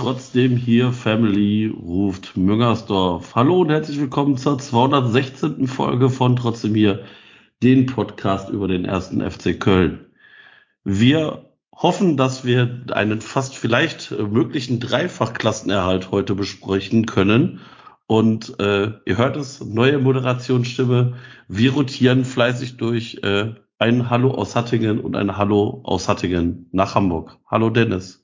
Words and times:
trotzdem 0.00 0.56
hier 0.56 0.92
Family 0.92 1.66
ruft 1.66 2.34
Müngersdorf. 2.34 3.34
Hallo 3.34 3.60
und 3.60 3.68
herzlich 3.68 4.00
willkommen 4.00 4.38
zur 4.38 4.58
216. 4.58 5.66
Folge 5.66 6.08
von 6.08 6.36
Trotzdem 6.36 6.74
hier, 6.74 7.04
den 7.62 7.84
Podcast 7.84 8.48
über 8.48 8.66
den 8.66 8.86
ersten 8.86 9.20
FC 9.20 9.60
Köln. 9.60 10.06
Wir 10.84 11.50
hoffen, 11.70 12.16
dass 12.16 12.46
wir 12.46 12.86
einen 12.92 13.20
fast 13.20 13.54
vielleicht 13.54 14.10
möglichen 14.10 14.80
Dreifachklassenerhalt 14.80 16.10
heute 16.10 16.34
besprechen 16.34 17.04
können. 17.04 17.60
Und 18.06 18.58
äh, 18.58 18.92
ihr 19.04 19.18
hört 19.18 19.36
es, 19.36 19.62
neue 19.62 19.98
Moderationsstimme. 19.98 21.18
Wir 21.46 21.74
rotieren 21.74 22.24
fleißig 22.24 22.78
durch 22.78 23.20
äh, 23.22 23.52
ein 23.78 24.08
Hallo 24.08 24.30
aus 24.30 24.56
Hattingen 24.56 24.98
und 24.98 25.14
ein 25.14 25.36
Hallo 25.36 25.82
aus 25.84 26.08
Hattingen 26.08 26.70
nach 26.72 26.94
Hamburg. 26.94 27.36
Hallo 27.50 27.68
Dennis. 27.68 28.19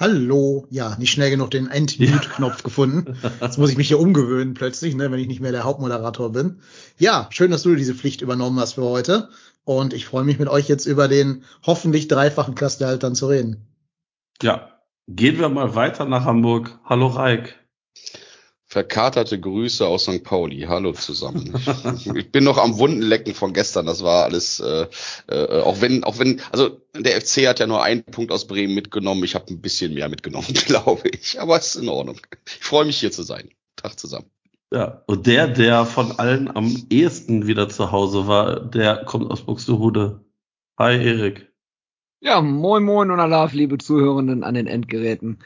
Hallo, 0.00 0.66
ja, 0.70 0.96
nicht 0.98 1.10
schnell 1.10 1.28
genug 1.28 1.50
den 1.50 1.66
End-Mute-Knopf 1.66 2.62
gefunden. 2.62 3.18
Jetzt 3.42 3.58
muss 3.58 3.70
ich 3.70 3.76
mich 3.76 3.88
hier 3.88 4.00
umgewöhnen 4.00 4.54
plötzlich, 4.54 4.94
ne, 4.94 5.10
wenn 5.10 5.20
ich 5.20 5.26
nicht 5.26 5.42
mehr 5.42 5.52
der 5.52 5.64
Hauptmoderator 5.64 6.32
bin. 6.32 6.60
Ja, 6.98 7.28
schön, 7.28 7.50
dass 7.50 7.64
du 7.64 7.74
diese 7.74 7.94
Pflicht 7.94 8.22
übernommen 8.22 8.58
hast 8.58 8.72
für 8.72 8.82
heute. 8.82 9.28
Und 9.64 9.92
ich 9.92 10.06
freue 10.06 10.24
mich 10.24 10.38
mit 10.38 10.48
euch 10.48 10.68
jetzt 10.68 10.86
über 10.86 11.06
den 11.06 11.44
hoffentlich 11.66 12.08
dreifachen 12.08 12.54
Klassenerhalt 12.54 13.02
dann 13.02 13.14
zu 13.14 13.26
reden. 13.26 13.66
Ja, 14.40 14.80
gehen 15.06 15.38
wir 15.38 15.50
mal 15.50 15.74
weiter 15.74 16.06
nach 16.06 16.24
Hamburg. 16.24 16.78
Hallo 16.82 17.08
Reik. 17.08 17.62
Verkaterte 18.72 19.40
Grüße 19.40 19.84
aus 19.84 20.04
St. 20.04 20.22
Pauli. 20.22 20.60
Hallo 20.68 20.92
zusammen. 20.92 21.52
Ich, 22.14 22.30
bin 22.30 22.44
noch 22.44 22.56
am 22.56 22.78
Wunden 22.78 23.02
lecken 23.02 23.34
von 23.34 23.52
gestern. 23.52 23.86
Das 23.86 24.04
war 24.04 24.22
alles, 24.22 24.60
äh, 24.60 24.86
äh, 25.26 25.62
auch 25.62 25.80
wenn, 25.80 26.04
auch 26.04 26.20
wenn, 26.20 26.40
also 26.52 26.80
der 26.96 27.20
FC 27.20 27.48
hat 27.48 27.58
ja 27.58 27.66
nur 27.66 27.82
einen 27.82 28.04
Punkt 28.04 28.30
aus 28.30 28.46
Bremen 28.46 28.76
mitgenommen. 28.76 29.24
Ich 29.24 29.34
habe 29.34 29.46
ein 29.48 29.60
bisschen 29.60 29.92
mehr 29.92 30.08
mitgenommen, 30.08 30.46
glaube 30.66 31.08
ich. 31.08 31.40
Aber 31.40 31.58
es 31.58 31.74
ist 31.74 31.82
in 31.82 31.88
Ordnung. 31.88 32.20
Ich 32.46 32.64
freue 32.64 32.84
mich 32.84 33.00
hier 33.00 33.10
zu 33.10 33.24
sein. 33.24 33.50
Tag 33.74 33.98
zusammen. 33.98 34.26
Ja, 34.72 35.02
und 35.08 35.26
der, 35.26 35.48
der 35.48 35.84
von 35.84 36.20
allen 36.20 36.48
am 36.54 36.86
ehesten 36.90 37.48
wieder 37.48 37.68
zu 37.68 37.90
Hause 37.90 38.28
war, 38.28 38.60
der 38.60 38.98
kommt 39.04 39.32
aus 39.32 39.40
Buxtehude. 39.40 40.20
Hi 40.78 40.94
Erik. 40.94 41.50
Ja, 42.20 42.40
moin 42.40 42.84
moin 42.84 43.10
und 43.10 43.18
Alaf, 43.18 43.52
liebe 43.52 43.78
Zuhörenden 43.78 44.44
an 44.44 44.54
den 44.54 44.68
Endgeräten. 44.68 45.40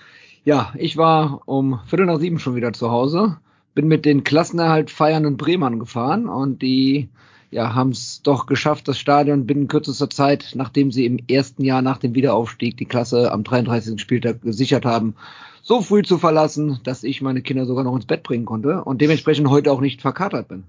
Ja, 0.45 0.75
ich 0.77 0.99
war 0.99 1.41
um 1.47 1.81
Viertel 1.87 2.05
nach 2.07 2.21
sieben 2.21 2.39
schon 2.39 2.55
wieder 2.55 2.75
zu 2.75 2.91
Hause, 2.91 3.39
bin 3.75 3.89
mit 3.89 4.05
den 4.05 4.25
Klassenerhalt 4.25 4.91
feiernden 4.91 5.39
Bremern 5.39 5.79
gefahren 5.79 6.29
und 6.29 6.61
die 6.61 7.09
ja, 7.51 7.75
haben 7.75 7.91
es 7.91 8.21
doch 8.23 8.47
geschafft, 8.47 8.89
das 8.89 8.99
Stadion 8.99 9.47
binnen 9.47 9.69
kürzester 9.69 10.11
Zeit, 10.11 10.53
nachdem 10.55 10.91
sie 10.93 11.07
im 11.07 11.19
ersten 11.29 11.65
Jahr 11.65 11.81
nach 11.81 11.99
dem 11.99 12.15
Wiederaufstieg 12.15 12.77
die 12.77 12.85
Klasse 12.85 13.33
am 13.33 13.43
33. 13.45 13.99
Spieltag 14.01 14.43
gesichert 14.43 14.85
haben, 14.85 15.15
so 15.63 15.81
früh 15.81 16.03
zu 16.03 16.19
verlassen, 16.19 16.81
dass 16.85 17.05
ich 17.05 17.23
meine 17.23 17.41
Kinder 17.41 17.65
sogar 17.65 17.85
noch 17.85 17.95
ins 17.95 18.07
Bett 18.07 18.23
bringen 18.23 18.45
konnte 18.45 18.85
und 18.85 19.01
dementsprechend 19.01 19.49
heute 19.49 19.73
auch 19.73 19.81
nicht 19.81 20.03
verkatert 20.03 20.49
bin. 20.49 20.65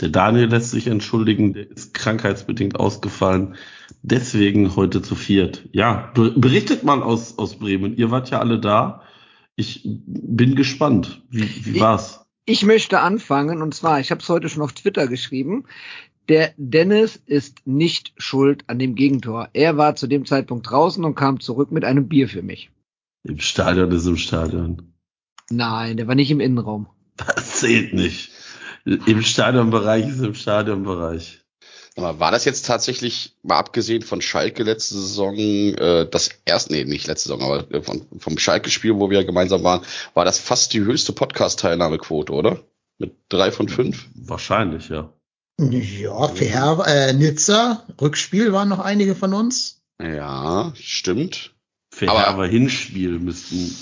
Der 0.00 0.10
Daniel 0.10 0.48
lässt 0.48 0.72
sich 0.72 0.86
entschuldigen, 0.86 1.54
der 1.54 1.70
ist 1.70 1.94
krankheitsbedingt 1.94 2.78
ausgefallen. 2.78 3.54
Deswegen 4.02 4.76
heute 4.76 5.02
zu 5.02 5.14
viert. 5.14 5.68
Ja, 5.72 6.12
berichtet 6.14 6.84
mal 6.84 7.02
aus, 7.02 7.38
aus 7.38 7.58
Bremen. 7.58 7.96
Ihr 7.96 8.10
wart 8.10 8.30
ja 8.30 8.38
alle 8.38 8.60
da. 8.60 9.02
Ich 9.56 9.82
bin 9.84 10.54
gespannt. 10.54 11.22
Wie, 11.30 11.48
wie 11.64 11.80
war's? 11.80 12.24
Ich 12.44 12.64
möchte 12.64 13.00
anfangen 13.00 13.60
und 13.60 13.74
zwar, 13.74 14.00
ich 14.00 14.10
habe 14.10 14.22
es 14.22 14.28
heute 14.28 14.48
schon 14.48 14.62
auf 14.62 14.72
Twitter 14.72 15.06
geschrieben. 15.08 15.64
Der 16.28 16.52
Dennis 16.56 17.20
ist 17.26 17.66
nicht 17.66 18.12
schuld 18.16 18.64
an 18.68 18.78
dem 18.78 18.94
Gegentor. 18.94 19.48
Er 19.52 19.76
war 19.76 19.96
zu 19.96 20.06
dem 20.06 20.26
Zeitpunkt 20.26 20.70
draußen 20.70 21.04
und 21.04 21.14
kam 21.14 21.40
zurück 21.40 21.72
mit 21.72 21.84
einem 21.84 22.08
Bier 22.08 22.28
für 22.28 22.42
mich. 22.42 22.70
Im 23.24 23.40
Stadion 23.40 23.90
ist 23.90 24.06
im 24.06 24.16
Stadion. 24.16 24.94
Nein, 25.50 25.96
der 25.96 26.06
war 26.06 26.14
nicht 26.14 26.30
im 26.30 26.40
Innenraum. 26.40 26.86
Das 27.16 27.60
zählt 27.60 27.94
nicht. 27.94 28.30
Im 28.84 29.22
Stadionbereich 29.22 30.08
ist 30.08 30.20
im 30.20 30.34
Stadionbereich. 30.34 31.44
Aber 31.98 32.20
war 32.20 32.30
das 32.30 32.44
jetzt 32.44 32.64
tatsächlich, 32.64 33.34
mal 33.42 33.58
abgesehen 33.58 34.02
von 34.02 34.20
Schalke 34.22 34.62
letzte 34.62 34.94
Saison, 34.94 35.36
äh, 35.36 36.06
das 36.08 36.30
erste, 36.44 36.72
nee, 36.72 36.84
nicht 36.84 37.06
letzte 37.08 37.28
Saison, 37.30 37.42
aber 37.42 37.70
äh, 37.72 37.82
von, 37.82 38.06
vom 38.18 38.38
Schalke-Spiel, 38.38 38.94
wo 38.94 39.10
wir 39.10 39.24
gemeinsam 39.24 39.64
waren, 39.64 39.82
war 40.14 40.24
das 40.24 40.38
fast 40.38 40.72
die 40.72 40.80
höchste 40.80 41.12
Podcast-Teilnahmequote, 41.12 42.32
oder? 42.32 42.60
Mit 42.98 43.16
drei 43.28 43.50
von 43.50 43.68
fünf? 43.68 44.06
Wahrscheinlich, 44.14 44.88
ja. 44.88 45.12
Ja, 45.60 46.28
Fair, 46.28 46.84
äh, 46.86 47.12
Nizza, 47.12 47.84
Rückspiel 48.00 48.52
waren 48.52 48.68
noch 48.68 48.78
einige 48.78 49.16
von 49.16 49.34
uns. 49.34 49.82
Ja, 50.00 50.72
stimmt. 50.76 51.52
Für 51.92 52.10
aber 52.12 52.46
Hinspiel 52.46 53.18
müssten 53.18 53.74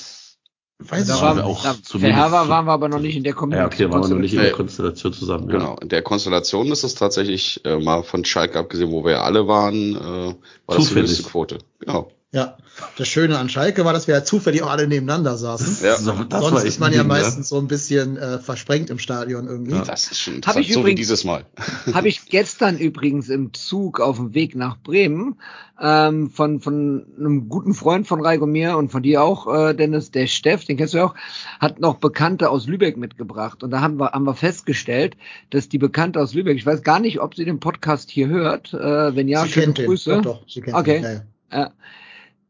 Weiß 0.78 1.06
da 1.06 1.14
ich 1.16 1.22
waren 1.22 1.40
auch 1.40 1.62
da, 1.62 1.74
zumindest- 1.82 2.16
Herber 2.18 2.48
waren 2.48 2.66
wir 2.66 2.72
aber 2.72 2.88
noch 2.88 2.98
nicht 3.00 3.16
in 3.16 3.22
der 3.24 3.32
Ja, 3.32 3.38
Kombination. 3.38 3.72
okay, 3.86 3.90
waren 3.90 4.02
wir 4.02 4.08
noch 4.14 4.20
nicht 4.20 4.34
in 4.34 4.40
der 4.40 4.50
Äh, 4.50 4.52
Konstellation 4.52 5.12
zusammen. 5.12 5.48
Genau, 5.48 5.76
in 5.80 5.88
der 5.88 6.02
Konstellation 6.02 6.70
ist 6.70 6.84
es 6.84 6.94
tatsächlich, 6.94 7.62
äh, 7.64 7.78
mal 7.78 8.02
von 8.02 8.24
Schalke 8.26 8.58
abgesehen, 8.58 8.90
wo 8.92 9.02
wir 9.04 9.12
ja 9.12 9.22
alle 9.22 9.48
waren, 9.48 9.96
äh, 9.96 9.98
war 9.98 10.34
das 10.66 10.76
die 10.76 10.82
Zufällig. 10.84 11.10
höchste 11.12 11.22
Quote. 11.30 11.58
Genau. 11.80 12.10
Ja, 12.32 12.56
das 12.98 13.06
Schöne 13.06 13.38
an 13.38 13.48
Schalke 13.48 13.84
war, 13.84 13.92
dass 13.92 14.08
wir 14.08 14.14
ja 14.16 14.24
zufällig 14.24 14.60
auch 14.62 14.68
alle 14.68 14.88
nebeneinander 14.88 15.36
saßen. 15.38 15.78
Ja. 15.86 15.92
Das 15.92 16.02
Sonst 16.42 16.64
ist 16.64 16.80
man 16.80 16.92
ja 16.92 16.98
Ding, 16.98 17.08
ne? 17.08 17.14
meistens 17.14 17.48
so 17.48 17.56
ein 17.58 17.68
bisschen 17.68 18.16
äh, 18.16 18.40
versprengt 18.40 18.90
im 18.90 18.98
Stadion 18.98 19.46
irgendwie. 19.46 19.80
Das 19.86 20.10
ist 20.10 20.18
schon 20.20 20.40
Hab 20.44 20.56
ich 20.56 20.68
so 20.72 20.80
wie 20.80 20.80
übrigens- 20.80 20.98
dieses 20.98 21.24
Mal. 21.24 21.44
Habe 21.94 22.08
ich 22.08 22.26
gestern 22.26 22.78
übrigens 22.78 23.28
im 23.28 23.54
Zug 23.54 24.00
auf 24.00 24.16
dem 24.16 24.34
Weg 24.34 24.56
nach 24.56 24.76
Bremen 24.76 25.36
ähm, 25.80 26.28
von, 26.28 26.60
von 26.60 27.06
einem 27.16 27.48
guten 27.48 27.74
Freund 27.74 28.08
von 28.08 28.20
Reiko 28.20 28.44
mir 28.46 28.76
und 28.76 28.90
von 28.90 29.04
dir 29.04 29.22
auch, 29.22 29.46
äh, 29.46 29.74
Dennis, 29.74 30.10
der 30.10 30.26
Steff, 30.26 30.64
den 30.64 30.76
kennst 30.76 30.94
du 30.94 30.98
ja 30.98 31.04
auch, 31.06 31.14
hat 31.60 31.78
noch 31.78 31.98
Bekannte 31.98 32.50
aus 32.50 32.66
Lübeck 32.66 32.96
mitgebracht. 32.96 33.62
Und 33.62 33.70
da 33.70 33.80
haben 33.80 33.98
wir, 33.98 34.10
haben 34.12 34.24
wir 34.24 34.34
festgestellt, 34.34 35.16
dass 35.50 35.68
die 35.68 35.78
Bekannte 35.78 36.20
aus 36.20 36.34
Lübeck, 36.34 36.56
ich 36.56 36.66
weiß 36.66 36.82
gar 36.82 36.98
nicht, 36.98 37.20
ob 37.20 37.36
sie 37.36 37.44
den 37.44 37.60
Podcast 37.60 38.10
hier 38.10 38.26
hört, 38.26 38.74
äh, 38.74 39.14
wenn 39.14 39.28
ja, 39.28 39.44
sie 39.44 39.52
schöne. 39.52 39.72
Grüße. 39.74 40.16
Doch, 40.16 40.22
doch, 40.22 40.48
sie 40.48 40.60
kennt 40.60 40.76
Okay. 40.76 41.00
den. 41.00 41.04
Ja, 41.04 41.12
ja. 41.12 41.22
Ja. 41.58 41.72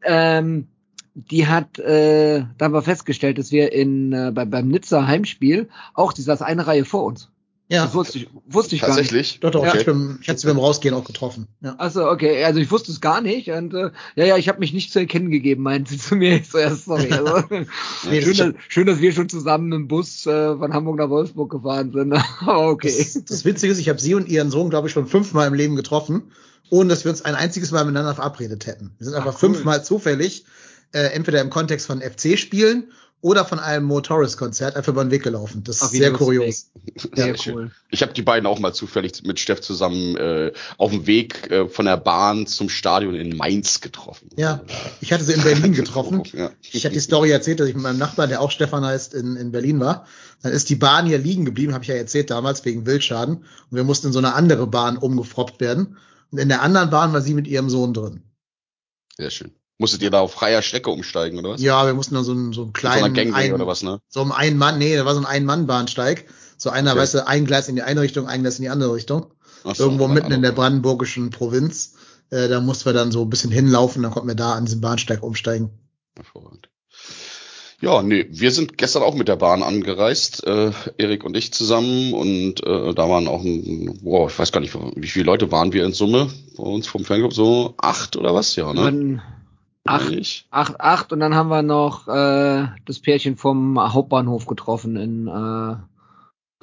Ähm, 0.07 0.69
die 1.15 1.47
hat, 1.47 1.79
äh, 1.79 2.45
da 2.59 2.65
haben 2.67 2.75
wir 2.75 2.83
festgestellt, 2.83 3.39
dass 3.39 3.51
wir 3.51 3.73
in 3.73 4.13
äh, 4.13 4.33
bei, 4.35 4.45
beim 4.45 4.69
Nizza 4.69 5.07
Heimspiel 5.07 5.69
auch 5.95 6.13
die 6.13 6.23
saß 6.23 6.43
eine 6.43 6.67
Reihe 6.67 6.85
vor 6.85 7.05
uns. 7.05 7.31
ja. 7.69 7.85
Das 7.87 7.95
wusste 7.95 8.19
ich, 8.19 8.29
wusste 8.47 8.75
ich 8.75 8.83
gar 8.83 8.89
nicht. 8.89 8.97
Tatsächlich? 8.99 9.41
Doch, 9.41 9.51
doch, 9.51 9.65
Ja. 9.65 9.75
ich, 9.75 9.87
bin, 9.87 10.19
ich 10.21 10.29
hatte 10.29 10.39
sie 10.41 10.47
beim 10.47 10.59
Rausgehen 10.59 10.95
auch 10.95 11.05
getroffen. 11.05 11.47
Ja. 11.63 11.75
Achso, 11.79 12.09
okay, 12.11 12.45
also 12.45 12.61
ich 12.61 12.71
wusste 12.71 12.93
es 12.93 13.01
gar 13.01 13.23
nicht 13.23 13.51
und 13.51 13.73
äh, 13.73 13.91
ja, 14.15 14.27
ja, 14.27 14.37
ich 14.37 14.49
habe 14.51 14.59
mich 14.61 14.75
nicht 14.75 14.93
zu 14.93 14.99
erkennen 14.99 15.31
gegeben, 15.31 15.63
meinte 15.63 15.91
sie 15.93 15.99
zu 15.99 16.17
mir. 16.17 16.37
Ich 16.37 16.51
so, 16.51 16.59
ja, 16.59 16.75
sorry. 16.75 17.11
Also, 17.11 17.43
Nee, 18.11 18.21
schön, 18.21 18.37
das- 18.37 18.37
dass, 18.37 18.55
schön, 18.69 18.87
dass 18.87 19.01
wir 19.01 19.13
schon 19.13 19.31
zusammen 19.31 19.73
im 19.73 19.89
Bus 19.89 20.27
äh, 20.27 20.55
von 20.57 20.75
Hamburg 20.75 20.99
nach 20.99 21.09
Wolfsburg 21.09 21.51
gefahren 21.51 21.93
sind. 21.93 22.13
Okay. 22.47 22.93
Das, 22.99 23.25
das 23.25 23.45
Witzige 23.47 23.73
ist, 23.73 23.79
ich 23.79 23.89
habe 23.89 24.01
sie 24.03 24.15
und 24.15 24.29
ihren 24.29 24.51
Sohn, 24.51 24.69
glaube 24.69 24.87
ich, 24.89 24.93
schon 24.93 25.07
fünfmal 25.07 25.49
im 25.49 25.55
Leben 25.55 25.77
getroffen, 25.77 26.25
ohne 26.71 26.89
dass 26.89 27.05
wir 27.05 27.11
uns 27.11 27.23
ein 27.23 27.35
einziges 27.35 27.71
Mal 27.71 27.85
miteinander 27.85 28.15
verabredet 28.15 28.67
hätten. 28.67 28.95
Wir 28.99 29.07
sind 29.07 29.15
einfach 29.15 29.35
Ach, 29.37 29.43
cool. 29.43 29.55
fünfmal 29.55 29.85
zufällig, 29.85 30.45
äh, 30.93 31.01
entweder 31.13 31.41
im 31.41 31.51
Kontext 31.51 31.87
von 31.87 32.01
FC-Spielen 32.01 32.93
oder 33.23 33.45
von 33.45 33.59
einem 33.59 33.87
Mo 33.87 34.01
Torres-Konzert 34.01 34.77
einfach 34.77 34.93
über 34.93 35.03
den 35.03 35.11
Weg 35.11 35.23
gelaufen. 35.23 35.65
Das 35.65 35.81
Ach, 35.83 35.87
ist 35.87 35.99
sehr 35.99 36.13
kurios. 36.13 36.71
Sehr 37.15 37.35
Ja, 37.35 37.35
cool. 37.47 37.71
Ich 37.91 38.03
habe 38.03 38.13
die 38.13 38.23
beiden 38.23 38.47
auch 38.47 38.59
mal 38.59 38.75
zufällig 38.75 39.23
mit 39.25 39.41
Steff 39.41 39.61
zusammen 39.63 40.17
äh, 40.17 40.53
auf 40.77 40.91
dem 40.93 41.07
Weg 41.07 41.51
äh, 41.51 41.67
von 41.67 41.87
der 41.87 41.97
Bahn 41.97 42.47
zum 42.47 42.69
Stadion 42.69 43.15
in 43.15 43.37
Mainz 43.37 43.81
getroffen. 43.81 44.29
Ja, 44.37 44.63
ich 45.01 45.13
hatte 45.13 45.25
sie 45.25 45.33
in 45.33 45.43
Berlin 45.43 45.73
getroffen. 45.75 46.23
Ja. 46.35 46.51
Ich 46.71 46.85
hatte 46.85 46.95
die 46.95 47.01
Story 47.01 47.31
erzählt, 47.31 47.59
dass 47.59 47.69
ich 47.69 47.75
mit 47.75 47.83
meinem 47.83 47.99
Nachbarn, 47.99 48.29
der 48.29 48.41
auch 48.43 48.51
Stefan 48.51 48.85
heißt, 48.85 49.15
in, 49.15 49.37
in 49.37 49.51
Berlin 49.51 49.81
war. 49.81 50.07
Dann 50.43 50.53
ist 50.53 50.69
die 50.69 50.77
Bahn 50.77 51.07
hier 51.07 51.19
liegen 51.19 51.47
geblieben, 51.47 51.73
habe 51.73 51.83
ich 51.83 51.89
ja 51.89 51.97
erzählt 51.97 52.31
damals, 52.31 52.65
wegen 52.65 52.87
Wildschaden. 52.87 53.37
Und 53.37 53.45
wir 53.71 53.85
mussten 53.85 54.09
in 54.09 54.13
so 54.13 54.19
eine 54.19 54.35
andere 54.35 54.67
Bahn 54.67 54.99
umgefroppt 54.99 55.61
werden. 55.61 55.97
Und 56.31 56.39
in 56.39 56.49
der 56.49 56.63
anderen 56.63 56.91
Bahn 56.91 57.13
war 57.13 57.21
sie 57.21 57.35
mit 57.35 57.47
ihrem 57.47 57.71
Sohn 57.71 57.95
drin. 57.95 58.23
Sehr 59.17 59.31
schön. 59.31 59.53
Musstet 59.79 60.03
ihr 60.03 60.11
da 60.11 60.21
auf 60.21 60.33
freier 60.33 60.63
Strecke 60.63 60.91
umsteigen, 60.91 61.39
oder 61.39 61.51
was? 61.51 61.61
Ja, 61.61 61.85
wir 61.87 61.95
mussten 61.95 62.15
dann 62.15 62.25
so 62.25 62.33
einen, 62.33 62.53
so 62.53 62.63
einen 62.63 62.69
so 62.69 62.73
kleinen, 62.73 63.15
Gangway 63.15 63.49
ein, 63.49 63.53
oder 63.53 63.67
was, 63.67 63.83
ne? 63.83 64.01
so 64.09 64.23
einen 64.23 64.57
Mann, 64.57 64.79
nee, 64.79 64.97
da 64.97 65.05
war 65.05 65.15
so 65.15 65.21
ein 65.21 65.27
Ein-Mann-Bahnsteig. 65.27 66.27
So 66.57 66.71
einer, 66.71 66.93
Okay. 66.93 67.01
weißt 67.01 67.15
du, 67.15 67.27
ein 67.27 67.45
Gleis 67.45 67.69
in 67.69 67.77
die 67.77 67.83
eine 67.83 68.01
Richtung, 68.01 68.27
ein 68.27 68.41
Gleis 68.41 68.59
in 68.59 68.63
die 68.63 68.71
andere 68.71 68.95
Richtung. 68.95 69.35
So, 69.65 69.85
Irgendwo 69.85 70.09
mitten 70.09 70.33
in 70.33 70.43
der 70.43 70.53
brandenburgischen 70.53 71.31
Provinz. 71.31 71.95
Äh, 72.31 72.49
da 72.49 72.61
mussten 72.61 72.87
wir 72.87 72.93
dann 72.95 73.13
so 73.13 73.23
ein 73.23 73.31
bisschen 73.31 73.51
hinlaufen, 73.51 74.03
dann 74.03 74.13
konnten 74.13 74.29
wir 74.29 74.35
da 74.35 74.55
an 74.55 74.65
diesem 74.65 74.81
Bahnsteig 74.81 75.23
umsteigen. 75.23 75.71
Hervorragend. 76.15 76.71
Ja, 77.83 78.03
nee, 78.03 78.27
wir 78.31 78.51
sind 78.53 78.79
gestern 78.79 79.03
auch 79.03 79.15
mit 79.15 79.29
der 79.29 79.37
Bahn 79.37 79.63
angereist, 79.63 80.47
äh, 80.47 80.73
Erik 80.97 81.25
und 81.25 81.37
ich 81.37 81.53
zusammen 81.53 82.15
und 82.15 82.65
äh, 82.67 82.95
da 82.95 83.09
waren 83.11 83.29
auch 83.29 83.45
ein, 83.45 83.99
boah, 84.03 84.29
ich 84.29 84.39
weiß 84.39 84.51
gar 84.51 84.61
nicht, 84.61 84.75
wie 84.75 85.07
viele 85.09 85.27
Leute 85.27 85.53
waren 85.53 85.75
wir 85.75 85.85
in 85.85 85.93
Summe 85.93 86.31
bei 86.57 86.63
uns 86.65 86.87
vom 86.87 87.05
Fanclub, 87.05 87.35
so 87.35 87.75
acht 87.77 88.17
oder 88.17 88.35
was, 88.35 88.57
ja, 88.57 88.73
Wir 88.75 88.91
ne? 88.91 89.23
acht, 89.85 90.11
ich. 90.11 90.47
acht, 90.51 90.81
acht 90.81 91.13
und 91.13 91.21
dann 91.21 91.35
haben 91.35 91.51
wir 91.51 91.63
noch 91.63 92.09
äh, 92.09 92.67
das 92.87 92.99
Pärchen 93.01 93.37
vom 93.37 93.79
Hauptbahnhof 93.79 94.47
getroffen 94.47 94.97
in 94.97 95.29
äh, 95.29 95.77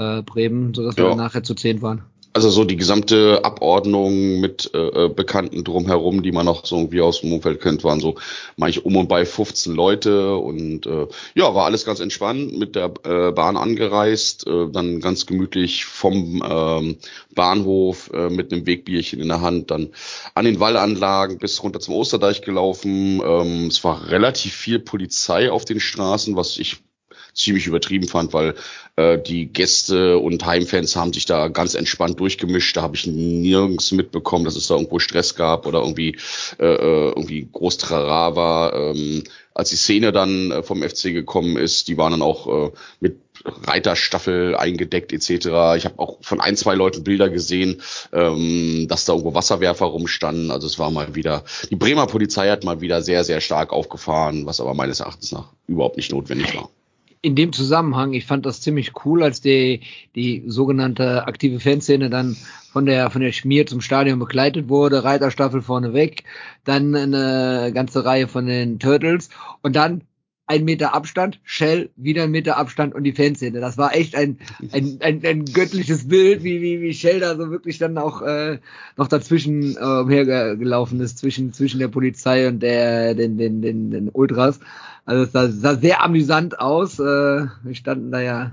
äh, 0.01 0.23
Bremen, 0.23 0.73
sodass 0.73 0.97
wir 0.97 1.03
Ja. 1.03 1.09
dann 1.11 1.19
nachher 1.19 1.43
zu 1.43 1.53
zehn 1.53 1.83
waren. 1.83 2.03
Also 2.35 2.49
so 2.49 2.63
die 2.63 2.77
gesamte 2.77 3.45
Abordnung 3.45 4.39
mit 4.39 4.71
äh, 4.73 5.05
äh, 5.05 5.09
Bekannten 5.09 5.63
drumherum, 5.63 6.23
die 6.23 6.31
man 6.31 6.47
noch 6.47 6.65
so 6.65 6.77
irgendwie 6.77 7.01
aus 7.01 7.21
dem 7.21 7.31
Umfeld 7.31 7.61
kennt, 7.61 7.83
waren 7.83 7.99
so 7.99 8.15
manche 8.57 8.81
um 8.81 8.95
und 8.95 9.07
bei 9.07 9.23
15 9.23 9.75
Leute 9.75 10.35
und 10.37 10.87
äh, 10.87 11.07
ja, 11.35 11.53
war 11.53 11.65
alles 11.65 11.85
ganz 11.85 11.99
entspannt, 11.99 12.57
mit 12.57 12.75
der 12.75 12.91
äh, 13.03 13.31
Bahn 13.31 13.55
angereist, 13.55 14.47
äh, 14.47 14.67
dann 14.71 14.99
ganz 14.99 15.27
gemütlich 15.27 15.85
vom 15.85 16.43
ähm, 16.43 16.97
Bahnhof 17.35 18.09
äh, 18.11 18.29
mit 18.29 18.51
einem 18.51 18.65
Wegbierchen 18.65 19.19
in 19.19 19.27
der 19.27 19.41
Hand, 19.41 19.69
dann 19.69 19.89
an 20.33 20.45
den 20.45 20.59
Wallanlagen 20.59 21.37
bis 21.37 21.61
runter 21.61 21.79
zum 21.81 21.93
Osterdeich 21.93 22.41
gelaufen. 22.41 23.21
Ähm, 23.23 23.67
es 23.67 23.83
war 23.83 24.09
relativ 24.09 24.55
viel 24.55 24.79
Polizei 24.79 25.51
auf 25.51 25.65
den 25.65 25.79
Straßen, 25.79 26.35
was 26.35 26.57
ich 26.57 26.77
ziemlich 27.33 27.67
übertrieben 27.67 28.07
fand, 28.07 28.33
weil 28.33 28.55
äh, 28.95 29.17
die 29.17 29.47
Gäste 29.47 30.17
und 30.17 30.45
Heimfans 30.45 30.95
haben 30.95 31.13
sich 31.13 31.25
da 31.25 31.47
ganz 31.47 31.75
entspannt 31.75 32.19
durchgemischt. 32.19 32.77
Da 32.77 32.81
habe 32.81 32.95
ich 32.95 33.07
nirgends 33.07 33.91
mitbekommen, 33.91 34.45
dass 34.45 34.55
es 34.55 34.67
da 34.67 34.75
irgendwo 34.75 34.99
Stress 34.99 35.35
gab 35.35 35.65
oder 35.65 35.79
irgendwie 35.79 36.17
äh, 36.59 36.65
äh, 36.65 37.09
irgendwie 37.09 37.47
groß 37.51 37.77
Trara 37.77 38.35
war. 38.35 38.73
Ähm, 38.73 39.23
als 39.53 39.69
die 39.69 39.75
Szene 39.75 40.11
dann 40.11 40.51
äh, 40.51 40.63
vom 40.63 40.81
FC 40.81 41.13
gekommen 41.13 41.57
ist, 41.57 41.87
die 41.87 41.97
waren 41.97 42.11
dann 42.11 42.21
auch 42.21 42.67
äh, 42.67 42.71
mit 42.99 43.17
Reiterstaffel 43.45 44.55
eingedeckt 44.55 45.11
etc. 45.11 45.29
Ich 45.75 45.85
habe 45.85 45.97
auch 45.97 46.17
von 46.21 46.39
ein, 46.39 46.55
zwei 46.55 46.75
Leuten 46.75 47.03
Bilder 47.03 47.29
gesehen, 47.29 47.81
ähm, 48.13 48.87
dass 48.87 49.05
da 49.05 49.13
irgendwo 49.13 49.33
Wasserwerfer 49.33 49.85
rumstanden. 49.85 50.49
Also 50.49 50.67
es 50.67 50.79
war 50.79 50.91
mal 50.91 51.15
wieder, 51.15 51.43
die 51.69 51.75
Bremer 51.75 52.07
Polizei 52.07 52.49
hat 52.49 52.63
mal 52.63 52.81
wieder 52.81 53.01
sehr, 53.01 53.23
sehr 53.23 53.41
stark 53.41 53.73
aufgefahren, 53.73 54.45
was 54.45 54.61
aber 54.61 54.73
meines 54.73 55.01
Erachtens 55.01 55.31
nach 55.31 55.49
überhaupt 55.67 55.97
nicht 55.97 56.11
notwendig 56.11 56.55
war. 56.55 56.69
In 57.23 57.35
dem 57.35 57.53
Zusammenhang, 57.53 58.13
ich 58.13 58.25
fand 58.25 58.45
das 58.45 58.59
ziemlich 58.59 58.91
cool, 59.05 59.23
als 59.23 59.39
die, 59.39 59.81
die 60.13 60.43
sogenannte 60.45 61.25
aktive 61.25 61.61
Fanszene 61.61 62.09
dann 62.09 62.35
von 62.71 62.85
der, 62.85 63.09
von 63.09 63.21
der 63.21 63.31
Schmier 63.31 63.65
zum 63.65 63.79
Stadion 63.79 64.19
begleitet 64.19 64.67
wurde, 64.67 65.05
Reiterstaffel 65.05 65.61
vorneweg, 65.61 66.25
dann 66.65 66.93
eine 66.93 67.71
ganze 67.73 68.03
Reihe 68.03 68.27
von 68.27 68.45
den 68.45 68.77
Turtles 68.77 69.29
und 69.61 69.75
dann 69.75 70.01
ein 70.47 70.65
Meter 70.65 70.93
Abstand, 70.93 71.39
Shell, 71.43 71.91
wieder 71.95 72.23
ein 72.23 72.31
Meter 72.31 72.57
Abstand 72.57 72.93
und 72.93 73.05
die 73.05 73.13
Fanszene. 73.13 73.61
Das 73.61 73.77
war 73.77 73.95
echt 73.95 74.15
ein, 74.15 74.39
ein, 74.73 74.97
ein, 74.99 75.25
ein 75.25 75.45
göttliches 75.45 76.09
Bild, 76.09 76.43
wie, 76.43 76.61
wie, 76.61 76.81
wie 76.81 76.93
Shell 76.93 77.21
da 77.21 77.37
so 77.37 77.49
wirklich 77.49 77.77
dann 77.77 77.97
auch 77.97 78.21
äh, 78.21 78.59
noch 78.97 79.07
dazwischen 79.07 79.77
äh, 79.77 79.79
umhergelaufen 79.79 80.99
ist, 80.99 81.19
zwischen, 81.19 81.53
zwischen 81.53 81.79
der 81.79 81.87
Polizei 81.87 82.49
und 82.49 82.59
der, 82.59 83.15
den, 83.15 83.37
den, 83.37 83.61
den, 83.61 83.91
den 83.91 84.09
Ultras. 84.09 84.59
Also 85.05 85.23
es 85.23 85.31
sah, 85.31 85.49
sah 85.49 85.75
sehr 85.75 86.01
amüsant 86.01 86.59
aus. 86.59 86.99
Äh, 86.99 87.03
wir 87.03 87.75
standen 87.75 88.11
da 88.11 88.21
ja 88.21 88.51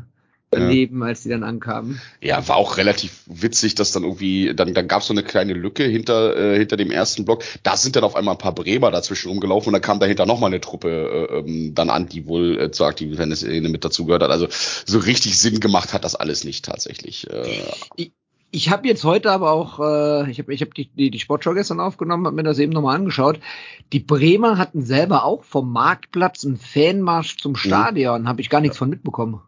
daneben, 0.51 1.03
als 1.03 1.23
die 1.23 1.29
dann 1.29 1.45
ankamen. 1.45 2.01
Ja, 2.21 2.47
war 2.49 2.57
auch 2.57 2.77
relativ 2.77 3.23
witzig, 3.27 3.77
dass 3.77 3.93
dann 3.93 4.03
irgendwie, 4.03 4.53
dann, 4.55 4.75
dann 4.75 4.89
gab 4.89 5.03
es 5.03 5.07
so 5.07 5.15
eine 5.15 5.23
kleine 5.23 5.53
Lücke 5.53 5.85
hinter, 5.85 6.37
äh, 6.37 6.59
hinter 6.59 6.77
dem 6.77 6.91
ersten 6.91 7.25
Block. 7.25 7.45
Da 7.63 7.77
sind 7.77 7.95
dann 7.95 8.05
auf 8.05 8.17
einmal 8.17 8.35
ein 8.35 8.39
paar 8.39 8.55
Bremer 8.55 8.91
dazwischen 8.91 9.29
rumgelaufen 9.29 9.69
und 9.69 9.75
dann 9.75 9.83
kam 9.83 10.01
dahinter 10.01 10.27
nochmal 10.27 10.51
eine 10.51 10.61
Truppe 10.61 11.29
äh, 11.31 11.39
ähm, 11.39 11.75
dann 11.75 11.89
an, 11.89 12.09
die 12.09 12.27
wohl 12.27 12.61
äh, 12.61 12.71
zur 12.73 12.89
aktiven 12.89 13.17
Fanszene 13.17 13.69
mit 13.69 13.85
dazugehört 13.85 14.23
hat. 14.23 14.31
Also 14.31 14.49
so 14.51 14.99
richtig 14.99 15.39
Sinn 15.39 15.61
gemacht 15.61 15.93
hat 15.93 16.05
das 16.05 16.17
alles 16.17 16.43
nicht 16.43 16.65
tatsächlich. 16.65 17.31
Äh, 17.31 17.63
Ich 17.95 18.13
habe 18.53 18.89
jetzt 18.89 19.05
heute 19.05 19.31
aber 19.31 19.53
auch, 19.53 19.79
äh, 19.79 20.31
ich 20.31 20.39
habe 20.39 20.53
ich 20.53 20.63
hab 20.63 20.75
die, 20.75 20.87
die, 20.89 21.11
die 21.11 21.19
Sportschau 21.19 21.55
gestern 21.55 21.81
aufgenommen, 21.81 22.27
habe 22.27 22.37
mir 22.37 22.43
das 22.43 22.59
eben 22.59 22.73
nochmal 22.73 22.97
angeschaut. 22.97 23.39
Die 23.93 24.01
Bremer 24.01 24.59
hatten 24.59 24.83
selber 24.83 25.25
auch 25.25 25.45
vom 25.45 25.73
Marktplatz 25.73 26.45
einen 26.45 26.57
Fanmarsch 26.57 27.39
zum 27.39 27.57
Stadion, 27.57 28.29
habe 28.29 28.41
ich 28.41 28.51
gar 28.51 28.61
nichts 28.61 28.79
von 28.79 28.91
mitbekommen. 28.91 29.41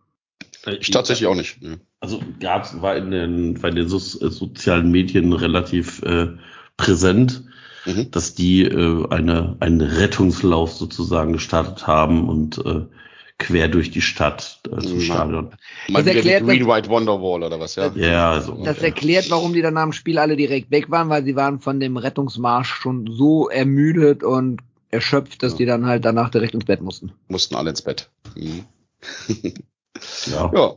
ich 0.79 0.91
tatsächlich 0.91 1.27
auch 1.27 1.35
nicht. 1.35 1.61
Ja. 1.61 1.77
Also 2.01 2.21
gab's, 2.41 2.81
war 2.81 2.97
in 2.97 3.11
den, 3.11 3.61
bei 3.61 3.71
den 3.71 3.89
so, 3.89 3.97
äh, 3.97 4.31
sozialen 4.31 4.91
Medien 4.91 5.33
relativ 5.33 6.03
äh, 6.03 6.29
präsent, 6.77 7.45
Mhm. 7.85 8.11
dass 8.11 8.35
die 8.35 8.63
äh, 8.63 9.09
eine, 9.11 9.57
einen 9.61 9.81
Rettungslauf 9.81 10.73
sozusagen 10.73 11.33
gestartet 11.33 11.87
haben 11.87 12.29
und 12.29 12.59
äh, 12.65 12.83
quer 13.43 13.69
durch 13.69 13.91
die 13.91 14.01
Stadt 14.01 14.61
äh, 14.67 14.81
zum 14.81 14.99
Ja. 15.01 15.05
Stadion. 15.15 15.51
Das 15.93 16.07
erklärt, 16.07 16.45
Green 16.45 16.67
White 16.67 16.89
Wonderwall 16.89 17.43
oder 17.43 17.59
was, 17.61 17.77
ja? 17.77 17.91
Ja, 17.95 18.33
also 18.33 18.63
Das 18.65 18.79
erklärt, 18.79 19.31
warum 19.31 19.53
die 19.53 19.63
dann 19.63 19.75
nach 19.75 19.83
dem 19.85 19.93
Spiel 19.93 20.19
alle 20.19 20.37
direkt 20.37 20.71
weg 20.71 20.91
waren, 20.91 21.09
weil 21.09 21.25
sie 21.25 21.37
waren 21.37 21.61
von 21.61 21.81
dem 21.81 21.97
Rettungsmarsch 21.97 22.69
schon 22.73 23.07
so 23.11 23.49
ermüdet 23.49 24.23
und 24.25 24.61
erschöpft, 24.91 25.43
dass 25.43 25.53
Ja. 25.53 25.59
die 25.59 25.67
dann 25.67 25.87
halt 25.87 26.05
danach 26.05 26.31
direkt 26.31 26.55
ins 26.55 26.65
Bett 26.65 26.81
mussten. 26.81 27.13
Mussten 27.29 27.55
alle 27.57 27.71
ins 27.71 27.83
Bett. 27.83 28.11
Mhm. 28.37 28.65
ja. 30.27 30.51
Ja. 30.55 30.75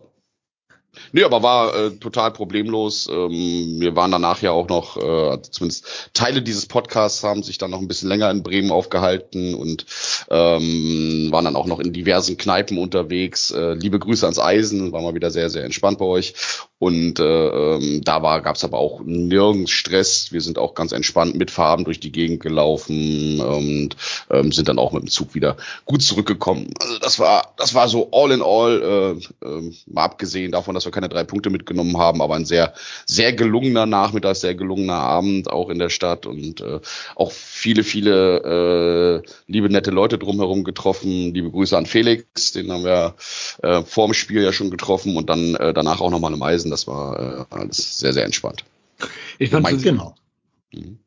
Nee, 1.12 1.24
aber 1.24 1.44
war 1.44 1.76
äh, 1.76 1.92
total 1.92 2.32
problemlos. 2.32 3.08
Ähm, 3.12 3.80
wir 3.80 3.96
waren 3.96 4.12
danach 4.12 4.42
ja 4.42 4.52
auch 4.52 4.68
noch, 4.68 4.98
äh, 4.98 5.42
zumindest 5.50 6.12
Teile 6.14 6.42
dieses 6.42 6.66
Podcasts 6.66 7.24
haben 7.24 7.44
sich 7.44 7.58
dann 7.58 7.72
noch 7.72 7.80
ein 7.80 7.88
bisschen 7.88 8.10
länger 8.10 8.30
in 8.32 8.44
Bremen 8.44 8.72
aufgehalten 8.72 9.56
und 9.56 9.86
ähm, 10.30 11.30
waren 11.32 11.46
dann 11.46 11.56
auch 11.56 11.66
noch 11.68 11.80
in 11.80 11.94
diversen 11.94 12.38
Kneipen 12.38 12.78
unterwegs. 12.78 13.52
Äh, 13.52 13.74
liebe 13.74 14.00
Grüße 14.00 14.26
ans 14.26 14.40
Eisen, 14.40 14.92
war 14.92 15.02
mal 15.02 15.16
wieder 15.16 15.32
sehr, 15.32 15.50
sehr 15.50 15.64
entspannt 15.64 16.00
bei 16.00 16.06
euch. 16.06 16.34
Und 16.78 17.20
äh, 17.20 17.48
ähm, 17.48 18.02
da 18.04 18.20
gab 18.40 18.58
es 18.58 18.64
aber 18.64 18.78
auch 18.78 19.02
nirgends 19.04 19.72
Stress. 19.72 20.32
Wir 20.32 20.42
sind 20.42 20.58
auch 20.58 20.76
ganz 20.76 20.92
entspannt 20.92 21.36
mit 21.36 21.50
Farben 21.50 21.86
durch 21.86 22.00
die 22.00 22.12
Gegend 22.12 22.42
gelaufen 22.42 23.40
und 23.40 23.96
ähm, 24.30 24.52
sind 24.52 24.68
dann 24.68 24.78
auch 24.78 24.92
mit 24.92 25.04
dem 25.04 25.10
Zug 25.10 25.34
wieder 25.36 25.56
gut 25.86 26.02
zurückgekommen. 26.02 26.74
Also 26.80 27.00
das 27.00 27.18
war, 27.18 27.54
das 27.58 27.74
war 27.74 27.88
so 27.88 28.10
all 28.12 28.32
in 28.32 28.42
all, 28.42 29.18
äh, 29.42 29.48
äh, 29.48 29.72
mal 29.88 30.04
abgesehen 30.04 30.52
davon, 30.52 30.76
dass 30.76 30.85
wir 30.86 30.92
keine 30.92 31.10
drei 31.10 31.24
Punkte 31.24 31.50
mitgenommen 31.50 31.98
haben, 31.98 32.22
aber 32.22 32.36
ein 32.36 32.46
sehr, 32.46 32.74
sehr 33.06 33.34
gelungener 33.34 33.86
Nachmittag, 33.86 34.36
sehr 34.36 34.56
gelungener 34.56 34.96
Abend 34.96 35.50
auch 35.50 35.70
in 35.70 35.80
der 35.80 35.90
Stadt 35.90 36.26
und 36.26 36.62
äh, 36.62 36.80
auch 37.16 37.32
viele, 37.32 37.84
viele 37.84 39.24
äh, 39.26 39.30
liebe, 39.48 39.70
nette 39.70 39.92
Leute 39.92 40.18
drumherum 40.18 40.64
getroffen. 40.64 41.34
Liebe 41.34 41.52
Grüße 41.52 41.78
an 41.78 41.86
Felix, 41.86 42.52
den 42.52 42.72
haben 42.72 42.84
wir 42.84 43.16
äh, 43.64 43.82
vor 43.84 44.08
dem 44.08 44.14
Spiel 44.14 44.42
ja 44.42 44.54
schon 44.54 44.72
getroffen 44.72 45.18
und 45.18 45.30
dann 45.30 45.56
äh, 45.56 45.74
danach 45.74 46.02
auch 46.02 46.12
nochmal 46.12 46.34
im 46.34 46.42
Eisen. 46.42 46.72
Das 46.72 46.88
war 46.88 47.48
äh, 47.50 47.56
alles 47.56 48.00
sehr, 48.00 48.14
sehr 48.14 48.26
entspannt. 48.26 48.64
Ich 49.40 49.50
fand 49.50 49.70
es 49.72 49.84
Genau. 49.84 50.16
Mhm. 50.74 51.00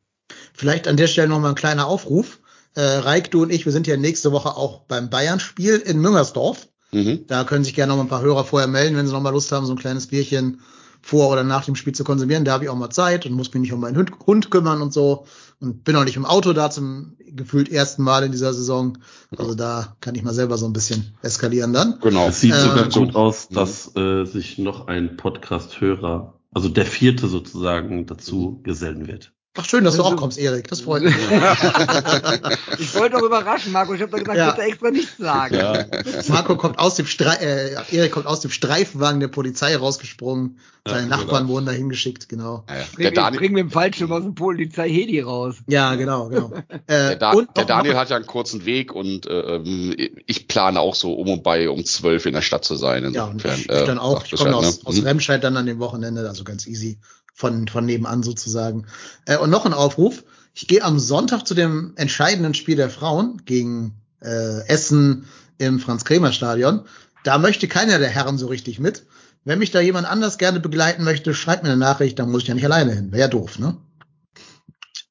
Vielleicht 0.53 0.89
an 0.89 0.97
der 0.97 1.07
Stelle 1.07 1.29
noch 1.29 1.41
mal 1.41 1.51
ein 1.51 1.55
kleiner 1.55 1.87
Aufruf. 1.87 2.41
Äh, 2.75 2.81
Reik, 2.81 3.31
du 3.31 3.43
und 3.43 3.51
ich, 3.51 3.65
wir 3.65 3.73
sind 3.73 3.87
ja 3.87 3.97
nächste 3.97 4.33
Woche 4.33 4.57
auch 4.57 4.83
beim 4.83 5.11
Bayern-Spiel 5.11 5.77
in 5.77 6.01
Müngersdorf. 6.01 6.68
Mhm. 6.93 7.27
Da 7.27 7.45
können 7.45 7.65
sich 7.65 7.75
gerne 7.75 7.91
noch 7.91 7.97
mal 7.97 8.05
ein 8.05 8.09
paar 8.09 8.23
Hörer 8.23 8.45
vorher 8.45 8.69
melden, 8.69 8.97
wenn 8.97 9.07
sie 9.07 9.13
noch 9.13 9.21
mal 9.21 9.31
Lust 9.31 9.53
haben, 9.53 9.67
so 9.67 9.73
ein 9.73 9.79
kleines 9.79 10.07
Bierchen 10.07 10.61
vor 11.01 11.31
oder 11.31 11.45
nach 11.45 11.65
dem 11.65 11.77
Spiel 11.77 11.95
zu 11.95 12.03
konsumieren. 12.03 12.45
Da 12.45 12.53
habe 12.53 12.65
ich 12.65 12.71
auch 12.71 12.77
mal 12.77 12.91
Zeit 12.91 13.25
und 13.25 13.33
muss 13.33 13.53
mich 13.55 13.61
nicht 13.61 13.73
um 13.73 13.81
meinen 13.81 13.97
Hund, 13.97 14.11
Hund 14.27 14.51
kümmern 14.51 14.83
und 14.83 14.93
so. 14.93 15.27
Und 15.61 15.85
bin 15.85 15.95
auch 15.97 16.05
nicht 16.05 16.17
im 16.17 16.25
Auto 16.25 16.53
da 16.53 16.71
zum 16.71 17.17
gefühlt 17.31 17.71
ersten 17.71 18.03
Mal 18.03 18.25
in 18.25 18.33
dieser 18.33 18.53
Saison. 18.55 18.99
Also 19.37 19.55
da 19.55 19.97
kann 20.01 20.15
ich 20.15 20.23
mal 20.23 20.35
selber 20.35 20.57
so 20.59 20.67
ein 20.67 20.73
bisschen 20.73 21.15
eskalieren 21.23 21.73
dann. 21.73 21.99
Genau. 22.01 22.29
Es 22.29 22.41
sieht 22.41 22.55
Ähm, 22.55 22.61
sogar 22.61 22.89
gut 22.89 23.15
aus, 23.15 23.49
Mhm. 23.51 23.55
dass 23.55 23.97
äh, 23.97 24.25
sich 24.25 24.59
noch 24.59 24.87
ein 24.89 25.17
Podcast-Hörer, 25.17 26.35
also 26.53 26.69
der 26.69 26.87
vierte 26.87 27.29
sozusagen, 27.29 28.07
dazu 28.07 28.61
gesellen 28.63 29.07
wird. 29.07 29.33
Ach, 29.61 29.65
schön, 29.65 29.83
dass 29.83 29.97
du 29.97 30.05
auch 30.05 30.15
kommst, 30.17 30.39
Erik. 30.39 30.69
Das 30.69 30.83
freut 30.83 31.03
mich. 31.03 31.15
ich 32.79 32.95
wollte 32.95 33.17
doch 33.17 33.23
überraschen, 33.23 33.73
Marco. 33.73 33.93
Ich 33.93 34.01
habe 34.01 34.11
doch 34.13 34.19
gesagt, 34.19 34.39
Ja. 34.39 34.51
bitte 34.53 34.63
extra 34.69 34.91
nichts 34.91 35.17
sagen. 35.19 35.55
Ja, 35.57 35.85
Marco 36.29 36.57
kommt 36.57 36.79
aus 36.79 36.95
dem 36.95 37.07
Strei 37.07 37.35
äh, 37.35 37.75
Erik 37.91 38.13
kommt 38.13 38.27
aus 38.27 38.41
dem 38.41 38.51
Streifenwagen 38.53 39.19
der 39.21 39.29
Polizei 39.29 39.77
rausgesprungen. 39.77 40.59
Seine 40.87 41.03
Ja, 41.03 41.07
Nachbarn 41.09 41.43
genau. 41.43 41.49
wurden 41.55 41.67
da 41.67 41.73
hingeschickt, 41.73 42.29
genau. 42.29 42.65
Ja, 42.69 42.77
ja. 42.77 42.81
Der 42.99 43.05
Bring, 43.05 43.15
Daniel, 43.15 43.39
bring 43.41 43.53
mit 43.53 43.61
dem 43.65 43.71
Fallschirm 43.71 44.13
aus 44.13 44.23
dem 44.23 44.35
Polizei 44.35 44.89
Hedi 44.89 45.21
raus. 45.21 45.57
Ja, 45.67 45.95
genau, 45.97 46.29
genau. 46.29 46.51
Äh, 46.87 47.09
Der, 47.09 47.17
da 47.17 47.33
und 47.33 47.55
der 47.57 47.65
Daniel 47.67 47.97
hat 47.97 48.09
ja 48.09 48.17
einen 48.17 48.27
kurzen 48.27 48.65
Weg 48.65 48.95
und 48.95 49.27
äh, 49.27 49.57
ähm, 49.57 49.95
ich 50.27 50.49
plane 50.49 50.81
auch 50.81 50.95
so 50.95 51.13
um 51.15 51.29
und 51.29 51.43
bei 51.43 51.69
um 51.69 51.85
zwölf 51.85 52.25
in 52.25 52.33
der 52.33 52.41
Stadt 52.41 52.65
zu 52.65 52.77
sein. 52.77 53.13
ja, 53.13 53.25
und 53.25 53.33
Insofern, 53.45 53.59
ich, 53.59 53.69
ich 53.69 53.85
dann 53.87 53.99
auch. 53.99 54.25
Ich 54.25 54.31
komme 54.37 54.57
aus, 54.57 54.79
ne? 54.79 54.87
aus 54.87 54.97
Mhm. 54.97 55.03
Remscheid 55.05 55.45
dann 55.45 55.57
an 55.59 55.67
dem 55.67 55.79
Wochenende, 55.81 56.27
also 56.27 56.45
ganz 56.45 56.67
easy 56.67 56.99
von, 57.39 57.69
von 57.69 57.87
nebenan 57.87 58.25
sozusagen. 58.25 58.87
Äh, 59.25 59.39
und 59.39 59.51
noch 59.51 59.65
ein 59.65 59.73
Aufruf. 59.73 60.25
Ich 60.55 60.67
gehe 60.67 60.83
am 60.83 60.99
Sonntag 60.99 61.47
zu 61.47 61.55
dem 61.55 61.93
entscheidenden 61.95 62.53
Spiel 62.53 62.75
der 62.75 62.91
Frauen 62.91 63.43
gegen 63.45 63.95
äh, 64.21 64.67
Essen 64.67 65.27
im 65.57 65.79
Franz-Kremer-Stadion. 65.79 66.83
Da 67.23 67.39
möchte 67.39 67.69
keiner 67.69 68.01
der 68.01 68.09
Herren 68.09 68.39
so 68.39 68.49
richtig 68.49 68.81
mit. 68.81 69.07
Wenn 69.45 69.61
mich 69.61 69.71
da 69.71 69.81
jemand 69.81 70.09
anders 70.09 70.39
gerne 70.39 70.59
begleiten 70.59 71.05
möchte, 71.05 71.33
schreibt 71.33 71.63
mir 71.63 71.69
eine 71.69 71.79
Nachricht, 71.79 72.19
dann 72.19 72.29
muss 72.29 72.43
ich 72.43 72.49
ja 72.49 72.55
nicht 72.55 72.65
alleine 72.65 72.93
hin. 72.93 73.13
Wäre 73.13 73.21
ja 73.23 73.29
doof, 73.29 73.61
ne? 73.61 73.77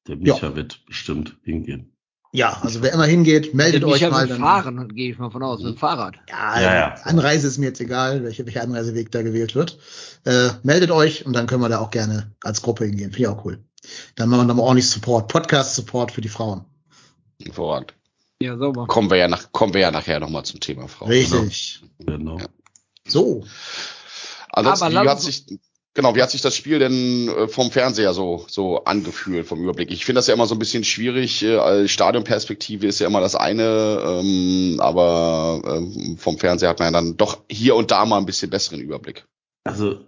Der 0.06 0.16
Micha 0.16 0.54
wird 0.54 0.84
bestimmt 0.84 1.38
hingehen. 1.42 1.96
Ja, 2.30 2.58
also 2.62 2.82
wer 2.82 2.92
immer 2.92 3.06
hingeht, 3.06 3.54
meldet 3.54 3.82
Der 3.82 3.88
euch 3.88 4.00
Micha 4.02 4.10
mal. 4.10 4.22
mit 4.22 4.32
Dann, 4.32 4.40
Fahren 4.40 4.78
und 4.78 4.94
gehe 4.94 5.10
ich 5.12 5.18
mal 5.18 5.30
von 5.30 5.42
aus, 5.42 5.60
mit 5.62 5.74
dem 5.74 5.78
Fahrrad. 5.78 6.16
ja, 6.28 6.60
Ja, 6.60 6.74
ja. 6.74 6.94
Anreise 7.04 7.46
ist 7.48 7.56
mir 7.58 7.66
jetzt 7.66 7.80
egal, 7.80 8.22
welcher, 8.22 8.44
welcher 8.44 8.62
Anreiseweg 8.62 9.10
da 9.10 9.22
gewählt 9.22 9.54
wird. 9.54 9.78
Äh, 10.24 10.50
meldet 10.62 10.90
euch 10.90 11.24
und 11.24 11.32
dann 11.32 11.46
können 11.46 11.62
wir 11.62 11.70
da 11.70 11.78
auch 11.78 11.90
gerne 11.90 12.32
als 12.42 12.60
Gruppe 12.60 12.84
hingehen. 12.84 13.12
Finde 13.12 13.20
ich 13.20 13.28
auch 13.28 13.44
cool. 13.46 13.64
Dann 14.16 14.28
machen 14.28 14.40
wir 14.40 14.44
nochmal 14.44 14.66
ordentlich 14.66 14.90
Support, 14.90 15.28
Podcast-Support 15.32 16.12
für 16.12 16.20
die 16.20 16.28
Frauen. 16.28 16.64
Hervorragend. 17.42 17.94
Ja, 18.42 18.56
sauber. 18.58 18.86
Kommen 18.86 19.10
wir 19.10 19.16
ja 19.16 19.28
nach, 19.28 19.50
kommen 19.52 19.72
wir 19.72 19.80
ja 19.80 19.90
nachher 19.90 20.20
nochmal 20.20 20.44
zum 20.44 20.60
Thema 20.60 20.86
Frau. 20.86 21.06
Richtig. 21.06 21.82
Genau. 21.98 22.38
So. 23.06 23.44
Ansonsten, 24.50 24.84
Aber 24.96 25.04
wie 25.04 25.08
hat 25.08 25.20
sich, 25.20 25.44
genau, 25.98 26.14
wie 26.14 26.22
hat 26.22 26.30
sich 26.30 26.42
das 26.42 26.54
Spiel 26.54 26.78
denn 26.78 27.28
äh, 27.28 27.48
vom 27.48 27.72
Fernseher 27.72 28.12
so, 28.12 28.44
so 28.46 28.84
angefühlt, 28.84 29.48
vom 29.48 29.60
Überblick? 29.60 29.90
Ich 29.90 30.04
finde 30.04 30.20
das 30.20 30.28
ja 30.28 30.34
immer 30.34 30.46
so 30.46 30.54
ein 30.54 30.60
bisschen 30.60 30.84
schwierig, 30.84 31.42
äh, 31.42 31.56
als 31.56 31.90
Stadionperspektive 31.90 32.86
ist 32.86 33.00
ja 33.00 33.08
immer 33.08 33.20
das 33.20 33.34
eine, 33.34 34.00
ähm, 34.06 34.76
aber 34.78 35.60
ähm, 35.66 36.16
vom 36.16 36.38
Fernseher 36.38 36.68
hat 36.68 36.78
man 36.78 36.86
ja 36.86 37.00
dann 37.00 37.16
doch 37.16 37.42
hier 37.50 37.74
und 37.74 37.90
da 37.90 38.06
mal 38.06 38.18
ein 38.18 38.26
bisschen 38.26 38.48
besseren 38.48 38.80
Überblick. 38.80 39.26
Also 39.64 40.04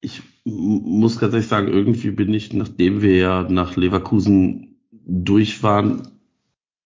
ich 0.00 0.22
muss 0.44 1.20
ehrlich 1.20 1.46
sagen, 1.46 1.68
irgendwie 1.68 2.10
bin 2.10 2.32
ich, 2.32 2.54
nachdem 2.54 3.02
wir 3.02 3.16
ja 3.18 3.42
nach 3.42 3.76
Leverkusen 3.76 4.78
durch 4.90 5.62
waren 5.62 6.08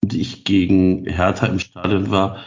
und 0.03 0.15
ich 0.15 0.43
gegen 0.43 1.07
Hertha 1.07 1.47
im 1.47 1.61
Stadion 1.61 2.11
war, 2.11 2.45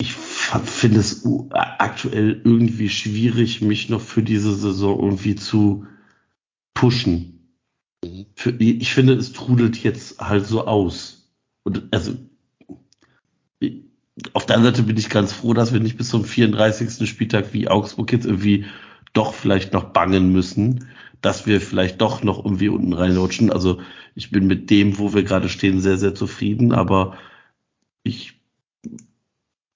ich 0.00 0.14
finde 0.60 1.00
es 1.00 1.26
aktuell 1.50 2.40
irgendwie 2.44 2.88
schwierig, 2.88 3.60
mich 3.60 3.88
noch 3.88 4.00
für 4.00 4.22
diese 4.22 4.54
Saison 4.54 5.00
irgendwie 5.00 5.34
zu 5.34 5.86
pushen. 6.74 7.48
Mhm. 8.04 8.26
Für, 8.34 8.50
ich 8.50 8.92
finde, 8.92 9.14
es 9.14 9.32
trudelt 9.32 9.82
jetzt 9.82 10.20
halt 10.20 10.46
so 10.46 10.66
aus. 10.66 11.32
Und 11.62 11.84
also 11.90 12.14
auf 14.32 14.46
der 14.46 14.56
anderen 14.56 14.74
Seite 14.74 14.86
bin 14.86 14.96
ich 14.96 15.10
ganz 15.10 15.32
froh, 15.32 15.54
dass 15.54 15.72
wir 15.72 15.80
nicht 15.80 15.96
bis 15.96 16.08
zum 16.08 16.24
34. 16.24 17.08
Spieltag 17.08 17.52
wie 17.52 17.68
Augsburg 17.68 18.12
jetzt 18.12 18.26
irgendwie 18.26 18.66
doch 19.12 19.34
vielleicht 19.34 19.72
noch 19.72 19.84
bangen 19.84 20.32
müssen, 20.32 20.88
dass 21.20 21.46
wir 21.46 21.60
vielleicht 21.60 22.00
doch 22.00 22.22
noch 22.22 22.44
irgendwie 22.44 22.68
unten 22.68 22.92
reinrutschen. 22.92 23.50
Also 23.50 23.80
ich 24.14 24.30
bin 24.30 24.46
mit 24.46 24.70
dem, 24.70 24.98
wo 24.98 25.14
wir 25.14 25.22
gerade 25.22 25.48
stehen, 25.48 25.80
sehr, 25.80 25.98
sehr 25.98 26.14
zufrieden, 26.14 26.72
aber 26.72 27.16
ich 28.02 28.40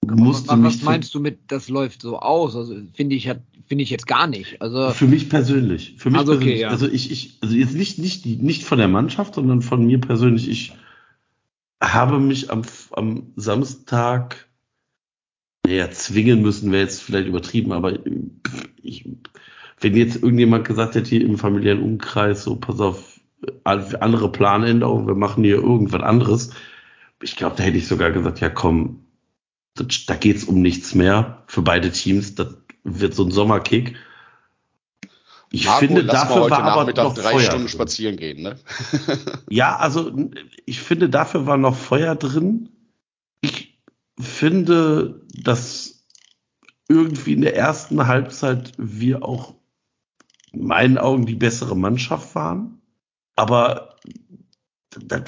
musste 0.05 0.49
was, 0.49 0.59
was 0.61 0.81
meinst 0.81 1.13
du 1.13 1.19
mit, 1.19 1.39
das 1.47 1.69
läuft 1.69 2.01
so 2.01 2.19
aus? 2.19 2.55
Also 2.55 2.75
finde 2.93 3.15
ich, 3.15 3.29
finde 3.67 3.83
ich 3.83 3.89
jetzt 3.89 4.07
gar 4.07 4.27
nicht. 4.27 4.61
Also 4.61 4.91
für 4.91 5.07
mich 5.07 5.29
persönlich, 5.29 5.95
für 5.97 6.09
mich 6.09 6.19
Also 6.19 6.33
okay, 6.33 6.39
persönlich, 6.39 6.61
ja. 6.61 6.69
also 6.69 6.87
ich, 6.87 7.11
ich, 7.11 7.37
also 7.41 7.55
jetzt 7.55 7.75
nicht, 7.75 7.99
nicht, 7.99 8.25
nicht 8.25 8.63
von 8.63 8.77
der 8.77 8.87
Mannschaft, 8.87 9.35
sondern 9.35 9.61
von 9.61 9.85
mir 9.85 9.99
persönlich. 9.99 10.49
Ich 10.49 10.73
habe 11.81 12.19
mich 12.19 12.51
am, 12.51 12.63
am 12.91 13.33
Samstag, 13.35 14.49
naja, 15.65 15.91
zwingen 15.91 16.41
müssen, 16.41 16.71
wäre 16.71 16.83
jetzt 16.83 17.01
vielleicht 17.01 17.27
übertrieben, 17.27 17.71
aber 17.71 17.99
ich, 18.81 19.09
wenn 19.79 19.95
jetzt 19.95 20.15
irgendjemand 20.15 20.65
gesagt 20.65 20.95
hätte 20.95 21.09
hier 21.09 21.21
im 21.21 21.37
familiären 21.37 21.81
Umkreis, 21.81 22.43
so 22.43 22.55
pass 22.55 22.79
auf, 22.79 23.19
andere 23.63 24.31
Planänderung, 24.31 25.07
wir 25.07 25.15
machen 25.15 25.43
hier 25.43 25.55
irgendwas 25.55 26.01
anderes, 26.01 26.51
ich 27.21 27.35
glaube, 27.35 27.55
da 27.55 27.63
hätte 27.63 27.77
ich 27.77 27.87
sogar 27.87 28.11
gesagt, 28.11 28.39
ja 28.41 28.49
komm, 28.49 29.05
das, 29.83 30.05
da 30.05 30.15
geht's 30.15 30.43
um 30.43 30.61
nichts 30.61 30.95
mehr 30.95 31.43
für 31.47 31.61
beide 31.61 31.91
Teams, 31.91 32.35
das 32.35 32.55
wird 32.83 33.13
so 33.13 33.23
ein 33.23 33.31
Sommerkick. 33.31 33.95
Ich 35.51 35.65
Marco, 35.65 35.79
finde, 35.79 36.05
dafür 36.05 36.49
war 36.49 36.63
aber 36.63 36.81
Nachmittag 36.81 37.03
noch 37.03 37.13
drei 37.15 37.31
Feuer 37.31 37.41
Stunden 37.41 37.61
drin. 37.61 37.69
spazieren 37.69 38.17
gehen, 38.17 38.43
ne? 38.43 38.59
Ja, 39.49 39.77
also 39.77 40.11
ich 40.65 40.79
finde, 40.79 41.09
dafür 41.09 41.47
war 41.47 41.57
noch 41.57 41.75
Feuer 41.75 42.15
drin. 42.15 42.69
Ich 43.41 43.79
finde, 44.19 45.21
dass 45.33 46.05
irgendwie 46.87 47.33
in 47.33 47.41
der 47.41 47.55
ersten 47.55 48.05
Halbzeit 48.05 48.73
wir 48.77 49.23
auch 49.23 49.55
in 50.51 50.65
meinen 50.65 50.97
Augen 50.97 51.25
die 51.25 51.35
bessere 51.35 51.75
Mannschaft 51.75 52.35
waren. 52.35 52.81
Aber 53.35 53.95
das, 54.91 55.23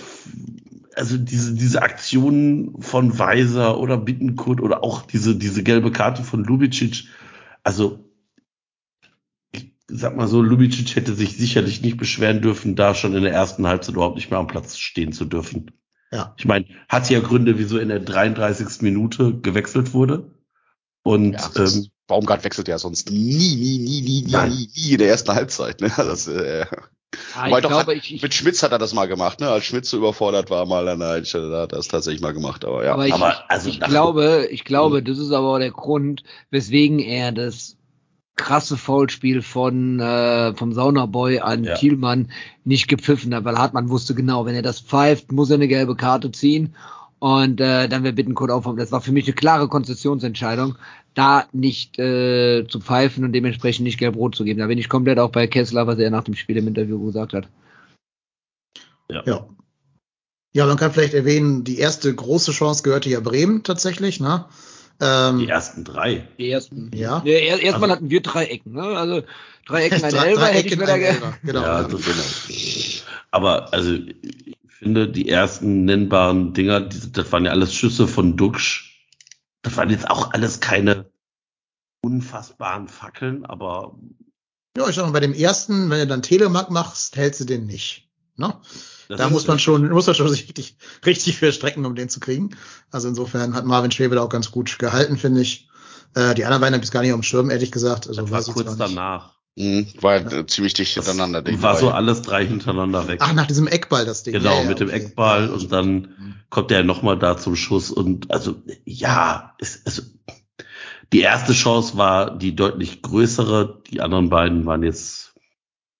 also 0.95 1.17
diese, 1.17 1.53
diese 1.53 1.81
Aktionen 1.81 2.81
von 2.81 3.17
Weiser 3.17 3.79
oder 3.79 3.97
Bittenkurt 3.97 4.61
oder 4.61 4.83
auch 4.83 5.03
diese, 5.03 5.35
diese 5.35 5.63
gelbe 5.63 5.91
Karte 5.91 6.23
von 6.23 6.43
Lubicic, 6.43 7.05
also 7.63 8.11
ich 9.51 9.73
sag 9.87 10.15
mal 10.15 10.27
so, 10.27 10.41
Lubicic 10.41 10.95
hätte 10.95 11.13
sich 11.13 11.37
sicherlich 11.37 11.81
nicht 11.81 11.97
beschweren 11.97 12.41
dürfen, 12.41 12.75
da 12.75 12.93
schon 12.95 13.15
in 13.15 13.23
der 13.23 13.33
ersten 13.33 13.67
Halbzeit 13.67 13.95
überhaupt 13.95 14.15
nicht 14.15 14.29
mehr 14.31 14.39
am 14.39 14.47
Platz 14.47 14.77
stehen 14.77 15.13
zu 15.13 15.25
dürfen. 15.25 15.71
Ja. 16.11 16.35
Ich 16.37 16.45
meine, 16.45 16.65
hat 16.89 17.09
ja 17.09 17.21
Gründe, 17.21 17.57
wieso 17.57 17.77
in 17.77 17.87
der 17.87 17.99
33. 17.99 18.81
Minute 18.81 19.39
gewechselt 19.39 19.93
wurde. 19.93 20.29
Und 21.03 21.33
Ja, 21.33 21.49
ähm, 21.55 21.87
Baumgart 22.07 22.43
wechselt 22.43 22.67
ja 22.67 22.77
sonst 22.77 23.09
nie, 23.09 23.37
nie, 23.37 23.55
nie, 23.55 23.79
nie, 23.79 24.01
nie, 24.01 24.49
nie, 24.49 24.69
nie 24.75 24.91
in 24.91 24.97
der 24.97 25.07
ersten 25.07 25.33
Halbzeit, 25.33 25.79
ne? 25.79 25.91
Das, 25.95 26.27
äh, 26.27 26.65
ah, 27.35 27.47
ich 27.47 27.53
doch 27.53 27.69
glaube, 27.69 27.91
hat, 27.91 27.97
ich, 27.97 28.15
ich, 28.15 28.21
mit 28.21 28.33
Schmitz 28.33 28.63
hat 28.63 28.71
er 28.71 28.79
das 28.79 28.93
mal 28.93 29.07
gemacht, 29.07 29.39
ne? 29.39 29.49
Als 29.49 29.65
Schmitz 29.65 29.89
so 29.89 29.97
überfordert 29.97 30.49
war, 30.49 30.65
mal 30.65 30.87
an 30.87 30.99
der 30.99 31.11
Einstelle, 31.11 31.49
da 31.49 31.61
hat 31.61 31.73
er 31.73 31.77
das 31.77 31.87
tatsächlich 31.87 32.21
mal 32.21 32.33
gemacht, 32.33 32.65
aber 32.65 32.85
ja. 32.85 32.93
aber 32.93 33.07
ich, 33.07 33.13
aber 33.13 33.49
also 33.49 33.69
ich 33.69 33.79
glaube, 33.79 34.47
ich 34.51 34.63
glaube, 34.63 35.03
das 35.03 35.17
ist 35.17 35.31
aber 35.31 35.55
auch 35.55 35.59
der 35.59 35.71
Grund, 35.71 36.23
weswegen 36.49 36.99
er 36.99 37.31
das 37.31 37.77
krasse 38.35 38.77
Foulspiel 38.77 39.41
von 39.41 39.99
äh, 39.99 40.55
vom 40.55 40.73
Saunaboy 40.73 41.39
an 41.39 41.63
Ja. 41.63 41.75
Thielmann 41.75 42.31
nicht 42.63 42.87
gepfiffen 42.87 43.35
hat, 43.35 43.43
weil 43.43 43.57
Hartmann 43.57 43.89
wusste 43.89 44.15
genau, 44.15 44.45
wenn 44.45 44.55
er 44.55 44.61
das 44.61 44.79
pfeift, 44.79 45.31
muss 45.31 45.49
er 45.49 45.55
eine 45.55 45.67
gelbe 45.67 45.95
Karte 45.95 46.31
ziehen 46.31 46.75
und 47.21 47.61
äh, 47.61 47.87
dann 47.87 48.03
wäre 48.03 48.13
Bittenkurt 48.13 48.49
aufhaben. 48.49 48.77
Das 48.77 48.91
war 48.91 48.99
für 48.99 49.11
mich 49.11 49.25
eine 49.27 49.35
klare 49.35 49.67
Konzessionsentscheidung, 49.67 50.75
da 51.13 51.45
nicht 51.51 51.99
äh, 51.99 52.65
zu 52.67 52.79
pfeifen 52.79 53.23
und 53.23 53.31
dementsprechend 53.33 53.83
nicht 53.85 53.99
gelb-rot 53.99 54.33
zu 54.35 54.43
geben. 54.43 54.59
Da 54.59 54.65
bin 54.65 54.79
ich 54.79 54.89
komplett 54.89 55.19
auch 55.19 55.29
bei 55.31 55.45
Kessler, 55.45 55.85
was 55.85 55.99
er 55.99 56.09
nach 56.09 56.23
dem 56.23 56.35
Spiel 56.35 56.57
im 56.57 56.67
Interview 56.67 56.99
gesagt 57.05 57.33
hat. 57.33 57.47
Ja. 59.09 59.45
Ja, 60.53 60.65
man 60.65 60.77
kann 60.77 60.91
vielleicht 60.91 61.13
erwähnen, 61.13 61.63
die 61.63 61.77
erste 61.77 62.13
große 62.13 62.51
Chance 62.53 62.81
gehörte 62.83 63.09
ja 63.09 63.19
Bremen 63.19 63.61
tatsächlich, 63.63 64.19
ne? 64.19 64.45
Ähm, 64.99 65.39
die 65.39 65.47
ersten 65.49 65.83
drei. 65.83 66.27
Die 66.39 66.49
ersten. 66.49 66.89
Ja. 66.93 67.21
Ja, 67.23 67.33
er- 67.33 67.61
erstmal 67.61 67.89
Also- 67.89 67.95
hatten 67.97 68.09
wir 68.09 68.21
drei 68.21 68.45
Ecken, 68.45 68.73
ne? 68.73 68.81
Also 68.81 69.23
drei 69.67 69.85
Ecken, 69.85 70.03
ein 70.03 70.11
drei- 70.11 70.29
Elfer 70.29 70.45
hätte 70.47 70.59
ich 70.67 70.73
Ecken, 70.73 70.79
mir 70.79 70.85
da 70.87 70.95
Elfer, 70.97 71.33
Genau. 71.43 71.61
Ja, 71.61 71.81
ja. 71.81 71.87
das- 71.87 73.03
Aber 73.31 73.71
also 73.73 73.93
ich 73.93 74.57
finde, 74.81 75.07
die 75.07 75.29
ersten 75.29 75.85
nennbaren 75.85 76.53
Dinger, 76.53 76.81
die, 76.81 77.11
das 77.11 77.31
waren 77.31 77.45
ja 77.45 77.51
alles 77.51 77.73
Schüsse 77.73 78.07
von 78.07 78.35
Duxch. 78.35 79.07
Das 79.61 79.77
waren 79.77 79.91
jetzt 79.91 80.09
auch 80.09 80.31
alles 80.33 80.59
keine 80.59 81.11
unfassbaren 82.03 82.87
Fackeln, 82.87 83.45
aber 83.45 83.95
ja, 84.75 84.87
ich 84.87 84.95
sag 84.95 85.05
mal, 85.05 85.11
bei 85.11 85.19
dem 85.19 85.33
ersten, 85.33 85.89
wenn 85.89 85.99
du 85.99 86.07
dann 86.07 86.23
Telemark 86.23 86.71
machst, 86.71 87.15
hältst 87.15 87.41
du 87.41 87.45
den 87.45 87.67
nicht. 87.67 88.09
Ne? 88.37 88.59
das 89.07 89.19
Da 89.19 89.29
muss 89.29 89.45
man 89.45 89.59
schon, 89.59 89.89
muss 89.89 90.07
man 90.07 90.15
schon 90.15 90.29
sich 90.29 90.43
richtig, 90.47 90.77
richtig 91.05 91.37
für 91.37 91.51
strecken, 91.51 91.85
um 91.85 91.93
den 91.93 92.09
zu 92.09 92.19
kriegen. 92.19 92.55
Also 92.89 93.07
insofern 93.07 93.53
hat 93.53 93.65
Marvin 93.65 93.91
Schwebe 93.91 94.15
da 94.15 94.23
auch 94.23 94.29
ganz 94.29 94.49
gut 94.49 94.79
gehalten, 94.79 95.17
finde 95.17 95.41
ich. 95.41 95.69
Äh, 96.15 96.33
die 96.33 96.45
anderen 96.45 96.61
beiden 96.61 96.73
habe 96.73 96.83
ich 96.83 96.91
gar 96.91 97.01
nicht 97.01 97.11
auf 97.11 97.19
dem 97.19 97.23
Schirm, 97.23 97.51
ehrlich 97.51 97.71
gesagt. 97.71 98.07
Also 98.07 98.25
das 98.25 98.47
war 98.47 98.53
kurz 98.53 98.77
danach. 98.77 99.40
Mhm, 99.57 99.87
war 99.99 100.15
äh, 100.31 100.45
ziemlich 100.47 100.73
dicht 100.73 100.93
hintereinander. 100.93 101.41
die 101.41 101.61
war 101.61 101.75
so 101.75 101.91
alles 101.91 102.21
drei 102.21 102.45
hintereinander 102.45 103.07
weg. 103.07 103.19
Ach, 103.21 103.33
nach 103.33 103.47
diesem 103.47 103.67
Eckball 103.67 104.05
das 104.05 104.23
Ding. 104.23 104.33
Genau, 104.33 104.55
Ja, 104.55 104.61
ja, 104.63 104.69
mit 104.69 104.79
dem 104.79 104.87
okay. 104.87 104.97
Eckball 104.97 105.47
Ja, 105.47 105.51
und 105.53 105.71
dann 105.71 106.41
kommt 106.49 106.71
er 106.71 106.83
nochmal 106.83 107.19
da 107.19 107.37
zum 107.37 107.55
Schuss 107.55 107.91
und 107.91 108.31
also 108.31 108.61
ja, 108.85 109.55
es, 109.59 109.81
es, 109.83 110.17
die 111.11 111.19
erste 111.21 111.51
Chance 111.53 111.97
war 111.97 112.37
die 112.37 112.55
deutlich 112.55 113.01
größere, 113.01 113.81
die 113.89 113.99
anderen 114.01 114.29
beiden 114.29 114.65
waren 114.65 114.83
jetzt 114.83 115.33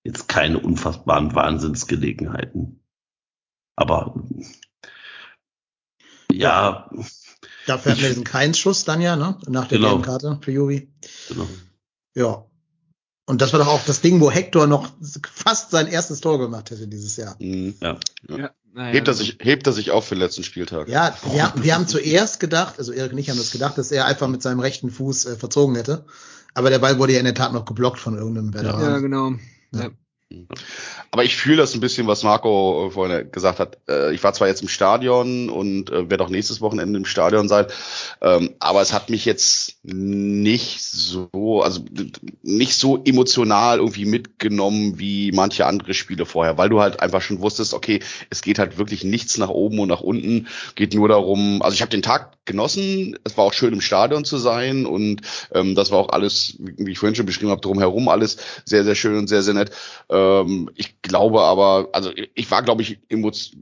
jetzt 0.04 0.28
keine 0.28 0.58
unfassbaren 0.58 1.34
Wahnsinnsgelegenheiten. 1.34 2.80
Aber 3.76 4.14
ja, 6.32 6.90
Dafür 7.66 7.92
hatten 7.92 8.00
wir 8.02 8.08
diesen 8.08 8.24
Keins-Schuss 8.24 8.84
dann 8.84 9.00
ja, 9.00 9.14
ne? 9.16 9.38
Nach 9.46 9.68
der 9.68 9.78
Genau. 9.78 10.00
Karte 10.00 10.38
für 10.42 10.50
Juvi. 10.50 10.90
genau. 11.28 11.46
Ja. 12.14 12.46
Und 13.32 13.40
das 13.40 13.52
war 13.54 13.60
doch 13.60 13.66
auch 13.68 13.80
das 13.86 14.02
Ding, 14.02 14.20
wo 14.20 14.30
Hector 14.30 14.66
noch 14.66 14.90
fast 15.34 15.70
sein 15.70 15.86
erstes 15.86 16.20
Tor 16.20 16.38
gemacht 16.38 16.70
hätte 16.70 16.86
dieses 16.86 17.16
Jahr. 17.16 17.34
Mhm. 17.38 17.74
Ja. 17.80 17.96
Ja, 18.28 18.50
naja, 18.74 18.92
Hebt 18.92 19.08
er 19.08 19.14
sich, 19.14 19.38
hebt 19.40 19.66
er 19.66 19.72
sich 19.72 19.90
auf 19.90 20.06
für 20.06 20.14
den 20.14 20.20
letzten 20.20 20.44
Spieltag. 20.44 20.86
Ja, 20.88 21.16
wir, 21.30 21.42
haben- 21.42 21.62
wir 21.64 21.74
haben 21.74 21.88
zuerst 21.88 22.40
gedacht, 22.40 22.74
also 22.78 22.92
Erik 22.92 23.12
und 23.12 23.18
ich 23.18 23.30
haben 23.30 23.38
das 23.38 23.50
gedacht, 23.50 23.78
dass 23.78 23.90
er 23.90 24.04
einfach 24.04 24.28
mit 24.28 24.42
seinem 24.42 24.60
rechten 24.60 24.90
Fuß 24.90 25.24
äh, 25.26 25.36
verzogen 25.36 25.76
hätte. 25.76 26.04
Aber 26.54 26.68
der 26.68 26.78
Ball 26.78 26.98
wurde 26.98 27.14
ja 27.14 27.18
in 27.20 27.24
der 27.24 27.34
Tat 27.34 27.54
noch 27.54 27.64
geblockt 27.64 27.98
von 28.00 28.16
irgendeinem 28.18 28.52
Ja, 28.52 28.60
Veteran. 28.60 29.02
genau. 29.02 29.32
Ja. 29.72 29.88
Ja. 30.32 30.56
aber 31.10 31.24
ich 31.24 31.36
fühle 31.36 31.58
das 31.58 31.74
ein 31.74 31.80
bisschen, 31.80 32.06
was 32.06 32.22
Marco 32.22 32.86
äh, 32.86 32.90
vorhin 32.90 33.30
gesagt 33.30 33.58
hat. 33.58 33.78
Äh, 33.88 34.14
ich 34.14 34.22
war 34.24 34.32
zwar 34.32 34.48
jetzt 34.48 34.62
im 34.62 34.68
Stadion 34.68 35.50
und 35.50 35.90
äh, 35.90 36.08
werde 36.08 36.24
auch 36.24 36.30
nächstes 36.30 36.60
Wochenende 36.60 36.98
im 36.98 37.04
Stadion 37.04 37.48
sein, 37.48 37.66
ähm, 38.20 38.54
aber 38.58 38.80
es 38.80 38.92
hat 38.92 39.10
mich 39.10 39.24
jetzt 39.24 39.76
nicht 39.84 40.82
so, 40.82 41.62
also 41.62 41.84
nicht 42.42 42.74
so 42.74 43.02
emotional 43.04 43.78
irgendwie 43.78 44.06
mitgenommen 44.06 44.98
wie 44.98 45.32
manche 45.32 45.66
andere 45.66 45.94
Spiele 45.94 46.24
vorher, 46.24 46.56
weil 46.58 46.68
du 46.68 46.80
halt 46.80 47.00
einfach 47.00 47.22
schon 47.22 47.40
wusstest, 47.40 47.74
okay, 47.74 48.00
es 48.30 48.42
geht 48.42 48.58
halt 48.58 48.78
wirklich 48.78 49.04
nichts 49.04 49.38
nach 49.38 49.50
oben 49.50 49.78
und 49.80 49.88
nach 49.88 50.00
unten, 50.00 50.46
geht 50.74 50.94
nur 50.94 51.08
darum, 51.08 51.62
also 51.62 51.74
ich 51.74 51.82
habe 51.82 51.90
den 51.90 52.02
Tag 52.02 52.32
genossen, 52.44 53.18
es 53.24 53.36
war 53.36 53.44
auch 53.44 53.52
schön 53.52 53.72
im 53.72 53.80
Stadion 53.80 54.24
zu 54.24 54.38
sein 54.38 54.86
und 54.86 55.20
ähm, 55.52 55.74
das 55.74 55.90
war 55.90 55.98
auch 55.98 56.08
alles, 56.08 56.56
wie 56.58 56.92
ich 56.92 56.98
vorhin 56.98 57.14
schon 57.14 57.26
beschrieben 57.26 57.50
habe, 57.50 57.60
drumherum 57.60 58.08
alles 58.08 58.38
sehr, 58.64 58.84
sehr 58.84 58.94
schön 58.94 59.16
und 59.16 59.28
sehr, 59.28 59.42
sehr 59.42 59.54
nett. 59.54 59.70
Ähm, 60.10 60.21
ich 60.74 61.00
glaube 61.02 61.40
aber, 61.42 61.88
also 61.92 62.10
ich 62.34 62.50
war, 62.50 62.62
glaube 62.62 62.82
ich, 62.82 62.98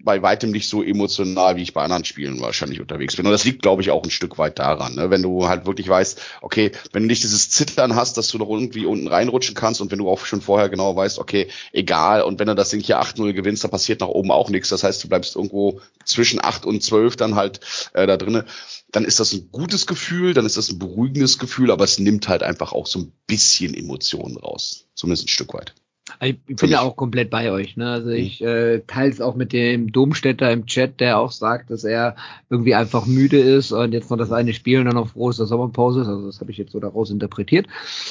bei 0.04 0.22
weitem 0.22 0.50
nicht 0.50 0.68
so 0.68 0.82
emotional, 0.82 1.56
wie 1.56 1.62
ich 1.62 1.74
bei 1.74 1.82
anderen 1.82 2.04
Spielen 2.04 2.40
wahrscheinlich 2.40 2.80
unterwegs 2.80 3.16
bin. 3.16 3.26
Und 3.26 3.32
das 3.32 3.44
liegt, 3.44 3.62
glaube 3.62 3.82
ich, 3.82 3.90
auch 3.90 4.02
ein 4.02 4.10
Stück 4.10 4.38
weit 4.38 4.58
daran, 4.58 4.94
ne? 4.94 5.10
wenn 5.10 5.22
du 5.22 5.48
halt 5.48 5.66
wirklich 5.66 5.88
weißt, 5.88 6.20
okay, 6.40 6.72
wenn 6.92 7.04
du 7.04 7.06
nicht 7.08 7.22
dieses 7.22 7.50
Zittern 7.50 7.94
hast, 7.94 8.16
dass 8.16 8.28
du 8.28 8.38
noch 8.38 8.48
irgendwie 8.48 8.86
unten 8.86 9.08
reinrutschen 9.08 9.54
kannst 9.54 9.80
und 9.80 9.90
wenn 9.90 9.98
du 9.98 10.08
auch 10.08 10.24
schon 10.24 10.40
vorher 10.40 10.68
genau 10.68 10.94
weißt, 10.94 11.18
okay, 11.18 11.48
egal, 11.72 12.22
und 12.22 12.38
wenn 12.38 12.46
du 12.46 12.54
das 12.54 12.70
Ding 12.70 12.80
hier 12.80 13.00
8-0 13.00 13.32
gewinnst, 13.32 13.64
dann 13.64 13.70
passiert 13.70 14.00
nach 14.00 14.08
oben 14.08 14.30
auch 14.30 14.50
nichts. 14.50 14.68
Das 14.68 14.82
heißt, 14.84 15.02
du 15.02 15.08
bleibst 15.08 15.36
irgendwo 15.36 15.80
zwischen 16.04 16.42
8 16.42 16.66
und 16.66 16.82
12 16.82 17.16
dann 17.16 17.34
halt 17.34 17.60
äh, 17.92 18.06
da 18.06 18.16
drinnen 18.16 18.44
dann 18.92 19.04
ist 19.04 19.20
das 19.20 19.32
ein 19.32 19.50
gutes 19.52 19.86
Gefühl, 19.86 20.34
dann 20.34 20.46
ist 20.46 20.56
das 20.56 20.70
ein 20.70 20.78
beruhigendes 20.78 21.38
Gefühl, 21.38 21.70
aber 21.70 21.84
es 21.84 21.98
nimmt 21.98 22.28
halt 22.28 22.42
einfach 22.42 22.72
auch 22.72 22.86
so 22.86 22.98
ein 22.98 23.12
bisschen 23.26 23.74
Emotionen 23.74 24.36
raus. 24.36 24.86
Zumindest 24.94 25.26
ein 25.26 25.28
Stück 25.28 25.54
weit. 25.54 25.74
Ich 26.20 26.36
bin 26.44 26.70
ja 26.70 26.80
auch 26.80 26.96
komplett 26.96 27.30
bei 27.30 27.50
euch. 27.50 27.76
Ne? 27.76 27.90
Also 27.90 28.10
ich 28.10 28.42
äh, 28.42 28.80
teile 28.86 29.10
es 29.10 29.20
auch 29.20 29.36
mit 29.36 29.52
dem 29.52 29.92
Domstädter 29.92 30.50
im 30.50 30.66
Chat, 30.66 31.00
der 31.00 31.18
auch 31.18 31.32
sagt, 31.32 31.70
dass 31.70 31.84
er 31.84 32.16
irgendwie 32.48 32.74
einfach 32.74 33.06
müde 33.06 33.38
ist 33.38 33.72
und 33.72 33.92
jetzt 33.92 34.10
noch 34.10 34.18
das 34.18 34.32
eine 34.32 34.52
Spiel 34.52 34.80
und 34.80 34.86
dann 34.86 34.94
noch 34.94 35.08
froh 35.08 35.30
ist, 35.30 35.40
dass 35.40 35.48
Sommerpause 35.48 36.02
ist. 36.02 36.08
Also 36.08 36.26
das 36.26 36.40
habe 36.40 36.50
ich 36.50 36.58
jetzt 36.58 36.72
so 36.72 36.80
daraus 36.80 37.10
interpretiert. 37.10 37.66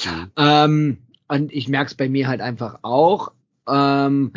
Mhm. 0.06 0.32
Ähm, 0.38 0.98
und 1.28 1.54
ich 1.54 1.68
merke 1.68 1.90
es 1.90 1.96
bei 1.96 2.10
mir 2.10 2.28
halt 2.28 2.42
einfach 2.42 2.80
auch. 2.82 3.32
Ähm, 3.68 4.34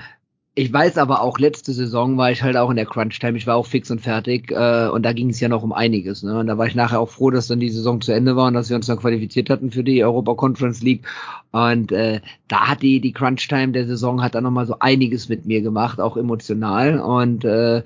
ich 0.55 0.71
weiß 0.71 0.99
aber 0.99 1.23
auch, 1.23 1.39
letzte 1.39 1.73
Saison 1.73 2.19
war 2.19 2.31
ich 2.31 2.43
halt 2.43 2.59
auch 2.59 2.69
in 2.69 2.77
der 2.77 2.85
Crunch-Time. 2.85 3.39
Ich 3.39 3.47
war 3.47 3.57
auch 3.57 3.65
fix 3.65 3.91
und 3.91 4.03
fertig 4.03 4.51
äh, 4.51 4.89
und 4.89 5.03
da 5.03 5.15
ging 5.15 5.31
es 5.31 5.41
ja 5.41 5.49
noch 5.49 5.63
um 5.63 5.73
einiges. 5.73 6.23
Ne? 6.23 6.39
Und 6.39 6.47
da 6.47 6.59
war 6.59 6.67
ich 6.67 6.75
nachher 6.75 7.01
auch 7.01 7.09
froh, 7.09 7.31
dass 7.31 7.47
dann 7.47 7.59
die 7.59 7.71
Saison 7.71 8.03
zu 8.03 8.13
Ende 8.13 8.37
war 8.37 8.49
und 8.49 8.55
dass 8.55 8.69
wir 8.69 8.77
uns 8.77 8.87
dann 8.87 8.99
qualifiziert 8.99 9.49
hatten 9.49 9.71
für 9.71 9.83
die 9.83 10.05
Europa 10.05 10.35
Conference 10.35 10.83
League. 10.83 11.07
Und 11.53 11.91
äh, 11.93 12.21
da 12.49 12.69
hat 12.69 12.83
die, 12.83 13.01
die 13.01 13.13
Crunch-Time 13.13 13.73
der 13.73 13.87
Saison 13.87 14.23
hat 14.23 14.35
dann 14.35 14.45
nochmal 14.45 14.67
so 14.67 14.77
einiges 14.79 15.31
mit 15.31 15.47
mir 15.47 15.63
gemacht, 15.63 16.01
auch 16.01 16.19
emotional. 16.19 17.01
Und 17.01 17.47
äh, 17.47 17.83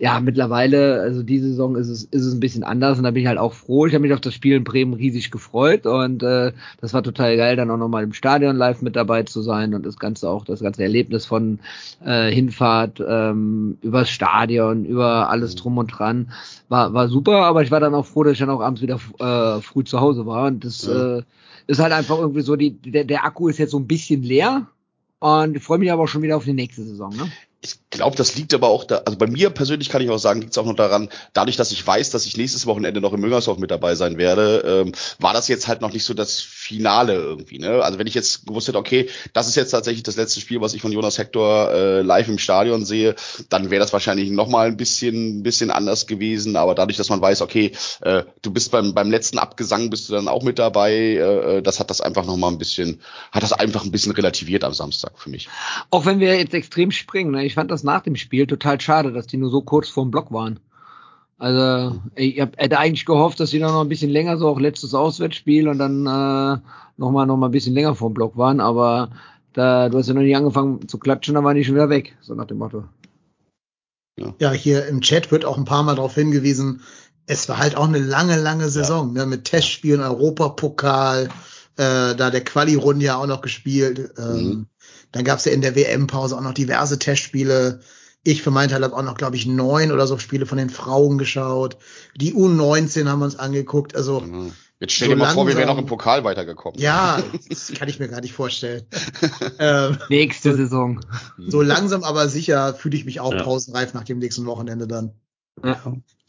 ja, 0.00 0.20
mittlerweile, 0.20 1.00
also 1.00 1.24
diese 1.24 1.48
Saison 1.48 1.74
ist 1.74 1.88
es, 1.88 2.04
ist 2.04 2.24
es 2.24 2.32
ein 2.32 2.38
bisschen 2.38 2.62
anders 2.62 2.98
und 2.98 3.04
da 3.04 3.10
bin 3.10 3.22
ich 3.22 3.28
halt 3.28 3.38
auch 3.38 3.52
froh. 3.52 3.86
Ich 3.86 3.94
habe 3.94 4.02
mich 4.02 4.12
auf 4.12 4.20
das 4.20 4.32
Spiel 4.32 4.54
in 4.54 4.62
Bremen 4.62 4.94
riesig 4.94 5.32
gefreut 5.32 5.86
und 5.86 6.22
äh, 6.22 6.52
das 6.80 6.94
war 6.94 7.02
total 7.02 7.36
geil, 7.36 7.56
dann 7.56 7.70
auch 7.70 7.76
nochmal 7.76 8.04
im 8.04 8.12
Stadion 8.12 8.56
live 8.56 8.80
mit 8.80 8.94
dabei 8.94 9.24
zu 9.24 9.42
sein 9.42 9.74
und 9.74 9.84
das 9.84 9.98
Ganze 9.98 10.30
auch, 10.30 10.44
das 10.44 10.60
ganze 10.60 10.84
Erlebnis 10.84 11.26
von 11.26 11.58
äh, 12.04 12.30
Hinfahrt 12.30 13.02
ähm, 13.06 13.76
übers 13.82 14.08
Stadion, 14.08 14.84
über 14.84 15.30
alles 15.30 15.54
mhm. 15.54 15.58
drum 15.58 15.78
und 15.78 15.88
dran, 15.88 16.30
war, 16.68 16.94
war 16.94 17.08
super, 17.08 17.46
aber 17.46 17.62
ich 17.62 17.72
war 17.72 17.80
dann 17.80 17.94
auch 17.94 18.06
froh, 18.06 18.22
dass 18.22 18.34
ich 18.34 18.38
dann 18.38 18.50
auch 18.50 18.60
abends 18.60 18.82
wieder 18.82 19.00
äh, 19.18 19.60
früh 19.60 19.82
zu 19.82 20.00
Hause 20.00 20.26
war 20.26 20.46
und 20.46 20.64
das 20.64 20.86
ja. 20.86 21.18
äh, 21.18 21.22
ist 21.66 21.80
halt 21.80 21.92
einfach 21.92 22.18
irgendwie 22.18 22.42
so, 22.42 22.54
die, 22.54 22.70
der, 22.70 23.02
der 23.02 23.24
Akku 23.24 23.48
ist 23.48 23.58
jetzt 23.58 23.72
so 23.72 23.78
ein 23.78 23.88
bisschen 23.88 24.22
leer 24.22 24.68
und 25.18 25.56
ich 25.56 25.62
freue 25.62 25.78
mich 25.78 25.90
aber 25.90 26.04
auch 26.04 26.08
schon 26.08 26.22
wieder 26.22 26.36
auf 26.36 26.44
die 26.44 26.52
nächste 26.52 26.84
Saison. 26.84 27.10
Ne? 27.16 27.28
Ich 27.60 27.74
glaube, 27.90 28.16
das 28.16 28.36
liegt 28.36 28.54
aber 28.54 28.68
auch 28.68 28.84
da, 28.84 28.98
also 29.04 29.18
bei 29.18 29.26
mir 29.26 29.50
persönlich 29.50 29.88
kann 29.88 30.00
ich 30.00 30.10
auch 30.10 30.18
sagen, 30.18 30.40
liegt 30.40 30.52
es 30.52 30.58
auch 30.58 30.64
noch 30.64 30.76
daran, 30.76 31.08
dadurch, 31.32 31.56
dass 31.56 31.72
ich 31.72 31.84
weiß, 31.84 32.10
dass 32.10 32.24
ich 32.24 32.36
nächstes 32.36 32.66
Wochenende 32.66 33.00
noch 33.00 33.12
in 33.12 33.20
Müngersdorf 33.20 33.58
mit 33.58 33.72
dabei 33.72 33.96
sein 33.96 34.16
werde, 34.16 34.84
ähm, 34.86 34.92
war 35.18 35.32
das 35.32 35.48
jetzt 35.48 35.66
halt 35.66 35.80
noch 35.80 35.92
nicht 35.92 36.04
so 36.04 36.14
das 36.14 36.40
Finale 36.40 37.14
irgendwie. 37.14 37.58
Ne? 37.58 37.82
Also 37.82 37.98
wenn 37.98 38.06
ich 38.06 38.14
jetzt 38.14 38.46
gewusst 38.46 38.68
hätte, 38.68 38.78
okay, 38.78 39.08
das 39.32 39.48
ist 39.48 39.56
jetzt 39.56 39.70
tatsächlich 39.70 40.04
das 40.04 40.16
letzte 40.16 40.40
Spiel, 40.40 40.60
was 40.60 40.74
ich 40.74 40.82
von 40.82 40.92
Jonas 40.92 41.18
Hector 41.18 41.72
äh, 41.72 42.02
live 42.02 42.28
im 42.28 42.38
Stadion 42.38 42.84
sehe, 42.84 43.16
dann 43.48 43.70
wäre 43.70 43.80
das 43.80 43.92
wahrscheinlich 43.92 44.30
noch 44.30 44.48
mal 44.48 44.68
ein 44.68 44.76
bisschen, 44.76 45.40
ein 45.40 45.42
bisschen 45.42 45.72
anders 45.72 46.06
gewesen. 46.06 46.54
Aber 46.54 46.76
dadurch, 46.76 46.96
dass 46.96 47.08
man 47.08 47.20
weiß, 47.20 47.42
okay, 47.42 47.72
äh, 48.02 48.22
du 48.42 48.52
bist 48.52 48.70
beim 48.70 48.94
beim 48.94 49.10
letzten 49.10 49.38
Abgesang 49.38 49.90
bist 49.90 50.08
du 50.08 50.12
dann 50.12 50.28
auch 50.28 50.42
mit 50.42 50.58
dabei, 50.58 50.92
äh, 50.92 51.58
äh 51.58 51.62
das 51.62 51.80
hat 51.80 51.90
das 51.90 52.00
einfach 52.00 52.24
noch 52.24 52.36
mal 52.36 52.48
ein 52.48 52.58
bisschen, 52.58 53.00
hat 53.32 53.42
das 53.42 53.52
einfach 53.52 53.84
ein 53.84 53.90
bisschen 53.90 54.12
relativiert 54.12 54.62
am 54.62 54.74
Samstag 54.74 55.18
für 55.18 55.30
mich. 55.30 55.48
Auch 55.90 56.06
wenn 56.06 56.20
wir 56.20 56.38
jetzt 56.38 56.54
extrem 56.54 56.92
springen. 56.92 57.32
Ne? 57.32 57.47
Ich 57.48 57.54
fand 57.54 57.70
das 57.70 57.82
nach 57.82 58.02
dem 58.02 58.14
Spiel 58.14 58.46
total 58.46 58.78
schade, 58.78 59.10
dass 59.10 59.26
die 59.26 59.38
nur 59.38 59.48
so 59.48 59.62
kurz 59.62 59.88
vorm 59.88 60.10
Block 60.10 60.30
waren. 60.30 60.60
Also 61.38 61.98
ich 62.14 62.38
hab, 62.40 62.58
hätte 62.58 62.78
eigentlich 62.78 63.06
gehofft, 63.06 63.40
dass 63.40 63.48
sie 63.48 63.58
noch 63.58 63.80
ein 63.80 63.88
bisschen 63.88 64.10
länger, 64.10 64.36
so 64.36 64.48
auch 64.48 64.60
letztes 64.60 64.92
Auswärtsspiel 64.92 65.68
und 65.68 65.78
dann 65.78 66.04
äh, 66.04 66.60
nochmal 66.98 67.26
noch 67.26 67.38
mal 67.38 67.46
ein 67.46 67.52
bisschen 67.52 67.72
länger 67.72 67.94
vorm 67.94 68.12
Block 68.12 68.36
waren, 68.36 68.60
aber 68.60 69.10
da, 69.54 69.88
du 69.88 69.96
hast 69.96 70.08
ja 70.08 70.14
noch 70.14 70.20
nicht 70.20 70.36
angefangen 70.36 70.86
zu 70.88 70.98
klatschen, 70.98 71.34
dann 71.34 71.44
waren 71.44 71.56
die 71.56 71.64
schon 71.64 71.76
wieder 71.76 71.88
weg, 71.88 72.16
so 72.20 72.34
nach 72.34 72.46
dem 72.46 72.58
Motto. 72.58 72.84
Ja. 74.18 74.34
ja, 74.40 74.50
hier 74.50 74.86
im 74.88 75.00
Chat 75.00 75.32
wird 75.32 75.46
auch 75.46 75.56
ein 75.56 75.64
paar 75.64 75.84
Mal 75.84 75.94
darauf 75.94 76.16
hingewiesen, 76.16 76.82
es 77.26 77.48
war 77.48 77.58
halt 77.58 77.76
auch 77.76 77.88
eine 77.88 77.98
lange, 77.98 78.36
lange 78.36 78.68
Saison, 78.68 79.14
ja. 79.14 79.22
ne, 79.22 79.26
mit 79.26 79.44
Testspielen, 79.44 80.00
Europapokal, 80.00 81.28
äh, 81.76 82.16
da 82.16 82.30
der 82.30 82.42
Quali-Runde 82.42 83.04
ja 83.04 83.16
auch 83.16 83.26
noch 83.26 83.42
gespielt. 83.42 84.12
Ähm, 84.18 84.34
mhm. 84.34 84.66
Dann 85.12 85.24
gab's 85.24 85.44
ja 85.44 85.52
in 85.52 85.62
der 85.62 85.74
WM-Pause 85.74 86.36
auch 86.36 86.42
noch 86.42 86.54
diverse 86.54 86.98
Testspiele. 86.98 87.80
Ich 88.24 88.42
für 88.42 88.50
meinen 88.50 88.68
Teil 88.68 88.82
habe 88.82 88.94
auch 88.94 89.02
noch, 89.02 89.16
glaube 89.16 89.36
ich, 89.36 89.46
neun 89.46 89.92
oder 89.92 90.06
so 90.06 90.18
Spiele 90.18 90.46
von 90.46 90.58
den 90.58 90.70
Frauen 90.70 91.18
geschaut. 91.18 91.78
Die 92.16 92.34
U19 92.34 93.08
haben 93.08 93.20
wir 93.20 93.24
uns 93.24 93.38
angeguckt. 93.38 93.96
Also 93.96 94.20
mhm. 94.20 94.52
Jetzt 94.80 94.92
stell 94.92 95.08
so 95.08 95.14
dir 95.14 95.18
mal 95.18 95.24
langsam, 95.24 95.44
vor, 95.44 95.48
wir 95.48 95.56
wären 95.56 95.66
noch 95.66 95.78
im 95.78 95.86
Pokal 95.86 96.22
weitergekommen. 96.22 96.80
Ja, 96.80 97.20
das 97.48 97.72
kann 97.72 97.88
ich 97.88 97.98
mir 97.98 98.08
gar 98.08 98.20
nicht 98.20 98.32
vorstellen. 98.32 98.84
ähm, 99.58 99.98
Nächste 100.08 100.54
Saison. 100.54 101.00
So 101.36 101.62
langsam, 101.62 102.04
aber 102.04 102.28
sicher 102.28 102.74
fühle 102.74 102.96
ich 102.96 103.04
mich 103.04 103.18
auch 103.18 103.32
ja. 103.32 103.42
pausenreif 103.42 103.92
nach 103.94 104.04
dem 104.04 104.18
nächsten 104.18 104.46
Wochenende 104.46 104.86
dann. 104.86 105.14
Ja. 105.64 105.80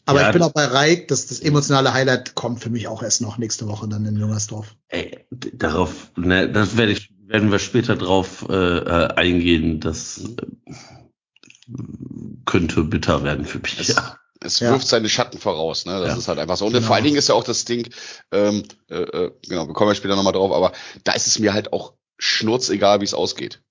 Aber 0.05 0.21
ja, 0.21 0.27
ich 0.27 0.33
bin 0.33 0.41
auch 0.41 0.53
bei 0.53 0.65
Reik, 0.65 1.07
dass 1.09 1.27
das 1.27 1.39
emotionale 1.39 1.93
Highlight 1.93 2.33
kommt 2.33 2.61
für 2.61 2.71
mich 2.71 2.87
auch 2.87 3.03
erst 3.03 3.21
noch 3.21 3.37
nächste 3.37 3.67
Woche 3.67 3.87
dann 3.87 4.05
in 4.05 4.17
Jungersdorf. 4.17 4.75
Ey, 4.87 5.19
darauf, 5.29 6.11
ne, 6.17 6.51
das 6.51 6.77
werde 6.77 6.93
ich, 6.93 7.11
werden 7.29 7.51
wir 7.51 7.59
später 7.59 7.95
drauf 7.95 8.45
äh, 8.49 8.53
äh 8.53 9.13
eingehen. 9.15 9.79
Das 9.79 10.19
äh, 10.19 10.73
könnte 12.45 12.83
bitter 12.83 13.23
werden 13.23 13.45
für 13.45 13.59
mich. 13.59 13.79
Es, 13.79 13.89
ja. 13.89 14.17
es 14.41 14.61
wirft 14.61 14.87
seine 14.87 15.07
Schatten 15.07 15.37
voraus, 15.37 15.85
ne? 15.85 15.99
Das 15.99 16.09
ja. 16.09 16.17
ist 16.17 16.27
halt 16.27 16.39
einfach 16.39 16.57
so. 16.57 16.65
Und 16.65 16.73
genau. 16.73 16.87
vor 16.87 16.95
allen 16.95 17.05
Dingen 17.05 17.17
ist 17.17 17.29
ja 17.29 17.35
auch 17.35 17.43
das 17.43 17.65
Ding, 17.65 17.87
ähm, 18.31 18.63
äh, 18.89 18.95
äh, 18.95 19.31
genau, 19.47 19.67
wir 19.67 19.73
kommen 19.73 19.91
ja 19.91 19.95
später 19.95 20.15
nochmal 20.15 20.33
drauf, 20.33 20.51
aber 20.51 20.73
da 21.03 21.13
ist 21.13 21.27
es 21.27 21.39
mir 21.39 21.53
halt 21.53 21.71
auch 21.71 21.93
schnurzegal, 22.17 23.01
wie 23.01 23.05
es 23.05 23.13
ausgeht. 23.13 23.61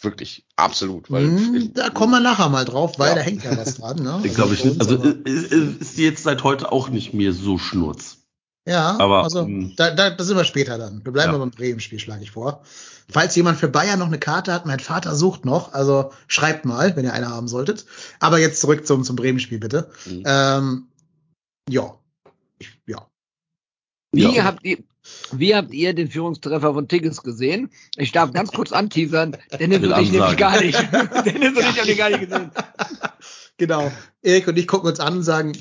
Wirklich, 0.00 0.44
absolut. 0.56 1.10
Weil 1.10 1.26
mm, 1.26 1.72
da 1.74 1.88
kommen 1.90 2.12
wir 2.12 2.20
nachher 2.20 2.48
mal 2.48 2.64
drauf, 2.64 2.98
weil 2.98 3.10
ja. 3.10 3.14
da 3.14 3.20
hängt 3.20 3.44
ja 3.44 3.56
was 3.56 3.76
dran. 3.76 4.02
Ne? 4.02 4.20
Ich 4.24 4.34
glaube 4.34 4.54
ich 4.54 4.64
nicht. 4.64 4.80
Also 4.80 4.96
ist, 4.96 5.52
ist 5.52 5.96
die 5.96 6.02
jetzt 6.02 6.24
seit 6.24 6.42
heute 6.42 6.72
auch 6.72 6.88
nicht 6.88 7.14
mehr 7.14 7.32
so 7.32 7.58
schnurz. 7.58 8.18
Ja, 8.66 8.98
aber 8.98 9.24
also 9.24 9.44
hm. 9.44 9.74
da, 9.76 9.90
da, 9.90 10.10
da 10.10 10.24
sind 10.24 10.36
wir 10.36 10.44
später 10.44 10.78
dann. 10.78 11.04
Wir 11.04 11.12
bleiben 11.12 11.32
ja. 11.32 11.38
beim 11.38 11.50
Bremen-Spiel, 11.50 11.98
schlage 11.98 12.22
ich 12.22 12.30
vor. 12.32 12.62
Falls 13.10 13.36
jemand 13.36 13.58
für 13.58 13.68
Bayern 13.68 13.98
noch 13.98 14.06
eine 14.06 14.18
Karte 14.18 14.52
hat, 14.52 14.66
mein 14.66 14.80
Vater 14.80 15.14
sucht 15.14 15.44
noch, 15.44 15.74
also 15.74 16.12
schreibt 16.26 16.64
mal, 16.64 16.96
wenn 16.96 17.04
ihr 17.04 17.12
eine 17.12 17.28
haben 17.28 17.48
solltet. 17.48 17.84
Aber 18.18 18.38
jetzt 18.38 18.60
zurück 18.60 18.86
zum, 18.86 19.04
zum 19.04 19.16
Bremen-Spiel, 19.16 19.58
bitte. 19.58 19.90
Mhm. 20.06 20.22
Ähm, 20.26 20.88
ja. 21.68 21.98
ja. 22.86 23.06
Wie 24.12 24.34
ja. 24.36 24.44
habt 24.44 24.64
ihr, 24.64 24.78
wie 25.32 25.54
habt 25.54 25.72
ihr 25.72 25.94
den 25.94 26.10
Führungstreffer 26.10 26.72
von 26.72 26.88
Tigges 26.88 27.22
gesehen? 27.22 27.70
Ich 27.96 28.12
darf 28.12 28.32
ganz 28.32 28.52
kurz 28.52 28.72
anteasern, 28.72 29.36
Dennis 29.58 29.82
und 29.82 29.98
ich 30.00 30.12
nämlich 30.12 30.36
gar 30.36 30.60
nicht. 30.60 30.78
Dennis 31.26 31.56
und 31.56 31.60
ich 31.60 31.78
haben 31.78 31.86
den 31.86 31.96
gar 31.96 32.10
nicht 32.10 32.28
gesehen. 32.28 32.50
Genau. 33.56 33.92
Erik 34.20 34.48
und 34.48 34.58
ich 34.58 34.66
gucken 34.66 34.90
uns 34.90 34.98
an 34.98 35.18
und 35.18 35.22
sagen, 35.22 35.52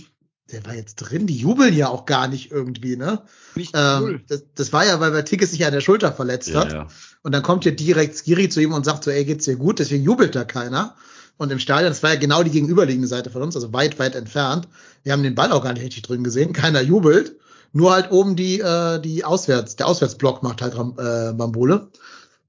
der 0.51 0.65
war 0.65 0.73
jetzt 0.73 0.95
drin, 0.95 1.27
die 1.27 1.37
jubeln 1.37 1.75
ja 1.75 1.89
auch 1.89 2.05
gar 2.05 2.27
nicht 2.27 2.51
irgendwie, 2.51 2.95
ne? 2.95 3.21
Nicht 3.53 3.73
ähm, 3.75 4.23
das, 4.27 4.45
das, 4.55 4.73
war 4.73 4.83
ja, 4.83 4.99
weil 4.99 5.11
bei 5.11 5.21
Tickets 5.21 5.51
sich 5.51 5.63
an 5.63 5.73
der 5.73 5.81
Schulter 5.81 6.11
verletzt 6.11 6.49
ja, 6.49 6.59
hat. 6.59 6.71
Ja. 6.73 6.87
Und 7.23 7.31
dann 7.31 7.41
kommt 7.41 7.65
ja 7.65 7.71
direkt 7.71 8.17
Skiri 8.17 8.49
zu 8.49 8.61
ihm 8.61 8.73
und 8.73 8.85
sagt 8.85 9.05
so, 9.05 9.11
ey, 9.11 9.25
geht's 9.25 9.45
dir 9.45 9.55
gut? 9.55 9.79
Deswegen 9.79 10.03
jubelt 10.03 10.35
da 10.35 10.43
keiner. 10.43 10.95
Und 11.37 11.51
im 11.51 11.59
Stadion, 11.59 11.89
das 11.89 12.03
war 12.03 12.13
ja 12.13 12.19
genau 12.19 12.43
die 12.43 12.51
gegenüberliegende 12.51 13.07
Seite 13.07 13.29
von 13.29 13.41
uns, 13.41 13.55
also 13.55 13.73
weit, 13.73 13.97
weit 13.97 14.15
entfernt. 14.15 14.67
Wir 15.03 15.13
haben 15.13 15.23
den 15.23 15.33
Ball 15.33 15.51
auch 15.51 15.63
gar 15.63 15.73
nicht 15.73 15.83
richtig 15.83 16.03
drin 16.03 16.23
gesehen, 16.23 16.53
keiner 16.53 16.81
jubelt. 16.81 17.37
Nur 17.71 17.91
halt 17.91 18.11
oben 18.11 18.35
die, 18.35 18.59
äh, 18.59 18.99
die 18.99 19.25
Auswärts, 19.25 19.75
der 19.75 19.87
Auswärtsblock 19.87 20.43
macht 20.43 20.61
halt 20.61 20.75
äh, 20.75 21.33
Bambule. 21.33 21.87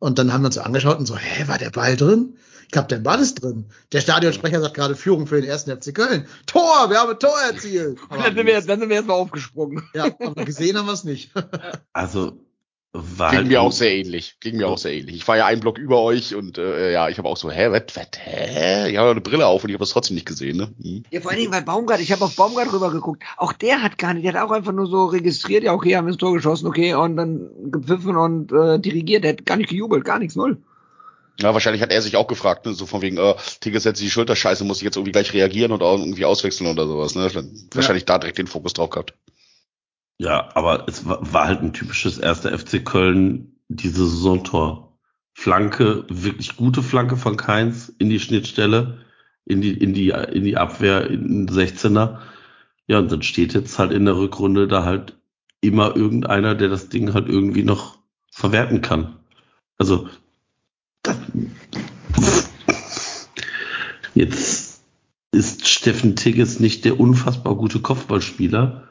Und 0.01 0.19
dann 0.19 0.33
haben 0.33 0.43
wir 0.43 0.47
uns 0.47 0.57
so 0.57 0.61
angeschaut 0.61 0.99
und 0.99 1.07
so, 1.07 1.17
hä, 1.17 1.49
war 1.49 1.57
der 1.57 1.71
Ball 1.71 1.97
drin? 1.97 2.37
Captain 2.73 3.03
Ball 3.03 3.21
ist 3.21 3.43
drin. 3.43 3.67
Der 3.93 4.01
Stadionsprecher 4.01 4.61
sagt 4.61 4.75
gerade 4.75 4.97
Führung 4.97 5.27
für 5.27 5.41
den 5.41 5.49
ersten 5.49 5.71
FC 5.75 5.95
Köln. 5.95 6.27
Tor, 6.47 6.91
wir 6.91 6.99
haben 6.99 7.11
ein 7.11 7.19
Tor 7.19 7.37
erzielt. 7.49 7.99
dann, 8.11 8.35
sind 8.35 8.47
wir, 8.47 8.53
jetzt, 8.53 8.69
dann 8.69 8.81
sind 8.81 8.89
wir 8.89 8.97
erstmal 8.97 9.17
aufgesprungen. 9.17 9.83
Ja, 9.95 10.07
aber 10.21 10.45
gesehen 10.45 10.77
haben 10.77 10.87
wir 10.87 10.93
es 10.93 11.05
nicht. 11.05 11.31
also, 11.93 12.44
war 12.95 13.31
Ging 13.31 13.39
halt 13.39 13.49
mir 13.49 13.61
auch 13.61 13.73
sehr 13.73 13.93
ähnlich. 13.93 14.37
Ging 14.39 14.57
mir 14.57 14.69
auch 14.69 14.79
sehr 14.79 14.93
ähnlich. 14.93 15.17
Ich 15.17 15.27
war 15.27 15.37
ja 15.37 15.47
einen 15.47 15.61
Block 15.61 15.79
über 15.79 16.01
euch 16.01 16.37
und 16.37 16.59
äh, 16.59 16.93
ja, 16.93 17.09
ich 17.09 17.19
habe 17.19 17.29
auch 17.29 17.37
so, 17.37 17.51
hä, 17.51 17.67
was, 17.71 17.83
was, 17.95 18.07
hä? 18.17 18.89
Ich 18.89 18.97
habe 18.97 19.11
eine 19.11 19.21
Brille 19.21 19.47
auf 19.47 19.65
und 19.65 19.71
ich 19.71 19.75
habe 19.75 19.83
das 19.83 19.91
trotzdem 19.91 20.15
nicht 20.15 20.29
gesehen, 20.29 20.57
ne? 20.57 20.73
Hm. 20.81 21.03
Ja, 21.11 21.21
vor 21.21 21.33
allen 21.33 21.41
Dingen, 21.41 21.53
weil 21.53 21.63
Baumgart, 21.63 22.01
ich 22.01 22.13
habe 22.13 22.25
auf 22.25 22.37
Baumgart 22.37 22.73
rüber 22.73 22.93
geguckt. 22.93 23.25
Auch 23.37 23.53
der 23.53 23.83
hat 23.83 23.99
gar 23.99 24.15
nicht, 24.15 24.25
der 24.25 24.35
hat 24.35 24.49
auch 24.49 24.53
einfach 24.53 24.71
nur 24.71 24.87
so 24.87 25.07
registriert, 25.07 25.65
ja, 25.65 25.73
okay, 25.73 25.97
haben 25.97 26.07
wir 26.07 26.13
ins 26.13 26.21
Tor 26.21 26.33
geschossen, 26.33 26.69
okay, 26.69 26.95
und 26.95 27.17
dann 27.17 27.51
gepfiffen 27.65 28.17
und 28.17 28.53
äh, 28.53 28.79
dirigiert. 28.79 29.25
Der 29.25 29.33
hat 29.33 29.45
gar 29.45 29.57
nicht 29.57 29.71
gejubelt, 29.71 30.05
gar 30.05 30.21
nichts, 30.21 30.37
null. 30.37 30.59
Ja, 31.41 31.53
wahrscheinlich 31.53 31.83
hat 31.83 31.91
er 31.91 32.01
sich 32.01 32.15
auch 32.15 32.29
gefragt, 32.29 32.65
ne? 32.65 32.75
so 32.75 32.87
von 32.87 33.03
wegen, 33.03 33.17
äh, 33.17 33.35
Tigges 33.59 33.83
setzt 33.83 34.01
die 34.01 34.09
Schulter, 34.11 34.37
scheiße, 34.37 34.63
muss 34.63 34.77
ich 34.77 34.85
jetzt 34.85 34.97
irgendwie 34.97 35.11
gleich 35.11 35.33
reagieren 35.33 35.73
oder 35.73 35.87
irgendwie 35.91 36.25
auswechseln 36.25 36.71
oder 36.71 36.87
sowas, 36.87 37.17
ne? 37.17 37.29
Wahrscheinlich 37.73 38.05
da 38.05 38.19
direkt 38.19 38.39
den 38.39 38.47
Fokus 38.47 38.73
drauf 38.73 38.91
gehabt. 38.91 39.15
Ja, 40.19 40.49
aber 40.55 40.87
es 40.89 41.07
war, 41.07 41.33
war 41.33 41.47
halt 41.47 41.63
ein 41.63 41.73
typisches 41.73 42.19
erster 42.19 42.57
FC 42.57 42.85
Köln, 42.85 43.57
diese 43.69 44.07
Saisontor. 44.07 44.99
Flanke, 45.37 46.05
wirklich 46.09 46.57
gute 46.57 46.83
Flanke 46.83 47.17
von 47.17 47.37
Keins 47.37 47.89
in 47.99 48.09
die 48.09 48.21
Schnittstelle, 48.21 48.99
in 49.45 49.61
die, 49.61 49.73
in 49.73 49.93
die, 49.93 50.11
in 50.11 50.45
die 50.45 50.57
Abwehr, 50.57 51.11
in 51.11 51.47
den 51.47 51.49
16er. 51.49 52.21
Ja, 52.87 52.99
und 53.01 53.11
dann 53.11 53.23
steht 53.23 53.53
jetzt 53.53 53.79
halt 53.79 53.91
in 53.91 54.05
der 54.05 54.17
Rückrunde 54.17 54.69
da 54.69 54.85
halt 54.85 55.17
immer 55.61 55.97
irgendeiner, 55.97 56.55
der 56.55 56.69
das 56.69 56.89
Ding 56.89 57.15
halt 57.15 57.29
irgendwie 57.29 57.65
noch 57.65 57.99
verwerten 58.31 58.81
kann. 58.81 59.17
Also, 59.77 60.09
das, 61.03 61.19
jetzt 64.15 64.83
ist 65.33 65.69
Steffen 65.69 66.15
Tigges 66.17 66.61
nicht 66.61 66.85
der 66.85 67.01
unfassbar 67.01 67.57
gute 67.57 67.81
Kopfballspieler. 67.81 68.84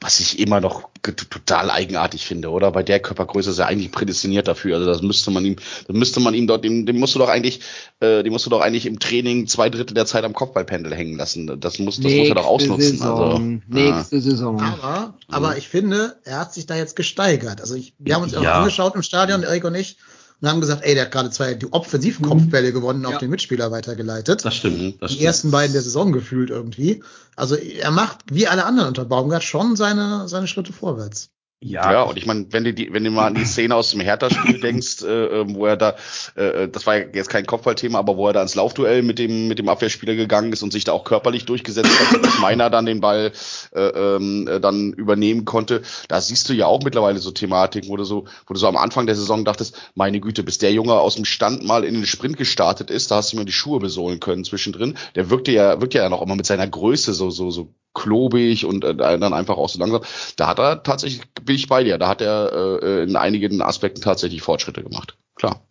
Was 0.00 0.20
ich 0.20 0.38
immer 0.38 0.60
noch 0.60 0.88
total 1.02 1.70
eigenartig 1.70 2.26
finde, 2.26 2.50
oder? 2.50 2.70
Bei 2.70 2.82
der 2.82 3.00
Körpergröße 3.00 3.50
ist 3.50 3.58
er 3.58 3.66
eigentlich 3.66 3.90
prädestiniert 3.90 4.46
dafür. 4.46 4.76
Also 4.76 4.86
das 4.86 5.02
müsste 5.02 5.30
man 5.30 5.44
ihm, 5.44 5.56
das 5.86 5.96
müsste 5.96 6.20
man 6.20 6.34
ihm 6.34 6.46
dort, 6.46 6.64
dem, 6.64 6.86
dem 6.86 6.98
musst 6.98 7.14
du 7.14 7.18
doch 7.18 7.28
eigentlich, 7.28 7.60
äh, 8.00 8.22
dem 8.22 8.32
musst 8.32 8.46
du 8.46 8.50
doch 8.50 8.60
eigentlich 8.60 8.86
im 8.86 8.98
Training 9.00 9.46
zwei 9.48 9.70
Drittel 9.70 9.94
der 9.94 10.06
Zeit 10.06 10.24
am 10.24 10.34
Kopfballpendel 10.34 10.94
hängen 10.94 11.16
lassen. 11.16 11.60
Das 11.60 11.78
muss, 11.78 12.00
das 12.00 12.12
muss 12.12 12.28
er 12.28 12.34
doch 12.36 12.46
ausnutzen. 12.46 12.98
Saison, 12.98 13.20
Also, 13.20 13.38
nächste 13.68 14.20
Saison. 14.20 14.60
Aber, 14.60 15.14
aber 15.28 15.56
ich 15.56 15.68
finde, 15.68 16.16
er 16.24 16.40
hat 16.40 16.54
sich 16.54 16.66
da 16.66 16.76
jetzt 16.76 16.94
gesteigert. 16.94 17.60
Also 17.60 17.74
ich, 17.74 17.94
wir 17.98 18.14
haben 18.14 18.22
uns 18.22 18.34
auch 18.34 18.42
Ja. 18.42 18.58
angeschaut 18.58 18.94
im 18.94 19.02
Stadion, 19.02 19.42
Erik 19.42 19.64
und 19.64 19.74
ich, 19.74 19.96
und 20.40 20.48
haben 20.48 20.60
gesagt, 20.60 20.84
ey, 20.84 20.94
der 20.94 21.04
hat 21.06 21.12
gerade 21.12 21.30
zwei 21.30 21.54
die 21.54 21.72
offensiven 21.72 22.24
Kopfbälle 22.26 22.72
gewonnen, 22.72 23.04
auf 23.06 23.12
Ja. 23.14 23.18
den 23.18 23.30
Mitspieler 23.30 23.70
weitergeleitet. 23.70 24.44
Das 24.44 24.54
stimmt. 24.54 25.02
Das 25.02 25.10
die 25.10 25.16
stimmt. 25.16 25.26
ersten 25.26 25.50
beiden 25.50 25.72
der 25.72 25.82
Saison 25.82 26.12
gefühlt 26.12 26.50
irgendwie. 26.50 27.02
Also 27.36 27.56
er 27.56 27.90
macht, 27.90 28.18
wie 28.32 28.46
alle 28.46 28.64
anderen 28.64 28.88
unter 28.88 29.04
Baumgart, 29.04 29.42
schon 29.44 29.74
seine, 29.76 30.28
seine 30.28 30.46
Schritte 30.46 30.72
vorwärts. 30.72 31.30
Ja, 31.60 31.90
ja, 31.90 32.02
und 32.02 32.16
ich 32.16 32.24
meine, 32.24 32.46
wenn 32.52 32.62
du 32.62 32.72
die, 32.72 32.92
wenn 32.92 33.02
du 33.02 33.10
mal 33.10 33.26
an 33.26 33.34
die 33.34 33.44
Szene 33.44 33.74
aus 33.74 33.90
dem 33.90 34.00
Hertha-Spiel 34.00 34.60
denkst, 34.62 35.02
äh, 35.02 35.40
äh, 35.40 35.44
wo 35.48 35.66
er 35.66 35.76
da, 35.76 35.96
äh, 36.36 36.68
das 36.68 36.86
war 36.86 36.96
jetzt 36.96 37.30
kein 37.30 37.46
Kopfballthema, 37.46 37.98
aber 37.98 38.16
wo 38.16 38.28
er 38.28 38.32
da 38.32 38.42
ins 38.42 38.54
Laufduell 38.54 39.02
mit 39.02 39.18
dem 39.18 39.48
mit 39.48 39.58
dem 39.58 39.68
Abwehrspieler 39.68 40.14
gegangen 40.14 40.52
ist 40.52 40.62
und 40.62 40.72
sich 40.72 40.84
da 40.84 40.92
auch 40.92 41.02
körperlich 41.02 41.46
durchgesetzt 41.46 41.90
hat, 42.12 42.24
dass 42.24 42.38
Meiner 42.38 42.70
dann 42.70 42.86
den 42.86 43.00
Ball 43.00 43.32
äh, 43.74 43.80
ähm, 43.80 44.46
äh, 44.46 44.60
dann 44.60 44.92
übernehmen 44.92 45.44
konnte, 45.44 45.82
da 46.06 46.20
siehst 46.20 46.48
du 46.48 46.52
ja 46.52 46.66
auch 46.66 46.82
mittlerweile 46.84 47.18
so 47.18 47.32
Thematiken, 47.32 47.90
wo 47.90 47.96
du 47.96 48.04
so, 48.04 48.26
wo 48.46 48.54
du 48.54 48.60
so 48.60 48.68
am 48.68 48.76
Anfang 48.76 49.06
der 49.06 49.16
Saison 49.16 49.44
dachtest, 49.44 49.76
meine 49.96 50.20
Güte, 50.20 50.44
bis 50.44 50.58
der 50.58 50.72
Junge 50.72 50.94
aus 50.94 51.16
dem 51.16 51.24
Stand 51.24 51.64
mal 51.64 51.82
in 51.82 51.94
den 51.94 52.06
Sprint 52.06 52.36
gestartet 52.36 52.88
ist, 52.88 53.10
da 53.10 53.16
hast 53.16 53.32
du 53.32 53.36
mir 53.36 53.44
die 53.44 53.52
Schuhe 53.52 53.80
besohlen 53.80 54.20
können 54.20 54.44
zwischendrin. 54.44 54.96
Der 55.16 55.28
wirkte 55.28 55.50
ja, 55.50 55.80
wirkte 55.80 55.98
ja 55.98 56.08
noch 56.08 56.22
immer 56.22 56.36
mit 56.36 56.46
seiner 56.46 56.68
Größe 56.68 57.12
so 57.14 57.30
so 57.30 57.50
so 57.50 57.74
klobig 57.94 58.64
und 58.64 58.84
äh, 58.84 58.94
dann 58.94 59.32
einfach 59.32 59.56
auch 59.56 59.68
so 59.68 59.78
langsam. 59.78 60.02
Da 60.36 60.46
hat 60.46 60.58
er 60.58 60.82
tatsächlich, 60.82 61.22
bin 61.42 61.56
ich 61.56 61.68
bei 61.68 61.84
dir, 61.84 61.98
da 61.98 62.08
hat 62.08 62.20
er 62.20 62.80
äh, 62.82 63.02
in 63.02 63.16
einigen 63.16 63.62
Aspekten 63.62 64.00
tatsächlich 64.00 64.42
Fortschritte 64.42 64.82
gemacht. 64.82 65.18
Klar. 65.34 65.66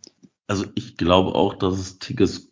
Also 0.46 0.66
ich 0.74 0.96
glaube 0.96 1.34
auch, 1.34 1.54
dass 1.54 1.78
es 1.78 1.98
Tigges 1.98 2.50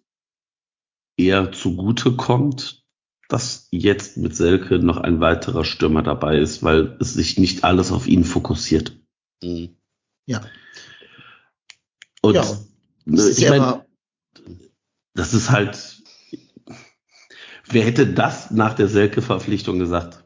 eher 1.17 1.53
zugute 1.53 2.13
kommt, 2.17 2.85
dass 3.29 3.69
jetzt 3.71 4.17
mit 4.17 4.37
Selke 4.37 4.79
noch 4.79 4.99
ein 4.99 5.21
weiterer 5.21 5.65
Stürmer 5.65 6.03
dabei 6.03 6.39
ist, 6.39 6.63
weil 6.63 6.97
es 7.01 7.15
sich 7.15 7.39
nicht 7.39 7.65
alles 7.65 7.91
auf 7.91 8.07
ihn 8.07 8.25
fokussiert. 8.25 8.97
Mhm. 9.43 9.77
Ja. 10.27 10.43
Und 12.23 12.35
Ja, 12.35 12.45
ne, 13.05 13.29
ich 13.29 13.49
meine, 13.49 13.87
das 15.15 15.33
ist 15.35 15.51
halt, 15.51 15.96
wer 17.69 17.85
hätte 17.85 18.07
das 18.07 18.51
nach 18.51 18.75
der 18.75 18.89
Selke-Verpflichtung 18.89 19.79
gesagt? 19.79 20.23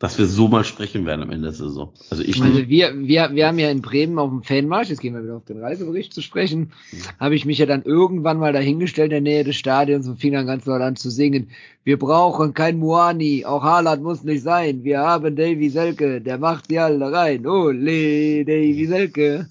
Dass 0.00 0.18
wir 0.18 0.26
so 0.26 0.48
mal 0.48 0.64
sprechen 0.64 1.04
werden 1.04 1.22
am 1.22 1.30
Ende 1.30 1.48
der 1.48 1.52
Saison. 1.52 1.92
Also 2.10 2.22
ich 2.22 2.42
Also 2.42 2.68
wir, 2.68 2.98
wir, 2.98 3.30
wir 3.34 3.46
haben 3.46 3.58
ja 3.58 3.70
in 3.70 3.82
Bremen 3.82 4.18
auf 4.18 4.30
dem 4.30 4.42
Fanmarsch, 4.42 4.88
jetzt 4.88 5.00
gehen 5.00 5.14
wir 5.14 5.22
wieder 5.22 5.36
auf 5.36 5.44
den 5.44 5.60
Reisebericht 5.60 6.14
zu 6.14 6.22
sprechen, 6.22 6.72
habe 7.20 7.34
ich 7.34 7.44
mich 7.44 7.58
ja 7.58 7.66
dann 7.66 7.82
irgendwann 7.82 8.38
mal 8.38 8.54
dahingestellt 8.54 9.12
in 9.12 9.24
der 9.24 9.32
Nähe 9.32 9.44
des 9.44 9.56
Stadions 9.56 10.08
und 10.08 10.18
fing 10.18 10.32
dann 10.32 10.46
ganz 10.46 10.64
laut 10.64 10.80
an 10.80 10.96
zu 10.96 11.10
singen. 11.10 11.50
Wir 11.84 11.98
brauchen 11.98 12.54
kein 12.54 12.78
Muani, 12.78 13.44
auch 13.44 13.62
Haaland 13.62 14.02
muss 14.02 14.24
nicht 14.24 14.42
sein. 14.42 14.84
Wir 14.84 15.00
haben 15.00 15.36
Davy 15.36 15.68
Selke, 15.68 16.22
der 16.22 16.38
macht 16.38 16.68
sie 16.68 16.78
alle 16.78 17.12
rein. 17.12 17.46
Ole, 17.46 18.44
Davy 18.46 18.86
Selke. 18.86 19.50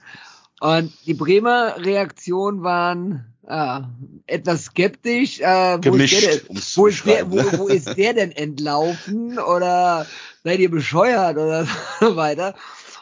Und 0.59 0.91
die 1.05 1.13
Bremer 1.13 1.75
Reaktionen 1.77 2.63
waren 2.63 3.25
ah, 3.49 3.89
etwas 4.27 4.65
skeptisch. 4.65 5.39
Äh, 5.41 5.77
wo 5.77 5.91
Gemischt, 5.91 6.23
ist 6.23 6.25
der 6.25 6.37
denn, 6.37 6.65
wo, 6.75 6.87
ist 6.87 7.05
der, 7.05 7.31
wo, 7.31 7.57
wo 7.57 7.67
ist 7.67 7.97
der 7.97 8.13
denn 8.13 8.31
entlaufen? 8.31 9.39
Oder 9.39 10.05
seid 10.43 10.59
ihr 10.59 10.71
bescheuert 10.71 11.37
oder 11.37 11.67
so 11.99 12.15
weiter. 12.15 12.55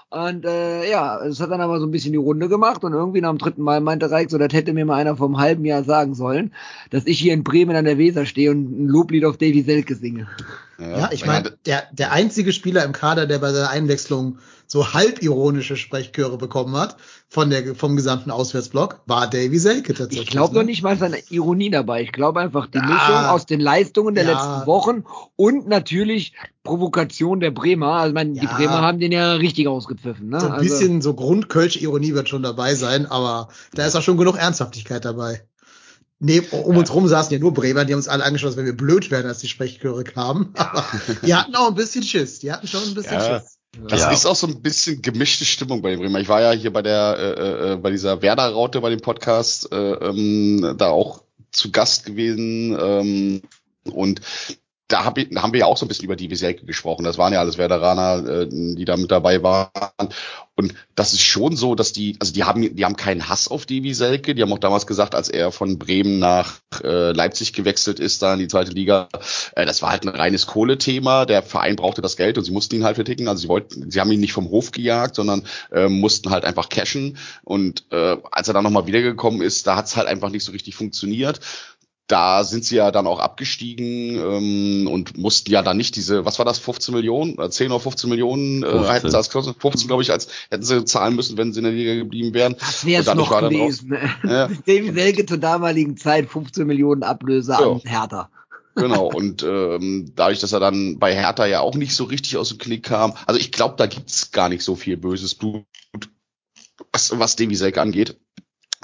Und 0.10 0.46
äh, 0.46 0.90
ja, 0.90 1.20
es 1.20 1.42
hat 1.42 1.52
dann 1.52 1.60
aber 1.60 1.80
so 1.80 1.86
ein 1.86 1.92
bisschen 1.92 2.14
die 2.14 2.18
Runde 2.18 2.48
gemacht 2.48 2.84
und 2.86 2.94
irgendwie 2.94 3.20
nach 3.20 3.30
dem 3.30 3.40
dritten 3.40 3.62
Mal 3.62 3.82
meinte 3.82 4.10
Reik, 4.10 4.32
so 4.32 4.38
das 4.38 4.54
hätte 4.54 4.72
mir 4.72 4.86
mal 4.86 4.96
einer 4.96 5.18
vom 5.18 5.38
halben 5.38 5.66
Jahr 5.66 5.84
sagen 5.84 6.16
sollen, 6.16 6.54
dass 6.92 7.06
ich 7.06 7.20
hier 7.20 7.34
in 7.34 7.44
Bremen 7.44 7.76
an 7.76 7.84
der 7.84 7.98
Weser 7.98 8.26
stehe 8.26 8.52
und 8.52 8.86
ein 8.86 8.88
Loblied 8.88 9.26
auf 9.26 9.36
Davy 9.36 9.64
Selke 9.64 9.96
singe. 9.96 10.28
Ja, 10.80 11.10
ich 11.12 11.26
meine, 11.26 11.58
der, 11.66 11.84
der 11.92 12.12
einzige 12.12 12.54
Spieler 12.54 12.84
im 12.84 12.92
Kader, 12.92 13.26
der 13.26 13.40
bei 13.40 13.52
der 13.52 13.70
Einwechslung 13.70 14.38
so 14.68 14.94
halbironische 14.94 15.78
Sprechchöre 15.78 16.38
bekommen 16.38 16.76
hat 16.76 16.98
von 17.30 17.50
der, 17.50 17.74
vom 17.74 17.96
gesamten 17.96 18.32
Auswärtsblock, 18.32 19.02
war 19.06 19.28
Davy 19.30 19.58
Selke 19.58 19.94
tatsächlich. 19.94 20.28
Ich 20.28 20.30
glaube 20.30 20.54
ne? 20.54 20.60
noch 20.60 20.66
nicht 20.66 20.84
mal 20.84 20.98
seine 20.98 21.18
Ironie 21.30 21.72
dabei. 21.72 22.04
Ich 22.04 22.12
glaube 22.12 22.42
einfach 22.42 22.68
die 22.68 22.78
Ja. 22.78 22.84
Mischung 22.84 23.16
aus 23.16 23.46
den 23.46 23.60
Leistungen 23.60 24.14
der 24.14 24.26
Ja. 24.26 24.34
letzten 24.34 24.68
Wochen 24.68 25.04
und 25.36 25.68
natürlich 25.68 26.34
Provokation 26.64 27.40
der 27.40 27.52
Bremer. 27.52 27.94
Also 27.94 28.10
ich 28.10 28.14
meine, 28.14 28.34
die 28.34 28.46
Ja. 28.46 28.56
Bremer 28.56 28.82
haben 28.82 29.00
den 29.00 29.12
ja 29.12 29.34
richtig 29.34 29.68
ausgepfiffen. 29.68 30.30
Ne? 30.30 30.40
So 30.40 30.48
ein 30.48 30.52
also, 30.54 30.64
bisschen 30.64 31.02
so 31.02 31.14
Grundkölsch 31.14 31.78
Ironie 31.78 32.14
wird 32.14 32.30
schon 32.30 32.44
dabei 32.44 32.76
sein, 32.76 33.06
aber 33.06 33.48
da 33.74 33.86
ist 33.86 33.96
auch 33.96 34.02
schon 34.04 34.18
genug 34.18 34.38
Ernsthaftigkeit 34.38 35.06
dabei. 35.06 35.42
Nee, 36.20 36.42
um 36.52 36.78
uns 36.78 36.94
rum 36.94 37.08
saßen 37.08 37.32
ja 37.32 37.40
nur 37.40 37.54
Bremer, 37.54 37.86
die 37.86 37.94
haben 37.94 38.00
uns 38.00 38.08
alle 38.08 38.24
angeschaut, 38.24 38.48
als 38.48 38.58
wenn 38.58 38.66
wir 38.66 38.76
blöd 38.76 39.12
wären, 39.12 39.28
als 39.28 39.40
die 39.40 39.48
Sprechchöre 39.48 40.04
kamen. 40.04 40.50
Aber 40.56 40.84
die 41.24 41.36
hatten 41.36 41.56
auch 41.56 41.68
ein 41.68 41.76
bisschen 41.76 42.04
Schiss. 42.04 42.40
Die 42.40 42.52
hatten 42.52 42.68
schon 42.68 42.84
ein 42.84 42.94
bisschen 42.96 43.14
Ja. 43.14 43.40
Schiss. 43.40 43.58
Das 43.88 44.02
Ja. 44.02 44.12
ist 44.12 44.26
auch 44.26 44.36
so 44.36 44.48
ein 44.48 44.62
bisschen 44.62 45.04
gemischte 45.04 45.46
Stimmung 45.46 45.84
bei 45.84 45.92
den 45.92 46.00
Bremer. 46.00 46.20
Ich 46.20 46.28
war 46.30 46.42
ja 46.42 46.52
hier 46.52 46.74
bei 46.74 46.82
der, 46.82 47.18
äh, 47.20 47.74
äh, 47.74 47.76
bei 47.76 47.92
dieser 47.92 48.22
Werder-Raute 48.24 48.82
bei 48.82 48.90
dem 48.90 49.02
Podcast 49.02 49.72
äh, 49.72 49.76
ähm, 49.76 50.76
da 50.78 50.90
auch 50.90 51.22
zu 51.52 51.72
Gast 51.72 52.06
gewesen 52.06 52.76
ähm, 52.80 53.42
und 53.92 54.22
da, 54.88 55.04
hab 55.06 55.18
ich, 55.18 55.30
da 55.30 55.44
haben 55.44 55.54
wir 55.54 55.60
ja 55.62 55.66
auch 55.66 55.78
so 55.78 55.86
ein 55.86 55.90
bisschen 55.90 56.06
über 56.06 56.16
die 56.16 56.30
Wieselke 56.30 56.66
gesprochen. 56.66 57.04
Das 57.04 57.18
waren 57.18 57.34
ja 57.34 57.40
alles 57.40 57.58
Werderaner, 57.58 58.28
äh, 58.28 58.48
die 58.50 58.86
da 58.86 58.98
mit 58.98 59.12
dabei 59.12 59.44
waren. 59.44 60.10
Und 60.60 60.74
das 60.96 61.14
ist 61.14 61.22
schon 61.22 61.56
so, 61.56 61.76
dass 61.76 61.94
die, 61.94 62.16
also 62.20 62.34
die 62.34 62.44
haben, 62.44 62.76
die 62.76 62.84
haben 62.84 62.96
keinen 62.96 63.30
Hass 63.30 63.48
auf 63.48 63.68
die 63.68 63.84
Wieselke. 63.84 64.34
Die 64.34 64.42
haben 64.42 64.52
auch 64.52 64.58
damals 64.58 64.88
gesagt, 64.88 65.14
als 65.14 65.30
er 65.30 65.52
von 65.52 65.78
Bremen 65.78 66.18
nach 66.18 66.60
äh, 66.84 67.12
Leipzig 67.12 67.54
gewechselt 67.54 68.00
ist, 68.00 68.24
da 68.24 68.34
in 68.34 68.40
die 68.40 68.48
zweite 68.48 68.72
Liga, 68.72 69.08
äh, 69.56 69.68
das 69.68 69.84
war 69.84 69.92
halt 69.92 70.04
ein 70.04 70.10
reines 70.10 70.48
Kohlethema. 70.48 71.26
Der 71.26 71.44
Verein 71.44 71.76
brauchte 71.76 72.02
das 72.02 72.18
Geld 72.18 72.40
und 72.40 72.44
sie 72.44 72.52
mussten 72.52 72.74
ihn 72.74 72.86
halt 72.86 72.96
verticken. 72.96 73.28
Also 73.28 73.44
sie 73.44 73.50
wollten, 73.50 73.92
sie 73.92 74.00
haben 74.00 74.12
ihn 74.12 74.20
nicht 74.20 74.34
vom 74.34 74.50
Hof 74.50 74.72
gejagt, 74.72 75.14
sondern 75.14 75.44
äh, 75.72 75.90
mussten 75.90 76.32
halt 76.32 76.44
einfach 76.44 76.70
cashen. 76.70 77.20
Und 77.44 77.86
äh, 77.92 78.18
als 78.32 78.48
er 78.48 78.56
dann 78.56 78.64
nochmal 78.64 78.88
wiedergekommen 78.88 79.44
ist, 79.44 79.68
da 79.68 79.76
hat 79.76 79.86
es 79.86 79.96
halt 79.96 80.08
einfach 80.08 80.32
nicht 80.32 80.44
so 80.44 80.52
richtig 80.52 80.76
funktioniert 80.76 81.40
da 82.08 82.46
sind 82.46 82.64
sie 82.64 82.78
ja 82.78 82.92
dann 82.92 83.06
auch 83.06 83.20
abgestiegen 83.20 84.16
ähm, 84.16 84.88
und 84.88 85.18
mussten 85.18 85.52
ja 85.52 85.62
dann 85.62 85.76
nicht 85.76 85.96
diese, 85.98 86.26
was 86.26 86.40
war 86.40 86.46
das, 86.46 86.58
15 86.58 86.94
Millionen, 86.96 87.36
oder 87.36 87.52
10 87.52 87.72
oder 87.72 87.82
15 87.82 88.10
Millionen, 88.10 88.64
äh, 88.64 88.70
15. 88.70 88.94
hätten 88.94 89.10
sie 89.12 89.18
als 89.18 89.28
15, 89.28 89.88
glaube 89.88 90.04
ich, 90.04 90.12
als 90.12 90.30
hätten 90.50 90.64
sie 90.64 90.86
zahlen 90.86 91.16
müssen, 91.16 91.38
wenn 91.38 91.52
sie 91.52 91.60
in 91.60 91.66
der 91.66 91.74
Liga 91.74 91.96
geblieben 91.96 92.34
wären. 92.34 92.56
Das 92.60 92.86
wäre 92.86 93.02
es 93.02 93.14
noch 93.14 93.42
gewesen. 93.42 93.90
Ne? 93.90 94.10
Ja. 94.24 94.48
Davy 94.66 94.94
Selke 94.94 95.26
zur 95.26 95.38
damaligen 95.38 95.98
Zeit 95.98 96.30
15 96.30 96.66
Millionen 96.66 97.04
Ablöse 97.04 97.52
Ja. 97.52 97.72
an 97.72 97.82
Hertha. 97.84 98.30
Genau, 98.76 99.08
und 99.14 99.44
ähm, 99.44 100.12
dadurch, 100.16 100.40
dass 100.40 100.54
er 100.54 100.60
dann 100.60 101.00
bei 101.00 101.14
Hertha 101.14 101.46
ja 101.46 101.60
auch 101.60 101.76
nicht 101.76 101.94
so 101.94 102.06
richtig 102.06 102.38
aus 102.38 102.50
dem 102.50 102.58
Knick 102.58 102.84
kam, 102.84 103.14
also 103.26 103.40
ich 103.40 103.52
glaube, 103.52 103.76
da 103.78 103.86
gibt's 103.88 104.32
gar 104.32 104.50
nicht 104.50 104.64
so 104.64 104.76
viel 104.76 104.96
böses 104.98 105.36
Blut, 105.36 105.66
was, 106.94 107.18
was 107.20 107.36
Davy 107.36 107.56
Selke 107.56 107.82
angeht. 107.82 108.18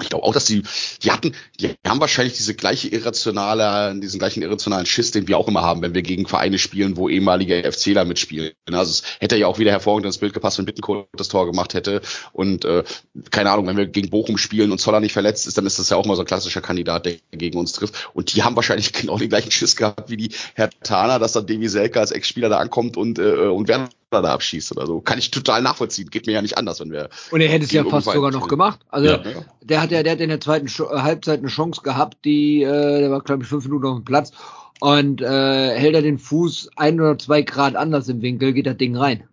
Ich 0.04 0.10
glaube 0.10 0.24
auch, 0.24 0.32
dass 0.32 0.44
die, 0.44 0.62
die 1.02 1.10
hatten, 1.10 1.34
die 1.58 1.74
haben 1.86 2.00
wahrscheinlich 2.00 2.34
diese 2.34 2.54
gleiche 2.54 2.88
irrationale, 2.88 3.98
diesen 3.98 4.18
gleichen 4.18 4.42
irrationalen 4.42 4.86
Schiss, 4.86 5.10
den 5.10 5.26
wir 5.28 5.38
auch 5.38 5.48
immer 5.48 5.62
haben, 5.62 5.82
wenn 5.82 5.94
wir 5.94 6.02
gegen 6.02 6.26
Vereine 6.26 6.58
spielen, 6.58 6.96
wo 6.96 7.08
ehemalige 7.08 7.70
FCler 7.70 8.04
mitspielen. 8.04 8.52
Also 8.70 8.90
es 8.90 9.02
hätte 9.20 9.36
ja 9.36 9.46
auch 9.46 9.58
wieder 9.58 9.72
hervorragend 9.72 10.06
ins 10.06 10.18
Bild 10.18 10.34
gepasst, 10.34 10.58
wenn 10.58 10.66
Bittencourt 10.66 11.08
das 11.16 11.28
Tor 11.28 11.46
gemacht 11.46 11.74
hätte. 11.74 12.02
Und 12.32 12.64
äh, 12.64 12.84
keine 13.30 13.50
Ahnung, 13.50 13.66
wenn 13.66 13.76
wir 13.76 13.86
gegen 13.86 14.10
Bochum 14.10 14.38
spielen 14.38 14.72
und 14.72 14.78
Zoller 14.78 15.00
nicht 15.00 15.12
verletzt 15.12 15.46
ist, 15.46 15.58
dann 15.58 15.66
ist 15.66 15.78
das 15.78 15.90
ja 15.90 15.96
auch 15.96 16.06
mal 16.06 16.16
so 16.16 16.22
ein 16.22 16.26
klassischer 16.26 16.60
Kandidat, 16.60 17.06
der 17.06 17.16
gegen 17.32 17.58
uns 17.58 17.72
trifft. 17.72 18.10
Und 18.14 18.34
die 18.34 18.42
haben 18.42 18.56
wahrscheinlich 18.56 18.92
genau 18.92 19.18
den 19.18 19.28
gleichen 19.28 19.50
Schiss 19.50 19.76
gehabt 19.76 20.10
wie 20.10 20.16
die 20.16 20.30
Herr 20.54 20.70
Tana, 20.82 21.18
dass 21.18 21.32
dann 21.32 21.46
Davy 21.46 21.68
Selke 21.68 22.00
als 22.00 22.12
Ex-Spieler 22.12 22.48
da 22.48 22.58
ankommt 22.58 22.96
und, 22.96 23.18
äh, 23.18 23.48
und 23.48 23.68
Werner 23.68 23.88
da 24.10 24.22
abschießt 24.22 24.72
oder 24.72 24.86
so. 24.86 25.00
Kann 25.00 25.18
ich 25.18 25.30
total 25.30 25.62
nachvollziehen. 25.62 26.10
Geht 26.10 26.26
mir 26.26 26.32
ja 26.32 26.42
nicht 26.42 26.56
anders, 26.56 26.80
wenn 26.80 26.92
wir. 26.92 27.08
Und 27.30 27.40
er 27.40 27.48
hätte 27.48 27.64
es 27.64 27.72
ja 27.72 27.84
fast 27.84 28.10
sogar 28.10 28.30
noch 28.30 28.48
gemacht. 28.48 28.80
Also 28.88 29.08
Ja. 29.08 29.22
der 29.62 29.82
hat 29.82 29.90
ja, 29.90 30.02
der 30.02 30.12
hat 30.12 30.20
in 30.20 30.28
der 30.28 30.40
zweiten 30.40 30.68
Sch 30.68 30.80
äh, 30.80 30.84
Halbzeit 31.00 31.40
eine 31.40 31.48
Chance 31.48 31.82
gehabt, 31.82 32.24
die, 32.24 32.62
äh, 32.62 33.00
der 33.00 33.10
war 33.10 33.20
glaube 33.22 33.42
ich 33.42 33.48
fünf 33.48 33.64
Minuten 33.64 33.86
auf 33.86 33.96
dem 33.96 34.04
Platz 34.04 34.32
und 34.80 35.20
äh, 35.20 35.78
hält 35.78 35.94
er 35.94 36.02
den 36.02 36.18
Fuß 36.18 36.70
ein 36.76 37.00
oder 37.00 37.18
zwei 37.18 37.42
Grad 37.42 37.76
anders 37.76 38.08
im 38.08 38.22
Winkel, 38.22 38.52
geht 38.52 38.66
das 38.66 38.76
Ding 38.76 38.96
rein. 38.96 39.24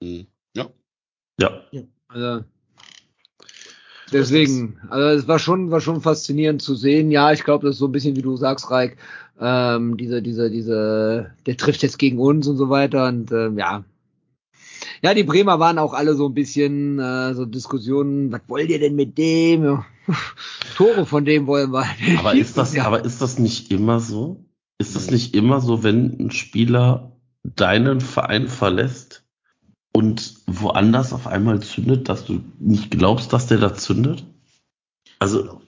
Mhm. 0.00 0.26
Ja. 0.54 0.70
Ja. 1.38 1.60
Also 2.08 2.44
deswegen, 4.12 4.78
also 4.88 5.18
es 5.18 5.28
war 5.28 5.38
schon, 5.38 5.70
war 5.70 5.80
schon 5.80 6.00
faszinierend 6.00 6.62
zu 6.62 6.74
sehen. 6.74 7.10
Ja, 7.10 7.32
ich 7.32 7.44
glaube, 7.44 7.66
das 7.66 7.76
ist 7.76 7.80
so 7.80 7.86
ein 7.86 7.92
bisschen 7.92 8.16
wie 8.16 8.22
du 8.22 8.36
sagst, 8.36 8.70
Reik, 8.70 8.96
ähm, 9.40 9.96
diese, 9.96 10.22
diese, 10.22 10.50
diese, 10.50 11.32
der 11.44 11.56
trifft 11.56 11.82
jetzt 11.82 11.98
gegen 11.98 12.18
uns 12.18 12.46
und 12.46 12.56
so 12.56 12.70
weiter 12.70 13.06
und 13.08 13.30
ähm, 13.32 13.58
ja. 13.58 13.84
Ja, 15.02 15.14
die 15.14 15.24
Bremer 15.24 15.58
waren 15.58 15.78
auch 15.78 15.92
alle 15.92 16.14
so 16.14 16.26
ein 16.26 16.34
bisschen 16.34 16.98
äh, 16.98 17.34
so 17.34 17.44
Diskussionen, 17.44 18.32
was 18.32 18.42
wollt 18.48 18.70
ihr 18.70 18.78
denn 18.78 18.96
mit 18.96 19.18
dem? 19.18 19.64
Ja. 19.64 19.86
Tore 20.76 21.06
von 21.06 21.24
dem 21.24 21.46
wollen 21.46 21.72
wir. 21.72 21.86
Aber 22.18 22.34
ist 22.34 22.56
das, 22.56 22.74
ja. 22.74 22.84
aber 22.84 23.04
ist 23.04 23.20
das 23.20 23.38
nicht 23.38 23.70
immer 23.70 24.00
so? 24.00 24.44
Ist 24.78 24.94
das 24.94 25.10
nicht 25.10 25.34
immer 25.34 25.60
so, 25.60 25.82
wenn 25.82 26.18
ein 26.18 26.30
Spieler 26.30 27.12
deinen 27.42 28.00
Verein 28.00 28.48
verlässt 28.48 29.24
und 29.92 30.34
woanders 30.46 31.12
auf 31.12 31.26
einmal 31.26 31.60
zündet, 31.60 32.08
dass 32.08 32.24
du 32.24 32.40
nicht 32.58 32.90
glaubst, 32.90 33.32
dass 33.32 33.46
der 33.46 33.58
da 33.58 33.74
zündet? 33.74 34.24
Also, 35.18 35.62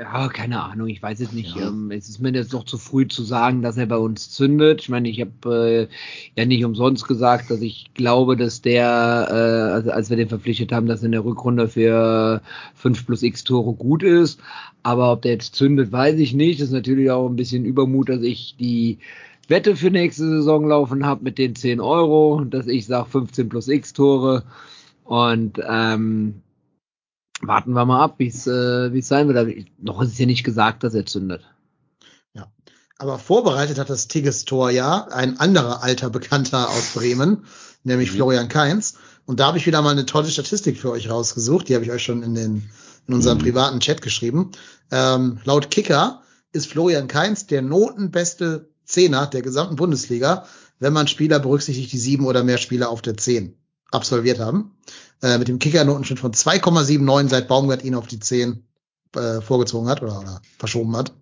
Ja, 0.00 0.28
keine 0.28 0.62
Ahnung, 0.62 0.88
ich 0.88 1.02
weiß 1.02 1.20
es 1.20 1.32
nicht. 1.32 1.58
Ähm, 1.58 1.90
es 1.90 2.08
ist 2.08 2.20
mir 2.20 2.32
jetzt 2.32 2.54
noch 2.54 2.64
zu 2.64 2.78
früh 2.78 3.06
zu 3.06 3.22
sagen, 3.22 3.60
dass 3.60 3.76
er 3.76 3.84
bei 3.84 3.98
uns 3.98 4.30
zündet. 4.30 4.80
Ich 4.80 4.88
meine, 4.88 5.10
ich 5.10 5.20
habe 5.20 5.88
äh, 5.90 6.40
ja 6.40 6.46
nicht 6.46 6.64
umsonst 6.64 7.06
gesagt, 7.06 7.50
dass 7.50 7.60
ich 7.60 7.92
glaube, 7.92 8.34
dass 8.34 8.62
der, 8.62 9.28
äh, 9.30 9.72
also 9.74 9.90
als 9.90 10.08
wir 10.08 10.16
den 10.16 10.30
verpflichtet 10.30 10.72
haben, 10.72 10.86
dass 10.86 11.02
er 11.02 11.06
in 11.06 11.12
der 11.12 11.24
Rückrunde 11.26 11.68
für 11.68 12.40
5 12.76 13.04
plus 13.04 13.22
X 13.22 13.44
Tore 13.44 13.74
gut 13.74 14.02
ist. 14.02 14.40
Aber 14.82 15.12
ob 15.12 15.20
der 15.20 15.32
jetzt 15.32 15.54
zündet, 15.54 15.92
weiß 15.92 16.18
ich 16.18 16.32
nicht. 16.32 16.62
Das 16.62 16.68
ist 16.68 16.74
natürlich 16.74 17.10
auch 17.10 17.28
ein 17.28 17.36
bisschen 17.36 17.66
Übermut, 17.66 18.08
dass 18.08 18.22
ich 18.22 18.56
die 18.58 18.96
Wette 19.48 19.76
für 19.76 19.90
nächste 19.90 20.26
Saison 20.26 20.66
laufen 20.66 21.04
habe 21.04 21.24
mit 21.24 21.36
den 21.36 21.54
10 21.54 21.78
Euro, 21.78 22.42
dass 22.44 22.68
ich 22.68 22.86
sage 22.86 23.10
15 23.10 23.50
plus 23.50 23.68
X 23.68 23.92
Tore. 23.92 24.44
Und 25.04 25.60
ähm, 25.68 26.36
warten 27.40 27.72
wir 27.72 27.84
mal 27.84 28.02
ab, 28.02 28.14
wie 28.18 28.26
es 28.28 28.46
äh, 28.46 28.96
es 28.96 29.08
sein 29.08 29.28
wird. 29.28 29.48
Ich- 29.48 29.72
noch 29.78 30.00
ist 30.02 30.12
es 30.12 30.18
ja 30.18 30.26
nicht 30.26 30.44
gesagt, 30.44 30.84
dass 30.84 30.94
er 30.94 31.06
zündet. 31.06 31.42
Aber 32.98 33.18
vorbereitet 33.18 33.78
hat 33.78 33.88
das 33.88 34.08
Tigges-Tor 34.08 34.68
ja 34.68 35.06
ein 35.10 35.40
anderer 35.40 35.82
alter 35.82 36.10
Bekannter 36.10 36.68
aus 36.68 36.92
Bremen, 36.92 37.46
nämlich 37.82 38.10
Mhm. 38.12 38.16
Florian 38.16 38.48
Kainz. 38.50 38.96
Und 39.24 39.40
da 39.40 39.46
habe 39.46 39.56
ich 39.56 39.64
wieder 39.66 39.80
mal 39.80 39.92
eine 39.92 40.04
tolle 40.04 40.28
Statistik 40.28 40.76
für 40.78 40.90
euch 40.90 41.08
rausgesucht. 41.08 41.70
Die 41.70 41.74
habe 41.74 41.82
ich 41.82 41.90
euch 41.90 42.04
schon 42.04 42.22
in, 42.22 42.34
den, 42.34 42.68
in 43.06 43.14
unserem 43.14 43.38
Mhm. 43.38 43.42
privaten 43.42 43.80
Chat 43.80 44.02
geschrieben. 44.02 44.50
Ähm, 44.90 45.38
laut 45.44 45.70
Kicker 45.70 46.20
ist 46.52 46.66
Florian 46.66 47.08
Kainz 47.08 47.46
der 47.46 47.62
notenbeste 47.62 48.68
Zehner 48.84 49.26
der 49.28 49.40
gesamten 49.40 49.76
Bundesliga, 49.76 50.44
wenn 50.78 50.92
man 50.92 51.08
Spieler 51.08 51.38
berücksichtigt, 51.38 51.90
die 51.92 51.98
sieben 51.98 52.26
oder 52.26 52.44
mehr 52.44 52.58
Spieler 52.58 52.90
auf 52.90 53.00
der 53.00 53.16
Zehn 53.16 53.56
absolviert 53.90 54.40
haben. 54.40 54.72
Äh, 55.22 55.38
mit 55.38 55.48
dem 55.48 55.58
Kicker-Notenschnitt 55.58 56.18
von 56.18 56.32
2,79, 56.32 57.28
seit 57.28 57.48
Baumgart 57.48 57.84
ihn 57.84 57.94
auf 57.94 58.06
die 58.06 58.20
Zehn 58.20 58.64
äh, 59.14 59.40
vorgezogen 59.40 59.88
hat 59.88 60.02
oder, 60.02 60.20
oder 60.20 60.40
verschoben 60.58 60.96
hat. 60.96 61.12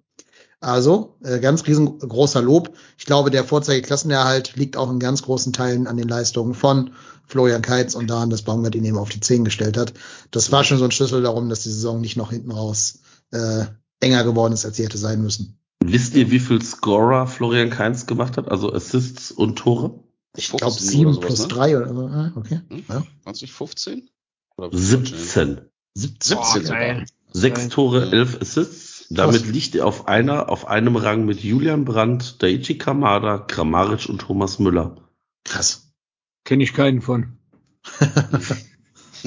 Also, 0.61 1.17
äh, 1.23 1.39
ganz 1.39 1.67
riesengroßer 1.67 2.43
Lob. 2.43 2.75
Ich 2.97 3.07
glaube, 3.07 3.31
der 3.31 3.45
vorzeige 3.45 3.83
Klassenerhalt 3.83 4.57
liegt 4.57 4.77
auch 4.77 4.91
in 4.91 4.99
ganz 4.99 5.23
großen 5.23 5.53
Teilen 5.53 5.87
an 5.87 5.97
den 5.97 6.09
Leistungen 6.09 6.55
von 6.55 6.91
Florian 7.27 7.63
Keitz 7.63 7.95
und 7.95 8.09
daran, 8.09 8.31
dass 8.31 8.43
Baumgart 8.43 8.75
ihn 8.75 8.85
eben 8.85 8.99
auf 8.99 9.11
die 9.11 9.21
10 9.21 9.45
gestellt 9.45 9.77
hat. 9.77 9.95
Das 10.31 10.51
war 10.51 10.65
schon 10.65 10.79
so 10.79 10.85
ein 10.85 10.91
Schlüssel 10.91 11.23
darum, 11.23 11.49
dass 11.49 11.63
die 11.63 11.71
Saison 11.71 12.01
nicht 12.01 12.17
noch 12.17 12.31
hinten 12.31 12.51
raus 12.51 13.01
äh, 13.31 13.67
enger 14.01 14.25
geworden 14.25 14.53
ist, 14.53 14.65
als 14.65 14.77
sie 14.77 14.85
hätte 14.85 14.99
sein 14.99 15.23
müssen. 15.23 15.59
wisst 15.85 16.15
ihr, 16.15 16.31
wie 16.31 16.41
viel 16.41 16.63
Scorer 16.63 17.27
Florian 17.27 17.71
Kainz 17.71 18.07
gemacht 18.07 18.37
hat? 18.37 18.51
Also 18.51 18.73
Assists 18.73 19.31
und 19.31 19.57
Tore? 19.57 20.01
Ich 20.37 20.49
15 20.49 20.59
glaube 20.59 20.73
oder 20.75 20.81
sieben 20.83 21.12
sowas, 21.14 21.27
plus 21.27 21.41
ne? 21.41 21.49
drei 21.49 21.77
oder 21.77 21.95
so. 21.95 22.07
Ah, 22.07 22.33
Okay. 22.37 22.61
Hm? 22.69 22.85
Ja. 22.88 23.03
20, 23.25 23.53
15? 23.53 24.11
Oder 24.57 24.77
17. 24.77 25.61
17 25.95 26.37
Boah, 26.37 26.45
sogar. 26.45 27.05
Sechs. 27.33 27.69
Tore, 27.69 28.05
Ja. 28.07 28.12
elf 28.12 28.41
Assists. 28.41 29.07
Damit 29.11 29.47
liegt 29.47 29.75
er 29.75 29.87
auf 29.87 30.07
einer, 30.07 30.51
auf 30.51 30.67
einem 30.69 30.97
Rang 30.97 31.25
mit 31.25 31.43
Julian 31.43 31.85
Brandt, 31.85 32.43
Daichi 32.43 32.77
Kamada, 32.77 33.38
Kramaric 33.38 34.09
und 34.09 34.21
Thomas 34.21 34.59
Müller. 34.59 34.97
Krass. 35.45 35.93
Kenne 36.45 36.62
ich 36.64 36.75
keinen 36.75 37.01
von. 37.01 37.38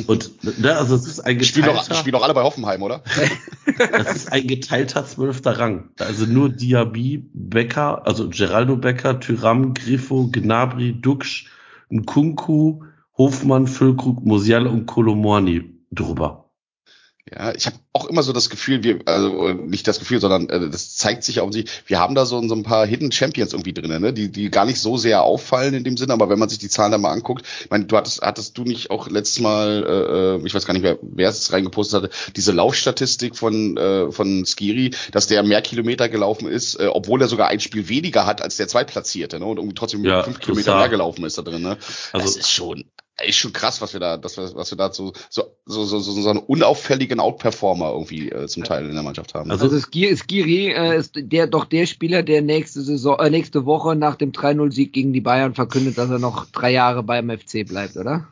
Und 0.08 0.60
ne, 0.60 0.76
also 0.76 0.96
es 0.96 1.06
ist 1.06 1.20
ein 1.20 1.40
Die 1.40 1.46
spielen, 1.46 1.66
doch, 1.66 1.74
geteilter, 1.74 1.96
spielen 1.96 2.14
doch 2.14 2.24
alle 2.24 2.34
bei 2.34 2.44
Hoffenheim, 2.44 2.82
oder? 2.82 3.04
das 3.78 4.16
ist 4.16 4.32
ein 4.32 4.48
geteilter 4.48 5.06
zwölfter 5.06 5.60
Rang. 5.60 5.90
Also 6.00 6.26
nur 6.26 6.50
Diaby, 6.50 7.30
Becker, 7.34 8.06
also 8.06 8.30
Geraldo 8.30 8.78
Becker, 8.78 9.20
Tyram, 9.20 9.74
Griffo, 9.74 10.30
Gnabry, 10.32 10.94
Duxch, 10.94 11.50
Nkunku, 11.90 12.84
Hofmann, 13.18 13.68
Füllkrug, 13.68 14.24
Musiala 14.26 14.70
und 14.70 14.86
Kolomorni 14.86 15.78
drüber. 15.92 16.41
Ja, 17.30 17.54
ich 17.54 17.68
habe 17.68 17.76
auch 17.94 18.06
immer 18.06 18.24
so 18.24 18.34
das 18.34 18.50
Gefühl, 18.50 18.84
wir, 18.84 19.00
also 19.06 19.50
nicht 19.50 19.88
das 19.88 20.00
Gefühl, 20.00 20.20
sondern 20.20 20.50
äh, 20.50 20.70
das 20.70 20.96
zeigt 20.96 21.24
sich 21.24 21.40
auch, 21.40 21.52
wir 21.86 22.00
haben 22.00 22.16
da 22.16 22.26
so, 22.26 22.46
so 22.48 22.56
ein 22.56 22.64
paar 22.64 22.88
Hidden 22.88 23.12
Champions 23.12 23.54
irgendwie 23.54 23.74
drin, 23.74 24.02
ne? 24.02 24.12
die, 24.12 24.32
die 24.32 24.50
gar 24.50 24.66
nicht 24.66 24.80
so 24.80 24.98
sehr 24.98 25.22
auffallen 25.22 25.76
in 25.76 25.84
dem 25.84 25.98
Sinne, 25.98 26.14
aber 26.14 26.30
wenn 26.30 26.40
man 26.40 26.50
sich 26.50 26.58
die 26.58 26.70
Zahlen 26.70 26.92
da 26.92 26.98
mal 26.98 27.12
anguckt, 27.12 27.46
ich 27.64 27.70
meine, 27.70 27.86
du 27.86 27.96
hattest, 27.96 28.22
hattest 28.22 28.58
du 28.58 28.64
nicht 28.64 28.90
auch 28.90 29.08
letztes 29.08 29.40
Mal, 29.40 29.86
äh, 29.88 30.42
äh, 30.44 30.48
ich 30.48 30.54
weiß 30.56 30.66
gar 30.66 30.74
nicht 30.74 30.82
mehr, 30.82 30.98
wer 31.02 31.30
es 31.30 31.54
reingepostet 31.54 32.04
hatte, 32.04 32.32
diese 32.36 32.54
Laufstatistik 32.54 33.36
von, 33.36 33.78
äh, 33.78 34.12
von 34.12 34.44
Skiri, 34.46 34.92
dass 35.12 35.28
der 35.28 35.44
mehr 35.44 35.62
Kilometer 35.62 36.10
gelaufen 36.10 36.48
ist, 36.48 36.80
äh, 36.80 36.88
obwohl 36.88 37.22
er 37.22 37.28
sogar 37.28 37.50
ein 37.50 37.60
Spiel 37.60 37.88
weniger 37.88 38.26
hat 38.26 38.42
als 38.42 38.58
der 38.58 38.68
Zweitplatzierte, 38.68 39.40
ne? 39.40 39.46
Und 39.46 39.58
irgendwie 39.58 39.76
trotzdem 39.76 40.04
Ja, 40.04 40.24
fünf 40.24 40.40
Kilometer 40.40 40.76
mehr 40.76 40.90
gelaufen 40.90 41.24
ist 41.26 41.38
da 41.38 41.44
drin, 41.44 41.62
ne? 41.62 41.78
Also- 42.14 42.26
das 42.26 42.36
ist 42.36 42.52
schon, 42.52 42.86
ist 43.24 43.38
schon 43.38 43.54
krass, 43.54 43.82
was 43.82 43.94
wir 43.94 44.00
da, 44.00 44.18
das, 44.18 44.38
was 44.38 44.72
wir 44.72 44.78
da 44.78 44.92
so, 44.94 45.14
so, 45.30 45.56
so, 45.66 45.86
so, 45.86 46.00
so, 46.00 46.12
so 46.12 46.30
einen 46.30 46.40
unauffälligen 46.40 47.20
Outperformer 47.20 47.92
irgendwie 47.92 48.30
äh, 48.30 48.48
zum 48.48 48.64
Teil 48.64 48.86
in 48.88 48.94
der 48.94 49.04
Mannschaft 49.04 49.34
haben. 49.34 49.50
Also- 49.52 49.66
Also 49.66 49.80
Skiri, 49.80 50.16
Skiri 50.18 50.68
äh, 50.74 50.98
ist 50.98 51.14
der 51.16 51.48
doch 51.48 51.66
der 51.66 51.86
Spieler, 51.86 52.24
der 52.24 52.42
nächste 52.42 52.82
Saison, 52.82 53.20
äh, 53.20 53.30
nächste 53.30 53.66
Woche 53.66 53.96
nach 53.96 54.16
dem 54.16 54.32
3-0-Sieg 54.32 54.94
gegen 54.94 55.14
die 55.14 55.22
Bayern 55.22 55.54
verkündet, 55.56 55.98
dass 55.98 56.10
er 56.10 56.20
noch 56.20 56.46
drei 56.52 56.72
Jahre 56.72 57.04
beim 57.04 57.30
FC 57.30 57.66
bleibt, 57.68 57.98
oder? 57.98 58.28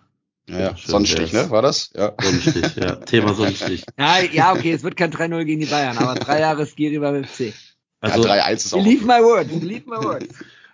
ja, 0.50 0.60
ja. 0.60 0.76
Sonnenstich, 0.84 1.32
ne? 1.32 1.50
War 1.52 1.62
das? 1.62 1.92
Ja. 1.96 2.14
Sonnenstich, 2.20 2.76
ja. 2.76 2.96
Thema 2.96 3.34
Sonnenstich. 3.36 3.84
Ja, 4.00 4.20
ja, 4.32 4.54
okay, 4.54 4.72
es 4.72 4.84
wird 4.84 4.98
kein 4.98 5.12
3-0 5.12 5.44
gegen 5.46 5.60
die 5.60 5.68
Bayern, 5.68 5.98
aber 5.98 6.16
drei 6.16 6.40
Jahre 6.40 6.66
Skiri 6.66 6.98
beim 7.00 7.24
FC. 7.24 7.54
Also, 8.02 8.26
ja, 8.28 8.46
3-1 8.48 8.54
ist 8.54 8.74
auch. 8.74 8.84
Believe 8.84 9.06
my 9.06 9.22
words, 9.22 9.50
believe 9.60 9.84
my 9.88 9.98
words. 9.98 10.28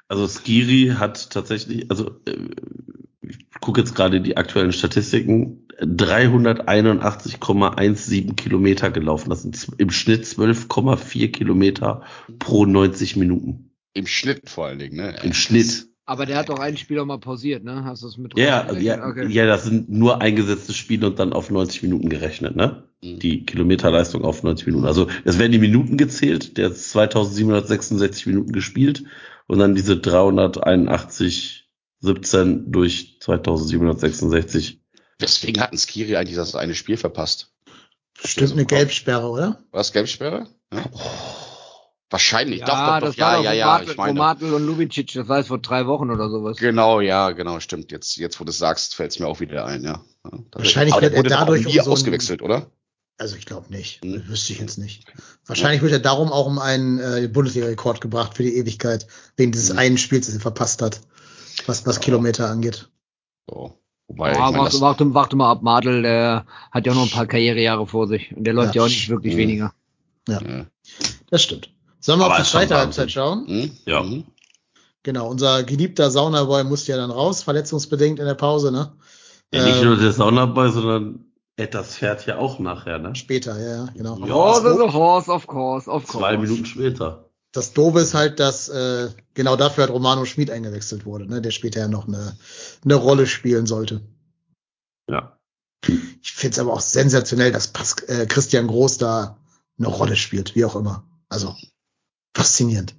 Also 0.08 0.28
Skiri 0.28 0.94
hat 0.98 1.32
tatsächlich, 1.32 1.90
also 1.90 2.12
äh, 2.26 2.38
ich 3.22 3.38
gucke 3.60 3.82
jetzt 3.82 3.96
gerade 3.96 4.22
die 4.22 4.38
aktuellen 4.38 4.72
Statistiken, 4.72 5.68
381,17 5.82 8.36
Kilometer 8.36 8.92
gelaufen. 8.92 9.30
Das 9.30 9.42
sind 9.42 9.68
im 9.78 9.90
Schnitt 9.90 10.24
12,4 10.26 11.32
Kilometer 11.32 12.04
pro 12.40 12.66
90 12.66 13.18
Minuten. 13.18 13.72
Im 13.94 14.08
Schnitt 14.08 14.50
vor 14.50 14.68
allen 14.68 14.80
Dingen, 14.80 14.96
ne? 14.98 15.18
Im 15.24 15.34
Schnitt. 15.34 15.88
Aber 16.06 16.26
der 16.28 16.38
hat 16.38 16.50
doch 16.50 16.60
einen 16.60 16.78
Spieler 16.78 17.04
mal 17.04 17.20
pausiert, 17.20 17.64
ne? 17.64 17.84
Hast 17.84 18.04
du 18.04 18.08
es 18.08 18.18
mit 18.18 18.38
Ja, 18.38 18.72
ja, 18.74 19.04
okay. 19.08 19.26
ja, 19.28 19.48
das 19.48 19.64
sind 19.64 19.90
nur 19.90 20.22
eingesetzte 20.22 20.74
Spiele 20.74 21.08
und 21.08 21.18
dann 21.18 21.34
auf 21.34 21.50
90 21.50 21.82
Minuten 21.84 22.10
gerechnet, 22.10 22.56
ne? 22.56 22.84
Mhm. 23.04 23.18
Die 23.20 23.44
Kilometerleistung 23.46 24.24
auf 24.24 24.44
90 24.44 24.68
Minuten. 24.68 24.86
Also 24.86 25.08
es 25.24 25.40
werden 25.40 25.52
die 25.52 25.58
Minuten 25.58 25.98
gezählt, 25.98 26.58
der 26.58 26.68
hat 26.68 26.78
2766 26.78 28.28
Minuten 28.28 28.52
gespielt 28.52 29.04
und 29.48 29.60
dann 29.60 29.76
diese 29.76 29.98
381, 29.98 31.70
17 32.00 32.72
durch 32.72 33.18
2766. 33.22 34.82
Deswegen 35.20 35.62
hatten 35.62 35.78
Skiri 35.78 36.18
eigentlich 36.18 36.36
das 36.36 36.56
eine 36.56 36.76
Spiel 36.76 36.98
verpasst. 36.98 37.54
Bestimmt 38.22 38.54
eine 38.54 38.66
Gelbsperre, 38.66 39.30
oder? 39.30 39.64
War 39.72 39.82
es 39.82 39.92
Gelbsperre? 39.92 40.48
Ja? 40.74 40.84
Wahrscheinlich. 42.10 42.60
Ja, 42.60 42.66
doch, 42.66 42.76
doch, 42.76 43.00
doch. 43.00 43.08
das 43.08 43.18
war 43.18 43.32
Ja, 43.32 43.38
doch 43.38 43.44
ja, 43.44 43.54
ja. 43.54 43.66
Martel, 43.66 43.92
Ich 43.92 43.98
meine. 43.98 44.14
Martel 44.14 44.54
und 44.54 44.66
Lubicic, 44.66 45.14
das 45.14 45.28
war 45.28 45.40
jetzt 45.40 45.48
vor 45.48 45.58
drei 45.58 45.88
Wochen 45.88 46.12
oder 46.12 46.30
sowas. 46.30 46.58
Genau, 46.58 47.02
ja, 47.02 47.32
genau, 47.32 47.60
stimmt. 47.60 47.92
Jetzt, 47.92 48.18
jetzt 48.18 48.40
wo 48.40 48.44
du 48.44 48.52
es 48.52 48.58
sagst, 48.58 48.96
fällt 48.96 49.12
es 49.12 49.20
mir 49.20 49.28
auch 49.28 49.40
wieder 49.40 49.66
ein, 49.66 49.84
ja. 49.84 50.04
ja. 50.24 50.40
Wahrscheinlich 50.54 50.96
wird 51.02 51.14
er 51.14 51.24
doch 51.24 51.30
dadurch 51.30 51.66
nie 51.66 51.80
um 51.80 51.86
so 51.86 51.92
ausgewechselt, 51.92 52.42
oder? 52.42 52.72
Also 53.18 53.36
ich 53.38 53.46
glaube 53.46 53.70
nicht. 53.72 54.02
Hm. 54.04 54.28
Wüsste 54.28 54.54
ich 54.54 54.60
jetzt 54.60 54.78
nicht. 54.78 55.06
Wahrscheinlich 55.46 55.82
wird 55.82 55.94
er 55.94 56.00
darum 56.00 56.32
auch 56.34 56.46
um 56.48 56.60
einen 56.60 57.00
äh, 57.00 57.30
Bundesliga-Rekord 57.32 58.02
gebracht 58.02 58.36
für 58.36 58.44
die 58.44 58.58
Ewigkeit, 58.58 59.08
wegen 59.38 59.52
dieses 59.54 59.70
Hm. 59.70 59.78
einen 59.78 59.98
Spiels, 59.98 60.26
das 60.26 60.36
er 60.36 60.42
verpasst 60.42 60.82
hat, 60.82 61.00
was, 61.66 61.86
was 61.86 61.96
Ja. 61.96 62.02
Kilometer 62.02 62.50
angeht. 62.50 62.90
So. 63.50 63.78
Wobei, 64.08 64.34
Ja, 64.34 64.36
ich 64.36 64.40
meine, 64.52 64.58
warte, 64.66 64.82
warte, 64.82 65.14
warte 65.14 65.36
mal 65.36 65.50
ab, 65.52 65.64
Madel, 65.64 66.02
der 66.04 66.46
hat 66.72 66.86
ja 66.86 66.92
auch 66.92 66.96
noch 66.98 67.04
ein 67.06 67.10
paar 67.10 67.26
Karrierejahre 67.26 67.88
vor 67.88 68.08
sich. 68.08 68.36
Und 68.36 68.44
der 68.44 68.54
läuft 68.54 68.76
Ja. 68.76 68.82
ja, 68.82 68.86
auch 68.86 68.90
nicht 68.90 69.10
wirklich 69.10 69.34
Mhm. 69.34 69.38
weniger. 69.40 69.74
ja. 70.28 70.40
Das 71.32 71.42
stimmt. 71.42 71.72
Sollen 72.00 72.20
wir 72.20 72.26
Aber 72.26 72.36
auf 72.38 72.44
die 72.44 72.50
zweite. 72.50 72.76
Halbzeit 72.78 73.12
schauen? 73.12 73.48
Hm? 73.48 73.72
Ja. 73.86 74.04
Hm? 74.04 74.26
Genau, 75.02 75.28
unser 75.30 75.64
geliebter 75.64 76.12
Saunaboy 76.12 76.64
musste 76.64 76.92
ja 76.92 76.98
dann 76.98 77.10
raus, 77.12 77.42
verletzungsbedingt 77.44 78.20
in 78.20 78.26
der 78.26 78.34
Pause, 78.36 78.72
ne? 78.72 78.92
Ja, 79.54 79.64
nicht 79.66 79.78
Ähm, 79.82 79.86
nur 79.86 79.98
der 79.98 80.12
Saunaboy, 80.12 80.72
sondern 80.72 81.26
Etwas 81.58 81.96
fährt 81.96 82.26
ja 82.26 82.38
auch 82.38 82.60
nachher, 82.60 83.00
ne? 83.00 83.16
Später, 83.16 83.58
ja, 83.58 83.86
ja, 83.86 83.90
genau. 83.94 84.18
Ja. 84.26 84.36
Oh, 84.36 84.60
Das, 84.62 84.78
the 84.78 84.94
horse, 84.94 85.32
of 85.32 85.48
course, 85.48 85.90
of 85.90 86.06
course. 86.06 86.18
Zwei 86.20 86.38
Minuten 86.38 86.66
später. 86.66 87.30
das 87.54 87.72
Doofe 87.72 88.00
ist 88.00 88.14
halt, 88.14 88.40
dass 88.42 88.68
äh, 88.68 89.10
genau 89.34 89.56
dafür 89.56 89.86
hat 89.86 89.92
Romano 89.92 90.26
Schmid 90.26 90.52
eingewechselt 90.52 91.06
wurde, 91.06 91.26
ne? 91.28 91.42
der 91.42 91.52
später 91.52 91.80
ja 91.80 91.88
noch 91.88 92.08
eine, 92.08 92.38
eine 92.84 92.96
Rolle 92.96 93.26
spielen 93.26 93.66
sollte. 93.68 94.02
Ja. 95.10 95.40
Ich 95.88 96.34
find's 96.34 96.60
aber 96.60 96.74
auch 96.74 96.82
sensationell, 96.82 97.52
dass 97.54 97.70
Pas 97.70 97.94
äh, 98.08 98.26
Christian 98.26 98.68
Groß 98.68 98.98
da 98.98 99.38
eine 99.78 99.88
Rolle 99.88 100.16
spielt, 100.18 100.56
wie 100.56 100.66
auch 100.66 100.76
immer. 100.76 101.08
Also 101.30 101.56
faszinierend. 102.36 102.96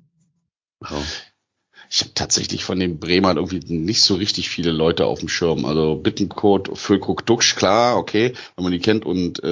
So. 0.89 0.97
Ich 1.91 2.01
habe 2.01 2.11
tatsächlich 2.15 2.65
von 2.65 2.79
den 2.81 2.99
Bremern 2.99 3.37
irgendwie 3.37 3.61
nicht 3.73 4.03
so 4.03 4.15
richtig 4.17 4.49
viele 4.49 4.73
Leute 4.73 5.07
auf 5.07 5.21
dem 5.21 5.29
Schirm. 5.29 5.65
Also 5.65 5.97
Bittenkurt, 5.97 6.77
Füllkrug, 6.77 7.25
Duxch, 7.27 7.55
klar, 7.57 7.97
okay, 7.97 8.33
wenn 8.57 8.63
man 8.65 8.73
die 8.73 8.79
kennt 8.81 9.07
und 9.07 9.43
äh, 9.45 9.49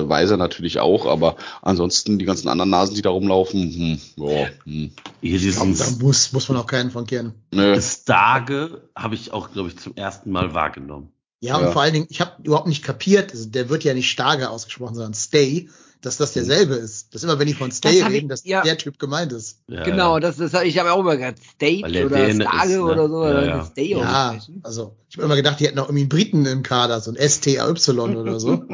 äh, 0.00 0.08
Weiser 0.08 0.36
natürlich 0.36 0.80
auch, 0.80 1.06
aber 1.06 1.36
ansonsten 1.62 2.18
die 2.18 2.24
ganzen 2.24 2.48
anderen 2.48 2.70
Nasen, 2.70 2.94
die 2.94 3.02
da 3.02 3.10
rumlaufen, 3.10 4.00
hm, 4.16 4.26
ja, 4.28 4.46
hm, 4.64 4.90
Hier 5.22 5.38
diesen 5.38 5.76
da 5.76 5.84
muss, 6.00 6.32
muss 6.32 6.48
man 6.48 6.58
auch 6.58 6.66
keinen 6.66 6.90
von 6.90 7.06
kennen. 7.06 7.34
nö. 7.52 7.80
Stage 7.80 8.88
habe 8.96 9.14
ich 9.14 9.32
auch, 9.32 9.52
glaube 9.52 9.68
ich, 9.68 9.78
zum 9.78 9.94
ersten 9.96 10.30
Mal 10.30 10.54
wahrgenommen. 10.54 11.10
Ja, 11.40 11.60
Ja. 11.60 11.66
und 11.66 11.72
vor 11.72 11.82
allen 11.82 11.92
Dingen, 11.92 12.06
ich 12.08 12.20
habe 12.20 12.42
überhaupt 12.42 12.66
nicht 12.66 12.82
kapiert, 12.82 13.32
also 13.32 13.48
der 13.48 13.68
wird 13.68 13.84
ja 13.84 13.94
nicht 13.94 14.10
Starge 14.10 14.48
ausgesprochen, 14.50 14.94
sondern 14.94 15.14
Stay, 15.14 15.68
dass 16.06 16.16
das 16.16 16.32
derselbe 16.32 16.74
ist. 16.74 17.12
Das 17.14 17.22
ist 17.22 17.28
immer, 17.28 17.38
wenn 17.38 17.48
die 17.48 17.54
von 17.54 17.70
Stay 17.72 17.98
ich- 17.98 18.06
reden, 18.08 18.28
dass 18.28 18.44
ja. 18.44 18.62
der 18.62 18.78
Typ 18.78 18.98
gemeint 18.98 19.32
ist. 19.32 19.60
Ja, 19.68 19.82
Genau, 19.82 20.14
ja. 20.14 20.20
das 20.20 20.38
ist, 20.38 20.54
ich 20.62 20.78
habe 20.78 20.92
auch 20.92 21.00
immer 21.00 21.16
gedacht, 21.16 21.36
Stage 21.42 21.82
der 21.92 22.06
oder 22.06 22.16
Stage 22.16 22.30
ist, 22.70 22.76
ne? 22.76 22.82
oder 22.82 23.08
so, 23.08 23.24
Ja, 23.24 23.30
oder 23.32 23.46
ja. 23.46 23.64
Stay 23.64 23.90
Ja, 23.90 24.38
also 24.62 24.96
ich 25.08 25.16
habe 25.16 25.26
immer 25.26 25.36
gedacht, 25.36 25.60
die 25.60 25.66
hätten 25.66 25.78
auch 25.78 25.86
irgendwie 25.88 26.02
einen 26.02 26.08
Briten 26.08 26.46
im 26.46 26.62
Kader, 26.62 27.00
so 27.00 27.10
ein 27.12 27.28
STAY 27.28 27.58
oder 27.60 28.40
so. 28.40 28.64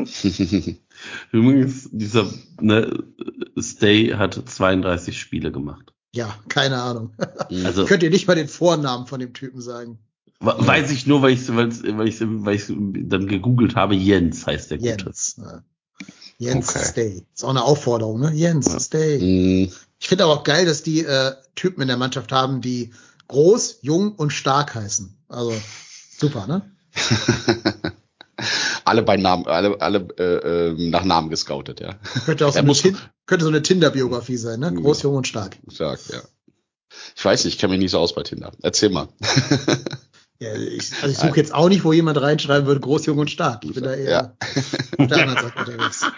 Übrigens, 1.33 1.89
dieser 1.91 2.31
ne, 2.61 3.03
Stay 3.59 4.11
hat 4.15 4.35
32 4.47 5.19
Spiele 5.19 5.51
gemacht. 5.53 5.93
Ja, 6.15 6.35
keine 6.49 6.81
Ahnung. 6.83 7.15
Also 7.65 7.87
Könnt 7.87 8.03
ihr 8.03 8.11
nicht 8.11 8.27
mal 8.29 8.35
den 8.35 8.49
Vornamen 8.49 9.07
von 9.07 9.19
dem 9.21 9.33
Typen 9.33 9.61
sagen? 9.61 9.99
weiß 10.41 10.91
ich 10.91 11.07
nur, 11.07 11.23
weil 11.23 11.33
ich 11.35 11.55
weil 11.55 11.69
ich 11.71 11.83
weil 11.97 12.09
ich 12.09 12.21
weil 12.21 12.57
ich 12.57 12.65
dann 12.69 13.27
gegoogelt 13.29 13.77
habe. 13.77 13.95
Jens 13.95 14.45
heißt 14.47 14.73
der 14.73 14.79
Gute. 14.79 14.91
Jens. 15.07 15.37
Ja. 15.39 15.63
Jens 16.43 16.69
Okay. 16.71 16.85
Stay. 16.85 17.27
Ist 17.35 17.45
auch 17.45 17.51
eine 17.51 17.63
Aufforderung, 17.65 18.21
ne? 18.21 18.33
Jens 18.33 18.67
Ja. 18.73 18.81
Stay. 18.81 19.21
Hm, 19.21 19.73
Ich 20.01 20.09
finde 20.09 20.25
aber 20.25 20.33
auch 20.35 20.45
geil, 20.45 20.67
dass 20.67 20.83
die 20.83 21.05
äh, 21.05 21.33
Typen 21.55 21.83
in 21.83 21.89
der 21.89 21.97
Mannschaft 21.97 22.33
haben, 22.33 22.61
die 22.61 22.93
groß, 23.29 23.79
jung 23.83 24.13
und 24.17 24.31
stark 24.31 24.75
heißen. 24.75 25.17
Also 25.29 25.53
super, 26.19 26.47
ne? 26.47 26.71
alle 28.85 29.03
bei 29.03 29.17
Namen, 29.17 29.47
alle, 29.47 29.81
alle 29.81 30.09
äh, 30.19 30.69
äh, 30.71 30.91
nach 30.91 31.05
Namen 31.05 31.31
gescoutet, 31.31 31.81
ja. 31.81 31.95
Könnte 32.27 32.47
auch 32.47 32.53
so 32.53 32.59
eine, 32.59 32.73
Tin 32.73 32.99
könnte 33.27 33.45
so 33.45 33.51
eine 33.51 33.63
Tinder-Biografie 33.63 34.37
sein, 34.37 34.61
ne? 34.61 34.73
Groß, 34.75 34.99
Ja. 34.99 35.03
jung 35.05 35.17
und 35.17 35.27
stark. 35.29 35.57
Stark, 35.73 36.01
ja. 36.13 36.21
Ich 37.17 37.25
weiß 37.25 37.45
nicht, 37.45 37.55
ich 37.55 37.61
kenne 37.61 37.73
mich 37.73 37.81
nicht 37.81 37.91
so 37.93 37.99
aus 37.99 38.15
bei 38.15 38.23
Tinder. 38.23 38.53
Erzähl 38.63 38.91
mal. 38.91 39.09
Ja, 40.43 40.55
ich, 40.57 40.91
also 41.03 41.09
ich 41.09 41.19
suche 41.19 41.37
jetzt 41.37 41.55
auch 41.55 41.69
nicht, 41.69 41.85
wo 41.85 41.93
jemand 41.93 42.21
reinschreiben 42.21 42.67
würde, 42.67 42.81
groß, 42.81 43.07
jung 43.07 43.19
und 43.19 43.31
stark. 43.31 43.65
Ich 43.65 43.75
bin 43.75 43.85
da 43.85 43.95
eher 43.95 44.11
Ja. 44.11 44.37
auf 44.99 45.07
der 45.09 45.19
anderen 45.19 45.43
Seite 45.43 45.59
unterwegs. 45.59 46.05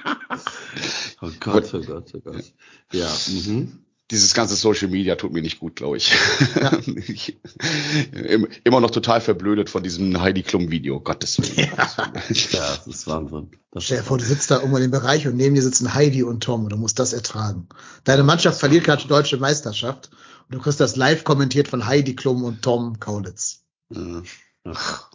Oh 1.20 1.30
Gott, 1.40 1.72
oh 1.72 1.80
Gott, 1.80 2.10
oh 2.14 2.20
Gott. 2.20 2.44
Ja, 2.92 3.08
mhm. 3.28 3.78
Dieses 4.10 4.34
ganze 4.34 4.54
Social 4.56 4.88
Media 4.88 5.14
tut 5.14 5.32
mir 5.32 5.40
nicht 5.40 5.58
gut, 5.60 5.76
glaube 5.76 5.96
ich. 5.96 6.12
Ja. 6.60 6.78
ich 7.06 7.38
im- 8.12 8.48
immer 8.64 8.80
noch 8.80 8.90
total 8.90 9.20
verblödet 9.22 9.70
von 9.70 9.82
diesem 9.82 10.20
Heidi 10.20 10.42
Klum 10.42 10.70
Video. 10.70 11.00
Gottes 11.00 11.38
Willen. 11.40 11.70
ja, 11.70 12.76
das 12.76 12.87
ist 12.87 13.06
Wahnsinn. 13.06 13.52
Das 13.70 13.84
Stell 13.84 13.98
dir 13.98 14.04
vor, 14.04 14.18
du 14.18 14.24
sitzt 14.24 14.50
da 14.50 14.56
irgendwo 14.56 14.76
in 14.76 14.82
dem 14.82 14.90
Bereich 14.90 15.26
und 15.26 15.37
neben 15.37 15.54
dir 15.54 15.62
sitzen 15.62 15.94
Heidi 15.94 16.22
und 16.22 16.42
Tom 16.42 16.64
und 16.64 16.70
du 16.72 16.76
musst 16.76 16.98
das 16.98 17.12
ertragen. 17.14 17.68
Deine 18.04 18.22
Mannschaft 18.24 18.60
verliert 18.60 18.84
gerade 18.84 19.00
die 19.02 19.08
deutsche 19.08 19.38
Meisterschaft 19.38 20.10
und 20.48 20.54
du 20.56 20.60
kriegst 20.60 20.80
das 20.80 20.96
live 20.96 21.24
kommentiert 21.24 21.68
von 21.68 21.87
Heidi 21.87 22.14
Klum 22.14 22.44
und 22.44 22.60
Tom 22.60 23.00
Kaulitz. 23.00 23.63
Äh, 23.92 24.23
Ach. 24.64 25.11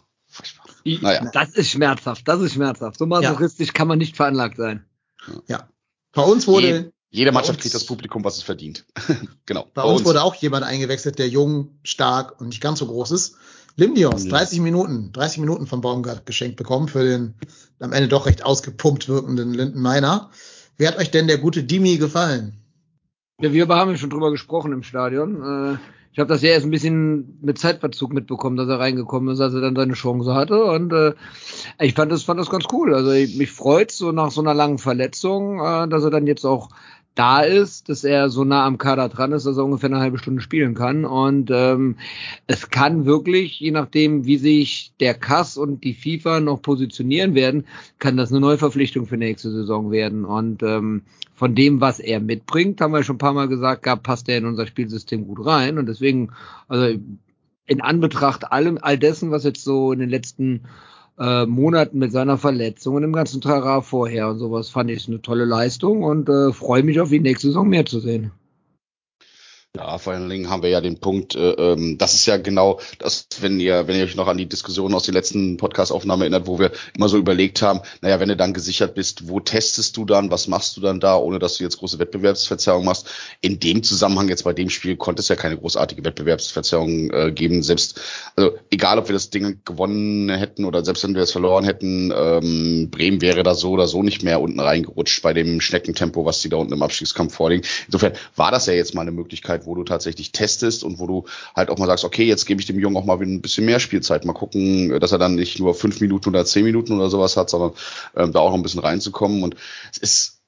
Ich- 0.84 1.02
Naja. 1.02 1.28
Das 1.32 1.50
ist 1.54 1.70
schmerzhaft, 1.70 2.26
das 2.28 2.40
ist 2.40 2.54
schmerzhaft. 2.54 2.98
So 2.98 3.06
masochistisch 3.06 3.72
kann 3.72 3.88
man 3.88 3.98
nicht 3.98 4.16
veranlagt 4.16 4.56
sein. 4.56 4.84
Bei 6.12 6.22
uns 6.22 6.46
wurde, 6.46 6.66
Je- 6.68 6.90
Jede 7.10 7.30
bei 7.30 7.34
Mannschaft 7.34 7.56
uns- 7.58 7.62
kriegt 7.62 7.74
das 7.74 7.84
Publikum, 7.86 8.24
was 8.24 8.36
es 8.36 8.42
verdient. 8.42 8.84
genau. 9.46 9.66
bei 9.74 9.82
uns 9.82 10.04
wurde 10.04 10.22
auch 10.22 10.34
jemand 10.36 10.64
eingewechselt, 10.64 11.18
der 11.18 11.28
jung, 11.28 11.78
stark 11.82 12.40
und 12.40 12.48
nicht 12.48 12.60
ganz 12.60 12.78
so 12.78 12.86
groß 12.86 13.10
ist. 13.12 13.36
Limnios, 13.76 14.24
Ja. 14.24 14.30
30 14.30 14.60
Minuten, 14.60 15.12
30 15.12 15.38
Minuten 15.38 15.66
von 15.66 15.80
Baumgart 15.80 16.26
geschenkt 16.26 16.56
bekommen 16.56 16.88
für 16.88 17.04
den 17.04 17.34
am 17.78 17.92
Ende 17.92 18.08
doch 18.08 18.26
recht 18.26 18.44
ausgepumpt 18.44 19.08
wirkenden 19.08 19.54
Linden 19.54 19.80
Meiner. 19.80 20.30
Wie 20.76 20.86
hat 20.88 20.96
euch 20.98 21.10
denn 21.10 21.28
der 21.28 21.38
gute 21.38 21.62
Dimi 21.64 21.96
gefallen? 21.96 22.56
Ja, 23.40 23.52
wir 23.52 23.66
haben 23.68 23.90
ja 23.90 23.96
schon 23.96 24.10
drüber 24.10 24.30
gesprochen 24.30 24.72
im 24.72 24.82
Stadion. 24.82 25.36
Äh, 25.74 25.78
ich 26.12 26.18
habe 26.18 26.28
das 26.28 26.42
ja 26.42 26.50
erst 26.50 26.66
ein 26.66 26.70
bisschen 26.72 27.38
mit 27.40 27.58
Zeitverzug 27.58 28.12
mitbekommen, 28.12 28.56
dass 28.56 28.68
er 28.68 28.80
reingekommen 28.80 29.32
ist, 29.32 29.40
als 29.40 29.54
er 29.54 29.60
dann 29.60 29.76
seine 29.76 29.92
Chance 29.92 30.34
hatte. 30.34 30.64
Und 30.64 30.92
äh, 30.92 31.14
ich 31.80 31.94
fand 31.94 32.10
das, 32.10 32.24
fand 32.24 32.40
das 32.40 32.50
ganz 32.50 32.64
cool. 32.72 32.94
Also 32.94 33.12
ich, 33.12 33.36
mich 33.36 33.52
freut 33.52 33.92
so 33.92 34.10
nach 34.10 34.32
so 34.32 34.40
einer 34.40 34.54
langen 34.54 34.78
Verletzung, 34.78 35.60
äh, 35.60 35.88
dass 35.88 36.02
er 36.02 36.10
dann 36.10 36.26
jetzt 36.26 36.44
auch 36.44 36.70
da 37.14 37.40
ist, 37.40 37.88
dass 37.88 38.04
er 38.04 38.30
so 38.30 38.44
nah 38.44 38.64
am 38.64 38.78
Kader 38.78 39.08
dran 39.08 39.32
ist, 39.32 39.44
dass 39.44 39.56
er 39.56 39.64
ungefähr 39.64 39.90
eine 39.90 40.00
halbe 40.00 40.18
Stunde 40.18 40.42
spielen 40.42 40.74
kann. 40.74 41.04
Und 41.04 41.50
ähm, 41.52 41.96
es 42.46 42.70
kann 42.70 43.04
wirklich, 43.04 43.60
je 43.60 43.72
nachdem, 43.72 44.24
wie 44.24 44.36
sich 44.36 44.92
der 45.00 45.14
Kass 45.14 45.56
und 45.56 45.84
die 45.84 45.94
FIFA 45.94 46.40
noch 46.40 46.62
positionieren 46.62 47.34
werden, 47.34 47.66
kann 47.98 48.16
das 48.16 48.30
eine 48.30 48.40
Neuverpflichtung 48.40 49.06
für 49.06 49.16
nächste 49.16 49.50
Saison 49.50 49.90
werden. 49.90 50.24
Und 50.24 50.62
ähm, 50.62 51.02
von 51.40 51.54
dem, 51.54 51.80
was 51.80 52.00
er 52.00 52.20
mitbringt, 52.20 52.82
haben 52.82 52.92
wir 52.92 53.02
schon 53.02 53.14
ein 53.14 53.18
paar 53.18 53.32
Mal 53.32 53.48
gesagt, 53.48 53.82
gab, 53.82 54.02
passt 54.02 54.28
er 54.28 54.36
in 54.36 54.44
unser 54.44 54.66
Spielsystem 54.66 55.26
gut 55.26 55.46
rein. 55.46 55.78
Und 55.78 55.86
deswegen, 55.86 56.32
also 56.68 56.98
in 57.66 57.80
Anbetracht 57.80 58.52
allem, 58.52 58.78
all 58.82 58.98
dessen, 58.98 59.30
was 59.30 59.44
jetzt 59.44 59.64
so 59.64 59.90
in 59.90 60.00
den 60.00 60.10
letzten 60.10 60.64
äh, 61.18 61.46
Monaten 61.46 61.98
mit 61.98 62.12
seiner 62.12 62.36
Verletzung 62.36 62.94
und 62.94 63.00
dem 63.00 63.14
ganzen 63.14 63.40
Trara 63.40 63.80
vorher 63.80 64.28
und 64.28 64.38
sowas, 64.38 64.68
fand 64.68 64.90
ich 64.90 65.08
eine 65.08 65.22
tolle 65.22 65.46
Leistung 65.46 66.02
und 66.02 66.28
äh, 66.28 66.52
freue 66.52 66.82
mich 66.82 67.00
auf 67.00 67.08
die 67.08 67.20
nächste 67.20 67.46
Saison 67.46 67.70
mehr 67.70 67.86
zu 67.86 68.00
sehen. 68.00 68.32
Ja, 69.76 69.98
vor 69.98 70.14
allen 70.14 70.28
Dingen 70.28 70.50
haben 70.50 70.64
wir 70.64 70.68
ja 70.68 70.80
den 70.80 70.98
Punkt, 70.98 71.36
äh, 71.36 71.52
ähm, 71.52 71.96
das 71.96 72.14
ist 72.14 72.26
ja 72.26 72.38
genau 72.38 72.80
das, 72.98 73.28
wenn 73.40 73.60
ihr, 73.60 73.86
wenn 73.86 73.94
ihr 73.96 74.02
euch 74.02 74.16
noch 74.16 74.26
an 74.26 74.36
die 74.36 74.48
Diskussion 74.48 74.92
aus 74.94 75.04
der 75.04 75.14
letzten 75.14 75.58
Podcast-Aufnahme 75.58 76.24
erinnert, 76.24 76.48
wo 76.48 76.58
wir 76.58 76.72
immer 76.96 77.08
so 77.08 77.16
überlegt 77.16 77.62
haben, 77.62 77.78
naja, 78.00 78.18
wenn 78.18 78.28
du 78.28 78.36
dann 78.36 78.52
gesichert 78.52 78.96
bist, 78.96 79.28
wo 79.28 79.38
testest 79.38 79.96
du 79.96 80.04
dann, 80.04 80.32
was 80.32 80.48
machst 80.48 80.76
du 80.76 80.80
dann 80.80 80.98
da, 80.98 81.16
ohne 81.16 81.38
dass 81.38 81.58
du 81.58 81.62
jetzt 81.62 81.78
große 81.78 82.00
Wettbewerbsverzerrung 82.00 82.84
machst. 82.84 83.08
In 83.42 83.60
dem 83.60 83.84
Zusammenhang 83.84 84.28
jetzt 84.28 84.42
bei 84.42 84.52
dem 84.52 84.70
Spiel 84.70 84.96
konnte 84.96 85.20
es 85.20 85.28
ja 85.28 85.36
keine 85.36 85.56
großartige 85.56 86.04
Wettbewerbsverzerrung 86.04 87.12
äh, 87.12 87.30
geben, 87.30 87.62
selbst, 87.62 88.00
also 88.34 88.58
egal 88.72 88.98
ob 88.98 89.08
wir 89.08 89.12
das 89.12 89.30
Ding 89.30 89.60
gewonnen 89.64 90.30
hätten 90.30 90.64
oder 90.64 90.84
selbst 90.84 91.04
wenn 91.04 91.14
wir 91.14 91.22
es 91.22 91.30
verloren 91.30 91.62
hätten, 91.62 92.12
ähm, 92.12 92.90
Bremen 92.90 93.22
wäre 93.22 93.44
da 93.44 93.54
so 93.54 93.70
oder 93.70 93.86
so 93.86 94.02
nicht 94.02 94.24
mehr 94.24 94.40
unten 94.40 94.58
reingerutscht 94.58 95.22
bei 95.22 95.32
dem 95.32 95.60
Schneckentempo, 95.60 96.24
was 96.24 96.40
die 96.40 96.48
da 96.48 96.56
unten 96.56 96.72
im 96.72 96.82
Abstiegskampf 96.82 97.36
vorlegen. 97.36 97.64
Insofern 97.86 98.14
war 98.34 98.50
das 98.50 98.66
ja 98.66 98.72
jetzt 98.72 98.96
mal 98.96 99.02
eine 99.02 99.12
Möglichkeit, 99.12 99.59
wo 99.66 99.74
du 99.74 99.84
tatsächlich 99.84 100.32
testest 100.32 100.84
und 100.84 100.98
wo 100.98 101.06
du 101.06 101.24
halt 101.54 101.70
auch 101.70 101.78
mal 101.78 101.86
sagst, 101.86 102.04
okay, 102.04 102.24
jetzt 102.24 102.46
gebe 102.46 102.60
ich 102.60 102.66
dem 102.66 102.78
Jungen 102.78 102.96
auch 102.96 103.04
mal 103.04 103.20
ein 103.20 103.40
bisschen 103.40 103.66
mehr 103.66 103.80
Spielzeit. 103.80 104.24
Mal 104.24 104.32
gucken, 104.32 104.98
dass 105.00 105.12
er 105.12 105.18
dann 105.18 105.34
nicht 105.34 105.58
nur 105.58 105.74
fünf 105.74 106.00
Minuten 106.00 106.28
oder 106.28 106.44
zehn 106.44 106.64
Minuten 106.64 106.92
oder 106.94 107.10
sowas 107.10 107.36
hat, 107.36 107.50
sondern 107.50 107.72
ähm, 108.16 108.32
da 108.32 108.40
auch 108.40 108.50
noch 108.50 108.56
ein 108.56 108.62
bisschen 108.62 108.80
reinzukommen. 108.80 109.42
Und 109.42 109.56
es 109.92 109.98
ist 109.98 110.40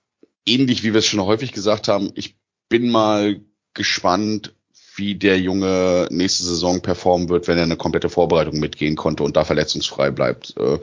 ähnlich, 0.47 0.83
wie 0.83 0.93
wir 0.93 0.99
es 0.99 1.07
schon 1.07 1.23
häufig 1.23 1.53
gesagt 1.53 1.89
haben. 1.89 2.11
Ich 2.15 2.37
bin 2.69 2.91
mal 2.91 3.41
gespannt, 3.75 4.55
wie 4.97 5.15
der 5.15 5.39
Junge 5.39 6.09
nächste 6.11 6.45
Saison 6.45 6.83
performen 6.83 7.29
wird, 7.29 7.49
wenn 7.49 7.57
er 7.57 7.65
eine 7.65 7.77
komplette 7.77 8.11
Vorbereitung 8.11 8.59
mitgehen 8.59 8.97
konnte 8.97 9.23
und 9.23 9.37
da 9.37 9.45
verletzungsfrei 9.45 10.11
bleibt. 10.11 10.55
Äh, 10.59 10.79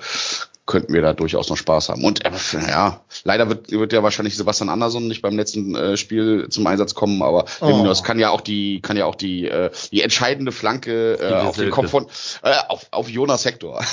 könnten 0.69 0.93
wir 0.93 1.01
da 1.01 1.13
durchaus 1.13 1.49
noch 1.49 1.57
Spaß 1.57 1.89
haben. 1.89 2.05
Und 2.05 2.23
äh, 2.23 2.31
ja, 2.67 3.01
leider 3.23 3.49
wird, 3.49 3.71
wird 3.71 3.91
ja 3.91 4.03
wahrscheinlich 4.03 4.37
Sebastian 4.37 4.69
Andersson 4.69 5.07
nicht 5.07 5.21
beim 5.23 5.35
letzten 5.35 5.75
äh, 5.75 5.97
Spiel 5.97 6.47
zum 6.49 6.65
Einsatz 6.67 6.93
kommen, 6.93 7.21
aber 7.23 7.45
Oh. 7.59 7.93
Kann 8.03 8.19
ja 8.19 8.29
auch 8.29 8.41
die, 8.41 8.79
kann 8.81 8.95
ja 8.95 9.05
auch 9.05 9.15
die, 9.15 9.47
äh, 9.47 9.71
die 9.91 10.01
entscheidende 10.01 10.51
Flanke 10.51 11.15
äh, 11.19 11.33
auf 11.33 11.57
den. 11.57 11.71
Kopf 11.71 11.89
von 11.89 12.05
äh, 12.43 12.53
auf, 12.67 12.87
auf 12.91 13.09
Jonas 13.09 13.43
Hector. 13.45 13.83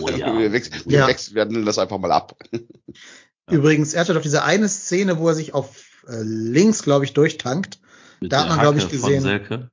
Oh 0.00 0.08
ja. 0.16 0.38
wir, 0.38 0.52
wechseln, 0.52 0.82
wir 0.84 0.98
Ja. 1.00 1.06
wechseln, 1.08 1.34
wir 1.34 1.42
handeln 1.42 1.64
das 1.64 1.78
einfach 1.78 1.98
mal 1.98 2.12
ab. 2.12 2.36
Übrigens, 3.50 3.94
er 3.94 4.02
hatte 4.02 4.14
doch 4.14 4.20
diese 4.22 4.44
eine 4.44 4.68
Szene, 4.68 5.18
wo 5.18 5.28
er 5.28 5.34
sich 5.34 5.54
auf 5.54 5.76
äh, 6.06 6.20
links, 6.22 6.82
glaube 6.82 7.06
ich, 7.06 7.14
durchtankt. 7.14 7.78
Mit 8.20 8.32
Da 8.32 8.40
hat 8.42 8.48
man, 8.48 8.60
glaub 8.60 8.76
ich, 8.76 8.88
gesehen- 8.90 9.22
Selke. 9.22 9.70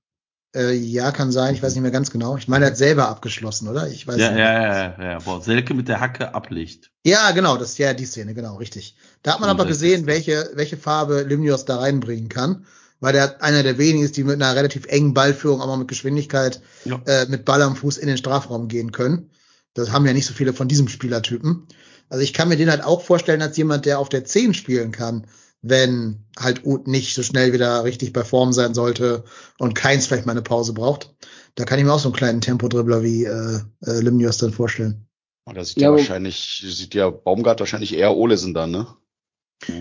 Äh, 0.56 0.74
ja, 0.74 1.12
kann 1.12 1.32
sein, 1.32 1.53
ich 1.53 1.62
weiß 1.62 1.74
nicht 1.74 1.82
mehr 1.82 1.91
ganz 1.91 2.12
genau. 2.12 2.38
Ich 2.38 2.47
meine, 2.47 2.66
er 2.66 2.72
hat 2.72 2.78
selber 2.78 3.10
abgeschlossen, 3.10 3.68
oder? 3.68 3.88
Ich 3.88 4.08
weiß 4.08 4.18
Ja, 4.18 4.30
nicht. 4.32 4.39
ja, 4.39 4.53
ja, 4.53 4.95
ja, 4.97 5.12
ja, 5.12 5.20
boah, 5.20 5.41
Selke 5.41 5.74
mit 5.74 5.88
der 5.89 5.99
Hacke 5.99 6.34
ablicht. 6.34 6.91
Ja, 7.06 7.32
genau, 7.32 7.58
das 7.58 7.78
ja 7.78 7.93
die 7.93 8.06
Szene, 8.06 8.34
genau, 8.34 8.56
richtig. 8.56 8.95
Da 9.22 9.34
hat 9.34 9.39
man 9.41 9.49
aber 9.49 9.64
65. 9.66 9.68
gesehen, 9.91 10.08
welche, 10.08 10.49
welche 10.56 10.78
Farbe 10.78 11.24
Limnios 11.24 11.66
da 11.66 11.78
reinbringen 11.78 12.30
kann, 12.30 12.66
weil 13.01 13.14
der 13.14 13.43
einer 13.43 13.64
der 13.64 13.78
wenigen 13.78 14.06
ist, 14.06 14.16
die 14.18 14.24
mit 14.24 14.36
einer 14.41 14.56
relativ 14.56 14.86
engen 14.86 15.14
Ballführung, 15.14 15.62
aber 15.62 15.76
mit 15.78 15.89
Geschwindigkeit, 15.89 16.62
Ja. 16.86 17.01
äh, 17.06 17.26
mit 17.28 17.43
Ball 17.45 17.62
am 17.62 17.76
Fuß 17.76 17.97
in 17.97 18.08
den 18.08 18.18
Strafraum 18.18 18.68
gehen 18.70 18.91
können. 18.91 19.30
Das 19.74 19.91
haben 19.91 20.06
ja 20.06 20.14
nicht 20.14 20.26
so 20.26 20.34
viele 20.34 20.53
von 20.53 20.70
diesem 20.70 20.88
Spielertypen. 20.88 21.68
Also 22.08 22.24
ich 22.24 22.34
kann 22.34 22.47
mir 22.47 22.56
den 22.56 22.70
halt 22.70 22.84
auch 22.84 23.01
vorstellen 23.01 23.41
als 23.41 23.58
jemand, 23.58 23.86
der 23.86 23.99
auf 23.99 24.08
der 24.10 24.24
10 24.24 24.53
spielen 24.53 24.91
kann, 24.93 25.26
wenn 25.68 26.26
halt 26.39 26.66
Uth 26.66 26.88
nicht 26.88 27.16
so 27.16 27.24
schnell 27.24 27.53
wieder 27.53 27.84
richtig 27.84 28.13
bei 28.13 28.24
Form 28.24 28.53
sein 28.53 28.74
sollte 28.74 29.24
und 29.57 29.74
keins 29.74 30.07
vielleicht 30.07 30.26
mal 30.26 30.32
eine 30.34 30.41
Pause 30.41 30.74
braucht. 30.74 31.13
Da 31.55 31.66
kann 31.66 31.80
ich 31.80 31.86
mir 31.86 31.93
auch 31.93 31.99
so 31.99 32.09
einen 32.09 32.16
kleinen 32.16 32.41
Tempodribbler 32.41 33.01
wie 33.03 33.26
äh, 33.26 33.59
äh, 33.86 33.99
Limnios 33.99 34.38
dann 34.38 34.51
vorstellen. 34.53 35.07
Und 35.45 35.55
da 35.57 35.63
sieht 35.63 35.78
Ja, 35.78 35.89
ja 35.89 35.91
wahrscheinlich, 35.91 36.63
sieht 36.68 36.93
ja 36.95 37.09
Baumgart 37.09 37.59
wahrscheinlich 37.59 37.95
eher 37.95 38.16
Olesen 38.16 38.53
dann, 38.53 38.72
ne? 38.72 38.88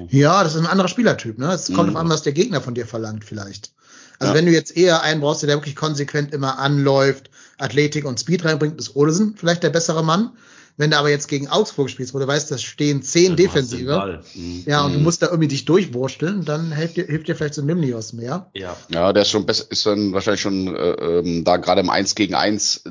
Ja, 0.09 0.43
das 0.45 0.55
ist 0.55 0.61
ein 0.61 0.67
anderer 0.67 0.89
Spielertyp, 0.89 1.39
ne? 1.39 1.53
Es 1.53 1.73
kommt 1.73 1.91
Mhm. 1.91 1.97
auf 1.97 2.03
an, 2.03 2.09
was 2.09 2.23
der 2.23 2.33
Gegner 2.33 2.61
von 2.61 2.75
dir 2.75 2.87
verlangt, 2.87 3.25
vielleicht. 3.25 3.73
Also 4.19 4.33
Ja. 4.33 4.39
wenn 4.39 4.47
du 4.47 4.53
jetzt 4.53 4.77
eher 4.77 5.03
einen 5.03 5.21
brauchst, 5.21 5.43
der 5.43 5.51
wirklich 5.51 5.77
konsequent 5.77 6.33
immer 6.33 6.59
anläuft, 6.59 7.31
Athletik 7.59 8.05
und 8.05 8.21
Speed 8.21 8.45
reinbringt, 8.45 8.79
ist 8.79 8.95
Olesen 8.97 9.35
vielleicht 9.37 9.63
der 9.63 9.71
bessere 9.71 10.05
Mann. 10.05 10.37
Wenn 10.77 10.91
du 10.91 10.99
aber 10.99 11.09
jetzt 11.09 11.29
gegen 11.29 11.47
Augsburg 11.49 11.89
spielst, 11.89 12.15
wo 12.15 12.19
du 12.19 12.27
weißt, 12.27 12.51
da 12.51 12.59
stehen 12.59 13.03
zehn 13.03 13.33
den 13.33 13.37
Defensive. 13.37 14.23
Mhm. 14.35 14.65
ja, 14.67 14.85
und 14.85 14.93
du 14.93 14.99
Mhm. 14.99 15.05
musst 15.05 15.23
da 15.23 15.27
irgendwie 15.27 15.49
dich 15.49 15.65
durchwursteln, 15.67 16.45
dann 16.45 16.73
hilft 16.73 16.97
dir, 16.97 17.05
hilft 17.07 17.29
dir 17.29 17.37
vielleicht 17.37 17.55
so 17.55 17.63
ein 17.63 17.69
Limnios 17.69 18.13
mehr. 18.13 18.51
Ja. 18.55 18.77
Ja, 18.89 19.13
der 19.13 19.23
ist 19.23 19.31
schon 19.31 19.47
besser, 19.47 19.67
ist 19.71 19.87
dann 19.87 20.13
wahrscheinlich 20.13 20.41
schon 20.41 20.75
äh, 20.75 20.91
ähm, 21.21 21.45
da 21.45 21.59
gerade 21.59 21.81
im 21.81 21.91
1 21.91 22.17
gegen 22.17 22.35
1 22.35 22.83
äh, 22.87 22.91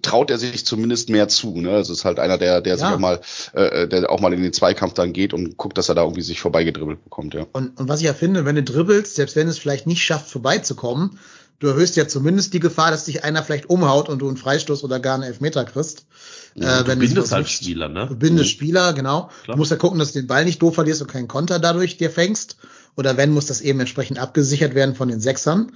traut 0.00 0.30
er 0.30 0.38
sich 0.38 0.64
zumindest 0.64 1.08
mehr 1.10 1.26
zu. 1.28 1.60
Ne? 1.60 1.70
Also 1.72 1.92
ist 1.92 2.04
halt 2.04 2.18
einer, 2.20 2.38
der, 2.38 2.60
der 2.60 2.76
sich 2.76 2.86
Ja. 2.86 2.94
auch 2.94 2.98
mal, 3.00 3.20
äh, 3.52 3.88
der 3.88 4.08
auch 4.10 4.20
mal 4.20 4.32
in 4.32 4.42
den 4.42 4.52
Zweikampf 4.52 4.94
dann 4.94 5.12
geht 5.12 5.34
und 5.34 5.56
guckt, 5.56 5.76
dass 5.76 5.88
er 5.88 5.94
da 5.96 6.02
irgendwie 6.02 6.22
sich 6.22 6.40
vorbeigedribbelt 6.40 7.02
bekommt, 7.02 7.34
ja. 7.34 7.46
Und, 7.52 7.78
und 7.80 7.88
was 7.88 7.98
ich 8.00 8.06
ja 8.06 8.14
finde, 8.14 8.44
wenn 8.44 8.54
du 8.54 8.62
dribbelst, 8.62 9.16
selbst 9.16 9.34
wenn 9.36 9.48
es 9.48 9.58
vielleicht 9.58 9.86
nicht 9.88 10.02
schafft, 10.04 10.30
vorbeizukommen, 10.30 11.18
du 11.58 11.66
erhöhst 11.68 11.96
ja 11.96 12.08
zumindest 12.08 12.54
die 12.54 12.60
Gefahr, 12.60 12.90
dass 12.90 13.04
dich 13.04 13.24
einer 13.24 13.42
vielleicht 13.42 13.68
umhaut 13.68 14.08
und 14.08 14.20
du 14.20 14.28
einen 14.28 14.36
Freistoß 14.36 14.84
oder 14.84 15.00
gar 15.00 15.14
einen 15.14 15.22
Elfmeter 15.24 15.64
kriegst. 15.64 16.06
Ja, 16.54 16.80
äh, 16.80 16.82
du 16.82 16.88
wenn 16.88 16.98
bindest 16.98 17.26
es 17.26 17.32
halt 17.32 17.48
Spieler, 17.48 17.88
ne? 17.88 18.06
Du 18.06 18.16
bindest 18.16 18.50
Spieler, 18.50 18.92
genau. 18.92 19.30
Klar. 19.44 19.56
Du 19.56 19.58
musst 19.58 19.70
ja 19.70 19.76
gucken, 19.76 19.98
dass 19.98 20.12
du 20.12 20.20
den 20.20 20.26
Ball 20.26 20.44
nicht 20.44 20.62
doof 20.62 20.74
verlierst 20.74 21.02
und 21.02 21.08
keinen 21.08 21.28
Konter 21.28 21.58
dadurch 21.58 21.96
dir 21.96 22.10
fängst. 22.10 22.56
Oder 22.96 23.16
wenn, 23.16 23.32
muss 23.32 23.46
das 23.46 23.60
eben 23.60 23.80
entsprechend 23.80 24.18
abgesichert 24.18 24.74
werden 24.74 24.94
von 24.94 25.08
den 25.08 25.20
Sechsern. 25.20 25.72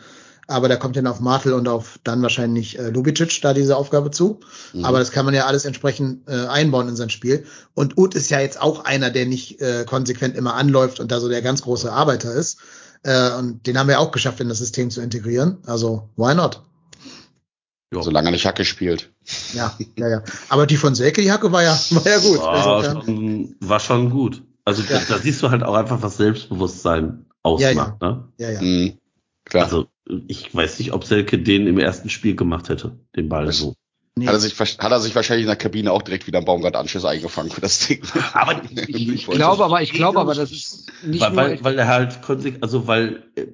Aber 0.51 0.69
da 0.69 0.77
kommt 0.77 0.97
dann 0.97 1.07
auf 1.07 1.21
Martel 1.21 1.53
und 1.53 1.69
auf 1.69 1.99
dann 2.05 2.23
wahrscheinlich 2.23 2.79
äh, 2.79 2.89
Lubicic 2.89 3.43
da 3.43 3.53
diese 3.53 3.77
Aufgabe 3.77 4.11
zu. 4.11 4.41
Mhm. 4.73 4.85
Aber 4.85 4.99
das 4.99 5.11
kann 5.11 5.27
man 5.27 5.35
ja 5.35 5.45
alles 5.45 5.67
entsprechend 5.67 6.27
äh, 6.27 6.47
einbauen 6.47 6.89
in 6.89 6.97
sein 6.97 7.11
Spiel. 7.11 7.45
Und 7.75 7.99
Uth 7.99 8.15
ist 8.15 8.31
ja 8.31 8.41
jetzt 8.41 8.61
auch 8.61 8.85
einer, 8.85 9.11
der 9.11 9.27
nicht 9.27 9.61
äh, 9.61 9.85
konsequent 9.85 10.37
immer 10.37 10.55
anläuft 10.55 11.01
und 11.01 11.13
da 11.13 11.21
so 11.21 11.29
der 11.29 11.43
ganz 11.43 11.63
große 11.63 11.93
Arbeiter 11.93 12.33
ist. 12.33 12.59
Äh, 13.03 13.33
und 13.33 13.67
den 13.67 13.79
haben 13.79 13.89
wir 13.89 14.01
auch 14.01 14.11
geschafft, 14.11 14.41
in 14.41 14.49
das 14.49 14.59
System 14.59 14.91
zu 14.91 15.03
integrieren. 15.03 15.59
Also, 15.67 16.09
why 16.17 16.35
not? 16.35 16.63
Ja. 17.93 18.03
Solange 18.03 18.29
er 18.29 18.33
nicht 18.33 18.45
Hacke 18.47 18.65
spielt. 18.67 19.11
Ja, 19.55 19.75
ja, 19.97 20.09
ja. 20.09 20.23
Aber 20.51 20.67
die 20.67 20.77
von 20.77 20.95
Selke, 20.95 21.23
die 21.23 21.33
Hacke 21.33 21.51
war 21.53 21.63
ja, 21.63 21.79
war 21.91 22.07
ja 22.07 22.19
gut. 22.19 22.39
War, 22.39 22.79
Insofern- 22.85 23.05
schon, 23.07 23.57
war 23.61 23.81
schon 23.81 24.11
gut. 24.11 24.43
Also 24.65 24.83
Ja. 24.83 24.99
da, 24.99 25.15
da 25.15 25.19
siehst 25.19 25.43
du 25.43 25.51
halt 25.51 25.63
auch 25.63 25.75
einfach, 25.75 26.03
was 26.03 26.19
Selbstbewusstsein 26.19 27.25
ausmacht. 27.43 28.01
Ne? 28.03 28.29
ja, 28.39 28.51
ja. 28.51 28.61
Mhm. 28.61 28.99
Klar. 29.45 29.65
Also 29.65 29.87
ich 30.27 30.55
weiß 30.55 30.79
nicht, 30.81 30.93
ob 30.93 31.05
Selke 31.05 31.39
den 31.39 31.67
im 31.67 31.79
ersten 31.79 32.11
Spiel 32.11 32.37
gemacht 32.37 32.69
hätte, 32.69 32.99
den 33.17 33.29
Ball 33.31 33.51
so. 33.53 33.75
Nee. 34.17 34.27
Hat 34.27 34.35
er, 34.35 34.41
sich, 34.41 34.59
hat 34.59 34.91
er 34.91 35.01
sich 35.01 35.15
wahrscheinlich 35.15 35.45
in 35.45 35.49
der 35.49 35.57
Kabine 35.57 35.93
auch 35.93 36.03
direkt 36.03 36.27
wieder 36.27 36.39
einen 36.39 36.45
Baumgart-Anschluss 36.47 37.05
eingefangen 37.05 37.51
für 37.53 37.61
das 37.61 37.87
Ding. 37.87 38.03
Aber 38.35 38.61
Ich, 38.89 39.09
ich 39.09 39.27
glaube 39.27 39.65
aber, 39.65 39.81
ich 39.81 39.93
glaube 39.93 40.19
aber, 40.19 40.35
das 40.35 40.51
ist 40.51 40.91
nicht 41.05 41.21
weil, 41.21 41.31
nur. 41.31 41.37
weil, 41.39 41.65
weil 41.65 41.79
er 41.79 41.87
halt 41.87 42.21
konsequent, 42.21 42.63
also 42.65 42.87
weil 42.89 43.23
äh, 43.37 43.47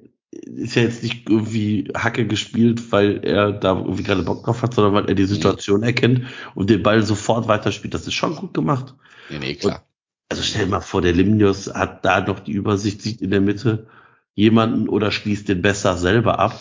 ist 0.43 0.75
ja 0.75 0.83
jetzt 0.83 1.03
nicht 1.03 1.29
irgendwie 1.29 1.91
Hacke 1.95 2.27
gespielt, 2.27 2.91
weil 2.91 3.23
er 3.23 3.51
da 3.51 3.77
irgendwie 3.77 4.03
gerade 4.03 4.23
Bock 4.23 4.43
drauf 4.43 4.61
hat, 4.61 4.73
sondern 4.73 4.93
weil 4.93 5.09
er 5.09 5.15
die 5.15 5.25
Situation 5.25 5.83
erkennt 5.83 6.23
und 6.55 6.69
den 6.69 6.83
Ball 6.83 7.03
sofort 7.03 7.47
weiterspielt. 7.47 7.93
Das 7.93 8.07
ist 8.07 8.13
schon 8.13 8.35
gut 8.35 8.53
gemacht. 8.53 8.95
Nee, 9.29 9.39
nee, 9.39 9.55
klar. 9.55 9.85
Also 10.29 10.43
stell 10.43 10.65
dir 10.65 10.71
mal 10.71 10.81
vor, 10.81 11.01
der 11.01 11.13
Limnios 11.13 11.73
hat 11.73 12.03
da 12.03 12.21
noch 12.21 12.39
die 12.39 12.53
Übersicht, 12.53 13.01
sieht 13.01 13.21
in 13.21 13.31
der 13.31 13.41
Mitte 13.41 13.87
jemanden 14.33 14.89
oder 14.89 15.11
schließt 15.11 15.47
den 15.47 15.61
besser 15.61 15.97
selber 15.97 16.39
ab. 16.39 16.59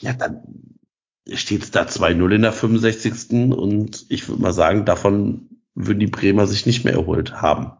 Ja, 0.00 0.12
dann 0.12 0.42
steht 1.32 1.62
es 1.62 1.70
da 1.70 1.82
2-0 1.82 2.34
in 2.34 2.42
der 2.42 2.52
65. 2.52 3.52
Und 3.52 4.06
ich 4.08 4.28
würde 4.28 4.42
mal 4.42 4.52
sagen, 4.52 4.84
davon 4.84 5.48
würden 5.74 6.00
die 6.00 6.06
Bremer 6.06 6.46
sich 6.46 6.66
nicht 6.66 6.84
mehr 6.84 6.94
erholt 6.94 7.40
haben. 7.42 7.72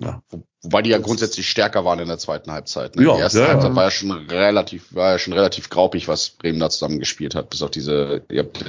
Ja. 0.00 0.22
Wo- 0.30 0.42
Wobei 0.62 0.82
die 0.82 0.90
ja 0.90 0.98
grundsätzlich 0.98 1.48
stärker 1.48 1.84
waren 1.86 1.98
in 2.00 2.08
der 2.08 2.18
zweiten 2.18 2.52
Halbzeit. 2.52 2.94
Ne? 2.96 3.04
Ja, 3.04 3.14
die 3.14 3.20
erste 3.20 3.38
ja, 3.38 3.44
ja. 3.46 3.50
Halbzeit 3.52 3.74
war 3.74 3.84
ja 3.84 3.90
schon 3.90 4.10
relativ, 4.12 4.94
war 4.94 5.12
ja 5.12 5.18
schon 5.18 5.32
relativ 5.32 5.70
graupig, 5.70 6.06
was 6.06 6.30
Bremen 6.30 6.60
da 6.60 6.68
zusammen 6.68 6.98
gespielt 6.98 7.34
hat, 7.34 7.48
bis 7.48 7.62
auf 7.62 7.70
diese, 7.70 8.22
ihr 8.30 8.40
habt 8.40 8.64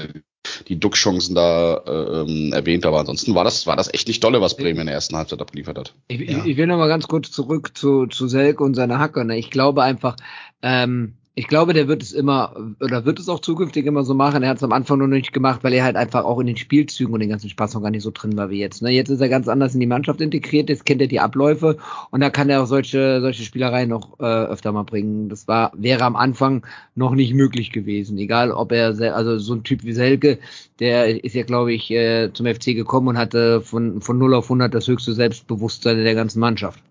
die 0.70 0.80
Duckchancen 0.80 1.36
da 1.36 1.76
äh, 1.86 2.22
ähm, 2.22 2.54
erwähnt, 2.54 2.86
aber 2.86 2.99
ansonsten 2.99 3.36
war 3.36 3.43
das, 3.43 3.68
war 3.68 3.76
das 3.76 3.93
echt 3.93 4.08
nicht 4.08 4.24
dolle, 4.24 4.41
was 4.41 4.56
Bremen 4.58 4.80
in 4.80 4.86
der 4.88 4.95
ersten 4.95 5.16
Halbzeit 5.18 5.41
abgeliefert 5.41 5.78
hat. 5.78 5.93
Ich, 6.08 6.22
Ja. 6.22 6.45
ich, 6.45 6.58
will 6.58 6.66
noch 6.68 6.78
mal 6.78 6.88
ganz 6.88 7.08
kurz 7.08 7.30
zurück 7.32 7.72
zu, 7.78 8.08
zu 8.08 8.28
Selke 8.28 8.64
und 8.64 8.74
seiner 8.74 8.97
Hacke. 8.99 9.24
Ne? 9.26 9.38
Ich 9.38 9.52
glaube 9.52 9.84
einfach, 9.84 10.16
ähm, 10.62 11.18
ich 11.34 11.47
glaube, 11.47 11.73
der 11.73 11.88
wird 11.88 12.03
es 12.03 12.11
immer 12.11 12.53
oder 12.82 13.05
wird 13.05 13.17
es 13.17 13.29
auch 13.29 13.39
zukünftig 13.39 13.86
immer 13.86 14.03
so 14.03 14.13
machen. 14.13 14.43
Er 14.43 14.49
hat 14.49 14.57
es 14.57 14.63
am 14.63 14.73
Anfang 14.73 14.99
noch 14.99 15.07
nicht 15.07 15.32
gemacht, 15.32 15.63
weil 15.63 15.71
er 15.71 15.86
halt 15.86 15.95
einfach 15.95 16.25
auch 16.25 16.39
in 16.39 16.47
den 16.47 16.57
Spielzügen 16.57 17.13
und 17.13 17.21
den 17.21 17.29
ganzen 17.29 17.49
Spaß 17.49 17.73
noch 17.73 17.82
gar 17.82 17.89
nicht 17.89 18.03
so 18.03 18.11
drin 18.13 18.36
war 18.36 18.49
wie 18.49 18.59
jetzt. 18.59 18.82
Ne? 18.82 18.89
Jetzt 18.89 19.07
ist 19.07 19.21
er 19.21 19.29
ganz 19.29 19.47
anders 19.47 19.73
in 19.73 19.79
die 19.79 19.88
Mannschaft 19.88 20.19
integriert, 20.19 20.67
jetzt 20.67 20.86
kennt 20.86 20.99
er 20.99 21.07
die 21.07 21.21
Abläufe 21.21 21.77
und 22.09 22.19
da 22.19 22.29
kann 22.29 22.49
er 22.49 22.61
auch 22.61 22.65
solche, 22.65 23.21
solche 23.21 23.43
Spielereien 23.43 23.88
noch 23.88 24.19
äh, 24.19 24.23
öfter 24.23 24.73
mal 24.73 24.84
bringen. 24.84 25.29
Das 25.29 25.47
war, 25.47 25.71
wäre 25.73 26.03
am 26.03 26.17
Anfang 26.17 26.65
noch 26.95 27.15
nicht 27.15 27.34
möglich 27.34 27.71
gewesen. 27.71 28.17
Egal, 28.17 28.51
ob 28.51 28.73
er, 28.73 28.88
also 29.15 29.38
so 29.39 29.53
ein 29.53 29.63
Typ 29.63 29.86
wie 29.86 29.93
Selke, 29.93 30.38
der 30.82 31.23
ist 31.23 31.34
ja, 31.34 31.43
glaube 31.43 31.71
ich, 31.71 31.89
äh, 31.91 32.29
zum 32.34 32.45
FC 32.45 32.75
gekommen 32.75 33.07
und 33.07 33.17
hatte 33.17 33.61
von, 33.61 34.01
von 34.01 34.17
0 34.17 34.34
auf 34.34 34.45
100 34.45 34.73
das 34.73 34.86
höchste 34.86 35.13
Selbstbewusstsein 35.13 35.97
in 35.97 36.03
der 36.03 36.15
ganzen 36.15 36.41
Mannschaft. 36.41 36.84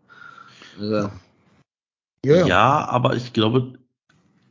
Also, 0.79 1.11
Ja, 2.25 2.37
Ja, 2.37 2.47
ja. 2.47 2.89
aber 2.89 3.17
ich 3.17 3.35
glaube, 3.35 3.75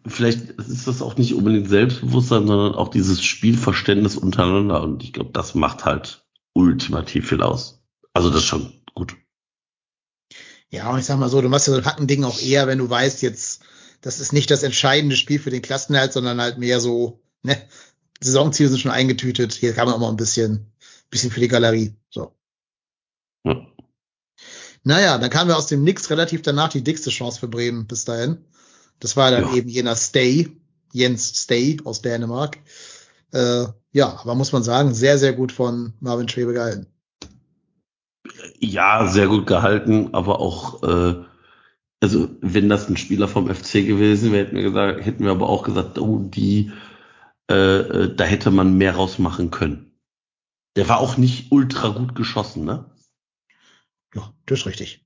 vielleicht 0.06 0.50
ist 0.52 0.88
das 0.88 1.02
auch 1.02 1.18
nicht 1.18 1.34
unbedingt 1.34 1.70
Selbstbewusstsein, 1.70 2.47
sondern 2.47 2.76
auch 2.76 2.89
dieses 2.89 3.24
Spielverständnis 3.24 4.16
untereinander. 4.18 4.82
Und 4.82 5.04
ich 5.04 5.14
glaube, 5.14 5.32
das 5.34 5.56
macht 5.56 5.86
halt 5.86 6.26
ultimativ 6.54 7.30
viel 7.30 7.41
aus. 7.41 7.82
Also 8.14 8.30
das 8.30 8.39
ist 8.39 8.45
schon 8.45 8.74
gut. 8.95 9.16
Ja, 10.70 10.91
und 10.91 11.00
ich 11.00 11.06
sag 11.06 11.18
mal 11.18 11.30
so, 11.30 11.41
du 11.41 11.50
machst 11.50 11.68
ja 11.68 11.74
so 11.74 11.80
ein 11.80 11.86
Hackending 11.86 12.24
auch 12.24 12.39
eher, 12.39 12.68
wenn 12.68 12.78
du 12.78 12.89
weißt, 12.89 13.22
jetzt, 13.22 13.64
das 14.02 14.20
ist 14.20 14.34
nicht 14.34 14.52
das 14.52 14.64
entscheidende 14.64 15.16
Spiel 15.16 15.39
für 15.39 15.50
den 15.50 15.62
Klassenerhalt, 15.62 16.14
sondern 16.14 16.39
halt 16.39 16.58
mehr 16.60 16.80
so, 16.80 17.22
ne, 17.41 17.58
Saisonziele 18.22 18.70
sind 18.70 18.80
schon 18.80 18.91
eingetütet, 18.91 19.54
hier 19.54 19.74
kann 19.74 19.86
man 19.86 19.95
auch 19.95 20.00
mal 20.00 20.10
ein 20.10 20.18
bisschen, 20.18 20.72
bisschen 21.10 21.32
für 21.32 21.39
die 21.39 21.47
Galerie, 21.47 21.95
so. 22.10 22.36
Ja. 23.45 23.66
Naja, 24.84 25.18
dann 25.18 25.30
kamen 25.30 25.50
wir 25.50 25.58
aus 25.58 25.68
dem 25.68 25.84
Nix 25.84 26.10
relativ 26.10 26.41
danach 26.41 26.70
die 26.70 26.84
dickste 26.84 27.10
Chance 27.10 27.39
für 27.39 27.47
Bremen 27.47 27.88
bis 27.88 28.06
dahin. 28.06 28.45
Das 29.00 29.16
war 29.18 29.32
dann 29.32 29.45
Ja. 29.45 29.54
eben 29.54 29.70
jener 29.70 29.95
Stay, 29.95 30.50
Jens 30.93 31.43
Stay 31.43 31.78
aus 31.84 32.02
Dänemark. 32.02 32.58
Äh, 33.32 33.66
ja, 33.91 34.20
aber 34.20 34.36
muss 34.36 34.52
man 34.52 34.64
sagen, 34.64 34.93
sehr, 34.93 35.18
sehr 35.18 35.34
gut 35.34 35.52
von 35.52 35.93
Marvin 36.00 36.30
Schwebe 36.30 36.54
gehalten. 36.54 36.88
Ja, 38.60 39.08
sehr 39.08 39.28
gut 39.28 39.47
gehalten, 39.47 40.14
aber 40.14 40.39
auch, 40.39 40.84
äh, 40.84 41.16
also 42.02 42.30
wenn 42.41 42.70
das 42.70 42.89
ein 42.89 42.97
Spieler 42.97 43.28
vom 43.28 43.47
FC 43.54 43.86
gewesen 43.86 44.32
wäre, 44.32 44.45
hätten 44.45 44.56
wir 44.56 44.64
gesagt, 44.64 45.06
hätten 45.06 45.24
wir 45.24 45.32
aber 45.32 45.50
auch 45.50 45.64
gesagt, 45.64 45.97
oh, 46.00 46.20
die, 46.20 46.72
äh, 47.50 47.56
äh, 47.80 48.16
da 48.16 48.24
hätte 48.26 48.52
man 48.52 48.78
mehr 48.78 48.95
rausmachen 48.95 49.52
können. 49.52 49.91
Der 50.76 50.88
war 50.88 51.00
auch 51.00 51.18
nicht 51.18 51.52
ultra 51.52 51.89
gut 51.89 52.16
geschossen, 52.16 52.66
ne? 52.66 52.86
Ja, 54.16 54.34
das 54.45 54.60
ist 54.60 54.66
richtig. 54.66 55.06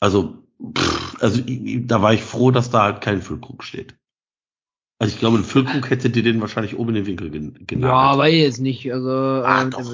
Also, 0.00 0.43
pff, 0.74 1.22
also 1.22 1.42
ich- 1.46 1.86
da 1.86 2.02
war 2.02 2.14
ich 2.14 2.22
froh, 2.22 2.50
dass 2.50 2.70
da 2.70 2.82
halt 2.84 3.00
kein 3.00 3.22
Füllkrug 3.22 3.62
steht. 3.64 3.94
Also 5.00 5.12
ich 5.12 5.18
glaube, 5.18 5.38
ein 5.38 5.44
Füllkrug 5.44 5.90
hätte 5.90 6.08
dir 6.08 6.22
den 6.22 6.40
wahrscheinlich 6.40 6.78
oben 6.78 6.90
in 6.90 6.94
den 6.96 7.06
Winkel 7.06 7.30
gen 7.30 7.54
ja, 7.54 7.66
genagelt. 7.66 8.18
weiß 8.18 8.32
ich 8.32 8.40
jetzt 8.40 8.60
nicht. 8.60 8.92
Also 8.92 9.08
Ah, 9.10 9.62
äh, 9.66 9.70
der, 9.70 9.84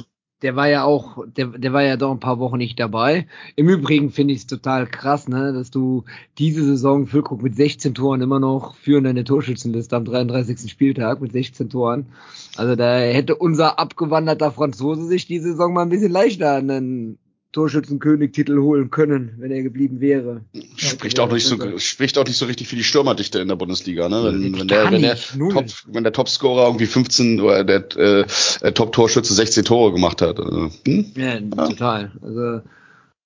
der 0.43 0.57
war 0.57 0.69
ja 0.69 0.85
auch, 0.85 1.25
der, 1.27 1.47
der 1.49 1.73
war 1.73 1.83
ja 1.83 1.97
doch 1.97 2.11
ein 2.13 2.21
paar 2.21 2.39
Wochen 2.39 2.59
nicht 2.59 2.79
dabei. 2.79 3.27
Im 3.57 3.69
Übrigen 3.69 4.11
finde 4.11 4.35
ich 4.35 4.41
es 4.41 4.47
total 4.47 4.87
krass, 4.87 5.27
ne, 5.27 5.53
dass 5.53 5.71
du 5.71 6.05
diese 6.39 6.65
Saison 6.65 7.07
Füllkrug 7.07 7.43
mit 7.43 7.57
16 7.57 7.95
Toren 7.95 8.21
immer 8.21 8.41
noch 8.41 8.75
führend 8.77 9.07
in 9.07 9.17
der 9.17 9.25
Torschützenliste 9.25 9.97
am 9.97 10.05
33. 10.05 10.71
Spieltag 10.71 11.21
mit 11.21 11.33
16 11.33 11.71
Toren. 11.71 12.07
Also 12.57 12.77
da 12.77 12.99
hätte 12.99 13.37
unser 13.37 13.79
abgewanderter 13.79 14.53
Franzose 14.53 15.07
sich 15.07 15.27
die 15.27 15.39
Saison 15.41 15.73
mal 15.73 15.83
ein 15.83 15.89
bisschen 15.89 16.13
leichter 16.13 16.57
an 16.57 16.69
den 16.69 17.19
Torschützenkönig-Titel 17.53 18.59
holen 18.59 18.91
können, 18.91 19.35
wenn 19.39 19.51
er 19.51 19.63
geblieben 19.63 20.01
wäre. 20.01 20.43
Spricht 20.77 21.19
auch 21.19 21.33
nicht 21.33 21.47
so, 21.47 21.57
spricht 21.79 22.17
auch 22.19 22.25
nicht 22.27 22.37
so 22.37 22.47
richtig 22.47 22.69
für 22.69 22.77
die 22.77 22.85
Stürmerdichte 22.85 23.41
in 23.41 23.49
der 23.49 23.57
Bundesliga, 23.57 24.09
ne? 24.09 24.23
Wenn, 24.25 24.59
wenn 24.59 24.69
der, 24.69 24.91
wenn 24.91 25.03
der. 25.03 25.17
Top, 25.17 25.67
wenn 25.87 26.05
der 26.05 26.13
Topscorer 26.13 26.67
irgendwie 26.67 26.87
15 26.87 27.41
oder 27.41 27.65
der 27.65 27.85
äh, 27.97 28.27
äh, 28.61 28.73
Top-Torschütze 28.73 29.35
16 29.35 29.65
Tore 29.65 29.93
gemacht 29.93 30.23
hat. 30.23 30.39
Also, 30.39 30.71
hm? 30.87 31.07
Ja, 31.17 31.41
total. 31.41 32.13
Also 32.23 32.61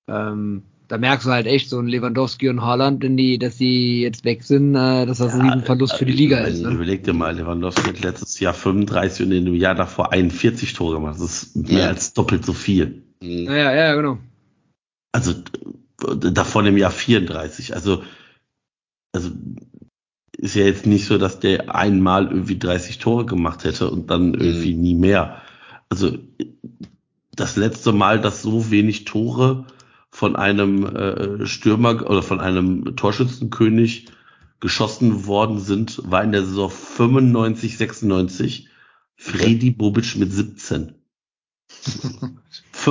ähm, 0.07 0.63
da 0.87 0.97
merkst 0.97 1.25
du 1.25 1.31
halt 1.31 1.47
echt 1.47 1.69
so 1.69 1.79
ein 1.79 1.87
Lewandowski 1.87 2.49
und 2.49 2.61
Haaland, 2.61 3.03
wenn 3.03 3.17
die, 3.17 3.39
dass 3.39 3.57
die 3.57 4.01
jetzt 4.01 4.23
weg 4.23 4.43
sind, 4.43 4.75
äh, 4.75 5.05
dass 5.05 5.17
das 5.17 5.33
ein 5.33 5.41
Riesenverlust 5.41 5.95
für 5.95 6.05
die 6.05 6.13
Liga 6.13 6.39
ist. 6.39 6.61
Ne? 6.61 6.69
Überleg 6.69 7.03
dir 7.03 7.13
mal, 7.13 7.35
Lewandowski 7.35 7.89
hat 7.89 8.01
letztes 8.01 8.39
Jahr 8.39 8.53
35 8.53 9.25
und 9.25 9.31
in 9.31 9.45
dem 9.45 9.55
Jahr 9.55 9.75
davor 9.75 10.11
41 10.11 10.73
Tore 10.73 10.95
gemacht. 10.95 11.15
Das 11.19 11.43
ist 11.43 11.55
mehr 11.55 11.79
Ja. 11.79 11.87
als 11.87 12.13
doppelt 12.13 12.45
so 12.45 12.53
viel. 12.53 13.04
Hm. 13.21 13.45
Ja, 13.45 13.55
ja, 13.55 13.75
ja, 13.75 13.95
genau. 13.95 14.17
Also 15.11 15.33
davon 15.97 16.65
im 16.65 16.77
Jahr 16.77 16.91
34. 16.91 17.73
Also, 17.73 18.03
also 19.13 19.31
ist 20.37 20.55
ja 20.55 20.65
jetzt 20.65 20.85
nicht 20.85 21.05
so, 21.05 21.17
dass 21.17 21.39
der 21.39 21.73
einmal 21.73 22.27
irgendwie 22.27 22.59
30 22.59 22.97
Tore 22.97 23.25
gemacht 23.25 23.63
hätte 23.63 23.89
und 23.89 24.09
dann 24.09 24.33
irgendwie 24.33 24.73
nie 24.73 24.95
mehr. 24.95 25.41
Also 25.89 26.17
das 27.33 27.55
letzte 27.55 27.93
Mal, 27.93 28.19
dass 28.19 28.41
so 28.41 28.71
wenig 28.71 29.05
Tore 29.05 29.65
von 30.09 30.35
einem 30.35 30.85
äh, 30.85 31.45
Stürmer 31.45 32.09
oder 32.09 32.23
von 32.23 32.39
einem 32.39 32.95
Torschützenkönig 32.95 34.07
geschossen 34.59 35.25
worden 35.25 35.59
sind, 35.59 36.01
war 36.09 36.23
in 36.23 36.31
der 36.31 36.45
Saison 36.45 36.69
95, 36.69 37.77
96 37.77 38.69
Fredi 39.17 39.71
Bobic 39.71 40.15
mit 40.15 40.31
17. 40.31 40.95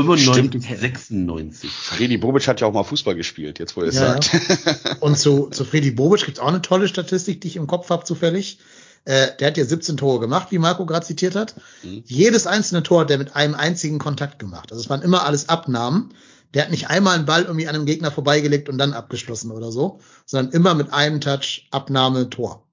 95, 0.02 0.78
96. 0.80 1.70
Fredi 1.70 2.16
Bobic 2.18 2.46
hat 2.48 2.60
ja 2.60 2.66
auch 2.66 2.72
mal 2.72 2.84
Fußball 2.84 3.14
gespielt, 3.14 3.58
jetzt 3.58 3.76
wo 3.76 3.82
er 3.82 3.88
es 3.88 3.94
Ja. 3.94 4.20
sagt. 4.20 5.00
Und 5.00 5.18
zu, 5.18 5.48
zu 5.50 5.64
Freddy 5.64 5.90
Bobic 5.92 6.24
gibt's 6.24 6.40
auch 6.40 6.48
eine 6.48 6.62
tolle 6.62 6.88
Statistik, 6.88 7.40
die 7.40 7.48
ich 7.48 7.56
im 7.56 7.66
Kopf 7.66 7.90
habe 7.90 8.04
zufällig. 8.04 8.58
Äh, 9.04 9.36
der 9.38 9.48
hat 9.48 9.56
ja 9.56 9.64
17 9.64 9.96
Tore 9.96 10.20
gemacht, 10.20 10.48
wie 10.50 10.58
Marco 10.58 10.86
gerade 10.86 11.04
zitiert 11.06 11.34
hat. 11.34 11.54
Mhm. 11.82 12.02
Jedes 12.06 12.46
einzelne 12.46 12.82
Tor 12.82 13.02
hat 13.02 13.10
der 13.10 13.18
mit 13.18 13.36
einem 13.36 13.54
einzigen 13.54 13.98
Kontakt 13.98 14.38
gemacht. 14.38 14.72
Also 14.72 14.82
es 14.82 14.90
waren 14.90 15.02
immer 15.02 15.24
alles 15.24 15.48
Abnahmen. 15.48 16.14
Der 16.54 16.62
hat 16.62 16.70
nicht 16.70 16.88
einmal 16.88 17.16
einen 17.16 17.26
Ball 17.26 17.42
irgendwie 17.42 17.68
an 17.68 17.74
einem 17.74 17.84
Gegner 17.86 18.10
vorbeigelegt 18.10 18.68
und 18.68 18.78
dann 18.78 18.92
abgeschlossen 18.92 19.50
oder 19.50 19.72
so, 19.72 20.00
sondern 20.24 20.52
immer 20.52 20.74
mit 20.74 20.92
einem 20.92 21.20
Touch 21.20 21.66
Abnahme 21.70 22.30
Tor. 22.30 22.66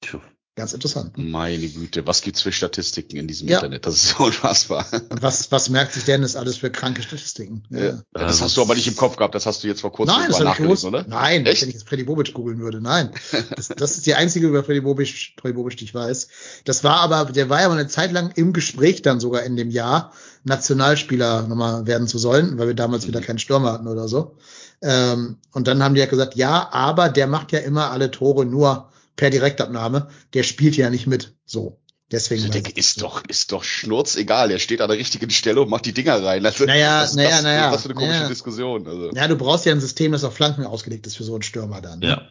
Tja. 0.00 0.20
Ganz 0.54 0.74
interessant. 0.74 1.16
Meine 1.16 1.66
Güte, 1.66 2.06
was 2.06 2.20
gibt's 2.20 2.42
für 2.42 2.52
Statistiken 2.52 3.16
in 3.16 3.26
diesem 3.26 3.48
Ja. 3.48 3.56
Internet? 3.56 3.86
Das 3.86 3.94
ist 3.94 4.08
so 4.10 4.24
unfassbar. 4.24 4.84
Und 5.08 5.22
was, 5.22 5.50
was 5.50 5.70
merkt 5.70 5.94
sich 5.94 6.04
Dennis 6.04 6.36
alles 6.36 6.58
für 6.58 6.70
kranke 6.70 7.02
Statistiken? 7.02 7.62
Ja. 7.70 8.02
Das 8.12 8.42
hast 8.42 8.58
du 8.58 8.60
aber 8.60 8.74
nicht 8.74 8.86
im 8.86 8.94
Kopf 8.94 9.16
gehabt, 9.16 9.34
das 9.34 9.46
hast 9.46 9.64
du 9.64 9.68
jetzt 9.68 9.80
vor 9.80 9.92
kurzem 9.92 10.14
Nein, 10.14 10.28
das 10.28 10.40
nachgelesen, 10.40 10.90
oder? 10.90 11.06
Nein, 11.08 11.46
Echt? 11.46 11.62
wenn 11.62 11.68
ich 11.70 11.74
jetzt 11.76 11.88
Freddy 11.88 12.04
Bobic 12.04 12.34
googeln 12.34 12.58
würde. 12.58 12.80
Nein. 12.80 13.10
Das, 13.56 13.68
das 13.68 13.96
ist 13.96 14.06
die 14.06 14.14
einzige 14.14 14.46
über 14.46 14.62
Freddy 14.64 14.80
Bobic, 14.80 15.34
Freddy 15.40 15.54
Bobic, 15.54 15.76
die 15.76 15.84
ich 15.84 15.94
weiß. 15.94 16.28
Das 16.64 16.84
war 16.84 17.00
aber, 17.00 17.32
der 17.32 17.48
war 17.48 17.60
ja 17.60 17.68
mal 17.68 17.78
eine 17.78 17.88
Zeit 17.88 18.12
lang 18.12 18.30
im 18.34 18.52
Gespräch 18.52 19.02
dann 19.02 19.20
sogar 19.20 19.42
in 19.42 19.56
dem 19.56 19.70
Jahr, 19.70 20.12
Nationalspieler 20.44 21.46
nochmal 21.48 21.86
werden 21.86 22.08
zu 22.08 22.18
sollen, 22.18 22.58
weil 22.58 22.68
wir 22.68 22.74
damals 22.74 23.06
wieder 23.06 23.20
keinen 23.20 23.38
Stürmer 23.38 23.72
hatten 23.72 23.88
oder 23.88 24.08
so. 24.08 24.36
Ähm, 24.82 25.36
und 25.52 25.66
dann 25.68 25.82
haben 25.82 25.94
die 25.94 26.00
ja 26.00 26.06
gesagt, 26.06 26.34
ja, 26.34 26.68
aber 26.72 27.08
der 27.08 27.26
macht 27.26 27.52
ja 27.52 27.60
immer 27.60 27.90
alle 27.90 28.10
Tore 28.10 28.44
nur 28.44 28.88
per 29.16 29.30
Direktabnahme. 29.30 30.08
Der 30.34 30.42
spielt 30.42 30.76
ja 30.76 30.90
nicht 30.90 31.06
mit. 31.06 31.34
So. 31.44 31.78
Deswegen. 32.10 32.42
Ich 32.42 32.48
weiß 32.48 32.52
denke, 32.52 32.72
ist 32.78 33.00
doch, 33.00 33.24
ist 33.26 33.52
doch 33.52 33.64
schnurz 33.64 34.16
egal. 34.16 34.50
Er 34.50 34.58
steht 34.58 34.82
an 34.82 34.88
der 34.90 34.98
richtigen 34.98 35.30
Stelle 35.30 35.62
und 35.62 35.70
macht 35.70 35.86
die 35.86 35.94
Dinger 35.94 36.22
rein. 36.22 36.44
Also, 36.44 36.66
Naja, 36.66 37.00
was 37.02 37.10
ist 37.10 37.16
naja, 37.16 37.30
das, 37.30 37.42
naja, 37.42 37.72
Was 37.72 37.82
für 37.82 37.86
eine 37.88 37.94
komische 37.94 38.12
naja. 38.18 38.28
Diskussion. 38.28 38.86
Also. 38.86 39.10
Ja, 39.14 39.28
du 39.28 39.36
brauchst 39.36 39.64
ja 39.64 39.72
ein 39.72 39.80
System, 39.80 40.12
das 40.12 40.22
auf 40.24 40.34
Flanken 40.34 40.66
ausgelegt 40.66 41.06
ist 41.06 41.16
für 41.16 41.24
so 41.24 41.32
einen 41.34 41.42
Stürmer 41.42 41.80
dann. 41.80 42.00
ne? 42.00 42.06
Ja. 42.08 42.22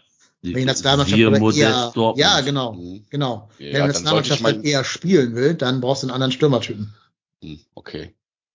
Die, 0.44 0.54
Wenn 0.54 0.62
die 0.62 0.66
Nationalmannschaft 0.66 1.20
eher, 1.20 1.92
Dortmund. 1.94 2.18
ja, 2.20 2.42
genau, 2.42 2.74
Mhm. 2.74 3.06
genau. 3.10 3.50
Ja, 3.60 3.66
Wenn 3.74 3.82
die 3.82 3.88
Nationalmannschaft 3.88 4.40
ich 4.40 4.44
mein- 4.44 4.56
dann 4.56 4.64
eher 4.64 4.84
spielen 4.84 5.36
will, 5.36 5.54
dann 5.56 5.82
brauchst 5.82 6.02
du 6.04 6.08
einen 6.08 6.14
anderen 6.16 6.32
Stürmertypen. 6.32 6.94
Hm, 7.44 7.60
Okay. 7.76 8.14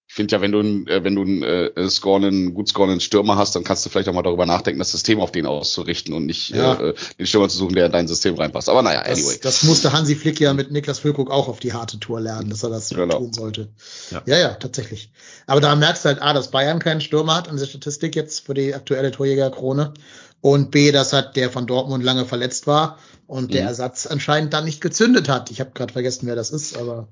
Ich 0.09 0.15
finde 0.15 0.37
ja, 0.37 0.41
wenn 0.41 0.53
du, 0.53 0.61
einen, 0.61 0.87
äh, 0.87 1.03
wenn 1.03 1.17
du 1.17 1.23
einen 1.23 1.43
äh, 1.43 1.89
scorenden, 1.91 2.55
gut 2.55 2.69
scorenden 2.69 3.01
Stürmer 3.01 3.37
hast, 3.37 3.57
dann 3.57 3.65
kannst 3.65 3.85
du 3.85 3.91
vielleicht 3.91 4.09
auch 4.09 4.13
mal 4.15 4.23
darüber 4.23 4.47
nachdenken, 4.47 4.79
das 4.79 4.93
System 4.93 5.21
auf 5.21 5.33
den 5.33 5.47
auszurichten 5.47 6.15
und 6.15 6.27
nicht 6.27 6.51
Ja. 6.51 6.75
äh, 6.81 6.95
den 7.19 7.27
Stürmer 7.27 7.49
zu 7.49 7.57
suchen, 7.59 7.75
der 7.75 7.87
in 7.87 7.93
dein 7.93 8.07
System 8.07 8.37
reinpasst. 8.37 8.69
Aber 8.69 8.83
naja, 8.83 9.03
Das, 9.05 9.19
anyway. 9.19 9.39
das 9.43 9.65
musste 9.65 9.93
Hansi 9.93 10.15
Flick 10.15 10.39
ja 10.41 10.55
mit 10.55 10.71
Niklas 10.71 11.01
Füllkrug 11.01 11.31
auch 11.31 11.49
auf 11.49 11.59
die 11.59 11.73
harte 11.73 11.99
Tour 11.99 12.21
lernen, 12.21 12.51
dass 12.51 12.63
er 12.63 12.71
das 12.71 12.91
Genau. 12.91 13.19
tun 13.19 13.33
sollte. 13.33 13.69
Ja. 14.13 14.23
ja, 14.27 14.39
ja, 14.39 14.55
tatsächlich. 14.55 15.11
Aber 15.47 15.61
da 15.61 15.75
merkst 15.75 16.05
du 16.05 16.09
halt 16.11 16.23
A, 16.23 16.33
dass 16.33 16.51
Bayern 16.53 16.79
keinen 16.79 17.01
Stürmer 17.01 17.35
hat 17.35 17.49
an 17.49 17.57
der 17.57 17.67
Statistik 17.67 18.15
jetzt 18.15 18.47
für 18.47 18.55
die 18.55 18.75
aktuelle 18.75 19.11
Torjägerkrone. 19.11 19.93
Und 20.41 20.71
B, 20.71 20.93
dass 20.93 21.13
halt 21.13 21.35
der 21.35 21.51
von 21.51 21.67
Dortmund 21.67 22.05
lange 22.05 22.25
verletzt 22.27 22.67
war 22.69 22.99
und 23.27 23.53
der 23.53 23.63
Mhm. 23.63 23.69
Ersatz 23.69 24.07
anscheinend 24.07 24.53
dann 24.53 24.65
nicht 24.67 24.81
gezündet 24.81 25.29
hat. 25.29 25.51
Ich 25.51 25.59
habe 25.59 25.73
gerade 25.75 25.93
vergessen, 25.93 26.27
wer 26.29 26.37
das 26.37 26.51
ist, 26.51 26.77
aber 26.79 27.09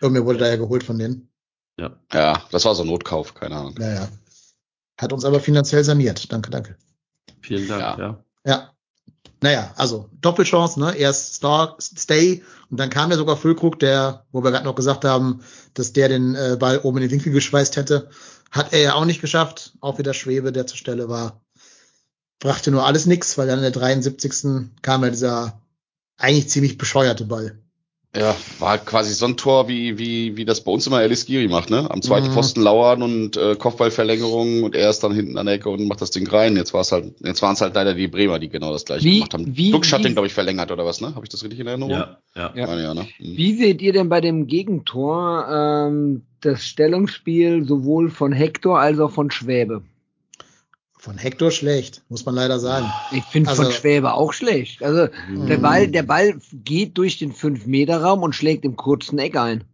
irgendwie 0.00 0.24
wurde 0.24 0.38
da 0.38 0.48
ja 0.48 0.56
geholt 0.56 0.82
von 0.84 0.98
denen. 0.98 1.28
Ja. 1.80 1.96
Ja, 2.12 2.42
das 2.50 2.64
war 2.64 2.74
so 2.74 2.82
ein 2.82 2.88
Notkauf, 2.88 3.34
keine 3.34 3.56
Ahnung. 3.56 3.74
Naja. 3.78 4.08
Hat 5.00 5.12
uns 5.12 5.24
aber 5.24 5.40
finanziell 5.40 5.82
saniert. 5.82 6.30
Danke, 6.30 6.50
danke. 6.50 6.76
Vielen 7.40 7.66
Dank, 7.68 7.80
Ja. 7.80 7.98
ja. 7.98 8.24
Ja. 8.44 8.70
Naja, 9.42 9.72
also 9.76 10.10
Doppelchance, 10.20 10.78
ne? 10.78 10.94
Erst 10.94 11.34
Star, 11.34 11.76
Stay 11.80 12.42
und 12.70 12.78
dann 12.78 12.90
kam 12.90 13.10
ja 13.10 13.16
sogar 13.16 13.38
Füllkrug, 13.38 13.78
der, 13.78 14.26
wo 14.32 14.44
wir 14.44 14.50
gerade 14.50 14.66
noch 14.66 14.74
gesagt 14.74 15.06
haben, 15.06 15.42
dass 15.72 15.94
der 15.94 16.10
den 16.10 16.34
äh, 16.34 16.58
Ball 16.60 16.78
oben 16.82 16.98
in 16.98 17.02
den 17.04 17.10
Winkel 17.10 17.32
geschweißt 17.32 17.76
hätte. 17.76 18.10
Hat 18.50 18.74
er 18.74 18.80
ja 18.80 18.94
auch 18.94 19.06
nicht 19.06 19.22
geschafft. 19.22 19.72
Auch 19.80 19.98
wieder 19.98 20.12
Schwebe, 20.12 20.52
der 20.52 20.66
zur 20.66 20.76
Stelle 20.76 21.08
war. 21.08 21.40
Brachte 22.38 22.70
nur 22.70 22.84
alles 22.84 23.06
nix, 23.06 23.38
weil 23.38 23.46
dann 23.46 23.58
in 23.58 23.62
der 23.62 23.70
73. 23.70 24.72
kam 24.82 25.04
ja 25.04 25.10
dieser 25.10 25.62
eigentlich 26.18 26.50
ziemlich 26.50 26.76
bescheuerte 26.76 27.24
Ball. 27.24 27.58
Ja, 28.16 28.34
war 28.58 28.70
halt 28.70 28.86
quasi 28.86 29.14
so 29.14 29.24
ein 29.26 29.36
Tor, 29.36 29.68
wie, 29.68 29.96
wie, 29.96 30.36
wie 30.36 30.44
das 30.44 30.64
bei 30.64 30.72
uns 30.72 30.84
immer 30.84 31.00
Elis 31.00 31.26
Giri 31.26 31.46
macht, 31.46 31.70
ne? 31.70 31.88
Am 31.92 32.02
zweiten 32.02 32.26
Mhm. 32.26 32.32
Pfosten 32.32 32.60
lauern 32.60 33.02
und 33.02 33.36
äh, 33.36 33.54
Kopfballverlängerung 33.54 34.64
und 34.64 34.74
er 34.74 34.90
ist 34.90 35.04
dann 35.04 35.14
hinten 35.14 35.38
an 35.38 35.46
der 35.46 35.54
Ecke 35.54 35.68
und 35.70 35.86
macht 35.86 36.00
das 36.00 36.10
Ding 36.10 36.26
rein. 36.26 36.56
Jetzt 36.56 36.74
war 36.74 36.80
es 36.80 36.90
halt, 36.90 37.14
jetzt 37.20 37.40
waren 37.40 37.52
es 37.54 37.60
halt 37.60 37.76
leider 37.76 37.94
die 37.94 38.08
Bremer, 38.08 38.40
die 38.40 38.48
genau 38.48 38.72
das 38.72 38.84
gleiche 38.84 39.04
Wie- 39.04 39.14
gemacht 39.18 39.34
haben. 39.34 39.56
wie- 39.56 39.70
Duxch 39.70 39.92
hat 39.92 40.04
den, 40.04 40.14
glaube 40.14 40.26
ich, 40.26 40.34
verlängert 40.34 40.72
oder 40.72 40.84
was, 40.84 41.00
ne? 41.00 41.14
Habe 41.14 41.24
ich 41.24 41.28
das 41.28 41.44
richtig 41.44 41.60
in 41.60 41.68
Erinnerung? 41.68 41.92
Ja, 41.92 42.18
ja. 42.34 42.52
Ja. 42.56 42.78
Ja 42.80 42.94
ne? 42.94 43.02
Mhm. 43.20 43.36
Wie 43.36 43.54
seht 43.54 43.80
ihr 43.80 43.92
denn 43.92 44.08
bei 44.08 44.20
dem 44.20 44.48
Gegentor 44.48 45.46
ähm, 45.48 46.22
das 46.40 46.64
Stellungsspiel 46.64 47.64
sowohl 47.64 48.10
von 48.10 48.32
Hector 48.32 48.80
als 48.80 48.98
auch 48.98 49.12
von 49.12 49.30
Schwäbe? 49.30 49.82
Von 51.02 51.16
Hector 51.16 51.50
schlecht, 51.50 52.02
muss 52.10 52.26
man 52.26 52.34
leider 52.34 52.58
sagen. 52.60 52.86
Ich 53.10 53.24
finde 53.24 53.48
Also- 53.48 53.62
von 53.62 53.72
Schwäbe 53.72 54.12
auch 54.12 54.34
schlecht. 54.34 54.82
Also 54.82 55.06
der 55.30 55.56
Mhm. 55.58 55.62
Ball, 55.62 55.88
der 55.88 56.02
Ball 56.02 56.34
geht 56.64 56.98
durch 56.98 57.16
den 57.18 57.32
5-Meter-Raum 57.32 58.22
und 58.22 58.34
schlägt 58.34 58.66
im 58.66 58.76
kurzen 58.76 59.18
Eck 59.18 59.36
ein. 59.38 59.64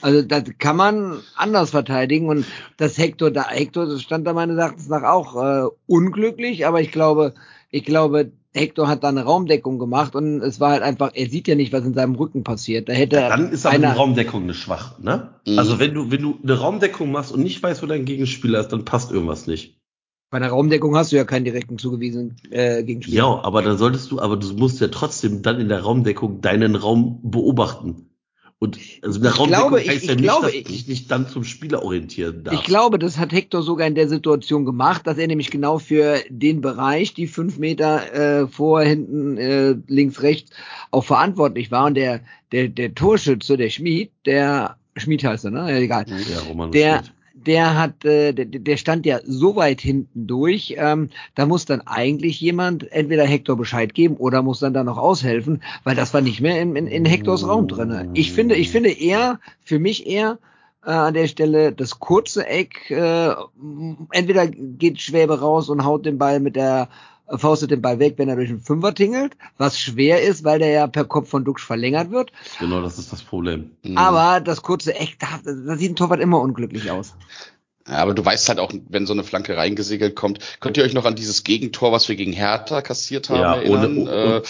Also 0.00 0.22
das 0.22 0.44
kann 0.58 0.76
man 0.76 1.18
anders 1.36 1.70
verteidigen 1.70 2.28
und 2.28 2.46
das 2.78 2.96
Hector 2.96 3.30
da 3.30 3.48
Hector 3.50 3.84
das 3.86 4.00
stand 4.00 4.26
da 4.26 4.32
meines 4.32 4.56
Erachtens 4.56 4.88
nach 4.88 5.02
auch 5.02 5.36
äh, 5.36 5.68
unglücklich, 5.86 6.66
aber 6.66 6.80
ich 6.80 6.92
glaube, 6.92 7.34
ich 7.70 7.84
glaube 7.84 8.30
Hector 8.54 8.88
hat 8.88 9.04
da 9.04 9.08
eine 9.08 9.24
Raumdeckung 9.24 9.78
gemacht 9.78 10.14
und 10.14 10.40
es 10.40 10.60
war 10.60 10.70
halt 10.70 10.82
einfach, 10.82 11.10
er 11.14 11.28
sieht 11.28 11.46
ja 11.48 11.56
nicht, 11.56 11.72
was 11.72 11.84
in 11.84 11.94
seinem 11.94 12.14
Rücken 12.14 12.42
passiert. 12.42 12.88
Da 12.88 12.92
hätte 12.94 13.16
Dann 13.16 13.50
ist 13.52 13.66
aber 13.66 13.76
die 13.76 13.84
einer, 13.84 13.96
Raumdeckung 13.96 14.44
eine 14.44 14.54
schwach, 14.54 14.98
ne? 15.00 15.30
Mhm. 15.46 15.58
Also 15.58 15.78
wenn 15.78 15.92
du, 15.92 16.10
wenn 16.10 16.22
du 16.22 16.38
eine 16.42 16.54
Raumdeckung 16.58 17.10
machst 17.12 17.32
und 17.32 17.42
nicht 17.42 17.62
weißt, 17.62 17.82
wo 17.82 17.86
dein 17.86 18.04
Gegenspieler 18.06 18.60
ist, 18.60 18.68
dann 18.68 18.84
passt 18.84 19.10
irgendwas 19.12 19.46
nicht. 19.46 19.77
Bei 20.30 20.36
einer 20.38 20.48
Raumdeckung 20.48 20.94
hast 20.96 21.12
du 21.12 21.16
ja 21.16 21.24
keinen 21.24 21.44
direkten 21.44 21.78
zugewiesenen 21.78 22.36
äh, 22.50 22.82
Gegenspieler. 22.82 23.16
Ja, 23.16 23.40
aber 23.44 23.62
dann 23.62 23.78
solltest 23.78 24.10
du, 24.10 24.20
aber 24.20 24.36
du 24.36 24.52
musst 24.54 24.80
ja 24.80 24.88
trotzdem 24.88 25.42
dann 25.42 25.60
in 25.60 25.68
der 25.68 25.80
Raumdeckung 25.82 26.40
deinen 26.40 26.74
Raum 26.76 27.20
beobachten. 27.22 28.04
Und 28.60 28.76
also 29.02 29.20
eine 29.20 29.28
Ich 29.28 29.38
Raumdeckung 29.38 29.68
glaube, 29.68 29.80
ich- 29.82 29.88
heißt 29.88 30.04
ja 30.06 30.10
ich 30.12 30.16
nicht, 30.16 30.24
glaube, 30.24 30.46
dass 30.46 30.54
ich- 30.54 30.64
dich 30.64 30.88
nicht 30.88 31.10
dann 31.12 31.28
zum 31.28 31.44
Spieler 31.44 31.82
orientieren 31.84 32.42
darfst. 32.42 32.60
Ich 32.60 32.66
glaube, 32.66 32.98
das 32.98 33.16
hat 33.16 33.32
Hector 33.32 33.62
sogar 33.62 33.86
in 33.86 33.94
der 33.94 34.08
Situation 34.08 34.64
gemacht, 34.64 35.06
dass 35.06 35.16
er 35.16 35.28
nämlich 35.28 35.50
genau 35.52 35.78
für 35.78 36.16
den 36.28 36.60
Bereich, 36.60 37.14
die 37.14 37.28
fünf 37.28 37.58
Meter 37.58 38.12
äh, 38.42 38.48
vor, 38.48 38.82
hinten, 38.82 39.38
äh, 39.38 39.76
links, 39.86 40.22
rechts, 40.22 40.50
auch 40.90 41.04
verantwortlich 41.04 41.70
war. 41.70 41.86
Und 41.86 41.94
der, 41.94 42.20
der, 42.50 42.66
der 42.68 42.94
Torschütze, 42.96 43.56
der 43.56 43.70
Schmied, 43.70 44.10
der 44.26 44.76
Schmied 44.96 45.22
heißt 45.22 45.44
er, 45.44 45.52
ne? 45.52 45.70
Ja, 45.70 45.78
egal. 45.78 46.06
ja, 46.08 46.40
Roman 46.48 46.72
Der, 46.72 46.98
Schmidt. 46.98 47.12
Der 47.46 47.76
hat, 47.78 48.04
äh, 48.04 48.32
der, 48.32 48.46
der 48.46 48.76
stand 48.76 49.06
ja 49.06 49.20
so 49.24 49.56
weit 49.56 49.80
hinten 49.80 50.26
durch, 50.26 50.74
ähm, 50.78 51.10
da 51.34 51.46
muss 51.46 51.64
dann 51.64 51.80
eigentlich 51.82 52.40
jemand 52.40 52.90
entweder 52.92 53.24
Hector 53.24 53.56
Bescheid 53.56 53.94
geben 53.94 54.16
oder 54.16 54.42
muss 54.42 54.60
dann 54.60 54.74
da 54.74 54.84
noch 54.84 54.98
aushelfen, 54.98 55.62
weil 55.84 55.96
das 55.96 56.12
war 56.14 56.20
nicht 56.20 56.40
mehr 56.40 56.60
in, 56.60 56.74
in, 56.76 56.86
in 56.86 57.04
Hectors 57.04 57.46
Raum 57.46 57.68
drinne. 57.68 58.10
Ich 58.14 58.32
finde, 58.32 58.56
ich 58.56 58.70
finde 58.70 58.90
eher, 58.90 59.40
für 59.62 59.78
mich 59.78 60.06
eher 60.06 60.38
äh, 60.84 60.90
an 60.90 61.14
der 61.14 61.28
Stelle 61.28 61.72
das 61.72 61.98
kurze 61.98 62.46
Eck, 62.46 62.90
äh, 62.90 63.34
entweder 64.12 64.46
geht 64.46 65.00
Schwäbe 65.00 65.40
raus 65.40 65.68
und 65.68 65.84
haut 65.84 66.06
den 66.06 66.18
Ball 66.18 66.40
mit 66.40 66.56
der 66.56 66.88
faustet 67.36 67.70
den 67.70 67.82
Ball 67.82 67.98
weg, 67.98 68.14
wenn 68.16 68.28
er 68.28 68.36
durch 68.36 68.48
den 68.48 68.60
Fünfer 68.60 68.94
tingelt, 68.94 69.36
was 69.58 69.78
schwer 69.78 70.22
ist, 70.22 70.44
weil 70.44 70.58
der 70.58 70.70
ja 70.70 70.86
per 70.86 71.04
Kopf 71.04 71.28
von 71.28 71.44
Dux 71.44 71.62
verlängert 71.62 72.10
wird. 72.10 72.32
Genau, 72.58 72.80
das 72.80 72.98
ist 72.98 73.12
das 73.12 73.22
Problem. 73.22 73.70
Mhm. 73.82 73.98
Aber 73.98 74.40
das 74.40 74.62
kurze 74.62 74.94
Eck, 74.94 75.18
da, 75.18 75.40
da 75.44 75.76
sieht 75.76 75.92
ein 75.92 75.96
Torwart 75.96 76.20
immer 76.20 76.40
unglücklich 76.40 76.90
aus. 76.90 77.14
Ja, 77.88 77.96
aber 77.96 78.14
du 78.14 78.24
weißt 78.24 78.48
halt 78.48 78.58
auch, 78.60 78.72
wenn 78.88 79.06
so 79.06 79.12
eine 79.14 79.24
Flanke 79.24 79.56
reingesegelt 79.56 80.14
kommt, 80.14 80.40
könnt 80.60 80.76
ihr 80.76 80.84
euch 80.84 80.92
noch 80.92 81.04
an 81.06 81.14
dieses 81.16 81.42
Gegentor, 81.44 81.90
was 81.90 82.08
wir 82.08 82.16
gegen 82.16 82.32
Hertha 82.32 82.82
kassiert 82.82 83.30
haben, 83.30 83.40
Ja, 83.40 83.54
erinnern? 83.56 83.96
ohne- 83.98 84.10
äh, 84.10 84.42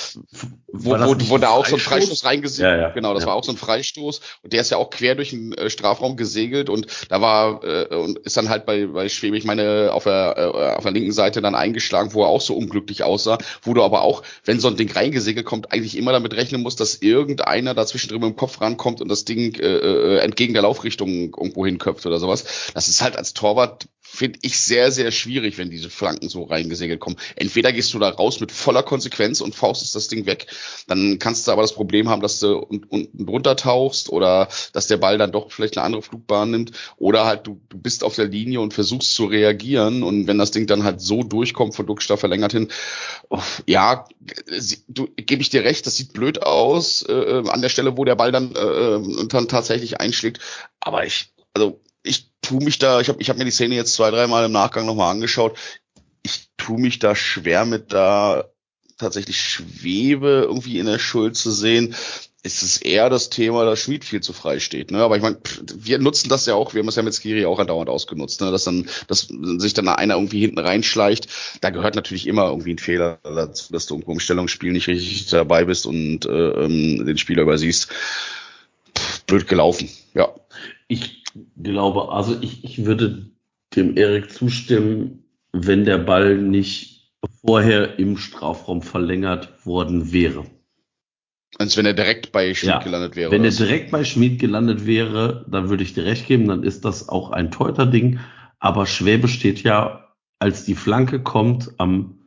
wo, 0.71 0.91
wo, 0.91 1.17
wo 1.31 1.39
da 1.39 1.49
auch 1.51 1.65
so 1.65 1.77
ein 1.77 1.81
Freistoß? 1.81 2.25
Reingesegelt, 2.25 2.73
Ja, 2.75 2.79
ja. 2.81 2.89
genau, 2.91 3.15
das 3.15 3.23
Ja. 3.23 3.29
war 3.29 3.37
auch 3.37 3.45
so 3.45 3.53
ein 3.53 3.57
Freistoß 3.57 4.21
und 4.43 4.53
der 4.53 4.61
ist 4.61 4.71
ja 4.71 4.77
auch 4.77 4.91
quer 4.91 5.15
durch 5.15 5.31
den 5.31 5.53
äh, 5.55 5.71
Strafraum 5.71 6.17
gesegelt 6.17 6.69
und 6.69 6.87
da 7.09 7.21
war 7.23 7.65
äh, 7.65 7.95
und 7.95 8.19
ist 8.19 8.37
dann 8.37 8.49
halt 8.51 8.67
bei 8.67 8.87
bei 8.87 9.09
Schwebe, 9.09 9.37
ich 9.39 9.45
meine, 9.45 9.91
auf 9.93 10.05
der 10.05 10.35
äh, 10.37 10.77
auf 10.77 10.83
der 10.83 10.93
linken 10.93 11.13
Seite 11.13 11.41
dann 11.41 11.55
eingeschlagen, 11.55 12.13
wo 12.13 12.23
er 12.23 12.29
auch 12.29 12.41
so 12.43 12.55
unglücklich 12.55 13.03
aussah, 13.03 13.39
wo 13.63 13.73
du 13.73 13.83
aber 13.83 14.03
auch, 14.03 14.23
wenn 14.45 14.61
so 14.61 14.69
ein 14.69 14.77
Ding 14.77 14.91
reingesegelt 14.93 15.47
kommt, 15.47 15.73
eigentlich 15.73 15.97
immer 15.97 16.13
damit 16.13 16.35
rechnen 16.37 16.61
musst, 16.63 16.81
dass 16.81 16.97
irgendeiner 16.97 17.73
dazwischen 17.75 18.09
drüber 18.11 18.27
im 18.27 18.37
Kopf 18.37 18.61
rankommt 18.61 19.01
und 19.01 19.09
das 19.09 19.25
Ding 19.25 19.55
äh, 19.59 19.65
äh, 19.67 20.19
entgegen 20.19 20.53
der 20.53 20.63
Laufrichtung 20.63 21.09
irgendwo 21.35 21.65
hinköpft 21.65 22.05
oder 22.05 22.19
sowas. 22.19 22.45
Das 22.75 22.89
ist 22.89 23.01
halt 23.03 23.17
als 23.17 23.28
Torwart 23.35 23.89
finde 24.11 24.39
ich 24.41 24.59
sehr, 24.59 24.91
sehr 24.91 25.11
schwierig, 25.11 25.59
wenn 25.59 25.69
diese 25.69 25.91
Flanken 25.91 26.31
so 26.31 26.45
reingesegelt 26.45 26.99
kommen. 26.99 27.17
Entweder 27.37 27.73
gehst 27.73 27.93
du 27.93 27.99
da 27.99 28.09
raus 28.09 28.41
mit 28.41 28.51
voller 28.51 28.83
Konsequenz 28.83 29.43
und 29.43 29.55
faustest 29.55 29.95
das 29.95 30.09
Ding 30.09 30.25
weg, 30.25 30.47
dann 30.87 31.19
kannst 31.19 31.47
du 31.47 31.53
aber 31.53 31.61
das 31.61 31.75
Problem 31.75 32.09
haben, 32.09 32.23
dass 32.23 32.41
du 32.41 32.57
un- 32.59 32.87
unten 32.89 33.27
drunter 33.27 33.55
tauchst 33.55 34.09
oder 34.09 34.49
dass 34.73 34.87
der 34.87 34.97
Ball 34.97 35.19
dann 35.19 35.31
doch 35.31 35.53
vielleicht 35.53 35.77
eine 35.77 35.85
andere 35.85 36.01
Flugbahn 36.01 36.51
nimmt 36.51 36.73
oder 36.97 37.27
halt 37.27 37.47
du, 37.47 37.61
du 37.69 37.77
bist 37.79 38.03
auf 38.03 38.15
der 38.15 38.25
Linie 38.29 38.61
und 38.63 38.73
versuchst 38.73 39.13
zu 39.13 39.27
reagieren 39.27 40.03
und 40.03 40.27
wenn 40.27 40.39
das 40.39 40.53
Ding 40.53 40.67
dann 40.67 40.85
halt 40.85 41.03
so 41.03 41.23
durchkommt 41.23 41.75
von 41.75 41.87
Duckstaff 41.87 42.21
verlängert 42.21 42.53
hin, 42.53 42.69
oh, 43.29 43.43
ja, 43.67 44.07
du 44.89 45.09
gebe 45.17 45.43
ich 45.43 45.51
dir 45.51 45.65
recht, 45.65 45.87
das 45.87 45.97
sieht 45.97 46.15
blöd 46.15 46.43
aus 46.43 47.03
äh, 47.07 47.43
an 47.47 47.61
der 47.61 47.69
Stelle, 47.69 47.97
wo 47.99 48.05
der 48.07 48.17
Ball 48.17 48.33
dann, 48.33 48.53
äh, 48.55 49.27
dann 49.29 49.49
tatsächlich 49.49 50.01
einschlägt, 50.01 50.41
aber 50.81 51.05
ich, 51.05 51.31
also 51.53 51.81
ich 52.09 52.31
tu 52.43 52.59
mich 52.59 52.79
da, 52.79 53.01
ich 53.01 53.09
habe 53.09 53.21
ich 53.21 53.31
hab 53.31 53.37
mir 53.37 53.45
die 53.45 53.51
Szene 53.51 53.75
jetzt 53.75 53.95
zwei, 53.95 54.11
dreimal 54.11 54.45
im 54.45 54.53
Nachgang 54.53 54.87
nochmal 54.87 55.11
angeschaut. 55.11 55.57
Ich 56.23 56.49
tu 56.57 56.77
mich 56.79 56.99
da 56.99 57.15
schwer 57.15 57.65
mit 57.65 57.93
da 57.93 58.45
tatsächlich 58.99 59.41
Schwebe 59.41 60.47
irgendwie 60.49 60.79
in 60.79 60.87
der 60.87 60.99
Schuld 60.99 61.37
zu 61.37 61.51
sehen. 61.51 61.95
Es 62.43 62.63
ist 62.63 62.85
eher 62.85 63.11
das 63.11 63.31
Thema, 63.31 63.65
dass 63.65 63.81
Schmied 63.81 64.05
viel 64.05 64.21
zu 64.21 64.33
frei 64.33 64.59
steht. 64.61 64.91
Ne? 64.91 64.99
Aber 64.99 65.17
ich 65.17 65.23
meine, 65.23 65.39
wir 65.75 65.99
nutzen 65.99 66.29
das 66.29 66.47
ja 66.47 66.55
auch, 66.55 66.73
wir 66.73 66.81
haben 66.81 66.89
es 66.89 66.97
ja 66.97 67.03
mit 67.03 67.15
Skiri 67.15 67.45
auch 67.47 67.59
andauernd 67.59 67.91
ausgenutzt, 67.91 68.41
ne? 68.41 68.51
dass 68.51 68.65
dann, 68.65 68.89
dass 69.07 69.29
sich 69.59 69.75
dann 69.75 69.89
einer 69.89 70.15
irgendwie 70.15 70.41
hinten 70.41 70.59
reinschleicht. 70.59 71.29
Da 71.61 71.71
gehört 71.71 71.97
natürlich 71.97 72.27
immer 72.27 72.47
irgendwie 72.47 72.75
ein 72.75 72.79
Fehler 72.79 73.19
dazu, 73.23 73.73
dass 73.73 73.87
du 73.87 74.01
im 74.01 74.21
Stellungsspiel 74.21 74.73
nicht 74.73 74.89
richtig 74.89 75.27
dabei 75.27 75.65
bist 75.65 75.85
und 75.87 76.27
äh, 76.27 76.51
ähm, 76.65 77.05
den 77.05 77.19
Spieler 77.19 77.43
übersiehst. 77.43 77.89
Pff, 78.97 79.23
blöd 79.25 79.49
gelaufen, 79.49 79.91
ja. 80.15 80.33
Ich 80.87 81.18
glaube, 81.57 82.13
also 82.13 82.37
ich, 82.41 82.65
ich 82.65 82.85
würde 82.85 83.31
dem 83.77 83.97
Erik 83.97 84.31
zustimmen, 84.31 85.25
wenn 85.53 85.85
der 85.85 85.99
Ball 85.99 86.39
nicht 86.39 87.13
vorher 87.45 87.99
im 87.99 88.17
Strafraum 88.17 88.83
verlängert 88.83 89.67
worden 89.67 90.13
wäre. 90.13 90.45
Als 91.59 91.77
wenn 91.77 91.87
er 91.87 91.95
direkt 91.95 92.31
bei 92.33 92.55
Schmied 92.55 92.71
Ja, 92.71 92.79
gelandet 92.83 93.17
wäre. 93.17 93.31
Wenn 93.31 93.45
er 93.45 93.53
so. 93.53 93.65
direkt 93.65 93.91
bei 93.91 94.05
Schmid 94.05 94.39
gelandet 94.39 94.87
wäre, 94.87 95.47
dann 95.49 95.71
würde 95.71 95.83
ich 95.83 95.95
dir 95.95 96.05
recht 96.05 96.27
geben, 96.27 96.47
dann 96.49 96.63
ist 96.63 96.85
das 96.85 97.09
auch 97.09 97.31
ein 97.31 97.51
Teuter-Ding. 97.51 98.21
Aber 98.59 98.87
Schwäbe 98.87 99.29
steht 99.29 99.63
ja, 99.63 100.15
als 100.39 100.65
die 100.65 100.75
Flanke 100.75 101.23
kommt, 101.23 101.73
am 101.79 102.18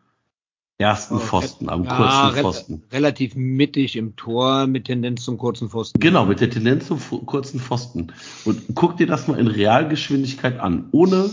ersten 0.82 1.16
Oh, 1.16 1.20
Pfosten, 1.20 1.70
am 1.70 1.84
Ja, 1.86 1.96
kurzen 1.96 2.36
re- 2.36 2.42
Pfosten. 2.42 2.84
Relativ 2.92 3.36
mittig 3.36 3.96
im 3.96 4.16
Tor 4.16 4.68
mit 4.68 4.86
Tendenz 4.86 5.24
zum 5.24 5.38
kurzen 5.38 5.70
Pfosten. 5.70 6.00
Genau, 6.00 6.26
mit 6.26 6.42
der 6.42 6.50
Tendenz 6.50 6.88
zum 6.88 7.00
kurzen 7.26 7.60
Pfosten. 7.60 8.12
Und 8.46 8.62
guck 8.76 8.98
dir 8.98 9.08
das 9.08 9.28
mal 9.28 9.40
in 9.40 9.48
Realgeschwindigkeit 9.48 10.60
an, 10.60 10.90
ohne, 10.92 11.30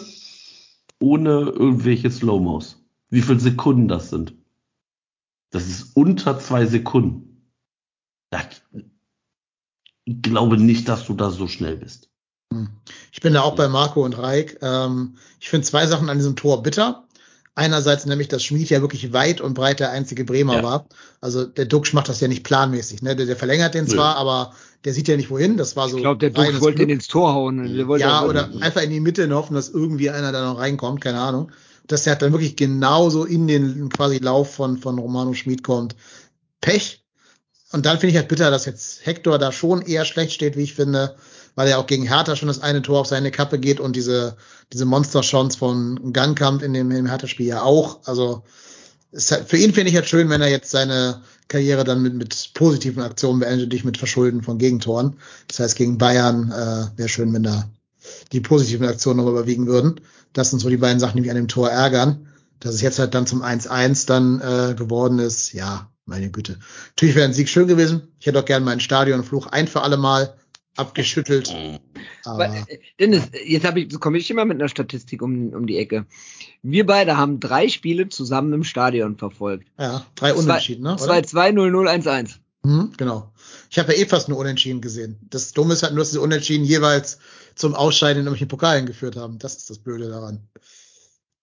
ohne 1.00 1.30
irgendwelche 1.50 2.10
Slow-Mos. 2.10 2.76
Wie 3.10 3.22
viele 3.22 3.40
Sekunden 3.40 3.88
das 3.88 4.10
sind. 4.10 4.34
Das 5.50 5.66
ist 5.66 5.96
unter 5.96 6.38
zwei 6.38 6.66
Sekunden. 6.66 7.24
Ich 10.04 10.22
glaube 10.22 10.58
nicht, 10.58 10.88
dass 10.88 11.06
du 11.06 11.14
da 11.14 11.30
so 11.30 11.48
schnell 11.48 11.76
bist. 11.76 12.10
Ich 13.12 13.20
bin 13.20 13.34
da 13.34 13.42
auch 13.42 13.56
bei 13.56 13.68
Marco 13.68 14.04
und 14.04 14.16
Reik. 14.16 14.58
Ähm, 14.62 15.16
ich 15.38 15.50
finde 15.50 15.66
zwei 15.66 15.86
Sachen 15.86 16.08
an 16.08 16.16
diesem 16.18 16.34
Tor 16.36 16.62
bitter. 16.62 17.06
Einerseits 17.58 18.06
nämlich, 18.06 18.28
dass 18.28 18.44
Schmid 18.44 18.70
ja 18.70 18.80
wirklich 18.82 19.12
weit 19.12 19.40
und 19.40 19.54
breit 19.54 19.80
der 19.80 19.90
einzige 19.90 20.24
Bremer 20.24 20.58
Ja. 20.58 20.62
war. 20.62 20.86
Also 21.20 21.44
der 21.44 21.64
Duxch 21.64 21.92
macht 21.92 22.08
das 22.08 22.20
ja 22.20 22.28
nicht 22.28 22.44
planmäßig. 22.44 23.02
Ne? 23.02 23.16
Der, 23.16 23.26
der 23.26 23.34
verlängert 23.34 23.74
den 23.74 23.86
Nö. 23.86 23.94
zwar, 23.94 24.14
aber 24.14 24.54
der 24.84 24.94
sieht 24.94 25.08
ja 25.08 25.16
nicht 25.16 25.28
wohin. 25.28 25.56
Das 25.56 25.74
war 25.74 25.88
so. 25.88 25.96
ich 25.96 26.02
glaube, 26.04 26.18
der 26.18 26.40
reines 26.40 26.60
wollte 26.60 26.84
ihn 26.84 26.88
ins 26.88 27.08
Tor 27.08 27.34
hauen. 27.34 27.76
Der 27.76 27.88
wollte 27.88 28.04
Ja, 28.04 28.24
oder 28.24 28.48
einfach 28.60 28.82
in 28.82 28.90
die 28.90 29.00
Mitte 29.00 29.24
und 29.24 29.34
hoffen, 29.34 29.54
dass 29.54 29.70
irgendwie 29.70 30.08
einer 30.08 30.30
da 30.30 30.52
noch 30.52 30.60
reinkommt, 30.60 31.00
keine 31.00 31.18
Ahnung. 31.18 31.50
Dass 31.88 32.04
der 32.04 32.14
dann 32.14 32.30
wirklich 32.30 32.54
genauso 32.54 33.24
in 33.24 33.48
den 33.48 33.88
quasi 33.88 34.18
Lauf 34.18 34.54
von, 34.54 34.78
von 34.78 34.96
Romano 34.96 35.34
Schmid 35.34 35.64
kommt. 35.64 35.96
Pech. 36.60 37.02
Und 37.72 37.86
dann 37.86 37.98
finde 37.98 38.12
ich 38.12 38.16
halt 38.18 38.28
bitter, 38.28 38.52
dass 38.52 38.66
jetzt 38.66 39.04
Hector 39.04 39.36
da 39.36 39.50
schon 39.50 39.82
eher 39.82 40.04
schlecht 40.04 40.32
steht, 40.32 40.56
wie 40.56 40.62
ich 40.62 40.74
finde, 40.74 41.16
weil 41.58 41.66
er 41.66 41.80
auch 41.80 41.88
gegen 41.88 42.06
Hertha 42.06 42.36
schon 42.36 42.46
das 42.46 42.62
eine 42.62 42.82
Tor 42.82 43.00
auf 43.00 43.08
seine 43.08 43.32
Kappe 43.32 43.58
geht 43.58 43.80
und 43.80 43.96
diese, 43.96 44.36
diese 44.72 44.84
Monster-Chance 44.84 45.58
von 45.58 46.12
Gangkamp 46.12 46.62
in 46.62 46.72
dem, 46.72 46.92
im 46.92 47.06
Hertha-Spiel 47.06 47.46
ja 47.46 47.62
auch. 47.62 47.98
Also 48.04 48.44
für 49.10 49.56
ihn 49.56 49.74
finde 49.74 49.90
ich 49.90 49.96
halt 49.96 50.06
schön, 50.06 50.30
wenn 50.30 50.40
er 50.40 50.50
jetzt 50.50 50.70
seine 50.70 51.20
Karriere 51.48 51.82
dann 51.82 52.00
mit, 52.00 52.14
mit 52.14 52.50
positiven 52.54 53.02
Aktionen 53.02 53.40
beendet, 53.40 53.72
nicht 53.72 53.84
mit 53.84 53.98
Verschulden 53.98 54.42
von 54.42 54.58
Gegentoren. 54.58 55.16
Das 55.48 55.58
heißt, 55.58 55.74
gegen 55.74 55.98
Bayern 55.98 56.52
äh, 56.52 56.96
wäre 56.96 57.08
schön, 57.08 57.34
wenn 57.34 57.42
da 57.42 57.68
die 58.30 58.40
positiven 58.40 58.86
Aktionen 58.86 59.18
noch 59.24 59.28
überwiegen 59.28 59.66
würden. 59.66 60.00
Das 60.34 60.50
sind 60.50 60.60
so 60.60 60.68
die 60.68 60.76
beiden 60.76 61.00
Sachen, 61.00 61.16
die 61.16 61.22
mich 61.22 61.30
an 61.30 61.36
dem 61.36 61.48
Tor 61.48 61.70
ärgern. 61.70 62.28
Dass 62.60 62.72
es 62.72 62.82
jetzt 62.82 63.00
halt 63.00 63.14
dann 63.14 63.26
zum 63.26 63.42
1-1 63.42 64.06
dann 64.06 64.40
äh, 64.40 64.74
geworden 64.76 65.18
ist, 65.18 65.54
ja, 65.54 65.90
meine 66.06 66.30
Güte. 66.30 66.60
Natürlich 66.90 67.16
wäre 67.16 67.26
ein 67.26 67.34
Sieg 67.34 67.48
schön 67.48 67.66
gewesen. 67.66 68.12
Ich 68.20 68.28
hätte 68.28 68.38
auch 68.38 68.44
gerne 68.44 68.64
meinen 68.64 68.78
Stadionfluch 68.78 69.48
ein 69.48 69.66
für 69.66 69.82
alle 69.82 69.96
Mal 69.96 70.34
abgeschüttelt. 70.78 71.54
Aber, 72.24 72.44
Aber 72.46 72.56
äh, 72.56 72.78
Dennis, 73.00 73.24
jetzt 73.44 73.66
habe 73.66 73.80
ich, 73.80 74.00
komme 74.00 74.18
ich 74.18 74.30
immer 74.30 74.44
mit 74.44 74.58
einer 74.60 74.68
Statistik 74.68 75.22
um, 75.22 75.50
um 75.52 75.66
die 75.66 75.78
Ecke. 75.78 76.06
Wir 76.62 76.86
beide 76.86 77.16
haben 77.16 77.40
drei 77.40 77.68
Spiele 77.68 78.08
zusammen 78.08 78.52
im 78.52 78.64
Stadion 78.64 79.16
verfolgt. 79.16 79.68
ja, 79.78 80.04
drei 80.14 80.34
Unentschieden, 80.34 80.84
ne? 80.84 80.94
oder? 80.94 81.14
2-2, 81.14 81.52
0-0, 81.52 82.04
1-1. 82.04 82.36
Mhm, 82.64 82.92
genau. 82.96 83.32
Ich 83.70 83.78
habe 83.78 83.92
ja 83.94 84.00
eh 84.00 84.06
fast 84.06 84.28
nur 84.28 84.38
Unentschieden 84.38 84.80
gesehen. 84.80 85.18
Das 85.30 85.52
Dumme 85.52 85.74
ist 85.74 85.82
halt 85.82 85.92
nur, 85.94 86.00
dass 86.00 86.10
diese 86.10 86.20
Unentschieden 86.20 86.64
jeweils 86.64 87.18
zum 87.54 87.74
Ausscheiden 87.74 88.20
in 88.20 88.26
irgendwelchen 88.26 88.48
Pokalen 88.48 88.86
geführt 88.86 89.16
haben. 89.16 89.38
Das 89.38 89.56
ist 89.56 89.70
das 89.70 89.78
Blöde 89.78 90.08
daran. 90.08 90.48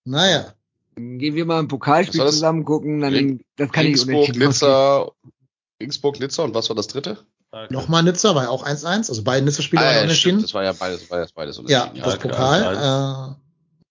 Naja. 0.04 0.54
Gehen 0.96 1.36
wir 1.36 1.46
mal 1.46 1.60
ein 1.60 1.68
Pokalspiel 1.68 2.22
zusammen 2.22 2.64
gucken, 2.64 3.02
dann 3.02 3.14
Ring- 3.14 3.42
das 3.58 3.72
kann 3.72 3.86
ich 3.86 3.92
Regensburg, 3.94 4.14
unentschieden 4.16 4.48
Nizza, 4.48 5.12
Regensburg, 5.82 6.20
Nizza 6.20 6.44
und 6.44 6.54
was 6.54 6.70
war 6.70 6.76
das 6.76 6.88
dritte? 6.88 7.18
Nochmal 7.70 8.04
Nizza 8.04 8.36
war 8.36 8.44
ja 8.44 8.50
auch 8.50 8.66
1-1. 8.66 9.10
Also 9.10 9.24
beide 9.24 9.46
Nizza-Spiele 9.46 9.82
Ah, 9.82 9.86
waren 9.86 9.96
ja, 9.96 10.02
unentschieden. 10.04 10.40
stimmt, 10.40 10.44
das 10.44 10.54
war 10.54 10.64
ja 10.64 10.74
beides, 10.74 11.02
das 11.02 11.10
war 11.10 11.20
ja 11.20 11.28
beides 11.34 11.62
Ja, 11.68 11.84
unentschieden. 11.84 12.04
das 12.04 12.14
Schalke 12.14 12.28
Pokal. 12.30 13.32
Äh, 13.32 13.36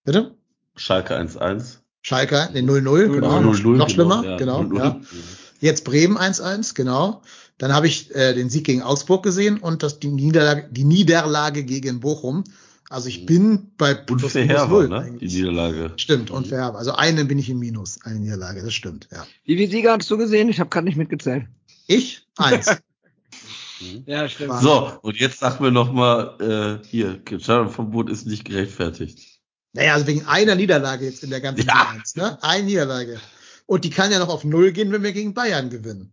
bitte? 0.05 0.35
Schalke 0.77 1.17
1-1. 1.19 1.79
Schalke, 2.03 2.51
nee, 2.53 2.61
0-0, 2.61 3.09
genau. 3.09 3.41
noch, 3.41 3.55
0-0, 3.55 3.77
noch 3.77 3.89
schlimmer, 3.89 4.25
ja, 4.25 4.37
genau. 4.37 4.61
0-0. 4.61 4.79
Ja. 4.79 5.01
Jetzt 5.61 5.85
Bremen 5.85 6.19
1-1, 6.19 6.75
genau. 6.75 7.23
Dann 7.57 7.73
habe 7.73 7.87
ich 7.87 8.15
äh, 8.15 8.35
den 8.35 8.51
Sieg 8.51 8.65
gegen 8.67 8.83
Augsburg 8.83 9.23
gesehen 9.23 9.59
und 9.59 9.83
das, 9.83 10.01
die, 10.01 10.09
Niederlage, 10.09 10.69
die 10.71 10.85
Niederlage 10.85 11.65
gegen 11.65 12.01
Bochum. 12.01 12.45
Also 12.91 13.09
ich 13.09 13.25
bin 13.25 13.71
bei 13.79 13.95
Und 13.97 14.19
plus 14.19 14.35
null 14.35 14.89
ne? 14.89 15.17
Die. 15.21 15.27
Niederlage. 15.27 15.93
Stimmt, 15.97 16.31
und 16.31 16.49
für 16.49 16.57
Herber. 16.57 16.79
Also 16.79 16.93
eine 16.93 17.25
bin 17.25 17.39
ich 17.39 17.49
im 17.49 17.59
Minus, 17.61 17.99
eine 18.05 18.19
Niederlage, 18.19 18.63
das 18.63 18.75
stimmt, 18.75 19.09
ja. 19.11 19.27
Wie 19.45 19.57
viele 19.57 19.71
Siege 19.71 19.91
hast 19.91 20.11
du 20.11 20.19
gesehen? 20.19 20.49
Ich 20.51 20.61
habe 20.61 20.69
gerade 20.69 20.85
nicht 20.87 20.97
mitgezählt. 20.97 21.47
Ich? 21.87 22.27
Eins. 22.37 22.67
Ja, 24.07 24.29
stimmt. 24.29 24.61
So, 24.61 24.93
und 25.03 25.17
jetzt 25.17 25.39
sagen 25.41 25.63
wir 25.65 25.71
nochmal, 25.71 26.81
äh, 26.83 26.87
hier, 26.87 27.21
Verbot 27.41 28.11
ist 28.11 28.27
nicht 28.27 28.45
gerechtfertigt. 28.45 29.41
naja, 29.73 29.95
also 29.95 30.07
wegen 30.07 30.27
einer 30.27 30.55
Niederlage 30.55 31.05
jetzt 31.05 31.25
in 31.25 31.31
der 31.31 31.41
ganzen 31.41 31.67
Ja. 31.67 31.91
Eins, 31.95 32.15
ne? 32.17 32.39
Eine 32.43 32.65
Niederlage. 32.65 33.21
Und 33.67 33.85
die 33.85 33.91
kann 33.91 34.11
ja 34.13 34.19
noch 34.19 34.29
auf 34.29 34.45
Null 34.45 34.73
gehen, 34.73 34.93
wenn 34.93 35.03
wir 35.03 35.13
gegen 35.13 35.35
Bayern 35.35 35.71
gewinnen. 35.71 36.13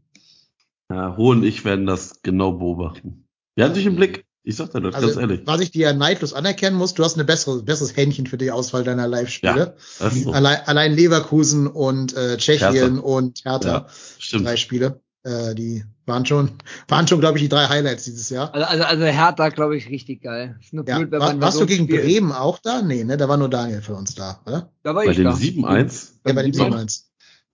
Ja, 0.89 1.15
Ho 1.17 1.31
und 1.31 1.43
ich 1.43 1.63
werden 1.65 1.85
das 1.85 2.21
genau 2.21 2.53
beobachten. 2.53 3.25
Wir 3.55 3.65
haben 3.65 3.73
dich 3.73 3.85
im 3.85 3.95
Blick. 3.95 4.25
Ich 4.43 4.55
sag 4.55 4.71
dir 4.71 4.81
das 4.81 4.93
ganz 4.93 5.05
Also, 5.05 5.19
ehrlich. 5.19 5.41
was 5.45 5.61
ich 5.61 5.69
dir 5.69 5.81
ja 5.89 5.93
neidlos 5.93 6.33
anerkennen 6.33 6.75
muss, 6.75 6.95
du 6.95 7.03
hast 7.03 7.13
eine 7.13 7.25
bessere, 7.25 7.61
besseres 7.61 7.95
Händchen 7.95 8.25
für 8.25 8.37
die 8.39 8.49
Auswahl 8.49 8.83
deiner 8.83 9.07
Live-Spiele. 9.07 9.75
Ist 9.99 10.23
so. 10.23 10.31
Allein, 10.31 10.57
allein 10.65 10.93
Leverkusen 10.95 11.67
und 11.67 12.13
äh, 12.17 12.37
Tschechien 12.37 12.73
Hertha. 12.73 12.99
und 13.01 13.43
Hertha, 13.45 13.67
Ja, 13.69 13.87
stimmt. 14.17 14.47
drei 14.47 14.55
Spiele, 14.55 14.99
äh, 15.23 15.53
die 15.55 15.83
waren 16.05 16.25
schon, 16.25 16.51
waren 16.87 17.07
schon, 17.07 17.19
glaube 17.19 17.37
ich, 17.37 17.43
die 17.43 17.49
drei 17.49 17.67
Highlights 17.67 18.03
dieses 18.05 18.29
Jahr. 18.29 18.53
Also, 18.53 18.65
also, 18.65 18.83
also 18.83 19.03
Hertha, 19.05 19.49
glaube 19.49 19.77
ich, 19.77 19.87
richtig 19.89 20.21
geil. 20.23 20.57
Ist 20.59 20.73
nur 20.73 20.87
Ja, 20.87 20.97
blöd, 20.97 21.11
wenn 21.11 21.19
war, 21.19 21.27
man 21.29 21.41
warst 21.41 21.53
so 21.57 21.61
du 21.61 21.67
gegen 21.67 21.85
spielt. 21.85 22.03
Bremen 22.03 22.31
auch 22.31 22.59
da? 22.59 22.81
Nee, 22.81 23.03
ne, 23.03 23.17
da 23.17 23.29
war 23.29 23.37
nur 23.37 23.49
Daniel 23.49 23.81
für 23.81 23.95
uns 23.95 24.15
da, 24.15 24.41
oder? 24.45 24.71
Da 24.83 24.95
war 24.95 25.05
Bei 25.05 25.11
ich 25.11 25.17
dem 25.17 25.25
da. 25.25 25.33
7-1, 25.33 26.09
Ja, 26.25 26.33
bei 26.33 26.43
dem 26.43 26.51
7-1? 26.51 26.71
7-1. 26.73 26.85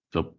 ich 0.06 0.12
glaub, 0.12 0.36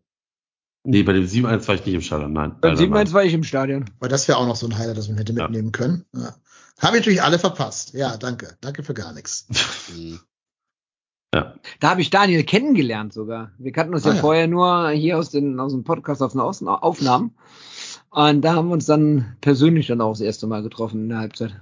nee, 0.85 1.03
bei 1.03 1.13
dem 1.13 1.27
7-1 1.27 1.69
war 1.69 1.75
ich 1.75 1.85
nicht 1.87 1.95
im 1.95 2.01
Stadion, 2.03 2.33
nein. 2.33 2.57
Beim 2.61 2.75
leider 2.75 2.87
7-1 2.87 2.91
nein. 2.91 3.13
war 3.13 3.25
ich 3.25 3.35
im 3.35 3.45
Stadion. 3.45 3.85
Weil 3.99 4.09
das 4.09 4.27
wäre 4.29 4.39
auch 4.39 4.47
noch 4.47 4.57
so 4.57 4.67
ein 4.67 4.77
Highlight, 4.79 4.97
das 4.99 5.09
man 5.09 5.19
hätte 5.19 5.33
Ja. 5.35 5.45
mitnehmen 5.45 5.73
können. 5.73 6.05
Ja. 6.15 6.35
Haben 6.81 6.95
wir 6.95 7.01
natürlich 7.01 7.23
alle 7.23 7.39
verpasst. 7.39 7.93
Ja, 7.95 8.17
danke. 8.17 8.57
Danke 8.61 8.83
für 8.83 8.95
gar 8.95 9.13
nichts. 9.13 9.47
Ja. 11.35 11.55
Da 11.81 11.91
habe 11.91 12.01
ich 12.01 12.11
Daniel 12.11 12.43
kennengelernt 12.45 13.13
sogar. 13.13 13.53
Wir 13.59 13.73
kannten 13.73 13.95
uns 13.95 14.05
Ah, 14.07 14.11
ja, 14.11 14.15
ja. 14.15 14.21
vorher 14.21 14.49
nur 14.49 14.91
hier 14.91 15.19
aus, 15.19 15.31
den, 15.31 15.61
aus 15.61 15.73
dem 15.73 15.85
Podcast 15.85 16.23
auf 16.23 16.33
den 16.33 16.41
Außen 16.41 16.67
Aufnahmen. 16.69 17.35
Und 18.11 18.41
da 18.43 18.55
haben 18.55 18.69
wir 18.69 18.73
uns 18.73 18.87
dann 18.87 19.37
persönlich 19.43 19.89
dann 19.89 20.01
auch 20.01 20.13
das 20.13 20.21
erste 20.23 20.47
Mal 20.47 20.63
getroffen 20.63 21.03
in 21.03 21.09
der 21.11 21.19
Halbzeit. 21.19 21.61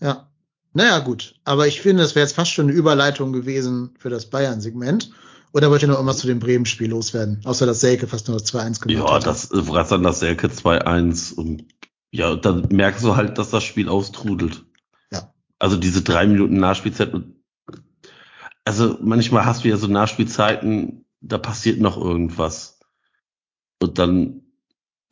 Ja. 0.00 0.28
Naja, 0.72 0.98
gut. 0.98 1.36
Aber 1.44 1.66
ich 1.66 1.80
finde, 1.80 2.02
das 2.02 2.14
wäre 2.16 2.24
jetzt 2.26 2.34
fast 2.34 2.50
schon 2.50 2.66
eine 2.66 2.74
Überleitung 2.76 3.32
gewesen 3.32 3.94
für 3.98 4.10
das 4.10 4.26
Bayern-Segment. 4.28 5.10
Oder 5.54 5.70
wollt 5.70 5.80
ihr 5.82 5.88
noch 5.88 5.94
irgendwas 5.94 6.18
zu 6.18 6.26
dem 6.26 6.40
Bremen-Spiel 6.40 6.90
loswerden? 6.90 7.40
Außer 7.44 7.64
dass 7.64 7.80
Selke 7.80 8.06
fast 8.08 8.28
nur 8.28 8.36
das 8.38 8.52
2-1 8.52 8.80
gemacht 8.82 9.08
Ja, 9.08 9.14
hat. 9.14 9.26
das 9.26 9.50
äh, 9.52 9.68
war 9.68 9.84
dann 9.84 10.02
das 10.02 10.18
Selke 10.20 10.48
2-1 10.48 11.32
und 11.34 11.64
ja, 12.10 12.30
und 12.32 12.44
dann 12.44 12.66
merkst 12.70 13.02
du 13.04 13.16
halt, 13.16 13.38
dass 13.38 13.50
das 13.50 13.64
Spiel 13.64 13.88
austrudelt. 13.88 14.64
Ja. 15.12 15.32
Also 15.58 15.76
diese 15.76 16.02
drei 16.02 16.26
Minuten 16.26 16.56
Nachspielzeit. 16.58 17.14
und- 17.14 17.35
Also 18.66 18.98
manchmal 19.00 19.46
hast 19.46 19.64
du 19.64 19.68
ja 19.68 19.76
so 19.76 19.86
Nachspielzeiten, 19.86 21.04
da 21.20 21.38
passiert 21.38 21.80
noch 21.80 21.96
irgendwas. 21.96 22.80
Und 23.80 23.98
dann 23.98 24.42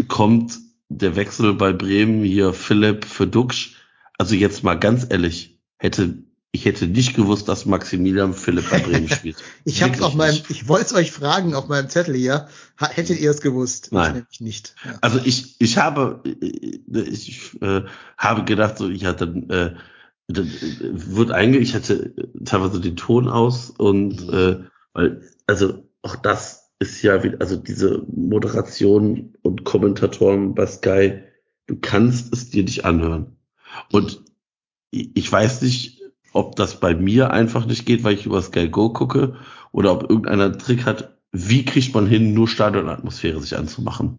kommt 0.08 0.58
der 0.88 1.14
Wechsel 1.14 1.54
bei 1.54 1.72
Bremen 1.72 2.24
hier 2.24 2.52
Philipp 2.52 3.04
für 3.04 3.28
Duxch. 3.28 3.76
Also 4.18 4.34
jetzt 4.34 4.64
mal 4.64 4.74
ganz 4.74 5.06
ehrlich, 5.08 5.60
hätte 5.78 6.18
ich 6.50 6.64
hätte 6.64 6.86
nicht 6.86 7.14
gewusst, 7.14 7.48
dass 7.48 7.64
Maximilian 7.64 8.34
Philipp 8.34 8.70
bei 8.70 8.80
Bremen 8.80 9.08
spielt. 9.10 9.36
Ich 9.64 9.82
hab's 9.82 9.92
Wirklich 9.92 10.06
auf 10.06 10.14
meinem, 10.14 10.34
nicht. 10.34 10.50
ich 10.50 10.68
wollte 10.68 10.86
es 10.86 10.94
euch 10.94 11.12
fragen 11.12 11.54
auf 11.54 11.68
meinem 11.68 11.88
Zettel 11.88 12.16
hier. 12.16 12.48
Hättet 12.76 13.20
ihr 13.20 13.30
es 13.30 13.40
gewusst? 13.40 13.88
Nein. 13.92 14.26
Ich 14.30 14.40
nicht. 14.40 14.74
Ja. 14.84 14.98
Also 15.00 15.20
ich, 15.24 15.60
ich 15.60 15.78
habe, 15.78 16.22
äh, 16.24 17.00
ich 17.00 17.60
äh, 17.60 17.82
habe 18.18 18.44
gedacht, 18.44 18.78
so 18.78 18.88
ich 18.88 19.04
hatte, 19.04 19.24
äh, 19.26 19.78
äh, 20.28 20.42
wird 20.92 21.30
einge, 21.30 21.58
ich 21.58 21.74
hatte 21.74 22.14
teilweise 22.44 22.80
den 22.80 22.96
Ton 22.96 23.28
aus 23.28 23.70
und 23.70 24.28
äh, 24.30 24.64
weil, 24.92 25.22
also 25.46 25.88
auch 26.02 26.16
das 26.16 26.72
ist 26.78 27.02
ja 27.02 27.22
wieder, 27.22 27.40
also 27.40 27.56
diese 27.56 28.04
Moderation 28.08 29.34
und 29.42 29.64
Kommentatoren 29.64 30.54
bei 30.54 30.66
Sky, 30.66 31.22
du 31.66 31.76
kannst 31.80 32.32
es 32.32 32.50
dir 32.50 32.62
nicht 32.64 32.84
anhören. 32.84 33.36
Und 33.90 34.22
ich 34.90 35.16
ich 35.16 35.30
weiß 35.30 35.62
nicht, 35.62 36.02
ob 36.32 36.56
das 36.56 36.80
bei 36.80 36.94
mir 36.94 37.30
einfach 37.30 37.66
nicht 37.66 37.86
geht, 37.86 38.04
weil 38.04 38.14
ich 38.14 38.26
über 38.26 38.42
Sky 38.42 38.68
Go 38.68 38.90
gucke, 38.90 39.36
oder 39.72 39.92
ob 39.92 40.08
irgendeiner 40.08 40.44
einen 40.44 40.58
Trick 40.58 40.84
hat, 40.84 41.16
wie 41.32 41.64
kriegt 41.64 41.94
man 41.94 42.06
hin, 42.06 42.32
nur 42.34 42.46
Stadionatmosphäre 42.48 43.40
sich 43.40 43.56
anzumachen. 43.56 44.18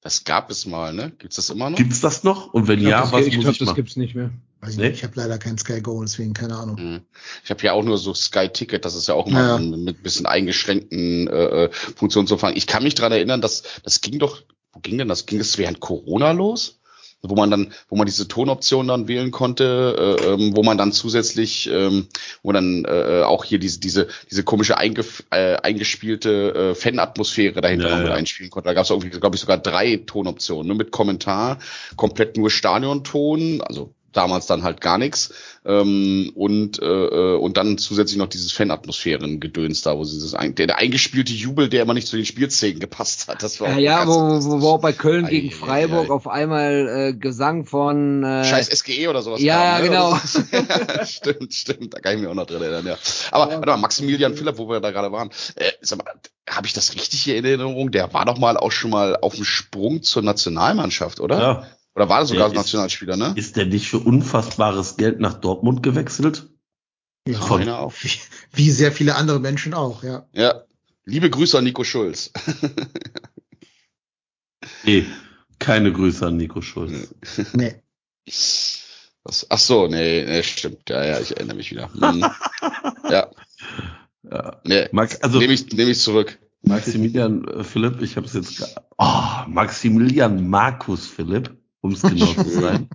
Das 0.00 0.24
gab 0.24 0.50
es 0.50 0.66
mal, 0.66 0.92
ne? 0.92 1.12
Gibt's 1.18 1.36
das 1.36 1.50
immer 1.50 1.70
noch? 1.70 1.78
Gibt's 1.78 2.00
das 2.00 2.24
noch? 2.24 2.52
Und 2.52 2.68
wenn 2.68 2.78
Ich 2.80 2.86
glaub, 2.86 2.90
ja, 2.90 3.00
das, 3.02 3.12
was 3.12 3.26
ich 3.26 3.36
muss 3.36 3.44
glaub, 3.44 3.52
ich 3.52 3.58
das 3.58 3.66
machen? 3.66 3.76
gibt's 3.76 3.96
nicht 3.96 4.14
mehr. 4.14 4.30
Weiß 4.62 4.74
ich 4.74 4.76
Nee? 4.78 4.88
nicht. 4.90 4.98
Ich 4.98 5.04
habe 5.04 5.14
leider 5.16 5.38
kein 5.38 5.58
Sky 5.58 5.80
Go, 5.80 6.00
deswegen 6.02 6.34
keine 6.34 6.56
Ahnung. 6.56 6.76
Mhm. 6.80 7.00
Ich 7.44 7.50
habe 7.50 7.62
ja 7.64 7.72
auch 7.72 7.82
nur 7.82 7.98
so 7.98 8.14
Sky 8.14 8.48
Ticket, 8.48 8.84
das 8.84 8.94
ist 8.94 9.08
ja 9.08 9.14
auch 9.14 9.26
immer 9.26 9.40
Ja. 9.40 9.58
mit 9.58 9.98
ein 9.98 10.02
bisschen 10.02 10.24
eingeschränkten 10.24 11.26
äh, 11.26 11.64
äh, 11.64 11.70
Funktionen 11.72 12.28
zu 12.28 12.38
fangen. 12.38 12.56
Ich 12.56 12.68
kann 12.68 12.84
mich 12.84 12.94
dran 12.94 13.10
erinnern, 13.10 13.40
dass 13.40 13.64
das 13.82 14.00
ging 14.00 14.20
doch, 14.20 14.40
wo 14.72 14.78
ging 14.80 14.98
denn 14.98 15.08
das? 15.08 15.26
Ging 15.26 15.40
es 15.40 15.58
während 15.58 15.80
Corona 15.80 16.30
los? 16.30 16.78
Wo 17.24 17.36
man 17.36 17.50
dann, 17.52 17.72
wo 17.88 17.94
man 17.94 18.06
diese 18.06 18.26
Tonoption 18.26 18.88
dann 18.88 19.06
wählen 19.06 19.30
konnte, 19.30 20.18
äh, 20.20 20.26
ähm, 20.26 20.56
wo 20.56 20.64
man 20.64 20.76
dann 20.76 20.90
zusätzlich, 20.92 21.68
ähm, 21.72 22.08
wo 22.42 22.50
dann 22.50 22.84
äh, 22.84 23.22
auch 23.24 23.44
hier 23.44 23.60
diese 23.60 23.78
diese 23.78 24.08
diese 24.28 24.42
komische 24.42 24.74
äh, 24.74 25.56
eingespielte 25.62 26.54
äh, 26.54 26.74
Fanatmosphäre 26.74 27.60
dahinter 27.60 27.88
Ja, 27.90 27.94
noch 27.94 28.02
mit 28.02 28.08
ja. 28.08 28.14
einspielen 28.14 28.50
konnte. 28.50 28.68
Da 28.68 28.74
gab 28.74 28.84
es 28.84 28.90
irgendwie, 28.90 29.10
glaube 29.10 29.36
ich, 29.36 29.40
sogar 29.40 29.58
drei 29.58 29.98
Tonoptionen, 30.04 30.66
ne, 30.66 30.74
mit 30.74 30.90
Kommentar, 30.90 31.58
komplett 31.96 32.36
nur 32.36 32.50
Stadionton, 32.50 33.60
also 33.60 33.94
damals 34.12 34.46
dann 34.46 34.62
halt 34.62 34.80
gar 34.80 34.98
nichts 34.98 35.32
ähm, 35.64 36.32
und 36.34 36.80
äh, 36.80 36.84
äh, 36.84 37.36
und 37.36 37.56
dann 37.56 37.78
zusätzlich 37.78 38.18
noch 38.18 38.28
dieses 38.28 38.52
Fanatmosphären-Gedöns 38.52 39.82
da, 39.82 39.96
wo 39.96 40.04
sie 40.04 40.20
das 40.20 40.34
ein, 40.34 40.54
der, 40.54 40.66
der 40.66 40.78
eingespielte 40.78 41.32
Jubel, 41.32 41.68
der 41.68 41.82
immer 41.82 41.94
nicht 41.94 42.08
zu 42.08 42.16
den 42.16 42.26
Spielszenen 42.26 42.80
gepasst 42.80 43.28
hat. 43.28 43.42
Das 43.42 43.60
war 43.60 43.78
Ja, 43.78 44.02
auch 44.02 44.06
ja, 44.06 44.08
wo, 44.08 44.44
wo, 44.44 44.60
wo 44.62 44.68
auch 44.70 44.80
bei 44.80 44.92
Köln 44.92 45.26
Ei, 45.26 45.30
gegen 45.30 45.48
ei, 45.48 45.52
ei, 45.52 45.56
Freiburg 45.56 46.10
ei. 46.10 46.12
auf 46.12 46.28
einmal 46.28 46.88
äh, 46.88 47.14
Gesang 47.14 47.64
von 47.64 48.24
äh, 48.24 48.44
Scheiß 48.44 48.68
SGE 48.68 49.08
oder 49.08 49.22
sowas. 49.22 49.40
Ja, 49.40 49.78
kam, 49.78 49.82
ne? 49.82 49.88
genau. 49.88 50.16
Stimmt, 51.04 51.54
stimmt, 51.54 51.94
da 51.94 52.00
kann 52.00 52.14
ich 52.14 52.20
mich 52.20 52.28
auch 52.28 52.34
noch 52.34 52.46
drin 52.46 52.62
erinnern, 52.62 52.86
ja. 52.86 52.98
Aber 53.30 53.50
warte 53.50 53.66
mal, 53.66 53.76
Maximilian 53.76 54.34
Philipp, 54.34 54.58
wo 54.58 54.68
wir 54.68 54.80
da 54.80 54.90
gerade 54.90 55.12
waren, 55.12 55.30
äh, 55.56 55.70
sag 55.80 55.98
mal, 55.98 56.12
habe 56.48 56.66
ich 56.66 56.72
das 56.72 56.94
richtig 56.94 57.22
hier 57.22 57.36
in 57.36 57.44
Erinnerung? 57.44 57.90
Der 57.92 58.12
war 58.12 58.24
doch 58.24 58.38
mal 58.38 58.56
auch 58.56 58.72
schon 58.72 58.90
mal 58.90 59.16
auf 59.16 59.36
dem 59.36 59.44
Sprung 59.44 60.02
zur 60.02 60.22
Nationalmannschaft, 60.22 61.20
oder? 61.20 61.38
Ja. 61.38 61.66
Oder 61.94 62.08
war 62.08 62.20
das 62.20 62.28
sogar 62.30 62.48
Der 62.48 62.52
ist- 62.58 62.64
Nationalspieler, 62.66 63.16
ne? 63.16 63.32
Ist 63.36 63.56
der 63.56 63.66
nicht 63.66 63.88
für 63.88 63.98
unfassbares 63.98 64.96
Geld 64.96 65.20
nach 65.20 65.34
Dortmund 65.34 65.82
gewechselt? 65.82 66.48
Ja, 67.28 67.38
Von- 67.40 67.68
auch. 67.68 67.92
wie, 68.02 68.10
wie 68.52 68.70
sehr 68.70 68.92
viele 68.92 69.14
andere 69.14 69.40
Menschen 69.40 69.74
auch, 69.74 70.02
ja. 70.02 70.26
Ja. 70.32 70.62
Liebe 71.04 71.28
Grüße 71.30 71.58
an 71.58 71.64
Nico 71.64 71.84
Schulz. 71.84 72.32
Nee, 74.84 75.06
keine 75.58 75.92
Grüße 75.92 76.26
an 76.26 76.36
Nico 76.36 76.60
Schulz. 76.60 77.14
Nee. 77.52 77.74
Was? 79.24 79.46
Ach 79.48 79.58
so, 79.58 79.86
nee, 79.86 80.24
nee, 80.24 80.42
stimmt. 80.42 80.88
Ja, 80.88 81.04
ja, 81.04 81.20
ich 81.20 81.32
erinnere 81.36 81.56
mich 81.56 81.70
wieder. 81.70 81.92
Hm. 81.92 82.24
ja, 83.10 83.30
Ja. 84.30 84.60
nee. 84.64 84.88
Max, 84.92 85.20
also 85.22 85.38
nehme 85.38 85.52
ich, 85.52 85.72
nehm 85.72 85.88
ich 85.88 86.00
zurück. 86.00 86.38
Maximilian 86.62 87.46
äh, 87.48 87.64
Philipp, 87.64 88.00
ich 88.02 88.16
habe 88.16 88.26
es 88.26 88.34
jetzt. 88.34 88.58
ge- 88.58 88.68
Oh, 88.98 89.22
Maximilian 89.48 90.48
Markus 90.48 91.06
Philipp, 91.08 91.56
um 91.82 91.92
es 91.92 92.02
genau 92.02 92.32
zu 92.32 92.48
sein, 92.48 92.88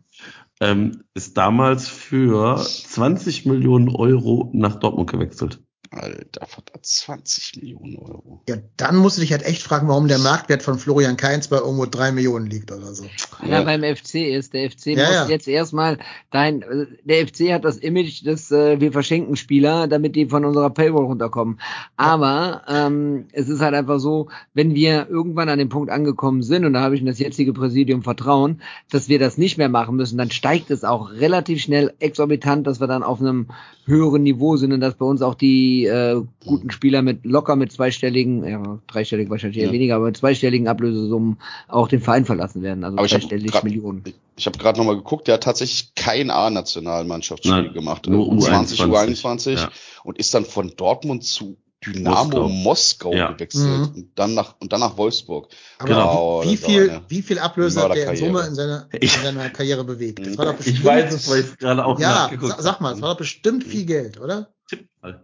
ähm, 0.59 1.03
ist 1.13 1.37
damals 1.37 1.87
für 1.87 2.57
20 2.57 3.45
Millionen 3.45 3.89
Euro 3.89 4.49
nach 4.53 4.75
Dortmund 4.79 5.11
gewechselt. 5.11 5.61
Alter, 5.91 6.45
verdammt, 6.45 6.85
20 6.85 7.57
Millionen 7.61 7.97
Euro. 7.97 8.41
Ja, 8.49 8.57
dann 8.77 8.97
musst 8.97 9.17
du 9.17 9.21
dich 9.21 9.31
halt 9.31 9.43
echt 9.43 9.61
fragen, 9.63 9.87
warum 9.87 10.07
der 10.07 10.19
Marktwert 10.19 10.63
von 10.63 10.77
Florian 10.79 11.17
Kainz 11.17 11.47
bei 11.47 11.57
irgendwo 11.57 11.85
drei 11.85 12.11
Millionen 12.11 12.47
liegt 12.47 12.71
oder 12.71 12.93
so. 12.93 13.05
weil 13.39 13.51
er 13.51 13.59
Ja. 13.59 13.63
beim 13.63 13.83
FC 13.83 14.15
ist. 14.29 14.53
Der 14.53 14.69
FC 14.69 14.87
Ja, 14.87 15.05
muss 15.05 15.13
ja. 15.15 15.27
jetzt 15.27 15.47
erstmal 15.47 15.97
dein, 16.31 16.63
der 17.03 17.27
FC 17.27 17.53
hat 17.53 17.63
das 17.65 17.77
Image 17.77 18.25
des, 18.25 18.51
äh, 18.51 18.79
wir 18.79 18.91
verschenken 18.91 19.35
Spieler, 19.35 19.87
damit 19.87 20.15
die 20.15 20.27
von 20.27 20.45
unserer 20.45 20.69
Paywall 20.69 21.05
runterkommen. 21.05 21.59
Aber 21.95 22.63
ähm, 22.67 23.25
es 23.31 23.49
ist 23.49 23.61
halt 23.61 23.73
einfach 23.73 23.99
so, 23.99 24.29
wenn 24.53 24.75
wir 24.75 25.07
irgendwann 25.09 25.49
an 25.49 25.59
dem 25.59 25.69
Punkt 25.69 25.89
angekommen 25.89 26.43
sind, 26.43 26.65
und 26.65 26.73
da 26.73 26.81
habe 26.81 26.95
ich 26.95 27.01
in 27.01 27.07
das 27.07 27.19
jetzige 27.19 27.53
Präsidium 27.53 28.03
Vertrauen, 28.03 28.61
dass 28.89 29.09
wir 29.09 29.19
das 29.19 29.37
nicht 29.37 29.57
mehr 29.57 29.69
machen 29.69 29.95
müssen, 29.95 30.17
dann 30.17 30.31
steigt 30.31 30.71
es 30.71 30.83
auch 30.83 31.11
relativ 31.11 31.61
schnell 31.61 31.93
exorbitant, 31.99 32.67
dass 32.67 32.79
wir 32.79 32.87
dann 32.87 33.03
auf 33.03 33.19
einem 33.21 33.47
höheren 33.87 34.21
Niveau 34.23 34.57
sind 34.57 34.73
und 34.73 34.81
dass 34.81 34.95
bei 34.95 35.05
uns 35.05 35.21
auch 35.21 35.33
die 35.33 35.85
äh, 35.85 36.21
guten 36.45 36.69
Spieler 36.71 37.01
mit 37.01 37.25
locker 37.25 37.55
mit 37.55 37.71
zweistelligen, 37.71 38.43
ja, 38.45 38.79
dreistelligen 38.85 39.31
wahrscheinlich 39.31 39.57
eher 39.59 39.67
Ja. 39.67 39.71
weniger, 39.73 39.95
aber 39.95 40.05
mit 40.05 40.17
zweistelligen 40.17 40.67
Ablösesummen 40.67 41.37
auch 41.69 41.87
den 41.87 42.01
Verein 42.01 42.25
verlassen 42.25 42.61
werden. 42.61 42.83
Also 42.83 42.97
Aber 42.97 43.05
ich 43.05 43.13
hab 43.13 43.21
zweistellig 43.21 43.51
grad- 43.51 43.63
Millionen. 43.63 44.03
Ich 44.35 44.45
habe 44.45 44.57
gerade 44.59 44.77
nochmal 44.77 44.97
geguckt, 44.97 45.27
der 45.27 45.35
hat 45.35 45.43
tatsächlich 45.43 45.95
kein 45.95 46.29
A-Nationalmannschaftsspiel 46.29 47.71
gemacht. 47.71 48.07
nur 48.07 48.27
U20, 48.27 48.81
U21, 48.81 49.15
U21 49.15 49.51
ja. 49.55 49.69
und 50.03 50.17
ist 50.19 50.33
dann 50.33 50.45
von 50.45 50.73
Dortmund 50.75 51.23
zu 51.23 51.57
Dynamo 51.85 52.47
Moskau. 52.47 52.49
Moskau, 52.49 53.13
Ja. 53.13 53.31
gewechselt 53.31 53.65
Mhm. 53.65 53.95
und 53.95 54.11
dann 54.15 54.33
nach 54.33 54.55
und 54.59 54.73
dann 54.73 54.79
nach 54.79 54.97
Wolfsburg. 54.97 55.49
Aber 55.77 55.87
Genau. 55.87 56.41
wie, 56.43 56.49
wie 56.57 56.61
war 56.63 56.69
viel, 56.69 57.01
wie 57.07 57.21
viel 57.21 57.39
Ablöse 57.39 57.81
hat 57.83 57.95
der 57.95 58.11
in. 58.11 58.17
Summe 58.17 58.47
in 58.47 58.55
seiner, 58.55 58.89
in 58.91 59.07
seiner 59.07 59.49
Karriere 59.51 59.83
bewegt? 59.83 60.25
Das 60.25 60.37
war 60.37 60.45
doch 60.45 60.53
Ich 60.59 60.65
bestimmt, 60.65 60.79
Ich 60.79 60.85
weiß 60.85 61.13
es, 61.13 61.29
weil 61.29 61.41
ich 61.41 61.57
gerade 61.57 61.85
auch 61.85 61.99
ja, 61.99 62.09
nachgeguckt 62.09 62.53
sa- 62.57 62.61
sag 62.61 62.81
mal, 62.81 62.91
das 62.93 63.01
war 63.01 63.11
doch 63.11 63.17
bestimmt 63.17 63.63
viel 63.63 63.85
Geld, 63.85 64.19
oder? 64.19 64.53
Tipp 64.67 64.87
mal. 65.01 65.23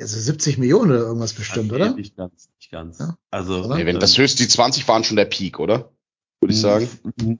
Also 0.00 0.18
70 0.18 0.56
Millionen 0.58 0.90
oder 0.92 1.00
irgendwas 1.00 1.34
bestimmt, 1.34 1.68
Nee, 1.70 1.76
oder? 1.76 1.94
Nicht 1.94 2.16
ganz, 2.16 2.48
nicht 2.58 2.70
ganz. 2.72 2.98
Ja. 2.98 3.16
Also? 3.30 3.72
Nee, 3.74 3.84
wenn 3.86 4.00
das 4.00 4.16
ähm, 4.16 4.22
höchst 4.24 4.38
die 4.40 4.48
20 4.48 4.88
waren 4.88 5.04
schon 5.04 5.16
der 5.16 5.26
Peak, 5.26 5.60
oder? 5.60 5.92
Würde 6.40 6.54
ich 6.54 6.60
sagen. 6.60 6.88
N- 7.20 7.38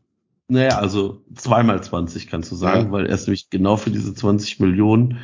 Naja, 0.48 0.76
also 0.78 1.24
zweimal 1.34 1.82
20 1.82 2.26
kannst 2.28 2.52
du 2.52 2.56
sagen, 2.56 2.86
Ja. 2.86 2.92
weil 2.92 3.06
er 3.06 3.14
ist 3.14 3.26
nämlich 3.26 3.48
genau 3.48 3.78
für 3.78 3.90
diese 3.90 4.14
20 4.14 4.60
Millionen 4.60 5.18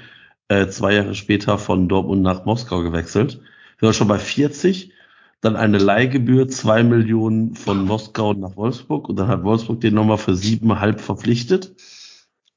äh, 0.49 0.69
zwei 0.69 0.95
Jahre 0.95 1.15
später 1.15 1.59
von 1.59 1.89
Dortmund 1.89 2.23
nach 2.23 2.45
Moskau 2.45 2.83
gewechselt. 2.83 3.41
Wir 3.79 3.87
waren 3.87 3.95
schon 3.95 4.09
bei 4.09 4.19
40, 4.19 4.93
dann 5.41 5.57
eine 5.57 5.79
Leihgebühr, 5.79 6.49
zwei 6.49 6.83
Millionen 6.83 7.55
von 7.55 7.85
Moskau 7.85 8.33
nach 8.33 8.57
Wolfsburg 8.57 9.09
und 9.09 9.17
dann 9.17 9.29
hat 9.29 9.45
Wolfsburg 9.45 9.81
den 9.81 9.95
nochmal 9.95 10.19
für 10.19 10.35
siebeneinhalb 10.35 11.01
verpflichtet. 11.01 11.75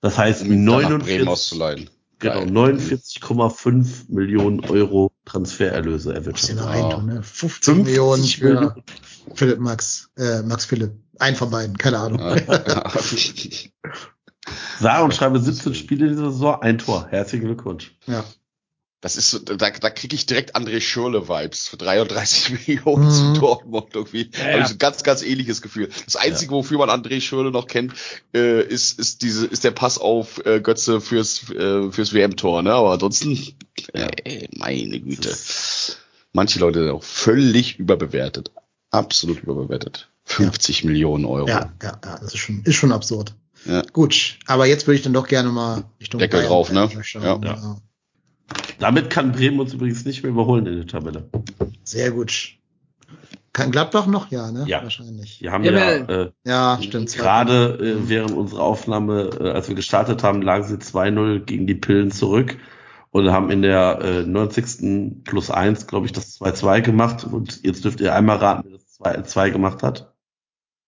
Das 0.01 0.17
heißt, 0.17 0.41
Um 0.41 0.51
ihn 0.51 0.65
dann 0.65 0.81
nach 0.81 0.89
Bremen 0.89 1.25
49, 1.25 1.27
auszuleihen. 1.27 1.89
genau, 2.17 2.39
Geil. 2.45 2.49
49,5 2.49 4.11
Millionen 4.11 4.61
Euro 4.61 5.11
Transfererlöse 5.25 6.09
Was 6.09 6.15
erwirtschaftet. 6.15 6.91
tun, 6.91 7.05
ne? 7.05 7.23
50 7.23 7.65
50 7.65 7.85
Millionen 7.85 8.23
für 8.23 8.43
Millionen. 8.45 8.83
Philipp 9.35 9.59
Max, 9.59 10.09
äh, 10.17 10.41
Max 10.41 10.65
Philipp. 10.65 10.91
Ein 11.19 11.35
von 11.35 11.51
beiden, 11.51 11.77
keine 11.77 11.99
Ahnung. 11.99 12.19
Ja. 12.19 12.35
Sah 14.81 15.01
und 15.03 15.13
schreibe 15.13 15.39
17 15.39 15.75
Spiele 15.75 16.07
in 16.07 16.11
dieser 16.13 16.31
Saison, 16.31 16.61
ein 16.61 16.77
Tor. 16.77 17.07
Herzlichen 17.09 17.45
Glückwunsch. 17.45 17.91
Ja. 18.07 18.23
Das 19.03 19.15
ist, 19.15 19.31
so- 19.31 19.39
da, 19.39 19.55
da 19.71 19.89
kriege 19.89 20.15
ich 20.15 20.27
direkt 20.27 20.55
André 20.55 20.79
Schürle-Vibes 20.79 21.67
für 21.69 21.77
33 21.77 22.51
Millionen 22.67 23.05
Mhm. 23.05 23.11
zu 23.35 23.39
Dortmund 23.39 23.87
irgendwie. 23.95 24.29
Ja, 24.33 24.39
Habe 24.39 24.51
ja. 24.51 24.61
ich 24.61 24.67
so 24.67 24.73
ein 24.75 24.77
ganz, 24.77 25.01
ganz 25.03 25.23
ähnliches 25.23 25.61
Gefühl. 25.63 25.89
Das 26.05 26.15
Einzige, 26.17 26.51
wofür 26.51 26.77
man 26.77 26.89
André 26.89 27.19
Schürle 27.19 27.49
noch 27.51 27.65
kennt, 27.65 27.93
äh, 28.35 28.61
ist, 28.63 28.99
ist 28.99 29.23
diese, 29.23 29.47
ist 29.47 29.63
der 29.63 29.71
Pass 29.71 29.97
auf 29.97 30.45
äh, 30.45 30.59
Götze 30.61 31.01
fürs, 31.01 31.49
äh, 31.49 31.91
fürs 31.91 32.13
WM-Tor, 32.13 32.61
ne? 32.61 32.73
Aber 32.73 32.91
ansonsten, 32.93 33.31
Ja. 33.95 34.07
Ey, 34.23 34.47
meine 34.55 34.99
Güte. 34.99 35.35
Manche 36.33 36.59
Leute 36.59 36.79
sind 36.83 36.91
auch 36.91 37.03
völlig 37.03 37.79
überbewertet. 37.79 38.51
Absolut 38.91 39.41
überbewertet. 39.41 40.09
50 40.25 40.83
Millionen 40.83 41.25
Euro. 41.25 41.47
Ja, 41.47 41.71
ja, 41.81 41.99
ja, 42.03 42.19
das 42.19 42.33
ist 42.35 42.37
schon, 42.37 42.61
ist 42.65 42.75
schon 42.75 42.91
absurd. 42.91 43.33
Ja. 43.65 43.83
Gut, 43.93 44.39
aber 44.47 44.65
jetzt 44.65 44.87
würde 44.87 44.95
ich 44.97 45.03
dann 45.03 45.13
doch 45.13 45.27
gerne 45.27 45.49
mal 45.49 45.83
Richtung 45.99 46.19
Deckel 46.19 46.39
Bayern 46.39 46.49
drauf, 46.49 46.71
ne? 46.71 46.89
schauen. 47.03 47.23
Ja. 47.23 47.39
Ja. 47.43 47.77
Damit 48.79 49.09
kann 49.09 49.31
Bremen 49.31 49.59
uns 49.59 49.73
übrigens 49.73 50.05
nicht 50.05 50.23
mehr 50.23 50.31
überholen 50.31 50.65
in 50.65 50.77
der 50.77 50.87
Tabelle. 50.87 51.29
Sehr 51.83 52.11
gut. 52.11 52.57
Kann 53.53 53.71
Gladbach 53.71 54.07
noch? 54.07 54.31
Ja, 54.31 54.51
ne? 54.51 54.63
Ja. 54.65 54.81
Wahrscheinlich. 54.81 55.41
Wir 55.41 55.51
haben 55.51 55.63
Ja, 55.63 55.71
ja, 55.71 55.95
äh, 56.05 56.31
Ja, 56.45 56.79
stimmt. 56.81 57.13
Gerade 57.13 57.77
äh, 57.79 58.09
während 58.09 58.31
unserer 58.31 58.63
Aufnahme, 58.63 59.29
äh, 59.39 59.51
als 59.51 59.67
wir 59.67 59.75
gestartet 59.75 60.23
haben, 60.23 60.41
lagen 60.41 60.63
sie 60.63 60.75
2-0 60.75 61.39
gegen 61.41 61.67
die 61.67 61.75
Pillen 61.75 62.11
zurück 62.11 62.57
und 63.11 63.29
haben 63.29 63.51
in 63.51 63.61
der 63.61 63.99
äh, 64.01 64.23
90. 64.23 65.23
plus 65.25 65.51
1, 65.51 65.87
glaube 65.87 66.05
ich, 66.05 66.13
das 66.13 66.39
2-2 66.39 66.81
gemacht. 66.81 67.25
Und 67.25 67.61
jetzt 67.63 67.83
dürft 67.83 67.99
ihr 67.99 68.15
einmal 68.15 68.37
raten, 68.37 68.69
wer 68.69 68.77
das 68.77 69.35
2-2 69.35 69.51
gemacht 69.51 69.83
hat. 69.83 70.13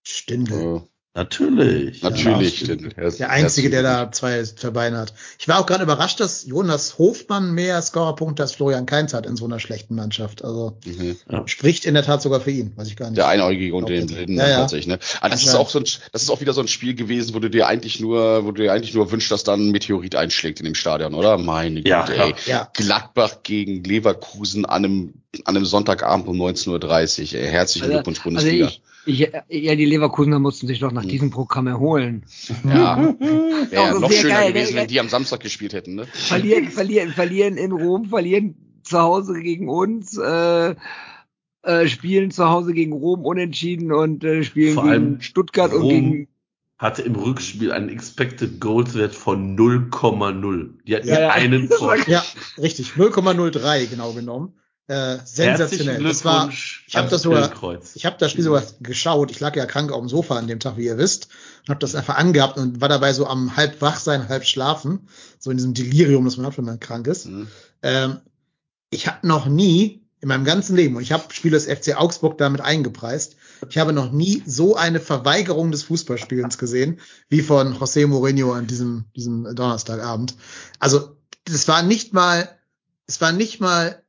Stindel. 0.03 0.77
Äh, 0.77 0.81
Natürlich. 1.15 2.01
natürlich. 2.01 2.61
Ja. 2.61 2.75
Er- 2.95 3.11
Der 3.11 3.29
Einzige, 3.29 3.69
der 3.69 3.81
er- 3.83 4.05
da 4.05 4.11
zwei 4.11 4.43
Verbeine 4.45 4.97
hat. 4.97 5.13
Ich 5.37 5.47
war 5.47 5.59
auch 5.59 5.65
gerade 5.67 5.83
überrascht, 5.83 6.19
dass 6.19 6.45
Jonas 6.45 6.97
Hofmann 6.97 7.51
mehr 7.53 7.79
Scorerpunkte 7.83 8.41
als 8.41 8.53
Florian 8.53 8.87
Kainz 8.87 9.13
hat 9.13 9.27
in 9.27 9.35
so 9.35 9.45
einer 9.45 9.59
schlechten 9.59 9.93
Mannschaft. 9.93 10.43
Also 10.43 10.75
Mhm. 10.85 11.15
spricht 11.45 11.85
in 11.85 11.93
der 11.93 12.03
Tat 12.03 12.23
sogar 12.23 12.41
für 12.41 12.49
ihn, 12.49 12.73
weiß 12.75 12.87
ich 12.87 12.95
gar 12.95 13.09
nicht. 13.11 13.17
Der 13.17 13.27
Einäugige 13.27 13.75
unter 13.75 13.93
den 13.93 14.07
Blinden 14.07 14.37
ja, 14.37 14.47
ja. 14.49 14.57
tatsächlich, 14.61 14.87
ne? 14.87 14.97
Aber 15.21 15.29
das 15.29 15.43
ist 15.43 15.53
auch 15.53 15.69
so 15.69 15.79
ein, 15.79 15.85
das 16.11 16.23
ist 16.23 16.29
auch 16.31 16.41
wieder 16.41 16.53
so 16.53 16.61
ein 16.61 16.67
Spiel 16.67 16.95
gewesen, 16.95 17.35
wo 17.35 17.39
du 17.39 17.49
dir 17.49 17.67
eigentlich 17.67 17.99
nur, 17.99 18.45
wo 18.45 18.51
du 18.51 18.63
dir 18.63 18.73
eigentlich 18.73 18.95
nur 18.95 19.11
wünschst, 19.11 19.29
dass 19.31 19.43
dann 19.43 19.67
ein 19.67 19.71
Meteorit 19.71 20.15
einschlägt 20.15 20.59
in 20.61 20.65
dem 20.65 20.75
Stadion, 20.75 21.13
oder? 21.13 21.37
Meine 21.37 21.75
Güte, 21.83 21.89
Ja, 21.89 22.05
ey. 22.09 22.33
Ja, 22.47 22.69
Gladbach 22.73 23.43
gegen 23.43 23.83
Leverkusen 23.83 24.65
an 24.65 24.83
einem, 24.85 25.13
an 25.45 25.55
einem 25.55 25.65
Sonntagabend 25.65 26.27
um 26.27 26.39
19.30 26.39 27.33
Uhr. 27.35 27.41
Herzlichen 27.41 27.85
Also, 27.85 27.93
Glückwunsch, 27.95 28.19
also 28.19 28.29
Bundesliga. 28.29 28.67
ich, 29.05 29.29
ich, 29.47 29.63
ja, 29.63 29.75
die 29.75 29.85
Leverkusener 29.85 30.39
mussten 30.39 30.67
sich 30.67 30.79
doch 30.79 30.91
nach 30.91 31.05
diesem 31.05 31.29
Programm 31.31 31.67
erholen. 31.67 32.25
ja. 32.63 33.15
Wäre 33.69 33.83
Also 33.87 33.99
noch 33.99 34.11
schöner 34.11 34.35
geil, 34.35 34.53
gewesen, 34.53 34.75
wenn 34.75 34.87
die 34.87 34.99
am 34.99 35.09
Samstag 35.09 35.39
gespielt 35.41 35.73
hätten, 35.73 35.95
ne? 35.95 36.05
Verlieren, 36.13 36.69
verlieren, 36.69 37.09
verlieren 37.11 37.57
in 37.57 37.71
Rom, 37.71 38.05
verlieren 38.09 38.55
zu 38.83 38.99
Hause 38.99 39.39
gegen 39.41 39.69
uns, 39.69 40.17
äh, 40.17 40.75
äh, 41.63 41.87
spielen 41.87 42.31
zu 42.31 42.49
Hause 42.49 42.73
gegen 42.73 42.93
Rom 42.93 43.25
unentschieden 43.25 43.91
und 43.91 44.23
äh, 44.23 44.43
spielen 44.43 44.73
Vor 44.75 44.83
gegen 44.83 44.93
allem 44.93 45.21
Stuttgart 45.21 45.73
und 45.73 45.81
Rom 45.81 45.89
gegen 45.89 46.27
hatte 46.77 47.01
im 47.03 47.15
Rückspiel 47.15 47.71
einen 47.71 47.87
Expected 47.87 48.59
Goals 48.59 48.93
Wert 48.95 49.15
von 49.15 49.55
0,0 49.57 50.69
Die 50.85 50.95
hatten 50.95 51.07
Ja, 51.07 51.19
ja. 51.21 51.29
einen 51.29 51.69
Tor. 51.77 51.95
ja, 52.07 52.23
richtig. 52.57 52.91
0,03 52.97 53.87
genau 53.87 54.11
genommen. 54.11 54.53
Äh, 54.87 55.19
sensationell. 55.23 56.03
Das 56.03 56.25
war, 56.25 56.49
ich 56.49 56.95
habe 56.95 57.07
das 57.07 57.21
sogar, 57.21 57.49
ich 57.95 58.05
habe 58.05 58.17
das 58.19 58.31
Spiel 58.31 58.43
sogar 58.43 58.63
geschaut. 58.81 59.31
Ich 59.31 59.39
lag 59.39 59.55
ja 59.55 59.65
krank 59.65 59.93
auf 59.93 59.99
dem 59.99 60.09
Sofa 60.09 60.37
an 60.37 60.47
dem 60.47 60.59
Tag, 60.59 60.75
wie 60.75 60.85
ihr 60.85 60.97
wisst, 60.97 61.29
und 61.61 61.69
habe 61.69 61.79
das 61.79 61.95
einfach 61.95 62.17
angehabt 62.17 62.57
und 62.57 62.81
war 62.81 62.89
dabei 62.89 63.13
so 63.13 63.25
am 63.25 63.55
halb 63.55 63.81
wach 63.81 63.97
sein, 63.97 64.27
halb 64.27 64.45
schlafen, 64.45 65.07
so 65.39 65.51
in 65.51 65.57
diesem 65.57 65.73
Delirium, 65.73 66.25
das 66.25 66.35
man 66.35 66.47
hat, 66.47 66.57
wenn 66.57 66.65
man 66.65 66.81
krank 66.81 67.07
ist. 67.07 67.27
Mhm. 67.27 67.47
Ähm, 67.81 68.17
ich 68.89 69.07
habe 69.07 69.25
noch 69.25 69.45
nie 69.45 70.01
in 70.19 70.27
meinem 70.27 70.43
ganzen 70.43 70.75
Leben, 70.75 70.97
und 70.97 71.01
ich 71.01 71.13
habe 71.13 71.33
Spiele 71.33 71.57
des 71.57 71.65
FC 71.65 71.97
Augsburg 71.97 72.37
damit 72.37 72.59
eingepreist, 72.59 73.37
ich 73.69 73.77
habe 73.77 73.93
noch 73.93 74.11
nie 74.11 74.43
so 74.45 74.75
eine 74.75 74.99
Verweigerung 74.99 75.71
des 75.71 75.83
Fußballspielens 75.83 76.57
gesehen, 76.57 76.99
wie 77.29 77.41
von 77.41 77.73
José 77.77 78.05
Mourinho 78.05 78.51
an 78.51 78.67
diesem, 78.67 79.05
diesem 79.15 79.55
Donnerstagabend. 79.55 80.35
Also, 80.79 81.15
das 81.45 81.67
war 81.69 81.83
nicht 81.83 82.13
mal, 82.13 82.49
es 83.07 83.21
war 83.21 83.31
nicht 83.31 83.61
mal 83.61 84.02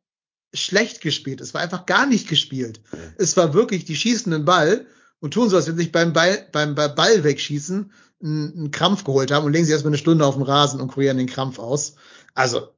schlecht 0.55 1.01
gespielt, 1.01 1.41
es 1.41 1.53
war 1.55 1.61
einfach 1.61 1.85
gar 1.87 2.07
nicht 2.07 2.29
gespielt. 2.29 2.81
Es 3.19 3.37
war 3.37 3.53
wirklich, 3.55 3.85
die 3.85 3.97
schießen 3.97 4.33
den 4.33 4.45
Ball 4.45 4.87
und 5.21 5.35
tun 5.35 5.49
so, 5.51 5.57
als 5.57 5.67
wenn 5.67 5.77
sie 5.77 5.83
sich 5.85 5.93
beim 5.93 6.13
Ball, 6.13 6.47
beim 6.53 6.75
Ball 6.75 7.25
wegschießen, 7.25 7.91
einen, 8.23 8.53
einen 8.57 8.71
Krampf 8.71 9.05
geholt 9.05 9.31
haben 9.31 9.45
und 9.45 9.53
legen 9.53 9.65
sich 9.65 9.73
erstmal 9.73 9.91
eine 9.91 9.99
Stunde 9.99 10.25
auf 10.25 10.35
den 10.35 10.45
Rasen 10.45 10.81
und 10.81 10.89
kurieren 10.89 11.19
den 11.19 11.27
Krampf 11.27 11.59
aus. 11.59 11.97
Also, 12.35 12.69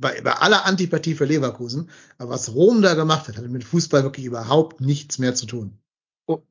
bei, 0.00 0.20
bei 0.22 0.32
aller 0.32 0.64
Antipathie 0.64 1.14
für 1.14 1.26
Leverkusen, 1.26 1.90
aber 2.16 2.30
was 2.30 2.54
Rom 2.54 2.80
da 2.80 2.94
gemacht 2.94 3.28
hat, 3.28 3.36
hatte 3.36 3.48
mit 3.48 3.64
Fußball 3.64 4.02
wirklich 4.02 4.24
überhaupt 4.26 4.80
nichts 4.80 5.18
mehr 5.18 5.34
zu 5.34 5.44
tun. 5.46 5.78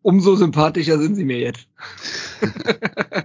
Umso 0.02 0.36
sympathischer 0.36 0.98
sind 1.00 1.16
sie 1.16 1.26
mir 1.26 1.40
jetzt. 1.40 1.68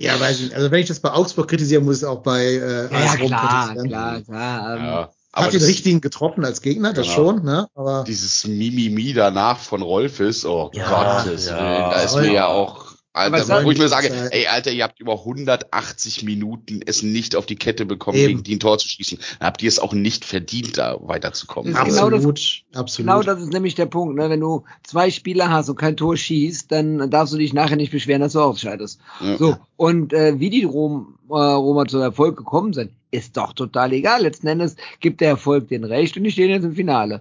Ja, 0.00 0.18
weiß 0.18 0.36
ich 0.38 0.42
nicht. 0.46 0.55
Also 0.55 0.70
wenn 0.70 0.80
ich 0.80 0.88
das 0.88 1.00
bei 1.00 1.11
Augsburg 1.12 1.48
kritisiere, 1.48 1.82
muss 1.82 1.96
ich 1.96 2.03
es 2.03 2.09
auch 2.09 2.22
bei 2.22 2.44
äh, 2.44 2.90
Ja, 2.90 3.12
Rom 3.12 3.26
klar, 3.28 3.66
kritisieren. 3.74 3.88
klar, 3.88 4.20
klar. 4.22 4.76
Ähm, 4.76 4.84
Ja. 4.84 5.12
Aber 5.35 5.47
Hat 5.47 5.55
den 5.55 5.62
richtigen 5.62 6.01
getroffen 6.03 6.45
als 6.45 6.61
Gegner, 6.61 6.93
das 6.93 7.07
Genau. 7.07 7.16
schon, 7.16 7.43
ne? 7.45 7.66
Aber 7.74 8.05
dieses 8.07 8.47
Mimimi 8.47 9.14
danach 9.14 9.59
von 9.59 9.80
Rolfes, 9.80 10.45
oh 10.45 10.70
Ja, 10.74 11.22
Gottes 11.24 11.47
ja. 11.47 11.57
Willen, 11.59 11.91
da 11.91 12.03
ist 12.03 12.12
Soll- 12.12 12.22
mir 12.26 12.33
ja 12.33 12.47
auch, 12.49 12.76
Aber 12.76 12.82
Alter, 13.14 13.64
wo 13.64 13.70
ich 13.70 13.78
mir 13.78 13.88
sage, 13.88 14.10
ey, 14.30 14.46
Alter, 14.46 14.70
ihr 14.72 14.84
habt 14.84 14.98
über 14.98 15.18
180 15.18 16.22
Minuten 16.22 16.80
es 16.86 17.02
nicht 17.02 17.36
auf 17.36 17.44
die 17.44 17.56
Kette 17.56 17.84
bekommen, 17.84 18.16
Eben. 18.16 18.28
gegen 18.28 18.42
die 18.42 18.56
ein 18.56 18.60
Tor 18.60 18.78
zu 18.78 18.88
schießen. 18.88 19.18
Dann 19.38 19.46
habt 19.48 19.62
ihr 19.62 19.68
es 19.68 19.78
auch 19.78 19.92
nicht 19.92 20.24
verdient, 20.24 20.78
da 20.78 20.96
weiterzukommen. 21.00 21.72
Das 21.74 21.82
ist 21.88 21.94
genau 21.94 22.08
das- 22.08 22.18
absolut, 22.20 22.64
absolut. 22.74 23.06
Genau 23.08 23.22
das 23.22 23.42
ist 23.42 23.52
nämlich 23.52 23.74
der 23.74 23.86
Punkt. 23.86 24.16
Ne? 24.16 24.30
Wenn 24.30 24.40
du 24.40 24.64
zwei 24.82 25.10
Spieler 25.10 25.50
hast 25.50 25.68
und 25.68 25.76
kein 25.76 25.96
Tor 25.96 26.16
schießt, 26.16 26.72
dann 26.72 27.10
darfst 27.10 27.34
du 27.34 27.38
dich 27.38 27.52
nachher 27.52 27.76
nicht 27.76 27.92
beschweren, 27.92 28.22
dass 28.22 28.32
du 28.32 28.40
ausscheidest. 28.40 28.98
Ja. 29.20 29.36
So, 29.36 29.56
und 29.76 30.14
äh, 30.14 30.40
wie 30.40 30.48
die 30.50 30.64
Rom, 30.64 31.18
äh, 31.28 31.34
Roma 31.34 31.84
zu 31.86 31.98
Erfolg 31.98 32.38
gekommen 32.38 32.72
sind, 32.72 32.92
ist 33.10 33.36
doch 33.36 33.52
total 33.52 33.92
egal. 33.92 34.22
Letzten 34.22 34.46
Endes 34.46 34.76
gibt 35.00 35.20
der 35.20 35.28
Erfolg 35.28 35.68
den 35.68 35.84
Recht 35.84 36.16
und 36.16 36.24
die 36.24 36.30
stehen 36.30 36.48
jetzt 36.48 36.64
im 36.64 36.74
Finale. 36.74 37.20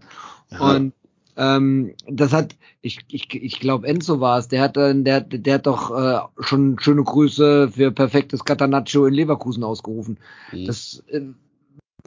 Und 0.58 0.94
ähm, 1.42 1.96
das 2.08 2.34
hat, 2.34 2.56
ich, 2.82 3.00
ich, 3.08 3.34
ich 3.34 3.60
glaube, 3.60 3.88
Enzo 3.88 4.20
war 4.20 4.38
es, 4.38 4.48
der 4.48 4.62
hat 4.62 4.78
dann, 4.78 5.04
der, 5.04 5.22
der 5.22 5.56
hat 5.56 5.66
doch 5.66 5.90
äh, 5.92 6.20
schon 6.40 6.78
schöne 6.80 7.04
Grüße 7.04 7.72
für 7.72 7.92
perfektes 7.92 8.46
Catanaccio 8.46 9.08
in 9.08 9.16
Leverkusen 9.16 9.64
ausgerufen. 9.64 10.20
Mhm. 10.52 10.66
Das, 10.68 11.04
äh, 11.08 11.22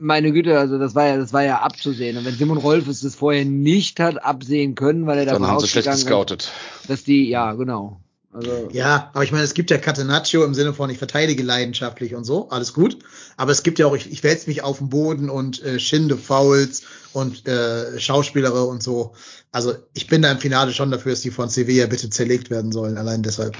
meine 0.00 0.32
Güte, 0.32 0.58
also 0.58 0.78
das 0.78 0.94
war 0.94 1.06
ja, 1.06 1.16
das 1.16 1.32
war 1.32 1.42
ja 1.42 1.58
abzusehen. 1.62 2.16
Und 2.16 2.24
wenn 2.24 2.34
Simon 2.34 2.58
Rolf 2.58 2.86
es 2.86 3.00
das 3.00 3.16
vorher 3.16 3.44
nicht 3.44 3.98
hat 3.98 4.24
absehen 4.24 4.76
können, 4.76 5.06
weil 5.06 5.18
er 5.18 5.24
Dann 5.26 5.34
davon 5.34 5.48
haben 5.48 5.60
sie 5.60 5.68
schlecht 5.68 5.88
ausgegangen 5.88 6.28
ist, 6.28 6.38
gescoutet. 6.38 6.52
dass 6.88 7.04
die, 7.04 7.28
ja, 7.28 7.54
genau. 7.54 8.00
Also, 8.34 8.68
Ja, 8.72 9.10
aber 9.14 9.22
ich 9.22 9.30
meine, 9.32 9.44
es 9.44 9.54
gibt 9.54 9.70
ja 9.70 9.78
Catenaccio 9.78 10.44
im 10.44 10.54
Sinne 10.54 10.74
von, 10.74 10.90
ich 10.90 10.98
verteidige 10.98 11.42
leidenschaftlich 11.44 12.14
und 12.16 12.24
so, 12.24 12.48
alles 12.50 12.72
gut. 12.72 12.98
Aber 13.36 13.52
es 13.52 13.62
gibt 13.62 13.78
ja 13.78 13.86
auch, 13.86 13.94
ich, 13.94 14.10
ich 14.10 14.22
wälze 14.24 14.48
mich 14.48 14.62
auf 14.62 14.78
den 14.78 14.88
Boden 14.88 15.30
und 15.30 15.62
äh, 15.62 15.78
schinde 15.78 16.16
Fouls 16.18 16.82
und 17.12 17.46
äh, 17.46 17.98
Schauspielere 18.00 18.64
und 18.64 18.82
so. 18.82 19.14
Also 19.52 19.74
ich 19.94 20.08
bin 20.08 20.20
da 20.22 20.32
im 20.32 20.38
Finale 20.38 20.72
schon 20.72 20.90
dafür, 20.90 21.12
dass 21.12 21.20
die 21.20 21.30
von 21.30 21.48
Sevilla 21.48 21.86
bitte 21.86 22.10
zerlegt 22.10 22.50
werden 22.50 22.72
sollen, 22.72 22.98
allein 22.98 23.22
deshalb. 23.22 23.56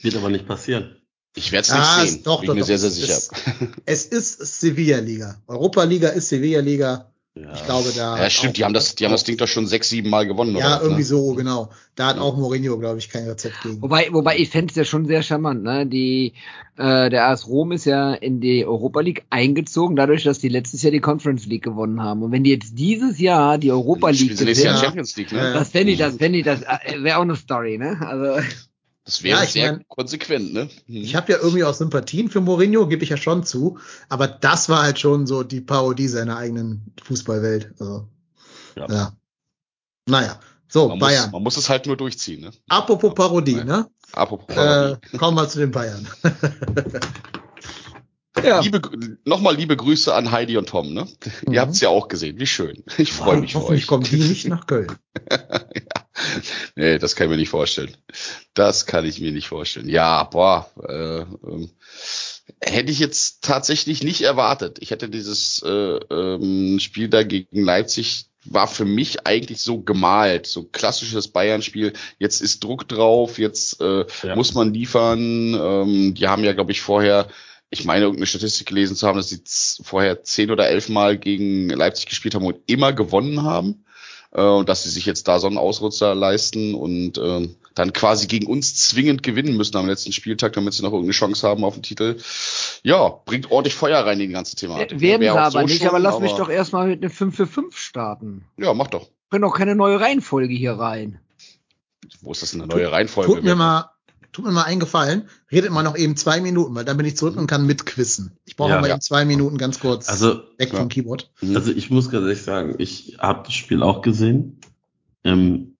Wird 0.00 0.16
aber 0.16 0.30
nicht 0.30 0.48
passieren. 0.48 0.96
Ich 1.36 1.52
werde 1.52 1.68
es 1.68 1.72
nicht 1.72 1.80
Ah, 1.80 2.04
sehen. 2.04 2.22
doch, 2.24 2.40
bin 2.40 2.48
doch, 2.48 2.54
mir 2.54 2.60
doch. 2.60 2.66
sehr, 2.66 2.78
sehr 2.78 2.88
Es 2.90 2.96
sicher. 2.96 3.16
ist- 3.16 3.32
Es 3.86 4.38
ist 4.40 4.60
Sevilla-Liga. 4.60 5.40
Europa-Liga 5.46 6.08
ist 6.08 6.28
Sevilla-Liga. 6.28 7.11
Ja. 7.34 7.54
Ich 7.54 7.64
glaube, 7.64 7.90
da. 7.96 8.18
Ja, 8.18 8.28
stimmt, 8.28 8.58
die 8.58 8.64
haben 8.64 8.74
das, 8.74 8.94
die 8.94 9.06
haben 9.06 9.12
das 9.12 9.24
Ding 9.24 9.38
doch 9.38 9.48
schon 9.48 9.66
sechs, 9.66 9.88
sieben 9.88 10.10
Mal 10.10 10.26
gewonnen, 10.26 10.54
Ja, 10.54 10.76
oder? 10.76 10.82
irgendwie 10.82 11.02
was, 11.02 11.10
ne? 11.10 11.16
so, 11.16 11.34
genau. 11.34 11.70
Da 11.94 12.08
hat 12.08 12.18
auch 12.18 12.36
Mourinho, 12.36 12.78
glaube 12.78 12.98
ich, 12.98 13.08
kein 13.08 13.26
Rezept 13.26 13.62
gegen. 13.62 13.80
Wobei, 13.80 14.08
wobei 14.12 14.36
ich 14.36 14.50
fände 14.50 14.70
es 14.70 14.76
ja 14.76 14.84
schon 14.84 15.06
sehr 15.06 15.22
charmant, 15.22 15.62
ne? 15.62 15.86
Die, 15.86 16.34
äh, 16.76 17.08
der 17.08 17.28
AS 17.28 17.48
Rom 17.48 17.72
ist 17.72 17.86
ja 17.86 18.12
in 18.12 18.40
die 18.40 18.66
Europa 18.66 19.00
League 19.00 19.24
eingezogen, 19.30 19.96
dadurch, 19.96 20.24
dass 20.24 20.40
die 20.40 20.50
letztes 20.50 20.82
Jahr 20.82 20.90
die 20.92 21.00
Conference 21.00 21.46
League 21.46 21.64
gewonnen 21.64 22.02
haben. 22.02 22.22
Und 22.22 22.32
wenn 22.32 22.44
die 22.44 22.50
jetzt 22.50 22.78
dieses 22.78 23.18
Jahr 23.18 23.56
die 23.56 23.70
Europa 23.72 24.08
League 24.10 24.20
Spielen 24.20 24.36
sie 24.36 24.44
nächstes 24.44 24.66
Jahr 24.66 24.74
Ja. 24.76 24.82
Champions 24.84 25.16
League, 25.16 25.32
ne? 25.32 25.38
Ja. 25.38 25.52
das 25.54 25.70
fände 25.70 25.92
ich, 25.92 25.98
das 25.98 26.16
fände 26.16 26.38
ich, 26.38 26.44
das 26.44 26.60
äh, 26.60 27.02
wäre 27.02 27.16
auch 27.16 27.22
eine 27.22 27.36
Story, 27.36 27.78
ne? 27.78 27.96
Also, 28.06 28.46
Das 29.04 29.22
wäre 29.24 29.40
Ja, 29.40 29.46
sehr 29.46 29.72
mein- 29.72 29.84
konsequent, 29.88 30.52
ne? 30.52 30.62
Hm. 30.62 30.70
Ich 30.96 31.16
habe 31.16 31.32
ja 31.32 31.38
irgendwie 31.38 31.64
auch 31.64 31.74
Sympathien 31.74 32.30
für 32.30 32.40
Mourinho, 32.40 32.86
gebe 32.86 33.02
ich 33.02 33.10
ja 33.10 33.16
schon 33.16 33.44
zu. 33.44 33.78
Aber 34.08 34.28
das 34.28 34.68
war 34.68 34.82
halt 34.82 34.98
schon 35.00 35.26
so 35.26 35.42
die 35.42 35.60
Parodie 35.60 36.06
seiner 36.08 36.36
eigenen 36.36 36.92
Fußballwelt. 37.02 37.72
Also, 37.80 38.08
Ja. 38.76 38.86
ja. 38.88 39.12
Naja. 40.08 40.38
So, 40.68 40.88
man, 40.88 40.98
Bayern. 41.00 41.24
Muss, 41.24 41.32
man 41.32 41.42
muss 41.42 41.56
es 41.56 41.68
halt 41.68 41.86
nur 41.86 41.96
durchziehen, 41.96 42.40
ne? 42.42 42.50
Apropos 42.68 43.12
Parodie, 43.14 43.56
Ja. 43.56 43.64
ne? 43.64 43.90
Apropos 44.12 44.48
Äh, 44.48 44.54
Parodie. 44.54 45.18
kommen 45.18 45.36
wir 45.36 45.48
zu 45.48 45.58
den 45.58 45.70
Bayern. 45.72 46.08
ja. 48.42 48.60
Liebe, 48.60 48.80
nochmal 49.24 49.56
liebe 49.56 49.76
Grüße 49.76 50.14
an 50.14 50.30
Heidi 50.30 50.56
und 50.56 50.68
Tom, 50.68 50.92
ne? 50.94 51.06
Mhm. 51.46 51.52
Ihr 51.52 51.60
habt's 51.60 51.80
ja 51.80 51.88
auch 51.88 52.08
gesehen. 52.08 52.38
Wie 52.38 52.46
schön. 52.46 52.82
Ich 52.98 53.12
freue 53.12 53.38
mich 53.38 53.52
für 53.52 53.64
euch. 53.64 53.86
kommen 53.86 54.04
die 54.04 54.16
nicht 54.16 54.48
nach 54.48 54.66
Köln. 54.66 54.92
Nee, 56.76 56.98
das 56.98 57.16
kann 57.16 57.26
ich 57.26 57.30
mir 57.30 57.36
nicht 57.38 57.48
vorstellen. 57.48 57.96
Das 58.54 58.86
kann 58.86 59.04
ich 59.06 59.20
mir 59.20 59.32
nicht 59.32 59.48
vorstellen. 59.48 59.88
Ja, 59.88 60.24
boah, 60.24 60.70
äh, 60.86 61.20
ähm, 61.22 61.70
hätte 62.60 62.92
ich 62.92 62.98
jetzt 62.98 63.42
tatsächlich 63.42 64.02
nicht 64.02 64.20
erwartet. 64.20 64.78
Ich 64.80 64.90
hätte 64.90 65.08
dieses 65.08 65.62
äh, 65.64 65.68
ähm, 65.70 66.78
Spiel 66.80 67.08
da 67.08 67.22
gegen 67.22 67.64
Leipzig 67.64 68.26
war 68.44 68.66
für 68.66 68.84
mich 68.84 69.26
eigentlich 69.26 69.60
so 69.60 69.80
gemalt, 69.82 70.46
so 70.46 70.64
klassisches 70.64 71.28
Bayern-Spiel. 71.28 71.92
Jetzt 72.18 72.40
ist 72.40 72.62
Druck 72.64 72.88
drauf, 72.88 73.38
jetzt 73.38 73.80
äh, 73.80 74.04
Ja. 74.22 74.34
muss 74.36 74.52
man 74.54 74.74
liefern. 74.74 75.54
Ähm, 75.54 76.14
die 76.14 76.26
haben 76.28 76.44
ja, 76.44 76.52
glaube 76.52 76.72
ich, 76.72 76.80
vorher 76.80 77.28
ich 77.72 77.86
meine, 77.86 78.04
irgendeine 78.04 78.26
Statistik 78.26 78.66
gelesen 78.66 78.96
zu 78.96 79.06
haben, 79.06 79.16
dass 79.16 79.30
sie 79.30 79.40
vorher 79.82 80.22
zehn 80.22 80.50
oder 80.50 80.68
elf 80.68 80.90
Mal 80.90 81.16
gegen 81.16 81.70
Leipzig 81.70 82.06
gespielt 82.06 82.34
haben 82.34 82.44
und 82.44 82.58
immer 82.66 82.92
gewonnen 82.92 83.42
haben. 83.42 83.84
Äh, 84.30 84.42
und 84.42 84.68
dass 84.68 84.82
sie 84.84 84.90
sich 84.90 85.06
jetzt 85.06 85.26
da 85.26 85.38
so 85.38 85.46
einen 85.46 85.56
Ausrutscher 85.56 86.14
leisten 86.14 86.74
und 86.74 87.16
ähm, 87.16 87.56
dann 87.74 87.94
quasi 87.94 88.26
gegen 88.26 88.46
uns 88.46 88.74
zwingend 88.88 89.22
gewinnen 89.22 89.56
müssen 89.56 89.76
am 89.78 89.88
letzten 89.88 90.12
Spieltag, 90.12 90.52
damit 90.52 90.74
sie 90.74 90.82
noch 90.82 90.92
irgendeine 90.92 91.12
Chance 91.12 91.48
haben 91.48 91.64
auf 91.64 91.72
den 91.72 91.82
Titel. 91.82 92.18
Ja, 92.82 93.08
bringt 93.24 93.50
ordentlich 93.50 93.74
Feuer 93.74 94.04
rein 94.04 94.20
in 94.20 94.28
die 94.28 94.34
ganze 94.34 94.54
Thematik. 94.54 95.00
Werden 95.00 95.26
auch 95.30 95.36
aber 95.36 95.50
so 95.50 95.62
nicht, 95.62 95.78
schon, 95.78 95.88
aber 95.88 95.98
lass 95.98 96.20
mich 96.20 96.32
doch 96.32 96.50
erstmal 96.50 96.88
mit 96.88 97.02
einem 97.02 97.10
5 97.10 97.34
für 97.34 97.46
5 97.46 97.76
starten. 97.78 98.44
Ja, 98.58 98.74
mach 98.74 98.88
doch. 98.88 99.08
Können 99.30 99.42
doch 99.42 99.54
keine 99.54 99.74
neue 99.74 99.98
Reihenfolge 99.98 100.52
hier 100.52 100.72
rein. 100.72 101.20
Wo 102.20 102.32
ist 102.32 102.42
das 102.42 102.52
eine 102.52 102.66
neue 102.66 102.92
Reihenfolge? 102.92 103.32
Tut 103.32 103.44
mir 103.44 103.54
mal, 103.54 103.90
tut 104.32 104.44
mir 104.44 104.52
mal 104.52 104.64
einen 104.64 104.80
Gefallen. 104.80 105.28
Redet 105.50 105.70
mal 105.70 105.82
noch 105.82 105.96
eben 105.96 106.16
zwei 106.16 106.40
Minuten, 106.40 106.74
weil 106.74 106.84
dann 106.84 106.96
bin 106.96 107.06
ich 107.06 107.16
zurück 107.16 107.36
und 107.36 107.46
kann 107.46 107.66
mitquissen. 107.66 108.32
Ich 108.44 108.56
brauche 108.56 108.70
Ja. 108.70 108.80
mal 108.80 108.86
Ja. 108.88 108.94
eben 108.94 109.00
zwei 109.02 109.24
Minuten 109.24 109.58
ganz 109.58 109.78
kurz 109.78 110.08
Also, 110.08 110.42
weg 110.58 110.72
ja. 110.72 110.78
vom 110.78 110.88
Keyboard. 110.88 111.30
Mhm. 111.40 111.56
also 111.56 111.70
ich 111.70 111.90
muss 111.90 112.10
ganz 112.10 112.24
ehrlich 112.24 112.42
sagen, 112.42 112.74
ich 112.78 113.18
habe 113.18 113.42
das 113.44 113.54
Spiel 113.54 113.82
auch 113.82 114.00
gesehen. 114.02 114.58
Ähm, 115.24 115.76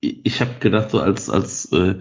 ich 0.00 0.40
habe 0.40 0.54
gedacht, 0.60 0.90
so 0.90 1.00
als, 1.00 1.30
als, 1.30 1.72
äh, 1.72 2.00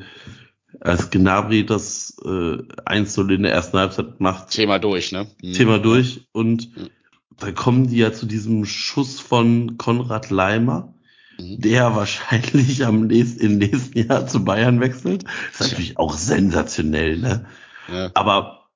als 0.81 1.09
Gnabry 1.09 1.65
das 1.65 2.15
äh, 2.25 2.57
1 2.85 3.17
in 3.17 3.43
der 3.43 3.53
ersten 3.53 3.77
Halbzeit 3.77 4.19
macht, 4.19 4.49
Thema 4.49 4.79
durch, 4.79 5.11
ne? 5.11 5.27
Mhm. 5.41 5.53
Thema 5.53 5.79
durch 5.79 6.27
und 6.33 6.75
Mhm. 6.75 6.89
dann 7.37 7.55
kommen 7.55 7.87
die 7.87 7.97
ja 7.97 8.11
zu 8.11 8.25
diesem 8.25 8.65
Schuss 8.65 9.19
von 9.19 9.77
Konrad 9.77 10.29
Leimer, 10.29 10.87
Mhm. 10.87 11.02
Der 11.37 11.95
wahrscheinlich 11.95 12.85
am 12.85 13.07
nächsten, 13.07 13.41
im 13.41 13.57
nächsten 13.57 14.07
Jahr 14.07 14.27
zu 14.27 14.43
Bayern 14.43 14.79
wechselt. 14.79 15.23
Das 15.23 15.67
ist 15.67 15.71
natürlich 15.71 15.97
auch 15.97 16.17
sensationell, 16.17 17.17
ne? 17.17 17.45
Ja. 17.91 18.11
Aber 18.13 18.69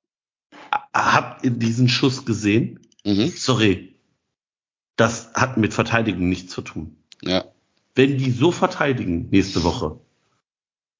habt 0.94 1.46
ihr 1.46 1.52
diesen 1.52 1.90
Schuss 1.90 2.26
gesehen? 2.26 2.80
Mhm. 3.06 3.30
Sorry. 3.30 3.96
Das 4.96 5.34
hat 5.34 5.58
mit 5.58 5.74
Verteidigen 5.74 6.28
nichts 6.30 6.54
zu 6.54 6.62
tun. 6.62 6.98
Ja. 7.22 7.46
Wenn 7.96 8.18
die 8.18 8.32
so 8.32 8.52
verteidigen 8.52 9.30
nächste 9.30 9.64
Woche, 9.64 10.00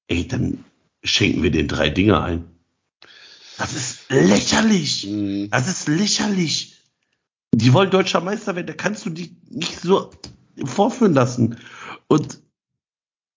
ey, 0.08 0.26
dann 0.26 0.64
schenken 1.02 1.42
wir 1.42 1.50
den 1.50 1.68
drei 1.68 1.90
Dinger 1.90 2.22
ein. 2.22 2.44
Das 3.56 3.74
ist 3.74 4.10
lächerlich. 4.10 5.06
Mhm. 5.06 5.50
Das 5.50 5.68
ist 5.68 5.88
lächerlich. 5.88 6.76
Die 7.52 7.72
wollen 7.72 7.90
deutscher 7.90 8.20
Meister 8.20 8.54
werden, 8.54 8.66
da 8.66 8.72
kannst 8.72 9.04
du 9.06 9.10
die 9.10 9.36
nicht 9.48 9.80
so 9.80 10.10
vorführen 10.64 11.14
lassen. 11.14 11.56
Und, 12.08 12.40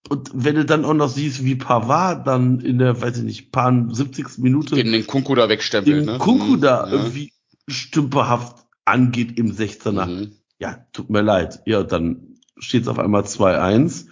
und 0.09 0.31
wenn 0.33 0.55
du 0.55 0.65
dann 0.65 0.85
auch 0.85 0.93
noch 0.93 1.09
siehst, 1.09 1.43
wie 1.45 1.55
Pavard 1.55 2.25
dann 2.27 2.59
in 2.59 2.77
der, 2.79 3.01
weiß 3.01 3.17
ich 3.17 3.23
nicht, 3.23 3.51
paar 3.51 3.73
70. 3.93 4.37
Minute 4.39 4.75
Den, 4.75 4.91
den 4.91 5.07
Kunku 5.07 5.35
da 5.35 5.49
wegstempeln, 5.49 5.97
den 5.97 6.05
ne? 6.05 6.17
Kunku 6.19 6.55
Mhm. 6.57 6.61
da 6.61 6.85
Ja. 6.87 6.91
irgendwie 6.91 7.33
stümperhaft 7.67 8.65
angeht 8.85 9.37
im 9.37 9.51
16er. 9.51 10.05
Mhm. 10.07 10.31
Ja, 10.59 10.85
tut 10.93 11.09
mir 11.09 11.21
leid. 11.21 11.61
Ja, 11.65 11.83
dann 11.83 12.37
steht 12.57 12.83
es 12.83 12.87
auf 12.87 12.99
einmal 12.99 13.23
2-1 13.23 14.07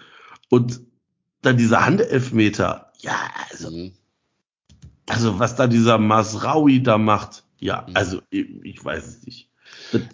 und 0.49 0.81
dann 1.41 1.57
dieser 1.57 1.85
Handelfmeter. 1.85 2.91
Ja, 2.99 3.15
also, 3.51 3.69
Mhm. 3.71 3.93
also 5.07 5.39
was 5.39 5.55
da 5.55 5.67
dieser 5.67 5.97
Masraui 5.97 6.81
da 6.83 6.97
macht. 6.97 7.43
Ja, 7.59 7.85
Mhm. 7.87 7.95
also 7.95 8.21
ich, 8.29 8.47
ich 8.63 8.83
weiß 8.83 9.05
es 9.05 9.25
nicht. 9.25 9.49
Und 9.91 10.07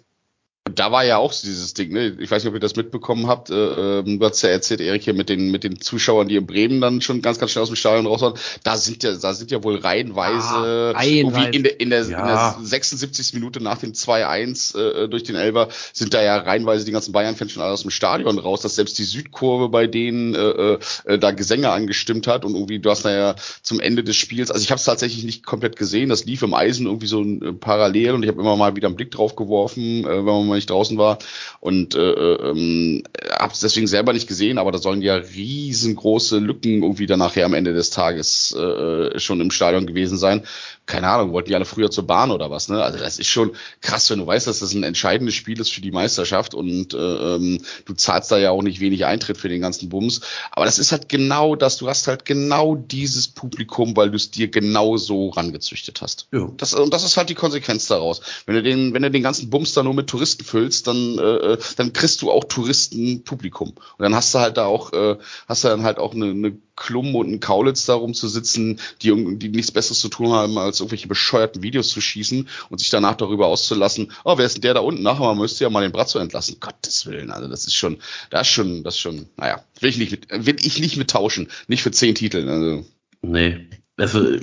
da 0.74 0.90
war 0.90 1.04
ja 1.04 1.18
auch 1.18 1.32
so 1.32 1.46
dieses 1.46 1.74
Ding, 1.74 1.92
ne? 1.92 2.16
Ich 2.18 2.30
weiß 2.30 2.42
nicht, 2.42 2.48
ob 2.48 2.54
ihr 2.54 2.60
das 2.60 2.74
mitbekommen 2.76 3.28
habt. 3.28 3.50
Äh, 3.50 3.54
ähm, 4.00 4.18
du 4.18 4.26
hast 4.26 4.42
ja 4.42 4.48
erzählt, 4.48 4.80
Erik, 4.80 5.02
hier 5.02 5.14
mit 5.14 5.28
den, 5.28 5.50
mit 5.50 5.62
den 5.64 5.80
Zuschauern, 5.80 6.28
die 6.28 6.36
in 6.36 6.46
Bremen 6.46 6.80
dann 6.80 7.00
schon 7.00 7.22
ganz, 7.22 7.38
ganz 7.38 7.52
schnell 7.52 7.62
aus 7.62 7.68
dem 7.68 7.76
Stadion 7.76 8.06
raus 8.06 8.20
waren. 8.22 8.34
Da 8.64 8.76
sind 8.76 9.02
ja, 9.04 9.14
da 9.14 9.32
sind 9.32 9.50
ja 9.50 9.62
wohl 9.62 9.76
reihenweise, 9.76 10.92
Ah, 10.96 11.04
irgendwie 11.04 11.44
in 11.56 11.62
der, 11.62 11.80
in 11.80 11.90
der, 11.90 12.02
Ja. 12.08 12.20
in 12.20 12.26
der 12.26 12.56
76. 12.66 13.34
Minute 13.34 13.62
nach 13.62 13.78
dem 13.78 13.92
2-1 13.92 14.76
äh, 14.76 15.08
durch 15.08 15.22
den 15.22 15.36
Elber 15.36 15.68
sind 15.92 16.14
da 16.14 16.22
ja 16.22 16.36
reihenweise 16.38 16.84
die 16.84 16.92
ganzen 16.92 17.12
Bayern-Fans 17.12 17.52
schon 17.52 17.62
alle 17.62 17.72
aus 17.72 17.82
dem 17.82 17.90
Stadion 17.90 18.38
raus, 18.38 18.62
dass 18.62 18.74
selbst 18.74 18.98
die 18.98 19.04
Südkurve 19.04 19.68
bei 19.68 19.86
denen 19.86 20.34
äh, 20.34 20.78
äh, 21.04 21.18
da 21.18 21.30
Gesänge 21.30 21.70
angestimmt 21.70 22.26
hat 22.26 22.44
und 22.44 22.54
irgendwie, 22.54 22.80
du 22.80 22.90
hast 22.90 23.04
da 23.04 23.14
ja 23.16 23.34
zum 23.62 23.78
Ende 23.78 24.02
des 24.02 24.16
Spiels, 24.16 24.50
also 24.50 24.62
ich 24.62 24.70
habe 24.70 24.78
es 24.78 24.84
tatsächlich 24.84 25.24
nicht 25.24 25.46
komplett 25.46 25.76
gesehen, 25.76 26.08
das 26.08 26.24
lief 26.24 26.42
im 26.42 26.54
Eisen 26.54 26.86
irgendwie 26.86 27.06
so 27.06 27.22
äh, 27.22 27.52
parallel 27.52 28.12
und 28.12 28.22
ich 28.24 28.28
habe 28.28 28.40
immer 28.40 28.56
mal 28.56 28.74
wieder 28.74 28.88
einen 28.88 28.96
Blick 28.96 29.12
drauf 29.12 29.36
geworfen, 29.36 30.04
äh, 30.04 30.08
wenn 30.08 30.24
man 30.24 30.46
mal 30.48 30.55
nicht 30.56 30.70
draußen 30.70 30.98
war 30.98 31.18
und 31.60 31.94
äh, 31.94 32.00
ähm, 32.00 33.04
habe 33.38 33.52
es 33.52 33.60
deswegen 33.60 33.86
selber 33.86 34.12
nicht 34.12 34.26
gesehen, 34.26 34.58
aber 34.58 34.72
da 34.72 34.78
sollen 34.78 35.02
ja 35.02 35.14
riesengroße 35.14 36.38
Lücken 36.38 36.82
irgendwie 36.82 37.06
dann 37.06 37.20
nachher 37.20 37.46
am 37.46 37.54
Ende 37.54 37.72
des 37.72 37.90
Tages 37.90 38.52
äh, 38.52 39.18
schon 39.18 39.40
im 39.40 39.50
Stadion 39.50 39.86
gewesen 39.86 40.18
sein. 40.18 40.42
Keine 40.86 41.08
Ahnung, 41.08 41.32
wollten 41.32 41.48
die 41.48 41.54
alle 41.56 41.64
früher 41.64 41.90
zur 41.90 42.06
Bahn 42.06 42.30
oder 42.30 42.50
was, 42.50 42.68
ne? 42.68 42.82
Also 42.82 42.98
das 42.98 43.18
ist 43.18 43.26
schon 43.26 43.52
krass, 43.80 44.08
wenn 44.08 44.20
du 44.20 44.26
weißt, 44.26 44.46
dass 44.46 44.60
das 44.60 44.72
ein 44.72 44.84
entscheidendes 44.84 45.34
Spiel 45.34 45.60
ist 45.60 45.72
für 45.72 45.80
die 45.80 45.90
Meisterschaft 45.90 46.54
und 46.54 46.94
äh, 46.94 46.96
ähm, 46.96 47.60
du 47.86 47.94
zahlst 47.94 48.30
da 48.30 48.38
ja 48.38 48.52
auch 48.52 48.62
nicht 48.62 48.78
wenig 48.78 49.04
Eintritt 49.04 49.36
für 49.36 49.48
den 49.48 49.60
ganzen 49.60 49.88
Bums. 49.88 50.20
Aber 50.52 50.64
das 50.64 50.78
ist 50.78 50.92
halt 50.92 51.08
genau 51.08 51.56
das, 51.56 51.78
du 51.78 51.88
hast 51.88 52.06
halt 52.06 52.24
genau 52.24 52.76
dieses 52.76 53.26
Publikum, 53.26 53.96
weil 53.96 54.10
du 54.10 54.16
es 54.16 54.30
dir 54.30 54.48
genau 54.48 54.96
so 54.96 55.30
rangezüchtet 55.30 56.00
hast. 56.02 56.28
Ja. 56.32 56.48
Das, 56.56 56.72
und 56.72 56.94
das 56.94 57.04
ist 57.04 57.16
halt 57.16 57.30
die 57.30 57.34
Konsequenz 57.34 57.88
daraus. 57.88 58.20
Wenn 58.46 58.54
du 58.54 58.62
den, 58.62 58.94
wenn 58.94 59.02
du 59.02 59.10
den 59.10 59.24
ganzen 59.24 59.50
Bums 59.50 59.72
da 59.72 59.82
nur 59.82 59.94
mit 59.94 60.06
Touristen 60.06 60.44
füllst, 60.44 60.86
dann, 60.86 61.18
äh, 61.18 61.58
dann 61.76 61.92
kriegst 61.92 62.22
du 62.22 62.30
auch 62.30 62.44
Touristenpublikum. 62.44 63.70
Und 63.70 63.98
dann 63.98 64.14
hast 64.14 64.32
du 64.34 64.38
halt 64.38 64.56
da 64.56 64.66
auch, 64.66 64.92
äh, 64.92 65.16
hast 65.48 65.64
du 65.64 65.68
dann 65.68 65.82
halt 65.82 65.98
auch 65.98 66.14
eine, 66.14 66.26
eine 66.26 66.56
Klum 66.76 67.14
und 67.14 67.26
einen 67.26 67.40
Kaulitz 67.40 67.86
darum 67.86 68.14
zu 68.14 68.28
sitzen, 68.28 68.78
die, 69.02 69.38
die 69.38 69.48
nichts 69.48 69.72
Besseres 69.72 69.98
zu 69.98 70.08
tun 70.08 70.32
haben, 70.32 70.58
als 70.58 70.80
irgendwelche 70.80 71.08
bescheuerten 71.08 71.62
Videos 71.62 71.88
zu 71.88 72.00
schießen 72.00 72.48
und 72.68 72.78
sich 72.78 72.90
danach 72.90 73.16
darüber 73.16 73.46
auszulassen, 73.46 74.12
oh, 74.24 74.36
wer 74.38 74.46
ist 74.46 74.56
denn 74.56 74.62
der 74.62 74.74
da 74.74 74.80
unten? 74.80 75.02
Nachher 75.02 75.24
man 75.24 75.38
müsste 75.38 75.64
ja 75.64 75.70
mal 75.70 75.80
den 75.82 75.92
Bratzo 75.92 76.18
entlassen. 76.18 76.58
Gottes 76.60 77.06
Willen, 77.06 77.30
also 77.30 77.48
das 77.48 77.66
ist 77.66 77.74
schon, 77.74 77.98
das 78.30 78.46
ist 78.46 78.52
schon, 78.52 78.84
das 78.84 78.94
ist 78.94 79.00
schon, 79.00 79.26
naja, 79.36 79.64
will 79.80 79.90
ich 79.90 79.98
nicht 79.98 80.10
mit, 80.10 80.46
will 80.46 80.56
ich 80.60 80.78
nicht 80.78 80.96
mit 80.96 81.10
tauschen. 81.10 81.48
Nicht 81.66 81.82
für 81.82 81.90
zehn 81.90 82.14
Titel. 82.14 82.48
Also. 82.48 82.86
Nee. 83.22 83.68
Also 83.96 84.36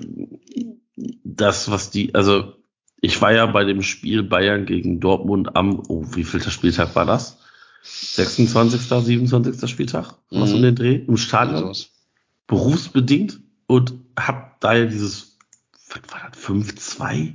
das, 1.24 1.70
was 1.70 1.92
die, 1.92 2.14
also 2.16 2.54
ich 3.02 3.22
war 3.22 3.34
ja 3.34 3.46
bei 3.46 3.66
dem 3.66 3.82
Spiel 3.82 4.24
Bayern 4.24 4.66
gegen 4.66 5.00
Dortmund 5.00 5.56
am, 5.56 5.84
oh, 5.88 6.06
wie 6.14 6.24
viel 6.24 6.42
Spieltag 6.42 6.96
war 6.96 7.06
das? 7.06 7.38
26., 7.84 8.82
27. 8.82 9.70
Spieltag? 9.70 10.16
Was 10.30 10.50
Mhm. 10.50 10.56
um 10.56 10.62
den 10.62 10.76
Dreh? 10.76 10.96
Im 10.96 11.18
Stadion? 11.18 11.60
sowas. 11.60 11.90
Berufsbedingt 12.48 13.40
und 13.68 13.94
hab 14.18 14.60
da 14.60 14.74
ja 14.74 14.86
dieses, 14.86 15.38
was 15.90 16.02
war 16.12 16.30
das, 16.30 16.40
5-2? 16.40 17.34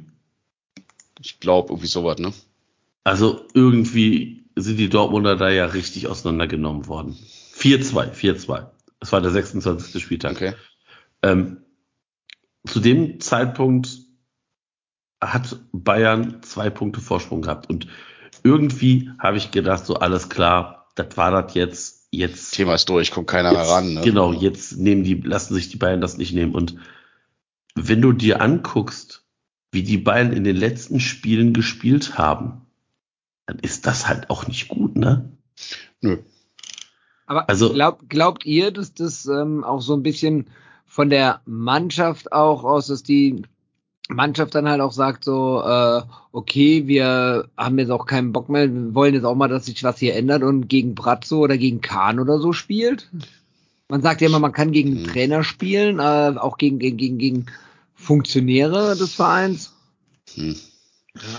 Ich 1.20 1.40
glaube, 1.40 1.72
irgendwie 1.72 1.88
sowas, 1.88 2.18
ne? 2.18 2.32
Also 3.04 3.46
irgendwie 3.54 4.44
sind 4.54 4.76
die 4.76 4.88
Dortmunder 4.88 5.36
da 5.36 5.50
ja 5.50 5.66
richtig 5.66 6.08
auseinandergenommen 6.08 6.86
worden. 6.86 7.16
4-2, 7.54 8.12
4-2. 8.12 8.66
Das 9.00 9.12
war 9.12 9.20
der 9.20 9.30
26. 9.30 10.02
Spieltag. 10.02 10.32
Okay. 10.32 10.54
Ähm, 11.22 11.62
zu 12.66 12.80
dem 12.80 13.20
Zeitpunkt 13.20 14.00
hat 15.20 15.58
Bayern 15.72 16.42
zwei 16.42 16.70
Punkte 16.70 17.00
Vorsprung 17.00 17.42
gehabt 17.42 17.68
und 17.68 17.88
irgendwie 18.44 19.10
habe 19.18 19.36
ich 19.36 19.50
gedacht, 19.50 19.84
so 19.84 19.96
alles 19.96 20.28
klar, 20.28 20.88
das 20.94 21.16
war 21.16 21.30
das 21.30 21.54
jetzt, 21.54 21.97
jetzt 22.10 22.52
Thema 22.52 22.74
ist 22.74 22.88
durch, 22.88 23.10
kommt 23.10 23.26
keiner 23.28 23.52
mehr 23.52 23.60
Jetzt, 23.62 23.70
ran. 23.70 23.94
Ne? 23.94 24.00
Genau, 24.02 24.32
jetzt 24.32 24.76
nehmen 24.76 25.04
die, 25.04 25.14
lassen 25.14 25.54
sich 25.54 25.68
die 25.68 25.76
Bayern 25.76 26.00
das 26.00 26.16
nicht 26.18 26.32
nehmen. 26.32 26.54
Und 26.54 26.76
wenn 27.74 28.00
du 28.02 28.12
dir 28.12 28.40
anguckst, 28.40 29.24
wie 29.72 29.82
die 29.82 29.98
Bayern 29.98 30.32
in 30.32 30.44
den 30.44 30.56
letzten 30.56 31.00
Spielen 31.00 31.52
gespielt 31.52 32.16
haben, 32.16 32.62
dann 33.46 33.58
ist 33.58 33.86
das 33.86 34.08
halt 34.08 34.30
auch 34.30 34.46
nicht 34.46 34.68
gut, 34.68 34.96
ne? 34.96 35.32
Nö. 36.00 36.18
Aber 37.26 37.48
Also- 37.48 37.72
glaub, 37.72 38.08
glaubt 38.08 38.46
ihr, 38.46 38.70
dass 38.70 38.94
das 38.94 39.26
ähm, 39.26 39.64
auch 39.64 39.80
so 39.82 39.94
ein 39.94 40.02
bisschen 40.02 40.46
von 40.86 41.10
der 41.10 41.42
Mannschaft 41.44 42.32
auch 42.32 42.64
aus, 42.64 42.86
dass 42.86 43.02
die 43.02 43.42
Mannschaft 44.08 44.54
dann 44.54 44.68
halt 44.68 44.80
auch 44.80 44.92
sagt 44.92 45.24
so, 45.24 45.62
äh, 45.62 46.02
okay, 46.32 46.86
wir 46.86 47.48
haben 47.56 47.78
jetzt 47.78 47.90
auch 47.90 48.06
keinen 48.06 48.32
Bock 48.32 48.48
mehr, 48.48 48.72
wir 48.72 48.94
wollen 48.94 49.14
jetzt 49.14 49.24
auch 49.24 49.34
mal, 49.34 49.48
dass 49.48 49.66
sich 49.66 49.84
was 49.84 49.98
hier 49.98 50.16
ändert 50.16 50.42
und 50.42 50.68
gegen 50.68 50.94
Brazzo 50.94 51.38
oder 51.38 51.58
gegen 51.58 51.80
Kahn 51.80 52.18
oder 52.18 52.38
so 52.38 52.52
spielt? 52.52 53.10
Man 53.88 54.02
sagt 54.02 54.20
ja 54.20 54.28
immer, 54.28 54.38
man 54.38 54.52
kann 54.52 54.72
gegen 54.72 54.96
den 54.96 55.04
Hm. 55.06 55.12
Trainer 55.12 55.44
spielen, 55.44 55.98
äh, 55.98 56.38
auch 56.38 56.58
gegen, 56.58 56.78
gegen, 56.78 56.96
gegen, 56.96 57.18
gegen 57.18 57.46
Funktionäre 57.94 58.96
des 58.96 59.14
Vereins. 59.14 59.72
Hm. 60.34 60.56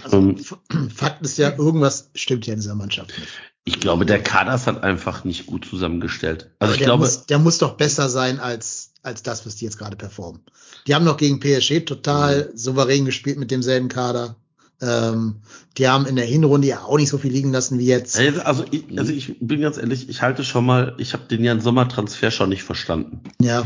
Also, 0.04 0.18
Ähm, 0.18 0.36
F- 0.38 0.58
Fakt 0.94 1.22
ist 1.24 1.38
ja, 1.38 1.52
irgendwas 1.58 2.10
stimmt 2.14 2.46
ja 2.48 2.54
in 2.54 2.60
dieser 2.60 2.76
Mannschaft 2.76 3.18
nicht. 3.18 3.32
Ich 3.66 3.80
glaube, 3.80 4.06
der 4.06 4.22
Kader 4.24 4.56
ist 4.56 4.68
halt 4.68 4.84
einfach 4.84 5.24
nicht 5.24 5.46
gut 5.46 5.66
zusammengestellt. 5.66 6.50
Also 6.60 6.72
Aber 6.72 6.72
ich 6.74 6.78
der, 6.80 6.88
glaube, 6.88 7.04
muss, 7.04 7.26
der 7.28 7.40
muss 7.40 7.58
doch 7.60 7.78
besser 7.78 8.10
sein 8.10 8.40
als, 8.40 8.89
als 9.02 9.24
das, 9.24 9.46
was 9.46 9.56
die 9.56 9.66
jetzt 9.66 9.78
gerade 9.78 9.96
performen. 9.96 10.42
Die 10.88 10.96
haben 10.96 11.06
noch 11.06 11.18
gegen 11.18 11.40
PSG 11.40 11.86
total 11.86 12.52
souverän 12.56 13.06
gespielt 13.06 13.38
mit 13.38 13.52
demselben 13.52 13.88
Kader. 13.88 14.36
Ähm, 14.82 15.42
die 15.78 15.88
haben 15.88 16.06
in 16.06 16.16
der 16.16 16.26
Hinrunde 16.26 16.68
ja 16.68 16.84
auch 16.84 16.98
nicht 16.98 17.10
so 17.10 17.18
viel 17.18 17.32
liegen 17.32 17.52
lassen 17.52 17.80
wie 17.80 17.86
jetzt. 17.86 18.18
also, 18.18 18.42
also 18.42 18.66
ich, 18.72 18.86
also 18.98 19.12
ich 19.12 19.38
bin 19.40 19.62
ganz 19.62 19.78
ehrlich, 19.78 20.08
ich 20.08 20.22
halte 20.22 20.44
schon 20.44 20.66
mal, 20.66 20.96
ich 20.98 21.14
habe 21.14 21.24
den 21.26 21.44
Jan 21.44 21.60
Sommer 21.60 21.90
Transfer 21.90 22.32
schon 22.32 22.50
nicht 22.50 22.64
verstanden. 22.64 23.22
Ja, 23.42 23.66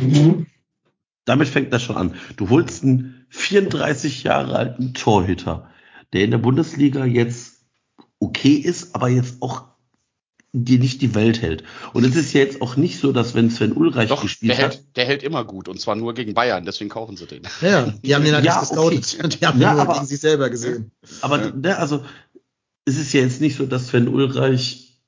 Damit 1.25 1.47
fängt 1.47 1.71
das 1.71 1.83
schon 1.83 1.97
an. 1.97 2.15
Du 2.35 2.49
holst 2.49 2.83
einen 2.83 3.25
34 3.29 4.23
Jahre 4.23 4.55
alten 4.55 4.93
Torhüter, 4.93 5.69
der 6.13 6.23
in 6.23 6.31
der 6.31 6.39
Bundesliga 6.39 7.05
jetzt 7.05 7.61
okay 8.19 8.55
ist, 8.55 8.95
aber 8.95 9.09
jetzt 9.09 9.41
auch 9.41 9.72
dir 10.55 10.77
nicht 10.79 11.01
die 11.01 11.15
Welt 11.15 11.41
hält. 11.41 11.63
Und 11.93 12.05
es 12.05 12.15
ist 12.15 12.31
ja 12.33 12.41
jetzt 12.41 12.61
auch 12.61 12.75
nicht 12.77 12.99
so, 12.99 13.11
dass 13.11 13.33
wenn 13.33 13.49
Sven 13.49 13.73
Ulreich 13.73 14.09
Doch, 14.09 14.21
gespielt 14.21 14.51
der 14.57 14.65
hat, 14.65 14.73
hält, 14.75 14.95
der 14.95 15.05
hält 15.05 15.23
immer 15.23 15.43
gut 15.45 15.67
und 15.67 15.81
zwar 15.81 15.95
nur 15.95 16.13
gegen 16.13 16.35
Bayern, 16.35 16.63
deswegen 16.63 16.91
kaufen 16.91 17.17
sie 17.17 17.25
den. 17.25 17.41
Ja, 17.61 17.91
die 18.03 18.13
haben 18.13 18.23
den 18.23 18.35
halt 18.35 18.45
Ja, 18.45 18.59
nicht 18.61 18.69
gescoutet. 18.69 19.17
okay. 19.19 19.29
Die 19.41 19.45
haben 19.47 19.59
Ja, 19.59 19.71
ihn 19.71 19.73
nur 19.77 19.81
aber- 19.81 19.93
gegen 19.95 20.05
sich 20.05 20.19
selber 20.19 20.49
gesehen. 20.51 20.91
aber 21.21 21.51
ne, 21.51 21.77
also 21.77 22.05
es 22.85 22.97
ist 22.99 23.13
ja 23.13 23.21
jetzt 23.21 23.41
nicht 23.41 23.57
so, 23.57 23.65
dass 23.65 23.87
Sven 23.87 24.07
Ulreich 24.07 24.99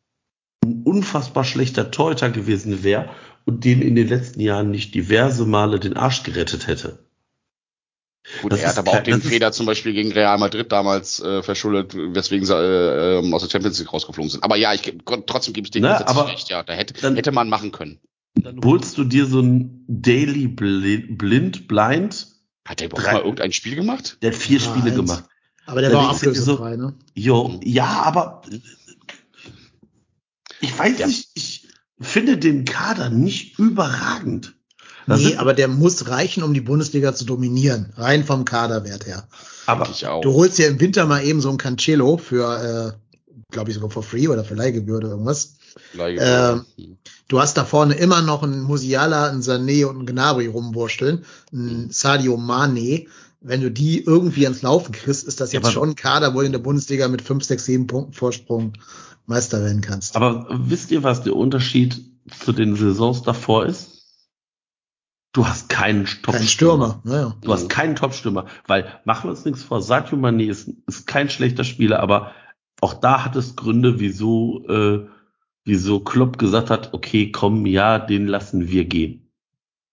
ein 0.64 0.82
unfassbar 0.84 1.44
schlechter 1.44 1.92
Torhüter 1.92 2.32
gewesen 2.32 2.84
wäre 2.84 3.10
und 3.46 3.64
dem 3.66 3.84
in 3.84 3.96
den 3.96 4.08
letzten 4.08 4.40
Jahren 4.40 4.72
nicht 4.72 4.96
diverse 4.96 5.46
Male 5.46 5.80
den 5.80 5.96
Arsch 5.96 6.24
gerettet 6.24 6.66
hätte. 6.66 7.05
Gut, 8.42 8.52
Das 8.54 8.62
er 8.62 8.70
hat 8.70 8.78
aber 8.80 8.92
auch 8.92 9.04
den 9.04 9.22
Fehler 9.22 9.52
zum 9.52 9.66
Beispiel 9.68 9.94
gegen 9.94 10.12
Real 10.12 10.38
Madrid 10.40 10.72
damals 10.72 11.20
äh, 11.20 11.44
verschuldet, 11.44 11.94
weswegen 11.96 12.46
sie 12.46 12.56
äh, 12.56 13.20
ähm, 13.20 13.34
aus 13.34 13.44
der 13.44 13.50
Champions 13.50 13.78
League 13.80 13.94
rausgeflogen 13.94 14.30
sind. 14.32 14.44
Aber 14.44 14.56
ja, 14.56 14.74
ich 14.74 14.82
trotzdem 15.28 15.54
gebe 15.54 15.66
ich 15.68 15.72
dir 15.72 15.82
Na, 15.82 15.98
grundsätzlich 16.02 16.34
recht, 16.34 16.50
ja. 16.50 16.64
Da 16.64 16.74
hätte, 16.74 16.94
dann- 17.02 17.16
hätte 17.16 17.32
man 17.32 17.50
machen 17.50 17.72
können. 17.72 18.00
Dann 18.34 18.60
holst 18.66 18.98
du 18.98 19.04
dir 19.06 19.28
so 19.28 19.40
ein 19.42 19.86
Daily 19.88 20.48
Blind, 20.48 21.68
Blind, 21.68 22.28
Hat 22.68 22.80
der 22.80 22.88
überhaupt 22.88 23.06
Drei- 23.08 23.14
mal 23.14 23.20
irgendein 23.22 23.54
Spiel 23.54 23.76
gemacht? 23.76 24.18
der 24.22 24.32
hat 24.32 24.38
vier 24.40 24.58
Ja, 24.58 24.64
Spiele 24.66 24.86
eins. 24.88 24.96
gemacht. 24.96 25.24
Aber 25.68 25.82
der 25.82 25.92
Da 25.92 25.98
war 25.98 26.20
dir 26.20 26.34
so- 26.36 26.64
ne? 26.66 26.96
Jo, 27.14 27.60
ja, 27.64 27.86
aber 28.04 28.42
ich 30.62 30.78
weiß 30.78 31.00
Ja. 31.00 31.08
nicht, 31.08 31.30
ich 31.36 31.68
finde 32.02 32.38
den 32.38 32.66
Kader 32.66 33.10
nicht 33.10 33.58
überragend. 33.60 34.55
Das 35.08 35.20
Nee, 35.20 35.28
sind- 35.30 35.40
aber 35.40 35.54
der 35.54 35.68
muss 35.68 36.08
reichen, 36.10 36.42
um 36.44 36.54
die 36.54 36.62
Bundesliga 36.62 37.14
zu 37.14 37.26
dominieren. 37.26 37.94
Rein 37.98 38.24
vom 38.24 38.44
Kaderwert 38.46 39.06
her. 39.06 39.28
aber 39.68 39.88
Ich 39.90 40.06
auch. 40.08 40.22
Du 40.22 40.34
holst 40.34 40.58
ja 40.60 40.68
im 40.68 40.80
Winter 40.80 41.06
mal 41.06 41.24
eben 41.24 41.42
so 41.42 41.50
ein 41.50 41.58
Cancelo 41.58 42.18
für, 42.18 42.94
äh, 42.94 43.32
glaube 43.52 43.70
ich 43.70 43.76
sogar 43.76 43.90
for 43.92 44.04
free 44.04 44.28
oder 44.28 44.44
für 44.44 44.56
Leihgebühr 44.56 44.98
oder 44.98 45.10
irgendwas. 45.10 45.56
Leihgebühr. 45.94 46.66
Du 47.28 47.40
hast 47.40 47.58
da 47.58 47.66
vorne 47.66 47.96
immer 47.96 48.22
noch 48.22 48.44
einen 48.44 48.62
Musiala, 48.62 49.30
einen 49.30 49.42
Sané 49.42 49.86
und 49.86 49.98
einen 49.98 50.06
Gnabry 50.06 50.48
rumwursteln, 50.48 51.26
einen 51.52 51.90
Sadio 51.92 52.38
Mane. 52.38 53.06
Wenn 53.42 53.62
du 53.62 53.70
die 53.70 54.04
irgendwie 54.04 54.46
ans 54.46 54.62
Laufen 54.64 54.92
kriegst, 54.92 55.28
ist 55.28 55.40
das 55.40 55.52
jetzt 55.52 55.66
aber- 55.66 55.72
schon 55.74 55.90
ein 55.90 55.96
Kader, 55.96 56.34
wo 56.34 56.40
du 56.40 56.46
in 56.48 56.52
der 56.52 56.60
Bundesliga 56.60 57.08
mit 57.08 57.22
5, 57.22 57.44
6, 57.44 57.66
7 57.66 57.86
Punkten 57.88 58.14
Vorsprung 58.14 58.74
Meister 59.28 59.62
werden 59.64 59.82
kannst. 59.82 60.16
Aber 60.16 60.48
wisst 60.52 60.92
ihr, 60.92 61.04
was 61.04 61.24
der 61.24 61.36
Unterschied 61.36 62.02
zu 62.44 62.54
den 62.54 62.76
Saisons 62.76 63.24
davor 63.24 63.66
ist? 63.66 63.95
Du 65.36 65.46
hast 65.46 65.68
keinen 65.68 66.06
Top 66.06 66.36
Kein 66.36 66.48
Stürmer. 66.48 67.02
Naja. 67.04 67.36
Du 67.42 67.52
hast 67.52 67.68
keinen 67.68 67.98
Top-Stürmer, 67.98 68.46
weil 68.68 68.88
machen 69.04 69.26
wir 69.26 69.32
uns 69.32 69.44
nichts 69.44 69.64
vor. 69.64 69.82
Sadio 69.82 70.18
Mané 70.18 70.50
ist, 70.50 70.72
ist 70.88 71.08
kein 71.08 71.30
schlechter 71.30 71.66
Spieler, 71.66 72.00
aber 72.00 72.32
auch 72.80 72.94
da 72.94 73.26
hat 73.26 73.36
es 73.36 73.58
Gründe, 73.58 74.00
wieso, 74.00 74.66
äh, 74.70 75.06
wieso 75.66 76.00
Klopp 76.00 76.38
gesagt 76.38 76.70
hat, 76.70 76.94
okay, 76.94 77.34
komm, 77.34 77.66
ja, 77.66 78.00
den 78.00 78.28
lassen 78.28 78.70
wir 78.70 78.86
gehen. 78.86 79.30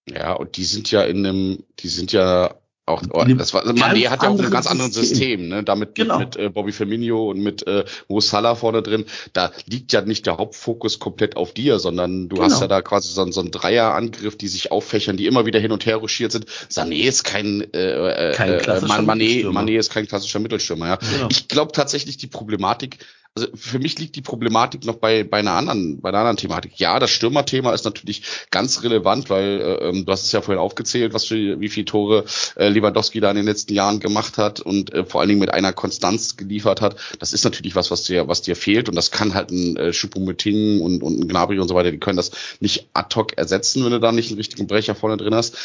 Ja, 0.09 0.32
und 0.34 0.57
die 0.57 0.62
sind 0.62 0.93
ja 0.93 1.03
in 1.03 1.26
einem, 1.26 1.64
die 1.80 1.88
sind 1.88 2.12
ja 2.12 2.55
auch, 2.85 3.01
oh, 3.12 3.24
das 3.24 3.55
war, 3.55 3.64
Mané 3.64 4.09
hat 4.09 4.24
ja 4.24 4.28
auch 4.28 4.39
ein 4.39 4.51
ganz 4.51 4.66
anderes 4.66 4.95
System. 4.95 5.16
System, 5.18 5.49
ne? 5.49 5.62
Damit 5.62 5.95
Genau. 5.95 6.18
mit, 6.18 6.37
mit 6.37 6.45
äh, 6.45 6.49
Bobby 6.49 6.72
Firmino 6.72 7.30
und 7.30 7.39
mit 7.41 7.64
äh, 7.66 7.85
Mo 8.09 8.20
Salah 8.20 8.57
vorne 8.57 8.83
drin, 8.83 9.05
da 9.33 9.53
liegt 9.66 9.93
ja 9.93 10.01
nicht 10.01 10.26
der 10.26 10.39
Hauptfokus 10.39 10.99
komplett 10.99 11.37
auf 11.37 11.53
dir, 11.55 11.78
sondern 11.78 12.28
du 12.28 12.37
Genau. 12.37 12.49
hast 12.49 12.61
ja 12.61 12.66
da 12.66 12.83
quasi 12.83 13.12
so, 13.12 13.30
so 13.30 13.41
einen 13.41 13.53
Dreierangriff, 13.53 14.37
die 14.37 14.49
sich 14.49 14.72
auffächern, 14.72 15.16
die 15.16 15.26
immer 15.26 15.47
wieder 15.47 15.61
hin 15.61 15.70
und 15.70 15.87
her 15.87 15.97
ruschiert 15.97 16.33
sind. 16.33 16.47
Sané 16.70 17.05
ist 17.07 17.22
kein, 17.22 17.61
äh, 17.72 18.30
äh, 18.30 18.35
Kein 18.35 18.51
äh, 18.51 18.59
Mané. 18.59 19.47
Mané 19.49 19.78
ist 19.78 19.93
kein 19.93 20.09
klassischer 20.09 20.41
Mittelstürmer, 20.41 20.87
ja. 20.89 20.97
Genau. 20.97 21.28
Ich 21.30 21.47
glaube 21.47 21.70
tatsächlich 21.70 22.16
die 22.16 22.26
Problematik, 22.26 22.99
also 23.35 23.49
für 23.55 23.78
mich 23.78 23.99
liegt 23.99 24.14
die 24.16 24.20
Problematik 24.20 24.85
noch 24.85 24.97
bei, 24.97 25.24
bei 25.24 25.39
einer 25.39 25.53
anderen, 25.53 26.01
bei 26.03 26.11
einer 26.11 26.18
anderen 26.18 26.37
Thematik. 26.37 26.78
Ja, 26.78 26.99
das 26.99 27.11
Stürmerthema 27.11 27.72
ist 27.72 27.85
natürlich 27.85 28.22
ganz 28.51 28.83
relevant, 28.83 29.30
weil 29.30 29.61
äh, 29.61 29.89
ähm, 29.89 30.05
du 30.05 30.12
hast 30.12 30.24
es 30.24 30.33
ja 30.33 30.43
vorhin 30.43 30.61
aufgezählt, 30.61 31.14
was 31.14 31.24
für 31.24 31.59
wie 31.59 31.68
viele 31.70 31.87
Tore 31.87 32.24
äh, 32.57 32.68
Lewandowski 32.68 33.20
da 33.20 33.30
in 33.30 33.37
den 33.37 33.47
letzten 33.47 33.72
Jahren 33.72 34.01
gemacht 34.01 34.37
hat 34.37 34.61
und 34.61 34.93
äh, 34.93 35.05
vor 35.05 35.20
allen 35.20 35.28
Dingen 35.28 35.41
mit 35.41 35.53
einer 35.53 35.72
Konstanz 35.72 36.37
geliefert 36.37 36.83
hat. 36.83 36.97
Das 37.20 37.33
ist 37.33 37.45
natürlich 37.45 37.74
was, 37.74 37.91
was 37.91 38.05
dir, 38.05 38.28
was 38.28 38.43
dir 38.43 38.55
fehlt 38.55 38.91
und 38.91 38.97
das 38.97 39.11
kann 39.11 39.33
halt 39.33 39.51
ein 39.51 39.76
äh, 39.76 39.93
Choupo-Moting 39.93 40.83
und, 40.83 41.03
und 41.03 41.20
ein 41.20 41.28
Gnabry 41.28 41.59
und 41.59 41.68
so 41.68 41.74
weiter, 41.74 41.91
die 41.91 42.01
können 42.01 42.18
das 42.18 42.33
nicht 42.61 42.91
ad 42.93 43.14
hoc 43.16 43.39
ersetzen, 43.39 43.83
wenn 43.85 43.93
du 43.93 44.01
da 44.01 44.12
nicht 44.12 44.28
einen 44.28 44.39
richtigen 44.39 44.66
Brecher 44.66 44.95
vorne 44.95 45.16
drin 45.16 45.35
hast. 45.35 45.57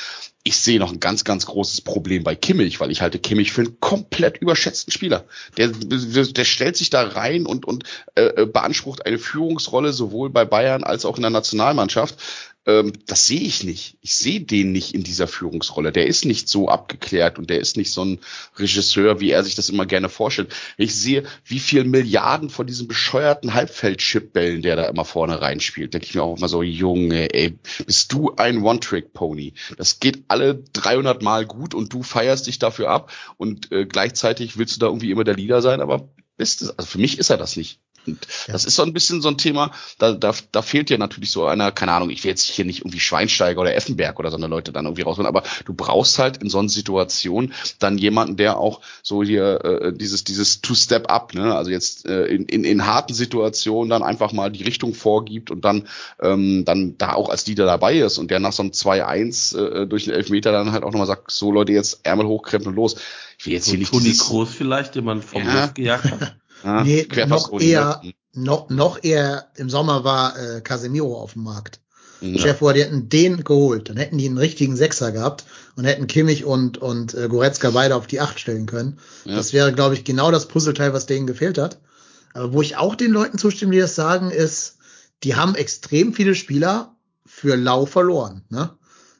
Ich 0.47 0.55
sehe 0.59 0.79
noch 0.79 0.93
ein 0.93 1.01
ganz, 1.01 1.25
ganz 1.25 1.45
großes 1.45 1.81
Problem 1.81 2.23
bei 2.23 2.33
Kimmich, 2.33 2.79
weil 2.79 2.89
ich 2.89 3.01
halte 3.01 3.19
Kimmich 3.19 3.51
für 3.51 3.63
einen 3.63 3.81
komplett 3.81 4.37
überschätzten 4.37 4.93
Spieler. 4.93 5.25
Der, 5.57 5.67
der 5.67 6.45
stellt 6.45 6.77
sich 6.77 6.89
da 6.89 7.05
rein 7.05 7.45
und, 7.45 7.65
und 7.65 7.83
äh, 8.15 8.45
beansprucht 8.45 9.05
eine 9.05 9.19
Führungsrolle 9.19 9.91
sowohl 9.91 10.29
bei 10.29 10.45
Bayern 10.45 10.85
als 10.85 11.03
auch 11.03 11.17
in 11.17 11.23
der 11.23 11.31
Nationalmannschaft. 11.31 12.15
Ähm, 12.67 12.91
das 13.05 13.25
sehe 13.25 13.39
ich 13.39 13.63
nicht. 13.63 13.97
Ich 14.01 14.17
sehe 14.17 14.41
den 14.41 14.73
nicht 14.73 14.93
in 14.93 15.03
dieser 15.03 15.27
Führungsrolle. 15.27 15.93
Der 15.93 16.05
ist 16.05 16.25
nicht 16.25 16.49
so 16.49 16.67
abgeklärt 16.67 17.39
und 17.39 17.49
der 17.49 17.59
ist 17.59 17.77
nicht 17.77 17.91
so 17.91 18.03
ein 18.03 18.19
Regisseur, 18.57 19.21
wie 19.21 19.31
er 19.31 19.43
sich 19.43 19.55
das 19.55 19.69
immer 19.69 19.85
gerne 19.85 20.09
vorstellt. 20.09 20.53
Ich 20.75 20.93
sehe, 20.93 21.23
wie 21.45 21.59
viel 21.59 21.85
Milliarden 21.85 22.49
von 22.49 22.67
diesen 22.67 22.89
bescheuerten 22.89 23.53
Halbfeld-Chip-Bällen, 23.53 24.61
der 24.61 24.75
da 24.75 24.85
immer 24.85 25.05
vorne 25.05 25.41
reinspielt. 25.41 25.93
Denke 25.93 26.07
ich 26.07 26.15
mir 26.15 26.23
auch 26.23 26.37
immer 26.37 26.49
so, 26.49 26.61
Junge, 26.61 27.33
ey, 27.33 27.57
bist 27.85 28.11
du 28.11 28.35
ein 28.35 28.61
One-Trick-Pony? 28.61 29.53
Das 29.77 30.01
geht 30.01 30.25
alle 30.27 30.55
300 30.73 31.21
Mal 31.21 31.45
gut 31.45 31.73
und 31.73 31.93
du 31.93 32.03
feierst 32.03 32.47
dich 32.47 32.59
dafür 32.59 32.89
ab 32.89 33.11
und 33.37 33.71
äh, 33.71 33.85
gleichzeitig 33.85 34.57
willst 34.57 34.75
du 34.75 34.79
da 34.81 34.87
irgendwie 34.87 35.11
immer 35.11 35.23
der 35.23 35.35
Leader 35.35 35.61
sein, 35.61 35.79
aber 35.79 36.09
bist 36.35 36.61
es, 36.61 36.69
also 36.77 36.87
für 36.87 36.99
mich 36.99 37.17
ist 37.17 37.29
er 37.29 37.37
das 37.37 37.55
nicht. 37.55 37.79
Und 38.07 38.25
Ja. 38.47 38.53
das 38.53 38.65
ist 38.65 38.75
so 38.75 38.83
ein 38.83 38.93
bisschen 38.93 39.21
so 39.21 39.29
ein 39.29 39.37
Thema, 39.37 39.71
da, 39.99 40.13
da, 40.13 40.33
da 40.51 40.61
fehlt 40.61 40.89
dir 40.89 40.97
natürlich 40.97 41.31
so 41.31 41.45
einer, 41.45 41.71
keine 41.71 41.91
Ahnung, 41.91 42.09
ich 42.09 42.23
will 42.23 42.29
jetzt 42.29 42.43
hier 42.43 42.65
nicht 42.65 42.79
irgendwie 42.79 42.99
Schweinsteiger 42.99 43.61
oder 43.61 43.75
Effenberg 43.75 44.17
oder 44.19 44.31
so 44.31 44.37
eine 44.37 44.47
Leute 44.47 44.71
dann 44.71 44.85
irgendwie 44.85 45.01
rausholen, 45.03 45.27
aber 45.27 45.43
du 45.65 45.73
brauchst 45.73 46.17
halt 46.19 46.37
in 46.37 46.49
so 46.49 46.59
einer 46.59 46.69
Situation 46.69 47.53
dann 47.79 47.97
jemanden, 47.97 48.37
der 48.37 48.57
auch 48.57 48.81
so 49.03 49.23
hier 49.23 49.63
äh, 49.63 49.93
dieses, 49.93 50.23
dieses 50.23 50.61
Two-Step-Up, 50.61 51.33
ne, 51.33 51.55
also 51.55 51.69
jetzt 51.71 52.05
äh, 52.05 52.25
in, 52.25 52.45
in, 52.45 52.63
in 52.63 52.85
harten 52.85 53.13
Situationen 53.13 53.89
dann 53.89 54.03
einfach 54.03 54.31
mal 54.31 54.51
die 54.51 54.63
Richtung 54.63 54.93
vorgibt 54.93 55.51
und 55.51 55.65
dann, 55.65 55.87
ähm, 56.21 56.63
dann 56.65 56.97
da 56.97 57.13
auch 57.13 57.29
als 57.29 57.45
Leader 57.47 57.65
dabei 57.65 57.97
ist 57.97 58.17
und 58.17 58.31
der 58.31 58.39
nach 58.39 58.53
so 58.53 58.63
einem 58.63 58.71
2-1 58.71 59.57
äh, 59.57 59.87
durch 59.87 60.05
den 60.05 60.13
Elfmeter 60.13 60.51
dann 60.51 60.71
halt 60.71 60.83
auch 60.83 60.91
nochmal 60.91 61.07
sagt, 61.07 61.31
so 61.31 61.51
Leute, 61.51 61.73
jetzt 61.73 61.99
Ärmel 62.03 62.27
hochkrempeln 62.27 62.69
und 62.69 62.75
los. 62.75 62.95
Ich 63.37 63.45
will 63.45 63.53
jetzt 63.53 63.65
So 63.65 63.71
hier 63.71 63.79
nicht 63.79 63.91
Toni 63.91 64.13
Kroos 64.13 64.49
vielleicht, 64.53 64.95
den 64.95 65.05
man 65.05 65.21
vom 65.21 65.43
Ja. 65.43 65.63
Hof 65.65 65.73
gejagt 65.73 66.11
hat. 66.11 66.35
ja, 66.63 66.83
Nee, 66.83 67.07
noch 67.27 67.59
eher, 67.59 68.01
noch, 68.33 68.69
noch 68.69 69.03
eher 69.03 69.47
im 69.55 69.69
Sommer 69.69 70.03
war 70.03 70.37
äh, 70.37 70.61
Casemiro 70.61 71.19
auf 71.19 71.33
dem 71.33 71.43
Markt. 71.43 71.81
Ja. 72.21 72.39
Chef, 72.39 72.59
die 72.59 72.81
hätten 72.81 73.09
den 73.09 73.43
geholt, 73.43 73.89
dann 73.89 73.97
hätten 73.97 74.17
die 74.17 74.25
einen 74.25 74.39
richtigen 74.39 74.75
Sechser 74.75 75.11
gehabt 75.11 75.45
und 75.75 75.85
hätten 75.85 76.07
Kimmich 76.07 76.45
und, 76.45 76.77
und 76.79 77.13
äh, 77.13 77.27
Goretzka 77.27 77.69
beide 77.71 77.95
auf 77.95 78.07
die 78.07 78.19
Acht 78.19 78.39
stellen 78.39 78.65
können. 78.65 78.99
Ja. 79.25 79.35
Das 79.35 79.53
wäre, 79.53 79.71
glaube 79.71 79.93
ich, 79.93 80.03
genau 80.03 80.31
das 80.31 80.47
Puzzleteil, 80.47 80.93
was 80.93 81.05
denen 81.05 81.27
gefehlt 81.27 81.57
hat. 81.57 81.79
Aber 82.33 82.53
wo 82.53 82.61
ich 82.61 82.77
auch 82.77 82.95
den 82.95 83.11
Leuten 83.11 83.37
zustimme, 83.37 83.71
die 83.73 83.79
das 83.79 83.95
sagen, 83.95 84.31
ist, 84.31 84.77
die 85.23 85.35
haben 85.35 85.55
extrem 85.55 86.13
viele 86.13 86.35
Spieler 86.35 86.95
für 87.25 87.55
lau 87.55 87.85
verloren. 87.85 88.43
Ne? 88.49 88.71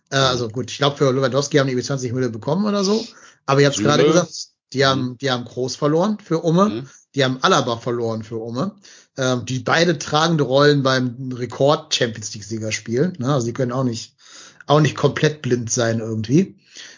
Äh, 0.09 0.17
also 0.17 0.49
gut, 0.49 0.71
ich 0.71 0.77
glaube, 0.77 0.97
für 0.97 1.11
Lewandowski 1.11 1.57
haben 1.57 1.67
die 1.67 1.73
irgendwie 1.73 1.85
20 1.85 2.13
Millionen 2.13 2.33
bekommen 2.33 2.65
oder 2.65 2.83
so. 2.83 3.05
Aber 3.45 3.61
ihr 3.61 3.67
habt 3.67 3.77
Süle. 3.77 3.89
gerade 3.89 4.05
gesagt, 4.05 4.31
die 4.73 4.85
haben, 4.85 5.17
die 5.19 5.31
haben 5.31 5.45
Groß 5.45 5.75
verloren 5.75 6.17
für 6.23 6.39
Umme. 6.39 6.69
Mhm. 6.69 6.89
Die 7.17 7.23
haben 7.23 7.39
Alaba 7.41 7.77
verloren 7.77 8.21
für 8.23 8.37
Umme. 8.37 8.75
Ähm, 9.17 9.43
die 9.45 9.57
beide 9.57 9.97
tragende 9.97 10.43
Rollen 10.43 10.83
beim 10.83 11.31
Rekord 11.33 11.93
Champions 11.95 12.31
League 12.35 12.43
Sieger 12.43 12.71
spielen. 12.71 13.13
Ne? 13.17 13.33
Also 13.33 13.47
die 13.47 13.53
können 13.53 13.71
auch 13.71 13.83
nicht, 13.83 14.13
auch 14.67 14.79
nicht 14.79 14.95
komplett 14.95 15.41
blind 15.41 15.71
sein 15.71 15.99
irgendwie. 15.99 16.55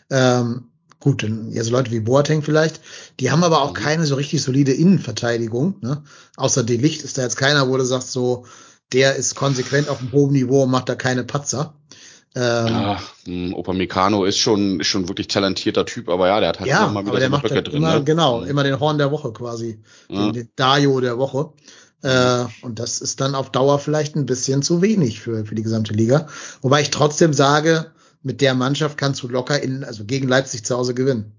Ähm, 0.10 0.66
gut, 1.00 1.24
dann, 1.24 1.50
ja, 1.54 1.64
so 1.64 1.72
Leute 1.72 1.92
wie 1.92 2.02
Boateng 2.02 2.42
vielleicht. 2.42 2.82
Die 3.22 3.32
haben 3.32 3.46
aber 3.46 3.62
auch 3.62 3.70
Mhm. 3.70 3.76
keine 3.76 4.06
so 4.06 4.16
richtig 4.16 4.42
solide 4.44 4.74
Innenverteidigung. 4.74 5.76
Ne? 5.80 6.04
Außer 6.36 6.64
De 6.64 6.76
Licht 6.76 7.04
ist 7.04 7.18
da 7.18 7.22
jetzt 7.22 7.38
keiner, 7.38 7.70
wo 7.70 7.78
du 7.78 7.86
sagst 7.86 8.12
so, 8.12 8.46
der 8.92 9.16
ist 9.16 9.36
konsequent 9.36 9.88
auf 9.88 10.02
einem 10.02 10.12
hohen 10.12 10.34
Niveau 10.34 10.64
und 10.64 10.72
macht 10.72 10.90
da 10.90 10.96
keine 10.96 11.24
Patzer. 11.24 11.76
Ähm, 12.36 12.68
Ja, 12.68 13.00
mh, 13.26 13.56
Opa 13.56 13.74
Meccano 13.74 14.24
ist 14.26 14.38
schon, 14.38 14.80
ist 14.80 14.88
schon 14.88 15.08
wirklich 15.08 15.28
talentierter 15.28 15.86
Typ, 15.86 16.10
aber 16.10 16.28
ja, 16.28 16.40
der 16.40 16.50
hat 16.50 16.60
halt 16.60 16.70
Ja, 16.70 16.84
immer 16.84 16.92
mal 17.02 17.06
wieder 17.08 17.20
der 17.20 17.30
macht 17.30 17.42
Böcke 17.44 17.56
halt 17.56 17.68
drin. 17.68 17.78
immer, 17.78 17.96
ne? 17.96 18.04
genau, 18.04 18.42
Mhm. 18.42 18.48
immer 18.48 18.64
den 18.64 18.80
Horn 18.80 18.98
der 19.00 19.12
Woche 19.12 19.32
quasi. 19.34 19.80
Ja. 20.10 20.32
Den, 20.32 20.50
Dario 20.56 21.00
der 21.00 21.18
Woche. 21.18 21.52
Äh, 22.02 22.46
und 22.62 22.80
das 22.80 23.02
ist 23.02 23.20
dann 23.20 23.36
auf 23.36 23.52
Dauer 23.52 23.78
vielleicht 23.80 24.16
ein 24.16 24.26
bisschen 24.26 24.62
zu 24.62 24.82
wenig 24.82 25.20
für, 25.20 25.46
für 25.46 25.56
die 25.56 25.64
gesamte 25.64 25.94
Liga. 25.94 26.28
Wobei 26.62 26.82
ich 26.82 26.92
trotzdem 26.92 27.34
sage, 27.34 27.92
mit 28.24 28.42
der 28.42 28.54
Mannschaft 28.54 28.98
kannst 28.98 29.22
du 29.24 29.28
locker 29.28 29.62
in, 29.62 29.84
also 29.84 30.06
gegen 30.06 30.28
Leipzig 30.28 30.64
zu 30.64 30.78
Hause 30.78 30.94
gewinnen. 30.94 31.34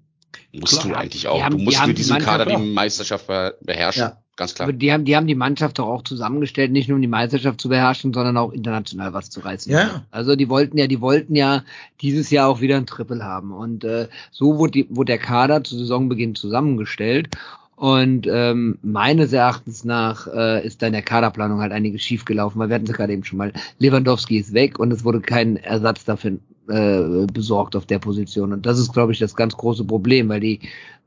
Musst 0.53 0.81
Klar. 0.81 0.89
du 0.89 0.99
eigentlich 0.99 1.29
auch. 1.29 1.43
Haben- 1.43 1.59
du 1.59 1.65
musst 1.65 1.79
mit 1.87 1.91
die 1.97 2.03
diesem 2.03 2.19
Kader 2.19 2.47
auch. 2.53 2.61
die 2.61 2.73
Meisterschaft 2.73 3.27
be- 3.29 3.57
beherrschen. 3.63 4.03
Ja. 4.03 4.23
Ganz 4.41 4.55
klar. 4.55 4.69
Aber 4.69 4.73
die 4.73 4.93
haben, 4.93 5.05
die 5.05 5.15
haben 5.17 5.27
die 5.27 5.35
Mannschaft 5.35 5.79
doch 5.79 5.87
auch 5.87 6.03
zusammengestellt, 6.03 6.73
nicht 6.73 6.89
nur 6.89 6.97
um 6.97 7.03
die 7.03 7.09
Meisterschaft 7.09 7.61
zu 7.61 7.69
beherrschen, 7.69 8.13
sondern 8.13 8.37
auch 8.39 8.53
international 8.53 9.13
was 9.13 9.29
zu 9.29 9.41
reißen. 9.41 9.71
Ja. 9.71 10.03
Also 10.11 10.35
die 10.35 10.49
wollten 10.49 10.79
ja, 10.79 10.87
die 10.87 11.01
wollten 11.01 11.37
ja 11.37 11.63
dieses 12.01 12.31
Jahr 12.31 12.49
auch 12.49 12.61
wieder 12.61 12.77
ein 12.77 12.87
Triple 12.87 13.23
haben. 13.23 13.53
Und 13.53 13.85
äh, 13.85 14.09
so 14.31 14.57
wurde, 14.57 14.73
die, 14.73 14.87
wurde 14.89 15.13
der 15.13 15.19
Kader 15.19 15.63
zu 15.63 15.77
Saisonbeginn 15.79 16.35
zusammengestellt. 16.35 17.37
Und 17.77 18.27
ähm, 18.27 18.79
meines 18.83 19.33
Erachtens 19.33 19.85
nach 19.85 20.27
äh, 20.27 20.67
ist 20.67 20.83
da 20.83 20.87
in 20.87 20.93
der 20.95 21.03
Kaderplanung 21.03 21.61
halt 21.61 21.73
einiges 21.73 22.03
schiefgelaufen, 22.03 22.59
weil 22.59 22.69
wir 22.69 22.75
hatten 22.75 22.85
es 22.85 22.91
ja 22.91 22.97
gerade 22.97 23.13
eben 23.13 23.25
schon 23.25 23.39
mal. 23.39 23.53
Lewandowski 23.79 24.39
ist 24.39 24.55
weg 24.55 24.79
und 24.79 24.91
es 24.91 25.05
wurde 25.05 25.21
kein 25.21 25.57
Ersatz 25.57 26.05
dafür 26.05 26.39
äh, 26.69 27.27
besorgt 27.33 27.77
auf 27.77 27.87
der 27.87 27.99
Position. 27.99 28.53
Und 28.53 28.65
das 28.65 28.79
ist, 28.79 28.93
glaube 28.93 29.13
ich, 29.13 29.19
das 29.19 29.37
ganz 29.37 29.57
große 29.57 29.85
Problem, 29.85 30.29
weil 30.31 30.41
die 30.41 30.61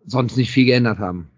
sonst 0.05 0.37
nicht 0.37 0.51
viel 0.51 0.65
geändert 0.65 0.99
haben. 0.99 1.29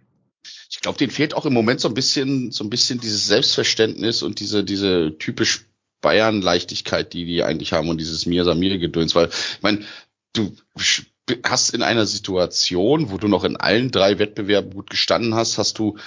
Glaube, 0.86 1.00
denen 1.00 1.10
fehlt 1.10 1.34
auch 1.34 1.48
im 1.48 1.54
Moment 1.54 1.82
so 1.82 1.88
ein 1.88 1.96
bisschen, 1.96 2.52
so 2.52 2.64
ein 2.64 2.70
bisschen 2.70 3.00
dieses 3.00 3.26
Selbstverständnis 3.26 4.22
und 4.22 4.40
diese, 4.40 4.64
diese 4.64 5.18
typisch 5.18 5.66
Bayern-Leichtigkeit, 6.02 7.12
die 7.12 7.26
die 7.26 7.42
eigentlich 7.42 7.74
haben 7.74 7.90
und 7.90 7.98
dieses 7.98 8.28
Mir-Samir-Gedöns, 8.28 9.16
weil, 9.16 9.30
ich 9.30 9.64
meine, 9.64 9.84
du 10.34 10.56
hast 11.44 11.72
in 11.72 11.82
einer 11.82 12.06
Situation, 12.06 13.10
wo 13.10 13.18
du 13.18 13.28
noch 13.28 13.46
in 13.46 13.58
allen 13.58 13.90
drei 13.90 14.20
Wettbewerben 14.20 14.76
gut 14.76 14.92
gestanden 14.92 15.34
hast, 15.34 15.58
hast 15.58 15.80
du 15.80 15.98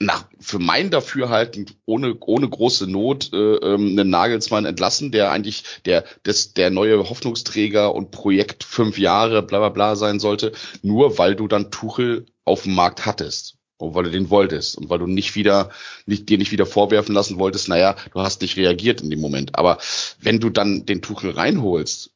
nach 0.00 0.28
für 0.40 0.58
mein 0.58 0.90
Dafürhalten 0.90 1.70
ohne 1.86 2.18
ohne 2.18 2.48
große 2.48 2.88
Not 2.88 3.32
äh, 3.32 3.36
ähm, 3.36 3.96
einen 3.96 4.10
Nagelsmann 4.10 4.64
entlassen, 4.64 5.12
der 5.12 5.30
eigentlich 5.30 5.62
der 5.84 6.02
des, 6.26 6.54
der 6.54 6.70
neue 6.70 7.08
Hoffnungsträger 7.08 7.94
und 7.94 8.10
Projekt 8.10 8.64
fünf 8.64 8.98
Jahre 8.98 9.44
bla 9.44 9.60
bla 9.60 9.68
bla 9.68 9.94
sein 9.94 10.18
sollte, 10.18 10.50
nur 10.82 11.18
weil 11.18 11.36
du 11.36 11.46
dann 11.46 11.70
Tuchel 11.70 12.26
auf 12.44 12.64
dem 12.64 12.74
Markt 12.74 13.06
hattest 13.06 13.58
und 13.78 13.94
weil 13.94 14.04
du 14.04 14.10
den 14.10 14.30
wolltest 14.30 14.78
und 14.78 14.88
weil 14.88 14.98
du 14.98 15.06
nicht 15.06 15.34
wieder 15.34 15.70
nicht 16.06 16.28
dir 16.28 16.38
nicht 16.38 16.52
wieder 16.52 16.66
vorwerfen 16.66 17.14
lassen 17.14 17.38
wolltest, 17.38 17.68
naja, 17.68 17.96
du 18.12 18.20
hast 18.20 18.40
nicht 18.42 18.56
reagiert 18.56 19.00
in 19.00 19.10
dem 19.10 19.20
Moment. 19.20 19.56
Aber 19.58 19.78
wenn 20.20 20.40
du 20.40 20.50
dann 20.50 20.86
den 20.86 21.02
Tuchel 21.02 21.30
reinholst 21.32 22.10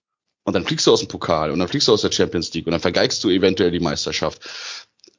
und 0.45 0.55
dann 0.55 0.65
fliegst 0.65 0.87
du 0.87 0.93
aus 0.93 1.01
dem 1.01 1.09
Pokal 1.09 1.51
und 1.51 1.59
dann 1.59 1.69
fliegst 1.69 1.89
du 1.89 1.93
aus 1.93 2.03
der 2.03 2.13
Champions 2.13 2.53
League 2.55 2.67
und 2.67 2.73
dann 2.73 2.81
vergeigst 2.81 3.23
du 3.25 3.31
eventuell 3.31 3.71
die 3.71 3.81
Meisterschaft, 3.81 4.49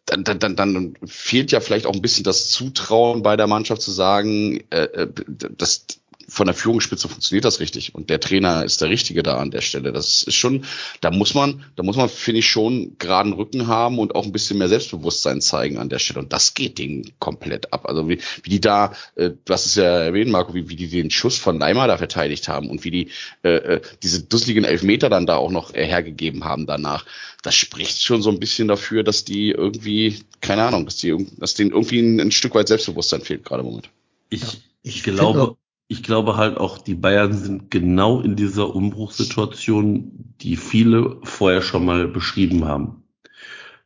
dann, 0.06 0.24
dann, 0.24 0.40
dann, 0.40 0.56
dann 0.56 0.96
fehlt 1.06 1.52
ja 1.52 1.60
vielleicht 1.60 1.86
auch 1.86 1.94
ein 1.94 2.02
bisschen 2.02 2.24
das 2.24 2.50
Zutrauen 2.50 3.22
bei 3.22 3.38
der 3.38 3.48
Mannschaft 3.48 3.82
zu 3.82 3.92
sagen, 3.92 4.64
äh, 4.72 4.86
äh 4.86 5.08
das, 5.28 5.86
von 6.30 6.46
der 6.46 6.56
Führungsspitze 6.56 7.08
funktioniert 7.10 7.46
das 7.46 7.60
richtig 7.60 7.96
und 7.96 8.10
der 8.10 8.20
Trainer 8.20 8.64
ist 8.64 8.82
der 8.82 8.90
Richtige 8.90 9.24
da 9.24 9.38
an 9.38 9.52
der 9.52 9.62
Stelle. 9.62 9.92
Das 9.92 10.24
ist 10.24 10.36
schon, 10.36 10.66
da 11.02 11.12
muss 11.12 11.34
man, 11.34 11.66
da 11.76 11.84
muss 11.84 11.96
man, 11.96 12.10
finde 12.10 12.40
ich, 12.40 12.48
schon 12.48 12.96
geraden 13.00 13.34
Rücken 13.34 13.68
haben 13.68 14.00
und 14.00 14.16
auch 14.16 14.26
ein 14.26 14.32
bisschen 14.32 14.58
mehr 14.58 14.70
Selbstbewusstsein 14.70 15.42
zeigen 15.42 15.78
an 15.78 15.90
der 15.90 16.00
Stelle. 16.00 16.20
Und 16.20 16.32
das 16.32 16.54
geht 16.54 16.78
denen 16.78 17.12
komplett 17.20 17.74
ab. 17.74 17.86
Also 17.86 18.08
wie, 18.08 18.20
wie 18.44 18.50
die 18.50 18.62
da, 18.62 18.94
äh, 19.16 19.32
du 19.44 19.54
hast 19.54 19.66
es 19.66 19.76
ja 19.76 19.84
erwähnt, 19.84 20.32
Marco, 20.32 20.54
wie, 20.54 20.70
wie 20.70 20.76
die 20.76 20.88
den 20.88 21.12
Schuss 21.12 21.38
von 21.38 21.58
Neymar 21.58 21.88
da 21.88 21.98
verteidigt 21.98 22.48
haben 22.48 22.70
und 22.70 22.84
wie 22.84 22.92
die 22.92 23.10
äh, 23.44 23.56
äh 23.56 23.82
diese 24.04 24.24
dusseligen 24.24 24.64
Elfmeter 24.64 25.10
dann 25.10 25.26
da 25.26 25.38
auch 25.38 25.52
noch 25.52 25.74
äh, 25.74 25.86
hergegeben 25.86 26.46
haben 26.46 26.66
danach. 26.68 27.06
Das 27.42 27.56
spricht 27.56 28.02
schon 28.02 28.22
so 28.22 28.30
ein 28.30 28.40
bisschen 28.40 28.68
dafür, 28.68 29.04
dass 29.04 29.24
die 29.24 29.52
irgendwie, 29.52 30.20
keine 30.42 30.64
Ahnung, 30.64 30.86
dass 30.86 30.98
die, 30.98 31.28
dass 31.38 31.54
denen 31.54 31.72
irgendwie 31.72 32.00
ein, 32.00 32.20
ein 32.20 32.32
Stück 32.32 32.56
weit 32.56 32.68
Selbstbewusstsein 32.68 33.22
fehlt 33.22 33.46
gerade 33.46 33.62
im 33.62 33.68
Moment. 33.68 33.90
Ich, 34.30 34.44
ich 34.84 35.04
glaube, 35.04 35.58
ich 35.92 36.04
glaube 36.04 36.38
halt 36.38 36.58
auch, 36.58 36.78
die 36.78 36.94
Bayern 36.94 37.34
sind 37.34 37.72
genau 37.72 38.22
in 38.22 38.36
dieser 38.36 38.76
Umbruchssituation, 38.76 40.36
die 40.40 40.56
viele 40.56 41.18
vorher 41.24 41.64
schon 41.64 41.84
mal 41.84 42.08
beschrieben 42.08 42.66
haben. 42.66 43.04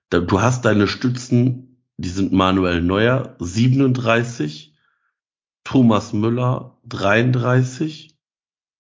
Du 0.10 0.42
hast 0.42 0.66
deine 0.66 0.88
Stützen, 0.88 1.82
die 1.96 2.10
sind 2.10 2.34
Manuel 2.34 2.82
Neuer, 2.82 3.38
37, 3.40 4.76
Thomas 5.64 6.12
Müller, 6.12 6.78
33. 6.88 8.18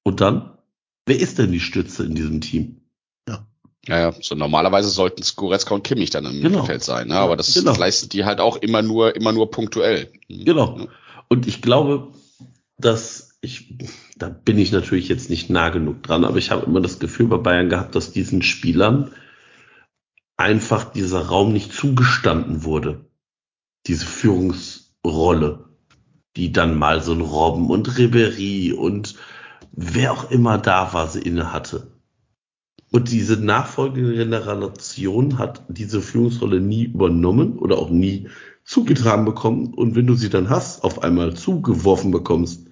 Und 0.03 0.19
dann? 0.19 0.57
Wer 1.05 1.19
ist 1.19 1.39
denn 1.39 1.53
die 1.53 1.61
Stütze 1.61 2.03
in 2.03 2.15
diesem 2.15 2.41
Team? 2.41 2.81
Ja. 3.27 3.47
Ja, 3.87 3.99
ja, 3.99 4.11
so 4.21 4.35
normalerweise 4.35 4.89
sollten 4.89 5.21
es 5.21 5.37
Goretzka 5.37 5.73
und 5.73 5.85
Kimmich 5.85 6.09
dann 6.09 6.25
im 6.25 6.41
genau. 6.41 6.49
Mittelfeld 6.49 6.83
sein, 6.83 7.07
ne? 7.07 7.15
aber 7.15 7.37
das, 7.37 7.53
genau. 7.53 7.71
das 7.71 7.79
leisten 7.79 8.09
die 8.09 8.25
halt 8.25 8.41
auch 8.41 8.57
immer 8.57 8.81
nur, 8.81 9.15
immer 9.15 9.31
nur 9.31 9.49
punktuell. 9.49 10.11
Genau. 10.27 10.87
Und 11.29 11.47
ich 11.47 11.61
glaube, 11.61 12.09
dass 12.77 13.37
ich, 13.41 13.77
da 14.17 14.29
bin 14.29 14.57
ich 14.57 14.71
natürlich 14.71 15.09
jetzt 15.09 15.29
nicht 15.29 15.49
nah 15.49 15.69
genug 15.69 16.03
dran, 16.03 16.25
aber 16.25 16.37
ich 16.37 16.51
habe 16.51 16.65
immer 16.65 16.81
das 16.81 16.99
Gefühl 16.99 17.27
bei 17.27 17.37
Bayern 17.37 17.69
gehabt, 17.69 17.95
dass 17.95 18.11
diesen 18.11 18.41
Spielern 18.41 19.11
einfach 20.37 20.91
dieser 20.91 21.27
Raum 21.27 21.53
nicht 21.53 21.73
zugestanden 21.73 22.63
wurde. 22.63 23.05
Diese 23.87 24.05
Führungsrolle, 24.05 25.65
die 26.35 26.51
dann 26.51 26.77
mal 26.77 27.01
so 27.01 27.13
ein 27.13 27.21
Robben 27.21 27.69
und 27.69 27.97
Ribery 27.97 28.73
und 28.73 29.15
wer 29.71 30.13
auch 30.13 30.31
immer 30.31 30.57
da 30.57 30.93
war, 30.93 31.07
sie 31.07 31.21
inne 31.21 31.51
hatte. 31.51 31.91
Und 32.91 33.11
diese 33.11 33.37
nachfolgende 33.37 34.13
Generation 34.13 35.39
hat 35.39 35.63
diese 35.67 36.01
Führungsrolle 36.01 36.61
nie 36.61 36.85
übernommen 36.85 37.57
oder 37.57 37.77
auch 37.77 37.89
nie 37.89 38.29
zugetragen 38.63 39.25
bekommen. 39.25 39.73
Und 39.73 39.95
wenn 39.95 40.07
du 40.07 40.15
sie 40.15 40.29
dann 40.29 40.49
hast, 40.49 40.83
auf 40.83 41.03
einmal 41.03 41.35
zugeworfen 41.35 42.11
bekommst, 42.11 42.67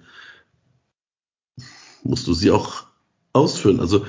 musst 2.02 2.26
du 2.26 2.34
sie 2.34 2.50
auch 2.50 2.84
ausführen. 3.32 3.80
Also 3.80 4.06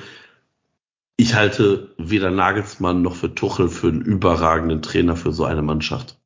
ich 1.16 1.34
halte 1.34 1.94
weder 1.96 2.30
Nagelsmann 2.30 3.02
noch 3.02 3.14
für 3.14 3.34
Tuchel 3.34 3.68
für 3.68 3.88
einen 3.88 4.02
überragenden 4.02 4.82
Trainer 4.82 5.16
für 5.16 5.32
so 5.32 5.44
eine 5.44 5.62
Mannschaft. 5.62 6.18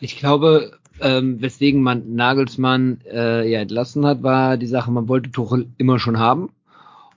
Ich 0.00 0.16
glaube, 0.18 0.78
ähm, 1.00 1.40
weswegen 1.40 1.82
man 1.82 2.14
Nagelsmann 2.14 3.00
äh, 3.10 3.50
ja 3.50 3.60
entlassen 3.60 4.06
hat, 4.06 4.22
war 4.22 4.56
die 4.56 4.66
Sache, 4.66 4.90
man 4.90 5.08
wollte 5.08 5.30
Tuchel 5.30 5.68
immer 5.78 5.98
schon 5.98 6.18
haben. 6.18 6.50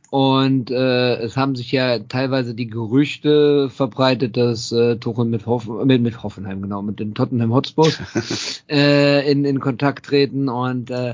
Und 0.10 0.72
äh, 0.72 1.18
es 1.18 1.38
haben 1.38 1.56
sich 1.56 1.72
ja 1.72 2.00
teilweise 2.00 2.56
die 2.56 2.68
Gerüchte 2.68 3.70
verbreitet, 3.70 4.38
dass 4.38 4.72
äh, 4.72 4.96
Tuchel 4.96 5.26
mit, 5.26 5.46
Hoff 5.46 5.68
mit, 5.68 6.02
mit 6.02 6.24
Hoffenheim, 6.24 6.62
genau, 6.64 6.82
mit 6.82 7.00
den 7.00 7.14
Tottenham 7.14 7.54
Hotspurs 7.54 8.64
äh, 8.70 9.32
in, 9.32 9.46
in 9.46 9.60
Kontakt 9.60 10.08
treten. 10.08 10.50
Und 10.50 10.90
äh, 10.90 11.14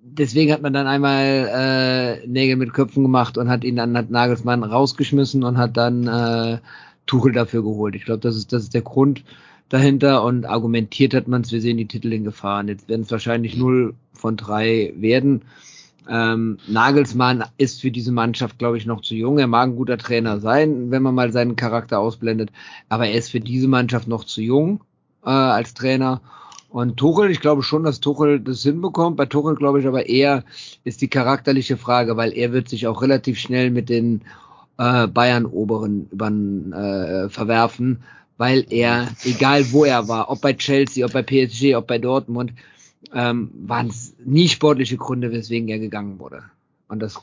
deswegen 0.00 0.52
hat 0.52 0.62
man 0.62 0.72
dann 0.72 0.88
einmal 0.88 2.20
äh, 2.22 2.26
Nägel 2.26 2.56
mit 2.56 2.72
Köpfen 2.72 3.04
gemacht 3.04 3.38
und 3.38 3.48
hat 3.48 3.62
ihn 3.62 3.76
dann 3.76 3.96
hat 3.96 4.10
Nagelsmann 4.10 4.64
rausgeschmissen 4.64 5.44
und 5.44 5.56
hat 5.56 5.76
dann 5.76 6.08
äh, 6.08 6.58
Tuchel 7.06 7.32
dafür 7.32 7.62
geholt. 7.62 7.94
Ich 7.94 8.04
glaube, 8.04 8.20
das 8.20 8.34
ist, 8.36 8.52
das 8.52 8.64
ist 8.64 8.74
der 8.74 8.82
Grund 8.82 9.22
dahinter 9.68 10.24
und 10.24 10.44
argumentiert 10.44 11.14
hat 11.14 11.28
man 11.28 11.42
es, 11.42 11.52
wir 11.52 11.60
sehen 11.60 11.76
die 11.76 11.86
Titel 11.86 12.12
in 12.12 12.24
Gefahren. 12.24 12.68
Jetzt 12.68 12.88
werden 12.88 13.02
es 13.02 13.10
wahrscheinlich 13.10 13.56
null 13.56 13.94
von 14.12 14.36
drei 14.36 14.92
werden. 14.96 15.42
Ähm, 16.08 16.58
Nagelsmann 16.66 17.44
ist 17.56 17.80
für 17.80 17.90
diese 17.90 18.12
Mannschaft, 18.12 18.58
glaube 18.58 18.76
ich, 18.76 18.86
noch 18.86 19.00
zu 19.00 19.14
jung. 19.14 19.38
Er 19.38 19.46
mag 19.46 19.68
ein 19.68 19.76
guter 19.76 19.98
Trainer 19.98 20.40
sein, 20.40 20.90
wenn 20.90 21.02
man 21.02 21.14
mal 21.14 21.32
seinen 21.32 21.56
Charakter 21.56 21.98
ausblendet, 21.98 22.50
aber 22.88 23.06
er 23.06 23.14
ist 23.18 23.30
für 23.30 23.40
diese 23.40 23.68
Mannschaft 23.68 24.08
noch 24.08 24.24
zu 24.24 24.42
jung 24.42 24.80
äh, 25.24 25.30
als 25.30 25.74
Trainer. 25.74 26.20
Und 26.68 26.96
Tuchel, 26.96 27.30
ich 27.30 27.40
glaube 27.40 27.62
schon, 27.62 27.84
dass 27.84 28.00
Tuchel 28.00 28.40
das 28.40 28.62
hinbekommt. 28.62 29.16
Bei 29.16 29.26
Tuchel 29.26 29.54
glaube 29.54 29.80
ich 29.80 29.86
aber 29.86 30.08
eher 30.08 30.44
ist 30.82 31.00
die 31.00 31.08
charakterliche 31.08 31.76
Frage, 31.76 32.16
weil 32.16 32.32
er 32.32 32.52
wird 32.52 32.68
sich 32.68 32.86
auch 32.86 33.00
relativ 33.00 33.38
schnell 33.38 33.70
mit 33.70 33.88
den 33.88 34.22
äh, 34.78 35.06
Bayern-Oberen 35.06 36.72
äh, 36.72 37.28
verwerfen, 37.28 38.02
weil 38.36 38.66
er, 38.70 39.08
egal 39.22 39.70
wo 39.70 39.84
er 39.84 40.08
war, 40.08 40.30
ob 40.30 40.40
bei 40.40 40.52
Chelsea, 40.52 41.06
ob 41.06 41.12
bei 41.12 41.22
PSG, 41.22 41.76
ob 41.76 41.86
bei 41.86 41.98
Dortmund, 41.98 42.52
ähm, 43.12 43.50
waren 43.54 43.88
es 43.88 44.14
nie 44.24 44.48
sportliche 44.48 44.96
Gründe, 44.96 45.32
weswegen 45.32 45.68
er 45.68 45.78
gegangen 45.78 46.18
wurde. 46.18 46.44
Und 46.88 47.00
das 47.00 47.20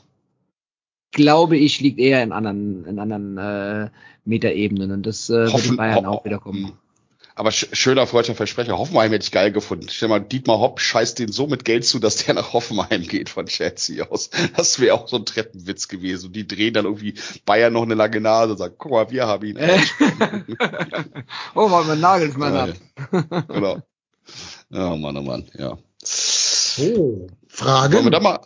glaube 1.10 1.56
ich 1.56 1.80
liegt 1.80 1.98
eher 1.98 2.22
in 2.22 2.32
anderen, 2.32 2.84
in 2.84 2.98
anderen 2.98 3.38
äh, 3.38 3.90
Metaebenen 4.24 4.92
und 4.92 5.06
das 5.06 5.28
äh, 5.30 5.52
wird 5.52 5.66
in 5.66 5.76
Bayern 5.76 6.06
auch 6.06 6.24
wieder 6.24 6.38
kommen. 6.38 6.72
Aber 7.34 7.50
sch 7.50 7.68
schöner 7.72 8.06
freudscher 8.06 8.34
Versprecher. 8.34 8.76
Hoffenheim 8.76 9.10
hätte 9.10 9.24
ich 9.24 9.32
geil 9.32 9.52
gefunden. 9.52 9.88
Stell 9.88 10.08
mal, 10.08 10.20
Dietmar 10.20 10.58
Hopp 10.58 10.80
scheißt 10.80 11.18
den 11.18 11.32
so 11.32 11.46
mit 11.46 11.64
Geld 11.64 11.84
zu, 11.84 11.98
dass 11.98 12.16
der 12.16 12.34
nach 12.34 12.52
Hoffenheim 12.52 13.02
geht 13.02 13.30
von 13.30 13.46
Chelsea 13.46 14.06
aus. 14.06 14.30
Das 14.56 14.80
wäre 14.80 14.94
auch 14.94 15.08
so 15.08 15.16
ein 15.16 15.24
Treppenwitz 15.24 15.88
gewesen. 15.88 16.26
Und 16.26 16.36
die 16.36 16.46
drehen 16.46 16.74
dann 16.74 16.84
irgendwie 16.84 17.14
Bayern 17.46 17.72
noch 17.72 17.82
eine 17.82 17.94
lange 17.94 18.20
Nase 18.20 18.52
und 18.52 18.58
sagen, 18.58 18.74
guck 18.76 18.92
mal, 18.92 19.10
wir 19.10 19.26
haben 19.26 19.46
ihn. 19.46 19.56
oh, 21.54 21.70
weil 21.70 21.84
man 21.84 22.00
Nagelsmann 22.00 22.52
hat. 22.52 22.74
genau. 23.48 23.80
Ja, 24.72 24.96
Mann, 24.96 25.16
oh 25.18 25.22
Mann, 25.22 25.44
ja. 25.54 25.76
Oh, 26.80 27.26
Frage. 27.46 27.94
Wollen 27.94 28.06
wir 28.06 28.10
da 28.10 28.20
mal, 28.20 28.40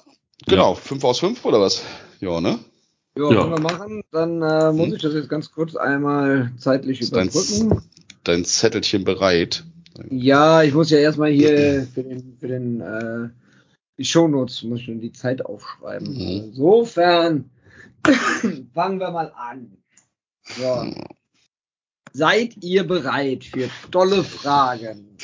genau, 0.46 0.74
fünf 0.74 1.04
aus 1.04 1.20
fünf 1.20 1.44
oder 1.44 1.60
was? 1.60 1.82
Ja, 2.20 2.40
ne? 2.40 2.58
Ja, 3.16 3.30
ja. 3.30 3.42
können 3.42 3.52
wir 3.52 3.60
machen. 3.60 4.02
Dann 4.10 4.42
äh, 4.42 4.72
muss 4.72 4.88
hm. 4.88 4.94
ich 4.94 5.02
das 5.02 5.14
jetzt 5.14 5.28
ganz 5.28 5.52
kurz 5.52 5.76
einmal 5.76 6.50
zeitlich 6.58 7.00
überbrücken. 7.00 7.68
Dein, 7.70 7.82
dein 8.24 8.44
Zettelchen 8.44 9.04
bereit? 9.04 9.64
Ja, 10.10 10.62
ich 10.62 10.74
muss 10.74 10.90
ja 10.90 10.98
erstmal 10.98 11.30
hier 11.30 11.86
für 11.94 12.02
den, 12.02 12.36
für 12.38 12.48
den 12.48 12.80
äh, 12.80 13.28
die 13.98 14.04
Shownotes 14.04 14.62
muss 14.64 14.80
ich 14.80 14.86
die 14.86 15.12
Zeit 15.12 15.44
aufschreiben. 15.44 16.12
Mhm. 16.12 16.44
Insofern 16.48 17.50
fangen 18.74 18.98
wir 18.98 19.10
mal 19.10 19.32
an. 19.34 19.78
So. 20.42 20.92
Seid 22.12 22.56
ihr 22.62 22.84
bereit 22.84 23.44
für 23.44 23.70
tolle 23.90 24.24
Fragen? 24.24 25.16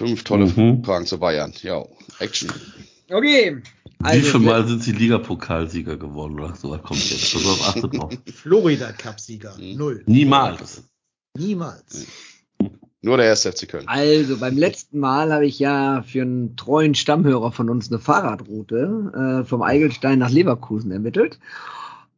Fünf 0.00 0.24
tolle 0.24 0.46
Mhm. 0.46 0.82
Fragen 0.82 1.04
zu 1.04 1.18
Bayern. 1.18 1.52
Ja, 1.62 1.84
Action. 2.20 2.50
Okay. 3.10 3.58
Wie 3.98 4.04
Also, 4.06 4.38
viel 4.38 4.40
Mal 4.40 4.66
sind 4.66 4.82
sie 4.82 4.92
Ligapokalsieger 4.92 5.98
geworden 5.98 6.40
oder 6.40 6.54
so? 6.54 6.70
Da 6.74 6.78
kommt 6.78 7.04
jetzt. 7.10 7.34
Pass 7.34 7.44
auf, 7.44 7.68
achtet 7.68 7.94
drauf. 7.98 8.10
Florida 8.34 8.92
Cup-Sieger. 8.92 9.54
Mhm. 9.58 9.76
Null. 9.76 10.02
Niemals. 10.06 10.84
Niemals. 11.36 12.06
Nur 13.02 13.18
der 13.18 13.26
erste 13.26 13.52
FC 13.52 13.68
Köln. 13.68 13.88
Also 13.88 14.38
beim 14.38 14.56
letzten 14.56 15.00
Mal 15.00 15.34
habe 15.34 15.44
ich 15.44 15.58
ja 15.58 16.02
für 16.06 16.22
einen 16.22 16.56
treuen 16.56 16.94
Stammhörer 16.94 17.52
von 17.52 17.68
uns 17.68 17.90
eine 17.90 17.98
Fahrradroute 17.98 19.42
äh, 19.42 19.44
vom 19.46 19.60
Eigelstein 19.60 20.18
nach 20.18 20.30
Leverkusen 20.30 20.92
ermittelt. 20.92 21.38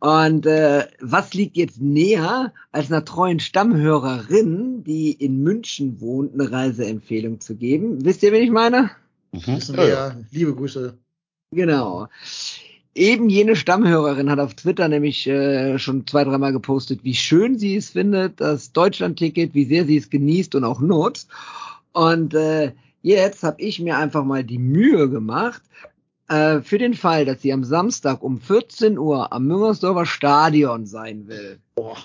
Und 0.03 0.47
äh, 0.47 0.89
was 1.01 1.33
liegt 1.33 1.57
jetzt 1.57 1.81
näher, 1.81 2.53
als 2.73 2.91
einer 2.91 3.05
treuen 3.05 3.39
Stammhörerin, 3.39 4.83
die 4.83 5.13
in 5.13 5.45
München 5.45 6.01
wohnt, 6.01 6.35
eine 6.35 6.51
Reiseempfehlung 6.51 7.39
zu 7.41 7.55
geben? 7.55 8.05
Wisst 8.05 8.25
ihr, 8.25 8.33
wen 8.33 8.43
ich 8.43 8.51
meine? 8.51 8.91
Mhm. 9.31 9.47
Wissen 9.47 9.77
Ja, 9.77 9.81
wir 9.81 9.89
ja. 9.89 10.17
Liebe 10.33 10.57
Grüße. 10.57 10.99
Genau. 11.53 12.09
Eben 12.97 13.29
jene 13.29 13.55
Stammhörerin 13.55 14.29
hat 14.29 14.41
auf 14.41 14.55
Twitter 14.55 14.89
nämlich 14.89 15.29
äh, 15.29 15.79
schon 15.79 16.05
zwei, 16.05 16.25
dreimal 16.25 16.53
gepostet, 16.53 17.05
wie 17.05 17.15
schön 17.15 17.57
sie 17.57 17.77
es 17.77 17.91
findet, 17.91 18.41
das 18.41 18.73
Deutschland-Ticket, 18.73 19.55
wie 19.55 19.67
sehr 19.67 19.85
sie 19.85 19.99
es 19.99 20.11
genießt 20.11 20.57
und 20.57 20.65
auch 20.65 20.81
nutzt. 20.81 21.29
Und 21.93 22.35
äh, 22.35 22.73
jetzt 23.03 23.45
habe 23.45 23.63
ich 23.63 23.79
mir 23.79 23.99
einfach 23.99 24.25
mal 24.25 24.43
die 24.43 24.59
Mühe 24.59 25.09
gemacht, 25.09 25.63
äh, 26.33 26.63
für 26.63 26.79
den 26.79 26.95
Fall, 26.95 27.25
dass 27.25 27.43
sie 27.43 27.53
am 27.53 27.65
Samstag 27.65 28.23
um 28.23 28.41
14 28.41 28.99
Uhr 28.99 29.33
am 29.33 29.47
Müngersdorfer 29.47 30.07
Stadion 30.07 30.87
sein 30.87 31.29
will. 31.29 31.61
Boah. 31.75 31.99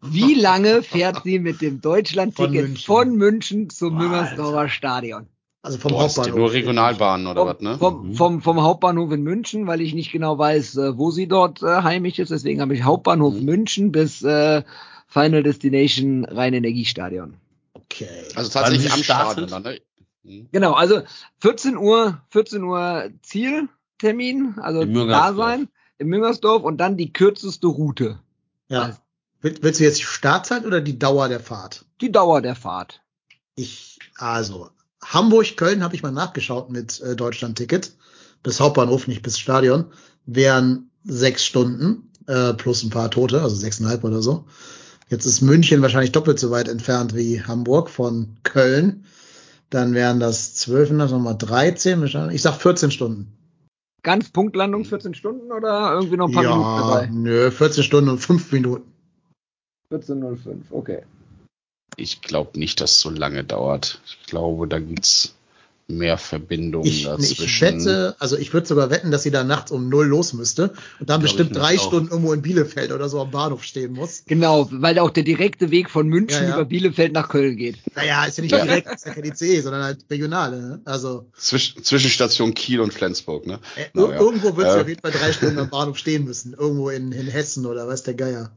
Wie 0.00 0.34
lange 0.34 0.82
fährt 0.82 1.24
sie 1.24 1.40
mit 1.40 1.60
dem 1.60 1.80
Von 1.80 1.90
Deutschland-Ticket 1.92 2.52
München. 2.68 2.86
von 2.86 3.16
München 3.16 3.70
zum 3.70 3.94
Boah, 3.94 4.02
Müngersdorfer 4.02 4.68
Stadion? 4.68 5.26
Also 5.62 5.78
vom 5.78 5.90
Boah, 5.92 6.02
Hauptbahnhof. 6.02 6.36
nur 6.36 6.52
Regionalbahnen 6.52 7.26
oder 7.26 7.46
was, 7.46 7.60
ne? 7.60 7.76
Vom, 7.78 8.14
vom, 8.14 8.40
vom 8.42 8.62
Hauptbahnhof 8.62 9.10
in 9.10 9.22
München, 9.24 9.66
weil 9.66 9.80
ich 9.80 9.92
nicht 9.92 10.12
genau 10.12 10.38
weiß, 10.38 10.76
äh, 10.76 10.96
wo 10.96 11.10
sie 11.10 11.26
dort 11.26 11.62
äh, 11.62 11.82
heimisch 11.82 12.20
ist. 12.20 12.30
Deswegen 12.30 12.60
habe 12.60 12.74
ich 12.74 12.84
Hauptbahnhof 12.84 13.34
Mhm. 13.34 13.44
München 13.44 13.92
bis 13.92 14.22
äh, 14.22 14.62
Final 15.08 15.42
Destination 15.42 16.24
Rhein-Energiestadion. 16.26 17.34
Okay. 17.74 18.06
Also 18.36 18.50
tatsächlich 18.50 18.92
am? 18.92 19.02
Stadion 19.02 19.48
dann, 19.48 19.62
ne? 19.64 19.80
Mhm. 20.24 20.48
Genau, 20.52 20.72
also 20.72 21.02
14 21.40 21.76
Uhr, 21.76 22.20
14 22.30 22.62
Uhr 22.64 23.10
Zieltermin, 23.22 24.54
also 24.58 24.84
da 24.84 25.34
sein 25.34 25.68
im 25.98 26.08
Müngersdorf 26.08 26.62
und 26.62 26.78
dann 26.78 26.96
die 26.96 27.12
kürzeste 27.12 27.66
Route. 27.66 28.18
Ja. 28.68 28.96
Will- 29.40 29.58
Willst 29.62 29.80
du 29.80 29.84
jetzt 29.84 29.98
die 30.00 30.04
Startzeit 30.04 30.64
oder 30.66 30.80
die 30.80 30.98
Dauer 30.98 31.28
der 31.28 31.40
Fahrt? 31.40 31.84
Die 32.00 32.10
Dauer 32.12 32.40
der 32.42 32.54
Fahrt. 32.54 33.02
Ich, 33.54 33.98
also, 34.16 34.70
Hamburg, 35.04 35.56
Köln 35.56 35.82
habe 35.82 35.94
ich 35.94 36.02
mal 36.02 36.10
nachgeschaut 36.12 36.70
mit 36.70 37.00
äh, 37.00 37.14
Deutschland-Ticket. 37.16 37.92
Bis 38.42 38.60
Hauptbahnhof, 38.60 39.06
nicht 39.08 39.22
bis 39.22 39.38
Stadion. 39.38 39.86
Wären 40.26 40.90
sechs 41.04 41.44
Stunden 41.44 42.10
äh, 42.26 42.52
plus 42.54 42.82
ein 42.84 42.90
paar 42.90 43.10
Tote, 43.10 43.42
also 43.42 43.56
sechseinhalb 43.56 44.04
oder 44.04 44.22
so. 44.22 44.44
Jetzt 45.08 45.24
ist 45.24 45.40
München 45.40 45.82
wahrscheinlich 45.82 46.12
doppelt 46.12 46.38
so 46.38 46.50
weit 46.50 46.68
entfernt 46.68 47.14
wie 47.14 47.42
Hamburg 47.42 47.88
von 47.90 48.36
Köln. 48.42 49.06
Dann 49.70 49.94
wären 49.94 50.18
das 50.20 50.54
zwölf, 50.54 50.88
das 50.96 51.10
nochmal 51.10 51.36
13, 51.36 52.00
wahrscheinlich. 52.00 52.36
Ich 52.36 52.42
sag 52.42 52.54
14 52.56 52.90
Stunden. 52.90 53.32
Ganz 54.02 54.30
Punktlandung 54.30 54.84
14 54.84 55.14
Stunden 55.14 55.52
oder 55.52 55.92
irgendwie 55.92 56.16
noch 56.16 56.28
ein 56.28 56.32
paar 56.32 56.42
Minuten 56.42 56.62
Ja, 56.62 56.78
dabei? 56.78 57.06
nö, 57.12 57.50
14 57.50 57.82
Stunden 57.82 58.10
und 58.10 58.18
5 58.18 58.52
Minuten. 58.52 58.90
14.05, 59.92 60.56
okay. 60.70 61.02
Ich 61.96 62.22
glaube 62.22 62.58
nicht, 62.58 62.80
dass 62.80 62.92
es 62.92 63.00
so 63.00 63.10
lange 63.10 63.44
dauert. 63.44 64.00
Ich 64.06 64.22
glaube, 64.26 64.68
da 64.68 64.78
gibt's 64.78 65.34
mehr 65.90 66.18
Verbindungen 66.18 66.86
Ich, 66.86 67.04
dazwischen. 67.04 67.44
ich 67.44 67.60
wette, 67.62 68.14
also 68.18 68.36
ich 68.36 68.52
würde 68.52 68.66
sogar 68.66 68.90
wetten, 68.90 69.10
dass 69.10 69.22
sie 69.22 69.30
da 69.30 69.42
nachts 69.42 69.70
um 69.70 69.88
null 69.88 70.06
los 70.06 70.34
müsste 70.34 70.74
und 71.00 71.08
dann 71.08 71.20
Glaub 71.20 71.22
bestimmt 71.22 71.56
drei 71.56 71.78
auch. 71.78 71.86
Stunden 71.86 72.10
irgendwo 72.10 72.34
in 72.34 72.42
Bielefeld 72.42 72.92
oder 72.92 73.08
so 73.08 73.18
am 73.22 73.30
Bahnhof 73.30 73.64
stehen 73.64 73.94
muss. 73.94 74.22
Genau, 74.26 74.68
weil 74.70 74.98
auch 74.98 75.08
der 75.08 75.22
direkte 75.22 75.70
Weg 75.70 75.88
von 75.88 76.06
München 76.06 76.42
Ja, 76.42 76.48
ja. 76.50 76.54
über 76.56 76.66
Bielefeld 76.66 77.14
nach 77.14 77.30
Köln 77.30 77.56
geht. 77.56 77.78
Naja, 77.96 78.26
ist 78.26 78.36
ja 78.36 78.42
nicht 78.42 78.52
Ja. 78.52 78.64
direkt, 78.64 78.94
ist 78.94 79.06
ja 79.06 79.14
keine 79.14 79.28
ICE, 79.28 79.60
sondern 79.62 79.82
halt 79.82 80.04
regionale. 80.10 80.60
Ne? 80.60 80.80
Also 80.84 81.26
Zwisch 81.38 81.74
Zwischenstation 81.76 82.52
Kiel 82.52 82.80
und 82.80 82.92
Flensburg, 82.92 83.46
ne? 83.46 83.58
äh, 83.76 83.86
ja. 83.98 84.20
irgendwo 84.20 84.56
wird 84.58 84.70
sie 84.70 84.76
Äh. 84.78 84.80
auf 84.82 84.88
jeden 84.88 85.00
Fall 85.00 85.12
drei 85.12 85.32
Stunden 85.32 85.58
am 85.58 85.70
Bahnhof 85.70 85.96
stehen 85.96 86.24
müssen. 86.24 86.52
Irgendwo 86.52 86.90
in, 86.90 87.12
in 87.12 87.28
Hessen 87.28 87.64
oder 87.64 87.88
weiß 87.88 88.02
der 88.02 88.14
Geier. 88.14 88.50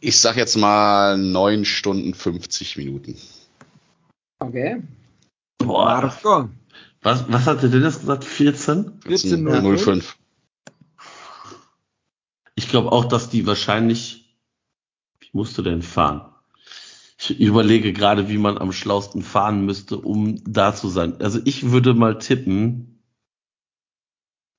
Ich 0.00 0.18
sag 0.18 0.36
jetzt 0.38 0.56
mal 0.56 1.18
neun 1.18 1.66
Stunden 1.66 2.14
50 2.14 2.78
Minuten. 2.78 3.16
Okay. 4.38 4.82
Boah. 5.58 6.48
Was, 7.02 7.30
was 7.30 7.46
hat 7.46 7.62
der 7.62 7.68
Dennis 7.68 8.00
gesagt? 8.00 8.24
14? 8.24 9.00
14.05. 9.00 9.78
05. 9.78 10.16
Ich 12.54 12.68
glaube 12.68 12.92
auch, 12.92 13.04
dass 13.04 13.28
die 13.28 13.46
wahrscheinlich. 13.46 14.38
Wie 15.20 15.30
musst 15.32 15.58
du 15.58 15.62
denn 15.62 15.82
fahren? 15.82 16.32
Ich 17.18 17.38
überlege 17.38 17.92
gerade, 17.92 18.28
wie 18.28 18.38
man 18.38 18.58
am 18.58 18.72
schlausten 18.72 19.22
fahren 19.22 19.64
müsste, 19.64 19.96
um 19.96 20.42
da 20.44 20.74
zu 20.74 20.88
sein. 20.88 21.20
Also 21.20 21.40
ich 21.44 21.70
würde 21.70 21.94
mal 21.94 22.18
tippen. 22.18 23.02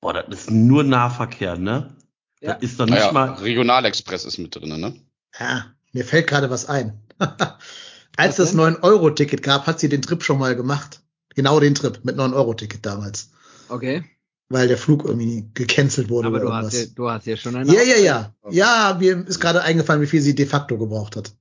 Boah, 0.00 0.14
das 0.14 0.40
ist 0.40 0.50
nur 0.50 0.84
Nahverkehr, 0.84 1.56
ne? 1.56 1.96
Ja. 2.40 2.54
Das 2.54 2.62
ist 2.62 2.80
dann 2.80 2.88
nicht 2.90 2.98
Naja, 2.98 3.12
mal. 3.12 3.32
Regionalexpress 3.34 4.24
ist 4.24 4.38
mit 4.38 4.54
drin, 4.54 4.80
ne? 4.80 4.94
Ja, 5.38 5.74
mir 5.92 6.04
fällt 6.04 6.26
gerade 6.26 6.50
was 6.50 6.66
ein. 6.66 7.00
Als 8.16 8.36
das 8.36 8.50
denn? 8.50 8.60
9-Euro-Ticket 8.60 9.42
gab, 9.42 9.66
hat 9.66 9.80
sie 9.80 9.88
den 9.88 10.02
Trip 10.02 10.22
schon 10.22 10.38
mal 10.38 10.56
gemacht. 10.56 11.00
Genau 11.34 11.60
den 11.60 11.74
Trip 11.74 12.00
mit 12.04 12.16
9-Euro-Ticket 12.16 12.84
damals. 12.84 13.30
Okay. 13.68 14.04
Weil 14.48 14.68
der 14.68 14.78
Flug 14.78 15.04
irgendwie 15.04 15.48
gecancelt 15.54 16.08
wurde 16.08 16.28
Aber 16.28 16.36
oder 16.36 16.46
du 16.46 16.52
hast, 16.52 16.72
ja, 16.72 16.78
irgendwas. 16.80 16.94
du 16.94 17.10
hast 17.10 17.26
ja 17.26 17.36
schon 17.36 17.56
eine. 17.56 17.74
Ja, 17.74 17.82
ja, 17.82 17.96
ja. 17.96 18.34
Ja, 18.50 18.96
mir 18.98 19.26
ist 19.26 19.40
gerade 19.40 19.62
eingefallen, 19.62 20.02
wie 20.02 20.06
viel 20.06 20.20
sie 20.20 20.34
de 20.34 20.46
facto 20.46 20.78
gebraucht 20.78 21.16
hat. 21.16 21.32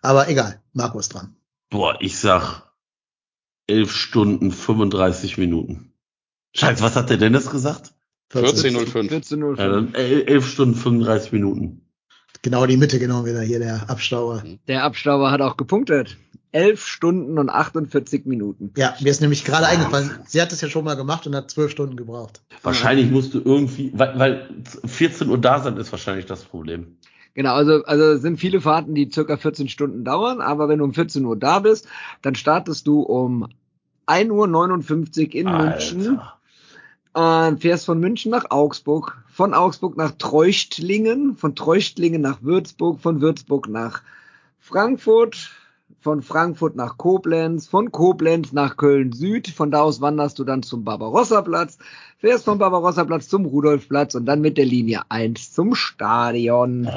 Aber 0.00 0.28
egal, 0.28 0.60
Marco 0.72 0.98
ist 0.98 1.12
dran. 1.12 1.36
Boah, 1.70 1.96
ich 2.00 2.18
sag 2.18 2.62
11 3.66 3.92
Stunden 3.92 4.52
35 4.52 5.38
Minuten. 5.38 5.92
Scheiße, 6.54 6.82
was 6.82 6.96
hat 6.96 7.10
der 7.10 7.16
Dennis 7.16 7.50
gesagt? 7.50 7.92
14.05. 8.32 9.10
14.05. 9.10 9.58
Ja, 9.58 9.68
dann 9.68 9.94
11 9.94 10.46
Stunden 10.46 10.74
35 10.74 11.32
Minuten. 11.32 11.86
Genau 12.42 12.66
die 12.66 12.76
Mitte 12.76 12.98
genommen 12.98 13.26
wieder 13.26 13.42
hier, 13.42 13.58
der 13.60 13.88
Abstauer. 13.88 14.42
Der 14.66 14.84
Abstauber 14.84 15.30
hat 15.30 15.40
auch 15.40 15.56
gepunktet. 15.56 16.16
11 16.52 16.86
Stunden 16.86 17.38
und 17.38 17.48
48 17.48 18.26
Minuten. 18.26 18.72
Ja, 18.76 18.94
mir 19.00 19.10
ist 19.10 19.22
nämlich 19.22 19.44
gerade 19.44 19.66
eingefallen, 19.66 20.10
sie 20.26 20.40
hat 20.40 20.52
es 20.52 20.60
ja 20.60 20.68
schon 20.68 20.84
mal 20.84 20.94
gemacht 20.94 21.26
und 21.26 21.34
hat 21.34 21.50
zwölf 21.50 21.70
Stunden 21.70 21.96
gebraucht. 21.96 22.42
Wahrscheinlich 22.62 23.10
musst 23.10 23.32
du 23.34 23.40
irgendwie, 23.42 23.90
weil, 23.94 24.18
weil 24.18 24.48
14 24.84 25.28
Uhr 25.28 25.38
da 25.38 25.60
sein 25.60 25.76
ist 25.78 25.90
wahrscheinlich 25.92 26.26
das 26.26 26.44
Problem. 26.44 26.98
Genau, 27.34 27.54
also, 27.54 27.82
also 27.84 28.04
es 28.12 28.22
sind 28.22 28.38
viele 28.38 28.60
Fahrten, 28.60 28.94
die 28.94 29.10
circa 29.10 29.38
14 29.38 29.68
Stunden 29.68 30.04
dauern, 30.04 30.42
aber 30.42 30.68
wenn 30.68 30.78
du 30.78 30.84
um 30.84 30.92
14 30.92 31.24
Uhr 31.24 31.36
da 31.36 31.60
bist, 31.60 31.88
dann 32.20 32.34
startest 32.34 32.86
du 32.86 33.00
um 33.00 33.48
1.59 34.06 35.28
Uhr 35.28 35.34
in 35.34 35.50
München 35.50 36.20
Alter. 37.14 37.50
und 37.50 37.62
fährst 37.62 37.86
von 37.86 37.98
München 37.98 38.30
nach 38.30 38.50
Augsburg, 38.50 39.24
von 39.28 39.54
Augsburg 39.54 39.96
nach 39.96 40.10
Treuchtlingen, 40.18 41.36
von 41.36 41.54
Treuchtlingen 41.54 42.20
nach 42.20 42.42
Würzburg, 42.42 43.00
von 43.00 43.22
Würzburg 43.22 43.68
nach 43.68 44.02
Frankfurt, 44.60 45.50
von 46.02 46.20
Frankfurt 46.20 46.74
nach 46.76 46.98
Koblenz, 46.98 47.68
von 47.68 47.92
Koblenz 47.92 48.52
nach 48.52 48.76
Köln 48.76 49.12
Süd, 49.12 49.48
von 49.48 49.70
da 49.70 49.82
aus 49.82 50.00
wanderst 50.00 50.38
du 50.38 50.44
dann 50.44 50.62
zum 50.64 50.82
Barbarossa-Platz, 50.84 51.78
fährst 52.18 52.44
vom 52.44 52.58
Barbarossa-Platz 52.58 53.28
zum 53.28 53.46
Rudolfplatz 53.46 54.14
und 54.16 54.26
dann 54.26 54.40
mit 54.40 54.58
der 54.58 54.64
Linie 54.66 55.02
1 55.08 55.52
zum 55.52 55.74
Stadion. 55.76 56.88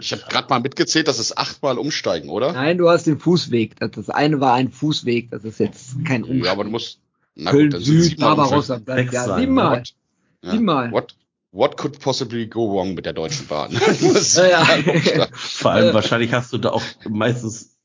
Ich 0.00 0.12
habe 0.12 0.22
gerade 0.28 0.48
mal 0.48 0.60
mitgezählt, 0.60 1.06
das 1.06 1.18
ist 1.18 1.36
achtmal 1.36 1.76
umsteigen, 1.78 2.30
oder? 2.30 2.52
Nein, 2.54 2.78
du 2.78 2.88
hast 2.88 3.06
den 3.06 3.18
Fußweg. 3.18 3.76
Das, 3.78 4.08
eine 4.10 4.40
war 4.40 4.54
ein 4.54 4.70
Fußweg, 4.70 5.30
das 5.30 5.44
ist 5.44 5.60
jetzt 5.60 6.04
kein 6.06 6.22
Umstieg. 6.24 6.46
Ja, 6.46 6.52
aber 6.52 6.64
du 6.64 6.70
musst. 6.70 7.00
Na 7.34 7.50
Köln 7.50 7.70
gut, 7.70 7.82
Süd, 7.82 7.96
umsteigen. 7.96 8.20
Barbarossa-Platz. 8.22 9.12
Ja, 9.12 9.38
siebenmal. 9.38 9.78
What? 9.80 9.94
Ja. 10.42 10.50
Siebenmal. 10.52 10.92
What, 10.92 11.14
what 11.52 11.76
could 11.76 12.00
possibly 12.00 12.46
go 12.46 12.72
wrong 12.72 12.94
mit 12.94 13.04
der 13.04 13.12
Deutschen 13.12 13.46
Bahn? 13.46 13.72
Ja, 14.34 14.46
ja. 14.46 14.62
umsteigen. 14.62 15.26
Vor 15.34 15.70
allem 15.72 15.90
Äh. 15.90 15.94
wahrscheinlich 15.94 16.32
hast 16.32 16.54
du 16.54 16.58
da 16.58 16.70
auch 16.70 16.82
meistens, 17.06 17.75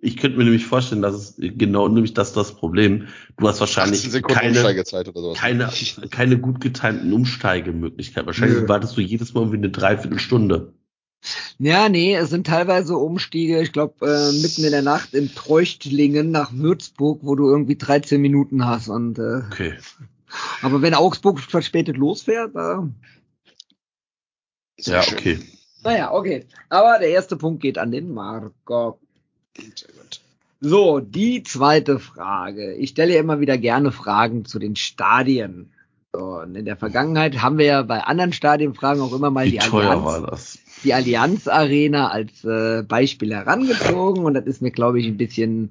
ich 0.00 0.16
könnte 0.16 0.38
mir 0.38 0.44
nämlich 0.44 0.66
vorstellen, 0.66 1.02
dass 1.02 1.14
es 1.14 1.34
genau 1.38 1.88
nämlich 1.88 2.14
das 2.14 2.32
das 2.32 2.54
Problem. 2.54 3.08
Du 3.38 3.48
hast 3.48 3.60
18 3.60 3.60
wahrscheinlich 3.60 4.22
keine, 4.24 4.48
Umsteigezeit 4.50 5.08
oder 5.08 5.20
sowas. 5.20 5.38
keine, 5.38 5.70
keine 6.10 6.38
gut 6.38 6.60
getimten 6.60 7.12
Umsteigemöglichkeit. 7.12 8.26
Wahrscheinlich 8.26 8.62
Nö. 8.62 8.68
wartest 8.68 8.96
du 8.96 9.00
jedes 9.00 9.34
Mal 9.34 9.40
irgendwie 9.40 9.58
eine 9.58 9.70
Dreiviertelstunde. 9.70 10.72
Ja, 11.58 11.88
nee, 11.88 12.16
es 12.16 12.30
sind 12.30 12.48
teilweise 12.48 12.96
Umstiege, 12.96 13.62
ich 13.62 13.72
glaube, 13.72 14.04
äh, 14.04 14.32
mitten 14.42 14.64
in 14.64 14.72
der 14.72 14.82
Nacht 14.82 15.14
in 15.14 15.32
Treuchtlingen 15.32 16.32
nach 16.32 16.52
Würzburg, 16.52 17.20
wo 17.22 17.36
du 17.36 17.48
irgendwie 17.48 17.76
13 17.76 18.20
Minuten 18.20 18.66
hast. 18.66 18.88
Und 18.88 19.18
äh, 19.18 19.42
Okay. 19.52 19.74
aber 20.62 20.82
wenn 20.82 20.94
Augsburg 20.94 21.38
verspätet 21.38 21.96
losfährt, 21.96 22.56
äh, 22.56 22.78
Sehr 24.80 24.94
ja, 24.94 25.00
okay. 25.12 25.38
naja, 25.84 26.12
okay. 26.12 26.46
Aber 26.70 26.98
der 26.98 27.10
erste 27.10 27.36
Punkt 27.36 27.62
geht 27.62 27.78
an 27.78 27.92
den 27.92 28.12
Marco. 28.12 28.98
Sehr 29.56 29.68
gut. 29.68 30.20
So, 30.60 31.00
die 31.00 31.42
zweite 31.42 31.98
Frage. 31.98 32.74
Ich 32.74 32.90
stelle 32.90 33.14
ja 33.14 33.20
immer 33.20 33.40
wieder 33.40 33.58
gerne 33.58 33.90
Fragen 33.90 34.44
zu 34.44 34.60
den 34.60 34.76
Stadien. 34.76 35.72
So, 36.12 36.40
und 36.40 36.54
in 36.54 36.66
der 36.66 36.76
Vergangenheit 36.76 37.42
haben 37.42 37.58
wir 37.58 37.64
ja 37.64 37.82
bei 37.82 38.04
anderen 38.04 38.32
Stadienfragen 38.32 39.02
auch 39.02 39.12
immer 39.12 39.30
mal 39.30 39.46
Wie 39.46 39.52
die 39.52 39.60
Allianz, 39.60 40.58
die 40.84 40.94
Allianz 40.94 41.48
Arena 41.48 42.08
als 42.08 42.44
äh, 42.44 42.82
Beispiel 42.82 43.34
herangezogen 43.34 44.24
und 44.24 44.34
das 44.34 44.44
ist 44.44 44.62
mir, 44.62 44.70
glaube 44.70 45.00
ich, 45.00 45.06
ein 45.06 45.16
bisschen 45.16 45.70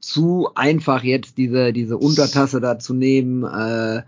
zu 0.00 0.48
einfach 0.54 1.04
jetzt 1.04 1.38
diese 1.38 1.72
diese 1.72 1.98
Untertasse 1.98 2.60
da 2.60 2.78
zu 2.78 2.94
nehmen. 2.94 3.44
Äh, 3.44 4.02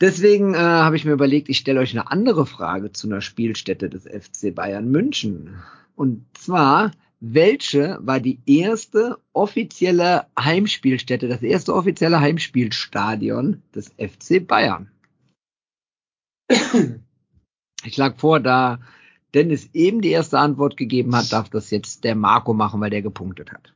deswegen 0.00 0.54
äh, 0.54 0.58
habe 0.58 0.96
ich 0.96 1.04
mir 1.04 1.12
überlegt, 1.12 1.48
ich 1.48 1.58
stelle 1.58 1.80
euch 1.80 1.90
eine 1.90 2.10
andere 2.10 2.46
Frage 2.46 2.92
zu 2.92 3.08
einer 3.08 3.20
Spielstätte 3.20 3.90
des 3.90 4.04
FC 4.04 4.54
Bayern 4.54 4.88
München. 4.88 5.56
Und 5.94 6.24
zwar, 6.34 6.92
welche 7.20 7.98
war 8.00 8.20
die 8.20 8.40
erste 8.46 9.18
offizielle 9.32 10.26
Heimspielstätte, 10.38 11.28
das 11.28 11.42
erste 11.42 11.74
offizielle 11.74 12.20
Heimspielstadion 12.20 13.62
des 13.74 13.88
FC 13.98 14.46
Bayern? 14.46 14.90
Ich 17.84 17.94
schlage 17.94 18.18
vor, 18.18 18.40
da 18.40 18.80
Dennis 19.34 19.68
eben 19.74 20.00
die 20.00 20.10
erste 20.10 20.38
Antwort 20.38 20.76
gegeben 20.76 21.14
hat, 21.14 21.32
darf 21.32 21.50
das 21.50 21.70
jetzt 21.70 22.04
der 22.04 22.14
Marco 22.14 22.54
machen, 22.54 22.80
weil 22.80 22.90
der 22.90 23.02
gepunktet 23.02 23.52
hat. 23.52 23.74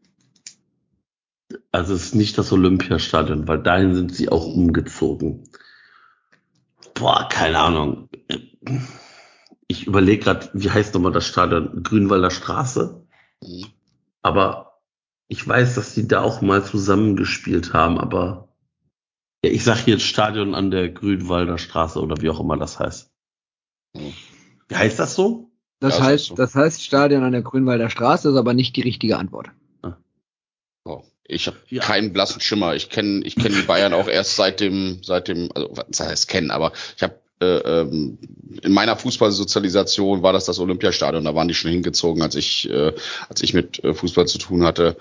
Also 1.70 1.94
es 1.94 2.04
ist 2.06 2.14
nicht 2.14 2.38
das 2.38 2.52
Olympiastadion, 2.52 3.46
weil 3.46 3.62
dahin 3.62 3.94
sind 3.94 4.14
sie 4.14 4.28
auch 4.28 4.46
umgezogen. 4.46 5.44
Boah, 6.94 7.28
keine 7.30 7.58
Ahnung. 7.58 8.08
Ich 9.66 9.86
überlege 9.86 10.24
gerade, 10.24 10.50
wie 10.54 10.70
heißt 10.70 10.94
nochmal 10.94 11.12
das 11.12 11.26
Stadion? 11.26 11.82
Grünwalder 11.82 12.30
Straße. 12.30 13.01
Mhm. 13.42 13.66
Aber 14.22 14.80
ich 15.28 15.46
weiß, 15.46 15.74
dass 15.74 15.94
die 15.94 16.06
da 16.06 16.22
auch 16.22 16.40
mal 16.42 16.64
zusammengespielt 16.64 17.72
haben, 17.72 17.98
aber 17.98 18.48
ja, 19.44 19.50
ich 19.50 19.64
sage 19.64 19.90
jetzt 19.90 20.04
Stadion 20.04 20.54
an 20.54 20.70
der 20.70 20.88
Grünwalder 20.90 21.58
Straße 21.58 22.00
oder 22.00 22.20
wie 22.20 22.30
auch 22.30 22.40
immer 22.40 22.56
das 22.56 22.78
heißt. 22.78 23.10
Mhm. 23.94 24.12
Wie 24.68 24.76
heißt 24.76 24.98
das 24.98 25.14
so? 25.14 25.50
Das 25.80 25.98
Ja, 25.98 26.04
heißt, 26.04 26.26
so. 26.26 26.34
das 26.36 26.54
heißt 26.54 26.82
Stadion 26.82 27.24
an 27.24 27.32
der 27.32 27.42
Grünwalder 27.42 27.90
Straße 27.90 28.30
ist 28.30 28.36
aber 28.36 28.54
nicht 28.54 28.76
die 28.76 28.82
richtige 28.82 29.18
Antwort. 29.18 29.50
Oh, 30.84 31.02
ich 31.24 31.46
habe 31.46 31.56
Ja. 31.68 31.82
keinen 31.82 32.12
blassen 32.12 32.40
Schimmer. 32.40 32.74
Ich 32.74 32.90
kenne 32.90 33.24
ich 33.24 33.36
kenn 33.36 33.52
die 33.52 33.62
Bayern 33.62 33.94
auch 33.94 34.08
erst 34.08 34.36
seit 34.36 34.60
dem, 34.60 35.00
seit 35.02 35.28
dem, 35.28 35.48
also 35.54 35.70
was 35.72 36.00
heißt 36.00 36.28
kennen, 36.28 36.50
aber 36.50 36.72
ich 36.96 37.02
habe 37.02 37.21
äh, 37.42 37.80
ähm, 37.80 38.18
in 38.62 38.72
meiner 38.72 38.96
Fußballsozialisation 38.96 40.22
war 40.22 40.32
das 40.32 40.44
das 40.44 40.58
Olympiastadion. 40.58 41.24
Da 41.24 41.34
waren 41.34 41.48
die 41.48 41.54
schon 41.54 41.70
hingezogen, 41.70 42.22
als 42.22 42.34
ich, 42.34 42.70
äh, 42.70 42.92
als 43.28 43.42
ich 43.42 43.54
mit 43.54 43.82
äh, 43.84 43.94
Fußball 43.94 44.26
zu 44.26 44.38
tun 44.38 44.64
hatte. 44.64 44.96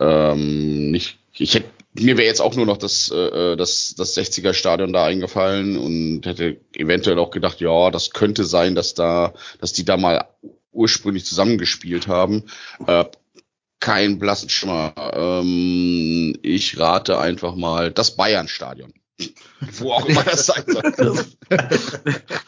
Ähm, 0.00 0.90
nicht, 0.90 1.18
ich 1.36 1.54
hätte 1.54 1.66
mir 1.94 2.16
wäre 2.16 2.26
jetzt 2.26 2.40
auch 2.40 2.54
nur 2.54 2.64
noch 2.64 2.78
das, 2.78 3.10
äh, 3.10 3.56
das, 3.56 3.94
das 3.96 4.16
60er 4.16 4.54
Stadion 4.54 4.94
da 4.94 5.04
eingefallen 5.04 5.76
und 5.76 6.24
hätte 6.24 6.56
eventuell 6.74 7.18
auch 7.18 7.30
gedacht, 7.30 7.60
ja, 7.60 7.90
das 7.90 8.12
könnte 8.12 8.44
sein, 8.44 8.74
dass 8.74 8.94
da, 8.94 9.34
dass 9.60 9.74
die 9.74 9.84
da 9.84 9.98
mal 9.98 10.26
ursprünglich 10.72 11.26
zusammengespielt 11.26 12.08
haben. 12.08 12.44
Äh, 12.86 13.04
kein 13.78 14.18
blassen 14.18 14.48
Schimmer. 14.48 14.94
Ähm, 15.14 16.38
ich 16.42 16.78
rate 16.78 17.18
einfach 17.18 17.56
mal 17.56 17.90
das 17.90 18.16
Bayern-Stadion. 18.16 18.94
Wo 19.78 19.92
auch 19.92 20.06
immer 20.06 20.24
das 20.24 20.46
sein 20.46 20.64
soll. 20.66 21.24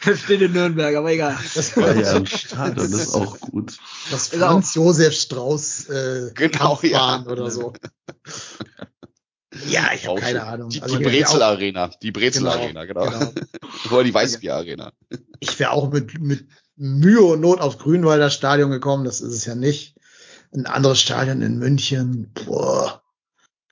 Das 0.05 0.19
steht 0.19 0.41
in 0.41 0.51
Nürnberg, 0.53 0.95
aber 0.95 1.11
egal. 1.11 1.37
Das, 1.53 1.71
Bayern 1.71 2.25
Stadion 2.27 2.91
ist 2.91 3.13
auch 3.13 3.39
gut. 3.39 3.77
das 4.11 4.27
Ist 4.33 4.35
auch- 4.41 4.47
Franz 4.49 4.73
Josef 4.75 5.13
Strauß 5.13 5.89
äh, 5.89 6.31
Genau, 6.33 6.79
ja. 6.83 7.23
Oder 7.25 7.49
so. 7.51 7.73
Ja, 9.67 9.89
ich 9.95 10.05
habe 10.05 10.17
Auch 10.17 10.19
keine. 10.19 10.43
Ahnung. 10.43 10.69
Die, 10.69 10.81
Also 10.81 10.97
die 10.97 11.03
Brezel 11.03 11.41
Arena. 11.41 11.89
Die 12.01 12.11
Brezel 12.11 12.41
Genau, 12.43 12.53
Arena, 12.55 12.85
genau. 12.85 13.05
genau. 13.09 13.31
Oder 13.91 14.03
die 14.03 14.13
Weißbier 14.13 14.55
Arena. 14.55 14.91
Ich 15.39 15.57
wäre 15.59 15.71
auch 15.71 15.91
mit, 15.91 16.19
mit 16.19 16.47
Mühe 16.75 17.21
und 17.21 17.39
Not 17.41 17.61
aufs 17.61 17.77
Grünwalder 17.79 18.29
Stadion 18.29 18.69
gekommen, 18.71 19.05
das 19.05 19.21
ist 19.21 19.33
es 19.33 19.45
ja 19.45 19.55
nicht. 19.55 19.95
Ein 20.53 20.65
anderes 20.65 20.99
Stadion 20.99 21.41
in 21.41 21.57
München, 21.57 22.31
boah, 22.45 23.01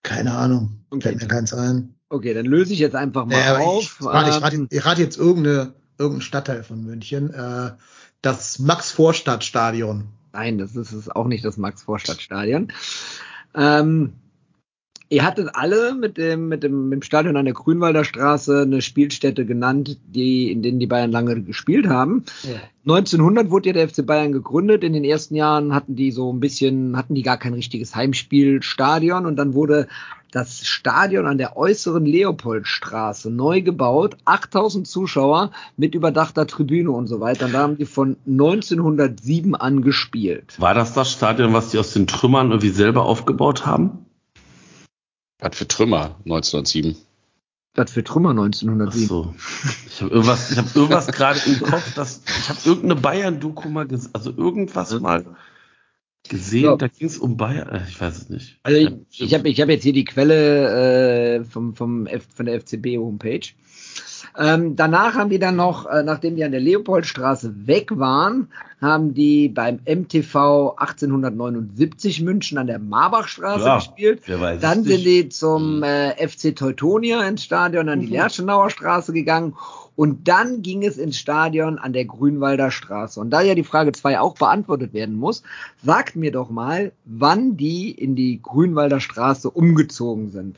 keine 0.03 0.33
Ahnung, 0.33 0.85
Okay. 0.89 1.01
fällt 1.09 1.21
mir 1.21 1.27
keins 1.27 1.53
ein. 1.53 1.95
Okay, 2.13 2.35
dann 2.35 2.45
löse 2.45 2.73
ich 2.73 2.79
jetzt 2.79 2.95
einfach 2.95 3.25
mal 3.25 3.41
aber 3.41 3.65
auf. 3.65 3.81
ich, 3.99 4.05
rate, 4.05 4.29
ich, 4.29 4.35
Ähm, 4.35 4.43
rate, 4.43 4.67
ich 4.69 4.85
rate 4.85 5.01
jetzt 5.01 5.17
irgendeine, 5.17 5.73
irgendeinen 5.97 6.21
Stadtteil 6.21 6.63
von 6.63 6.83
München, 6.83 7.33
äh, 7.33 7.71
das 8.21 8.59
Max-Vorstadt-Stadion. 8.59 10.09
Nein, 10.31 10.59
das 10.59 10.75
ist 10.75 10.91
es 10.91 11.09
auch 11.09 11.25
nicht 11.25 11.43
das 11.43 11.57
Max-Vorstadt-Stadion. 11.57 12.71
Ähm, 13.55 14.13
ihr 15.13 15.23
hattet 15.23 15.49
alle 15.53 15.93
mit 15.93 16.17
dem, 16.17 16.47
mit, 16.47 16.63
dem, 16.63 16.89
mit 16.89 16.97
dem 16.97 17.03
Stadion 17.03 17.37
an 17.37 17.45
der 17.45 17.53
Grünwalder 17.53 18.03
Straße 18.03 18.63
eine 18.63 18.81
Spielstätte 18.81 19.45
genannt, 19.45 19.97
die, 20.07 20.51
in 20.51 20.63
denen 20.63 20.79
die 20.79 20.87
Bayern 20.87 21.11
lange 21.11 21.41
gespielt 21.41 21.87
haben. 21.87 22.25
Ja. 22.43 22.59
1900 22.85 23.51
wurde 23.51 23.69
ja 23.69 23.73
der 23.73 23.87
FC 23.87 24.05
Bayern 24.05 24.31
gegründet. 24.31 24.83
In 24.83 24.93
den 24.93 25.03
ersten 25.03 25.35
Jahren 25.35 25.73
hatten 25.73 25.95
die 25.95 26.11
so 26.11 26.33
ein 26.33 26.39
bisschen, 26.39 26.97
hatten 26.97 27.15
die 27.15 27.21
gar 27.21 27.37
kein 27.37 27.53
richtiges 27.53 27.95
Heimspielstadion 27.95 29.25
und 29.25 29.35
dann 29.35 29.53
wurde 29.53 29.87
das 30.31 30.65
Stadion 30.65 31.27
an 31.27 31.37
der 31.37 31.55
äußeren 31.57 32.05
Leopoldstraße 32.05 33.29
neu 33.29 33.61
gebaut, 33.61 34.17
8000 34.25 34.87
Zuschauer 34.87 35.51
mit 35.77 35.93
überdachter 35.93 36.47
Tribüne 36.47 36.89
und 36.89 37.05
so 37.05 37.19
weiter. 37.19 37.45
Und 37.45 37.53
da 37.53 37.59
haben 37.59 37.77
die 37.77 37.85
von 37.85 38.17
1907 38.25 39.53
an 39.53 39.83
gespielt. 39.83 40.59
War 40.59 40.73
das 40.73 40.93
das 40.93 41.11
Stadion, 41.11 41.53
was 41.53 41.69
die 41.69 41.77
aus 41.77 41.93
den 41.93 42.07
Trümmern 42.07 42.49
irgendwie 42.49 42.69
selber 42.69 43.05
aufgebaut 43.05 43.67
haben? 43.67 44.02
Was 45.43 45.57
für 45.57 45.67
Trümmer 45.67 46.15
1907. 46.25 46.95
Was 47.75 47.91
für 47.91 48.03
Trümmer 48.03 48.29
Ach 48.29 48.43
1907. 48.43 49.07
so. 49.07 49.35
Ich 49.87 50.01
habe 50.01 50.11
irgendwas, 50.13 50.51
ich 50.51 50.57
habe 50.57 50.69
irgendwas 50.73 51.07
gerade 51.07 51.39
im 51.45 51.59
Kopf, 51.59 51.93
dass 51.95 52.21
ich 52.25 52.49
habe 52.49 52.59
irgendeine 52.65 52.95
Bayern-Doku 52.95 53.69
mal 53.69 53.87
gesehen, 53.87 54.11
also 54.13 54.31
irgendwas 54.35 54.99
mal 54.99 55.25
gesehen, 56.29 56.63
Ja. 56.65 56.75
da 56.77 56.87
ging 56.87 57.07
es 57.07 57.17
um 57.17 57.35
Bayern, 57.35 57.67
äh, 57.69 57.81
ich 57.89 57.99
weiß 57.99 58.15
es 58.17 58.29
nicht. 58.29 58.59
Also 58.63 58.79
ich, 59.09 59.21
ich 59.21 59.33
habe 59.33 59.49
ich 59.49 59.59
hab 59.59 59.69
jetzt 59.69 59.83
hier 59.83 59.91
die 59.93 60.05
Quelle 60.05 61.39
äh, 61.39 61.43
vom, 61.43 61.75
vom 61.75 62.07
F, 62.07 62.25
von 62.33 62.45
der 62.45 62.61
FCB-Homepage. 62.61 63.41
Ähm, 64.37 64.75
danach 64.75 65.13
haben 65.15 65.29
die 65.29 65.39
dann 65.39 65.55
noch, 65.55 65.85
äh, 65.85 66.01
nachdem 66.03 66.35
die 66.35 66.43
an 66.43 66.51
der 66.51 66.59
Leopoldstraße 66.59 67.67
weg 67.67 67.97
waren, 67.97 68.49
haben 68.81 69.13
die 69.13 69.47
beim 69.47 69.79
MTV 69.85 70.73
1879 70.77 72.21
München 72.21 72.57
an 72.57 72.67
der 72.67 72.79
Marbachstraße 72.79 73.65
Ja, 73.65 73.75
gespielt. 73.77 74.23
Dann 74.27 74.81
nicht. 74.81 74.89
sind 74.89 75.05
die 75.05 75.29
zum 75.29 75.83
äh, 75.83 76.15
FC 76.27 76.55
Teutonia 76.55 77.21
ins 77.27 77.43
Stadion 77.43 77.89
an 77.89 77.99
die 78.01 78.07
Lerchenauer 78.07 78.69
Straße 78.69 79.13
gegangen. 79.13 79.55
Und 79.95 80.27
dann 80.27 80.63
ging 80.63 80.83
es 80.83 80.97
ins 80.97 81.17
Stadion 81.17 81.77
an 81.77 81.93
der 81.93 82.05
Grünwalder 82.05 82.71
Straße. 82.71 83.19
Und 83.19 83.29
da 83.29 83.41
ja 83.41 83.53
die 83.53 83.63
Frage 83.63 83.91
2 83.91 84.19
auch 84.19 84.33
beantwortet 84.35 84.93
werden 84.93 85.15
muss, 85.15 85.43
sagt 85.83 86.15
mir 86.15 86.31
doch 86.31 86.49
mal, 86.49 86.91
wann 87.05 87.55
die 87.57 87.91
in 87.91 88.15
die 88.15 88.41
Grünwalder 88.41 88.99
Straße 88.99 89.51
umgezogen 89.51 90.31
sind. 90.31 90.57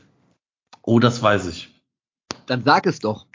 Oh, 0.82 1.00
das 1.00 1.22
weiß 1.22 1.48
ich. 1.48 1.75
Dann 2.46 2.64
sag 2.64 2.86
es 2.86 3.00
doch. 3.00 3.26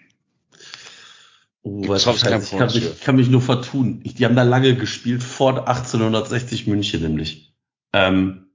Oh, 1.64 1.88
was 1.88 2.02
ich, 2.02 2.08
weiß, 2.08 2.52
ich, 2.52 2.58
kann 2.58 2.68
mich, 2.68 2.78
ich 2.78 3.02
kann 3.02 3.16
mich 3.16 3.30
nur 3.30 3.42
vertun. 3.42 4.02
Ich, 4.04 4.16
die 4.16 4.26
haben 4.26 4.36
da 4.36 4.44
lange 4.44 4.76
gespielt, 4.76 5.22
vor 5.22 5.68
1860 5.68 6.66
München 6.68 7.02
nämlich. 7.04 7.54
Ähm, 7.94 8.48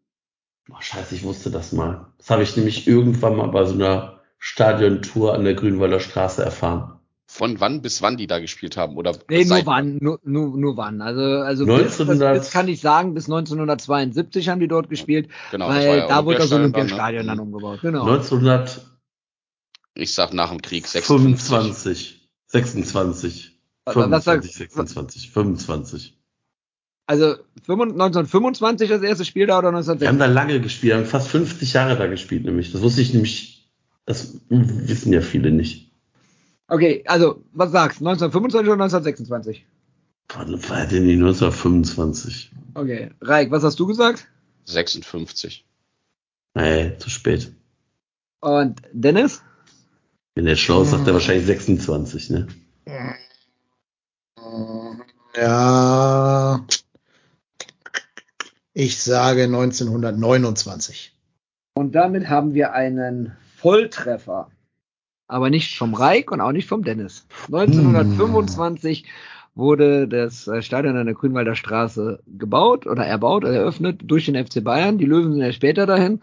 oh, 0.70 0.81
scheiße, 0.81 1.15
ich 1.15 1.23
wusste 1.23 1.51
das 1.51 1.73
mal. 1.73 2.07
Das 2.19 2.31
habe 2.31 2.43
ich 2.43 2.57
nämlich 2.57 2.89
irgendwann 2.89 3.37
mal 3.37 3.47
bei 3.47 3.65
so 3.65 3.74
einer 3.74 4.20
Stadiontour 4.39 5.35
an 5.35 5.45
der 5.45 5.55
Grünwalder 5.55 6.01
Straße 6.01 6.45
erfahren. 6.45 6.93
Von 7.28 7.61
wann 7.61 7.83
bis 7.83 8.03
wann 8.03 8.16
die 8.16 8.27
da 8.27 8.39
gespielt 8.39 8.77
haben? 8.77 8.97
Oder 8.97 9.12
Nee, 9.28 9.39
nur 9.39 9.47
seit 9.47 9.66
wann, 9.66 9.99
nur, 10.01 10.20
nur, 10.23 10.57
nur 10.57 10.77
wann. 10.77 11.01
Also, 11.01 11.20
also 11.20 11.66
bis, 11.66 12.01
1900 12.01 12.39
bis 12.39 12.51
kann 12.51 12.69
ich 12.69 12.81
sagen, 12.81 13.15
bis 13.15 13.27
1972 13.27 14.49
haben 14.49 14.61
die 14.61 14.69
dort 14.69 14.89
gespielt, 14.89 15.28
Genau, 15.51 15.69
das 15.69 15.77
weil 15.77 15.89
war 15.89 15.97
ja 15.97 16.07
da 16.07 16.24
wurde 16.24 16.39
das 16.39 16.53
Olympiastadion 16.53 17.27
dann 17.27 17.37
ne? 17.37 17.43
umgebaut. 17.43 17.81
Genau. 17.83 18.03
1925. 18.03 18.95
Ich 19.97 20.14
sag 20.14 20.32
nach 20.35 20.51
dem 20.51 20.60
Krieg 20.60 20.86
56. 20.86 22.28
26. 22.48 23.59
Was 23.85 23.94
25, 23.94 24.24
sagst- 24.24 24.55
26, 24.59 25.31
25. 25.31 26.18
Also 27.06 27.36
1925 27.68 28.89
das 28.90 29.02
erste 29.02 29.24
Spiel 29.24 29.47
da 29.47 29.59
oder 29.59 29.70
Wir 29.73 29.78
haben 29.78 29.86
1960? 29.86 30.18
da 30.18 30.27
lange 30.27 30.60
gespielt, 30.60 30.94
haben 30.94 31.06
fast 31.06 31.28
50 31.28 31.73
Jahre 31.73 31.97
da 31.97 32.06
gespielt, 32.09 32.44
nämlich. 32.44 32.73
Das 32.73 32.82
wusste 32.82 33.01
ich 33.01 33.14
nämlich, 33.14 33.70
das 34.05 34.40
wissen 34.48 35.12
ja 35.12 35.20
viele 35.20 35.51
nicht. 35.51 35.90
Okay, 36.68 37.05
also 37.06 37.43
was 37.52 37.70
sagst 37.70 38.01
du? 38.01 38.05
1925 38.09 38.68
oder 38.68 38.82
1926? 38.85 39.64
Wann 40.35 40.68
war 40.68 40.86
denn 40.86 41.06
die 41.06 41.12
1925? 41.14 42.51
Okay, 42.74 43.10
Raik, 43.20 43.51
was 43.52 43.62
hast 43.62 43.78
du 43.78 43.86
gesagt? 43.86 44.27
56. 44.64 45.64
Nee, 46.55 46.97
zu 46.98 47.09
spät. 47.09 47.52
Und 48.40 48.82
Dennis? 48.93 49.43
Wenn 50.37 50.45
der 50.45 50.57
schlau 50.57 50.83
ist, 50.83 50.91
sagt 50.91 51.07
er 51.07 51.15
wahrscheinlich 51.15 51.47
26, 51.47 52.29
ne? 52.29 52.47
Ja. 55.35 56.65
Ich 58.75 59.03
sage 59.03 59.45
1929. 59.45 61.17
Und 61.75 61.95
damit 61.95 62.29
haben 62.29 62.53
wir 62.53 62.75
einen 62.75 63.33
Volltreffer. 63.57 64.51
Aber 65.27 65.49
nicht 65.49 65.79
vom 65.79 65.95
Reik 65.95 66.31
und 66.31 66.43
auch 66.43 66.53
nicht 66.53 66.69
vom 66.69 66.85
Dennis. 66.85 67.27
1925 67.47 69.07
wurde 69.55 70.07
das 70.07 70.47
äh, 70.49 70.61
Stadion 70.61 70.99
an 70.99 71.07
der 71.07 71.15
Grünwalder 71.15 71.57
Straße 71.57 72.23
gebaut 72.27 72.87
oder 72.87 73.07
erbaut 73.07 73.45
oder 73.45 73.55
eröffnet 73.55 74.03
durch 74.05 74.27
den 74.27 74.37
FC 74.37 74.63
Bayern. 74.63 74.99
Die 74.99 75.07
Löwen 75.07 75.33
sind 75.33 75.41
ja 75.41 75.53
später 75.53 75.87
dahin. 75.87 76.21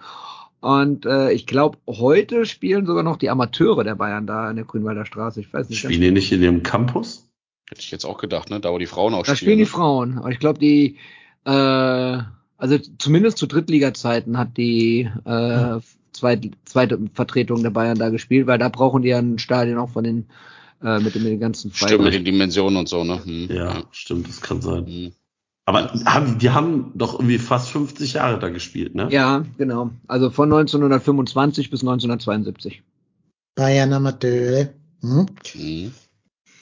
Und 0.64 1.06
äh, 1.06 1.34
ich 1.34 1.45
glaube, 1.45 1.77
heute 1.90 2.45
spielen 2.45 2.85
sogar 2.85 3.03
noch 3.03 3.18
die 3.18 3.30
Amateure 3.30 3.84
der 3.84 3.95
Bayern 3.95 4.26
da 4.26 4.48
an 4.48 4.56
der 4.56 4.64
Grünwalder 4.64 5.06
Straße. 5.06 5.41
Ich 5.41 5.53
weiß 5.53 5.68
nicht. 5.68 5.80
Spielen 5.80 5.99
die 5.99 6.11
nicht 6.11 6.31
in 6.31 6.40
dem 6.40 6.64
Campus? 6.64 7.27
Hätte 7.68 7.81
ich 7.81 7.91
jetzt 7.91 8.06
auch 8.06 8.18
gedacht, 8.18 8.49
ne? 8.49 8.61
Da 8.61 8.72
wo 8.72 8.77
die 8.77 8.85
Frauen 8.85 9.14
auch 9.14 9.26
Da 9.26 9.35
spielen. 9.35 9.38
spielen 9.38 9.57
die 9.57 9.64
ne? 9.65 9.69
Frauen. 9.69 10.18
Aber 10.19 10.30
ich 10.31 10.40
glaube, 10.40 10.60
die, 10.60 10.95
äh, 11.44 11.52
also 11.52 12.77
zumindest 12.98 13.40
zu 13.40 13.48
Drittliga-Zeiten 13.48 14.38
hat 14.38 14.56
die 14.56 15.10
äh, 15.26 15.80
zweit, 16.14 16.49
zweite 16.64 16.98
Vertretung 17.14 17.61
der 17.61 17.72
Bayern 17.72 17.98
da 17.98 18.07
gespielt, 18.07 18.48
weil 18.48 18.57
da 18.57 18.69
brauchen 18.69 19.02
die 19.02 19.10
ja 19.10 19.18
ein 19.19 19.40
Stadion 19.40 19.80
auch 19.80 19.90
von 19.90 20.06
den 20.06 20.27
äh, 20.81 20.99
mit, 20.99 21.14
den, 21.14 21.23
mit 21.23 21.31
den 21.34 21.40
ganzen 21.41 21.73
Stimmt, 21.73 22.06
mit 22.06 22.14
den 22.14 22.23
Dimensionen 22.23 22.77
und 22.77 22.88
so, 22.88 23.03
ne? 23.03 23.19
Hm, 23.26 23.49
Ja, 23.53 23.84
stimmt, 23.91 24.30
das 24.30 24.40
kann 24.40 24.61
sein. 24.61 24.85
Hm. 24.85 25.11
Aber 25.65 25.94
haben, 26.06 26.40
die 26.40 26.49
haben 26.49 26.91
doch 26.95 27.14
irgendwie 27.14 27.38
fast 27.38 27.69
50 27.69 28.14
Jahre 28.14 28.38
da 28.40 28.49
gespielt, 28.49 28.95
ne? 28.95 29.07
Ja, 29.11 29.45
genau. 29.57 29.91
Also 30.07 30.30
von 30.30 30.52
1925 30.52 31.69
bis 31.69 31.81
1972. 31.81 32.84
Bayern 33.56 33.94
Amateure. 33.94 34.69
Hm? 35.02 35.26
Hm. 35.53 35.94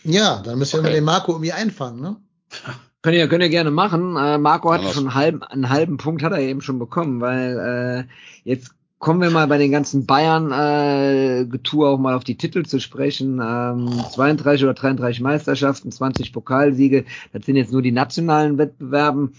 Ja, 0.03 0.41
dann 0.43 0.59
müssen 0.59 0.73
wir 0.73 0.79
Okay. 0.81 0.89
mal 0.89 0.95
den 0.95 1.03
Marco 1.03 1.31
irgendwie 1.31 1.53
einfangen, 1.53 2.01
ne? 2.01 2.15
Könnt 3.03 3.15
ihr, 3.17 3.27
könnt 3.27 3.41
ihr 3.41 3.49
gerne 3.49 3.71
machen. 3.71 4.15
Äh, 4.15 4.37
Marco 4.37 4.71
hat 4.71 4.83
schon 4.83 5.07
einen 5.07 5.15
halben, 5.15 5.41
einen 5.41 5.69
halben 5.69 5.97
Punkt 5.97 6.21
hat 6.21 6.33
er 6.33 6.39
eben 6.39 6.61
schon 6.61 6.77
bekommen, 6.77 7.19
weil 7.19 8.05
äh, 8.45 8.47
jetzt 8.47 8.75
kommen 9.01 9.19
wir 9.19 9.31
mal 9.31 9.47
bei 9.47 9.57
den 9.57 9.71
ganzen 9.71 10.05
Bayern 10.05 10.51
äh, 10.51 11.45
Getue 11.45 11.87
auch 11.87 11.97
mal 11.97 12.13
auf 12.13 12.23
die 12.23 12.37
Titel 12.37 12.63
zu 12.63 12.79
sprechen. 12.79 13.41
Ähm, 13.43 13.89
32 14.11 14.63
oder 14.63 14.75
33 14.75 15.21
Meisterschaften, 15.21 15.91
20 15.91 16.31
Pokalsiege. 16.31 17.05
Das 17.33 17.45
sind 17.45 17.55
jetzt 17.55 17.73
nur 17.73 17.81
die 17.81 17.91
nationalen 17.91 18.59
Wettbewerben. 18.59 19.33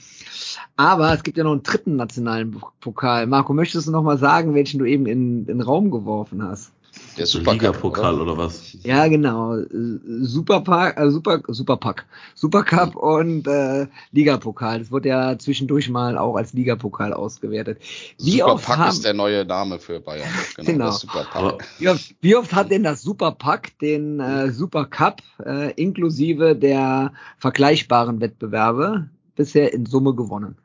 Aber 0.76 1.14
es 1.14 1.22
gibt 1.22 1.38
ja 1.38 1.44
noch 1.44 1.52
einen 1.52 1.62
dritten 1.62 1.94
nationalen 1.94 2.60
Pokal. 2.80 3.28
Marco, 3.28 3.54
möchtest 3.54 3.86
du 3.86 3.92
noch 3.92 4.02
mal 4.02 4.18
sagen, 4.18 4.54
welchen 4.54 4.80
du 4.80 4.84
eben 4.84 5.06
in 5.06 5.46
den 5.46 5.60
Raum 5.60 5.92
geworfen 5.92 6.42
hast? 6.42 6.72
Der 7.16 7.26
Supercup, 7.26 7.62
Liga-Pokal 7.62 8.14
oder? 8.14 8.22
oder 8.22 8.38
was? 8.38 8.76
Ja, 8.82 9.06
genau. 9.08 9.56
Superpack, 9.70 10.98
äh, 10.98 11.10
Super, 11.10 11.40
Superpack, 11.48 12.06
Supercup 12.34 12.96
und 12.96 13.46
äh, 13.46 13.86
Ligapokal. 14.12 14.80
Das 14.80 14.90
wurde 14.90 15.08
ja 15.08 15.38
zwischendurch 15.38 15.88
mal 15.88 16.16
auch 16.16 16.36
als 16.36 16.52
Ligapokal 16.52 17.12
ausgewertet. 17.12 17.78
Wie 18.18 18.42
oft, 18.42 18.64
Superpack 18.64 18.78
haben, 18.78 18.90
ist 18.90 19.04
der 19.04 19.14
neue 19.14 19.44
Name 19.44 19.78
für 19.78 20.00
Bayern. 20.00 20.28
Genau, 20.56 20.72
Genau. 20.72 20.90
Superpack. 20.92 21.68
Wie, 21.78 21.88
oft, 21.88 22.14
wie 22.20 22.36
oft 22.36 22.52
hat 22.52 22.70
denn 22.70 22.82
das 22.82 23.02
Superpack 23.02 23.78
den 23.78 24.20
äh, 24.20 24.50
Supercup 24.50 25.22
äh, 25.44 25.72
inklusive 25.72 26.56
der 26.56 27.12
vergleichbaren 27.38 28.20
Wettbewerbe 28.20 29.08
bisher 29.36 29.72
in 29.72 29.86
Summe 29.86 30.14
gewonnen? 30.14 30.56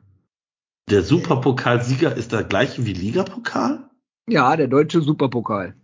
der 0.90 1.02
Superpokalsieger 1.02 2.16
ist 2.16 2.32
der 2.32 2.44
gleiche 2.44 2.86
wie 2.86 2.92
Ligapokal? 2.92 3.90
Ja, 4.28 4.56
der 4.56 4.68
deutsche 4.68 5.00
Superpokal. 5.00 5.74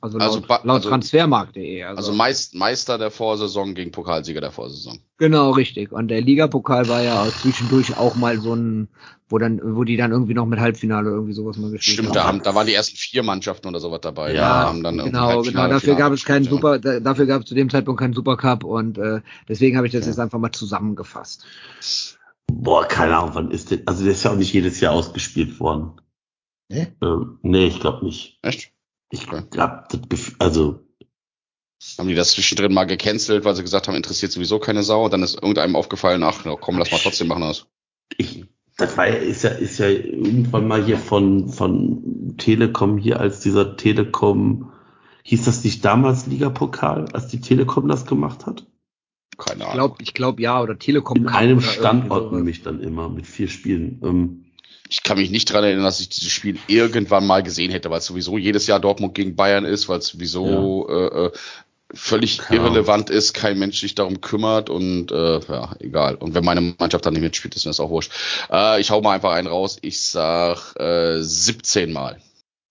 Also 0.00 0.18
laut, 0.18 0.28
Also 0.28 0.40
laut 0.48 0.60
also- 0.76 0.88
Transfermarkt.de. 0.88 1.82
Also, 1.82 1.96
Also 1.98 2.12
Meist, 2.12 2.54
Meister 2.54 2.98
der 2.98 3.10
Vorsaison 3.10 3.74
gegen 3.74 3.90
Pokalsieger 3.92 4.40
der 4.40 4.52
Vorsaison. 4.52 4.98
Genau, 5.18 5.50
richtig. 5.50 5.90
Und 5.92 6.08
der 6.08 6.20
Ligapokal 6.20 6.88
war 6.88 7.02
ja 7.02 7.22
auch 7.22 7.32
zwischendurch 7.32 7.96
auch 7.96 8.14
mal 8.14 8.38
so 8.40 8.54
ein, 8.54 8.88
wo 9.28 9.38
dann, 9.38 9.60
wo 9.76 9.84
die 9.84 9.96
dann 9.96 10.12
irgendwie 10.12 10.34
noch 10.34 10.46
mit 10.46 10.60
Halbfinale 10.60 11.10
irgendwie 11.10 11.32
sowas 11.32 11.56
mal 11.56 11.70
gespielt 11.70 11.98
Stimmt, 11.98 12.14
da, 12.16 12.24
haben, 12.24 12.42
da 12.42 12.54
waren 12.54 12.66
die 12.66 12.74
ersten 12.74 12.96
vier 12.96 13.22
Mannschaften 13.22 13.66
oder 13.68 13.80
sowas 13.80 14.00
dabei. 14.00 14.34
Ja, 14.34 14.66
haben 14.68 14.84
irgendwie 14.84 15.06
Genau, 15.10 15.42
genau. 15.42 15.68
Dafür 15.68 15.80
Finale 15.80 15.96
gab 15.98 16.12
es 16.12 16.24
keinen 16.24 16.44
ja. 16.44 16.50
Super, 16.50 16.78
da, 16.78 17.00
dafür 17.00 17.26
gab 17.26 17.42
es 17.42 17.48
zu 17.48 17.54
dem 17.54 17.68
Zeitpunkt 17.68 18.00
keinen 18.00 18.14
Supercup 18.14 18.64
und 18.64 18.96
äh, 18.98 19.20
deswegen 19.48 19.76
habe 19.76 19.86
ich 19.86 19.92
das 19.92 20.02
Ja. 20.04 20.08
jetzt 20.12 20.18
einfach 20.20 20.38
mal 20.38 20.52
zusammengefasst. 20.52 21.44
Boah, 22.50 22.86
keine 22.86 23.16
Ahnung, 23.18 23.30
wann 23.34 23.50
ist 23.50 23.70
der? 23.70 23.80
Also 23.86 24.04
der 24.04 24.12
ist 24.12 24.22
ja 24.24 24.30
auch 24.32 24.36
nicht 24.36 24.52
jedes 24.52 24.80
Jahr 24.80 24.92
ausgespielt 24.94 25.60
worden. 25.60 26.00
Nee? 26.70 26.88
Ähm, 27.02 27.38
nee, 27.42 27.66
ich 27.66 27.80
glaube 27.80 28.04
nicht. 28.04 28.38
Echt? 28.42 28.72
Ich 29.10 29.26
Gefühl, 30.08 30.34
also 30.38 30.80
Haben 31.98 32.08
die 32.08 32.14
das 32.14 32.32
zwischendrin 32.32 32.74
mal 32.74 32.84
gecancelt, 32.84 33.44
weil 33.44 33.54
sie 33.56 33.62
gesagt 33.62 33.88
haben, 33.88 33.94
interessiert 33.94 34.32
sowieso 34.32 34.58
keine 34.58 34.82
Sau. 34.82 35.04
Und 35.04 35.12
dann 35.12 35.22
ist 35.22 35.34
irgendeinem 35.34 35.76
aufgefallen, 35.76 36.22
ach, 36.22 36.44
komm, 36.60 36.78
lass 36.78 36.90
mal 36.90 36.98
trotzdem 36.98 37.28
machen 37.28 37.42
das. 37.42 37.66
ich, 38.16 38.44
das 38.76 38.96
war 38.96 39.08
ja, 39.08 39.14
ist 39.14 39.42
ja, 39.42 39.50
ist 39.50 39.78
ja 39.78 39.88
irgendwann 39.88 40.68
mal 40.68 40.84
hier 40.84 40.98
von, 40.98 41.48
von 41.48 42.34
Telekom 42.38 42.98
hier 42.98 43.18
als 43.20 43.40
dieser 43.40 43.76
Telekom, 43.76 44.72
hieß 45.24 45.44
das 45.44 45.64
nicht 45.64 45.84
damals 45.84 46.26
Ligapokal, 46.26 47.06
als 47.12 47.28
die 47.28 47.40
Telekom 47.40 47.88
das 47.88 48.06
gemacht 48.06 48.46
hat? 48.46 48.66
Keine 49.36 49.60
Ich 49.60 49.62
Ahnung. 49.62 49.74
glaube, 49.74 49.96
ich 50.02 50.14
glaube 50.14 50.42
ja, 50.42 50.60
oder 50.60 50.78
Telekom 50.78 51.16
In 51.16 51.28
einem 51.28 51.60
Standort 51.60 52.32
nämlich 52.32 52.62
dann 52.62 52.80
immer 52.80 53.08
mit 53.08 53.26
vier 53.26 53.48
Spielen. 53.48 54.00
Ähm, 54.04 54.44
Ich 54.88 55.02
kann 55.02 55.18
mich 55.18 55.30
nicht 55.30 55.52
dran 55.52 55.64
erinnern, 55.64 55.84
dass 55.84 56.00
ich 56.00 56.08
dieses 56.08 56.30
Spiel 56.30 56.58
irgendwann 56.66 57.26
mal 57.26 57.42
gesehen 57.42 57.70
hätte, 57.70 57.90
weil 57.90 57.98
es 57.98 58.06
sowieso 58.06 58.38
jedes 58.38 58.66
Jahr 58.66 58.80
Dortmund 58.80 59.14
gegen 59.14 59.36
Bayern 59.36 59.64
ist, 59.64 59.88
weil 59.88 59.98
es 59.98 60.08
sowieso 60.08 60.88
äh, 60.88 61.26
äh, 61.26 61.32
völlig 61.94 62.38
Keine 62.38 62.60
irrelevant 62.60 63.10
ist, 63.10 63.32
kein 63.32 63.58
Mensch 63.58 63.80
sich 63.80 63.94
darum 63.94 64.20
kümmert 64.20 64.70
und 64.70 65.10
äh, 65.10 65.40
ja, 65.40 65.74
egal. 65.80 66.16
Und 66.16 66.34
wenn 66.34 66.44
meine 66.44 66.74
Mannschaft 66.78 67.06
dann 67.06 67.14
nicht 67.14 67.22
mitspielt, 67.22 67.56
ist 67.56 67.64
mir 67.64 67.70
das 67.70 67.80
auch 67.80 67.90
wurscht. 67.90 68.12
Äh, 68.50 68.80
ich 68.80 68.90
hau 68.90 69.00
mal 69.00 69.14
einfach 69.14 69.32
einen 69.32 69.48
raus. 69.48 69.78
Ich 69.80 70.00
sag 70.02 70.74
äh, 70.76 71.22
17 71.22 71.92
Mal. 71.92 72.18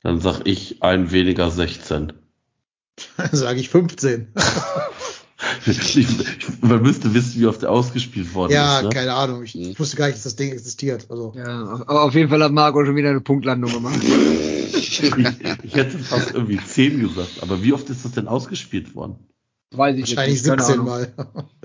dann 0.03 0.19
sag 0.21 0.41
ich 0.45 0.81
ein 0.81 1.11
weniger 1.11 1.49
16. 1.49 2.13
Sage 3.31 3.59
ich 3.59 3.69
15. 3.69 4.33
Ich, 5.67 6.07
man 6.61 6.81
müsste 6.81 7.13
wissen, 7.13 7.39
wie 7.39 7.45
oft 7.45 7.61
der 7.61 7.71
ausgespielt 7.71 8.33
worden 8.33 8.51
ja, 8.53 8.77
ist. 8.79 8.83
Ne? 8.85 8.89
keine 8.89 9.13
Ahnung. 9.13 9.43
Ich 9.43 9.53
Mhm. 9.55 9.77
wusste 9.77 9.95
gar 9.97 10.05
nicht, 10.07 10.15
dass 10.17 10.23
das 10.23 10.35
Ding 10.35 10.51
existiert. 10.51 11.05
Also, 11.09 11.33
Ja, 11.35 11.63
auf, 11.73 11.87
auf 11.87 12.13
jeden 12.15 12.29
Fall 12.29 12.43
hat 12.43 12.51
Marco 12.51 12.83
schon 12.85 12.95
wieder 12.95 13.09
eine 13.11 13.21
Punktlandung 13.21 13.71
gemacht. 13.71 13.99
Ich, 14.03 15.01
ich 15.63 15.75
hätte 15.75 15.99
fast 15.99 16.33
irgendwie 16.33 16.57
10 16.57 16.99
gesagt, 16.99 17.41
aber 17.41 17.61
wie 17.61 17.73
oft 17.73 17.89
ist 17.89 18.03
das 18.05 18.13
denn 18.13 18.27
ausgespielt 18.27 18.95
worden? 18.95 19.15
Weiß 19.75 19.95
ich 19.97 20.01
wahrscheinlich 20.15 20.37
jetzt 20.43 20.47
nicht, 20.47 20.57
keine 20.57 20.63
17 20.63 20.79
Ahnung. 20.79 20.85
Mal. 20.85 21.13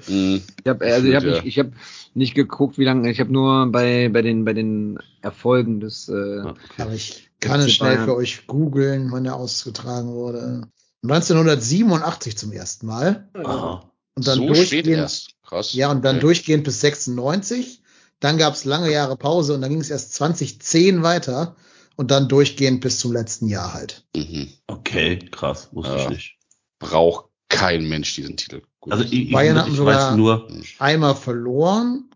Mhm. 0.09 0.43
Ich 0.65 0.69
habe 0.69 0.85
also 0.85 1.07
ich 1.09 1.15
hab 1.15 1.23
Ja. 1.25 1.31
nicht, 1.35 1.45
ich 1.47 1.59
hab 1.61 1.69
nicht 2.15 2.35
geguckt, 2.35 2.77
wie 2.77 2.85
lange. 2.85 3.09
Ich 3.11 3.21
habe 3.21 3.33
nur 3.33 3.71
bei 3.71 4.09
bei 4.09 4.23
den 4.23 4.45
bei 4.45 4.53
den 4.53 4.99
Erfolgen 5.23 5.79
des 5.81 6.09
äh, 6.09 6.39
Ja, 6.39 6.55
Aber 6.79 6.93
ich 6.93 7.31
kann 7.41 7.61
es 7.61 7.73
schnell 7.73 7.95
Bayern. 7.95 8.05
für 8.07 8.17
euch 8.17 8.47
googeln, 8.49 9.13
wann 9.13 9.25
er 9.25 9.37
ausgetragen 9.37 10.09
wurde. 10.09 10.63
1987 11.03 12.37
zum 12.37 12.53
ersten 12.53 12.87
Mal. 12.87 13.29
Aha. 13.35 13.91
Und 14.15 14.27
dann 14.27 14.39
so 14.39 14.55
spät 14.55 14.57
durchgehend, 14.87 14.99
erst. 14.99 15.31
Krass. 15.43 15.73
ja, 15.75 15.91
und 15.91 16.05
dann 16.05 16.17
Okay. 16.17 16.21
durchgehend 16.27 16.65
bis 16.65 16.81
96. 16.81 17.83
Dann 18.21 18.39
gab 18.39 18.55
es 18.55 18.65
lange 18.65 18.91
Jahre 18.93 19.17
Pause 19.17 19.55
und 19.55 19.63
dann 19.63 19.71
ging 19.71 19.81
es 19.81 19.91
erst 19.91 20.15
2010 20.15 21.03
weiter 21.03 21.57
und 21.97 22.11
dann 22.11 22.29
durchgehend 22.29 22.81
bis 22.81 22.99
zum 23.01 23.13
letzten 23.13 23.49
Jahr 23.49 23.75
halt. 23.75 24.05
Mhm. 24.15 24.49
Okay, 24.69 25.19
krass, 25.19 25.69
wusste 25.73 25.93
Ja. 25.95 26.03
ich 26.05 26.09
nicht. 26.11 26.37
Braucht 26.79 27.27
kein 27.49 27.89
Mensch 27.89 28.15
diesen 28.15 28.37
Titel. 28.37 28.63
Gut. 28.81 28.93
Also 28.93 29.05
ich, 29.05 29.31
Bayern 29.33 29.57
hatten 29.59 29.71
weiß 29.71 29.77
sogar- 29.77 30.17
nur, 30.17 30.49
Einmal 30.79 31.15
verloren 31.17 32.11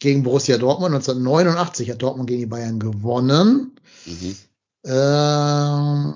gegen 0.00 0.22
Borussia 0.22 0.58
Dortmund. 0.58 0.94
1989 0.94 1.90
hat 1.90 2.02
Dortmund 2.02 2.28
gegen 2.28 2.40
die 2.40 2.46
Bayern 2.46 2.78
gewonnen. 2.80 3.76
mhm. 4.06 4.36
Ähm, 4.84 6.14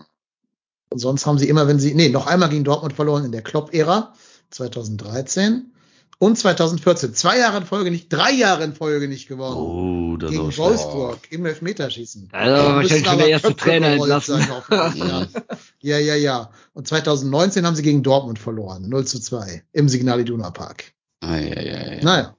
und 0.89 0.99
sonst 0.99 1.27
haben 1.27 1.39
sie 1.39 1.49
immer, 1.49 1.67
wenn 1.69 1.79
sie, 1.79 1.95
nee, 1.95 2.09
noch 2.09 2.27
einmal 2.27 2.49
gegen 2.49 2.65
Dortmund 2.65 2.95
verloren 2.95 3.25
in 3.25 3.33
der 3.33 3.43
Klopp-Ära, 3.43 4.15
2013 4.51 5.73
und 6.19 6.39
2014. 6.39 7.15
Zwei 7.15 7.39
Jahre 7.39 7.59
in 7.59 7.67
Folge 7.67 7.91
nicht, 7.91 8.13
drei 8.13 8.33
Jahre 8.33 8.65
in 8.65 8.75
Folge 8.75 9.09
nicht 9.09 9.29
gewonnen. 9.29 9.57
oh, 9.57 10.17
das 10.17 10.31
ist 10.31 10.37
gegen 10.37 10.49
auch 10.49 10.53
schlecht. 10.53 10.71
Wolfsburg 10.71 11.19
im 11.31 11.47
Elfmeterschießen. 11.47 12.29
Also 12.33 12.69
wahrscheinlich 12.69 13.07
schon 13.07 13.19
der 13.19 13.29
erste 13.29 13.49
Köpfe 13.49 13.65
Trainer 13.65 13.89
entlassen. 13.89 14.41
sein 14.41 15.29
ja, 15.81 15.99
ja, 15.99 16.15
ja. 16.15 16.51
Und 16.73 16.89
2019 16.89 17.67
haben 17.67 17.77
sie 17.77 17.83
gegen 17.83 18.03
Dortmund 18.03 18.39
verloren, 18.39 18.89
0 18.89 19.07
zu 19.07 19.21
2 19.21 19.65
im 19.73 19.89
Signal 19.89 20.21
Iduna 20.21 20.51
Park. 20.51 20.93
Ah, 21.21 21.37
ja, 21.37 21.61
ja, 21.61 21.95
ja. 21.95 22.03
Naja, 22.03 22.37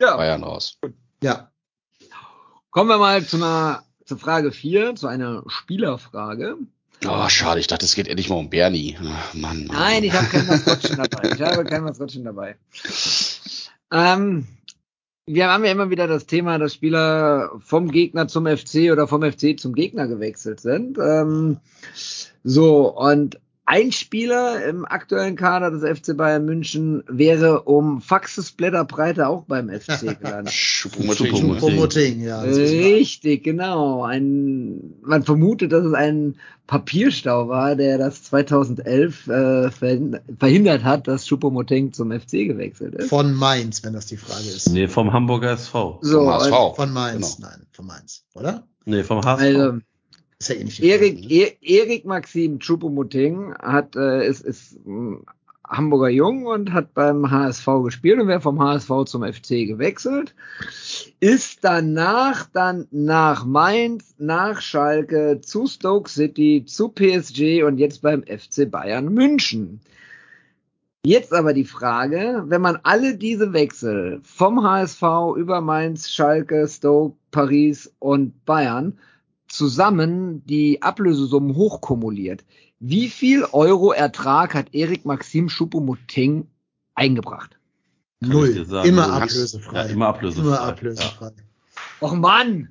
Ja, 0.00 0.16
Bayern 0.16 0.42
raus. 0.42 0.78
ja. 1.22 1.50
kommen 2.70 2.88
wir 2.88 2.98
mal 2.98 3.24
zu 3.24 3.36
einer 3.36 3.84
zur 4.04 4.18
Frage 4.18 4.50
4, 4.50 4.96
zu 4.96 5.06
einer 5.06 5.44
Spielerfrage. 5.46 6.56
Oh, 7.06 7.28
schade, 7.28 7.60
ich 7.60 7.66
dachte, 7.66 7.86
es 7.86 7.94
geht 7.94 8.08
endlich 8.08 8.28
mal 8.28 8.36
um 8.36 8.50
Bernie. 8.50 8.96
Ach, 9.02 9.34
Mann. 9.34 9.66
Mann. 9.66 9.76
Nein, 9.76 10.04
ich 10.04 10.12
habe 10.12 10.26
kein 10.26 10.46
Maskottchen 10.46 10.96
dabei. 10.96 11.30
Ich 11.30 11.40
habe 11.40 11.64
kein 11.64 11.82
Maskottchen 11.82 12.24
dabei. 12.24 12.56
Ähm, 13.90 14.46
wir 15.26 15.48
haben 15.48 15.64
ja 15.64 15.72
immer 15.72 15.90
wieder 15.90 16.06
das 16.06 16.26
Thema, 16.26 16.58
dass 16.58 16.74
Spieler 16.74 17.50
vom 17.60 17.90
Gegner 17.90 18.28
zum 18.28 18.46
FC 18.46 18.92
oder 18.92 19.08
vom 19.08 19.22
FC 19.22 19.58
zum 19.58 19.74
Gegner 19.74 20.08
gewechselt 20.08 20.60
sind. 20.60 20.98
Ähm, 20.98 21.58
so, 22.44 22.94
und 22.96 23.40
ein 23.72 23.92
Spieler 23.92 24.64
im 24.64 24.84
aktuellen 24.84 25.36
Kader 25.36 25.70
des 25.70 25.82
FC 26.00 26.16
Bayern 26.16 26.44
München 26.44 27.04
wäre 27.06 27.62
um 27.62 28.00
Faxes 28.00 28.50
Blätterbreite 28.50 29.28
auch 29.28 29.44
beim 29.44 29.68
FC 29.70 30.00
gelandet. 30.20 30.52
Schuppomoting. 30.52 31.36
Schuppomoting. 31.36 32.20
Ja. 32.20 32.40
Richtig, 32.40 33.44
genau. 33.44 34.02
Ein, 34.02 34.94
man 35.02 35.22
vermutet, 35.22 35.70
dass 35.70 35.84
es 35.84 35.94
ein 35.94 36.34
Papierstau 36.66 37.48
war, 37.48 37.76
der 37.76 37.98
das 37.98 38.24
2011 38.24 39.26
äh, 39.28 39.70
verhin- 39.70 40.18
verhindert 40.38 40.82
hat, 40.82 41.06
dass 41.06 41.26
Choupo-Moting 41.28 41.92
zum 41.92 42.10
FC 42.10 42.46
gewechselt 42.48 42.94
ist. 42.96 43.08
Von 43.08 43.34
Mainz, 43.34 43.84
wenn 43.84 43.92
das 43.92 44.06
die 44.06 44.16
Frage 44.16 44.48
ist. 44.48 44.68
Nee, 44.70 44.88
vom 44.88 45.12
Hamburger 45.12 45.52
SV. 45.52 45.98
So, 46.02 46.24
Vom 46.24 46.28
HSV. 46.32 46.76
Von 46.76 46.92
Mainz, 46.92 47.36
Genau. 47.36 47.48
nein, 47.50 47.66
von 47.72 47.86
Mainz, 47.86 48.24
oder? 48.34 48.64
Nee, 48.84 49.04
vom 49.04 49.24
HSV. 49.24 49.40
also 49.42 49.78
Ist 50.40 50.48
ja 50.48 50.54
eh 50.54 50.64
nicht 50.64 50.82
Erik, 50.82 51.30
e 51.30 51.56
Erik 51.60 52.06
Maxim 52.06 52.58
Choupo-Moting 52.60 53.54
hat, 53.58 53.94
äh, 53.94 54.26
ist, 54.26 54.40
ist 54.40 54.74
ein 54.86 55.22
Hamburger 55.68 56.08
Jung 56.08 56.46
und 56.46 56.72
hat 56.72 56.94
beim 56.94 57.30
HSV 57.30 57.66
gespielt 57.84 58.18
und 58.18 58.26
wäre 58.26 58.40
vom 58.40 58.58
HSV 58.58 59.04
zum 59.04 59.22
FC 59.22 59.66
gewechselt. 59.66 60.34
Ist 61.20 61.62
danach 61.62 62.46
dann 62.54 62.88
nach 62.90 63.44
Mainz, 63.44 64.14
nach 64.16 64.62
Schalke, 64.62 65.42
zu 65.42 65.66
Stoke 65.66 66.08
City, 66.08 66.64
zu 66.66 66.88
PSG 66.88 67.62
und 67.62 67.76
jetzt 67.76 68.00
beim 68.00 68.22
FC 68.22 68.68
Bayern 68.70 69.12
München. 69.12 69.82
Jetzt 71.04 71.34
aber 71.34 71.52
die 71.52 71.66
Frage, 71.66 72.44
wenn 72.46 72.62
man 72.62 72.78
alle 72.82 73.18
diese 73.18 73.52
Wechsel 73.52 74.20
vom 74.22 74.62
HSV 74.62 75.02
über 75.36 75.60
Mainz, 75.60 76.10
Schalke, 76.10 76.66
Stoke, 76.66 77.16
Paris 77.30 77.92
und 77.98 78.46
Bayern 78.46 78.98
zusammen 79.50 80.44
die 80.46 80.82
Ablösesummen 80.82 81.56
hochkumuliert. 81.56 82.44
Wie 82.78 83.08
viel 83.08 83.44
Euro 83.52 83.92
Ertrag 83.92 84.54
hat 84.54 84.74
Erik 84.74 85.04
Maxim 85.04 85.48
Choupo-Moting 85.48 86.46
eingebracht? 86.94 87.58
Kann 88.22 88.30
Null. 88.30 88.66
Immer 88.84 89.12
ablösefrei. 89.12 89.76
Ja, 89.76 89.82
immer 89.84 90.08
ablösefrei. 90.08 90.46
Immer 90.46 90.60
ablösefrei. 90.60 91.30
Och 92.00 92.14
Mann! 92.14 92.68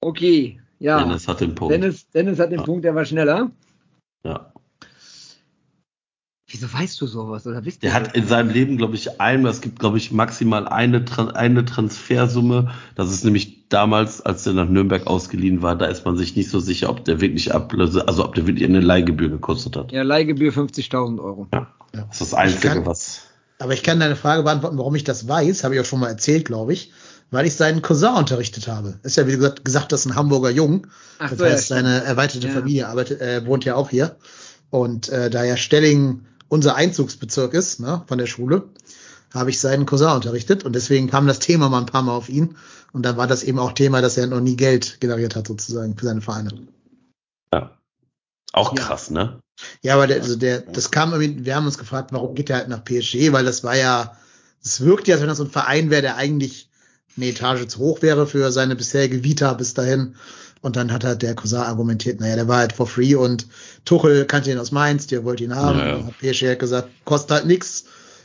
Okay, 0.00 0.60
ja. 0.78 0.98
Ja. 0.98 1.04
Dennis 1.04 1.26
hat 1.28 1.40
den 1.40 1.54
Punkt. 1.54 1.72
Dennis, 1.72 2.08
Dennis 2.10 2.38
hat 2.38 2.50
den 2.50 2.58
Ja. 2.58 2.64
Punkt, 2.64 2.84
der 2.84 2.94
war 2.94 3.04
schneller. 3.04 3.50
Ja. 4.24 4.52
Wieso 6.48 6.72
weißt 6.72 7.00
du 7.00 7.06
sowas? 7.08 7.44
Oder 7.46 7.64
wisst 7.64 7.82
Der 7.82 7.92
hat 7.92 8.14
in 8.16 8.28
seinem 8.28 8.50
Leben, 8.50 8.76
glaube 8.76 8.94
ich, 8.94 9.20
einmal, 9.20 9.50
es 9.50 9.60
gibt, 9.60 9.80
glaube 9.80 9.98
ich, 9.98 10.12
maximal 10.12 10.68
eine, 10.68 11.04
eine 11.34 11.64
Transfersumme. 11.64 12.70
Das 12.94 13.10
ist 13.10 13.24
nämlich 13.24 13.68
damals, 13.68 14.20
als 14.20 14.44
der 14.44 14.52
nach 14.52 14.68
Nürnberg 14.68 15.08
ausgeliehen 15.08 15.60
war, 15.62 15.74
da 15.76 15.86
ist 15.86 16.04
man 16.04 16.16
sich 16.16 16.36
nicht 16.36 16.48
so 16.48 16.60
sicher, 16.60 16.88
ob 16.88 17.04
der 17.04 17.20
wirklich 17.20 17.52
Ablöse, 17.52 18.06
also 18.06 18.24
ob 18.24 18.36
der 18.36 18.46
wirklich 18.46 18.64
eine 18.68 18.78
Leihgebühr 18.80 19.28
gekostet 19.28 19.76
hat. 19.76 19.90
Ja, 19.90 20.02
Leihgebühr 20.02 20.52
50.000 20.52 21.18
Euro. 21.20 21.48
Ja. 21.52 21.66
Das 21.92 22.04
ist 22.12 22.32
das 22.32 22.34
Einzige, 22.34 22.68
kann- 22.68 22.86
was. 22.86 23.22
Aber 23.58 23.72
ich 23.72 23.82
kann 23.82 23.98
deine 23.98 24.16
Frage 24.16 24.42
beantworten, 24.44 24.78
warum 24.78 24.94
ich 24.94 25.02
das 25.04 25.26
weiß, 25.26 25.64
habe 25.64 25.74
ich 25.74 25.80
auch 25.80 25.84
schon 25.86 25.98
mal 25.98 26.08
erzählt, 26.10 26.44
glaube 26.44 26.74
ich, 26.74 26.92
weil 27.32 27.46
ich 27.46 27.54
seinen 27.54 27.82
Cousin 27.82 28.14
unterrichtet 28.14 28.68
habe. 28.68 29.00
Ist 29.02 29.16
ja 29.16 29.26
wie 29.26 29.32
gesagt, 29.32 29.64
gesagt 29.64 29.90
das 29.90 30.00
ist 30.00 30.06
ein 30.12 30.14
Hamburger 30.14 30.50
Jung. 30.50 30.86
Ach 31.18 31.30
das 31.30 31.38
so, 31.38 31.44
ja, 31.44 31.50
heißt, 31.52 31.64
stimmt. 31.64 31.80
seine 31.80 32.04
erweiterte 32.04 32.46
Ja. 32.48 32.52
Familie 32.52 32.86
arbeitet, 32.88 33.20
äh, 33.20 33.44
wohnt 33.46 33.64
ja 33.64 33.74
auch 33.74 33.90
hier. 33.90 34.14
Und 34.70 35.08
äh, 35.08 35.30
da 35.30 35.42
ja 35.42 35.56
Stelling 35.56 36.20
unser 36.48 36.76
Einzugsbezirk 36.76 37.54
ist, 37.54 37.80
ne, 37.80 38.02
von 38.06 38.18
der 38.18 38.26
Schule, 38.26 38.64
habe 39.34 39.50
ich 39.50 39.60
seinen 39.60 39.86
Cousin 39.86 40.08
unterrichtet 40.12 40.64
und 40.64 40.74
deswegen 40.74 41.08
kam 41.10 41.26
das 41.26 41.38
Thema 41.40 41.68
mal 41.68 41.80
ein 41.80 41.86
paar 41.86 42.02
Mal 42.02 42.12
auf 42.14 42.28
ihn. 42.28 42.56
Und 42.92 43.02
dann 43.02 43.16
war 43.16 43.26
das 43.26 43.42
eben 43.42 43.58
auch 43.58 43.72
Thema, 43.72 44.00
dass 44.00 44.16
er 44.16 44.26
noch 44.26 44.40
nie 44.40 44.56
Geld 44.56 45.00
generiert 45.00 45.36
hat, 45.36 45.46
sozusagen, 45.48 45.96
für 45.98 46.06
seine 46.06 46.22
Vereine. 46.22 46.50
Ja. 47.52 47.76
Auch 48.52 48.74
Ja. 48.76 48.84
krass, 48.84 49.10
ne? 49.10 49.40
Ja, 49.82 49.94
aber 49.94 50.06
der, 50.06 50.22
also 50.22 50.36
der, 50.36 50.60
das 50.60 50.90
kam 50.90 51.12
irgendwie, 51.12 51.44
wir 51.44 51.56
haben 51.56 51.66
uns 51.66 51.78
gefragt, 51.78 52.12
warum 52.12 52.34
geht 52.34 52.50
er 52.50 52.56
halt 52.56 52.68
nach 52.68 52.84
PSG, 52.84 53.32
weil 53.32 53.44
das 53.44 53.64
war 53.64 53.76
ja, 53.76 54.16
es 54.62 54.80
wirkt 54.80 55.08
ja, 55.08 55.14
als 55.14 55.22
wenn 55.22 55.28
das 55.28 55.38
so 55.38 55.44
ein 55.44 55.50
Verein 55.50 55.90
wäre, 55.90 56.02
der 56.02 56.16
eigentlich 56.16 56.70
eine 57.16 57.26
Etage 57.26 57.66
zu 57.66 57.78
hoch 57.78 58.02
wäre 58.02 58.26
für 58.26 58.52
seine 58.52 58.76
bisherige 58.76 59.24
Vita 59.24 59.52
bis 59.54 59.74
dahin. 59.74 60.16
Und 60.62 60.76
dann 60.76 60.92
hat 60.92 61.04
halt 61.04 61.22
der 61.22 61.34
Cousin 61.34 61.58
argumentiert, 61.60 62.18
naja, 62.20 62.34
der 62.36 62.48
war 62.48 62.58
halt 62.58 62.72
for 62.72 62.86
free 62.86 63.14
und 63.14 63.46
Tuchel 63.84 64.24
kannte 64.24 64.50
ihn 64.50 64.58
aus 64.58 64.72
Mainz, 64.72 65.06
der 65.06 65.24
wollte 65.24 65.44
ihn 65.44 65.54
haben. 65.54 65.78
Ja, 65.78 65.88
ja. 65.88 65.94
Und 65.96 66.06
hat 66.06 66.18
PSG 66.18 66.50
hat 66.50 66.58
gesagt, 66.58 66.88
kostet 67.04 67.30
halt 67.32 67.46
nix, 67.46 67.84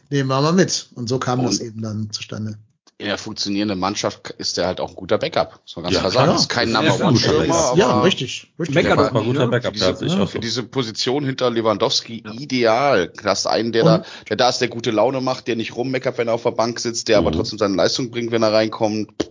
nehmen 0.09 0.29
wir 0.29 0.41
mal 0.41 0.51
mit. 0.53 0.89
Und 0.95 1.07
so 1.09 1.19
kam 1.19 1.43
das 1.43 1.59
Und- 1.59 1.65
eben 1.67 1.81
dann 1.81 2.09
zustande. 2.11 2.57
In 2.97 3.07
der 3.07 3.17
funktionierenden 3.17 3.79
Mannschaft 3.79 4.29
ist 4.37 4.57
der 4.57 4.67
halt 4.67 4.79
auch 4.79 4.89
ein 4.89 4.95
guter 4.95 5.17
Backup. 5.17 5.59
Muss 5.63 5.75
man 5.75 5.83
ganz 5.85 5.95
Ja, 5.95 5.99
klar 6.01 6.11
sagen. 6.11 6.23
klar. 6.25 6.33
Das 6.35 6.41
ist 6.43 6.49
kein 6.49 6.69
Ja, 6.71 6.81
Number. 6.83 7.05
One 7.07 7.17
Stürmer, 7.17 7.55
aber 7.55 7.77
ja, 7.79 8.01
richtig, 8.01 8.53
richtig. 8.59 8.75
Backup 8.75 8.97
War 9.15 9.21
nicht, 9.23 9.25
guter? 9.33 9.47
Backup, 9.47 9.75
Für 9.75 9.85
ja, 9.85 9.91
diese, 9.93 10.21
auch 10.21 10.29
für 10.29 10.39
diese 10.39 10.61
Position 10.61 11.25
hinter 11.25 11.49
Lewandowski 11.49 12.23
ideal. 12.33 13.07
Du 13.07 13.23
hast 13.23 13.47
einen, 13.47 13.71
der 13.71 13.85
Und- 13.85 13.89
da, 13.89 14.03
der 14.29 14.37
da 14.37 14.49
ist, 14.49 14.59
der 14.61 14.67
gute 14.67 14.91
Laune 14.91 15.19
macht, 15.19 15.47
der 15.47 15.55
nicht 15.55 15.75
rummeckert, 15.75 16.19
wenn 16.19 16.27
er 16.27 16.35
auf 16.35 16.43
der 16.43 16.51
Bank 16.51 16.79
sitzt, 16.79 17.07
der 17.07 17.17
aber 17.17 17.31
Mhm. 17.31 17.35
trotzdem 17.37 17.57
seine 17.57 17.75
Leistung 17.75 18.11
bringt, 18.11 18.31
wenn 18.31 18.43
er 18.43 18.53
reinkommt. 18.53 19.30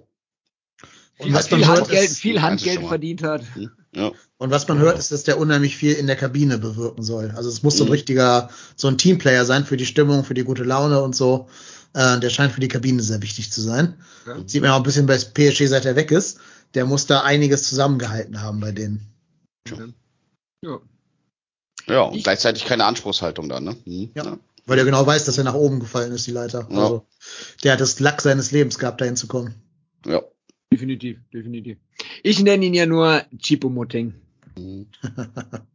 Und 1.22 1.32
was 1.32 1.50
man 1.50 1.60
viel 1.60 1.68
hört, 1.68 1.78
Handgeld, 1.80 2.04
ist, 2.10 2.18
viel 2.18 2.40
Handgeld 2.42 2.80
verdient 2.86 3.22
hat. 3.22 3.42
Ja. 3.94 4.12
Und 4.38 4.50
was 4.50 4.66
man 4.68 4.78
hört, 4.78 4.98
ist, 4.98 5.10
dass 5.12 5.24
der 5.24 5.38
unheimlich 5.38 5.76
viel 5.76 5.92
in 5.94 6.06
der 6.06 6.16
Kabine 6.16 6.58
bewirken 6.58 7.02
soll. 7.02 7.32
Also 7.36 7.48
es 7.48 7.62
muss 7.62 7.76
so 7.76 7.84
ein 7.84 7.88
Mhm. 7.88 7.92
richtiger, 7.92 8.48
so 8.76 8.88
ein 8.88 8.96
Teamplayer 8.98 9.44
sein 9.44 9.64
für 9.64 9.76
die 9.76 9.86
Stimmung, 9.86 10.24
für 10.24 10.34
die 10.34 10.44
gute 10.44 10.64
Laune 10.64 11.02
und 11.02 11.14
so. 11.16 11.48
Äh, 11.92 12.20
der 12.20 12.30
scheint 12.30 12.52
für 12.52 12.60
die 12.60 12.68
Kabine 12.68 13.02
sehr 13.02 13.20
wichtig 13.20 13.50
zu 13.52 13.60
sein. 13.60 13.94
Ja. 14.26 14.36
Sieht 14.46 14.62
man 14.62 14.70
auch 14.70 14.76
ein 14.76 14.82
bisschen 14.84 15.06
bei 15.06 15.18
PSG, 15.18 15.66
seit 15.66 15.84
er 15.84 15.96
weg 15.96 16.10
ist. 16.12 16.38
Der 16.74 16.86
muss 16.86 17.06
da 17.06 17.22
einiges 17.22 17.64
zusammengehalten 17.68 18.40
haben 18.42 18.60
bei 18.60 18.70
denen. 18.72 19.06
Ja. 19.68 20.78
Ja, 21.88 22.02
und 22.02 22.16
Ich- 22.16 22.22
gleichzeitig 22.24 22.64
keine 22.64 22.84
Anspruchshaltung 22.84 23.48
da, 23.48 23.58
ne? 23.60 23.76
Mhm. 23.84 24.10
Ja. 24.14 24.38
Weil 24.66 24.78
er 24.78 24.84
genau 24.84 25.04
weiß, 25.04 25.24
dass 25.24 25.38
er 25.38 25.44
nach 25.44 25.54
oben 25.54 25.80
gefallen 25.80 26.12
ist, 26.12 26.26
die 26.26 26.30
Leiter. 26.32 26.68
Ja. 26.70 26.76
Also 26.78 27.06
der 27.64 27.72
hat 27.72 27.80
das 27.80 27.98
Lack 27.98 28.20
seines 28.22 28.52
Lebens 28.52 28.78
gehabt, 28.78 29.00
dahin 29.00 29.16
zu 29.16 29.26
kommen. 29.26 29.54
ja. 30.06 30.22
Definitiv, 30.72 31.18
definitiv. 31.32 31.78
Ich 32.22 32.42
nenne 32.42 32.64
ihn 32.64 32.74
ja 32.74 32.86
nur 32.86 33.22
Chipo-Moting. 33.38 34.14
Mhm. 34.56 34.86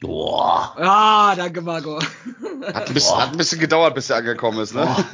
Boah. 0.00 0.74
Ah, 0.76 1.36
danke, 1.36 1.62
Marco. 1.62 2.00
Hat 2.00 2.88
ein, 2.88 2.94
bisschen, 2.94 3.16
hat 3.16 3.30
ein 3.30 3.36
bisschen 3.38 3.60
gedauert, 3.60 3.94
bis 3.94 4.10
er 4.10 4.16
angekommen 4.16 4.58
ist, 4.60 4.74
ne? 4.74 4.86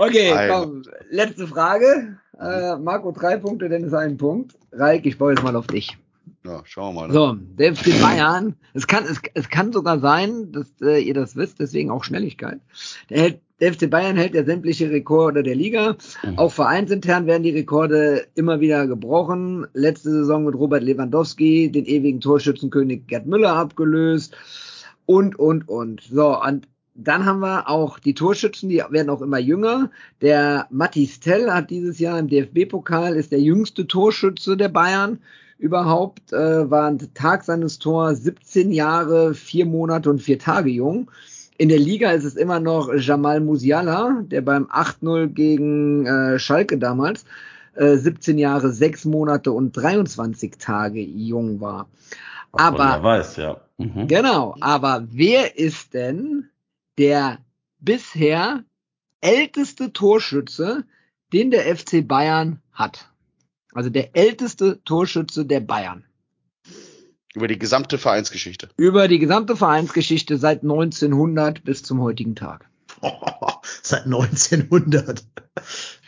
Okay, 0.00 0.30
Alter. 0.30 0.60
komm, 0.60 0.82
letzte 1.10 1.48
Frage. 1.48 2.18
Äh, 2.40 2.76
Marco 2.76 3.10
drei 3.10 3.36
Punkte, 3.36 3.68
Dennis 3.68 3.92
einen 3.92 4.16
Punkt. 4.16 4.56
Reik, 4.70 5.04
ich 5.06 5.18
baue 5.18 5.32
jetzt 5.32 5.42
mal 5.42 5.56
auf 5.56 5.66
dich. 5.66 5.98
Ja, 6.44 6.62
schauen 6.64 6.94
wir 6.94 7.00
mal. 7.00 7.08
Ne? 7.08 7.14
So, 7.14 7.34
der 7.34 7.74
FC 7.74 8.00
Bayern. 8.00 8.54
Es 8.74 8.86
kann, 8.86 9.04
es, 9.04 9.20
es 9.34 9.48
kann 9.48 9.72
sogar 9.72 9.98
sein, 9.98 10.52
dass 10.52 10.68
äh, 10.80 11.00
ihr 11.00 11.14
das 11.14 11.34
wisst, 11.34 11.58
deswegen 11.58 11.90
auch 11.90 12.04
Schnelligkeit. 12.04 12.60
Der, 13.10 13.22
hält, 13.22 13.40
der 13.60 13.72
FC 13.72 13.90
Bayern 13.90 14.16
hält 14.16 14.34
ja 14.34 14.44
sämtliche 14.44 14.90
Rekorde 14.90 15.42
der 15.42 15.56
Liga. 15.56 15.96
Auch 16.36 16.52
vereinsintern 16.52 17.26
werden 17.26 17.42
die 17.42 17.50
Rekorde 17.50 18.26
immer 18.34 18.60
wieder 18.60 18.86
gebrochen. 18.86 19.66
Letzte 19.74 20.10
Saison 20.10 20.44
mit 20.44 20.54
Robert 20.54 20.82
Lewandowski, 20.82 21.70
den 21.70 21.84
ewigen 21.84 22.20
Torschützenkönig 22.20 23.06
Gerd 23.08 23.26
Müller 23.26 23.54
abgelöst. 23.54 24.36
Und, 25.06 25.38
und, 25.38 25.68
und. 25.68 26.02
So, 26.02 26.40
und 26.40 26.68
dann 26.94 27.24
haben 27.24 27.40
wir 27.40 27.68
auch 27.68 27.98
die 27.98 28.14
Torschützen, 28.14 28.68
die 28.68 28.82
werden 28.90 29.10
auch 29.10 29.22
immer 29.22 29.38
jünger. 29.38 29.90
Der 30.20 30.66
Mathis 30.70 31.20
Tell 31.20 31.50
hat 31.50 31.70
dieses 31.70 31.98
Jahr 31.98 32.18
im 32.18 32.28
DFB-Pokal, 32.28 33.14
ist 33.14 33.32
der 33.32 33.40
jüngste 33.40 33.86
Torschütze 33.86 34.56
der 34.56 34.68
Bayern 34.68 35.20
überhaupt, 35.58 36.32
äh, 36.32 36.70
war 36.70 36.88
am 36.88 36.98
Tag 37.14 37.44
seines 37.44 37.78
Tors 37.78 38.22
17 38.22 38.72
Jahre, 38.72 39.34
vier 39.34 39.66
Monate 39.66 40.10
und 40.10 40.22
vier 40.22 40.38
Tage 40.38 40.70
jung. 40.70 41.10
In 41.58 41.68
der 41.68 41.78
Liga 41.78 42.12
ist 42.12 42.24
es 42.24 42.36
immer 42.36 42.60
noch 42.60 42.94
Jamal 42.94 43.40
Musiala, 43.40 44.22
der 44.22 44.42
beim 44.42 44.66
8-0 44.66 45.26
gegen 45.26 46.06
äh, 46.06 46.38
Schalke 46.38 46.78
damals 46.78 47.24
äh, 47.74 47.96
17 47.96 48.38
Jahre, 48.38 48.72
sechs 48.72 49.04
Monate 49.04 49.50
und 49.50 49.76
23 49.76 50.56
Tage 50.58 51.00
jung 51.00 51.60
war. 51.60 51.88
Was 52.52 52.62
Aber 52.62 53.02
weiß, 53.02 53.36
ja. 53.36 53.60
Mhm. 53.76 54.06
Genau, 54.06 54.54
aber 54.60 55.06
wer 55.10 55.58
ist 55.58 55.94
denn 55.94 56.48
der 56.96 57.38
bisher 57.80 58.62
älteste 59.20 59.92
Torschütze, 59.92 60.84
den 61.32 61.50
der 61.50 61.76
FC 61.76 62.06
Bayern 62.06 62.60
hat? 62.72 63.10
Also 63.72 63.90
der 63.90 64.16
älteste 64.16 64.82
Torschütze 64.84 65.44
der 65.44 65.60
Bayern. 65.60 66.04
Über 67.38 67.46
die 67.46 67.58
gesamte 67.58 67.98
Vereinsgeschichte. 67.98 68.68
Über 68.76 69.06
die 69.06 69.20
gesamte 69.20 69.54
Vereinsgeschichte 69.54 70.38
seit 70.38 70.62
1900 70.62 71.62
bis 71.62 71.84
zum 71.84 72.00
heutigen 72.00 72.34
Tag. 72.34 72.68
Seit 73.82 74.06
1900. 74.06 75.22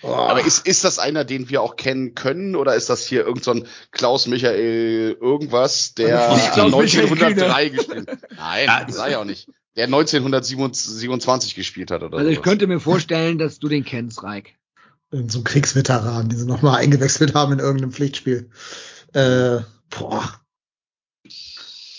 Oh. 0.02 0.08
Aber 0.08 0.44
ist, 0.44 0.66
ist 0.66 0.82
das 0.82 0.98
einer, 0.98 1.24
den 1.24 1.48
wir 1.48 1.62
auch 1.62 1.76
kennen 1.76 2.16
können, 2.16 2.56
oder 2.56 2.74
ist 2.74 2.90
das 2.90 3.06
hier 3.06 3.24
irgend 3.24 3.44
so 3.44 3.52
ein 3.52 3.66
Klaus 3.92 4.26
Michael 4.26 5.16
irgendwas, 5.20 5.94
der 5.94 6.32
Nicht 6.34 6.52
Klaus 6.52 6.72
Michael 6.72 7.04
1903 7.04 7.68
gespielt 7.68 8.10
hat? 8.10 8.18
Nein, 8.36 8.84
das 8.88 8.96
sei 8.96 9.10
ja 9.12 9.20
auch 9.20 9.24
nicht. 9.24 9.48
Der 9.76 9.84
1927 9.84 11.54
gespielt 11.54 11.92
hat 11.92 12.02
oder 12.02 12.18
Also 12.18 12.28
ich 12.28 12.38
sowas. 12.38 12.44
könnte 12.44 12.66
mir 12.66 12.80
vorstellen, 12.80 13.38
dass 13.38 13.60
du 13.60 13.68
den 13.68 13.84
kennst, 13.84 14.24
Reik. 14.24 14.56
Irgend 15.12 15.30
so 15.30 15.38
ein 15.38 15.44
Kriegsveteran, 15.44 16.28
den 16.28 16.38
sie 16.38 16.46
nochmal 16.46 16.78
eingewechselt 16.80 17.34
haben 17.34 17.52
in 17.52 17.60
irgendeinem 17.60 17.92
Pflichtspiel. 17.92 18.50
Äh, 19.12 19.60
boah. 19.90 20.39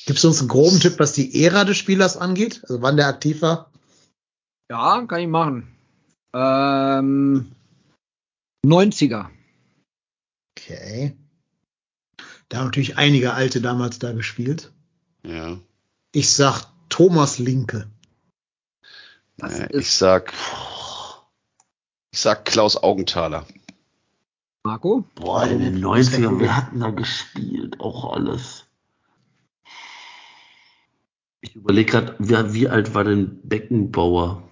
Gibst 0.05 0.23
du 0.23 0.29
uns 0.29 0.39
einen 0.39 0.49
groben 0.49 0.79
Tipp, 0.79 0.99
was 0.99 1.13
die 1.13 1.43
Ära 1.43 1.63
des 1.63 1.77
Spielers 1.77 2.17
angeht? 2.17 2.61
Also 2.63 2.81
wann 2.81 2.97
der 2.97 3.07
aktiv 3.07 3.41
war? 3.41 3.71
Ja, 4.69 5.05
kann 5.05 5.21
ich 5.21 5.27
machen. 5.27 5.75
Ähm, 6.33 7.51
90er. 8.65 9.29
Okay. 10.57 11.15
Da 12.49 12.57
haben 12.57 12.65
natürlich 12.65 12.97
einige 12.97 13.33
Alte 13.33 13.61
damals 13.61 13.99
da 13.99 14.11
gespielt. 14.11 14.71
Ja. 15.25 15.57
Ich 16.11 16.33
sag 16.33 16.65
Thomas 16.89 17.39
Linke. 17.39 17.87
Äh, 19.41 19.77
ich 19.77 19.91
sag, 19.91 20.33
ich 22.11 22.19
sag 22.19 22.45
Klaus 22.45 22.75
Augenthaler. 22.75 23.45
Marco? 24.63 25.05
Boah, 25.15 25.47
in 25.47 25.59
den 25.59 25.83
90ern, 25.83 26.39
wir 26.39 26.55
hatten 26.55 26.79
da 26.81 26.91
gespielt, 26.91 27.79
auch 27.79 28.13
alles. 28.13 28.60
Ich 31.41 31.55
überlege 31.55 31.91
gerade, 31.91 32.15
wie, 32.19 32.53
wie 32.53 32.67
alt 32.69 32.93
war 32.93 33.03
denn 33.03 33.39
Beckenbauer? 33.43 34.47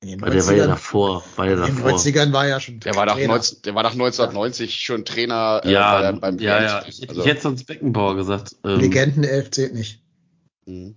In 0.00 0.10
den 0.10 0.20
Weil 0.22 0.30
der 0.30 0.46
war 0.46 0.54
ja 0.54 0.64
90ern 0.64 0.68
davor, 0.68 1.24
war 1.36 1.46
ja 1.46 1.52
in 1.54 1.74
den 1.74 1.76
davor. 1.84 1.98
90ern 1.98 2.32
war 2.32 2.46
ja 2.46 2.60
schon 2.60 2.80
Der 2.80 2.94
war 2.94 3.06
nach, 3.06 3.14
Trainer. 3.14 3.34
19, 3.34 3.62
der 3.62 3.74
war 3.74 3.82
nach 3.82 3.92
1990 3.92 4.74
schon 4.80 5.04
Trainer 5.04 5.60
äh, 5.64 5.72
Ja, 5.72 6.12
bei 6.12 6.18
beim 6.18 6.38
ja, 6.38 6.62
ja. 6.62 6.84
Ich, 6.86 6.98
hätte- 7.00 7.08
Also, 7.10 7.20
ich 7.22 7.26
hätte 7.26 7.40
sonst 7.42 7.64
Beckenbauer 7.64 8.14
gesagt. 8.16 8.56
Ähm, 8.64 8.80
Legendenelf 8.80 9.50
zählt 9.50 9.74
nicht. 9.74 10.00
mh. 10.66 10.94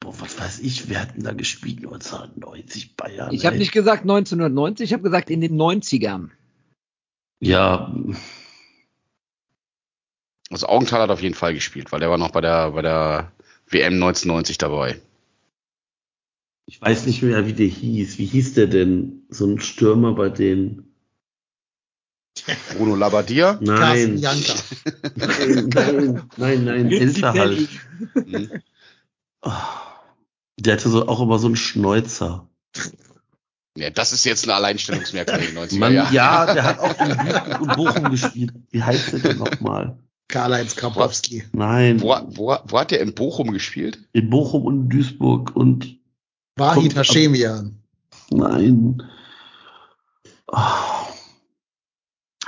boah, 0.00 0.14
was 0.20 0.38
weiß 0.38 0.60
ich, 0.60 0.88
wir 0.88 1.00
hatten 1.00 1.22
da 1.22 1.32
gespielt 1.32 1.78
1990 1.78 2.96
Bayern. 2.96 3.32
Ich 3.34 3.44
habe 3.44 3.58
nicht 3.58 3.72
gesagt 3.72 4.02
1990, 4.02 4.84
ich 4.84 4.92
habe 4.92 5.02
gesagt 5.02 5.30
in 5.30 5.40
den 5.40 5.56
90ern. 5.60 6.30
Ja, 7.42 7.92
also 10.50 10.66
Augenthaler 10.66 11.04
hat 11.04 11.10
auf 11.10 11.22
jeden 11.22 11.34
Fall 11.34 11.54
gespielt, 11.54 11.92
weil 11.92 12.00
der 12.00 12.10
war 12.10 12.18
noch 12.18 12.30
bei 12.30 12.40
der, 12.40 12.72
bei 12.72 12.82
der 12.82 13.32
WM 13.68 13.94
1990 13.94 14.58
dabei. 14.58 15.00
ich 16.66 16.80
weiß 16.80 17.06
nicht 17.06 17.22
mehr, 17.22 17.46
wie 17.46 17.52
der 17.52 17.66
hieß. 17.66 18.18
Wie 18.18 18.26
hieß 18.26 18.54
der 18.54 18.66
denn? 18.66 19.22
So 19.28 19.46
ein 19.46 19.60
Stürmer 19.60 20.12
bei 20.14 20.28
denen? 20.28 20.86
Bruno 22.76 22.94
Labbadia. 22.96 23.58
Nein. 23.60 24.16
Janka. 24.18 24.54
Nein, 25.16 25.70
nein, 26.36 26.64
nein, 26.64 26.88
nein, 26.88 27.22
halt. 27.22 27.68
Oh, 29.42 29.50
Der 30.58 30.74
hatte 30.74 30.88
so 30.88 31.06
auch 31.08 31.20
immer 31.20 31.38
so 31.38 31.46
einen 31.46 31.56
Schnäuzer. 31.56 32.48
Ja, 33.76 33.90
das 33.90 34.12
ist 34.12 34.24
jetzt 34.24 34.44
ein 34.46 34.50
Alleinstellungsmerkmal 34.50 35.40
in 35.40 35.54
den 35.54 35.58
90er 35.64 35.78
Mann, 35.78 35.94
Jahren. 35.94 36.14
ja, 36.14 36.54
der 36.54 36.64
hat 36.64 36.78
auch 36.78 37.00
in 37.00 37.16
Duisburg 37.16 37.60
und 37.60 37.76
Bochum 37.76 38.10
gespielt. 38.10 38.52
Wie 38.70 38.82
heißt 38.82 39.12
der 39.12 39.18
denn 39.20 39.38
nochmal? 39.38 39.98
Karl-Heinz 40.30 40.76
Krapowski. 40.76 41.44
Nein, 41.52 42.00
Wo, 42.00 42.14
wo, 42.28 42.56
wo 42.66 42.78
hat 42.78 42.90
der 42.90 43.00
in 43.00 43.14
Bochum 43.14 43.50
gespielt? 43.52 43.98
in 44.12 44.30
Bochum 44.30 44.64
und 44.64 44.88
Duisburg 44.88 45.54
und 45.56 45.96
Wahid 46.56 46.94
Hashemian. 46.96 47.82
nein. 48.30 49.02
Oh, 50.46 50.56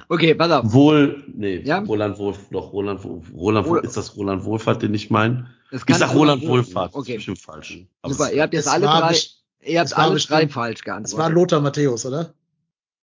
Okay, 0.09 0.35
pass 0.35 0.51
auf. 0.51 0.73
wohl, 0.73 1.23
nee, 1.35 1.59
Ja? 1.65 1.79
Roland 1.81 2.19
Wolf, 2.19 2.39
doch, 2.51 2.73
Roland, 2.73 3.03
Wolf- 3.05 3.33
Roland, 3.35 3.67
Oder- 3.69 3.85
ist 3.85 3.97
das 3.97 4.17
Roland 4.17 4.45
Wohlfahrt, 4.45 4.83
den 4.83 4.93
ich 4.95 5.11
meine? 5.11 5.49
Das 5.71 5.83
Ich 5.89 5.97
sag 5.97 6.15
Roland 6.15 6.43
Wohl- 6.43 6.49
Wohlfahrt, 6.59 6.91
das 6.91 7.01
Okay, 7.01 7.13
ist 7.13 7.17
bestimmt 7.19 7.39
falsch. 7.39 7.79
Aber 8.03 8.13
super. 8.15 8.33
Ihr 8.33 8.43
habt 8.43 8.53
jetzt 8.55 8.69
alle 8.69 8.87
drei, 8.87 9.17
ihr 9.65 9.79
habt 9.81 9.91
es 9.91 9.97
war 9.97 10.05
alle 10.05 10.19
drei 10.19 10.49
falsch 10.49 10.81
Es 10.81 10.87
war 10.87 10.95
geantwortet. 10.97 11.35
Lothar 11.35 11.61
Matthäus, 11.61 12.05
oder? 12.07 12.35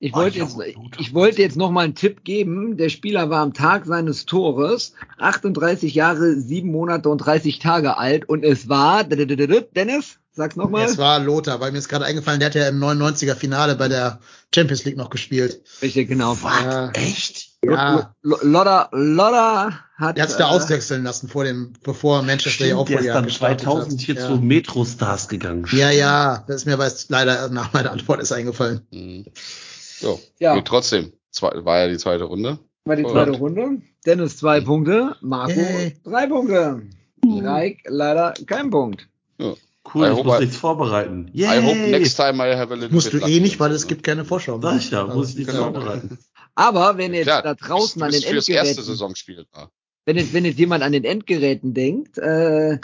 Ich 0.01 0.13
wollte 0.13 0.37
jetzt, 0.37 0.55
Lothar. 0.55 0.99
ich 0.99 1.13
wollte 1.13 1.41
jetzt 1.41 1.57
noch 1.57 1.71
mal 1.71 1.83
einen 1.83 1.95
Tipp 1.95 2.23
geben. 2.23 2.77
Der 2.77 2.87
Spieler 2.87 3.29
war 3.29 3.41
am 3.41 3.53
Tag 3.53 3.85
seines 3.85 4.25
Tores 4.25 4.93
38 5.17 5.93
Jahre, 5.93 6.35
7 6.39 6.71
Monate 6.71 7.09
und 7.09 7.17
30 7.17 7.59
Tage 7.59 7.97
alt 7.97 8.27
und 8.27 8.45
es 8.45 8.69
war, 8.69 9.03
Dennis, 9.03 10.19
sag's 10.31 10.55
noch 10.55 10.69
mal. 10.69 10.85
Es 10.85 10.97
war 10.97 11.19
Lothar, 11.19 11.59
weil 11.59 11.73
mir 11.73 11.79
ist 11.79 11.89
gerade 11.89 12.05
eingefallen, 12.05 12.39
der 12.39 12.47
hat 12.47 12.55
ja 12.55 12.69
im 12.69 12.81
99er 12.81 13.35
Finale 13.35 13.75
bei 13.75 13.89
der 13.89 14.19
Champions 14.55 14.85
League 14.85 14.95
noch 14.95 15.09
gespielt. 15.09 15.61
Richtig, 15.81 16.07
genau. 16.07 16.37
Ja, 16.43 16.91
Echt? 16.91 17.49
ja. 17.61 18.15
L- 18.23 18.37
Lodder, 18.41 18.89
Lodder 18.93 19.79
hat, 19.97 20.15
Der 20.15 20.23
hat 20.23 20.29
sich 20.29 20.37
da 20.37 20.45
äh, 20.49 20.55
auswechseln 20.55 21.03
lassen 21.03 21.27
vor 21.27 21.43
dem, 21.43 21.73
bevor 21.83 22.21
Manchester 22.21 22.65
ja 22.67 22.77
auch 22.77 22.85
der 22.85 23.01
ist 23.01 23.07
dann 23.07 23.25
gestartet 23.25 23.61
2000 23.65 23.99
hier 23.99 24.17
zu 24.17 24.37
Metrostars 24.37 25.27
gegangen. 25.27 25.65
Ja, 25.73 25.91
ja, 25.91 26.45
das 26.47 26.61
ist 26.61 26.65
mir 26.65 26.77
leider 27.09 27.49
nach 27.49 27.73
meiner 27.73 27.91
Antwort 27.91 28.21
ist 28.21 28.31
eingefallen. 28.31 28.81
So, 29.99 30.19
Ja. 30.39 30.55
geht 30.55 30.65
trotzdem. 30.65 31.11
Zwei, 31.31 31.51
war 31.65 31.79
ja 31.79 31.87
die 31.87 31.97
zweite 31.97 32.23
Runde. 32.23 32.59
war 32.85 32.95
die 32.95 33.03
zweite 33.03 33.31
ja. 33.33 33.37
Runde. 33.37 33.81
Dennis 34.05 34.37
zwei 34.37 34.61
Punkte, 34.61 35.15
Marco 35.21 35.51
Yay. 35.59 35.93
drei 36.03 36.27
Punkte. 36.27 36.81
Reik 37.25 37.81
leider 37.85 38.33
kein 38.45 38.69
Punkt. 38.69 39.07
Cool, 39.93 40.05
I 40.07 40.11
ich 40.17 40.23
muss 40.23 40.37
I- 40.37 40.41
nichts 40.41 40.55
vorbereiten. 40.57 41.31
I 41.33 41.45
hope 41.61 41.75
Yay! 41.77 41.91
next 41.91 42.15
time 42.15 42.35
I 42.43 42.55
have 42.55 42.71
a 42.71 42.75
little 42.75 42.93
Musst 42.93 43.11
bit 43.11 43.23
du 43.23 43.27
eh 43.27 43.39
nicht, 43.39 43.59
weil 43.59 43.71
es 43.71 43.83
Ne? 43.83 43.87
gibt 43.89 44.03
keine 44.03 44.23
Vorschau. 44.25 44.59
Sag 44.61 44.77
ich 44.77 44.91
ja, 44.91 45.05
muss 45.05 45.31
ich 45.31 45.37
nichts 45.37 45.51
Genau. 45.53 45.65
vorbereiten. 45.65 46.17
Aber 46.55 46.97
wenn 46.97 47.13
jetzt 47.13 47.25
Klar, 47.25 47.41
da 47.41 47.53
draußen 47.55 48.01
an 48.01 48.11
den 48.11 48.21
fürs 48.21 48.47
erste 48.49 48.53
Endgeräten, 48.69 48.83
Saisonspiel 48.83 49.45
da. 49.53 49.69
wenn 50.05 50.17
jetzt, 50.17 50.33
wenn 50.33 50.45
jetzt 50.45 50.59
jemand 50.59 50.83
an 50.83 50.91
den 50.91 51.03
Endgeräten 51.05 51.73
denkt, 51.73 52.17
äh, 52.17 52.77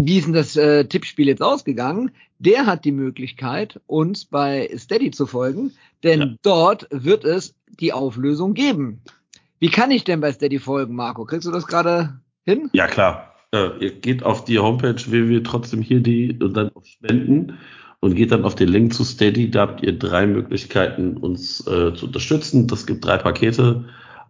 wie 0.00 0.18
ist 0.18 0.26
denn 0.26 0.34
das 0.34 0.56
äh, 0.56 0.84
Tippspiel 0.84 1.28
jetzt 1.28 1.42
ausgegangen? 1.42 2.10
Der 2.38 2.66
hat 2.66 2.84
die 2.84 2.92
Möglichkeit, 2.92 3.80
uns 3.86 4.24
bei 4.26 4.70
Steady 4.76 5.10
zu 5.10 5.26
folgen, 5.26 5.72
denn 6.06 6.20
Ja. 6.20 6.28
dort 6.42 6.86
wird 6.90 7.24
es 7.24 7.54
die 7.80 7.92
Auflösung 7.92 8.54
geben. 8.54 9.02
Wie 9.58 9.70
kann 9.70 9.90
ich 9.90 10.04
denn 10.04 10.20
bei 10.20 10.32
Steady 10.32 10.58
folgen, 10.58 10.94
Marco? 10.94 11.24
Kriegst 11.24 11.46
du 11.46 11.52
das 11.52 11.66
gerade 11.66 12.20
hin? 12.44 12.70
Ja, 12.72 12.86
klar. 12.86 13.34
Äh, 13.52 13.68
ihr 13.80 13.90
geht 13.92 14.22
auf 14.22 14.44
die 14.44 14.58
Homepage 14.58 14.96
www 14.96 15.40
trotzdem 15.42 15.82
hier 15.82 16.00
die 16.00 16.38
und 16.40 16.54
dann 16.56 16.70
auf 16.74 16.86
Spenden 16.86 17.58
und 18.00 18.14
geht 18.14 18.32
dann 18.32 18.44
auf 18.44 18.54
den 18.54 18.68
Link 18.68 18.92
zu 18.94 19.04
Steady. 19.04 19.50
Da 19.50 19.62
habt 19.62 19.82
ihr 19.82 19.98
drei 19.98 20.26
Möglichkeiten, 20.26 21.16
uns 21.16 21.60
äh, 21.66 21.94
zu 21.94 22.06
unterstützen. 22.06 22.66
Das 22.66 22.86
gibt 22.86 23.04
drei 23.04 23.18
Pakete. 23.18 23.84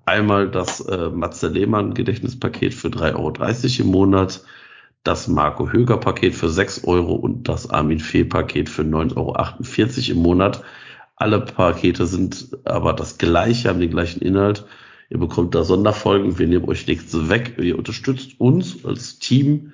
Einmal 0.04 0.48
das 0.48 0.80
äh, 0.80 1.10
Matze 1.10 1.48
Lehmann 1.48 1.94
Gedächtnispaket 1.94 2.74
für 2.74 2.88
3,30 2.88 3.16
Euro 3.16 3.86
im 3.86 3.86
Monat, 3.90 4.44
das 5.02 5.26
Marco 5.26 5.70
Höger 5.70 5.96
Paket 5.96 6.34
für 6.34 6.48
6 6.48 6.84
Euro 6.84 7.14
und 7.14 7.48
das 7.48 7.68
Armin 7.68 7.98
Fee 7.98 8.24
Paket 8.24 8.68
für 8.68 8.82
9,48 8.82 9.16
Euro 9.16 10.16
im 10.16 10.22
Monat. 10.22 10.62
Alle 11.16 11.40
Pakete 11.40 12.06
sind 12.06 12.58
aber 12.64 12.92
das 12.92 13.16
gleiche, 13.16 13.70
haben 13.70 13.80
den 13.80 13.90
gleichen 13.90 14.20
Inhalt. 14.20 14.66
Ihr 15.08 15.18
bekommt 15.18 15.54
da 15.54 15.64
Sonderfolgen, 15.64 16.38
wir 16.38 16.46
nehmen 16.46 16.68
euch 16.68 16.86
nichts 16.86 17.28
weg. 17.28 17.56
Ihr 17.58 17.78
unterstützt 17.78 18.38
uns 18.38 18.84
als 18.84 19.18
Team, 19.18 19.72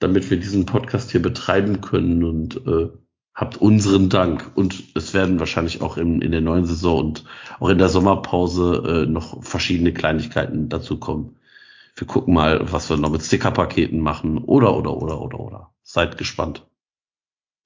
damit 0.00 0.28
wir 0.28 0.38
diesen 0.38 0.66
Podcast 0.66 1.12
hier 1.12 1.22
betreiben 1.22 1.80
können 1.82 2.24
und 2.24 2.66
äh, 2.66 2.88
habt 3.32 3.58
unseren 3.58 4.08
Dank. 4.08 4.50
Und 4.56 4.82
es 4.96 5.14
werden 5.14 5.38
wahrscheinlich 5.38 5.82
auch 5.82 5.98
in, 5.98 6.20
in 6.20 6.32
der 6.32 6.40
neuen 6.40 6.64
Saison 6.64 6.98
und 6.98 7.24
auch 7.60 7.68
in 7.68 7.78
der 7.78 7.88
Sommerpause 7.88 9.04
äh, 9.04 9.06
noch 9.06 9.44
verschiedene 9.44 9.92
Kleinigkeiten 9.92 10.68
dazu 10.68 10.98
kommen. 10.98 11.36
Wir 11.94 12.08
gucken 12.08 12.34
mal, 12.34 12.72
was 12.72 12.90
wir 12.90 12.96
noch 12.96 13.10
mit 13.10 13.22
Stickerpaketen 13.22 14.00
machen 14.00 14.38
oder, 14.38 14.76
oder, 14.76 14.96
oder, 14.96 15.20
oder, 15.20 15.38
oder. 15.38 15.70
Seid 15.82 16.18
gespannt. 16.18 16.66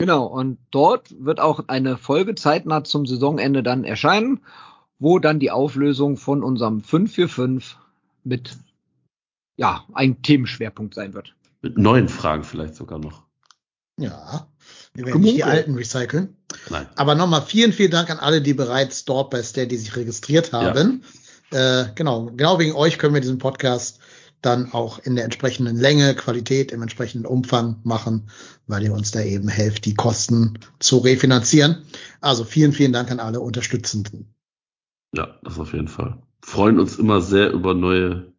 Genau, 0.00 0.24
und 0.24 0.56
dort 0.70 1.14
wird 1.22 1.40
auch 1.40 1.68
eine 1.68 1.98
Folge 1.98 2.34
zeitnah 2.34 2.84
zum 2.84 3.04
Saisonende 3.04 3.62
dann 3.62 3.84
erscheinen, 3.84 4.40
wo 4.98 5.18
dann 5.18 5.38
die 5.38 5.50
Auflösung 5.50 6.16
von 6.16 6.42
unserem 6.42 6.80
545 6.80 7.76
mit 8.24 8.56
ja, 9.56 9.84
ein 9.92 10.22
Themenschwerpunkt 10.22 10.94
sein 10.94 11.12
wird. 11.12 11.34
Mit 11.60 11.76
neuen 11.76 12.08
Fragen 12.08 12.44
vielleicht 12.44 12.76
sogar 12.76 12.98
noch. 12.98 13.24
Ja, 13.98 14.46
wir 14.94 15.04
werden 15.04 15.20
nicht 15.20 15.36
die 15.36 15.44
alten 15.44 15.74
recyceln. 15.74 16.34
Nein. 16.70 16.86
Aber 16.96 17.14
nochmal 17.14 17.42
vielen, 17.42 17.74
vielen 17.74 17.90
Dank 17.90 18.08
an 18.08 18.18
alle, 18.18 18.40
die 18.40 18.54
bereits 18.54 19.04
dort 19.04 19.28
bei 19.28 19.42
Steady 19.42 19.76
sich 19.76 19.94
registriert 19.96 20.54
haben. 20.54 21.04
Äh, 21.50 21.84
genau, 21.94 22.30
genau 22.34 22.58
wegen 22.58 22.72
euch 22.74 22.98
können 22.98 23.12
wir 23.12 23.20
diesen 23.20 23.36
Podcast 23.36 24.00
dann 24.42 24.72
auch 24.72 24.98
in 24.98 25.16
der 25.16 25.24
entsprechenden 25.24 25.76
Länge, 25.76 26.14
Qualität, 26.14 26.72
im 26.72 26.82
entsprechenden 26.82 27.26
Umfang 27.26 27.80
machen, 27.82 28.30
weil 28.66 28.82
ihr 28.84 28.92
uns 28.92 29.10
da 29.10 29.20
eben 29.20 29.48
helft, 29.48 29.84
die 29.84 29.94
Kosten 29.94 30.58
zu 30.78 30.98
refinanzieren. 30.98 31.84
Also 32.20 32.44
vielen, 32.44 32.72
vielen 32.72 32.92
Dank 32.92 33.10
an 33.10 33.20
alle 33.20 33.40
Unterstützenden. 33.40 34.34
Ja, 35.14 35.38
das 35.42 35.58
auf 35.58 35.72
jeden 35.72 35.88
Fall. 35.88 36.18
Freuen 36.42 36.80
uns 36.80 36.98
immer 36.98 37.20
sehr 37.20 37.50
über 37.50 37.74
neue, 37.74 38.32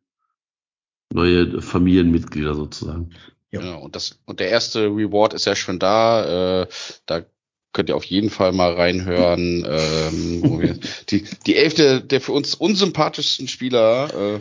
neue 1.14 1.61
Familienmitglieder 1.61 2.56
sozusagen. 2.56 3.11
Ja. 3.52 3.60
Genau, 3.60 3.82
und 3.82 3.95
das 3.95 4.19
und 4.26 4.40
der 4.40 4.49
erste 4.49 4.86
Reward 4.86 5.34
ist 5.34 5.45
ja 5.45 5.56
schon 5.56 5.78
da. 5.78 6.61
Äh, 6.61 6.68
da 7.06 7.26
könnt 7.73 7.90
ihr 7.90 7.95
auf 7.95 8.06
jeden 8.06 8.30
Fall 8.30 8.53
mal 8.53 8.73
reinhören. 8.73 9.65
Ähm, 9.68 10.41
wo 10.44 10.61
wir, 10.61 10.80
die 11.10 11.26
die 11.45 11.57
elfte 11.57 12.02
der 12.02 12.22
für 12.22 12.32
uns 12.32 12.56
unsympathischsten 12.56 13.49
Spieler 13.49 14.36
äh, 14.38 14.40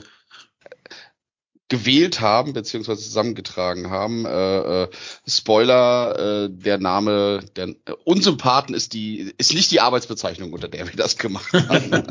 gewählt 1.71 2.21
haben, 2.21 2.53
beziehungsweise 2.53 3.03
zusammengetragen 3.03 3.89
haben. 3.89 4.27
Äh, 4.27 4.83
äh, 4.83 4.89
Spoiler, 5.27 6.45
äh, 6.45 6.49
der 6.51 6.77
Name 6.79 7.41
der 7.57 7.69
äh, 7.69 7.93
Unsympathen 8.05 8.75
ist 8.75 8.93
die, 8.93 9.33
ist 9.39 9.55
nicht 9.55 9.71
die 9.71 9.81
Arbeitsbezeichnung, 9.81 10.53
unter 10.53 10.69
der 10.69 10.87
wir 10.87 10.97
das 10.97 11.17
gemacht 11.17 11.51
haben. 11.53 11.91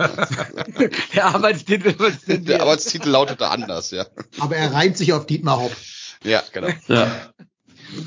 Der 1.13 1.25
Arbeitstitel, 1.25 1.93
der? 2.27 2.61
Arbeitstitel 2.61 3.09
lautete 3.09 3.49
anders, 3.49 3.91
ja. 3.91 4.05
Aber 4.39 4.55
er 4.55 4.73
reimt 4.73 4.97
sich 4.97 5.13
auf 5.13 5.25
Dietmar 5.25 5.59
Hopp. 5.59 5.75
Ja, 6.23 6.41
genau. 6.51 6.69
Ja. 6.87 7.31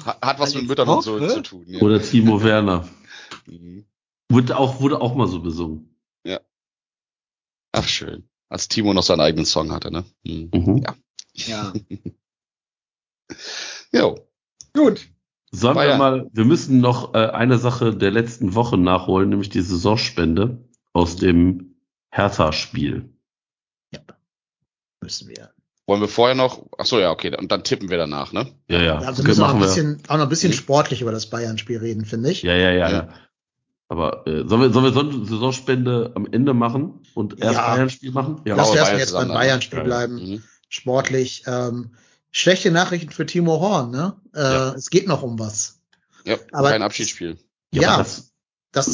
Hat, 0.05 0.23
hat 0.23 0.39
was 0.41 0.55
mit 0.55 0.67
Müttern 0.67 0.89
und 0.89 1.03
so 1.03 1.15
Hoppe? 1.15 1.29
zu 1.29 1.43
tun. 1.43 1.65
Ja. 1.67 1.81
Oder 1.81 2.01
Timo 2.01 2.43
Werner. 2.43 2.89
Mhm. 3.47 3.85
Wurde 4.31 4.57
auch, 4.57 4.81
wurde 4.81 5.01
auch 5.01 5.15
mal 5.15 5.29
so 5.29 5.41
besungen. 5.41 5.93
Ach, 7.73 7.89
schön. 7.89 8.29
Als 8.49 8.69
Timo 8.69 8.93
noch 8.93 9.03
seinen 9.03 9.21
eigenen 9.23 9.47
Song 9.47 9.73
hatte, 9.73 9.91
ne? 9.91 10.05
Mhm. 10.25 10.51
Mhm. 10.53 10.77
Ja. 10.85 10.95
Ja. 11.35 11.73
Jo. 13.93 14.19
Gut. 14.75 15.09
Sollen 15.51 15.75
wir 15.77 15.83
Bayern. 15.83 15.99
mal, 15.99 16.31
wir 16.33 16.45
müssen 16.45 16.81
noch 16.81 17.15
äh, 17.15 17.27
eine 17.29 17.59
Sache 17.59 17.95
der 17.95 18.11
letzten 18.11 18.55
Woche 18.55 18.79
nachholen, 18.79 19.29
nämlich 19.29 19.51
die 19.51 19.61
Saisonspende 19.61 20.65
aus 20.95 21.17
dem 21.17 21.77
Hertha-Spiel. 22.11 23.11
Müssen 25.03 25.29
wir. 25.29 25.51
Wollen 25.87 26.01
wir 26.01 26.09
vorher 26.09 26.35
noch, 26.37 26.65
ach 26.79 26.87
so, 26.87 27.01
ja, 27.01 27.11
okay, 27.11 27.37
und 27.37 27.51
dann 27.51 27.65
tippen 27.65 27.91
wir 27.91 27.99
danach, 27.99 28.33
ne? 28.33 28.47
Ja, 28.69 28.81
ja. 28.81 29.03
Ja, 29.03 29.17
wir 29.19 29.25
müssen 29.25 29.43
auch, 29.43 29.49
ein 29.49 29.59
machen 29.59 29.61
wir. 29.61 29.67
bisschen, 29.67 30.03
auch 30.09 30.17
noch 30.17 30.23
ein 30.23 30.29
bisschen 30.29 30.51
Mhm. 30.53 30.57
sportlich 30.57 31.03
über 31.03 31.11
das 31.13 31.29
Bayern-Spiel 31.29 31.79
reden, 31.79 32.05
finde 32.05 32.31
ich. 32.31 32.43
Ja, 32.43 32.55
ja, 32.55 32.71
ja, 32.71 32.89
Ja. 32.89 32.91
ja. 32.91 33.09
Aber 33.89 34.27
äh, 34.27 34.47
sollen 34.49 34.63
wir, 34.63 34.71
sollen 34.73 34.85
wir 34.87 34.93
Son- 34.93 35.27
Saisonspende 35.27 36.13
am 36.15 36.27
Ende 36.31 36.55
machen 36.55 37.01
und 37.15 37.41
erst 37.41 37.57
Ja. 37.57 37.75
Bayern-Spiel 37.75 38.13
machen? 38.13 38.41
Ja. 38.47 38.55
Lass 38.57 38.69
aber 38.71 38.79
erst 38.79 38.93
jetzt 38.93 39.13
beim 39.13 39.29
Bayern-Spiel 39.29 39.79
ja. 39.81 39.85
bleiben. 39.85 40.15
Mhm. 40.15 40.43
Sportlich. 40.73 41.43
Ähm, 41.47 41.91
schlechte 42.31 42.71
Nachrichten 42.71 43.11
für 43.13 43.27
Timo 43.27 43.61
Horn, 43.61 43.91
ne? 43.91 44.17
Äh, 44.35 44.41
Ja. 44.41 44.73
Es 44.73 44.89
geht 44.89 45.07
noch 45.07 45.23
um 45.23 45.39
was. 45.39 45.79
Ja, 46.25 46.39
Aber- 46.51 46.71
kein 46.71 46.83
Abschiedsspiel. 46.83 47.37
Ja, 47.75 47.83
Ja, 47.83 47.99
das, 47.99 48.31
Das 48.73 48.89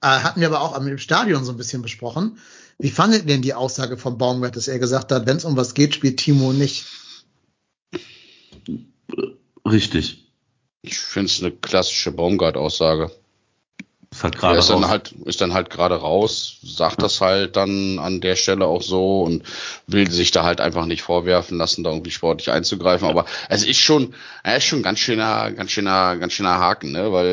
äh, 0.00 0.06
hatten 0.08 0.40
wir 0.40 0.48
aber 0.48 0.60
auch 0.62 0.74
am- 0.74 0.88
im 0.88 0.98
Stadion 0.98 1.44
so 1.44 1.52
ein 1.52 1.56
bisschen 1.56 1.80
besprochen. 1.80 2.38
Wie 2.78 2.90
fandet 2.90 3.20
ihr 3.22 3.26
denn 3.28 3.42
die 3.42 3.54
Aussage 3.54 3.96
von 3.96 4.18
Baumgart, 4.18 4.56
dass 4.56 4.66
er 4.66 4.80
gesagt 4.80 5.12
hat, 5.12 5.26
wenn 5.26 5.36
es 5.36 5.44
um 5.44 5.56
was 5.56 5.74
geht, 5.74 5.94
spielt 5.94 6.18
Timo 6.18 6.52
nicht? 6.52 6.86
richtig. 9.64 10.32
Ich 10.82 10.98
finde 10.98 11.26
es 11.26 11.40
eine 11.40 11.52
klassische 11.52 12.10
Baumgart-Aussage. 12.10 13.12
Ist 14.12 14.22
halt 14.24 14.36
Er 14.46 14.56
gerade 14.56 14.58
ist 14.58 14.68
dann 14.68 14.84
raus. 14.84 14.88
halt, 14.88 15.12
ist 15.24 15.40
dann 15.40 15.54
halt 15.54 15.70
gerade 15.70 15.94
raus, 15.96 16.58
sagt 16.62 17.02
das 17.02 17.20
halt 17.22 17.56
dann 17.56 17.98
an 17.98 18.20
der 18.20 18.36
Stelle 18.36 18.66
auch 18.66 18.82
so 18.82 19.22
und 19.22 19.42
will 19.86 20.10
sich 20.10 20.30
da 20.32 20.44
halt 20.44 20.60
einfach 20.60 20.84
nicht 20.84 21.00
vorwerfen 21.02 21.56
lassen, 21.56 21.82
da 21.82 21.90
irgendwie 21.90 22.10
sportlich 22.10 22.50
einzugreifen. 22.50 23.08
Aber 23.08 23.24
es 23.48 23.64
ist 23.64 23.78
schon, 23.80 24.14
er 24.44 24.58
ist 24.58 24.64
schon 24.64 24.82
ganz 24.82 24.98
schöner, 24.98 25.50
ganz 25.52 25.70
schöner, 25.70 26.16
ganz 26.18 26.34
schöner 26.34 26.58
Haken, 26.58 26.92
ne? 26.92 27.10
Weil 27.10 27.26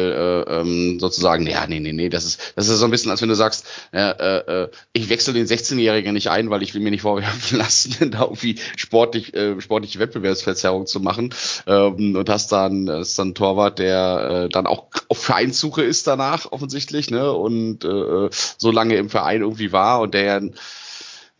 äh, 0.47 0.59
ähm, 0.61 0.99
sozusagen, 1.01 1.45
ja, 1.47 1.67
nee, 1.67 1.81
nee, 1.81 1.91
nee, 1.91 2.07
das 2.07 2.23
ist, 2.23 2.53
das 2.55 2.69
ist 2.69 2.79
so 2.79 2.85
ein 2.85 2.91
bisschen, 2.91 3.11
als 3.11 3.21
wenn 3.21 3.29
du 3.29 3.35
sagst, 3.35 3.65
äh, 3.91 3.99
äh, 4.11 4.69
ich 4.93 5.09
wechsle 5.09 5.33
den 5.33 5.47
16-Jährigen 5.47 6.13
nicht 6.13 6.29
ein, 6.29 6.49
weil 6.49 6.63
ich 6.63 6.73
will 6.73 6.81
mir 6.81 6.91
nicht 6.91 7.01
vorwerfen 7.01 7.57
lassen, 7.57 8.11
da 8.11 8.21
irgendwie 8.21 8.57
sportlich, 8.77 9.33
äh, 9.33 9.59
sportliche 9.59 9.99
Wettbewerbsverzerrung 9.99 10.87
zu 10.87 11.01
machen. 11.01 11.33
Ähm, 11.67 12.15
und 12.15 12.29
hast 12.29 12.53
dann, 12.53 12.87
ist 12.87 13.19
dann 13.19 13.29
ein 13.29 13.35
Torwart, 13.35 13.79
der 13.79 14.45
äh, 14.45 14.49
dann 14.49 14.65
auch 14.65 14.87
auf 15.09 15.17
Vereinssuche 15.17 15.81
ist 15.83 16.07
danach 16.07 16.51
offensichtlich, 16.69 17.09
ne? 17.09 17.31
Und 17.33 17.83
äh, 17.83 18.29
so 18.31 18.71
lange 18.71 18.95
im 18.95 19.09
Verein 19.09 19.41
irgendwie 19.41 19.71
war 19.71 20.01
und 20.01 20.13
der 20.13 20.49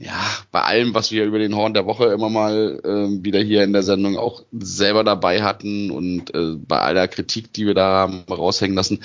ja, 0.02 0.18
bei 0.54 0.62
allem, 0.62 0.94
was 0.94 1.12
wir 1.12 1.26
über 1.26 1.40
den 1.40 1.58
Horn 1.58 1.74
der 1.74 1.86
Woche 1.86 2.06
immer 2.06 2.30
mal 2.30 2.82
ähm, 2.86 3.26
wieder 3.26 3.42
hier 3.42 3.66
in 3.66 3.74
der 3.74 3.84
Sendung 3.84 4.18
auch 4.18 4.44
selber 4.54 5.04
dabei 5.04 5.42
hatten 5.44 5.92
und 5.92 6.34
äh, 6.34 6.56
bei 6.56 6.80
aller 6.80 7.10
Kritik, 7.10 7.52
die 7.52 7.68
wir 7.68 7.74
da 7.74 8.06
raushängen 8.30 8.78
lassen, 8.78 9.04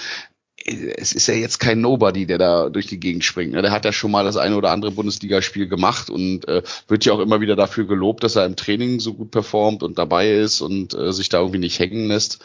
äh, 0.64 0.94
es 0.96 1.12
ist 1.12 1.26
ja 1.26 1.34
jetzt 1.34 1.58
kein 1.58 1.80
Nobody, 1.80 2.26
der 2.26 2.38
da 2.38 2.68
durch 2.68 2.86
die 2.86 3.00
Gegend 3.00 3.24
springt. 3.24 3.54
Ne? 3.54 3.62
Der 3.62 3.72
hat 3.72 3.84
ja 3.84 3.92
schon 3.92 4.12
mal 4.12 4.22
das 4.22 4.36
eine 4.36 4.56
oder 4.56 4.70
andere 4.70 4.92
Bundesligaspiel 4.92 5.66
gemacht 5.66 6.10
und 6.10 6.46
äh, 6.46 6.62
wird 6.86 7.04
ja 7.04 7.12
auch 7.12 7.20
immer 7.20 7.40
wieder 7.40 7.56
dafür 7.56 7.88
gelobt, 7.88 8.22
dass 8.22 8.36
er 8.36 8.46
im 8.46 8.54
Training 8.54 9.00
so 9.00 9.14
gut 9.14 9.32
performt 9.32 9.82
und 9.82 9.98
dabei 9.98 10.30
ist 10.30 10.60
und 10.60 10.94
äh, 10.94 11.12
sich 11.12 11.28
da 11.28 11.40
irgendwie 11.40 11.58
nicht 11.58 11.80
hängen 11.80 12.06
lässt. 12.06 12.38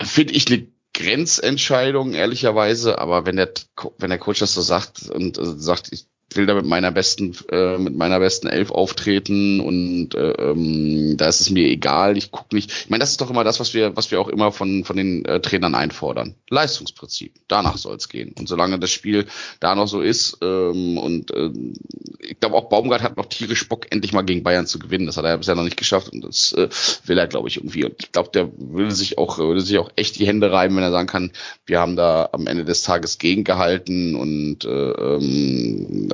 Finde 0.00 0.32
ich 0.32 0.46
eine 0.46 0.66
Grenzentscheidung, 0.96 2.14
ehrlicherweise, 2.14 2.98
aber 2.98 3.26
wenn 3.26 3.36
der, 3.36 3.52
wenn 3.98 4.08
der 4.08 4.18
Coach 4.18 4.40
das 4.40 4.54
so 4.54 4.62
sagt 4.62 5.10
und 5.10 5.36
äh, 5.36 5.44
sagt, 5.44 5.92
ich 5.92 6.08
will 6.36 6.46
da 6.46 6.54
mit 6.54 6.66
meiner 6.66 6.90
besten, 6.90 7.36
äh, 7.50 7.78
mit 7.78 7.96
meiner 7.96 8.18
besten 8.18 8.46
Elf 8.46 8.70
auftreten 8.70 9.60
und 9.60 10.14
äh, 10.14 10.30
ähm, 10.32 11.16
da 11.16 11.28
ist 11.28 11.40
es 11.40 11.50
mir 11.50 11.66
egal, 11.68 12.16
ich 12.16 12.30
guck 12.30 12.52
nicht. 12.52 12.70
Ich 12.70 12.90
meine, 12.90 13.00
das 13.00 13.10
ist 13.10 13.20
doch 13.20 13.30
immer 13.30 13.44
das, 13.44 13.60
was 13.60 13.74
wir, 13.74 13.96
was 13.96 14.10
wir 14.10 14.20
auch 14.20 14.28
immer 14.28 14.52
von, 14.52 14.84
von 14.84 14.96
den 14.96 15.24
äh, 15.24 15.40
Trainern 15.40 15.74
einfordern. 15.74 16.34
Leistungsprinzip. 16.50 17.32
Danach 17.48 17.76
soll 17.76 17.96
es 17.96 18.08
gehen. 18.08 18.34
Und 18.38 18.48
solange 18.48 18.78
das 18.78 18.90
Spiel 18.90 19.26
da 19.60 19.74
noch 19.74 19.88
so 19.88 20.00
ist, 20.00 20.38
ähm, 20.42 20.98
und 20.98 21.32
ähm, 21.34 21.74
ich 22.18 22.40
glaube 22.40 22.56
auch 22.56 22.68
Baumgart 22.68 23.02
hat 23.02 23.16
noch 23.16 23.26
tierisch 23.26 23.68
Bock, 23.68 23.86
endlich 23.90 24.12
mal 24.12 24.22
gegen 24.22 24.42
Bayern 24.42 24.66
zu 24.66 24.78
gewinnen. 24.78 25.06
Das 25.06 25.16
hat 25.16 25.24
er 25.24 25.38
bisher 25.38 25.54
noch 25.54 25.64
nicht 25.64 25.76
geschafft 25.76 26.12
und 26.12 26.24
das 26.24 26.52
äh, 26.52 26.68
will 27.06 27.18
er, 27.18 27.26
glaube 27.26 27.48
ich, 27.48 27.56
irgendwie. 27.56 27.84
Und 27.84 27.94
ich 27.98 28.12
glaube, 28.12 28.30
der 28.32 28.50
will 28.56 28.90
sich 28.90 29.18
auch, 29.18 29.38
würde 29.38 29.60
sich 29.60 29.78
auch 29.78 29.90
echt 29.96 30.18
die 30.18 30.26
Hände 30.26 30.50
reiben, 30.50 30.76
wenn 30.76 30.82
er 30.82 30.90
sagen 30.90 31.08
kann, 31.08 31.32
wir 31.66 31.80
haben 31.80 31.96
da 31.96 32.28
am 32.32 32.46
Ende 32.46 32.64
des 32.64 32.82
Tages 32.82 33.18
gegengehalten 33.18 34.14
und 34.16 34.64
äh, 34.64 34.90
ähm, 34.90 36.08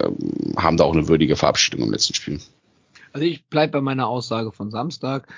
haben 0.56 0.76
da 0.76 0.84
auch 0.84 0.94
eine 0.94 1.08
würdige 1.08 1.36
Verabschiedung 1.36 1.82
im 1.82 1.92
letzten 1.92 2.14
Spiel. 2.14 2.40
Also 3.12 3.26
ich 3.26 3.44
bleibe 3.46 3.72
bei 3.72 3.80
meiner 3.80 4.08
Aussage 4.08 4.52
von 4.52 4.70
Samstag. 4.70 5.28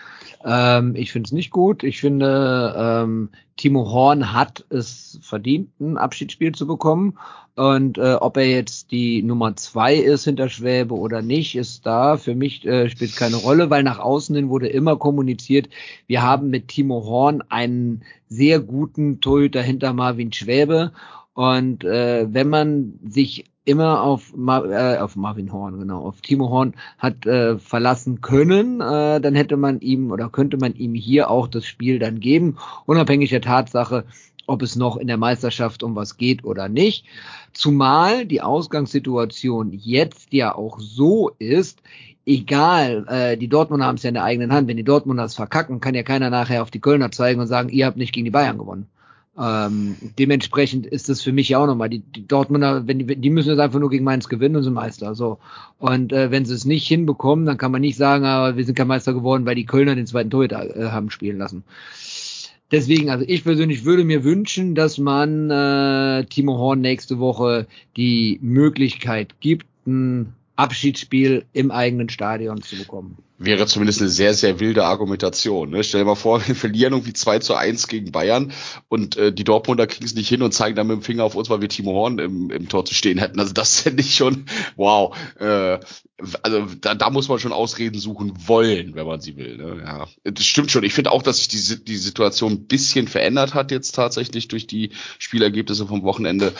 Ähm, 0.44 0.94
ich 0.94 1.10
finde 1.10 1.26
es 1.26 1.32
nicht 1.32 1.50
gut. 1.50 1.82
Ich 1.82 2.00
finde, 2.00 2.74
ähm, 2.76 3.30
Timo 3.56 3.90
Horn 3.90 4.32
hat 4.32 4.64
es 4.70 5.18
verdient, 5.22 5.80
ein 5.80 5.96
Abschiedsspiel 5.96 6.52
zu 6.52 6.66
bekommen. 6.66 7.18
Und 7.56 7.98
äh, 7.98 8.14
ob 8.14 8.36
er 8.36 8.48
jetzt 8.48 8.90
die 8.90 9.22
Nummer 9.22 9.56
zwei 9.56 9.94
ist 9.94 10.24
hinter 10.24 10.48
Schwäbe 10.48 10.94
oder 10.94 11.22
nicht, 11.22 11.56
ist 11.56 11.86
da. 11.86 12.16
Für 12.16 12.34
mich 12.34 12.64
äh, 12.64 12.88
spielt 12.90 13.16
keine 13.16 13.36
Rolle, 13.36 13.70
weil 13.70 13.82
nach 13.82 13.98
außen 13.98 14.34
hin 14.34 14.48
wurde 14.48 14.68
immer 14.68 14.96
kommuniziert, 14.96 15.68
wir 16.06 16.22
haben 16.22 16.50
mit 16.50 16.68
Timo 16.68 17.04
Horn 17.04 17.42
einen 17.48 18.02
sehr 18.28 18.60
guten 18.60 19.20
Torhüter 19.20 19.62
hinter 19.62 19.92
Marvin 19.92 20.32
Schwäbe. 20.32 20.92
Und 21.32 21.84
äh, 21.84 22.32
wenn 22.32 22.48
man 22.48 22.98
sich 23.04 23.44
immer 23.64 24.02
auf, 24.02 24.34
Mar 24.36 24.64
äh, 24.66 24.98
auf 24.98 25.16
Marvin 25.16 25.52
Horn, 25.52 25.78
genau, 25.78 26.04
auf 26.04 26.20
Timo 26.20 26.50
Horn 26.50 26.74
hat 26.98 27.26
äh, 27.26 27.58
verlassen 27.58 28.20
können, 28.20 28.80
äh, 28.80 29.20
dann 29.20 29.34
hätte 29.34 29.56
man 29.56 29.80
ihm 29.80 30.10
oder 30.10 30.28
könnte 30.28 30.56
man 30.58 30.74
ihm 30.74 30.94
hier 30.94 31.30
auch 31.30 31.48
das 31.48 31.64
Spiel 31.64 31.98
dann 31.98 32.20
geben, 32.20 32.58
unabhängig 32.86 33.30
der 33.30 33.40
Tatsache, 33.40 34.04
ob 34.46 34.62
es 34.62 34.76
noch 34.76 34.96
in 34.98 35.06
der 35.06 35.16
Meisterschaft 35.16 35.82
um 35.82 35.96
was 35.96 36.18
geht 36.18 36.44
oder 36.44 36.68
nicht. 36.68 37.06
Zumal 37.52 38.26
die 38.26 38.42
Ausgangssituation 38.42 39.72
jetzt 39.72 40.32
ja 40.32 40.54
auch 40.54 40.78
so 40.78 41.30
ist, 41.38 41.80
egal, 42.26 43.06
äh, 43.08 43.36
die 43.36 43.48
Dortmunder 43.48 43.86
haben 43.86 43.96
es 43.96 44.02
ja 44.02 44.08
in 44.08 44.14
der 44.14 44.24
eigenen 44.24 44.52
Hand. 44.52 44.68
Wenn 44.68 44.76
die 44.76 44.84
Dortmunder 44.84 45.24
es 45.24 45.34
verkacken, 45.34 45.80
kann 45.80 45.94
ja 45.94 46.02
keiner 46.02 46.30
nachher 46.30 46.62
auf 46.62 46.70
die 46.70 46.80
Kölner 46.80 47.10
zeigen 47.10 47.40
und 47.40 47.46
sagen, 47.46 47.68
ihr 47.70 47.86
habt 47.86 47.96
nicht 47.96 48.12
gegen 48.12 48.24
die 48.24 48.30
Bayern 48.30 48.58
gewonnen. 48.58 48.88
Ähm, 49.36 49.96
dementsprechend 50.18 50.86
ist 50.86 51.08
das 51.08 51.20
für 51.20 51.32
mich 51.32 51.48
ja 51.48 51.58
auch 51.58 51.66
nochmal. 51.66 51.88
Die, 51.88 52.00
die 52.00 52.26
Dortmunder, 52.26 52.86
wenn 52.86 53.00
die, 53.00 53.16
die 53.16 53.30
müssen 53.30 53.50
jetzt 53.50 53.58
einfach 53.58 53.80
nur 53.80 53.90
gegen 53.90 54.04
Mainz 54.04 54.28
gewinnen 54.28 54.56
und 54.56 54.62
sind 54.62 54.74
Meister. 54.74 55.14
So. 55.14 55.38
Und 55.78 56.12
äh, 56.12 56.30
wenn 56.30 56.44
sie 56.44 56.54
es 56.54 56.64
nicht 56.64 56.86
hinbekommen, 56.86 57.44
dann 57.46 57.58
kann 57.58 57.72
man 57.72 57.80
nicht 57.80 57.96
sagen, 57.96 58.24
aber 58.24 58.56
wir 58.56 58.64
sind 58.64 58.76
kein 58.76 58.86
Meister 58.86 59.12
geworden, 59.12 59.44
weil 59.44 59.56
die 59.56 59.66
Kölner 59.66 59.96
den 59.96 60.06
zweiten 60.06 60.30
Torhüter 60.30 60.76
äh, 60.76 60.90
haben 60.90 61.10
spielen 61.10 61.38
lassen. 61.38 61.64
Deswegen, 62.70 63.10
also 63.10 63.24
ich 63.28 63.44
persönlich 63.44 63.84
würde 63.84 64.04
mir 64.04 64.24
wünschen, 64.24 64.74
dass 64.74 64.98
man 64.98 65.50
äh, 65.50 66.24
Timo 66.26 66.56
Horn 66.56 66.80
nächste 66.80 67.18
Woche 67.18 67.66
die 67.96 68.38
Möglichkeit 68.40 69.40
gibt, 69.40 69.66
ein 69.86 70.32
Abschiedsspiel 70.56 71.44
im 71.52 71.70
eigenen 71.70 72.08
Stadion 72.08 72.62
zu 72.62 72.76
bekommen. 72.76 73.18
Wäre 73.36 73.66
zumindest 73.66 74.00
eine 74.00 74.10
sehr, 74.10 74.32
sehr 74.32 74.60
wilde 74.60 74.84
Argumentation. 74.84 75.70
Ne? 75.70 75.82
Stell 75.82 76.02
dir 76.02 76.06
mal 76.06 76.14
vor, 76.14 76.40
wir 76.46 76.54
verlieren 76.54 76.92
irgendwie 76.92 77.12
2 77.12 77.40
zu 77.40 77.54
1 77.54 77.88
gegen 77.88 78.12
Bayern 78.12 78.52
und 78.88 79.16
äh, 79.16 79.32
die 79.32 79.44
Dortmunder 79.44 79.86
kriegen 79.86 80.04
es 80.04 80.14
nicht 80.14 80.28
hin 80.28 80.42
und 80.42 80.52
zeigen 80.52 80.76
dann 80.76 80.86
mit 80.86 80.96
dem 80.96 81.02
Finger 81.02 81.24
auf 81.24 81.34
uns, 81.34 81.50
weil 81.50 81.60
wir 81.60 81.68
Timo 81.68 81.92
Horn 81.92 82.18
im, 82.18 82.50
im 82.50 82.68
Tor 82.68 82.84
zu 82.84 82.94
stehen 82.94 83.18
hätten. 83.18 83.40
Also 83.40 83.52
das 83.52 83.80
fände 83.82 84.02
ich 84.02 84.14
schon, 84.14 84.46
wow. 84.76 85.16
Äh, 85.38 85.78
also 86.42 86.66
da, 86.80 86.94
da 86.94 87.10
muss 87.10 87.28
man 87.28 87.40
schon 87.40 87.52
Ausreden 87.52 87.98
suchen 87.98 88.32
wollen, 88.46 88.94
wenn 88.94 89.06
man 89.06 89.20
sie 89.20 89.36
will. 89.36 89.56
Ne? 89.56 89.82
Ja, 89.84 90.06
das 90.22 90.46
stimmt 90.46 90.70
schon. 90.70 90.84
Ich 90.84 90.94
finde 90.94 91.10
auch, 91.10 91.22
dass 91.22 91.38
sich 91.38 91.48
die, 91.48 91.84
die 91.84 91.96
Situation 91.96 92.52
ein 92.52 92.66
bisschen 92.66 93.08
verändert 93.08 93.54
hat 93.54 93.72
jetzt 93.72 93.96
tatsächlich 93.96 94.46
durch 94.46 94.68
die 94.68 94.90
Spielergebnisse 95.18 95.86
vom 95.86 96.04
Wochenende. 96.04 96.52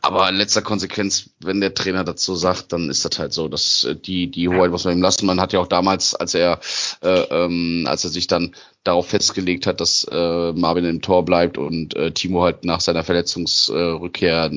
Aber 0.00 0.28
in 0.28 0.36
letzter 0.36 0.62
Konsequenz, 0.62 1.30
wenn 1.40 1.60
der 1.60 1.74
Trainer 1.74 2.04
dazu 2.04 2.36
sagt, 2.36 2.72
dann 2.72 2.88
ist 2.88 3.04
das 3.04 3.18
halt 3.18 3.32
so, 3.32 3.48
dass 3.48 3.84
äh, 3.84 3.96
die, 3.96 4.30
die 4.30 4.48
Hoheit 4.48 4.70
muss 4.70 4.84
man 4.84 4.96
ihm 4.96 5.02
lassen. 5.02 5.26
Man 5.26 5.40
hat 5.40 5.52
ja 5.52 5.58
auch 5.58 5.66
damals, 5.66 6.14
als 6.20 6.34
er, 6.34 6.60
äh, 7.02 7.08
ähm, 7.08 7.84
als 7.88 8.04
er 8.04 8.10
sich 8.10 8.26
dann 8.26 8.54
darauf 8.84 9.08
festgelegt 9.08 9.66
hat, 9.66 9.80
dass 9.80 10.06
äh, 10.10 10.52
Marvin 10.52 10.84
im 10.84 11.02
Tor 11.02 11.24
bleibt 11.24 11.58
und 11.58 11.94
äh, 11.96 12.12
Timo 12.12 12.42
halt 12.42 12.64
nach 12.64 12.80
seiner 12.80 13.04
Verletzungsrückkehr 13.04 14.50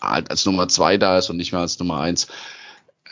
halt 0.00 0.30
als 0.30 0.44
Nummer 0.44 0.68
zwei 0.68 0.98
da 0.98 1.18
ist 1.18 1.30
und 1.30 1.36
nicht 1.36 1.52
mehr 1.52 1.60
als 1.60 1.78
Nummer 1.78 2.00
eins, 2.00 2.26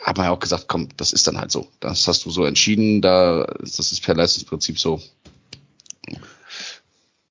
hat 0.01 0.17
man 0.17 0.25
ja 0.25 0.31
auch 0.31 0.39
gesagt, 0.39 0.65
komm, 0.67 0.89
das 0.97 1.13
ist 1.13 1.27
dann 1.27 1.37
halt 1.37 1.51
so. 1.51 1.67
Das 1.79 2.07
hast 2.07 2.25
du 2.25 2.31
so 2.31 2.45
entschieden, 2.45 3.01
da, 3.01 3.45
das 3.59 3.91
ist 3.91 4.03
per 4.03 4.15
Leistungsprinzip 4.15 4.79
so. 4.79 5.01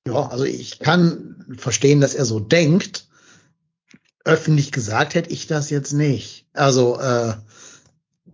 Ja, 0.07 0.27
also 0.29 0.45
ich 0.45 0.79
kann 0.79 1.45
verstehen, 1.57 2.01
dass 2.01 2.15
er 2.15 2.25
so 2.25 2.39
denkt. 2.39 3.05
Öffentlich 4.23 4.71
gesagt 4.71 5.15
hätte 5.15 5.31
ich 5.31 5.47
das 5.47 5.69
jetzt 5.69 5.93
nicht. 5.93 6.45
Also 6.53 6.99
äh, 6.99 7.33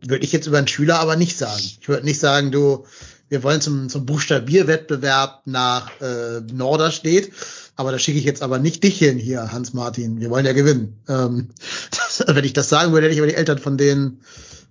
würde 0.06 0.24
ich 0.24 0.32
jetzt 0.32 0.48
über 0.48 0.58
einen 0.58 0.68
Schüler 0.68 1.00
aber 1.00 1.16
nicht 1.16 1.38
sagen. 1.38 1.62
Ich 1.62 1.88
würde 1.88 2.06
nicht 2.06 2.20
sagen, 2.20 2.52
du, 2.52 2.86
wir 3.30 3.44
wollen 3.44 3.62
zum, 3.62 3.90
zum 3.90 4.06
Buchstabierwettbewerb 4.06 5.42
nach 5.46 5.90
äh, 6.02 6.42
Norderstedt, 6.52 7.32
aber 7.76 7.92
da 7.92 8.00
schicke 8.00 8.20
ich 8.20 8.26
jetzt 8.26 8.42
aber 8.42 8.60
nicht 8.60 8.84
dich 8.84 8.98
hin 8.98 9.18
hier, 9.18 9.52
Hans-Martin. 9.52 10.20
Wir 10.20 10.30
wollen 10.30 10.46
ja 10.46 10.54
gewinnen. 10.54 10.98
Ähm, 11.08 11.50
das, 11.92 12.24
wenn 12.36 12.46
ich 12.46 12.54
das 12.54 12.70
sagen 12.70 12.94
würde, 12.94 13.08
hätte 13.08 13.14
ich 13.14 13.20
aber 13.20 13.30
die 13.30 13.36
Eltern 13.36 13.60
von 13.60 13.78
denen 13.78 14.22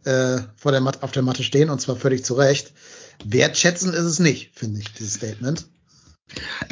äh, 0.05 0.39
vor 0.57 0.73
der 0.73 0.81
Mat 0.81 1.03
auf 1.03 1.13
der 1.13 1.23
Matte 1.23 1.43
stehen 1.43 1.71
und 1.71 1.81
zwar 1.81 1.97
völlig 1.97 2.25
zu 2.25 2.35
Recht. 2.35 2.73
Wertschätzen 3.25 3.93
ist 3.93 4.05
es 4.05 4.19
nicht, 4.19 4.51
finde 4.55 4.81
ich, 4.81 4.93
dieses 4.93 5.15
Statement. 5.15 5.67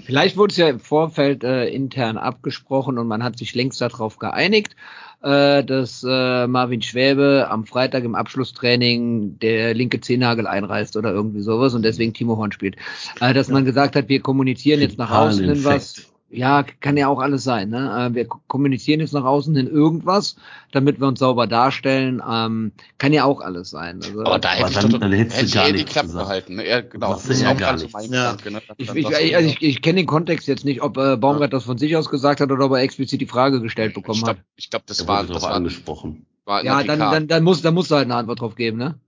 Vielleicht 0.04 0.36
wurde 0.36 0.52
es 0.52 0.56
ja 0.56 0.68
im 0.68 0.80
Vorfeld 0.80 1.44
äh, 1.44 1.66
intern 1.68 2.18
abgesprochen 2.18 2.98
und 2.98 3.06
man 3.06 3.22
hat 3.22 3.38
sich 3.38 3.54
längst 3.54 3.80
darauf 3.80 4.18
geeinigt, 4.18 4.76
äh, 5.22 5.64
dass 5.64 6.04
äh, 6.06 6.46
Marvin 6.46 6.82
Schwäbe 6.82 7.46
am 7.50 7.64
Freitag 7.64 8.04
im 8.04 8.14
Abschlusstraining 8.14 9.38
der 9.38 9.72
linke 9.74 10.00
Zehennagel 10.00 10.46
einreißt 10.46 10.96
oder 10.96 11.12
irgendwie 11.12 11.40
sowas 11.40 11.74
und 11.74 11.82
deswegen 11.82 12.12
Timo 12.12 12.36
Horn 12.36 12.52
spielt. 12.52 12.76
Äh, 13.20 13.32
dass 13.32 13.48
man 13.48 13.64
gesagt 13.64 13.96
hat, 13.96 14.08
wir 14.08 14.20
kommunizieren 14.20 14.80
jetzt 14.80 14.98
nach 14.98 15.10
außen 15.10 15.44
in 15.48 15.64
was. 15.64 16.10
Ja, 16.34 16.64
kann 16.80 16.96
ja 16.96 17.08
auch 17.08 17.20
alles 17.20 17.44
sein. 17.44 17.70
Ne? 17.70 18.10
Äh, 18.10 18.14
wir 18.14 18.26
kommunizieren 18.26 19.00
jetzt 19.00 19.12
nach 19.12 19.24
außen 19.24 19.54
hin 19.54 19.68
irgendwas, 19.68 20.36
damit 20.72 21.00
wir 21.00 21.06
uns 21.06 21.20
sauber 21.20 21.46
darstellen. 21.46 22.20
Ähm, 22.28 22.72
kann 22.98 23.12
ja 23.12 23.24
auch 23.24 23.40
alles 23.40 23.70
sein. 23.70 24.00
Also, 24.02 24.20
aber 24.20 24.38
da 24.38 24.50
hätte 24.50 24.70
ich, 24.70 24.78
doch, 24.78 24.98
dann 24.98 25.12
hätte 25.12 25.44
ich 25.44 25.54
eher 25.54 25.72
die 25.72 25.84
Klappe 25.84 26.08
gehalten. 26.08 26.56
Ne? 26.56 26.68
Ja, 26.68 26.80
genau. 26.80 27.12
Das 27.12 27.26
ist 27.26 27.46
auch 27.46 27.56
gar 27.56 27.74
nicht. 27.74 27.94
Ja. 28.10 28.36
Ne? 28.50 28.60
Ich, 28.78 28.90
ich, 28.90 29.08
ich, 29.08 29.36
also 29.36 29.48
ich, 29.48 29.62
ich 29.62 29.82
kenne 29.82 30.00
den 30.00 30.06
Kontext 30.06 30.48
jetzt 30.48 30.64
nicht, 30.64 30.82
ob 30.82 30.96
äh, 30.96 31.16
Baumgart 31.16 31.52
ja. 31.52 31.58
das 31.58 31.64
von 31.64 31.78
sich 31.78 31.96
aus 31.96 32.10
gesagt 32.10 32.40
hat 32.40 32.50
oder 32.50 32.66
ob 32.66 32.72
er 32.72 32.78
explizit 32.78 33.20
die 33.20 33.26
Frage 33.26 33.60
gestellt 33.60 33.94
bekommen 33.94 34.18
ich 34.18 34.24
glaub, 34.24 34.36
hat. 34.36 34.44
Ich 34.56 34.70
glaube, 34.70 34.84
das 34.88 35.06
war 35.06 35.24
das 35.24 35.42
war 35.42 35.52
angesprochen. 35.52 36.26
War 36.44 36.64
ja, 36.64 36.82
dann, 36.82 36.98
dann, 36.98 37.28
dann, 37.28 37.44
muss, 37.44 37.62
dann 37.62 37.74
musst 37.74 37.90
du 37.90 37.94
halt 37.94 38.04
eine 38.04 38.16
Antwort 38.16 38.40
drauf 38.40 38.54
geben, 38.54 38.76
ne? 38.76 38.98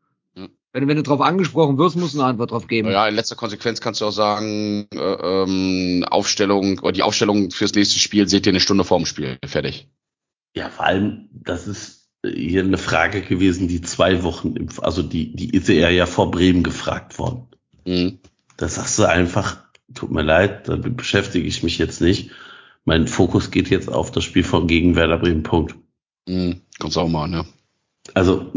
Wenn, 0.76 0.88
wenn 0.88 0.98
du 0.98 1.02
darauf 1.02 1.22
angesprochen 1.22 1.78
wirst, 1.78 1.96
musst 1.96 2.14
du 2.14 2.20
eine 2.20 2.28
Antwort 2.28 2.50
drauf 2.50 2.66
geben. 2.66 2.90
Ja, 2.90 3.08
in 3.08 3.14
letzter 3.14 3.34
Konsequenz 3.34 3.80
kannst 3.80 4.02
du 4.02 4.04
auch 4.04 4.10
sagen, 4.10 4.86
äh, 4.92 4.98
ähm, 4.98 6.04
Aufstellung 6.10 6.80
oder 6.80 6.92
die 6.92 7.02
Aufstellung 7.02 7.50
fürs 7.50 7.72
nächste 7.72 7.98
Spiel 7.98 8.28
seht 8.28 8.44
ihr 8.44 8.52
eine 8.52 8.60
Stunde 8.60 8.84
vorm 8.84 9.06
Spiel. 9.06 9.38
Fertig. 9.42 9.88
Ja, 10.54 10.68
vor 10.68 10.84
allem, 10.84 11.30
das 11.32 11.66
ist 11.66 12.10
hier 12.22 12.62
eine 12.62 12.76
Frage 12.76 13.22
gewesen, 13.22 13.68
die 13.68 13.80
zwei 13.80 14.22
Wochen, 14.22 14.54
im, 14.54 14.68
also 14.82 15.02
die, 15.02 15.34
die 15.34 15.48
ist 15.48 15.70
er 15.70 15.88
ja 15.92 16.04
vor 16.04 16.30
Bremen 16.30 16.62
gefragt 16.62 17.18
worden. 17.18 17.46
Mhm. 17.86 18.18
Da 18.58 18.68
sagst 18.68 18.98
du 18.98 19.08
einfach, 19.08 19.56
tut 19.94 20.10
mir 20.10 20.22
leid, 20.22 20.68
damit 20.68 20.98
beschäftige 20.98 21.46
ich 21.46 21.62
mich 21.62 21.78
jetzt 21.78 22.02
nicht. 22.02 22.32
Mein 22.84 23.08
Fokus 23.08 23.50
geht 23.50 23.70
jetzt 23.70 23.90
auf 23.90 24.10
das 24.10 24.24
Spiel 24.24 24.44
von 24.44 24.66
gegen 24.66 24.94
Werder 24.94 25.16
Bremen. 25.16 25.42
Punkt. 25.42 25.74
Mhm. 26.28 26.60
Kannst 26.78 26.98
auch 26.98 27.08
mal, 27.08 27.28
ne? 27.28 27.46
Also, 28.12 28.52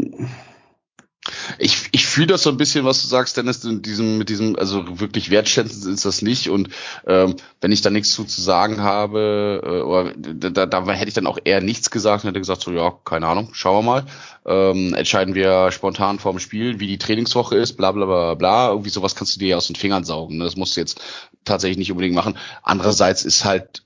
ich, 1.58 1.88
ich 1.92 2.06
fühle 2.06 2.28
das 2.28 2.42
so 2.42 2.50
ein 2.50 2.56
bisschen, 2.56 2.84
was 2.84 3.02
du 3.02 3.06
sagst, 3.06 3.36
Dennis, 3.36 3.62
in 3.64 3.82
diesem, 3.82 4.16
mit 4.16 4.30
diesem, 4.30 4.56
also 4.56 5.00
wirklich 5.00 5.30
wertschätzend 5.30 5.94
ist 5.94 6.04
das 6.04 6.22
nicht. 6.22 6.48
Und 6.48 6.70
ähm, 7.06 7.36
wenn 7.60 7.72
ich 7.72 7.82
da 7.82 7.90
nichts 7.90 8.12
zu, 8.12 8.24
zu 8.24 8.40
sagen 8.40 8.80
habe, 8.80 9.60
äh, 9.62 9.80
oder 9.82 10.14
da, 10.14 10.64
da 10.66 10.90
hätte 10.90 11.08
ich 11.08 11.14
dann 11.14 11.26
auch 11.26 11.38
eher 11.44 11.60
nichts 11.60 11.90
gesagt 11.90 12.24
und 12.24 12.28
hätte 12.30 12.40
gesagt, 12.40 12.62
so 12.62 12.72
ja, 12.72 12.92
keine 13.04 13.26
Ahnung, 13.26 13.50
schauen 13.52 13.84
wir 13.84 13.90
mal. 13.90 14.06
Ähm, 14.46 14.94
entscheiden 14.94 15.34
wir 15.34 15.70
spontan 15.72 16.18
vorm 16.18 16.38
Spiel, 16.38 16.80
wie 16.80 16.86
die 16.86 16.98
Trainingswoche 16.98 17.56
ist, 17.56 17.76
bla 17.76 17.92
bla 17.92 18.06
bla 18.06 18.34
bla. 18.34 18.68
Irgendwie 18.70 18.90
sowas 18.90 19.14
kannst 19.14 19.36
du 19.36 19.40
dir 19.40 19.58
aus 19.58 19.66
den 19.66 19.76
Fingern 19.76 20.04
saugen. 20.04 20.38
Ne? 20.38 20.44
Das 20.44 20.56
musst 20.56 20.76
du 20.76 20.80
jetzt 20.80 21.00
tatsächlich 21.44 21.78
nicht 21.78 21.92
unbedingt 21.92 22.14
machen. 22.14 22.38
Andererseits 22.62 23.24
ist 23.24 23.44
halt 23.44 23.82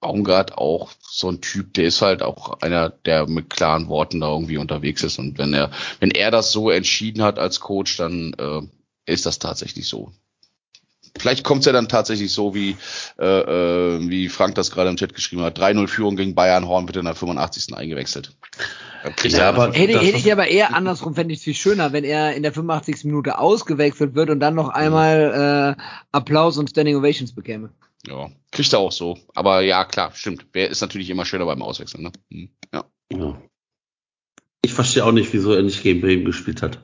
Baumgart 0.00 0.56
auch 0.56 0.90
so 1.00 1.28
ein 1.28 1.40
Typ, 1.40 1.74
der 1.74 1.84
ist 1.84 2.00
halt 2.00 2.22
auch 2.22 2.60
einer, 2.60 2.88
der 2.90 3.26
mit 3.28 3.50
klaren 3.50 3.88
Worten 3.88 4.20
da 4.20 4.28
irgendwie 4.30 4.56
unterwegs 4.56 5.02
ist. 5.02 5.18
Und 5.18 5.38
wenn 5.38 5.52
er, 5.52 5.70
wenn 6.00 6.10
er 6.10 6.30
das 6.30 6.52
so 6.52 6.70
entschieden 6.70 7.22
hat 7.22 7.38
als 7.38 7.60
Coach, 7.60 7.96
dann 7.98 8.34
äh, 8.38 8.62
ist 9.10 9.26
das 9.26 9.38
tatsächlich 9.38 9.88
so. 9.88 10.12
Vielleicht 11.18 11.44
kommt 11.44 11.60
es 11.60 11.66
ja 11.66 11.72
dann 11.72 11.88
tatsächlich 11.88 12.32
so, 12.32 12.54
wie, 12.54 12.76
äh, 13.18 13.24
äh, 13.24 14.08
wie 14.08 14.28
Frank 14.28 14.54
das 14.54 14.70
gerade 14.70 14.88
im 14.88 14.96
Chat 14.96 15.14
geschrieben 15.14 15.42
hat. 15.42 15.58
3-0 15.58 15.88
Führung 15.88 16.16
gegen 16.16 16.34
Bayern, 16.34 16.66
Horn 16.68 16.86
wird 16.86 16.96
in 16.96 17.04
der 17.04 17.14
85. 17.14 17.74
eingewechselt. 17.74 18.36
Ja, 19.24 19.48
aber 19.48 19.72
hätte, 19.72 19.98
hätte 19.98 20.18
ich 20.18 20.30
aber 20.30 20.46
eher 20.46 20.74
andersrum, 20.74 21.14
fände 21.14 21.32
ich 21.32 21.40
es 21.40 21.44
viel 21.44 21.54
schöner, 21.54 21.92
wenn 21.92 22.04
er 22.04 22.34
in 22.34 22.42
der 22.42 22.52
85. 22.52 23.04
Minute 23.04 23.38
ausgewechselt 23.38 24.14
wird 24.14 24.30
und 24.30 24.40
dann 24.40 24.54
noch 24.54 24.68
einmal 24.68 25.76
äh, 25.78 25.82
Applaus 26.12 26.58
und 26.58 26.70
Standing 26.70 26.96
Ovations 26.96 27.34
bekäme. 27.34 27.70
Ja, 28.06 28.30
kriegt 28.50 28.72
er 28.72 28.78
auch 28.78 28.92
so. 28.92 29.18
Aber 29.34 29.60
ja, 29.60 29.84
klar, 29.84 30.12
stimmt. 30.14 30.46
Wer 30.52 30.70
ist 30.70 30.80
natürlich 30.80 31.10
immer 31.10 31.26
schöner 31.26 31.46
beim 31.46 31.62
Auswechseln, 31.62 32.04
ne? 32.04 32.12
Hm, 32.30 32.50
ja. 32.72 32.84
ja. 33.12 33.42
Ich 34.62 34.72
verstehe 34.72 35.04
auch 35.04 35.12
nicht, 35.12 35.32
wieso 35.32 35.52
er 35.52 35.62
nicht 35.62 35.82
gegen 35.82 36.00
Bremen 36.00 36.24
gespielt 36.24 36.62
hat. 36.62 36.80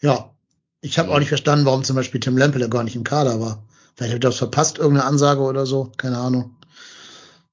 Ja. 0.00 0.34
Ich 0.80 0.98
habe 0.98 1.10
ja. 1.10 1.14
auch 1.14 1.18
nicht 1.20 1.28
verstanden, 1.28 1.64
warum 1.64 1.84
zum 1.84 1.94
Beispiel 1.94 2.20
Tim 2.20 2.36
Lempele 2.36 2.68
gar 2.68 2.82
nicht 2.82 2.96
im 2.96 3.04
Kader 3.04 3.40
war. 3.40 3.64
Vielleicht 3.94 4.14
hat 4.14 4.24
er 4.24 4.30
das 4.30 4.38
verpasst, 4.38 4.78
irgendeine 4.78 5.06
Ansage 5.06 5.42
oder 5.42 5.64
so. 5.66 5.92
Keine 5.96 6.18
Ahnung. 6.18 6.56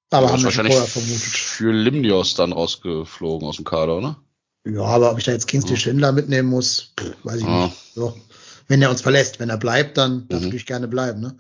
Aber 0.10 0.26
ja, 0.26 0.32
haben 0.32 0.40
wir 0.40 0.46
wahrscheinlich 0.46 0.74
vorher 0.74 0.90
vermutet. 0.90 1.22
Für 1.22 1.72
Limnios 1.72 2.34
dann 2.34 2.54
rausgeflogen 2.54 3.48
aus 3.48 3.58
dem 3.58 3.66
Kader, 3.66 3.98
oder? 3.98 4.18
Ja, 4.66 4.82
aber 4.82 5.12
ob 5.12 5.20
ich 5.20 5.26
da 5.26 5.32
jetzt 5.32 5.48
Kingsley 5.48 5.76
ja. 5.76 5.80
Schindler 5.80 6.12
mitnehmen 6.12 6.50
muss, 6.50 6.94
pff, 7.00 7.14
weiß 7.24 7.42
ich 7.42 7.46
ja. 7.46 7.66
nicht. 7.66 7.78
So. 7.94 8.18
Wenn 8.68 8.82
er 8.82 8.90
uns 8.90 9.02
verlässt, 9.02 9.40
wenn 9.40 9.50
er 9.50 9.58
bleibt, 9.58 9.98
dann 9.98 10.28
darf 10.28 10.40
mhm. 10.40 10.46
natürlich 10.46 10.66
gerne 10.66 10.88
bleiben. 10.88 11.22
Ne? 11.22 11.38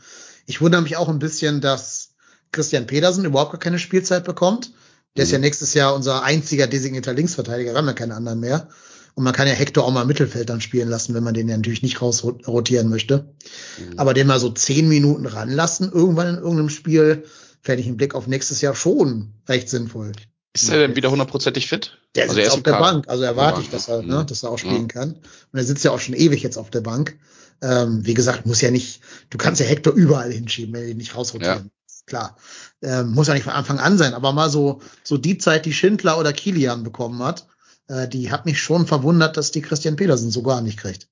Ich 0.49 0.61
wundere 0.61 0.81
mich 0.81 0.97
auch 0.97 1.09
ein 1.09 1.19
bisschen, 1.19 1.61
dass 1.61 2.15
Christian 2.51 2.87
Pedersen 2.87 3.23
überhaupt 3.23 3.51
gar 3.51 3.59
keine 3.59 3.77
Spielzeit 3.77 4.23
bekommt. 4.23 4.71
Der 5.15 5.23
mhm. 5.23 5.27
ist 5.27 5.31
ja 5.31 5.37
mhm. 5.37 5.43
nächstes 5.43 5.75
Jahr 5.75 5.93
unser 5.93 6.23
einziger 6.23 6.65
designierter 6.65 7.13
Linksverteidiger, 7.13 7.73
wir 7.73 7.77
haben 7.77 7.85
ja 7.85 7.93
keine 7.93 8.15
anderen 8.15 8.39
mehr. 8.39 8.67
Und 9.13 9.23
man 9.25 9.33
kann 9.33 9.47
ja 9.47 9.53
Hector 9.53 9.83
auch 9.85 9.91
mal 9.91 10.01
im 10.01 10.07
Mittelfeld 10.07 10.49
dann 10.49 10.59
spielen 10.59 10.89
lassen, 10.89 11.13
wenn 11.13 11.23
man 11.23 11.35
den 11.35 11.49
ja 11.49 11.55
natürlich 11.55 11.83
nicht 11.83 12.01
rausrotieren 12.01 12.89
möchte. 12.89 13.31
Mhm. 13.77 13.99
Aber 13.99 14.15
den 14.15 14.25
mal 14.25 14.39
so 14.39 14.49
zehn 14.49 14.89
Minuten 14.89 15.27
ranlassen, 15.27 15.91
irgendwann 15.91 16.29
in 16.29 16.35
irgendeinem 16.37 16.69
Spiel, 16.69 17.25
fände 17.61 17.81
ich 17.81 17.87
im 17.87 17.97
Blick 17.97 18.15
auf 18.15 18.25
nächstes 18.25 18.61
Jahr 18.61 18.73
schon 18.73 19.33
recht 19.47 19.69
sinnvoll. 19.69 20.13
Ist 20.55 20.69
er 20.69 20.79
denn 20.79 20.95
wieder 20.95 21.11
hundertprozentig 21.11 21.67
fit? 21.67 21.99
Der 22.15 22.23
also 22.23 22.33
sitzt 22.33 22.51
auf 22.53 22.63
der 22.63 22.71
Bank, 22.71 23.07
also 23.07 23.23
erwarte 23.23 23.61
ich, 23.61 23.69
dass 23.69 23.87
er, 23.87 24.01
ne, 24.01 24.21
mhm. 24.21 24.25
dass 24.25 24.41
er 24.41 24.49
auch 24.49 24.57
spielen 24.57 24.83
mhm. 24.83 24.87
kann. 24.87 25.09
Und 25.11 25.59
er 25.59 25.63
sitzt 25.63 25.85
ja 25.85 25.91
auch 25.91 25.99
schon 25.99 26.15
ewig 26.15 26.41
jetzt 26.41 26.57
auf 26.57 26.71
der 26.71 26.81
Bank. 26.81 27.19
Ähm, 27.61 28.05
wie 28.05 28.13
gesagt, 28.13 28.45
muss 28.45 28.61
ja 28.61 28.71
nicht, 28.71 29.01
du 29.29 29.37
kannst 29.37 29.59
ja 29.59 29.67
Hector 29.67 29.93
überall 29.93 30.31
hinschieben, 30.31 30.73
wenn 30.73 30.83
du 30.83 30.89
ihn 30.91 30.97
nicht 30.97 31.15
rausrotieren. 31.15 31.65
Ja. 31.65 31.71
Klar. 32.05 32.37
Ähm, 32.81 33.11
muss 33.11 33.27
ja 33.27 33.33
nicht 33.35 33.43
von 33.43 33.53
Anfang 33.53 33.79
an 33.79 33.97
sein, 33.97 34.13
aber 34.13 34.33
mal 34.33 34.49
so, 34.49 34.81
so 35.03 35.17
die 35.17 35.37
Zeit, 35.37 35.65
die 35.65 35.73
Schindler 35.73 36.17
oder 36.17 36.33
Kilian 36.33 36.83
bekommen 36.83 37.21
hat, 37.21 37.47
äh, 37.87 38.07
die 38.07 38.31
hat 38.31 38.45
mich 38.45 38.59
schon 38.59 38.87
verwundert, 38.87 39.37
dass 39.37 39.51
die 39.51 39.61
Christian 39.61 39.95
Petersen 39.95 40.31
so 40.31 40.41
gar 40.41 40.61
nicht 40.61 40.79
kriegt. 40.79 41.07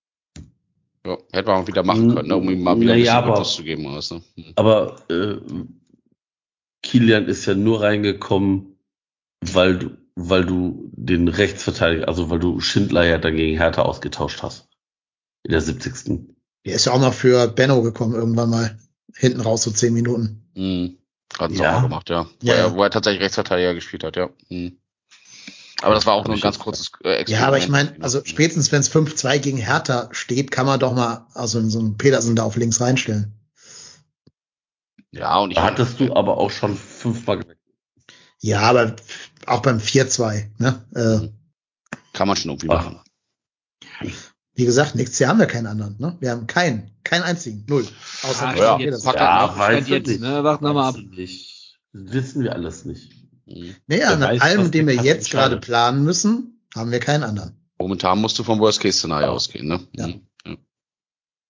Ja, 1.06 1.18
hätte 1.32 1.50
man 1.50 1.64
auch 1.64 1.68
wieder 1.68 1.84
machen 1.84 2.14
können, 2.14 2.28
ne, 2.28 2.36
um 2.36 2.50
ihm 2.50 2.64
mal 2.64 2.80
wieder 2.80 2.94
naja, 2.94 3.24
ein 3.24 3.34
bisschen 3.34 3.64
aber, 3.64 3.66
geben. 3.66 3.96
Was, 3.96 4.12
ne? 4.12 4.22
Hm. 4.36 4.54
Aber 4.56 4.96
äh, 5.10 5.38
Kilian 6.84 7.28
ist 7.28 7.46
ja 7.46 7.54
nur 7.54 7.82
reingekommen, 7.82 8.78
weil 9.42 9.78
du, 9.78 9.98
weil 10.16 10.46
du 10.46 10.90
den 10.94 11.28
Rechtsverteidiger, 11.28 12.08
also 12.08 12.30
weil 12.30 12.40
du 12.40 12.60
Schindler 12.60 13.06
ja 13.06 13.18
dagegen 13.18 13.58
Hertha 13.58 13.84
ausgetauscht 13.84 14.42
hast. 14.42 14.68
In 15.44 15.52
der 15.52 15.62
70. 15.62 16.37
Der 16.68 16.76
ist 16.76 16.86
ja 16.86 16.92
auch 16.92 17.00
noch 17.00 17.14
für 17.14 17.48
Benno 17.48 17.82
gekommen 17.82 18.14
irgendwann 18.14 18.50
mal. 18.50 18.78
Hinten 19.16 19.40
raus, 19.40 19.64
so 19.64 19.72
zehn 19.72 19.94
Minuten. 19.94 20.44
Mhm. 20.54 20.98
Hat 21.40 21.52
es 21.52 21.60
ja. 21.60 21.70
auch 21.70 21.76
mal 21.76 21.88
gemacht, 21.88 22.10
ja. 22.10 22.26
Wo, 22.42 22.46
ja. 22.46 22.54
Er, 22.56 22.76
wo 22.76 22.84
er 22.84 22.90
tatsächlich 22.90 23.24
Rechtsverteidiger 23.24 23.74
gespielt 23.74 24.04
hat, 24.04 24.18
ja. 24.18 24.30
Mhm. 24.50 24.78
Aber 25.82 25.96
das 25.96 26.06
war 26.06 26.16
auch 26.16 26.26
nur 26.26 26.36
ein 26.36 26.42
ganz 26.42 26.60
kurzes 26.60 26.92
äh, 27.04 27.14
Experiment. 27.14 27.30
Ja, 27.30 27.48
aber 27.48 27.58
ich 27.58 27.70
meine, 27.70 27.96
also 28.02 28.22
spätestens 28.26 28.72
wenn 28.74 28.82
es 28.82 28.94
5-2 28.94 29.40
gegen 29.40 29.58
Hertha 29.58 30.10
steht, 30.12 30.52
kann 30.52 30.66
man 30.66 30.80
doch 30.80 30.94
mal 30.94 31.26
also 31.34 31.62
so 31.70 31.80
einen 31.80 31.98
Petersen 31.98 32.36
da 32.36 32.44
auf 32.44 32.58
links 32.58 32.82
reinstellen. 32.82 33.34
Ja, 35.12 35.38
und 35.38 35.52
ich 35.52 35.60
hattest 35.60 36.02
du 36.02 36.14
aber 36.14 36.38
auch 36.38 36.52
schon 36.52 36.76
fünfmal 36.76 37.38
gewechselt. 37.38 37.60
Ja, 38.42 38.62
aber 38.62 38.96
auch 39.46 39.62
beim 39.62 39.78
4-2, 39.78 40.50
ne? 40.58 40.86
Äh, 40.94 41.30
kann 42.12 42.28
man 42.28 42.36
schon 42.36 42.52
irgendwie 42.52 42.70
Ach. 42.72 42.92
Wie 44.58 44.66
gesagt, 44.66 44.96
nächstes 44.96 45.20
Jahr 45.20 45.30
haben 45.30 45.40
wir 45.40 45.46
keinen 45.46 45.68
anderen. 45.68 45.96
Ne? 46.00 46.18
Wir 46.20 46.32
haben 46.32 46.48
keinen, 46.48 46.90
keinen 47.04 47.22
einzigen, 47.22 47.64
null. 47.70 47.86
Außer 48.24 48.56
ja, 48.56 48.80
ja, 48.80 48.90
ja 48.90 49.58
weiß 49.58 49.88
jetzt, 49.88 50.08
nicht. 50.08 50.20
Ne? 50.20 50.44
Wart 50.44 50.64
nochmal 50.64 50.90
ab. 50.90 50.96
Nicht. 50.98 51.78
Wissen 51.94 52.42
wir 52.42 52.54
alles 52.54 52.84
nicht. 52.84 53.12
Mhm. 53.46 53.76
Naja, 53.86 54.16
nach 54.16 54.32
weiß, 54.32 54.42
allem, 54.42 54.72
den 54.72 54.88
wir 54.88 54.96
jetzt 54.96 55.30
gerade 55.30 55.58
planen 55.58 56.04
müssen, 56.04 56.60
haben 56.76 56.90
wir 56.90 57.00
keinen 57.00 57.24
anderen. 57.24 57.56
Momentan 57.78 58.20
musst 58.20 58.40
du 58.40 58.44
vom 58.44 58.60
Worst-Case-Szenario 58.60 59.28
ausgehen. 59.28 59.68
Ne? 59.68 59.80
Ja. 59.92 60.08
Mhm. 60.08 60.22
ja. 60.44 60.56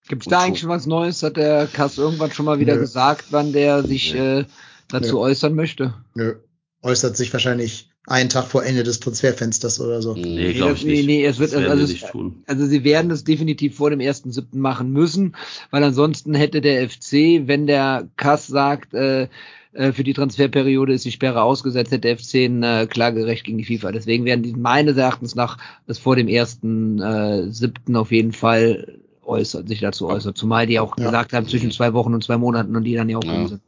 Gibt 0.10 0.24
es 0.24 0.30
da 0.30 0.42
eigentlich 0.42 0.60
schon 0.60 0.70
was 0.70 0.86
Neues? 0.86 1.24
Hat 1.24 1.38
der 1.38 1.66
Kass 1.68 1.98
irgendwann 1.98 2.34
schon 2.34 2.46
mal 2.46 2.60
wieder 2.60 2.76
Nö. 2.76 2.82
gesagt, 2.82 3.28
wann 3.30 3.54
der 3.54 3.84
sich 3.84 4.14
äh, 4.16 4.44
dazu 4.90 5.14
Nö. 5.14 5.20
äußern 5.20 5.56
möchte? 5.56 5.94
Nö. 6.14 6.36
äußert 6.82 7.16
sich 7.16 7.32
wahrscheinlich 7.32 7.90
einen 8.08 8.30
Tag 8.30 8.46
vor 8.48 8.64
Ende 8.66 8.84
des 8.84 9.00
Transferfensters 9.02 9.80
oder 9.80 10.02
so. 10.02 10.14
Nee, 10.16 10.22
Nee, 10.24 10.54
glaube 10.54 10.72
das- 10.72 10.80
ich 10.80 10.86
nicht. 10.88 11.06
nee, 11.06 11.18
nee, 11.20 11.26
es 11.26 11.40
wird- 11.40 11.54
das 11.54 11.64
also 11.70 11.84
es- 11.84 11.90
nicht 11.92 12.08
tun. 12.08 12.42
Also 12.48 12.66
sie 12.66 12.84
werden 12.84 13.12
es 13.12 13.24
definitiv 13.26 13.76
vor 13.76 13.90
dem 13.90 14.00
1.7. 14.00 14.60
machen 14.60 14.92
müssen, 14.92 15.36
weil 15.72 15.84
ansonsten 15.84 16.34
hätte 16.34 16.62
der 16.62 16.82
FC, 16.90 17.48
wenn 17.48 17.68
der 17.68 18.08
Kass 18.16 18.48
sagt, 18.48 18.94
äh, 18.94 19.28
äh, 19.74 19.92
für 19.92 20.04
die 20.06 20.14
Transferperiode 20.14 20.94
ist 20.94 21.04
die 21.06 21.12
Sperre 21.12 21.42
ausgesetzt, 21.44 21.92
hätte 21.92 22.02
der 22.08 22.18
FC 22.18 22.46
ein 22.46 22.64
äh, 22.64 22.88
Klagerecht 22.90 23.44
gegen 23.44 23.58
die 23.58 23.66
FIFA. 23.66 23.92
Deswegen 23.92 24.24
werden 24.26 24.42
die 24.42 24.54
meines 24.54 24.96
Erachtens 24.98 25.36
nach 25.36 25.58
es 25.86 26.00
vor 26.00 26.16
dem 26.16 26.28
1.7. 26.30 27.96
auf 27.98 28.12
jeden 28.12 28.32
Fall 28.32 29.00
äußert, 29.24 29.68
sich 29.68 29.82
dazu 29.82 30.08
äußert. 30.08 30.38
Zumal 30.38 30.66
die 30.68 30.80
auch 30.80 30.98
Ja. 30.98 31.06
gesagt 31.06 31.34
haben, 31.34 31.48
zwischen 31.48 31.72
zwei 31.72 31.94
Wochen 31.94 32.14
und 32.14 32.24
zwei 32.24 32.38
Monaten 32.38 32.76
und 32.76 32.86
die 32.86 32.96
dann 32.96 33.10
ja 33.10 33.18
auch 33.18 33.24
Ja. 33.24 33.48
sind. 33.48 33.62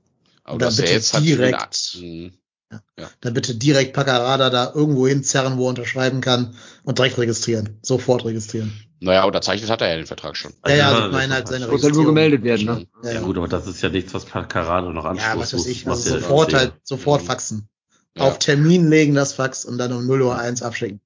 Aber 0.45 0.57
das 0.59 0.79
ist 0.79 0.89
jetzt 0.91 1.13
halt 1.13 1.25
direkt. 1.27 1.75
schon 1.75 2.31
wieder- 2.69 2.81
Mhm. 2.97 3.05
Dann 3.21 3.33
bitte 3.33 3.55
direkt 3.55 3.93
Paccarada 3.93 4.49
da 4.49 4.71
irgendwo 4.73 5.07
hinzerren, 5.07 5.57
wo 5.57 5.65
er 5.65 5.69
unterschreiben 5.69 6.21
kann 6.21 6.55
und 6.83 6.97
direkt 6.97 7.17
registrieren. 7.17 7.79
Sofort 7.81 8.25
registrieren. 8.25 8.71
Naja, 9.01 9.23
unterzeichnet 9.23 9.69
hat 9.69 9.81
er 9.81 9.89
ja 9.89 9.95
den 9.95 10.05
Vertrag 10.05 10.35
schon. 10.35 10.53
Ja, 10.67 10.75
ja, 10.75 10.87
also 10.89 10.99
Ja, 10.99 11.05
ich 11.07 11.11
meine 11.13 11.27
das 11.29 11.35
halt 11.35 11.47
seine 11.47 11.59
Muss 11.67 11.71
halt 11.71 11.71
nur 11.71 11.73
Registrierung. 11.83 12.05
gemeldet 12.15 12.43
werden, 12.43 12.65
ne? 12.65 12.87
Ja, 13.03 13.09
Ja 13.09 13.15
ja. 13.15 13.21
gut, 13.21 13.37
aber 13.37 13.47
das 13.47 13.65
ist 13.67 13.81
ja 13.81 13.89
nichts, 13.89 14.13
was 14.13 14.25
Karade 14.25 14.91
noch 14.93 15.05
ja 15.05 15.09
anstoßen 15.11 15.39
was 15.39 15.53
weiß 15.53 15.65
ich. 15.67 15.87
Also 15.87 16.09
sofort 16.19 16.53
halt, 16.53 16.73
sofort 16.83 17.21
faxen. 17.21 17.69
Ja. 18.17 18.23
Auf 18.23 18.39
Termin 18.39 18.89
legen 18.89 19.13
das 19.15 19.33
Fax 19.33 19.63
und 19.65 19.77
dann 19.77 19.93
um 19.93 20.05
0 20.05 20.21
Uhr 20.23 20.37
1 20.37 20.61
abschicken. 20.63 20.99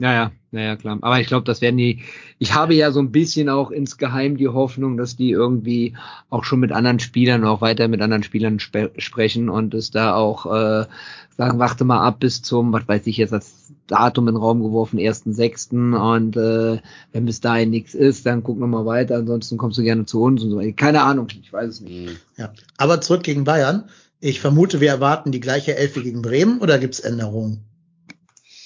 Ja, 0.00 0.12
ja, 0.12 0.32
ja, 0.52 0.60
ja, 0.60 0.76
klar. 0.76 0.98
Aber 1.00 1.18
ich 1.18 1.26
glaube, 1.26 1.44
das 1.44 1.62
werden 1.62 1.78
die. 1.78 2.02
Ich 2.38 2.54
habe 2.54 2.74
ja 2.74 2.92
so 2.92 3.00
ein 3.00 3.10
bisschen 3.10 3.48
auch 3.48 3.70
insgeheim 3.70 4.36
die 4.36 4.48
Hoffnung, 4.48 4.98
dass 4.98 5.16
die 5.16 5.30
irgendwie 5.30 5.94
auch 6.28 6.44
schon 6.44 6.60
mit 6.60 6.72
anderen 6.72 7.00
Spielern, 7.00 7.44
auch 7.44 7.62
weiter 7.62 7.88
mit 7.88 8.02
anderen 8.02 8.22
Spielern 8.22 8.60
spe 8.60 8.90
sprechen 8.98 9.48
und 9.48 9.72
es 9.72 9.90
da 9.90 10.14
auch 10.14 10.44
äh, 10.46 10.84
sagen, 11.38 11.58
warte 11.58 11.84
mal 11.84 12.06
ab 12.06 12.20
bis 12.20 12.42
zum, 12.42 12.72
was 12.72 12.86
weiß 12.86 13.06
ich 13.06 13.16
jetzt, 13.16 13.32
das 13.32 13.72
Datum 13.86 14.28
in 14.28 14.34
den 14.34 14.42
Raum 14.42 14.62
geworfen, 14.62 14.98
1.6. 14.98 15.96
Und 15.96 16.36
äh, 16.36 16.82
wenn 17.12 17.24
bis 17.24 17.40
dahin 17.40 17.70
nichts 17.70 17.94
ist, 17.94 18.26
dann 18.26 18.42
guck 18.42 18.58
noch 18.58 18.66
mal 18.66 18.84
weiter, 18.84 19.16
ansonsten 19.16 19.56
kommst 19.56 19.78
du 19.78 19.82
gerne 19.82 20.04
zu 20.04 20.22
uns 20.22 20.42
und 20.42 20.50
so. 20.50 20.60
Keine 20.76 21.02
Ahnung, 21.02 21.28
ich 21.30 21.50
weiß 21.50 21.68
es 21.68 21.80
nicht. 21.80 22.10
Mhm. 22.10 22.16
Ja. 22.36 22.52
Aber 22.76 23.00
zurück 23.00 23.22
gegen 23.22 23.44
Bayern. 23.44 23.84
Ich 24.20 24.40
vermute, 24.40 24.80
wir 24.80 24.90
erwarten 24.90 25.32
die 25.32 25.40
gleiche 25.40 25.76
Elf 25.76 25.96
wie 25.96 26.02
gegen 26.02 26.22
Bremen 26.22 26.58
oder 26.58 26.78
gibt's 26.78 27.00
Änderungen? 27.00 27.64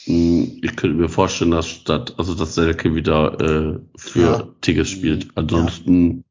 Hm, 0.06 0.60
Ich 0.62 0.76
könnte 0.76 0.96
mir 0.96 1.08
vorstellen, 1.08 1.50
dass 1.50 1.68
statt, 1.68 2.14
also 2.16 2.34
dass 2.34 2.54
Selke 2.54 2.94
wieder 2.94 3.40
äh, 3.40 3.78
für 3.96 4.20
Ja. 4.20 4.48
Tigges 4.60 4.88
spielt. 4.90 5.28
Ansonsten 5.36 6.24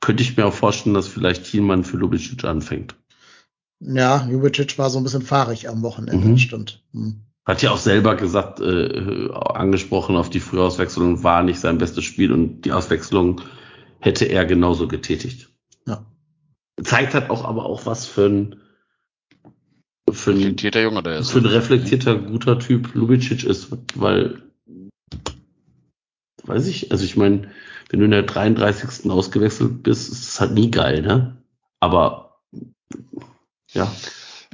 könnte 0.00 0.22
ich 0.22 0.36
mir 0.36 0.46
auch 0.46 0.54
vorstellen, 0.54 0.94
dass 0.94 1.08
vielleicht 1.08 1.44
Thielmann 1.44 1.84
für 1.84 1.96
Lubicic 1.98 2.44
anfängt. 2.44 2.94
Ja, 3.80 4.26
Jubicic 4.30 4.78
war 4.78 4.90
so 4.90 4.98
ein 4.98 5.04
bisschen 5.04 5.22
fahrig 5.22 5.68
am 5.68 5.82
Wochenende, 5.82 6.26
Mhm. 6.28 6.38
stimmt. 6.38 6.82
Hm. 6.92 7.22
Hat 7.46 7.62
ja 7.62 7.70
auch 7.72 7.78
selber 7.78 8.14
gesagt, 8.16 8.60
äh, 8.60 9.28
angesprochen 9.32 10.16
auf 10.16 10.30
die 10.30 10.40
Frühauswechslung, 10.40 11.24
war 11.24 11.42
nicht 11.42 11.58
sein 11.58 11.78
bestes 11.78 12.04
Spiel 12.04 12.32
und 12.32 12.62
die 12.62 12.72
Auswechslung 12.72 13.40
hätte 13.98 14.26
er 14.26 14.44
genauso 14.44 14.86
getätigt. 14.86 15.48
Ja. 15.86 16.04
Zeigt 16.82 17.14
halt 17.14 17.30
auch 17.30 17.44
aber 17.44 17.64
auch 17.66 17.86
was 17.86 18.06
für 18.06 18.26
ein, 18.26 18.56
für 20.12 20.30
ein, 20.30 20.38
Reflektierter 20.38 20.82
Junge, 20.82 21.02
der 21.02 21.18
ist. 21.18 21.30
für 21.30 21.38
ein 21.38 21.46
reflektierter, 21.46 22.16
guter 22.16 22.58
Typ 22.58 22.94
Lubicic 22.94 23.44
ist, 23.44 23.68
weil, 23.94 24.42
weiß 26.44 26.66
ich, 26.66 26.92
also 26.92 27.04
ich 27.04 27.16
meine, 27.16 27.50
wenn 27.88 28.00
du 28.00 28.04
in 28.04 28.12
der 28.12 28.22
33. 28.22 29.10
ausgewechselt 29.10 29.82
bist, 29.82 30.10
ist 30.10 30.28
es 30.28 30.40
halt 30.40 30.52
nie 30.52 30.70
geil, 30.70 31.02
ne? 31.02 31.36
Aber, 31.80 32.40
ja. 33.72 33.90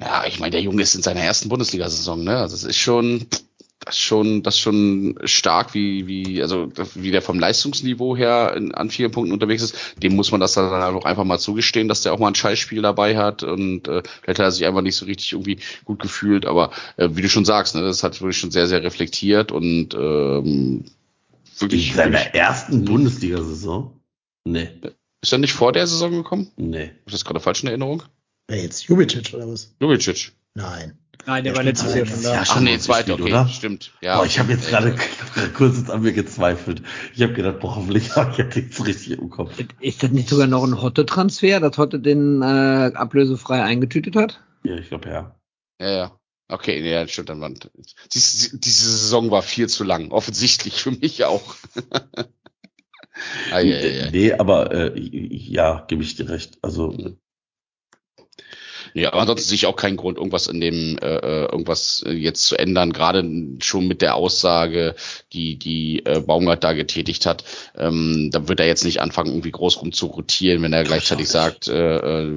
Ja, 0.00 0.24
ich 0.26 0.40
meine, 0.40 0.50
der 0.50 0.62
Junge 0.62 0.82
ist 0.82 0.94
in 0.94 1.02
seiner 1.02 1.20
ersten 1.20 1.48
Bundesliga-Saison, 1.48 2.22
ne? 2.22 2.36
Also 2.38 2.54
es 2.54 2.64
ist 2.64 2.78
schon, 2.78 3.26
das 3.86 3.94
ist 3.96 4.02
schon, 4.02 4.42
das 4.42 4.56
ist 4.56 4.60
schon 4.60 5.16
stark, 5.24 5.72
wie, 5.72 6.06
wie, 6.08 6.42
also 6.42 6.70
wie 6.96 7.12
der 7.12 7.22
vom 7.22 7.38
Leistungsniveau 7.38 8.16
her 8.16 8.52
in, 8.56 8.74
an 8.74 8.90
vielen 8.90 9.12
Punkten 9.12 9.32
unterwegs 9.32 9.62
ist. 9.62 9.76
Dem 10.02 10.16
muss 10.16 10.32
man 10.32 10.40
das 10.40 10.54
dann 10.54 10.68
halt 10.70 10.94
auch 10.96 11.04
einfach 11.04 11.22
mal 11.24 11.38
zugestehen, 11.38 11.86
dass 11.88 12.02
der 12.02 12.12
auch 12.12 12.18
mal 12.18 12.26
ein 12.28 12.34
Scheißspiel 12.34 12.82
dabei 12.82 13.16
hat 13.16 13.44
und 13.44 13.86
äh, 13.86 14.02
vielleicht 14.22 14.40
hat 14.40 14.46
er 14.46 14.50
sich 14.50 14.66
einfach 14.66 14.82
nicht 14.82 14.96
so 14.96 15.06
richtig 15.06 15.32
irgendwie 15.32 15.58
gut 15.84 16.00
gefühlt. 16.02 16.46
Aber 16.46 16.72
äh, 16.96 17.08
wie 17.12 17.22
du 17.22 17.28
schon 17.28 17.44
sagst, 17.44 17.76
ne, 17.76 17.82
das 17.82 18.02
hat 18.02 18.20
wirklich 18.20 18.36
schon 18.38 18.50
sehr, 18.50 18.66
sehr 18.66 18.82
reflektiert 18.82 19.52
und 19.52 19.94
ähm, 19.94 20.84
In 20.84 20.90
wirklich. 21.60 21.94
seiner 21.94 22.34
ersten 22.34 22.84
Bundesliga-Saison? 22.84 23.92
Nee, 24.44 24.68
Ist 25.22 25.32
er 25.32 25.38
nicht 25.38 25.52
vor 25.54 25.72
der 25.72 25.86
Saison 25.86 26.10
gekommen? 26.10 26.50
nee. 26.56 26.86
Habe 26.88 26.92
ich 27.06 27.12
das 27.12 27.24
gerade 27.24 27.40
falsch 27.40 27.62
in 27.62 27.68
Erinnerung? 27.68 28.02
Wer 28.48 28.62
jetzt? 28.62 28.84
Jubicic 28.88 29.32
oder 29.34 29.48
was? 29.48 29.74
Jubicic. 29.80 30.32
Nein. 30.54 30.98
Nein, 31.26 31.42
der 31.42 31.52
Der 31.52 31.56
war 31.58 31.64
letztes 31.64 31.94
Jahr 31.94 32.06
schon 32.06 32.22
da. 32.22 32.34
Ja, 32.34 32.40
Ach 32.42 32.46
schon 32.46 32.64
nee, 32.64 32.78
zweite, 32.78 33.12
okay, 33.14 33.22
oder? 33.22 33.48
stimmt. 33.48 33.92
Ja, 34.00 34.18
Boah, 34.18 34.26
ich 34.26 34.38
habe 34.38 34.52
jetzt 34.52 34.68
gerade 34.68 34.94
kurz 35.54 35.76
jetzt 35.76 35.90
an 35.90 36.02
mir 36.02 36.12
gezweifelt. 36.12 36.82
Ich 37.14 37.22
habe 37.22 37.32
gedacht, 37.32 37.58
boah, 37.58 37.74
hoffentlich 37.74 38.14
habe 38.14 38.30
ich 38.30 38.38
jetzt 38.38 38.56
nichts 38.56 38.86
richtig 38.86 39.18
im 39.18 39.28
Kopf. 39.30 39.52
Ist 39.80 40.02
das 40.04 40.10
nicht 40.12 40.28
sogar 40.28 40.46
noch 40.46 40.62
ein 40.62 40.80
Hotte-Transfer, 40.80 41.58
dass 41.58 41.78
Hotte 41.78 41.98
den 41.98 42.42
äh, 42.42 42.92
ablösefrei 42.94 43.62
eingetütet 43.62 44.14
hat? 44.14 44.40
Ja, 44.62 44.76
ich 44.76 44.88
glaube 44.88 45.08
ja. 45.08 45.36
Ja, 45.80 45.90
ja. 45.90 46.20
Okay, 46.48 46.80
nee, 46.80 46.92
ja, 46.92 47.08
stimmt. 47.08 47.28
Dann 47.28 47.40
war, 47.40 47.50
diese, 47.50 48.58
diese 48.58 48.88
Saison 48.88 49.32
war 49.32 49.42
viel 49.42 49.68
zu 49.68 49.82
lang. 49.82 50.12
Offensichtlich 50.12 50.80
für 50.80 50.92
mich 50.92 51.24
auch. 51.24 51.56
ah, 53.50 53.58
ja, 53.58 53.78
ja, 53.78 54.04
ja. 54.04 54.10
Nee, 54.12 54.32
aber 54.32 54.72
äh, 54.72 54.92
ja, 54.96 55.84
gebe 55.88 56.04
ich 56.04 56.14
dir 56.14 56.28
recht. 56.28 56.58
Also 56.62 57.16
Ja, 58.94 59.12
aber 59.12 59.20
ansonsten 59.22 59.48
sehe 59.48 59.56
ich 59.56 59.66
auch 59.66 59.76
keinen 59.76 59.96
Grund, 59.96 60.16
irgendwas 60.18 60.46
in 60.46 60.60
dem, 60.60 60.98
äh, 60.98 61.16
äh, 61.16 61.42
irgendwas 61.50 62.02
äh, 62.06 62.12
jetzt 62.12 62.44
zu 62.46 62.56
ändern. 62.58 62.92
Gerade 62.92 63.24
schon 63.60 63.86
mit 63.88 64.02
der 64.02 64.14
Aussage, 64.14 64.94
die 65.32 65.56
die 65.58 66.04
äh, 66.04 66.20
Baumgart 66.20 66.64
da 66.64 66.72
getätigt 66.72 67.26
hat, 67.26 67.44
ähm, 67.76 68.30
da 68.32 68.48
wird 68.48 68.60
er 68.60 68.66
jetzt 68.66 68.84
nicht 68.84 69.00
anfangen, 69.00 69.30
irgendwie 69.30 69.50
groß 69.50 69.80
rum 69.82 69.92
zu 69.92 70.06
rotieren, 70.06 70.62
wenn 70.62 70.72
er 70.72 70.84
gleichzeitig 70.84 71.28
sagt, 71.28 71.68
äh, 71.68 71.96
äh, 72.24 72.32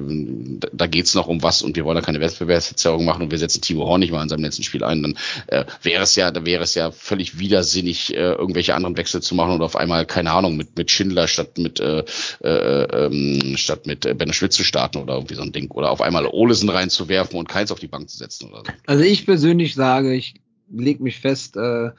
da- 0.72 0.86
geht's 0.86 1.14
noch 1.14 1.28
um 1.28 1.42
was 1.42 1.62
und 1.62 1.76
wir 1.76 1.84
wollen 1.84 1.94
da 1.94 2.02
keine 2.02 2.20
Wettbewerbsverzerrung 2.20 3.04
machen 3.04 3.22
und 3.22 3.30
wir 3.30 3.38
setzen 3.38 3.60
Timo 3.62 3.86
Horn 3.86 4.00
nicht 4.00 4.10
mal 4.12 4.22
in 4.22 4.28
seinem 4.28 4.42
letzten 4.42 4.64
Spiel 4.64 4.82
ein, 4.82 5.02
dann 5.02 5.16
äh, 5.46 5.64
wäre 5.82 6.02
es 6.02 6.16
ja, 6.16 6.30
da 6.32 6.44
wäre 6.44 6.64
es 6.64 6.74
ja 6.74 6.90
völlig 6.90 7.38
widersinnig, 7.38 8.12
äh, 8.14 8.32
irgendwelche 8.32 8.74
anderen 8.74 8.96
Wechsel 8.96 9.22
zu 9.22 9.34
machen 9.36 9.52
und 9.52 9.62
auf 9.62 9.76
einmal 9.76 10.04
keine 10.06 10.32
Ahnung 10.32 10.56
mit 10.56 10.76
mit 10.76 10.90
Schindler 10.90 11.28
statt 11.28 11.58
mit 11.58 11.78
äh, 11.80 12.02
äh, 12.42 13.06
ähm, 13.06 13.56
statt 13.56 13.86
mit 13.86 14.04
äh, 14.04 14.14
Benno 14.14 14.32
Schmidt 14.32 14.52
zu 14.52 14.64
starten 14.64 14.98
oder 14.98 15.14
irgendwie 15.14 15.34
so 15.34 15.42
ein 15.42 15.52
Ding 15.52 15.70
oder 15.70 15.90
auf 15.90 16.00
einmal 16.00 16.26
Olesen 16.40 16.70
reinzuwerfen 16.70 17.38
und 17.38 17.48
keins 17.48 17.70
auf 17.70 17.78
die 17.78 17.86
Bank 17.86 18.08
zu 18.08 18.16
setzen 18.16 18.48
oder 18.50 18.64
so. 18.64 18.72
Also 18.86 19.04
ich 19.04 19.26
persönlich 19.26 19.74
sage, 19.74 20.14
ich 20.14 20.34
leg 20.70 21.00
mich 21.00 21.20
fest, 21.20 21.56
äh, 21.56 21.90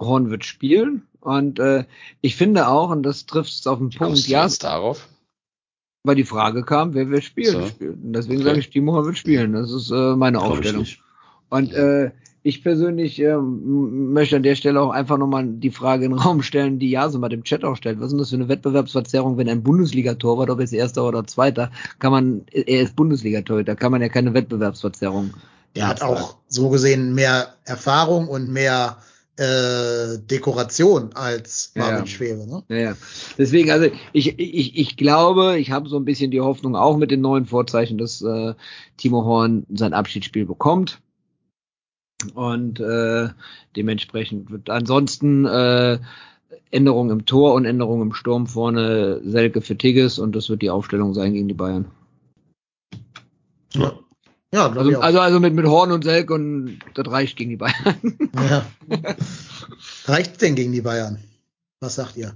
Horn 0.00 0.30
wird 0.30 0.44
spielen. 0.44 1.02
Und 1.20 1.58
äh, 1.58 1.84
ich 2.20 2.36
finde 2.36 2.68
auch, 2.68 2.90
und 2.90 3.02
das 3.02 3.26
trifft 3.26 3.50
es 3.50 3.66
auf 3.66 3.78
den 3.78 3.92
Wie 3.92 3.98
Punkt, 3.98 4.28
ja, 4.28 4.46
darauf? 4.48 5.08
weil 6.04 6.14
die 6.14 6.24
Frage 6.24 6.62
kam, 6.62 6.94
wer 6.94 7.10
wird 7.10 7.24
spielen. 7.24 7.72
So. 7.80 7.86
Und 7.86 8.12
deswegen 8.12 8.40
Okay. 8.40 8.48
sage 8.48 8.60
ich, 8.60 8.70
Timo 8.70 8.92
Horn 8.92 9.06
wird 9.06 9.18
spielen. 9.18 9.52
Das 9.52 9.72
ist 9.72 9.90
äh, 9.90 10.14
meine 10.14 10.38
glaube 10.38 10.60
ich 10.62 10.68
Aufstellung. 10.68 10.86
Und 11.50 11.72
äh, 11.72 12.12
ich 12.48 12.62
persönlich 12.62 13.20
äh, 13.20 13.32
m- 13.32 14.12
möchte 14.12 14.36
an 14.36 14.42
der 14.42 14.54
Stelle 14.54 14.80
auch 14.80 14.90
einfach 14.90 15.18
nochmal 15.18 15.46
die 15.46 15.70
Frage 15.70 16.06
in 16.06 16.12
den 16.12 16.18
Raum 16.20 16.42
stellen, 16.42 16.78
die 16.78 16.90
Jasem 16.90 17.22
im 17.22 17.44
Chat 17.44 17.64
auch 17.64 17.76
stellt. 17.76 18.00
Was 18.00 18.06
ist 18.06 18.12
denn 18.12 18.18
das 18.18 18.30
für 18.30 18.36
eine 18.36 18.48
Wettbewerbsverzerrung, 18.48 19.36
wenn 19.36 19.48
ein 19.48 19.62
Bundesliga-Torwart, 19.62 20.50
ob 20.50 20.60
jetzt 20.60 20.72
Erster 20.72 21.06
oder 21.06 21.26
Zweiter, 21.26 21.70
kann 21.98 22.12
man, 22.12 22.42
er 22.52 22.82
ist 22.82 22.96
Bundesliga-Torwart, 22.96 23.68
da 23.68 23.74
kann 23.74 23.92
man 23.92 24.00
ja 24.00 24.08
keine 24.08 24.34
Wettbewerbsverzerrung. 24.34 25.34
Der 25.76 25.86
hat 25.86 26.02
auch 26.02 26.36
so 26.48 26.70
gesehen 26.70 27.14
mehr 27.14 27.54
Erfahrung 27.64 28.28
und 28.28 28.48
mehr 28.48 28.96
äh, 29.36 30.18
Dekoration 30.30 31.10
als 31.14 31.72
Marvin 31.76 31.98
ja. 31.98 32.06
Schwebe. 32.06 32.46
Ne? 32.48 32.62
Ja, 32.68 32.76
ja. 32.76 32.96
Deswegen, 33.36 33.70
also 33.70 33.88
ich, 34.12 34.38
ich, 34.38 34.76
ich 34.76 34.96
glaube, 34.96 35.58
ich 35.58 35.70
habe 35.70 35.88
so 35.88 35.96
ein 35.96 36.04
bisschen 36.04 36.30
die 36.30 36.40
Hoffnung, 36.40 36.74
auch 36.74 36.96
mit 36.96 37.10
den 37.10 37.20
neuen 37.20 37.46
Vorzeichen, 37.46 37.98
dass 37.98 38.22
äh, 38.22 38.54
Timo 38.96 39.24
Horn 39.24 39.64
sein 39.72 39.92
Abschiedsspiel 39.92 40.46
bekommt. 40.46 41.00
Und 42.34 42.80
äh, 42.80 43.28
dementsprechend 43.76 44.50
wird 44.50 44.70
ansonsten 44.70 45.44
äh, 45.44 45.98
Änderung 46.70 47.10
im 47.10 47.24
Tor 47.26 47.54
und 47.54 47.64
Änderung 47.64 48.02
im 48.02 48.12
Sturm 48.12 48.46
vorne 48.46 49.20
Selke 49.24 49.60
für 49.60 49.76
Tigges 49.76 50.18
und 50.18 50.34
das 50.34 50.48
wird 50.48 50.62
die 50.62 50.70
Aufstellung 50.70 51.14
sein 51.14 51.32
gegen 51.32 51.48
die 51.48 51.54
Bayern. 51.54 51.86
Ja. 53.74 53.98
Ja, 54.52 54.68
glaube 54.68 54.88
Also, 54.88 55.00
also, 55.00 55.20
also 55.20 55.40
mit, 55.40 55.52
mit 55.52 55.66
Horn 55.66 55.92
und 55.92 56.04
Selke 56.04 56.32
und 56.32 56.78
das 56.94 57.06
reicht 57.10 57.36
gegen 57.36 57.50
die 57.50 57.56
Bayern. 57.56 58.16
ja. 58.34 58.66
Reicht 60.06 60.40
denn 60.40 60.54
gegen 60.54 60.72
die 60.72 60.80
Bayern? 60.80 61.18
Was 61.80 61.96
sagt 61.96 62.16
ihr? 62.16 62.34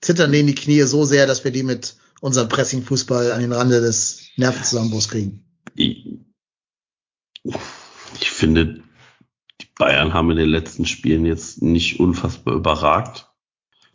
Zittern 0.00 0.32
denen 0.32 0.48
die 0.48 0.54
Knie 0.54 0.82
so 0.82 1.04
sehr, 1.04 1.26
dass 1.26 1.44
wir 1.44 1.50
die 1.50 1.62
mit 1.62 1.96
unserem 2.20 2.48
Pressing-Fußball 2.48 3.32
an 3.32 3.40
den 3.40 3.52
Rande 3.52 3.80
des 3.80 4.30
Nervenzusammenbruchs 4.36 5.08
kriegen? 5.08 5.44
Ich, 5.74 6.08
ich 7.44 8.30
finde, 8.30 8.82
Bayern 9.78 10.14
haben 10.14 10.30
in 10.30 10.36
den 10.38 10.48
letzten 10.48 10.86
Spielen 10.86 11.26
jetzt 11.26 11.62
nicht 11.62 12.00
unfassbar 12.00 12.54
überragt. 12.54 13.28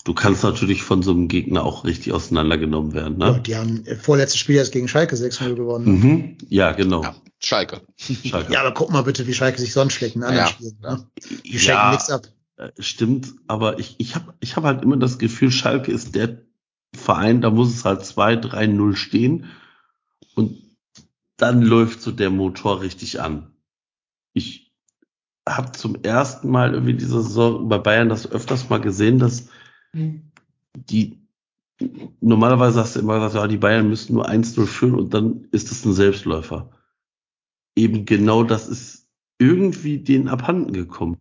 Du 0.04 0.14
kannst 0.16 0.44
natürlich 0.44 0.82
von 0.82 1.04
so 1.04 1.12
einem 1.12 1.28
Gegner 1.28 1.64
auch 1.64 1.86
richtig 1.86 2.12
auseinandergenommen 2.14 2.94
werden, 2.94 3.20
Ja, 3.22 3.32
ne? 3.34 3.42
die 3.42 3.56
haben 3.56 3.86
äh, 3.86 3.96
vorletztes 3.96 4.40
Spiel 4.40 4.56
erst 4.56 4.72
gegen 4.72 4.88
Schalke 4.88 5.16
6-0 5.16 5.54
gewonnen. 5.56 6.00
Mhm. 6.00 6.38
Ja, 6.50 6.72
genau. 6.72 7.04
Ja. 7.04 7.16
Schalke. 7.40 7.82
Schalke. 7.98 8.52
Ja, 8.54 8.62
aber 8.62 8.74
guck 8.74 8.90
mal 8.92 9.04
bitte, 9.04 9.28
wie 9.28 9.34
Schalke 9.34 9.60
sich 9.60 9.74
sonst 9.74 9.94
schlägt 9.94 10.16
in 10.16 10.24
anderen 10.24 10.46
Ja, 10.48 10.52
Spielen. 10.52 10.78
ja. 10.82 10.96
Ne? 10.96 11.08
Die 11.46 11.60
schenken 11.60 11.90
nichts 11.92 12.10
ab. 12.10 12.24
äh, 12.58 12.70
stimmt, 12.80 13.34
aber 13.48 13.78
ich, 13.80 13.96
ich 14.00 14.16
habe 14.16 14.34
ich 14.40 14.56
hab 14.56 14.64
halt 14.64 14.82
immer 14.84 14.98
das 14.98 15.20
Gefühl, 15.20 15.52
Schalke 15.52 15.92
ist 15.92 16.16
der 16.16 16.42
Verein, 16.96 17.42
da 17.42 17.50
muss 17.52 17.74
es 17.74 17.86
halt 17.86 18.02
2-3-0 18.02 18.96
stehen 18.96 19.46
und 20.36 20.58
dann 21.38 21.62
läuft 21.62 22.02
so 22.02 22.12
der 22.12 22.30
Motor 22.32 22.82
richtig 22.82 23.22
an. 23.22 23.52
Ich 24.34 24.71
habe 25.48 25.72
zum 25.72 25.96
ersten 26.04 26.50
Mal 26.50 26.74
irgendwie 26.74 26.94
diese 26.94 27.22
Saison 27.22 27.68
bei 27.68 27.78
Bayern 27.78 28.10
das 28.10 28.30
öfters 28.32 28.70
mal 28.70 28.80
gesehen, 28.80 29.20
dass 29.20 29.48
die 30.74 31.18
normalerweise 32.20 32.80
hast 32.80 32.96
du 32.96 33.00
immer 33.00 33.16
gesagt, 33.16 33.36
ja, 33.36 33.48
die 33.48 33.58
Bayern 33.58 33.90
müssen 33.90 34.14
nur 34.14 34.30
1-0 34.30 34.66
führen 34.66 34.96
und 34.96 35.14
dann 35.14 35.48
ist 35.52 35.72
es 35.72 35.84
ein 35.84 35.94
Selbstläufer. 35.94 36.70
Eben 37.76 38.06
genau 38.06 38.44
das 38.44 38.68
ist 38.68 39.08
irgendwie 39.40 40.00
denen 40.00 40.28
abhanden 40.28 40.74
gekommen. 40.74 41.18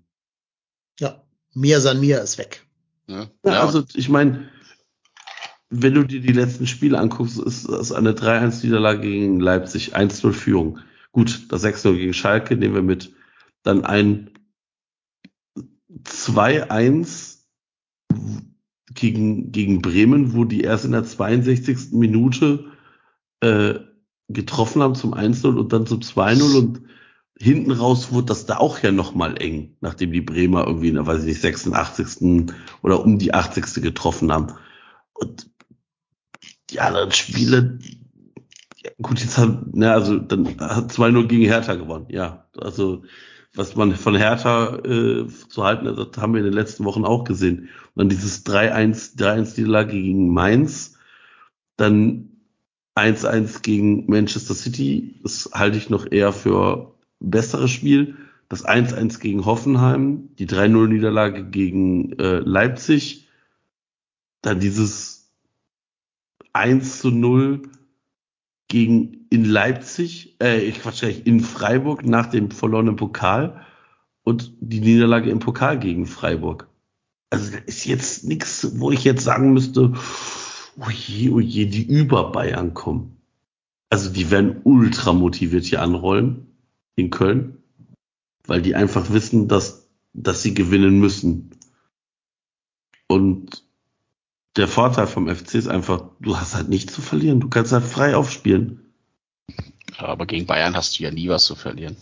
Ja, 0.99 1.23
Mir 1.55 1.81
San 1.81 2.01
Mir 2.01 2.21
ist 2.21 2.37
weg. 2.39 2.67
Ne? 3.07 3.31
Ja, 3.45 3.63
also 3.63 3.85
ich 3.95 4.09
meine, 4.09 4.51
wenn 5.71 5.95
du 5.95 6.05
dir 6.05 6.21
die 6.21 6.33
letzten 6.33 6.67
Spiele 6.67 6.99
anguckst, 6.99 7.39
ist 7.39 7.69
das 7.69 7.93
eine 7.93 8.13
3-1-Niederlage 8.13 9.01
gegen 9.01 9.41
Leipzig, 9.41 9.97
1-0 9.97 10.33
Führung. 10.33 10.81
Gut, 11.13 11.47
das 11.51 11.65
6-0 11.65 11.97
gegen 11.97 12.13
Schalke 12.13 12.57
nehmen 12.57 12.75
wir 12.75 12.83
mit. 12.83 13.15
Dann 13.63 13.85
ein 13.85 14.31
2-1 16.05 17.39
gegen, 18.95 19.53
gegen 19.53 19.83
Bremen, 19.83 20.35
wo 20.35 20.45
die 20.45 20.63
erst 20.63 20.85
in 20.85 20.93
der 20.93 21.05
62. 21.05 21.93
Minute 21.93 22.65
äh, 23.41 23.75
getroffen 24.29 24.83
haben 24.83 24.95
zum 24.95 25.15
1-0 25.15 25.57
und 25.57 25.73
dann 25.73 25.87
zum 25.87 26.01
2-0 26.01 26.59
und 26.59 26.83
hinten 27.39 27.73
raus 27.73 28.13
wurde 28.13 28.27
das 28.27 28.45
da 28.47 28.59
auch 28.59 28.79
ja 28.81 28.93
nochmal 28.93 29.41
eng, 29.41 29.77
nachdem 29.81 30.13
die 30.13 30.21
Bremer 30.21 30.67
irgendwie 30.67 30.89
in 30.89 30.95
der, 30.95 31.07
weiß 31.07 31.21
ich 31.21 31.27
nicht, 31.27 31.41
86. 31.41 32.53
oder 32.83 33.03
um 33.03 33.19
die 33.19 33.33
80. 33.33 33.83
getroffen 33.83 34.31
haben. 34.31 34.49
Und 35.15 35.51
die 36.69 36.81
anderen 36.81 37.13
Spiele, 37.13 37.79
ja, 38.77 38.91
gut, 39.01 39.21
jetzt 39.21 39.39
hat, 39.39 39.75
ne, 39.75 39.91
also 39.91 40.19
dann 40.19 40.61
hat 40.61 40.93
2-0 40.93 41.27
gegen 41.27 41.45
Hertha 41.45 41.75
gewonnen, 41.75 42.07
ja. 42.11 42.47
Also, 42.59 43.03
was 43.55 43.75
man 43.75 43.95
von 43.97 44.15
Hertha 44.15 44.77
äh, 44.85 45.27
zu 45.27 45.65
halten 45.65 45.89
hat, 45.89 45.99
das 45.99 46.23
haben 46.23 46.35
wir 46.35 46.41
in 46.41 46.47
den 46.47 46.55
letzten 46.55 46.85
Wochen 46.85 47.05
auch 47.05 47.25
gesehen. 47.25 47.69
Und 47.95 47.97
dann 47.97 48.09
dieses 48.09 48.47
3-1, 48.47 49.19
3-1 49.19 49.59
Niederlage 49.59 49.93
gegen 49.93 50.33
Mainz, 50.33 50.97
dann 51.77 52.31
1-1 52.97 53.63
gegen 53.63 54.07
Manchester 54.07 54.55
City, 54.55 55.19
das 55.23 55.51
halte 55.53 55.79
ich 55.79 55.91
noch 55.91 56.11
eher 56.11 56.33
für 56.33 56.95
besseres 57.19 57.71
Spiel. 57.71 58.17
Das 58.49 58.65
1-1 58.67 59.21
gegen 59.21 59.45
Hoffenheim, 59.45 60.31
die 60.39 60.47
3-0 60.47 60.89
Niederlage 60.89 61.45
gegen 61.45 62.19
äh, 62.19 62.39
Leipzig, 62.39 63.29
dann 64.43 64.59
dieses 64.59 65.33
1 66.53 67.01
zu 67.01 67.11
0 67.11 67.63
gegen 68.71 69.27
in 69.29 69.45
Leipzig, 69.45 70.37
äh, 70.41 70.61
ich 70.61 70.81
Quatsch, 70.81 71.03
in 71.03 71.41
Freiburg 71.41 72.07
nach 72.07 72.27
dem 72.27 72.51
verlorenen 72.51 72.97
Pokal 72.97 73.67
und 74.23 74.55
die 74.61 74.81
Niederlage 74.81 75.29
im 75.31 75.41
Pokal 75.41 75.79
gegen 75.79 76.07
Freiburg. 76.07 76.69
Also 77.29 77.53
da 77.53 77.59
ist 77.59 77.85
jetzt 77.85 78.25
nichts, 78.25 78.81
wo 78.81 78.91
ich 78.91 79.05
jetzt 79.05 79.25
sagen 79.25 79.53
müsste, 79.53 79.93
oje, 80.79 81.33
oje, 81.33 81.67
die 81.67 81.85
über 81.85 82.33
Bayern 82.33 82.73
kommen. 82.73 83.17
Also 83.91 84.11
die 84.11 84.31
werden 84.31 84.61
ultra 84.65 85.13
motiviert 85.13 85.65
hier 85.65 85.83
anrollen 85.83 86.47
in 86.95 87.11
Köln, 87.11 87.59
weil 88.47 88.63
die 88.63 88.77
einfach 88.77 89.13
wissen, 89.13 89.49
dass, 89.49 89.91
dass 90.13 90.43
sie 90.43 90.55
gewinnen 90.55 91.01
müssen. 91.01 91.51
Und 93.09 93.65
der 94.57 94.69
Vorteil 94.69 95.07
vom 95.07 95.29
FC 95.35 95.55
ist 95.55 95.69
einfach, 95.69 96.05
du 96.21 96.37
hast 96.37 96.55
halt 96.55 96.69
nichts 96.69 96.93
zu 96.93 97.03
verlieren. 97.03 97.41
Du 97.41 97.49
kannst 97.49 97.73
halt 97.73 97.85
frei 97.85 98.17
aufspielen. 98.17 98.93
Aber 99.97 100.27
gegen 100.27 100.47
Bayern 100.47 100.77
hast 100.77 100.99
du 100.99 101.05
ja 101.05 101.11
nie 101.11 101.29
was 101.29 101.45
zu 101.45 101.55
verlieren. 101.55 101.97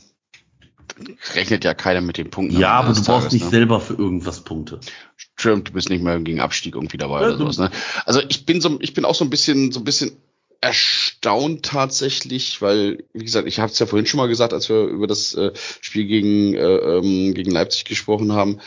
Rechnet 1.35 1.65
ja 1.65 1.75
keiner 1.75 2.01
mit 2.01 2.16
den 2.16 2.31
Punkten. 2.31 2.59
Ja, 2.59 2.73
aber 2.73 2.89
du 2.89 2.95
des 2.95 3.05
brauchst 3.05 3.27
Tages, 3.27 3.33
nicht 3.33 3.45
ne? 3.45 3.51
selber 3.51 3.81
für 3.81 3.95
irgendwas 3.95 4.43
Punkte. 4.43 4.81
Stimmt, 5.16 5.69
du 5.69 5.73
bist 5.73 5.91
nicht 5.91 6.03
mehr 6.03 6.19
gegen 6.20 6.41
Abstieg 6.41 6.75
irgendwie 6.75 6.97
dabei 6.97 7.20
Ja, 7.20 7.29
oder 7.29 7.39
sowas, 7.39 7.59
ne? 7.59 7.70
Also 8.05 8.20
ich 8.29 8.47
bin 8.47 8.61
so, 8.61 8.79
ich 8.81 8.95
bin 8.95 9.05
auch 9.05 9.15
so 9.15 9.25
ein 9.25 9.31
bisschen, 9.31 9.70
so 9.70 9.81
ein 9.81 9.85
bisschen 9.85 10.16
erstaunt 10.61 11.65
tatsächlich, 11.65 12.61
weil, 12.62 13.05
wie 13.12 13.25
gesagt, 13.25 13.47
ich 13.47 13.61
habe 13.61 13.70
es 13.70 13.79
ja 13.79 13.87
vorhin 13.87 14.07
schon 14.07 14.19
mal 14.19 14.27
gesagt, 14.27 14.53
als 14.53 14.69
wir 14.69 14.85
über 14.85 15.07
das 15.07 15.35
äh, 15.35 15.53
Spiel 15.55 16.07
gegen, 16.07 16.55
äh, 16.55 16.59
ähm, 16.59 17.35
gegen 17.35 17.51
Leipzig 17.51 17.85
gesprochen 17.85 18.33
haben. 18.33 18.59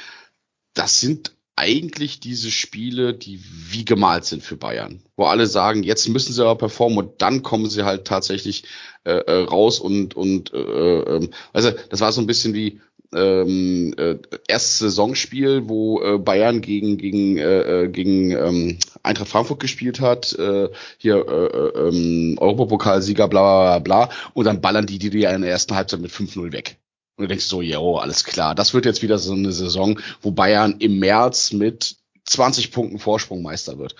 Das 0.74 1.02
sind 1.02 1.36
eigentlich 1.62 2.20
diese 2.20 2.50
Spiele, 2.50 3.14
die 3.14 3.40
wie 3.70 3.86
gemalt 3.86 4.26
sind 4.26 4.42
für 4.42 4.58
Bayern, 4.58 5.04
wo 5.16 5.26
alle 5.26 5.46
sagen, 5.46 5.84
jetzt 5.84 6.10
müssen 6.10 6.34
sie 6.34 6.42
aber 6.42 6.58
performen 6.58 6.98
und 6.98 7.22
dann 7.22 7.44
kommen 7.44 7.70
sie 7.70 7.84
halt 7.84 8.06
tatsächlich 8.06 8.64
äh, 9.04 9.12
äh, 9.12 9.44
raus 9.44 9.80
und 9.80 10.16
und 10.16 10.52
äh, 10.54 10.58
äh, 10.58 11.30
also 11.54 11.70
das 11.90 12.02
war 12.02 12.12
so 12.12 12.20
ein 12.20 12.26
bisschen 12.26 12.56
wie 12.56 12.82
ähm, 13.14 13.94
äh, 13.98 14.16
erstes 14.48 14.80
Saisonspiel, 14.80 15.70
wo 15.70 16.02
äh, 16.02 16.18
Bayern 16.18 16.62
gegen 16.62 16.98
gegen 16.98 17.38
äh, 17.38 17.84
äh, 17.84 17.90
gegen 17.90 18.32
ähm, 18.32 18.80
Eintracht 19.04 19.30
Frankfurt 19.30 19.60
gespielt 19.60 20.02
hat, 20.02 20.34
äh, 20.34 20.68
hier 20.98 21.28
äh, 21.28 21.58
äh, 21.58 21.90
ähm, 21.90 22.38
Europapokalsieger, 22.40 23.28
bla 23.28 23.78
bla 23.78 24.08
bla 24.08 24.10
und 24.34 24.46
dann 24.46 24.62
ballern 24.62 24.88
die 24.88 24.98
die 24.98 25.12
dir 25.12 25.30
in 25.30 25.44
der 25.44 25.52
ersten 25.52 25.76
Halbzeit 25.76 26.02
mit 26.02 26.10
5-0 26.10 26.54
weg. 26.54 26.78
Und 27.22 27.26
du 27.26 27.36
denkst 27.36 27.46
so, 27.46 27.62
ja, 27.62 27.78
oh, 27.78 27.98
alles 27.98 28.24
klar. 28.24 28.56
Das 28.56 28.74
wird 28.74 28.86
jetzt 28.86 29.04
wieder 29.04 29.20
so 29.20 29.34
eine 29.34 29.52
Saison, 29.52 30.00
wo 30.24 30.32
Bayern 30.32 30.78
im 30.80 30.98
März 30.98 31.54
mit 31.54 31.98
20 32.26 32.72
Punkten 32.72 32.98
Vorsprung 32.98 33.44
Meister 33.44 33.78
wird. 33.78 33.96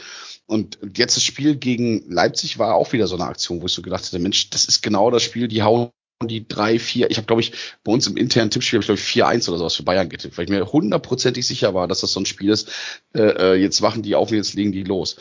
Und 0.48 0.80
jetzt 0.98 1.18
das 1.18 1.24
Spiel 1.24 1.56
gegen 1.56 2.10
Leipzig 2.10 2.58
war 2.58 2.74
auch 2.74 2.92
wieder 2.94 3.06
so 3.06 3.14
eine 3.14 3.26
Aktion, 3.26 3.62
wo 3.62 3.68
ich 3.68 3.74
so 3.74 3.84
gedacht 3.84 4.04
hätte, 4.04 4.18
Mensch, 4.18 4.50
das 4.50 4.66
ist 4.66 4.82
genau 4.82 5.12
das 5.12 5.22
Spiel, 5.22 5.48
die 5.48 5.62
hauen 5.62 5.92
die 6.24 6.48
drei, 6.48 6.80
vier, 6.80 7.12
ich 7.12 7.18
habe 7.18 7.28
glaube 7.28 7.42
ich, 7.42 7.52
bei 7.84 7.92
uns 7.92 8.08
im 8.08 8.18
internen 8.18 8.50
Tippspiel 8.50 8.78
habe 8.78 8.84
ich 8.96 9.14
glaube 9.14 9.34
ich 9.34 9.44
4-1 9.44 9.50
oder 9.50 9.60
sowas 9.60 9.76
für 9.76 9.84
Bayern 9.84 10.10
getippt, 10.10 10.38
weil 10.38 10.46
ich 10.46 10.52
mir 10.52 10.72
hundertprozentig 10.72 11.46
sicher 11.46 11.76
war, 11.76 11.88
dass 11.88 12.02
das 12.02 12.12
so 12.12 12.20
ein 12.20 12.26
Spiel 12.26 12.50
ist, 12.50 12.72
äh, 13.14 13.22
äh, 13.22 13.56
jetzt 13.56 13.82
wachen 13.82 14.02
die 14.02 14.16
auf 14.16 14.32
und 14.32 14.38
jetzt 14.38 14.54
legen 14.56 14.72
die 14.72 14.84
los. 14.84 15.16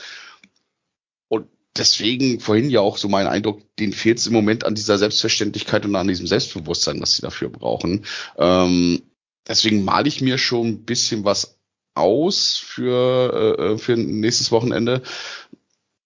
Deswegen 1.77 2.41
vorhin 2.41 2.69
ja 2.69 2.81
auch 2.81 2.97
so 2.97 3.09
mein 3.09 3.29
Eindruck, 3.29 3.63
denen 3.77 3.93
fehlt 3.93 4.19
es 4.19 4.27
im 4.27 4.33
Moment 4.33 4.65
an 4.65 4.75
dieser 4.75 4.99
Selbstverständlichkeit 4.99 5.85
und 5.85 5.95
an 5.95 6.09
diesem 6.09 6.27
Selbstbewusstsein, 6.27 7.01
was 7.01 7.15
sie 7.15 7.23
dafür 7.23 7.49
brauchen. 7.49 8.05
Ähm, 8.39 9.03
deswegen 9.47 9.85
male 9.85 10.09
ich 10.09 10.21
mir 10.21 10.37
schon 10.37 10.67
ein 10.67 10.85
bisschen 10.85 11.25
was 11.25 11.61
aus 11.95 12.57
für, 12.57 13.59
äh, 13.59 13.79
für 13.79 13.97
nächstes 13.97 14.51
Wochenende. 14.51 15.03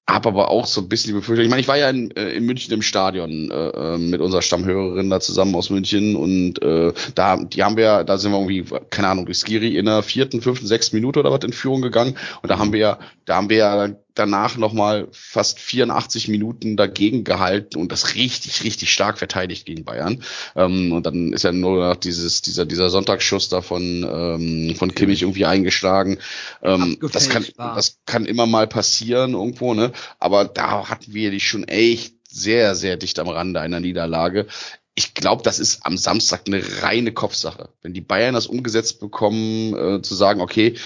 Hab 0.07 0.27
aber 0.27 0.51
auch 0.51 0.66
so 0.66 0.82
ein 0.82 0.89
bisschen 0.91 1.09
die 1.09 1.15
Befürchtung. 1.15 1.47
Ich 1.47 1.51
meine, 1.51 1.62
ich 1.62 1.69
war 1.69 1.78
ja 1.78 1.89
in, 1.89 2.11
äh, 2.11 2.32
in 2.32 2.45
München 2.45 2.74
im 2.74 2.82
Stadion 2.82 3.51
äh, 3.51 3.69
äh, 3.69 3.99
mit 3.99 4.20
unserer 4.20 4.43
Stammhörerin 4.43 5.09
da 5.09 5.19
zusammen 5.19 5.55
aus 5.55 5.70
München 5.70 6.15
und 6.15 6.61
äh, 6.62 6.93
da, 7.15 7.39
die 7.39 7.62
haben 7.62 7.78
wir, 7.78 8.05
da 8.05 8.19
sind 8.19 8.32
wir 8.32 8.39
irgendwie, 8.39 8.65
keine 8.91 9.09
Ahnung, 9.09 9.24
durch 9.24 9.39
Skiri 9.39 9.78
in 9.78 9.86
der 9.86 10.03
vierten, 10.03 10.43
fünften, 10.43 10.66
sechsten 10.66 10.97
Minute 10.97 11.20
oder 11.20 11.32
was 11.32 11.43
in 11.43 11.55
Führung 11.55 11.81
gegangen 11.81 12.19
und 12.43 12.51
da 12.51 12.59
haben 12.59 12.74
wir 12.74 12.81
ja, 12.81 12.99
da 13.24 13.36
haben 13.36 13.49
wir 13.49 13.57
ja 13.57 13.97
danach 14.15 14.57
nochmal 14.57 15.09
fast 15.12 15.59
84 15.59 16.28
Minuten 16.28 16.77
dagegen 16.77 17.24
gehalten 17.24 17.78
und 17.78 17.91
das 17.91 18.15
richtig, 18.15 18.62
richtig 18.65 18.93
stark 18.93 19.19
verteidigt 19.19 19.66
gegen 19.66 19.85
Bayern. 19.85 20.23
Ähm, 20.57 20.93
und 20.93 21.05
dann 21.07 21.32
ist 21.32 21.43
ja 21.43 21.53
nur 21.53 21.89
noch 21.89 21.97
dieses, 21.97 22.43
dieser, 22.43 22.65
dieser 22.65 22.91
Sonntagsschuss 22.91 23.49
da 23.49 23.61
von, 23.61 23.82
ähm, 23.82 24.77
von 24.77 24.95
Kimmich 24.95 25.23
irgendwie 25.23 25.47
eingeschlagen. 25.47 26.19
Ähm, 26.62 26.99
das 27.12 27.28
kann, 27.28 27.45
das 27.57 27.99
kann 28.07 28.27
immer 28.27 28.47
mal 28.47 28.66
passieren 28.66 29.35
irgendwo, 29.35 29.74
ne? 29.74 29.93
Aber 30.19 30.45
da 30.45 30.89
hatten 30.89 31.12
wir 31.12 31.31
die 31.31 31.41
schon 31.41 31.65
echt 31.65 32.15
sehr, 32.28 32.74
sehr 32.74 32.97
dicht 32.97 33.19
am 33.19 33.28
Rande 33.28 33.61
einer 33.61 33.81
Niederlage. 33.81 34.47
Ich 34.95 35.15
glaube, 35.15 35.43
das 35.43 35.59
ist 35.59 35.85
am 35.85 35.97
Samstag 35.97 36.43
eine 36.47 36.62
reine 36.82 37.12
Kopfsache. 37.12 37.70
Wenn 37.82 37.95
die 37.95 38.01
Bayern 38.01 38.35
das 38.35 38.47
umgesetzt 38.47 39.01
bekommen, 39.01 39.74
äh, 39.74 40.03
zu 40.03 40.15
sagen, 40.15 40.41
okay, 40.41 40.77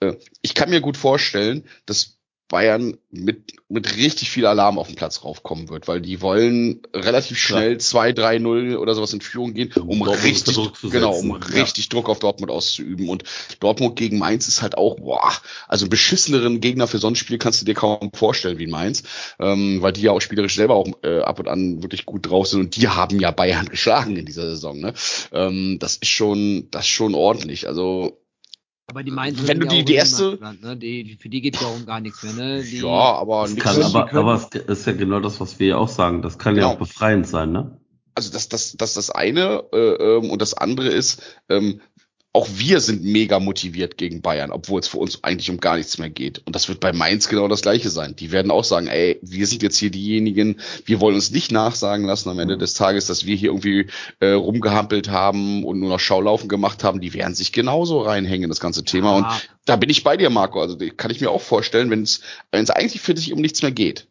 äh, 0.00 0.14
ich 0.42 0.54
kann 0.54 0.70
mir 0.70 0.80
gut 0.80 0.96
vorstellen, 0.96 1.64
dass 1.86 2.18
Bayern 2.48 2.98
mit, 3.10 3.54
mit 3.68 3.96
richtig 3.96 4.30
viel 4.30 4.44
Alarm 4.44 4.78
auf 4.78 4.88
den 4.88 4.96
Platz 4.96 5.24
raufkommen 5.24 5.70
wird, 5.70 5.88
weil 5.88 6.02
die 6.02 6.20
wollen 6.20 6.82
relativ 6.94 7.38
schnell 7.38 7.76
2-3-0 7.76 8.76
oder 8.76 8.94
sowas 8.94 9.14
in 9.14 9.22
Führung 9.22 9.54
gehen, 9.54 9.72
um 9.72 10.00
Dortmund 10.00 10.24
richtig, 10.24 10.54
Druck 10.54 10.76
zu 10.76 10.90
genau, 10.90 11.14
um 11.14 11.30
ja. 11.30 11.36
richtig 11.36 11.88
Druck 11.88 12.08
auf 12.08 12.18
Dortmund 12.18 12.50
auszuüben. 12.52 13.08
Und 13.08 13.24
Dortmund 13.60 13.96
gegen 13.96 14.18
Mainz 14.18 14.46
ist 14.46 14.60
halt 14.60 14.76
auch, 14.76 14.96
boah, 14.96 15.32
also 15.68 15.84
einen 15.84 15.90
beschisseneren 15.90 16.60
Gegner 16.60 16.86
für 16.86 16.98
so 16.98 17.06
ein 17.06 17.16
Spiel 17.16 17.38
kannst 17.38 17.62
du 17.62 17.64
dir 17.64 17.74
kaum 17.74 18.10
vorstellen 18.12 18.58
wie 18.58 18.66
Mainz, 18.66 19.04
ähm, 19.40 19.80
weil 19.80 19.92
die 19.92 20.02
ja 20.02 20.12
auch 20.12 20.20
spielerisch 20.20 20.56
selber 20.56 20.74
auch 20.74 20.86
äh, 21.02 21.20
ab 21.20 21.38
und 21.40 21.48
an 21.48 21.82
wirklich 21.82 22.04
gut 22.04 22.28
drauf 22.28 22.46
sind 22.46 22.60
und 22.60 22.76
die 22.76 22.88
haben 22.88 23.20
ja 23.20 23.30
Bayern 23.30 23.68
geschlagen 23.68 24.16
in 24.16 24.26
dieser 24.26 24.50
Saison. 24.50 24.78
Ne? 24.78 24.92
Ähm, 25.32 25.78
das 25.80 25.96
ist 25.96 26.10
schon, 26.10 26.68
das 26.70 26.84
ist 26.84 26.90
schon 26.90 27.14
ordentlich. 27.14 27.66
Also 27.66 28.20
Aber 28.86 29.02
die 29.02 29.10
Mainz 29.10 29.46
Wenn 29.46 29.60
du 29.60 29.66
die- 29.66 29.84
die 29.84 29.94
erste- 29.94 30.38
ne? 30.60 30.76
die, 30.76 31.16
für 31.20 31.28
die 31.28 31.40
geht's 31.40 31.60
ja 31.60 31.68
um 31.68 31.86
gar 31.86 32.00
nichts 32.00 32.22
mehr, 32.22 32.34
ne? 32.34 32.62
Die, 32.62 32.78
ja, 32.78 32.86
aber 32.88 33.48
kann, 33.56 33.82
aber, 33.82 34.12
aber 34.12 34.34
es 34.34 34.54
ist 34.54 34.86
ja 34.86 34.92
genau 34.92 35.20
das, 35.20 35.40
was 35.40 35.58
wir 35.58 35.68
ja 35.68 35.76
auch 35.78 35.88
sagen. 35.88 36.20
Das 36.22 36.38
kann 36.38 36.54
ja 36.56 36.62
Genau. 36.62 36.74
auch 36.74 36.78
befreiend 36.78 37.26
sein, 37.26 37.52
ne? 37.52 37.78
also 38.16 38.30
das, 38.30 38.48
das, 38.48 38.76
das 38.76 38.94
das 38.94 39.10
eine 39.10 39.64
äh, 39.72 39.76
ähm, 40.18 40.30
und 40.30 40.40
das 40.40 40.54
andere 40.54 40.88
ist, 40.88 41.20
ähm, 41.48 41.80
auch 42.36 42.48
wir 42.52 42.80
sind 42.80 43.04
mega 43.04 43.38
motiviert 43.38 43.96
gegen 43.96 44.20
Bayern, 44.20 44.50
obwohl 44.50 44.80
es 44.80 44.88
für 44.88 44.98
uns 44.98 45.22
eigentlich 45.22 45.50
um 45.50 45.60
gar 45.60 45.76
nichts 45.76 45.98
mehr 45.98 46.10
geht. 46.10 46.42
Und 46.44 46.56
das 46.56 46.68
wird 46.68 46.80
bei 46.80 46.92
Mainz 46.92 47.28
genau 47.28 47.46
das 47.46 47.62
gleiche 47.62 47.90
sein. 47.90 48.16
Die 48.16 48.32
werden 48.32 48.50
auch 48.50 48.64
sagen, 48.64 48.88
ey, 48.88 49.20
wir 49.22 49.46
sind 49.46 49.62
jetzt 49.62 49.78
hier 49.78 49.92
diejenigen, 49.92 50.60
wir 50.84 51.00
wollen 51.00 51.14
uns 51.14 51.30
nicht 51.30 51.52
nachsagen 51.52 52.04
lassen 52.04 52.28
am 52.30 52.40
Ende 52.40 52.58
des 52.58 52.74
Tages, 52.74 53.06
dass 53.06 53.24
wir 53.24 53.36
hier 53.36 53.50
irgendwie 53.50 53.86
äh, 54.18 54.30
rumgehampelt 54.30 55.10
haben 55.10 55.64
und 55.64 55.78
nur 55.78 55.90
noch 55.90 56.00
Schaulaufen 56.00 56.48
gemacht 56.48 56.82
haben. 56.82 57.00
Die 57.00 57.14
werden 57.14 57.36
sich 57.36 57.52
genauso 57.52 58.00
reinhängen, 58.00 58.48
das 58.48 58.58
ganze 58.58 58.82
Thema. 58.84 59.12
Ah. 59.12 59.16
Und 59.18 59.48
da 59.64 59.76
bin 59.76 59.88
ich 59.88 60.02
bei 60.02 60.16
dir, 60.16 60.28
Marco. 60.28 60.60
Also 60.60 60.76
kann 60.96 61.12
ich 61.12 61.20
mir 61.20 61.30
auch 61.30 61.40
vorstellen, 61.40 61.88
wenn 61.90 62.02
es 62.02 62.20
wenn 62.50 62.64
es 62.64 62.70
eigentlich 62.70 63.00
für 63.00 63.14
dich 63.14 63.32
um 63.32 63.40
nichts 63.40 63.62
mehr 63.62 63.70
geht, 63.70 64.08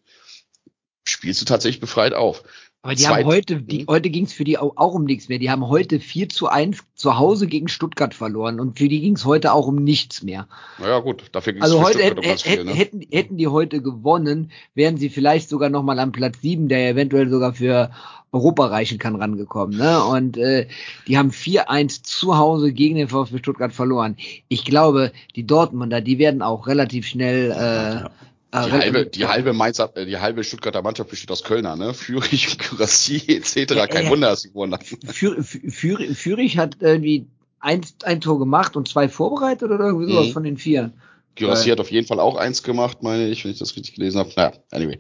spielst 1.06 1.42
du 1.42 1.46
tatsächlich 1.46 1.82
befreit 1.82 2.14
auf. 2.14 2.44
Aber 2.84 2.96
die 2.96 3.08
haben 3.08 3.24
heute, 3.24 3.62
die, 3.62 3.86
heute 3.88 4.10
ging 4.10 4.26
es 4.26 4.34
für 4.34 4.44
die 4.44 4.58
auch, 4.58 4.74
auch 4.76 4.94
um 4.94 5.06
nichts 5.06 5.30
mehr. 5.30 5.40
Die 5.40 5.50
haben 5.50 5.70
heute 5.70 6.02
4 6.02 6.28
zu 6.28 6.50
1 6.50 6.84
zu 6.96 7.18
Hause 7.18 7.48
gegen 7.48 7.70
Stuttgart 7.70 8.14
verloren 8.14 8.60
und 8.60 8.78
für 8.78 8.90
die 8.90 9.00
ging 9.00 9.16
es 9.16 9.24
heute 9.24 9.54
auch 9.54 9.68
um 9.68 9.76
nichts 9.76 10.22
mehr. 10.22 10.50
Naja, 10.80 11.00
gut, 11.00 11.24
dafür 11.32 11.54
ging 11.54 11.62
Also 11.62 11.78
für 11.78 11.86
heute 11.86 12.00
Stuttgart 12.00 12.18
hätten, 12.18 12.20
um 12.20 12.30
ganz 12.30 12.42
viel, 12.42 12.52
hätten, 12.52 12.66
ne? 12.66 12.74
hätten, 12.74 13.02
hätten 13.10 13.38
die 13.38 13.48
heute 13.48 13.82
gewonnen, 13.82 14.52
wären 14.76 14.98
sie 14.98 15.10
vielleicht 15.10 15.48
sogar 15.48 15.70
noch 15.70 15.82
mal 15.82 15.98
am 15.98 16.12
Platz 16.12 16.42
7, 16.42 16.68
der 16.68 16.90
eventuell 16.90 17.30
sogar 17.30 17.54
für 17.54 17.92
Europa 18.34 18.66
reichen 18.66 18.98
kann, 18.98 19.16
rangekommen. 19.16 19.78
Ne? 19.78 20.04
Und 20.04 20.36
äh, 20.36 20.68
die 21.08 21.18
haben 21.18 21.30
4-1 21.30 22.04
zu 22.04 22.38
Hause 22.38 22.74
gegen 22.74 22.96
den 22.96 23.08
VfB 23.08 23.38
Stuttgart 23.38 23.72
verloren. 23.72 24.18
Ich 24.50 24.66
glaube, 24.66 25.14
die 25.38 25.48
Dortmunder, 25.48 26.02
die 26.02 26.20
werden 26.20 26.42
auch 26.42 26.68
relativ 26.68 27.08
schnell 27.08 27.52
äh, 27.52 27.54
Ja. 27.54 28.12
Die 28.54 28.58
äh, 28.70 28.72
halbe, 28.72 29.06
die 29.08 29.26
halbe 29.26 29.54
Mainzer, 29.54 29.92
äh, 29.96 30.06
die 30.06 30.18
halbe 30.20 30.44
Stuttgarter 30.44 30.82
Mannschaft 30.84 31.10
besteht 31.10 31.32
aus 31.32 31.44
Kölner, 31.44 31.76
ne? 31.76 31.94
Führig, 31.94 32.58
Kurassi 32.70 33.18
etc. 33.28 33.88
Kein 33.90 34.06
ja. 34.06 34.10
Wunder, 34.12 34.30
dass 34.30 34.42
sie 34.44 34.50
gewonnen 34.50 34.74
haben. 34.74 34.86
Für, 34.86 35.42
für, 35.44 35.72
für, 35.72 36.14
Führig 36.16 36.58
hat 36.58 36.78
irgendwie 36.80 37.26
ein, 37.60 37.82
ein 38.04 38.22
Tor 38.22 38.38
gemacht 38.40 38.76
und 38.76 38.88
zwei 38.88 39.10
vorbereitet 39.10 39.72
oder 39.72 39.86
irgendwie 39.86 40.12
sowas 40.12 40.28
Mhm. 40.28 40.32
von 40.34 40.44
den 40.44 40.58
vier. 40.58 40.92
Kurassi 41.38 41.70
Äh. 41.70 41.72
hat 41.72 41.80
auf 41.80 41.90
jeden 41.92 42.06
Fall 42.08 42.20
auch 42.20 42.36
eins 42.36 42.62
gemacht, 42.62 43.02
meine 43.02 43.28
ich, 43.28 43.44
wenn 43.44 43.52
ich 43.52 43.58
das 43.60 43.76
richtig 43.76 43.96
gelesen 43.96 44.20
habe. 44.20 44.32
Naja, 44.36 44.54
anyway. 44.72 45.00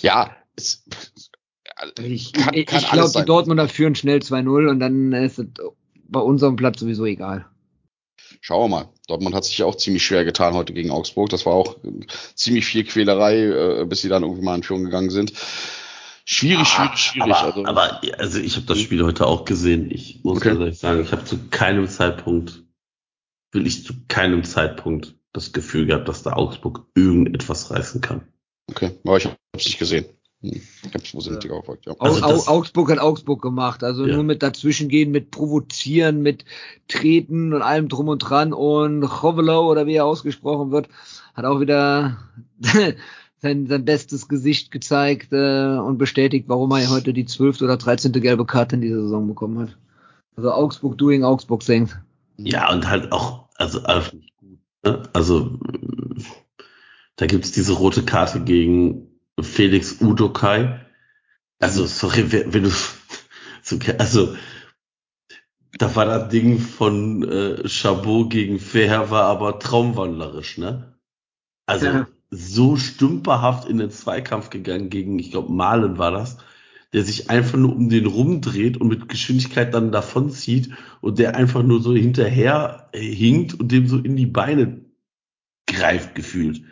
Ja, 0.00 0.30
es, 0.56 0.84
Ich, 2.02 2.32
Kann- 2.32 2.44
kann 2.44 2.54
ich 2.54 2.90
glaube, 2.90 3.12
die. 3.18 3.24
Dortmunder 3.26 3.68
führen 3.68 3.94
schnell 3.94 4.20
2-0 4.20 4.68
und 4.70 4.80
dann 4.80 5.12
ist 5.12 5.38
es 5.38 5.46
bei 6.08 6.20
unserem 6.20 6.56
Platz 6.56 6.80
sowieso 6.80 7.04
egal. 7.04 7.44
Schauen 8.46 8.70
wir 8.70 8.76
mal. 8.76 8.88
Dortmund 9.08 9.34
hat 9.34 9.44
sich 9.44 9.58
ja 9.58 9.66
auch 9.66 9.74
ziemlich 9.74 10.04
schwer 10.06 10.24
getan 10.24 10.54
heute 10.54 10.72
gegen 10.72 10.92
Augsburg. 10.92 11.30
Das 11.30 11.46
war 11.46 11.54
auch 11.54 11.82
äh, 11.82 12.06
ziemlich 12.36 12.64
viel 12.64 12.84
Quälerei, 12.84 13.42
äh, 13.42 13.84
bis 13.86 14.02
sie 14.02 14.08
dann 14.08 14.22
irgendwie 14.22 14.42
mal 14.42 14.54
in 14.54 14.62
Führung 14.62 14.84
gegangen 14.84 15.10
sind. 15.10 15.32
Schwierig, 16.24 16.68
schwierig, 16.68 16.98
schwierig. 16.98 17.34
Aber, 17.34 17.44
also, 17.44 17.64
aber 17.66 18.00
also 18.18 18.38
ich 18.38 18.54
habe 18.54 18.66
das 18.66 18.78
Spiel 18.78 19.02
heute 19.04 19.26
auch 19.26 19.44
gesehen. 19.46 19.90
Ich 19.90 20.22
muss 20.22 20.36
Okay. 20.38 20.50
ehrlich 20.50 20.78
sagen, 20.78 21.02
ich 21.02 21.10
habe 21.10 21.24
zu 21.24 21.38
keinem 21.50 21.88
Zeitpunkt, 21.88 22.62
will 23.50 23.66
ich 23.66 23.84
zu 23.84 23.94
keinem 24.06 24.44
Zeitpunkt 24.44 25.16
das 25.32 25.52
Gefühl 25.52 25.86
gehabt, 25.86 26.08
dass 26.08 26.22
da 26.22 26.34
Augsburg 26.34 26.86
irgendetwas 26.94 27.70
reißen 27.72 28.00
kann. 28.00 28.28
okay, 28.70 28.92
aber 29.04 29.16
ich 29.16 29.24
habe 29.24 29.36
es 29.56 29.66
nicht 29.66 29.78
gesehen. 29.80 30.06
Hm. 30.42 30.50
Ich 30.52 30.94
habe 30.94 31.04
es 31.04 31.14
wo 31.14 31.20
sie 31.20 31.30
nicht 31.30 31.50
aufgepackt, 31.50 31.86
ja. 31.86 31.94
Also 31.98 32.22
Au, 32.22 32.46
Augsburg 32.46 32.90
hat 32.90 32.98
Augsburg 32.98 33.40
gemacht, 33.42 33.82
also 33.82 34.06
Ja. 34.06 34.14
nur 34.14 34.24
mit 34.24 34.42
dazwischengehen, 34.42 35.10
mit 35.10 35.30
provozieren, 35.30 36.22
mit 36.22 36.44
treten 36.88 37.54
und 37.54 37.62
allem 37.62 37.88
drum 37.88 38.08
und 38.08 38.18
dran 38.18 38.52
und 38.52 39.06
Chovelo 39.06 39.70
oder 39.70 39.86
wie 39.86 39.94
er 39.94 40.04
ausgesprochen 40.04 40.70
wird, 40.70 40.88
hat 41.34 41.44
auch 41.44 41.60
wieder 41.60 42.18
sein, 43.38 43.66
sein 43.66 43.84
bestes 43.84 44.28
Gesicht 44.28 44.70
gezeigt 44.70 45.32
äh, 45.32 45.78
und 45.78 45.98
bestätigt, 45.98 46.44
warum 46.48 46.70
er 46.72 46.90
heute 46.90 47.12
die 47.12 47.26
zwölfte 47.26 47.64
oder 47.64 47.76
dreizehnte 47.76 48.20
gelbe 48.20 48.44
Karte 48.44 48.76
in 48.76 48.82
dieser 48.82 49.02
Saison 49.02 49.26
bekommen 49.26 49.58
hat. 49.58 49.76
Also 50.36 50.52
Augsburg 50.52 50.98
doing, 50.98 51.24
Augsburg 51.24 51.62
saying. 51.62 51.90
Ja, 52.36 52.70
und 52.72 52.88
halt 52.88 53.10
auch, 53.12 53.48
also 53.56 53.82
einfach 53.84 54.12
nicht 54.12 54.36
gut. 54.36 54.58
Ne? 54.84 55.02
Also 55.14 55.58
äh, 55.72 56.22
da 57.16 57.26
gibt's 57.26 57.52
diese 57.52 57.72
rote 57.72 58.02
Karte 58.04 58.40
gegen 58.40 59.05
Felix 59.42 60.00
Udokai. 60.00 60.80
Also, 61.58 61.86
sorry, 61.86 62.30
wenn 62.30 62.64
du 62.64 62.70
so, 63.62 63.78
also 63.98 64.36
da 65.78 65.94
war 65.94 66.06
das 66.06 66.28
Ding 66.28 66.58
von 66.58 67.22
äh, 67.22 67.68
Chabot 67.68 68.30
gegen 68.30 68.58
Fair 68.58 69.10
war 69.10 69.24
aber 69.24 69.58
traumwandlerisch, 69.58 70.58
ne? 70.58 70.98
Also 71.66 71.86
Ja. 71.86 72.06
so 72.30 72.76
stümperhaft 72.76 73.68
in 73.68 73.78
den 73.78 73.90
Zweikampf 73.90 74.50
gegangen 74.50 74.90
gegen, 74.90 75.18
ich 75.18 75.30
glaube, 75.30 75.52
Malen 75.52 75.98
war 75.98 76.12
das, 76.12 76.38
der 76.92 77.04
sich 77.04 77.28
einfach 77.30 77.58
nur 77.58 77.74
um 77.74 77.88
den 77.88 78.06
rumdreht 78.06 78.78
und 78.78 78.88
mit 78.88 79.08
Geschwindigkeit 79.08 79.74
dann 79.74 79.92
davonzieht 79.92 80.70
und 81.00 81.18
der 81.18 81.36
einfach 81.36 81.62
nur 81.62 81.82
so 81.82 81.94
hinterher 81.94 82.88
äh, 82.92 83.00
hinkt 83.00 83.54
und 83.54 83.70
dem 83.72 83.88
so 83.88 83.98
in 83.98 84.16
die 84.16 84.26
Beine 84.26 84.84
greift 85.66 86.14
gefühlt. 86.14 86.62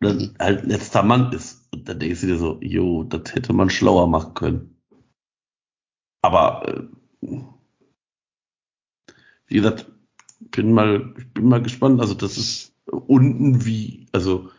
Und 0.00 0.08
dann 0.08 0.36
halt 0.38 0.66
letzter 0.66 1.02
Mann 1.02 1.32
ist. 1.32 1.61
Und 1.72 1.88
dann 1.88 1.98
denkst 1.98 2.20
du 2.20 2.26
dir 2.26 2.38
so, 2.38 2.58
jo, 2.60 3.04
das 3.04 3.34
hätte 3.34 3.52
man 3.52 3.70
schlauer 3.70 4.06
machen 4.06 4.34
können. 4.34 4.76
Aber 6.22 6.68
äh, 6.68 7.36
wie 9.46 9.54
gesagt, 9.54 9.86
bin 10.40 10.72
mal, 10.72 11.14
ich 11.18 11.32
bin 11.32 11.48
mal 11.48 11.62
gespannt. 11.62 12.00
Also 12.00 12.14
das 12.14 12.36
ist 12.36 12.74
unten 12.86 13.64
wie, 13.64 14.06
also 14.12 14.50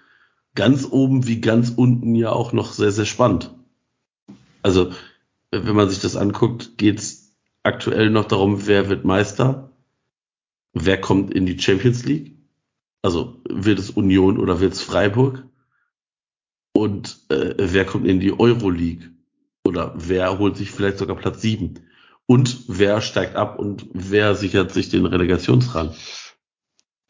ganz 0.56 0.88
oben 0.90 1.28
wie 1.28 1.42
ganz 1.42 1.70
unten 1.76 2.16
ja 2.16 2.32
auch 2.32 2.54
noch 2.54 2.74
sehr, 2.74 2.92
sehr 2.92 3.06
spannend. 3.06 3.54
Also, 4.62 4.92
wenn 5.52 5.76
man 5.76 5.90
sich 5.90 6.00
das 6.00 6.16
anguckt, 6.16 6.78
geht's 6.78 7.36
aktuell 7.64 8.10
noch 8.10 8.26
darum, 8.26 8.66
wer 8.66 8.90
wird 8.90 9.06
Meister, 9.06 9.72
wer 10.74 11.00
kommt 11.00 11.34
in 11.34 11.46
die 11.46 11.60
Champions 11.60 12.06
League, 12.06 12.38
also 13.02 13.42
wird 13.50 13.80
es 13.80 13.90
Union 13.90 14.40
oder 14.40 14.60
wird 14.60 14.74
es 14.74 14.82
Freiburg 14.82 15.46
und 16.74 17.20
äh, 17.30 17.54
wer 17.58 17.86
kommt 17.86 18.08
in 18.08 18.20
die 18.20 18.38
Euroleague 18.38 19.12
oder 19.64 19.94
wer 19.96 20.40
holt 20.40 20.58
sich 20.58 20.72
vielleicht 20.72 20.98
sogar 20.98 21.16
Platz 21.16 21.42
sieben 21.42 21.88
und 22.26 22.64
wer 22.68 23.02
steigt 23.02 23.36
ab 23.36 23.60
und 23.60 23.88
wer 23.94 24.36
sichert 24.36 24.72
sich 24.72 24.90
den 24.90 25.06
Relegationsrang. 25.06 25.94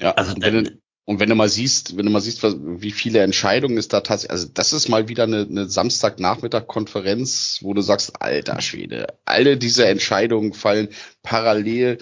Ja, 0.01 0.11
Also, 0.11 0.33
und 0.33 0.43
wenn, 0.43 0.63
du, 0.63 0.71
und 1.05 1.19
wenn 1.19 1.29
du 1.29 1.35
mal 1.35 1.49
siehst, 1.49 1.97
wenn 1.97 2.05
du 2.05 2.11
mal 2.11 2.21
siehst, 2.21 2.43
wie 2.43 2.91
viele 2.91 3.19
Entscheidungen 3.19 3.77
es 3.77 3.87
da 3.87 4.01
tatsächlich, 4.01 4.31
also 4.31 4.47
das 4.53 4.73
ist 4.73 4.89
mal 4.89 5.07
wieder 5.07 5.23
eine, 5.23 5.41
eine 5.41 5.69
Samstagnachmittag-Konferenz, 5.69 7.59
wo 7.61 7.73
du 7.73 7.81
sagst, 7.81 8.21
alter 8.21 8.61
Schwede, 8.61 9.17
alle 9.25 9.57
diese 9.57 9.85
Entscheidungen 9.85 10.53
fallen 10.53 10.89
parallel. 11.21 11.99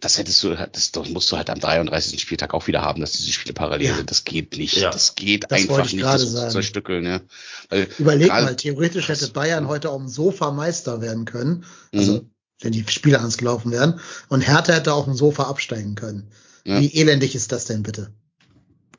Das 0.00 0.16
hättest 0.18 0.42
du, 0.42 0.54
das, 0.54 0.92
das 0.92 1.08
musst 1.08 1.30
du 1.32 1.36
halt 1.36 1.50
am 1.50 1.58
33. 1.58 2.20
Spieltag 2.20 2.54
auch 2.54 2.66
wieder 2.66 2.82
haben, 2.82 3.00
dass 3.00 3.12
diese 3.12 3.32
Spiele 3.32 3.52
parallel 3.54 3.88
Ja. 3.88 3.96
sind. 3.96 4.10
Das 4.10 4.24
geht 4.24 4.56
nicht. 4.56 4.76
Ja. 4.76 4.90
Das 4.90 5.14
geht 5.14 5.44
Das 5.50 5.58
einfach 5.60 5.84
ich 5.86 5.92
nicht. 5.94 6.04
Das 6.04 6.22
sagen. 6.22 6.50
zerstückeln, 6.52 7.04
ja. 7.04 7.20
Weil 7.68 7.88
Überleg 7.98 8.28
mal, 8.28 8.54
theoretisch 8.56 9.08
hätte 9.08 9.28
Bayern 9.28 9.66
heute 9.68 9.90
auf 9.90 9.98
dem 9.98 10.08
Sofa 10.08 10.50
Meister 10.52 11.00
werden 11.00 11.24
können. 11.24 11.64
Also, 11.94 12.12
Mhm. 12.22 12.30
wenn 12.60 12.72
die 12.72 12.84
Spiele 12.88 13.18
ans 13.18 13.38
gelaufen 13.38 13.72
wären. 13.72 14.00
Und 14.28 14.42
Hertha 14.42 14.72
hätte 14.74 14.92
auf 14.92 15.04
dem 15.04 15.14
Sofa 15.14 15.44
absteigen 15.44 15.94
können. 15.94 16.30
Ja. 16.64 16.80
Wie 16.80 16.94
elendig 16.94 17.34
ist 17.34 17.50
das 17.52 17.64
denn 17.64 17.82
bitte? 17.82 18.12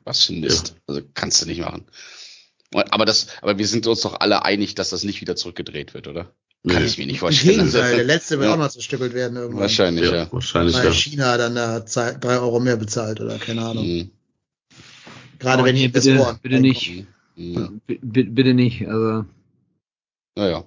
Was 0.04 0.24
für 0.24 0.32
ein 0.32 0.40
Mist. 0.40 0.74
Also 0.86 1.02
kannst 1.14 1.40
du 1.42 1.46
nicht 1.46 1.60
machen. 1.60 1.84
Aber 2.74 3.04
das, 3.04 3.26
aber 3.42 3.58
wir 3.58 3.66
sind 3.66 3.86
uns 3.86 4.00
doch 4.00 4.20
alle 4.20 4.44
einig, 4.44 4.74
dass 4.74 4.90
das 4.90 5.02
nicht 5.04 5.20
wieder 5.20 5.34
zurückgedreht 5.36 5.92
wird, 5.94 6.08
oder? 6.08 6.32
Kann 6.68 6.82
Nee. 6.82 6.88
ich 6.88 6.98
mir 6.98 7.06
nicht 7.06 7.14
Im 7.16 7.20
vorstellen. 7.20 7.56
Gegenteil, 7.58 7.96
der 7.96 8.04
letzte 8.04 8.38
wird 8.38 8.48
Ja. 8.48 8.54
auch 8.54 8.58
noch 8.58 8.68
zerstückelt 8.68 9.14
werden 9.14 9.36
irgendwann. 9.36 9.62
Wahrscheinlich, 9.62 10.04
Ja, 10.04 10.14
ja. 10.14 10.32
wahrscheinlich 10.32 10.76
Weil 10.76 10.84
ja. 10.86 10.92
China 10.92 11.36
dann 11.38 11.54
da 11.54 11.80
drei 11.80 12.38
Euro 12.38 12.60
mehr 12.60 12.76
bezahlt 12.76 13.20
oder 13.20 13.38
keine 13.38 13.62
Ahnung. 13.64 13.86
Mhm. 13.86 14.10
Gerade 15.38 15.62
Oh, 15.62 15.64
wenn 15.64 15.74
nee, 15.74 15.88
bitte- 15.88 16.38
bitte 16.42 16.60
nicht. 16.60 17.06
Ja. 17.36 17.70
B 17.86 17.98
bitte 18.02 18.52
nicht. 18.52 18.86
Also 18.86 19.24
Naja. 20.36 20.64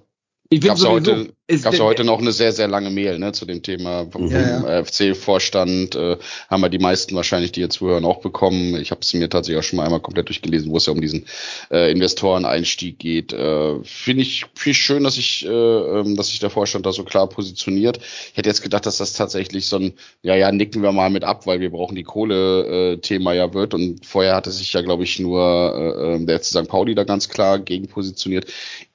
Ich 0.50 0.60
bin 0.60 0.68
Gab's 0.68 0.82
ja 0.82 0.90
sowieso. 0.90 1.12
heute, 1.12 1.62
gab's 1.62 1.78
ja 1.78 1.84
heute 1.84 2.04
noch 2.04 2.20
eine 2.20 2.30
sehr, 2.30 2.52
sehr 2.52 2.68
lange 2.68 2.90
Mail, 2.90 3.18
ne, 3.18 3.32
zu 3.32 3.46
dem 3.46 3.62
Thema 3.62 4.06
vom, 4.10 4.28
Ja, 4.28 4.60
vom 4.60 4.84
FC-Vorstand, 4.84 5.94
äh, 5.96 6.18
haben 6.50 6.60
wir 6.60 6.68
die 6.68 6.78
meisten 6.78 7.16
wahrscheinlich, 7.16 7.52
die 7.52 7.60
jetzt 7.60 7.76
zuhören, 7.76 8.04
auch 8.04 8.20
bekommen. 8.20 8.76
Ich 8.76 8.90
habe 8.90 9.00
es 9.00 9.12
mir 9.14 9.28
tatsächlich 9.28 9.58
auch 9.58 9.66
schon 9.66 9.78
mal 9.78 9.84
einmal 9.84 10.00
komplett 10.00 10.28
durchgelesen, 10.28 10.70
wo 10.70 10.76
es 10.76 10.86
ja 10.86 10.92
um 10.92 11.00
diesen 11.00 11.24
äh, 11.70 11.90
Investoreneinstieg 11.90 12.98
geht. 12.98 13.32
Äh, 13.32 13.82
Finde 13.84 14.22
ich, 14.22 14.44
ich 14.64 14.78
schön, 14.78 15.04
dass 15.04 15.16
ich, 15.16 15.46
äh, 15.46 15.48
ähm, 15.48 16.14
dass 16.14 16.28
sich 16.28 16.40
der 16.40 16.50
Vorstand 16.50 16.84
da 16.84 16.92
so 16.92 17.04
klar 17.04 17.26
positioniert. 17.26 17.98
Ich 18.30 18.36
hätte 18.36 18.50
jetzt 18.50 18.62
gedacht, 18.62 18.84
dass 18.84 18.98
das 18.98 19.14
tatsächlich 19.14 19.66
so 19.66 19.76
ein, 19.76 19.94
ja, 20.22 20.36
ja, 20.36 20.52
nicken 20.52 20.82
wir 20.82 20.92
mal 20.92 21.08
mit 21.08 21.24
ab, 21.24 21.46
weil 21.46 21.60
wir 21.60 21.70
brauchen 21.70 21.96
die 21.96 22.02
Kohle-Thema 22.02 23.32
ja 23.32 23.54
wird. 23.54 23.72
Und 23.72 24.04
vorher 24.04 24.36
hatte 24.36 24.50
sich 24.50 24.72
ja, 24.74 24.82
glaube 24.82 25.04
ich, 25.04 25.18
nur 25.18 25.40
äh, 25.74 26.16
äh, 26.16 26.24
der 26.26 26.38
FC 26.38 26.44
St. 26.44 26.68
Pauli 26.68 26.94
da 26.94 27.04
ganz 27.04 27.30
klar 27.30 27.58
gegen 27.58 27.88
positioniert 27.88 28.46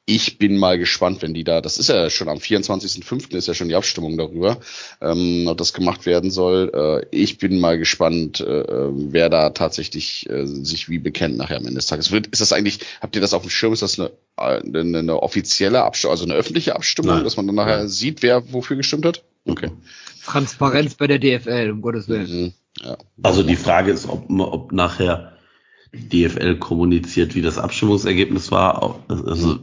ich 0.10 0.40
bin 0.40 0.58
mal 0.58 0.80
gespannt, 0.80 1.22
wenn 1.22 1.36
die 1.36 1.44
da, 1.44 1.62
das 1.62 1.78
ist 1.78 1.90
ja 1.90 2.10
schon 2.10 2.30
am 2.30 2.40
24.05. 2.40 3.36
ist 3.36 3.48
ja 3.48 3.54
schon 3.54 3.70
die 3.70 3.76
Abstimmung 3.76 4.18
darüber, 4.18 4.58
ähm, 5.02 5.46
ob 5.48 5.58
das 5.60 5.72
gemacht 5.72 6.08
werden 6.08 6.32
soll. 6.32 6.72
Äh, 6.74 7.16
ich 7.16 7.38
bin 7.38 7.60
mal 7.60 7.78
gespannt, 7.78 8.42
äh, 8.42 8.64
wer 8.66 9.30
da 9.30 9.52
tatsächlich 9.52 10.28
äh, 10.28 10.48
sich 10.48 10.90
wie 10.90 10.98
bekennt 10.98 11.38
nachher 11.38 11.58
am 11.58 11.66
Ende 11.66 11.76
des 11.76 11.86
Tages. 11.86 12.12
Wird, 12.12 12.26
ist 12.28 12.42
das 12.42 12.54
eigentlich, 12.54 12.80
habt 13.02 13.16
ihr 13.16 13.22
das 13.22 13.36
auf 13.36 13.44
dem 13.44 13.52
Schirm, 13.52 13.72
ist 13.72 13.84
das 13.84 14.00
eine, 14.00 14.10
eine, 14.36 14.98
eine 14.98 15.22
offizielle 15.22 15.84
Abstimmung, 15.84 16.12
also 16.14 16.26
eine 16.26 16.34
öffentliche 16.34 16.76
Abstimmung, 16.76 17.16
Nein. 17.16 17.24
dass 17.24 17.38
man 17.38 17.46
dann 17.46 17.56
nachher 17.56 17.78
Nein. 17.78 17.88
sieht, 17.88 18.24
wer 18.24 18.52
wofür 18.52 18.78
gestimmt 18.78 19.06
hat? 19.06 19.24
Okay. 19.46 19.70
Transparenz 20.26 20.96
bei 20.96 21.06
der 21.06 21.20
DFL, 21.20 21.70
um 21.72 21.82
Gottes 21.82 22.08
Willen. 22.08 22.32
Mhm. 22.32 22.54
Ja. 22.82 22.98
Also 23.22 23.44
die 23.44 23.56
Frage 23.56 23.92
ist, 23.92 24.10
ob, 24.10 24.28
ob 24.28 24.72
nachher 24.72 25.34
DFL 25.94 26.58
kommuniziert, 26.58 27.36
wie 27.36 27.42
das 27.42 27.58
Abstimmungsergebnis 27.58 28.52
war. 28.52 29.00
Also 29.08 29.60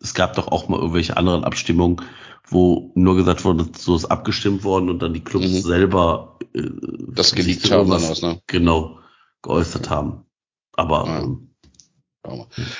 es 0.00 0.14
gab 0.14 0.34
doch 0.34 0.48
auch 0.48 0.68
mal 0.68 0.78
irgendwelche 0.78 1.16
anderen 1.16 1.44
Abstimmungen, 1.44 2.02
wo 2.48 2.90
nur 2.94 3.16
gesagt 3.16 3.44
wurde, 3.44 3.66
so 3.76 3.94
ist 3.94 4.06
abgestimmt 4.06 4.64
worden 4.64 4.88
und 4.90 5.00
dann 5.00 5.14
die 5.14 5.20
Clubs 5.24 5.46
Mhm. 5.46 5.60
selber 5.60 6.38
äh, 6.54 6.62
Das 7.08 7.34
geleakt 7.34 7.70
haben 7.70 7.88
was, 7.90 8.22
ne? 8.22 8.40
Genau, 8.46 8.98
geäußert 9.42 9.90
haben. 9.90 10.24
Aber 10.72 11.06
Ja. 11.06 11.20
ähm, 11.20 11.47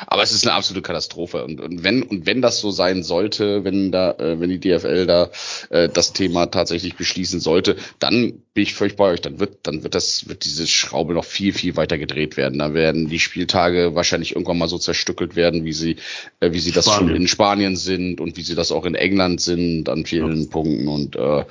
Aber 0.06 0.22
es 0.22 0.32
ist 0.32 0.46
eine 0.46 0.54
absolute 0.54 0.82
Katastrophe. 0.82 1.44
Und, 1.44 1.60
und 1.60 1.84
wenn 1.84 2.02
und 2.02 2.26
wenn 2.26 2.42
das 2.42 2.60
so 2.60 2.70
sein 2.70 3.02
sollte, 3.02 3.64
wenn 3.64 3.92
da, 3.92 4.12
äh, 4.12 4.40
wenn 4.40 4.50
die 4.50 4.60
DFL 4.60 5.06
da 5.06 5.30
äh, 5.70 5.88
das 5.88 6.12
Thema 6.12 6.46
tatsächlich 6.46 6.96
beschließen 6.96 7.40
sollte, 7.40 7.76
dann 7.98 8.42
bin 8.54 8.62
ich 8.62 8.74
völlig 8.74 8.96
bei 8.96 9.04
euch. 9.12 9.20
Dann 9.20 9.38
wird, 9.40 9.66
dann 9.66 9.82
wird 9.82 9.94
das, 9.94 10.28
wird 10.28 10.44
diese 10.44 10.66
Schraube 10.66 11.14
noch 11.14 11.24
viel, 11.24 11.52
viel 11.52 11.76
weiter 11.76 11.98
gedreht 11.98 12.36
werden. 12.36 12.58
Da 12.58 12.74
werden 12.74 13.08
die 13.08 13.20
Spieltage 13.20 13.94
wahrscheinlich 13.94 14.32
irgendwann 14.32 14.58
mal 14.58 14.68
so 14.68 14.78
zerstückelt 14.78 15.36
werden, 15.36 15.64
wie 15.64 15.72
sie, 15.72 15.96
äh, 16.40 16.52
wie 16.52 16.60
sie 16.60 16.72
das 16.72 16.86
schon 16.86 16.94
Spanien. 16.94 17.16
in 17.16 17.28
Spanien 17.28 17.76
sind 17.76 18.20
und 18.20 18.36
wie 18.36 18.42
sie 18.42 18.54
das 18.54 18.72
auch 18.72 18.84
in 18.84 18.94
England 18.94 19.40
sind 19.40 19.88
an 19.88 20.06
vielen 20.06 20.50
Punkten. 20.50 20.88
Und 20.88 21.16
äh, 21.16 21.44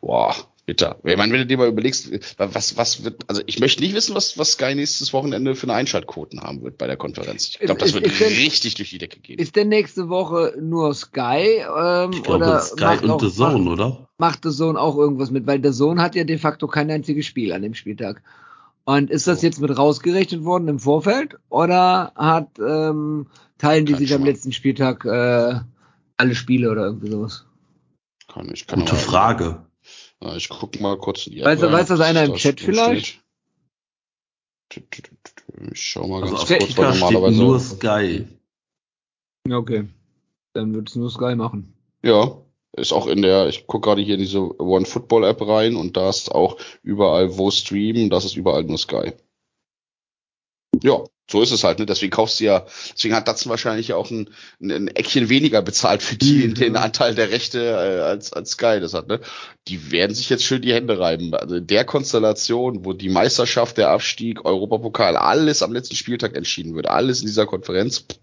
boah, 0.00 0.34
bitter. 0.66 0.98
Ich 1.04 1.16
meine, 1.16 1.32
wenn 1.32 1.40
du 1.40 1.46
dir 1.46 1.58
mal 1.58 1.68
überlegst, 1.68 2.10
was, 2.38 2.76
was 2.76 3.04
wird, 3.04 3.22
also 3.28 3.42
ich 3.46 3.60
möchte 3.60 3.82
nicht 3.82 3.94
wissen, 3.94 4.14
was, 4.14 4.38
was 4.38 4.52
Sky 4.52 4.74
nächstes 4.74 5.12
Wochenende 5.12 5.54
für 5.54 5.64
eine 5.66 5.74
Einschaltquoten 5.74 6.40
haben 6.40 6.62
wird 6.62 6.78
bei 6.78 6.86
der 6.86 6.96
Konferenz. 6.96 7.48
Ich 7.50 7.58
glaube, 7.58 7.78
das 7.80 7.88
Ist- 7.90 7.94
wird 7.94 8.06
ist 8.06 8.20
denn- 8.20 8.28
richtig 8.28 8.74
durch 8.76 8.90
die 8.90 8.98
Decke 8.98 9.20
gehen. 9.20 9.38
Ist 9.38 9.56
denn 9.56 9.68
nächste 9.68 10.08
Woche 10.08 10.54
nur 10.60 10.94
Sky 10.94 11.62
ähm, 11.76 12.10
ich 12.12 12.22
glaube 12.22 12.44
oder 12.44 12.60
Sky 12.60 12.82
macht, 12.84 13.02
und 13.04 13.10
auch, 13.10 13.20
The 13.20 13.30
Zone, 13.30 13.58
macht, 13.58 13.72
oder? 13.72 14.08
macht 14.18 14.38
The 14.44 14.50
Zone 14.50 14.80
auch 14.80 14.96
irgendwas 14.96 15.30
mit? 15.30 15.46
Weil 15.46 15.62
The 15.62 15.72
Zone 15.72 16.00
hat 16.00 16.14
ja 16.14 16.24
de 16.24 16.38
facto 16.38 16.66
kein 16.66 16.90
einziges 16.90 17.26
Spiel 17.26 17.52
an 17.52 17.62
dem 17.62 17.74
Spieltag. 17.74 18.22
Und 18.86 19.10
ist 19.10 19.26
das 19.26 19.40
jetzt 19.42 19.60
mit 19.60 19.76
rausgerechnet 19.76 20.44
worden 20.44 20.68
im 20.68 20.78
Vorfeld 20.78 21.36
oder 21.48 22.12
hat 22.16 22.58
ähm, 22.58 23.26
teilen 23.56 23.86
die 23.86 23.92
Kein 23.92 23.98
sich 24.00 24.12
am 24.12 24.20
Schimmer. 24.20 24.30
letzten 24.30 24.52
Spieltag 24.52 25.04
äh, 25.06 25.60
alle 26.18 26.34
Spiele 26.34 26.70
oder 26.70 26.84
irgendwie 26.84 27.10
sowas? 27.10 27.46
Kann 28.32 28.50
ich, 28.52 28.66
kann 28.66 28.80
Gute 28.80 28.94
Frage. 28.96 29.64
Ja, 30.24 30.36
Ich 30.36 30.48
gucke 30.48 30.80
mal 30.82 30.96
kurz 30.98 31.26
in 31.26 31.34
die 31.34 31.44
Weiß- 31.44 31.60
weiß 31.60 31.88
das 31.88 32.00
einer 32.00 32.24
im 32.24 32.34
Chat 32.34 32.60
vielleicht? 32.60 33.20
steht. 34.72 35.04
Ich 35.72 35.82
schau 35.82 36.06
mal 36.08 36.22
Also 36.22 36.34
ganz 36.34 36.48
kurz, 36.48 36.76
weil 36.78 36.92
normalerweise. 36.98 37.36
nur 37.42 37.60
Sky. 37.60 38.26
Ja, 39.46 39.58
okay. 39.58 39.88
Dann 40.54 40.74
wird 40.74 40.88
es 40.88 40.96
nur 40.96 41.10
Sky 41.10 41.34
machen. 41.36 41.74
Ja, 42.02 42.38
ist 42.72 42.92
auch 42.92 43.06
in 43.06 43.22
der, 43.22 43.48
ich 43.48 43.66
gucke 43.66 43.88
gerade 43.88 44.02
hier 44.02 44.14
in 44.14 44.20
diese 44.20 44.40
One 44.60 44.86
Football 44.86 45.24
App 45.24 45.42
rein 45.42 45.76
und 45.76 45.96
da 45.96 46.08
ist 46.10 46.32
auch 46.32 46.58
überall 46.82 47.36
wo 47.38 47.50
streamen, 47.50 48.10
das 48.10 48.24
ist 48.24 48.36
überall 48.36 48.64
nur 48.64 48.78
Sky. 48.78 49.12
Ja, 50.82 51.04
so 51.30 51.40
ist 51.40 51.52
es 51.52 51.64
halt, 51.64 51.78
ne? 51.78 51.86
Deswegen 51.86 52.10
kaufst 52.10 52.38
du 52.40 52.44
ja, 52.44 52.66
deswegen 52.94 53.14
hat 53.14 53.26
Datsun 53.28 53.48
wahrscheinlich 53.50 53.88
ja 53.88 53.96
auch 53.96 54.10
ein, 54.10 54.28
ein, 54.60 54.70
ein 54.70 54.88
Eckchen 54.88 55.28
weniger 55.30 55.62
bezahlt 55.62 56.02
für 56.02 56.16
die, 56.16 56.48
Mhm. 56.48 56.54
den 56.54 56.76
Anteil 56.76 57.14
der 57.14 57.30
Rechte 57.30 57.60
äh, 57.60 58.00
als, 58.02 58.32
als 58.32 58.50
Sky 58.50 58.78
das 58.80 58.92
hat, 58.94 59.08
ne? 59.08 59.20
Die 59.68 59.90
werden 59.90 60.14
sich 60.14 60.28
jetzt 60.28 60.44
schön 60.44 60.60
die 60.62 60.74
Hände 60.74 60.98
reiben. 60.98 61.34
Also 61.34 61.56
in 61.56 61.66
der 61.66 61.84
Konstellation, 61.86 62.84
wo 62.84 62.92
die 62.92 63.08
Meisterschaft, 63.08 63.78
der 63.78 63.88
Abstieg, 63.90 64.44
Europapokal, 64.44 65.16
alles 65.16 65.62
am 65.62 65.72
letzten 65.72 65.96
Spieltag 65.96 66.36
entschieden 66.36 66.74
wird, 66.74 66.86
alles 66.88 67.20
in 67.20 67.26
dieser 67.26 67.46
Konferenz, 67.46 68.00
pff, 68.00 68.18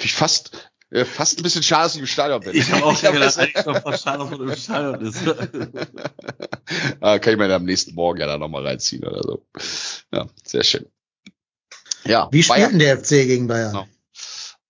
ich 0.00 0.12
fast, 0.12 0.70
äh, 0.90 1.04
fast 1.04 1.38
ein 1.38 1.42
bisschen 1.42 1.62
schade, 1.64 1.84
dass 1.84 1.94
ich 1.96 2.00
im 2.00 2.06
Stadion 2.06 2.40
bin. 2.40 2.54
Ich 2.54 2.70
habe 2.70 2.84
auch 2.84 2.94
hab 3.02 3.12
gedacht, 3.12 3.38
eigentlich 3.38 3.66
noch 3.66 3.82
fast 3.82 4.04
schade, 4.04 4.18
dass 4.18 4.30
man 4.38 4.48
im 4.48 4.56
Stadion 4.56 5.00
ist. 5.06 5.18
ah, 7.00 7.18
kann 7.18 7.32
ich 7.32 7.38
mir 7.38 7.48
dann 7.48 7.62
am 7.62 7.64
nächsten 7.64 7.94
Morgen 7.94 8.20
ja 8.20 8.26
dann 8.26 8.40
nochmal 8.40 8.64
reinziehen 8.66 9.04
oder 9.04 9.22
so. 9.22 9.44
Ja, 10.12 10.26
sehr 10.44 10.62
schön. 10.62 10.86
Ja, 12.06 12.28
Wie 12.30 12.42
spielt 12.42 12.72
denn 12.72 12.78
der 12.78 12.98
FC 12.98 13.08
gegen 13.26 13.46
Bayern? 13.46 13.72
Genau. 13.72 13.88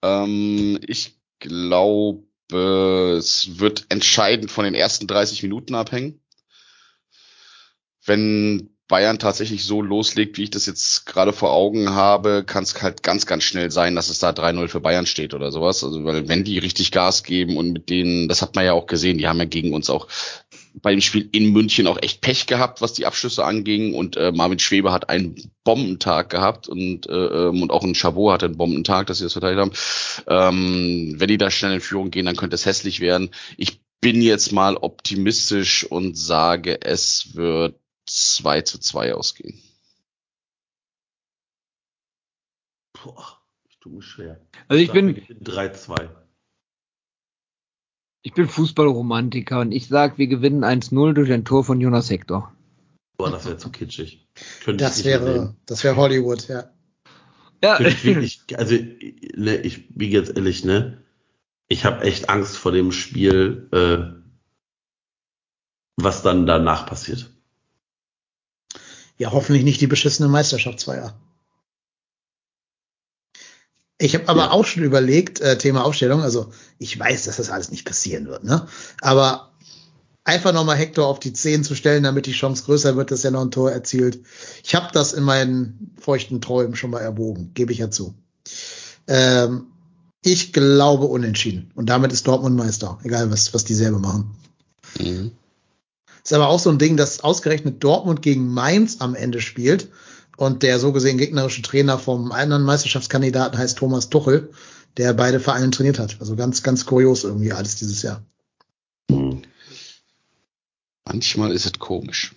Ähm, 0.02 0.78
ich 0.86 1.18
glaube, 1.40 2.24
es 2.50 3.58
wird 3.58 3.86
entscheidend 3.88 4.50
von 4.50 4.64
den 4.64 4.74
ersten 4.74 5.06
30 5.06 5.42
Minuten 5.42 5.74
abhängen. 5.74 6.20
Wenn 8.04 8.74
Bayern 8.86 9.18
tatsächlich 9.18 9.64
so 9.64 9.80
loslegt, 9.80 10.36
wie 10.36 10.44
ich 10.44 10.50
das 10.50 10.66
jetzt 10.66 11.06
gerade 11.06 11.32
vor 11.32 11.52
Augen 11.52 11.90
habe, 11.90 12.44
kann 12.44 12.64
es 12.64 12.80
halt 12.82 13.02
ganz, 13.02 13.24
ganz 13.24 13.42
schnell 13.42 13.70
sein, 13.70 13.94
dass 13.94 14.10
es 14.10 14.18
da 14.18 14.30
3-0 14.30 14.68
für 14.68 14.80
Bayern 14.80 15.06
steht 15.06 15.32
oder 15.32 15.50
sowas. 15.50 15.82
Also, 15.82 16.04
weil 16.04 16.28
wenn 16.28 16.44
die 16.44 16.58
richtig 16.58 16.92
Gas 16.92 17.22
geben 17.22 17.56
und 17.56 17.72
mit 17.72 17.88
denen, 17.88 18.28
das 18.28 18.42
hat 18.42 18.54
man 18.54 18.64
ja 18.66 18.74
auch 18.74 18.86
gesehen, 18.86 19.16
die 19.16 19.26
haben 19.26 19.38
ja 19.38 19.46
gegen 19.46 19.72
uns 19.72 19.88
auch 19.88 20.06
bei 20.74 20.90
dem 20.90 21.00
Spiel 21.00 21.28
in 21.32 21.52
München 21.52 21.86
auch 21.86 21.98
echt 22.02 22.20
Pech 22.20 22.46
gehabt, 22.46 22.80
was 22.80 22.92
die 22.92 23.06
Abschlüsse 23.06 23.44
anging. 23.44 23.94
Und 23.94 24.16
äh, 24.16 24.32
Marvin 24.32 24.58
Schwebe 24.58 24.92
hat 24.92 25.08
einen 25.08 25.50
Bombentag 25.62 26.30
gehabt 26.30 26.68
und, 26.68 27.08
äh, 27.08 27.12
ähm, 27.12 27.62
und 27.62 27.70
auch 27.70 27.84
ein 27.84 27.94
Chabot 27.94 28.32
hatte 28.32 28.46
einen 28.46 28.56
Bombentag, 28.56 29.06
dass 29.06 29.18
sie 29.18 29.24
das 29.24 29.32
verteidigt 29.32 29.60
haben. 29.60 29.72
Ähm, 30.26 31.14
wenn 31.18 31.28
die 31.28 31.38
da 31.38 31.50
schnell 31.50 31.74
in 31.74 31.80
Führung 31.80 32.10
gehen, 32.10 32.26
dann 32.26 32.36
könnte 32.36 32.54
es 32.54 32.66
hässlich 32.66 33.00
werden. 33.00 33.30
Ich 33.56 33.80
bin 34.00 34.20
jetzt 34.20 34.52
mal 34.52 34.76
optimistisch 34.76 35.84
und 35.84 36.18
sage, 36.18 36.82
es 36.82 37.34
wird 37.34 37.78
2 38.06 38.62
zu 38.62 38.78
2 38.78 39.14
ausgehen. 39.14 39.62
Boah, 42.92 43.38
ich 43.68 43.78
tue 43.78 43.92
mich 43.92 44.04
schwer. 44.04 44.40
Also 44.68 44.82
ich 44.82 44.92
bin, 44.92 45.16
3-2. 45.16 46.23
Ich 48.24 48.32
bin 48.32 48.48
Fußballromantiker 48.48 49.60
und 49.60 49.70
ich 49.70 49.86
sag, 49.86 50.16
wir 50.16 50.26
gewinnen 50.26 50.64
1-0 50.64 51.12
durch 51.12 51.30
ein 51.30 51.44
Tor 51.44 51.62
von 51.62 51.80
Jonas 51.80 52.08
Hector. 52.08 52.52
Boah, 53.18 53.30
das 53.30 53.44
wäre 53.44 53.58
zu 53.58 53.70
kitschig. 53.70 54.26
Könnte 54.64 54.82
Das 54.82 55.04
wäre, 55.04 55.54
das 55.66 55.84
wäre 55.84 55.96
Hollywood, 55.96 56.48
ja. 56.48 56.70
Ja, 57.62 57.78
ich 57.80 58.02
wirklich, 58.02 58.42
also, 58.56 58.74
ne, 58.74 59.56
ich 59.58 59.94
bin 59.94 60.10
jetzt 60.10 60.34
ehrlich, 60.36 60.64
ne? 60.64 61.02
Ich 61.68 61.84
habe 61.84 62.02
echt 62.02 62.30
Angst 62.30 62.56
vor 62.56 62.72
dem 62.72 62.92
Spiel, 62.92 63.68
äh, 63.72 64.20
was 65.96 66.22
dann 66.22 66.46
danach 66.46 66.86
passiert. 66.86 67.30
Ja, 69.18 69.32
hoffentlich 69.32 69.64
nicht 69.64 69.82
die 69.82 69.86
beschissene 69.86 70.28
Meisterschaftsfeier. 70.30 71.14
Ich 73.98 74.14
habe 74.14 74.28
aber 74.28 74.46
Ja. 74.46 74.50
auch 74.50 74.64
schon 74.64 74.82
überlegt, 74.82 75.40
äh, 75.40 75.56
Thema 75.56 75.84
Aufstellung, 75.84 76.20
also 76.20 76.52
ich 76.78 76.98
weiß, 76.98 77.24
dass 77.24 77.36
das 77.36 77.50
alles 77.50 77.70
nicht 77.70 77.84
passieren 77.84 78.26
wird, 78.26 78.44
ne? 78.44 78.66
Aber 79.00 79.52
einfach 80.24 80.52
nochmal 80.52 80.76
Hector 80.76 81.06
auf 81.06 81.20
die 81.20 81.32
10 81.32 81.62
zu 81.64 81.74
stellen, 81.74 82.02
damit 82.02 82.26
die 82.26 82.32
Chance 82.32 82.64
größer 82.64 82.96
wird, 82.96 83.10
dass 83.10 83.24
er 83.24 83.30
noch 83.30 83.42
ein 83.42 83.50
Tor 83.50 83.70
erzielt. 83.70 84.20
Ich 84.64 84.74
habe 84.74 84.88
das 84.92 85.12
in 85.12 85.22
meinen 85.22 85.94
feuchten 86.00 86.40
Träumen 86.40 86.74
schon 86.74 86.90
mal 86.90 87.00
erwogen, 87.00 87.52
gebe 87.54 87.72
ich 87.72 87.78
ja 87.78 87.90
zu. 87.90 88.14
Ähm, 89.06 89.66
ich 90.22 90.52
glaube 90.52 91.04
unentschieden. 91.04 91.70
Und 91.74 91.90
damit 91.90 92.12
ist 92.12 92.26
Dortmund 92.26 92.56
Meister, 92.56 92.98
egal 93.04 93.30
was, 93.30 93.52
was 93.54 93.64
die 93.64 93.74
selber 93.74 93.98
machen. 93.98 94.34
Mhm. 94.98 95.32
Ist 96.24 96.32
aber 96.32 96.48
auch 96.48 96.58
so 96.58 96.70
ein 96.70 96.78
Ding, 96.78 96.96
dass 96.96 97.20
ausgerechnet 97.20 97.84
Dortmund 97.84 98.22
gegen 98.22 98.48
Mainz 98.48 98.96
am 99.00 99.14
Ende 99.14 99.42
spielt 99.42 99.90
und 100.36 100.62
der 100.62 100.78
so 100.78 100.92
gesehen 100.92 101.18
gegnerische 101.18 101.62
Trainer 101.62 101.98
vom 101.98 102.32
anderen 102.32 102.62
Meisterschaftskandidaten 102.64 103.58
heißt 103.58 103.78
Thomas 103.78 104.10
Tuchel, 104.10 104.50
der 104.96 105.12
beide 105.12 105.40
Vereine 105.40 105.70
trainiert 105.70 105.98
hat. 105.98 106.16
Also 106.20 106.36
ganz, 106.36 106.62
ganz 106.62 106.86
kurios 106.86 107.24
irgendwie 107.24 107.52
alles 107.52 107.76
dieses 107.76 108.02
Jahr. 108.02 108.22
Hm. 109.10 109.42
Manchmal 111.06 111.52
ist 111.52 111.66
es 111.66 111.72
komisch. 111.78 112.34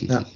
Ja. 0.00 0.26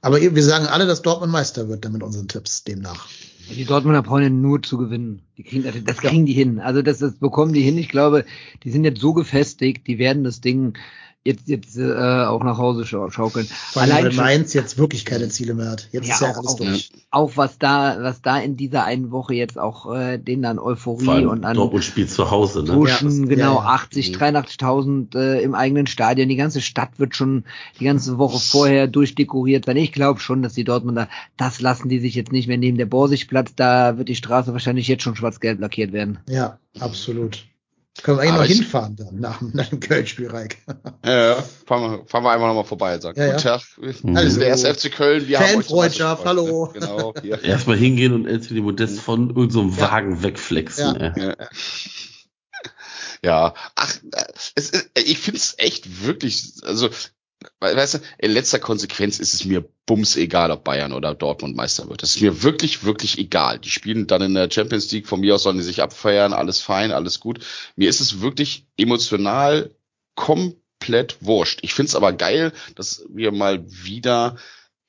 Aber 0.00 0.20
wir 0.20 0.44
sagen 0.44 0.66
alle, 0.66 0.86
dass 0.86 1.02
Dortmund 1.02 1.32
Meister 1.32 1.68
wird 1.68 1.84
dann 1.84 1.92
mit 1.92 2.02
unseren 2.02 2.28
Tipps 2.28 2.64
demnach. 2.64 3.08
Die 3.50 3.64
Dortmunder 3.64 4.02
brauchen 4.02 4.22
ja 4.22 4.30
nur 4.30 4.62
zu 4.62 4.76
gewinnen. 4.76 5.22
Die 5.36 5.42
kriegen, 5.42 5.64
das 5.64 5.74
das 5.84 5.96
kriegen 5.96 6.26
die 6.26 6.34
hin. 6.34 6.60
Also 6.60 6.82
das, 6.82 6.98
das 6.98 7.14
bekommen 7.14 7.52
die 7.52 7.62
hin. 7.62 7.78
Ich 7.78 7.88
glaube, 7.88 8.24
die 8.62 8.70
sind 8.70 8.84
jetzt 8.84 9.00
so 9.00 9.12
gefestigt, 9.14 9.86
die 9.86 9.98
werden 9.98 10.22
das 10.22 10.40
Ding 10.40 10.76
jetzt, 11.28 11.48
jetzt 11.48 11.76
äh, 11.78 11.92
auch 12.24 12.42
nach 12.42 12.58
Hause 12.58 12.84
schau 12.84 13.08
schaukeln. 13.10 13.46
Vor 13.46 13.82
allem, 13.82 13.92
Allein 13.92 14.04
weil 14.06 14.12
Mainz 14.14 14.54
jetzt 14.54 14.78
wirklich 14.78 15.04
keine 15.04 15.28
Ziele 15.28 15.54
mehr 15.54 15.70
hat. 15.70 15.88
Jetzt 15.92 16.08
Ja, 16.08 16.14
ist 16.14 16.20
ja 16.20 16.30
auch- 16.30 16.36
alles 16.38 16.46
auch- 16.52 16.56
durch. 16.58 16.90
Auch 17.10 17.32
was 17.36 17.58
da, 17.58 17.96
was 18.02 18.20
da 18.20 18.38
in 18.38 18.56
dieser 18.56 18.84
einen 18.84 19.10
Woche 19.10 19.32
jetzt 19.34 19.58
auch 19.58 19.94
äh, 19.94 20.18
denen 20.18 20.44
an 20.44 20.58
Euphorie 20.58 21.04
Vor 21.06 21.14
allem 21.14 21.28
und 21.30 21.44
an 21.44 21.56
Dortmund 21.56 21.82
spielt 21.84 22.10
zu 22.10 22.30
Hause, 22.30 22.62
ne? 22.62 22.72
pushen, 22.74 23.22
Ja, 23.22 23.34
genau, 23.34 23.54
ja, 23.56 23.62
ja. 23.62 23.66
80, 23.68 24.10
Mhm. 24.10 24.14
83.000 24.16 25.14
äh, 25.14 25.40
im 25.42 25.54
eigenen 25.54 25.86
Stadion. 25.86 26.28
Die 26.28 26.36
ganze 26.36 26.60
Stadt 26.60 26.98
wird 26.98 27.14
schon 27.16 27.44
die 27.80 27.84
ganze 27.84 28.18
Woche 28.18 28.38
vorher 28.38 28.86
durchdekoriert 28.88 29.64
sein. 29.64 29.76
Ich 29.78 29.92
glaube 29.92 30.20
schon, 30.20 30.42
dass 30.42 30.52
die 30.54 30.64
Dortmunder, 30.64 31.08
das 31.36 31.60
lassen 31.60 31.88
die 31.88 32.00
sich 32.00 32.14
jetzt 32.14 32.32
nicht 32.32 32.48
mehr 32.48 32.58
nehmen. 32.58 32.76
Der 32.78 32.86
Borsigplatz, 32.86 33.52
da 33.56 33.96
wird 33.96 34.08
die 34.08 34.14
Straße 34.16 34.52
wahrscheinlich 34.52 34.88
jetzt 34.88 35.02
schon 35.02 35.16
schwarz-gelb 35.16 35.60
lackiert 35.60 35.92
werden. 35.92 36.18
Ja, 36.28 36.58
absolut. 36.78 37.44
Können 38.02 38.18
wir 38.18 38.22
eigentlich 38.22 38.34
Aber 38.34 38.42
noch 38.42 38.48
hinfahren 38.48 38.96
dann 38.96 39.20
nach, 39.20 39.40
nach 39.40 39.68
dem 39.68 39.80
Köln-Spiel, 39.80 40.28
Reik. 40.28 40.58
Ja, 41.04 41.34
ja. 41.34 41.44
Fahren, 41.66 41.82
wir, 41.82 42.06
fahren 42.06 42.24
wir 42.24 42.30
einfach 42.30 42.46
nochmal 42.46 42.64
vorbei 42.64 42.94
und 42.94 43.02
sagen, 43.02 43.20
Ja, 43.20 43.28
guten 43.28 43.42
Tag, 43.42 43.62
wir 43.78 43.88
Also, 44.16 44.30
sind 44.30 44.40
der 44.40 44.48
erste 44.48 44.74
FC 44.74 44.92
Köln, 44.92 45.26
wir 45.28 45.38
Fanfreundschaft, 45.38 46.24
hallo. 46.24 46.70
Genau, 46.72 47.14
hier. 47.20 47.42
Erstmal 47.44 47.76
hingehen 47.76 48.12
und 48.12 48.28
Anthony 48.28 48.60
Modest 48.60 49.00
von 49.00 49.28
irgendeinem 49.28 49.72
so. 49.72 49.80
Wagen 49.80 50.22
wegflexen. 50.22 51.00
Ja. 51.00 51.14
Ja. 51.16 51.36
Ja, 53.24 53.54
ach, 53.74 53.96
äh, 54.12 54.24
es 54.54 54.70
ist, 54.70 54.90
ich 54.94 55.18
finde 55.18 55.38
es 55.38 55.54
echt 55.58 56.04
wirklich, 56.06 56.52
also, 56.62 56.88
weißt 57.60 57.94
du, 57.94 57.98
in 58.18 58.32
letzter 58.32 58.58
Konsequenz 58.58 59.18
ist 59.18 59.34
es 59.34 59.44
mir 59.44 59.64
bums 59.86 60.16
egal, 60.16 60.50
ob 60.50 60.64
Bayern 60.64 60.92
oder 60.92 61.14
Dortmund 61.14 61.56
Meister 61.56 61.88
wird. 61.88 62.02
Das 62.02 62.16
ist 62.16 62.20
mir 62.20 62.42
wirklich, 62.42 62.84
wirklich 62.84 63.18
egal. 63.18 63.58
Die 63.58 63.70
spielen 63.70 64.06
dann 64.06 64.22
in 64.22 64.34
der 64.34 64.50
Champions 64.50 64.90
League, 64.90 65.06
von 65.06 65.20
mir 65.20 65.34
aus 65.36 65.44
sollen 65.44 65.58
die 65.58 65.62
sich 65.62 65.82
abfeiern, 65.82 66.32
alles 66.32 66.60
fein, 66.60 66.92
alles 66.92 67.20
gut. 67.20 67.44
Mir 67.76 67.88
ist 67.88 68.00
es 68.00 68.20
wirklich 68.20 68.66
emotional 68.76 69.70
komplett 70.14 71.18
wurscht. 71.20 71.60
Ich 71.62 71.74
finde 71.74 71.88
es 71.88 71.94
aber 71.94 72.12
geil, 72.12 72.52
dass 72.74 73.04
wir 73.08 73.32
mal 73.32 73.64
wieder 73.68 74.36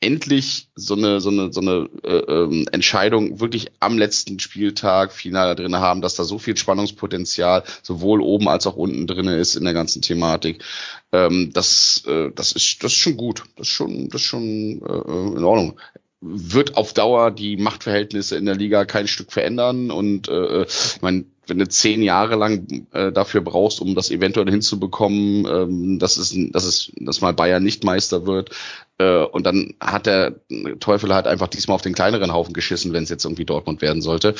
endlich 0.01 0.69
so 0.75 0.95
eine 0.95 1.19
so 1.19 1.29
eine 1.29 1.51
so 1.51 1.61
eine 1.61 1.89
äh, 2.03 2.31
ähm, 2.31 2.65
Entscheidung 2.71 3.39
wirklich 3.39 3.71
am 3.79 3.97
letzten 3.97 4.39
Spieltag 4.39 5.11
final 5.11 5.55
drin 5.55 5.75
haben, 5.75 6.01
dass 6.01 6.15
da 6.15 6.23
so 6.23 6.39
viel 6.39 6.55
Spannungspotenzial 6.55 7.63
sowohl 7.83 8.21
oben 8.21 8.47
als 8.47 8.65
auch 8.65 8.75
unten 8.75 9.07
drin 9.07 9.27
ist 9.27 9.55
in 9.55 9.65
der 9.65 9.73
ganzen 9.73 10.01
Thematik. 10.01 10.63
Ähm, 11.11 11.51
das 11.53 12.03
äh, 12.07 12.31
das 12.33 12.53
ist 12.53 12.83
das 12.83 12.93
ist 12.93 12.97
schon 12.97 13.17
gut, 13.17 13.43
das 13.57 13.67
ist 13.67 13.73
schon 13.73 14.09
das 14.09 14.21
ist 14.21 14.27
schon 14.27 14.81
äh, 14.81 15.37
in 15.37 15.43
Ordnung. 15.43 15.79
Wird 16.21 16.75
auf 16.75 16.93
Dauer 16.93 17.31
die 17.31 17.57
Machtverhältnisse 17.57 18.35
in 18.37 18.45
der 18.45 18.55
Liga 18.55 18.85
kein 18.85 19.07
Stück 19.07 19.31
verändern 19.31 19.89
und 19.89 20.27
äh, 20.27 20.63
ich 20.63 21.01
meine 21.01 21.25
wenn 21.49 21.59
du 21.59 21.67
zehn 21.67 22.01
Jahre 22.01 22.35
lang 22.35 22.87
äh, 22.91 23.11
dafür 23.11 23.41
brauchst, 23.41 23.81
um 23.81 23.95
das 23.95 24.11
eventuell 24.11 24.49
hinzubekommen, 24.49 25.45
ähm, 25.45 25.99
dass 25.99 26.17
es, 26.17 26.35
dass 26.51 26.63
es, 26.63 26.91
dass 26.97 27.21
mal 27.21 27.33
Bayern 27.33 27.63
nicht 27.63 27.83
Meister 27.83 28.25
wird, 28.25 28.51
äh, 28.99 29.23
und 29.23 29.45
dann 29.45 29.73
hat 29.79 30.05
der 30.05 30.35
Teufel 30.79 31.13
halt 31.13 31.27
einfach 31.27 31.47
diesmal 31.47 31.75
auf 31.75 31.81
den 31.81 31.93
kleineren 31.93 32.33
Haufen 32.33 32.53
geschissen, 32.53 32.93
wenn 32.93 33.03
es 33.03 33.09
jetzt 33.09 33.25
irgendwie 33.25 33.45
Dortmund 33.45 33.81
werden 33.81 34.01
sollte. 34.01 34.35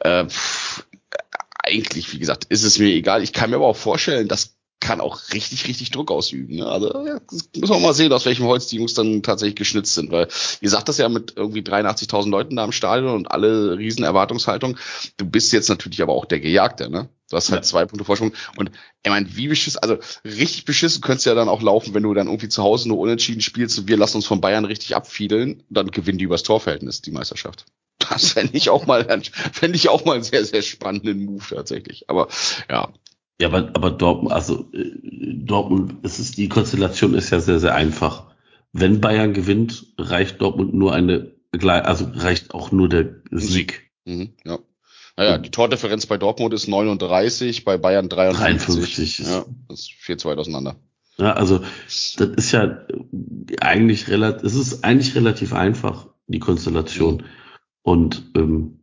Äh, 0.00 0.26
pff, 0.26 0.86
eigentlich, 1.64 2.12
wie 2.12 2.18
gesagt, 2.18 2.44
ist 2.44 2.62
es 2.62 2.78
mir 2.78 2.88
egal. 2.88 3.22
Ich 3.22 3.32
kann 3.32 3.50
mir 3.50 3.56
aber 3.56 3.66
auch 3.66 3.76
vorstellen, 3.76 4.28
das 4.28 4.56
kann 4.84 5.00
auch 5.00 5.32
richtig, 5.32 5.66
richtig 5.66 5.90
Druck 5.90 6.10
ausüben. 6.10 6.56
Ne? 6.56 6.66
Also 6.66 6.88
ja, 7.06 7.18
müssen 7.56 7.74
wir 7.74 7.80
mal 7.80 7.94
sehen, 7.94 8.12
aus 8.12 8.26
welchem 8.26 8.44
Holz 8.44 8.66
die 8.66 8.76
Jungs 8.76 8.92
dann 8.92 9.22
tatsächlich 9.22 9.56
geschnitzt 9.56 9.94
sind. 9.94 10.12
Weil 10.12 10.28
ihr 10.60 10.68
sagt 10.68 10.88
das 10.88 10.98
ja 10.98 11.08
mit 11.08 11.32
irgendwie 11.36 11.62
83.000 11.62 12.28
Leuten 12.28 12.56
da 12.56 12.64
im 12.64 12.72
Stadion 12.72 13.14
und 13.14 13.30
alle 13.30 13.78
riesen 13.78 14.04
Erwartungshaltung. 14.04 14.76
Du 15.16 15.24
bist 15.24 15.52
jetzt 15.52 15.70
natürlich 15.70 16.02
aber 16.02 16.12
auch 16.12 16.26
der 16.26 16.40
Gejagte, 16.40 16.90
ne? 16.90 17.08
Du 17.30 17.36
hast 17.36 17.50
halt 17.50 17.64
Ja. 17.64 17.68
zwei 17.68 17.86
Punkte 17.86 18.04
Vorsprung. 18.04 18.34
Und 18.56 18.70
ich 19.02 19.10
meine, 19.10 19.34
wie 19.34 19.48
beschissen, 19.48 19.80
also 19.82 19.96
richtig 20.24 20.66
beschissen 20.66 21.00
könnte 21.00 21.18
es 21.18 21.24
ja 21.24 21.34
dann 21.34 21.48
auch 21.48 21.62
laufen, 21.62 21.94
wenn 21.94 22.02
du 22.02 22.12
dann 22.12 22.26
irgendwie 22.26 22.50
zu 22.50 22.62
Hause 22.62 22.88
nur 22.88 22.98
unentschieden 22.98 23.40
spielst 23.40 23.78
und 23.78 23.88
wir 23.88 23.96
lassen 23.96 24.18
uns 24.18 24.26
von 24.26 24.42
Bayern 24.42 24.66
richtig 24.66 24.94
abfiedeln, 24.94 25.62
dann 25.70 25.90
gewinnen 25.90 26.18
die 26.18 26.24
übers 26.24 26.42
Torverhältnis 26.42 27.00
die 27.00 27.10
Meisterschaft. 27.10 27.64
Das 28.10 28.32
fände 28.32 28.54
ich 28.54 28.68
auch 28.68 28.84
mal, 28.86 29.06
fände 29.52 29.76
ich 29.76 29.88
auch 29.88 30.04
mal 30.04 30.14
einen 30.14 30.24
sehr, 30.24 30.44
sehr 30.44 30.60
spannenden 30.60 31.24
Move 31.24 31.44
tatsächlich. 31.48 32.10
Aber 32.10 32.28
ja, 32.70 32.92
Ja, 33.40 33.48
aber, 33.48 33.70
aber 33.74 33.90
Dortmund, 33.90 34.32
also 34.32 34.70
äh, 34.72 34.92
Dortmund, 35.02 35.94
es 36.02 36.18
ist 36.18 36.36
die 36.36 36.48
Konstellation 36.48 37.14
ist 37.14 37.30
ja 37.30 37.40
sehr, 37.40 37.58
sehr 37.60 37.74
einfach. 37.74 38.24
Wenn 38.72 39.00
Bayern 39.00 39.34
gewinnt, 39.34 39.86
reicht 39.98 40.40
Dortmund 40.40 40.74
nur 40.74 40.94
eine, 40.94 41.32
also 41.60 42.08
reicht 42.14 42.54
auch 42.54 42.70
nur 42.72 42.88
der 42.88 43.16
Sieg. 43.30 43.90
Mhm, 44.04 44.34
ja. 44.44 44.58
Naja, 45.16 45.38
die 45.38 45.50
Tordifferenz 45.50 46.06
bei 46.06 46.18
Dortmund 46.18 46.52
ist 46.54 46.66
39, 46.66 47.64
bei 47.64 47.76
Bayern 47.78 48.08
53. 48.08 48.66
53 48.66 49.20
ist- 49.20 49.30
Ja, 49.30 49.44
das 49.68 49.88
ist 50.08 50.20
zu 50.20 50.28
weit 50.28 50.38
auseinander. 50.38 50.76
Ja, 51.18 51.34
also 51.34 51.60
das 52.16 52.18
ist 52.36 52.50
ja 52.52 52.84
eigentlich 53.60 54.08
relativ, 54.08 54.42
es 54.44 54.54
ist 54.56 54.82
eigentlich 54.82 55.14
relativ 55.14 55.52
einfach 55.52 56.08
die 56.26 56.40
Konstellation. 56.40 57.22
Und 57.82 58.24
ähm, 58.36 58.80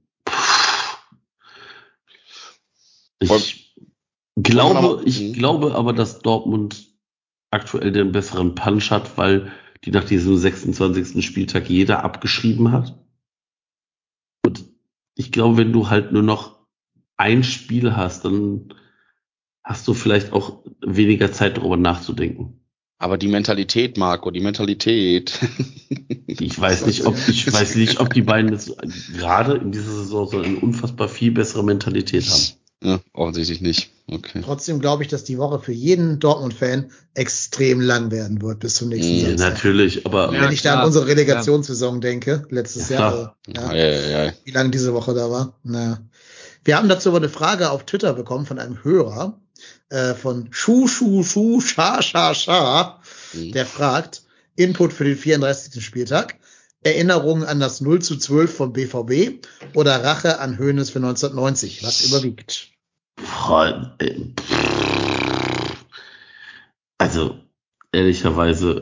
ich 3.19 3.60
glaube, 4.43 5.03
ich 5.05 5.21
Mhm. 5.21 5.33
glaube 5.33 5.75
aber, 5.75 5.93
dass 5.93 6.19
Dortmund 6.19 6.87
aktuell 7.51 7.91
den 7.91 8.11
besseren 8.11 8.55
Punch 8.55 8.91
hat, 8.91 9.17
weil 9.17 9.51
die 9.83 9.91
nach 9.91 10.03
diesem 10.05 10.37
26. 10.37 11.21
Spieltag 11.25 11.69
jeder 11.69 12.03
abgeschrieben 12.03 12.71
hat. 12.71 12.97
Und 14.45 14.63
ich 15.15 15.31
glaube, 15.31 15.57
wenn 15.57 15.73
du 15.73 15.89
halt 15.89 16.11
nur 16.11 16.23
noch 16.23 16.59
ein 17.17 17.43
Spiel 17.43 17.95
hast, 17.95 18.25
dann 18.25 18.73
hast 19.63 19.87
du 19.87 19.93
vielleicht 19.93 20.33
auch 20.33 20.63
weniger 20.85 21.31
Zeit 21.31 21.57
darüber 21.57 21.77
nachzudenken. 21.77 22.57
Aber 22.99 23.17
die 23.17 23.27
Mentalität, 23.27 23.97
Marco, 23.97 24.31
die 24.31 24.39
Mentalität. 24.41 25.39
Ich 26.27 26.59
weiß 26.59 26.85
nicht, 26.85 27.05
ob 27.05 27.15
ich 27.27 27.51
weiß 27.51 27.75
nicht, 27.75 27.99
ob 27.99 28.13
die 28.13 28.21
beiden 28.21 28.51
jetzt 28.51 28.73
gerade 29.13 29.55
in 29.55 29.71
dieser 29.71 29.91
Saison 29.91 30.27
so 30.27 30.39
eine 30.39 30.55
unfassbar 30.55 31.09
viel 31.09 31.31
bessere 31.31 31.63
Mentalität 31.63 32.25
haben. 32.25 32.41
ja, 32.83 32.99
offensichtlich 33.13 33.59
nicht. 33.61 33.90
Okay. 34.13 34.41
Trotzdem 34.43 34.79
glaube 34.81 35.03
ich, 35.03 35.09
dass 35.09 35.23
die 35.23 35.37
Woche 35.37 35.59
für 35.59 35.71
jeden 35.71 36.19
Dortmund-Fan 36.19 36.91
extrem 37.13 37.79
lang 37.79 38.11
werden 38.11 38.41
wird 38.41 38.59
bis 38.59 38.75
zum 38.75 38.89
nächsten 38.89 39.13
Ja, 39.15 39.21
Ja, 39.21 39.27
Samstag. 39.29 39.53
natürlich, 39.53 40.05
aber 40.05 40.33
Ja, 40.33 40.41
Wenn 40.41 40.51
ich 40.51 40.61
da 40.61 40.71
an 40.73 40.77
klar. 40.79 40.87
unsere 40.87 41.07
Relegationssaison 41.07 42.01
denke, 42.01 42.45
letztes 42.49 42.89
Ja, 42.89 42.99
Jahr, 42.99 43.37
klar. 43.43 43.71
Ja, 43.71 43.73
ja, 43.73 43.89
ja, 44.09 44.25
ja. 44.25 44.33
wie 44.43 44.51
lange 44.51 44.69
diese 44.71 44.93
Woche 44.93 45.13
da 45.13 45.31
war. 45.31 45.57
Naja. 45.63 46.01
Wir 46.65 46.77
haben 46.77 46.89
dazu 46.89 47.09
aber 47.09 47.17
eine 47.19 47.29
Frage 47.29 47.71
auf 47.71 47.85
Twitter 47.85 48.13
bekommen 48.13 48.45
von 48.45 48.59
einem 48.59 48.83
Hörer, 48.83 49.39
äh, 49.89 50.13
von 50.13 50.47
Schu, 50.51 50.87
Schu, 50.87 51.23
Schu, 51.23 51.61
Scha, 51.61 52.01
Scha, 52.01 52.33
Scha, 52.35 52.99
Mhm. 53.33 53.53
der 53.53 53.65
fragt, 53.65 54.23
Input 54.57 54.91
für 54.91 55.05
den 55.05 55.15
34. 55.15 55.81
Spieltag, 55.81 56.35
Erinnerungen 56.83 57.45
an 57.45 57.59
das 57.61 57.79
0 57.79 58.01
zu 58.01 58.17
12 58.17 58.53
vom 58.57 58.73
BVB 58.73 59.39
oder 59.73 60.03
Rache 60.03 60.39
an 60.39 60.59
Hoeneß 60.59 60.89
für 60.89 60.99
1990? 60.99 61.81
Was 61.83 62.01
überwiegt? 62.01 62.67
Äh, 63.99 64.13
also 66.97 67.37
ehrlicherweise 67.91 68.81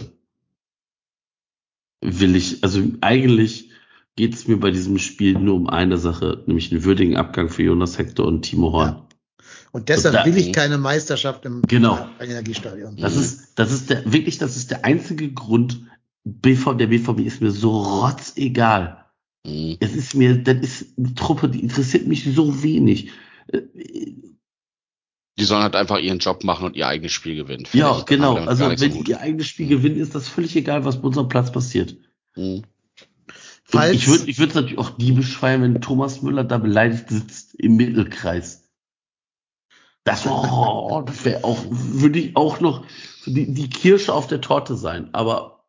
will 2.01 2.35
ich, 2.35 2.63
also 2.63 2.81
eigentlich 3.01 3.71
geht 4.15 4.33
es 4.33 4.47
mir 4.47 4.57
bei 4.57 4.71
diesem 4.71 4.97
Spiel 4.99 5.33
nur 5.37 5.55
um 5.55 5.67
eine 5.69 5.97
Sache, 5.97 6.43
nämlich 6.45 6.71
einen 6.71 6.83
würdigen 6.83 7.15
Abgang 7.17 7.49
für 7.49 7.63
Jonas 7.63 7.97
Hector 7.97 8.25
und 8.27 8.41
Timo 8.43 8.71
Horn. 8.73 9.03
Und 9.71 9.89
deshalb 9.89 10.13
Da- 10.15 10.25
will 10.25 10.37
ich 10.37 10.51
keine 10.51 10.77
Meisterschaft 10.77 11.45
im 11.45 11.61
Genau. 11.63 12.07
Energiestadion. 12.19 12.97
Das 12.97 13.15
Mhm. 13.15 13.21
ist, 13.21 13.53
das 13.55 13.71
ist 13.71 13.89
der, 13.89 14.11
wirklich, 14.11 14.37
das 14.37 14.57
ist 14.57 14.71
der 14.71 14.83
einzige 14.85 15.31
Grund. 15.31 15.85
BV, 16.25 16.73
der 16.73 16.87
BVB 16.87 17.19
ist 17.25 17.41
mir 17.41 17.51
so 17.51 17.77
rotzegal. 17.81 19.05
Mhm. 19.45 19.77
Es 19.79 19.95
ist 19.95 20.15
mir, 20.15 20.37
das 20.43 20.57
ist 20.57 20.97
eine 20.97 21.13
Truppe, 21.15 21.49
die 21.49 21.61
interessiert 21.61 22.07
mich 22.07 22.25
so 22.33 22.61
wenig. 22.63 23.11
Die 25.39 25.45
sollen 25.45 25.63
halt 25.63 25.75
einfach 25.75 25.97
ihren 25.97 26.19
Job 26.19 26.43
machen 26.43 26.65
und 26.65 26.75
ihr 26.75 26.87
eigenes 26.87 27.13
Spiel 27.13 27.35
gewinnen. 27.35 27.65
Ja. 27.73 27.93
Dann 27.93 28.05
genau. 28.05 28.35
Also 28.35 28.65
wenn 28.65 28.71
am 28.71 29.03
die 29.03 29.11
ihr 29.11 29.21
eigenes 29.21 29.47
Spiel 29.47 29.67
gewinnen, 29.67 29.97
ist 29.97 30.13
das 30.13 30.27
völlig 30.27 30.55
egal, 30.55 30.85
was 30.85 31.01
bei 31.01 31.07
unserem 31.07 31.29
Platz 31.29 31.51
passiert. 31.51 31.95
Mhm. 32.35 32.63
Falls, 33.63 33.93
ich 33.93 34.07
würde 34.07 34.25
ich 34.25 34.39
würde 34.39 34.55
natürlich 34.55 34.79
auch 34.79 34.89
diebisch 34.89 35.37
feiern, 35.37 35.61
wenn 35.61 35.81
Thomas 35.81 36.21
Müller 36.21 36.43
da 36.43 36.57
beleidigt 36.57 37.09
sitzt 37.09 37.55
im 37.55 37.75
Mittelkreis. 37.75 38.63
Das, 40.03 40.25
oh, 40.25 41.03
das 41.05 41.23
wäre 41.23 41.43
auch, 41.43 41.63
würde 41.69 42.19
ich 42.19 42.35
auch 42.35 42.59
noch 42.59 42.83
die, 43.25 43.53
die 43.53 43.69
Kirsche 43.69 44.13
auf 44.13 44.27
der 44.27 44.41
Torte 44.41 44.75
sein. 44.75 45.09
Aber 45.13 45.65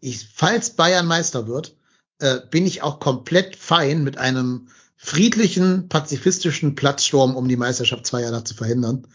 ich, 0.00 0.28
falls 0.32 0.76
Bayern 0.76 1.06
Meister 1.06 1.48
wird, 1.48 1.76
äh, 2.20 2.38
bin 2.50 2.66
ich 2.66 2.82
auch 2.82 3.00
komplett 3.00 3.56
fein 3.56 4.04
mit 4.04 4.18
einem 4.18 4.68
friedlichen, 5.04 5.90
pazifistischen 5.90 6.74
Platzsturm, 6.76 7.36
um 7.36 7.46
die 7.46 7.56
Meisterschaft 7.58 8.06
zwei 8.06 8.22
Jahre 8.22 8.42
zu 8.42 8.54
verhindern. 8.54 9.06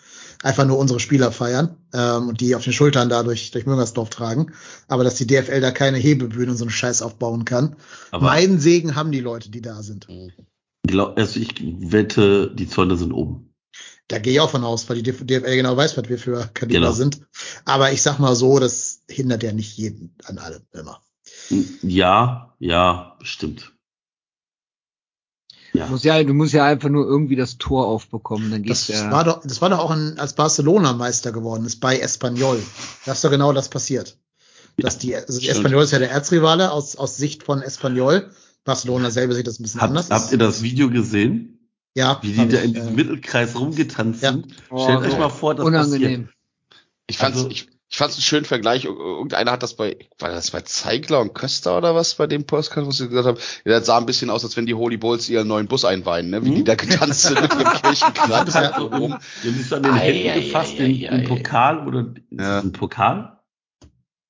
Einfach 0.44 0.66
nur 0.66 0.78
unsere 0.78 1.00
Spieler 1.00 1.32
feiern 1.32 1.76
ähm, 1.94 2.30
und 2.30 2.42
die 2.42 2.54
auf 2.56 2.64
den 2.64 2.74
Schultern 2.74 3.10
dadurch 3.10 3.50
durch 3.52 3.66
Müngersdorf 3.66 4.10
tragen. 4.12 4.54
Aber 4.88 5.04
dass 5.04 5.16
die 5.16 5.26
DFL 5.26 5.60
da 5.62 5.72
keine 5.72 5.98
Hebebühne 5.98 6.52
und 6.52 6.58
so 6.58 6.64
einen 6.64 6.70
Scheiß 6.72 7.02
aufbauen 7.02 7.44
kann. 7.44 7.76
Aber- 8.12 8.28
Meinen 8.28 8.60
Segen 8.60 8.96
haben 8.96 9.12
die 9.12 9.20
Leute, 9.20 9.50
die 9.50 9.62
da 9.62 9.82
sind. 9.82 10.08
glaub, 10.88 11.18
also 11.18 11.40
ich 11.40 11.56
wette, 11.60 12.54
die 12.54 12.70
Zäune 12.70 12.96
sind 12.96 13.12
oben. 13.12 13.52
Da 14.08 14.20
gehe 14.20 14.34
ich 14.34 14.40
auch 14.40 14.50
von 14.52 14.64
aus, 14.64 14.88
weil 14.90 15.02
die 15.02 15.12
DFL 15.12 15.56
genau 15.56 15.76
weiß, 15.76 15.98
was 15.98 16.08
wir 16.08 16.20
für 16.20 16.50
Kaliber 16.54 16.80
Genau. 16.82 16.92
sind. 16.94 17.22
Aber 17.66 17.92
ich 17.92 18.02
sag 18.04 18.20
mal 18.20 18.36
so, 18.36 18.60
das 18.60 19.02
hindert 19.10 19.42
ja 19.44 19.52
nicht 19.54 19.76
jeden 19.78 20.16
an 20.24 20.38
allem 20.38 20.62
immer. 20.72 21.02
Ja, 21.82 22.54
ja, 22.60 23.16
bestimmt. 23.20 23.74
Ja. 25.74 25.86
Du 25.86 25.92
musst 25.92 26.04
ja, 26.04 26.24
du 26.24 26.34
musst 26.34 26.54
ja 26.54 26.66
einfach 26.66 26.90
nur 26.90 27.06
irgendwie 27.06 27.36
das 27.36 27.58
Tor 27.58 27.86
aufbekommen, 27.88 28.50
dann 28.52 28.64
geht's 28.64 28.88
Das 28.88 28.96
ja. 29.02 29.12
war 29.12 29.24
doch, 29.24 29.42
das 29.44 29.62
war 29.62 29.70
doch 29.70 29.80
auch 29.80 29.92
ein, 29.92 30.18
als 30.18 30.34
Barcelona 30.34 30.94
Meister 30.94 31.32
geworden 31.32 31.66
ist 31.66 31.80
bei 31.80 32.00
Espanyol. 32.00 32.62
Da 33.06 33.12
ist 33.12 33.24
doch 33.24 33.30
genau 33.30 33.54
das 33.54 33.70
passiert. 33.70 34.18
Dass 34.78 34.98
die, 34.98 35.16
also 35.16 35.40
die. 35.40 35.50
Espanyol 35.50 35.84
ist 35.84 35.92
ja 35.92 36.00
der 36.00 36.10
Erzrivale 36.12 36.72
aus, 36.72 36.96
aus 36.96 37.18
Sicht 37.18 37.44
von 37.44 37.62
Espanyol. 37.62 38.32
Barcelona 38.64 39.12
selber 39.12 39.34
sieht 39.36 39.48
das 39.48 39.60
ein 39.60 39.64
bisschen 39.64 39.82
Habt, 39.82 39.90
anders. 39.90 40.10
habt 40.10 40.32
ihr 40.32 40.38
das 40.38 40.62
Video 40.64 40.90
gesehen? 40.90 41.68
Ja, 41.96 42.20
wie 42.22 42.32
die 42.34 42.40
hab 42.40 42.50
da 42.50 42.58
ich, 42.58 42.64
in 42.66 42.74
diesem 42.74 42.90
äh, 42.90 42.96
Mittelkreis 42.96 43.56
rumgetanzt 43.60 44.22
Ja. 44.24 44.32
sind. 44.34 44.48
Oh, 44.70 44.84
Stellt 44.84 45.02
euch 45.02 45.18
mal 45.20 45.30
vor, 45.30 45.56
das 45.56 45.66
Unangenehm. 45.66 46.26
passiert. 46.26 46.36
Ich 47.08 47.18
fand's, 47.18 47.38
Also- 47.38 47.50
ich, 47.50 47.68
ich 47.92 47.98
fand's 47.98 48.16
einen 48.16 48.22
schönen 48.22 48.46
Vergleich. 48.46 48.86
Irgendeiner 48.86 49.52
hat 49.52 49.64
das 49.64 49.76
bei, 49.76 49.98
war 50.20 50.30
das 50.30 50.52
bei 50.52 50.62
Zeigler 50.62 51.20
und 51.22 51.34
Köster 51.34 51.76
oder 51.78 51.96
was 51.96 52.16
bei 52.16 52.28
dem 52.28 52.44
Podcast, 52.46 52.88
was 52.88 52.98
sie 52.98 53.10
gesagt 53.10 53.28
haben? 53.28 53.38
Ja, 53.66 53.80
Das 53.80 53.88
sah 53.88 53.98
ein 53.98 54.06
bisschen 54.06 54.30
aus, 54.30 54.44
als 54.44 54.56
wenn 54.58 54.68
die 54.68 54.76
Holy 54.76 54.98
Bulls 54.98 55.28
ihren 55.28 55.48
neuen 55.48 55.68
Bus 55.68 55.86
einweihen, 55.86 56.30
ne? 56.30 56.46
Wie 56.46 56.52
Mhm. 56.52 56.56
die 56.56 56.64
da 56.64 56.76
getanzt 56.76 57.24
sind 57.24 57.42
mit 57.42 57.52
ihrem 57.54 57.64
Kirchenkranz 57.82 58.54
Ja, 58.54 58.78
so 58.78 58.86
rum. 58.88 59.18
Die 59.44 59.48
haben 59.48 59.58
sich 59.58 59.70
den 59.70 59.86
Ei, 59.86 59.98
Händen 60.00 60.30
ei, 60.30 60.40
gefasst, 60.42 60.74
ei, 60.80 60.84
den, 60.86 61.00
den. 61.00 61.24
Pokal 61.24 61.88
oder 61.88 62.02
ist 62.30 62.40
Ja. 62.40 62.56
das 62.58 62.64
ein 62.66 62.72
Pokal? 62.74 63.40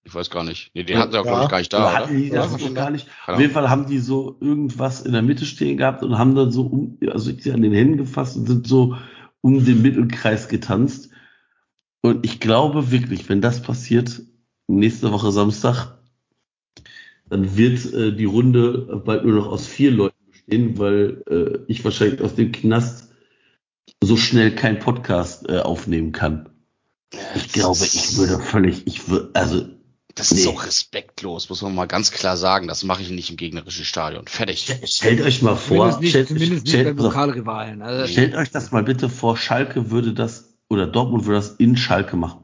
Ich 0.05 0.15
weiß 0.15 0.29
gar 0.29 0.43
nicht. 0.45 0.71
Nee, 0.73 0.83
den 0.83 0.97
hatten 0.97 1.11
sie 1.11 1.19
auch, 1.19 1.25
Ja. 1.25 1.31
glaube 1.31 1.43
ich, 1.43 1.49
gar 1.49 1.57
nicht 1.59 1.73
da, 1.73 1.93
hatten 1.93 2.15
die 2.15 2.29
das 2.29 2.51
noch 2.57 2.73
gar 2.73 2.89
nicht? 2.89 3.07
Keine 3.25 3.35
Auf 3.35 3.41
jeden 3.41 3.53
Fall 3.53 3.69
haben 3.69 3.85
die 3.87 3.99
so 3.99 4.37
irgendwas 4.39 5.01
in 5.01 5.11
der 5.11 5.21
Mitte 5.21 5.45
stehen 5.45 5.77
gehabt 5.77 6.01
und 6.01 6.17
haben 6.17 6.33
dann 6.33 6.51
so 6.51 6.63
um, 6.63 6.97
also 7.11 7.31
die 7.31 7.51
an 7.51 7.61
den 7.61 7.73
Händen 7.73 7.97
gefasst 7.97 8.37
und 8.37 8.47
sind 8.47 8.65
so 8.65 8.95
um 9.41 9.63
den 9.65 9.81
Mittelkreis 9.81 10.47
getanzt. 10.47 11.08
Und 12.01 12.25
ich 12.25 12.39
glaube 12.39 12.91
wirklich, 12.91 13.27
wenn 13.29 13.41
das 13.41 13.61
passiert, 13.61 14.21
nächste 14.67 15.11
Woche 15.11 15.31
Samstag, 15.31 15.97
dann 17.29 17.57
wird 17.57 17.93
äh, 17.93 18.15
die 18.15 18.25
Runde 18.25 19.01
bald 19.05 19.25
nur 19.25 19.35
noch 19.35 19.47
aus 19.47 19.67
vier 19.67 19.91
Leuten 19.91 20.15
bestehen, 20.31 20.77
weil 20.77 21.23
äh, 21.29 21.59
ich 21.71 21.83
wahrscheinlich 21.83 22.21
aus 22.21 22.35
dem 22.35 22.51
Knast 22.51 23.09
so 24.01 24.17
schnell 24.17 24.55
keinen 24.55 24.79
Podcast 24.79 25.47
äh, 25.49 25.59
aufnehmen 25.59 26.11
kann. 26.11 26.49
Ich 27.35 27.51
glaube, 27.51 27.83
ich 27.83 28.17
würde 28.17 28.39
völlig, 28.39 28.87
ich 28.87 29.09
würde, 29.09 29.29
also 29.33 29.65
Das 30.15 30.31
ist 30.31 30.45
Nee. 30.45 30.51
auch 30.51 30.65
respektlos, 30.65 31.49
muss 31.49 31.61
man 31.61 31.75
mal 31.75 31.85
ganz 31.85 32.11
klar 32.11 32.37
sagen. 32.37 32.67
Das 32.67 32.83
mache 32.83 33.01
ich 33.01 33.09
nicht 33.09 33.29
im 33.29 33.37
gegnerischen 33.37 33.83
Stadion. 33.85 34.27
Fertig. 34.27 34.67
St- 34.67 34.87
Stellt 34.97 35.21
euch 35.21 35.41
mal 35.41 35.55
vor, 35.55 35.91
Zumindest 35.91 36.01
nicht, 36.01 36.09
stellt, 36.11 36.27
zumindest 36.29 36.51
nicht 36.65 36.69
stellt, 36.69 36.85
beim 36.87 36.95
pass 36.97 37.05
auf, 37.07 37.13
Pokalrivalen. 37.13 37.81
Also, 37.81 38.11
stellt 38.11 38.35
euch 38.35 38.51
das 38.51 38.71
mal 38.71 38.83
bitte 38.83 39.09
vor, 39.09 39.37
Schalke 39.37 39.91
würde 39.91 40.13
das, 40.13 40.48
oder 40.69 40.87
Dortmund 40.87 41.25
würde 41.25 41.39
das 41.39 41.55
in 41.55 41.75
Schalke 41.75 42.15
machen. 42.15 42.43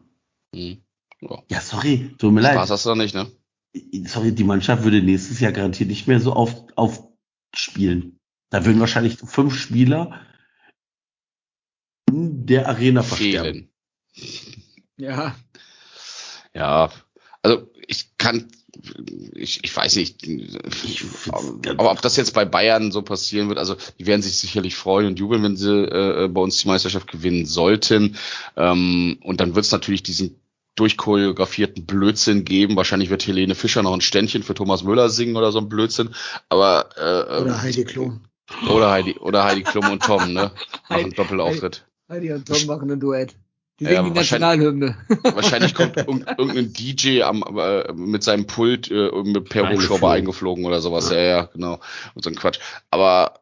Hm. 0.54 0.82
Ja. 1.22 1.44
Ja, 1.50 1.62
sorry, 1.62 2.14
tut 2.18 2.34
mir 2.34 2.42
Spaß 2.42 2.56
leid. 2.56 2.70
hast 2.70 2.86
du 2.86 2.90
doch 2.90 2.96
nicht, 2.96 3.16
ne? 3.16 3.32
Sorry, 4.06 4.34
die 4.34 4.44
Mannschaft 4.44 4.84
würde 4.84 5.02
nächstes 5.02 5.40
Jahr 5.40 5.52
garantiert 5.52 5.90
nicht 5.90 6.08
mehr 6.08 6.20
so 6.20 6.34
auf, 6.34 6.66
aufspielen. 6.76 8.20
Da 8.50 8.66
würden 8.66 8.80
wahrscheinlich 8.80 9.18
fünf 9.18 9.56
Spieler 9.56 10.22
in 12.08 12.46
der 12.46 12.70
Arena 12.70 13.04
versterben. 13.04 13.70
Fehlen. 14.14 14.76
ja, 14.98 15.36
Ja, 16.54 16.90
also 17.42 17.70
ich 17.88 18.18
kann, 18.18 18.50
ich, 19.34 19.64
ich 19.64 19.76
weiß 19.76 19.96
nicht, 19.96 20.28
aber 21.78 21.92
ob 21.92 22.02
das 22.02 22.16
jetzt 22.18 22.34
bei 22.34 22.46
Bayern 22.46 22.92
so 22.92 23.02
passieren 23.02 23.48
wird, 23.50 23.60
also 23.60 23.76
die 24.00 24.06
werden 24.06 24.22
sich 24.22 24.38
sicherlich 24.38 24.76
freuen 24.76 25.08
und 25.08 25.20
jubeln, 25.20 25.44
wenn 25.44 25.58
sie 25.58 25.72
äh, 25.72 26.28
bei 26.28 26.42
uns 26.42 26.58
die 26.58 26.68
Meisterschaft 26.68 27.12
gewinnen 27.12 27.46
sollten. 27.46 28.18
Ähm, 28.56 29.18
und 29.22 29.40
dann 29.42 29.56
wird 29.56 29.66
es 29.66 29.72
natürlich 29.72 30.04
diesen 30.04 30.40
durchchoreografierten 30.76 31.86
Blödsinn 31.86 32.44
geben. 32.46 32.76
Wahrscheinlich 32.76 33.10
wird 33.10 33.26
Helene 33.26 33.56
Fischer 33.56 33.82
noch 33.84 33.94
ein 33.94 34.02
Ständchen 34.02 34.44
für 34.44 34.54
Thomas 34.54 34.84
Müller 34.84 35.10
singen 35.10 35.36
oder 35.38 35.52
so 35.52 35.60
ein 35.60 35.70
Blödsinn. 35.70 36.10
Aber 36.50 36.90
äh, 36.98 37.42
Oder 37.42 37.62
Heidi 37.62 37.86
Klum. 37.86 38.22
oder 38.70 38.92
Heidi 38.92 39.18
oder 39.20 39.44
Heidi 39.46 39.64
Klum 39.64 39.90
und 39.90 40.04
Tom, 40.04 40.34
ne? 40.34 40.52
Machen 40.90 41.12
Doppelauftritt. 41.12 41.86
Heidi 42.10 42.32
und 42.34 42.48
Tom 42.48 42.66
machen 42.68 42.92
ein 42.92 43.00
Duett. 43.00 43.36
Die 43.80 43.84
Ja, 43.86 43.98
singen 43.98 44.14
die 44.14 44.16
wahrscheinlich- 44.20 44.60
Nationalhymne. 44.60 44.98
Wahrscheinlich 45.36 45.74
kommt 45.76 45.98
irg- 45.98 46.38
irgendein 46.40 46.72
DJ 46.74 47.24
am, 47.24 47.44
äh, 47.58 47.92
mit 47.94 48.24
seinem 48.24 48.48
Pult 48.48 48.90
äh, 48.90 49.12
mit 49.24 49.50
per 49.50 49.70
Hubschrauber 49.70 50.12
Eingeflogen. 50.12 50.64
oder 50.66 50.80
sowas. 50.82 51.10
Ja, 51.12 51.18
ja, 51.20 51.42
genau. 51.54 51.80
Und 52.14 52.24
so 52.24 52.30
ein 52.30 52.36
Quatsch. 52.36 52.60
Aber 52.90 53.42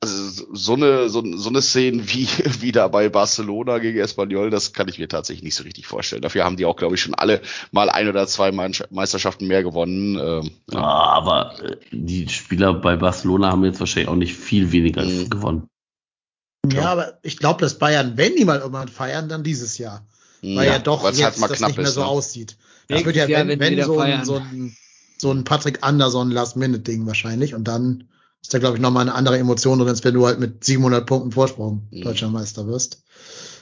also, 0.00 0.44
so 0.52 0.74
eine 0.74 1.08
so, 1.08 1.22
so 1.36 1.48
eine 1.48 1.62
Szene 1.62 2.02
wie 2.08 2.26
wie 2.60 2.72
da 2.72 2.88
bei 2.88 3.08
Barcelona 3.08 3.78
gegen 3.78 3.98
Espanyol, 4.00 4.50
das 4.50 4.72
kann 4.72 4.88
ich 4.88 4.98
mir 4.98 5.08
tatsächlich 5.08 5.44
nicht 5.44 5.54
so 5.54 5.62
richtig 5.62 5.86
vorstellen. 5.86 6.20
Dafür 6.22 6.44
haben 6.44 6.56
die 6.56 6.66
auch, 6.66 6.76
glaube 6.76 6.96
ich, 6.96 7.00
schon 7.00 7.14
alle 7.14 7.40
mal 7.70 7.88
ein 7.88 8.08
oder 8.08 8.26
zwei 8.26 8.50
Meisterschaften 8.52 9.46
mehr 9.46 9.62
gewonnen. 9.62 10.16
Ähm, 10.18 10.50
Ja, 10.72 10.80
ja. 10.80 10.84
aber 10.84 11.54
äh, 11.62 11.76
die 11.92 12.28
Spieler 12.28 12.74
bei 12.74 12.96
Barcelona 12.96 13.52
haben 13.52 13.64
jetzt 13.64 13.78
wahrscheinlich 13.80 14.08
auch 14.08 14.16
nicht 14.16 14.34
viel 14.34 14.72
weniger 14.72 15.04
Mhm. 15.04 15.30
gewonnen. 15.30 15.68
Ja, 16.72 16.92
aber 16.92 17.18
ich 17.22 17.36
glaube, 17.36 17.60
dass 17.60 17.78
Bayern, 17.78 18.16
wenn 18.16 18.36
die 18.36 18.44
mal 18.44 18.58
irgendwann 18.58 18.88
feiern, 18.88 19.28
dann 19.28 19.42
dieses 19.42 19.78
Jahr. 19.78 20.06
Weil 20.42 20.66
ja, 20.66 20.78
doch 20.78 21.02
weil's 21.02 21.18
jetzt 21.18 21.24
halt 21.24 21.38
mal 21.38 21.48
das 21.48 21.60
nicht 21.60 21.78
mehr 21.78 21.86
ist, 21.86 21.94
so 21.94 22.00
ne? 22.00 22.06
aussieht. 22.06 22.56
Das 22.88 22.96
Nächstes 22.96 23.06
wird 23.06 23.16
ja, 23.16 23.26
Jahr, 23.26 23.48
wenn, 23.48 23.60
wenn 23.60 23.76
wenn, 23.76 23.84
so, 23.84 23.98
ein, 23.98 24.24
so, 24.24 24.36
ein, 24.36 24.76
so 25.16 25.30
ein 25.30 25.44
Patrick 25.44 25.78
Anderson 25.82 26.30
Last-Minute-Ding 26.30 27.06
wahrscheinlich. 27.06 27.54
Und 27.54 27.64
dann 27.64 28.08
ist 28.42 28.52
da, 28.52 28.58
glaube 28.58 28.76
ich, 28.76 28.82
nochmal 28.82 29.02
eine 29.02 29.14
andere 29.14 29.38
Emotion 29.38 29.78
drin, 29.78 29.88
als 29.88 30.04
wenn 30.04 30.12
du 30.12 30.26
halt 30.26 30.38
mit 30.38 30.64
700 30.64 31.06
Punkten 31.06 31.32
Vorsprung 31.32 31.88
Mhm. 31.90 32.02
deutscher 32.02 32.28
Meister 32.28 32.66
wirst. 32.66 33.02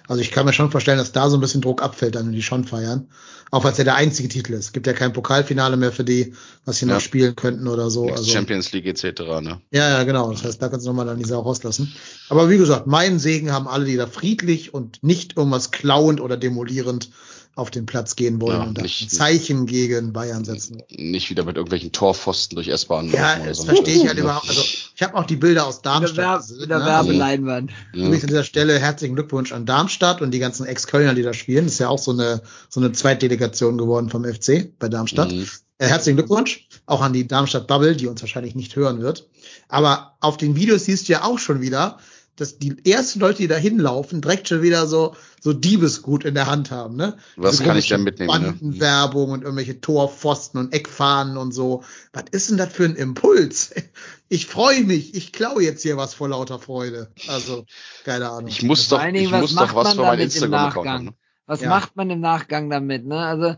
Also 0.09 0.21
ich 0.21 0.31
kann 0.31 0.47
mir 0.47 0.53
schon 0.53 0.71
vorstellen, 0.71 0.99
dass 0.99 1.13
da 1.13 1.31
so 1.31 1.37
ein 1.37 1.41
bisschen 1.41 1.61
Druck 1.61 1.83
abfällt, 1.83 2.15
dann 2.15 2.27
wenn 2.27 2.33
die 2.33 2.43
schon 2.43 2.65
feiern. 2.65 3.09
Auch 3.51 3.67
als 3.67 3.77
ja 3.77 3.85
der 3.85 3.97
einzige 3.97 4.29
Titel 4.31 4.55
ist. 4.55 4.73
Gibt 4.73 4.87
ja 4.87 4.95
kein 4.95 5.13
Pokalfinale 5.13 5.77
mehr 5.77 5.93
für 5.93 6.05
die, 6.05 6.35
was 6.65 6.79
sie 6.79 6.87
Ja. 6.87 6.95
noch 6.95 7.01
spielen 7.01 7.37
könnten 7.37 7.69
oder 7.69 7.91
so. 7.91 8.07
Next 8.07 8.19
Also, 8.19 8.33
Champions 8.33 8.73
League 8.73 8.87
etc. 8.87 9.21
Ne? 9.43 9.61
ja, 9.71 9.91
ja, 9.91 10.05
genau. 10.05 10.31
Das 10.33 10.43
heißt, 10.43 10.61
da 10.63 10.69
kannst 10.69 10.87
du 10.87 10.91
nochmal 10.91 11.07
dann 11.07 11.19
die 11.19 11.25
Sau 11.29 11.41
rauslassen. 11.41 11.93
Aber 12.31 12.49
wie 12.49 12.57
gesagt, 12.57 12.87
meinen 12.87 13.19
Segen 13.19 13.53
haben 13.53 13.69
alle, 13.69 13.85
die 13.85 13.97
da 13.97 14.07
friedlich 14.07 14.73
und 14.73 15.03
nicht 15.03 15.37
irgendwas 15.37 15.71
klauend 15.71 16.21
oder 16.21 16.37
demolierend 16.39 17.11
auf 17.55 17.71
den 17.71 17.85
Platz 17.85 18.17
gehen 18.17 18.41
wollen 18.41 18.59
Ja, 18.61 18.65
und 18.67 18.81
nicht- 18.81 19.03
ein 19.03 19.09
Zeichen 19.11 19.67
gegen 19.67 20.13
Bayern 20.13 20.45
setzen. 20.45 20.83
Nicht 20.91 21.29
wieder 21.29 21.45
mit 21.45 21.57
irgendwelchen 21.57 21.93
Torpfosten 21.93 22.57
durch 22.57 22.69
S-Bahn. 22.69 23.11
Ja, 23.11 23.37
das 23.45 23.59
so. 23.59 23.65
verstehe 23.65 23.95
ich 23.97 24.07
halt 24.07 24.15
Ne? 24.17 24.23
überhaupt. 24.23 24.49
Also 24.49 24.63
ich 24.63 25.03
habe 25.03 25.15
auch 25.17 25.25
die 25.27 25.37
Bilder 25.37 25.67
aus 25.67 25.83
Darmstadt 25.83 26.49
mit 26.51 26.71
der 26.71 26.79
ne? 26.79 26.85
Also, 26.85 27.09
Werbeleinwand. 27.09 27.71
Ja. 27.93 28.07
Übrigens 28.07 28.23
an 28.25 28.29
dieser 28.29 28.45
Stelle 28.45 28.79
herzlichen 28.79 29.15
Glückwunsch 29.15 29.53
an 29.53 29.67
Darmstadt 29.67 30.23
und 30.23 30.31
die 30.31 30.39
ganzen 30.39 30.65
Ex-Kölner, 30.65 31.15
die 31.15 31.23
da 31.23 31.35
spielen. 31.35 31.65
Das 31.65 31.75
ist 31.75 31.79
ja 31.81 31.89
auch 31.89 31.99
so 31.99 32.13
eine, 32.13 32.41
so 32.71 32.81
eine 32.81 32.93
Zweitdelegation 32.93 33.77
geworden 33.77 34.09
vom 34.09 34.25
FC 34.25 34.73
bei 34.79 34.89
Darmstadt. 34.89 35.33
Mhm. 35.33 35.47
Äh, 35.79 35.89
herzlichen 35.89 36.17
Glückwunsch. 36.17 36.67
Auch 36.87 37.03
an 37.03 37.13
die 37.13 37.27
Darmstadt 37.27 37.67
Bubble, 37.67 37.97
die 37.97 38.07
uns 38.07 38.23
wahrscheinlich 38.23 38.55
nicht 38.55 38.77
hören 38.77 39.01
wird. 39.03 39.29
Aber 39.69 40.17
auf 40.21 40.37
den 40.37 40.57
Videos 40.57 40.85
siehst 40.87 41.09
du 41.09 41.13
ja 41.13 41.25
auch 41.25 41.39
schon 41.39 41.61
wieder, 41.61 41.99
dass 42.37 42.59
die 42.59 42.75
ersten 42.91 43.21
Leute, 43.21 43.39
die 43.39 43.49
da 43.49 43.57
hinlaufen, 43.57 44.23
direkt 44.23 44.49
schon 44.49 44.63
wieder 44.63 44.87
so, 44.87 45.15
so 45.41 45.53
Diebesgut 45.53 46.25
in 46.25 46.35
der 46.35 46.47
Hand 46.47 46.71
haben, 46.71 46.97
ne? 46.97 47.17
Was 47.37 47.53
Diese 47.53 47.65
kann 47.65 47.77
ich 47.77 47.89
denn 47.89 48.03
mitnehmen, 48.03 48.33
ne? 48.33 48.53
Bandenwerbung 48.53 49.31
und 49.31 49.43
irgendwelche 49.43 49.81
Torpfosten 49.81 50.59
und 50.59 50.73
Eckfahnen 50.73 51.37
und 51.37 51.53
so. 51.53 51.85
Was 52.13 52.25
ist 52.31 52.51
denn 52.51 52.57
das 52.57 52.73
für 52.73 52.85
ein 52.85 52.97
Impuls? 52.97 53.73
Ich 54.29 54.47
freue 54.47 54.83
mich. 54.85 55.15
Ich 55.15 55.31
klaue 55.35 55.63
jetzt 55.63 55.83
hier 55.83 55.99
was 55.99 56.15
vor 56.15 56.31
lauter 56.31 56.59
Freude. 56.59 57.13
Also, 57.29 57.67
keine 58.03 58.31
Ahnung. 58.31 58.49
Ich 58.49 58.63
muss 58.63 58.89
doch, 58.89 58.99
Dingen, 58.99 59.17
ich 59.17 59.31
was 59.31 59.43
muss 59.43 59.53
macht 59.53 59.73
doch 59.73 59.77
was 59.77 59.85
man 59.89 59.97
für 59.97 60.01
mein 60.01 60.11
damit 60.13 60.21
im 60.21 60.43
Instagram-Account. 60.43 61.05
Ne? 61.05 61.15
Was 61.45 61.61
Ja. 61.61 61.69
macht 61.69 61.97
man 61.97 62.09
im 62.09 62.21
Nachgang 62.21 62.71
damit? 62.71 63.05
Ne? 63.05 63.19
Also 63.19 63.57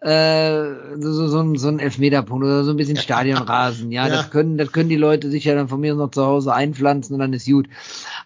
äh, 0.00 1.00
so, 1.00 1.12
so, 1.12 1.28
so, 1.28 1.40
ein, 1.40 1.56
so 1.56 1.68
ein 1.68 1.80
Elfmeterpunkt 1.80 2.44
oder 2.44 2.62
so 2.64 2.70
ein 2.70 2.76
bisschen 2.76 2.96
Stadionrasen. 2.98 3.90
Ja, 3.90 4.06
Ja. 4.06 4.16
das 4.16 4.30
können, 4.30 4.56
das 4.56 4.70
können 4.70 4.88
die 4.88 4.96
Leute 4.96 5.28
sich 5.30 5.44
ja 5.44 5.54
dann 5.56 5.68
von 5.68 5.80
mir 5.80 5.94
noch 5.94 6.10
zu 6.10 6.24
Hause 6.24 6.54
einpflanzen 6.54 7.14
und 7.14 7.20
dann 7.20 7.32
ist 7.32 7.46
gut. 7.46 7.68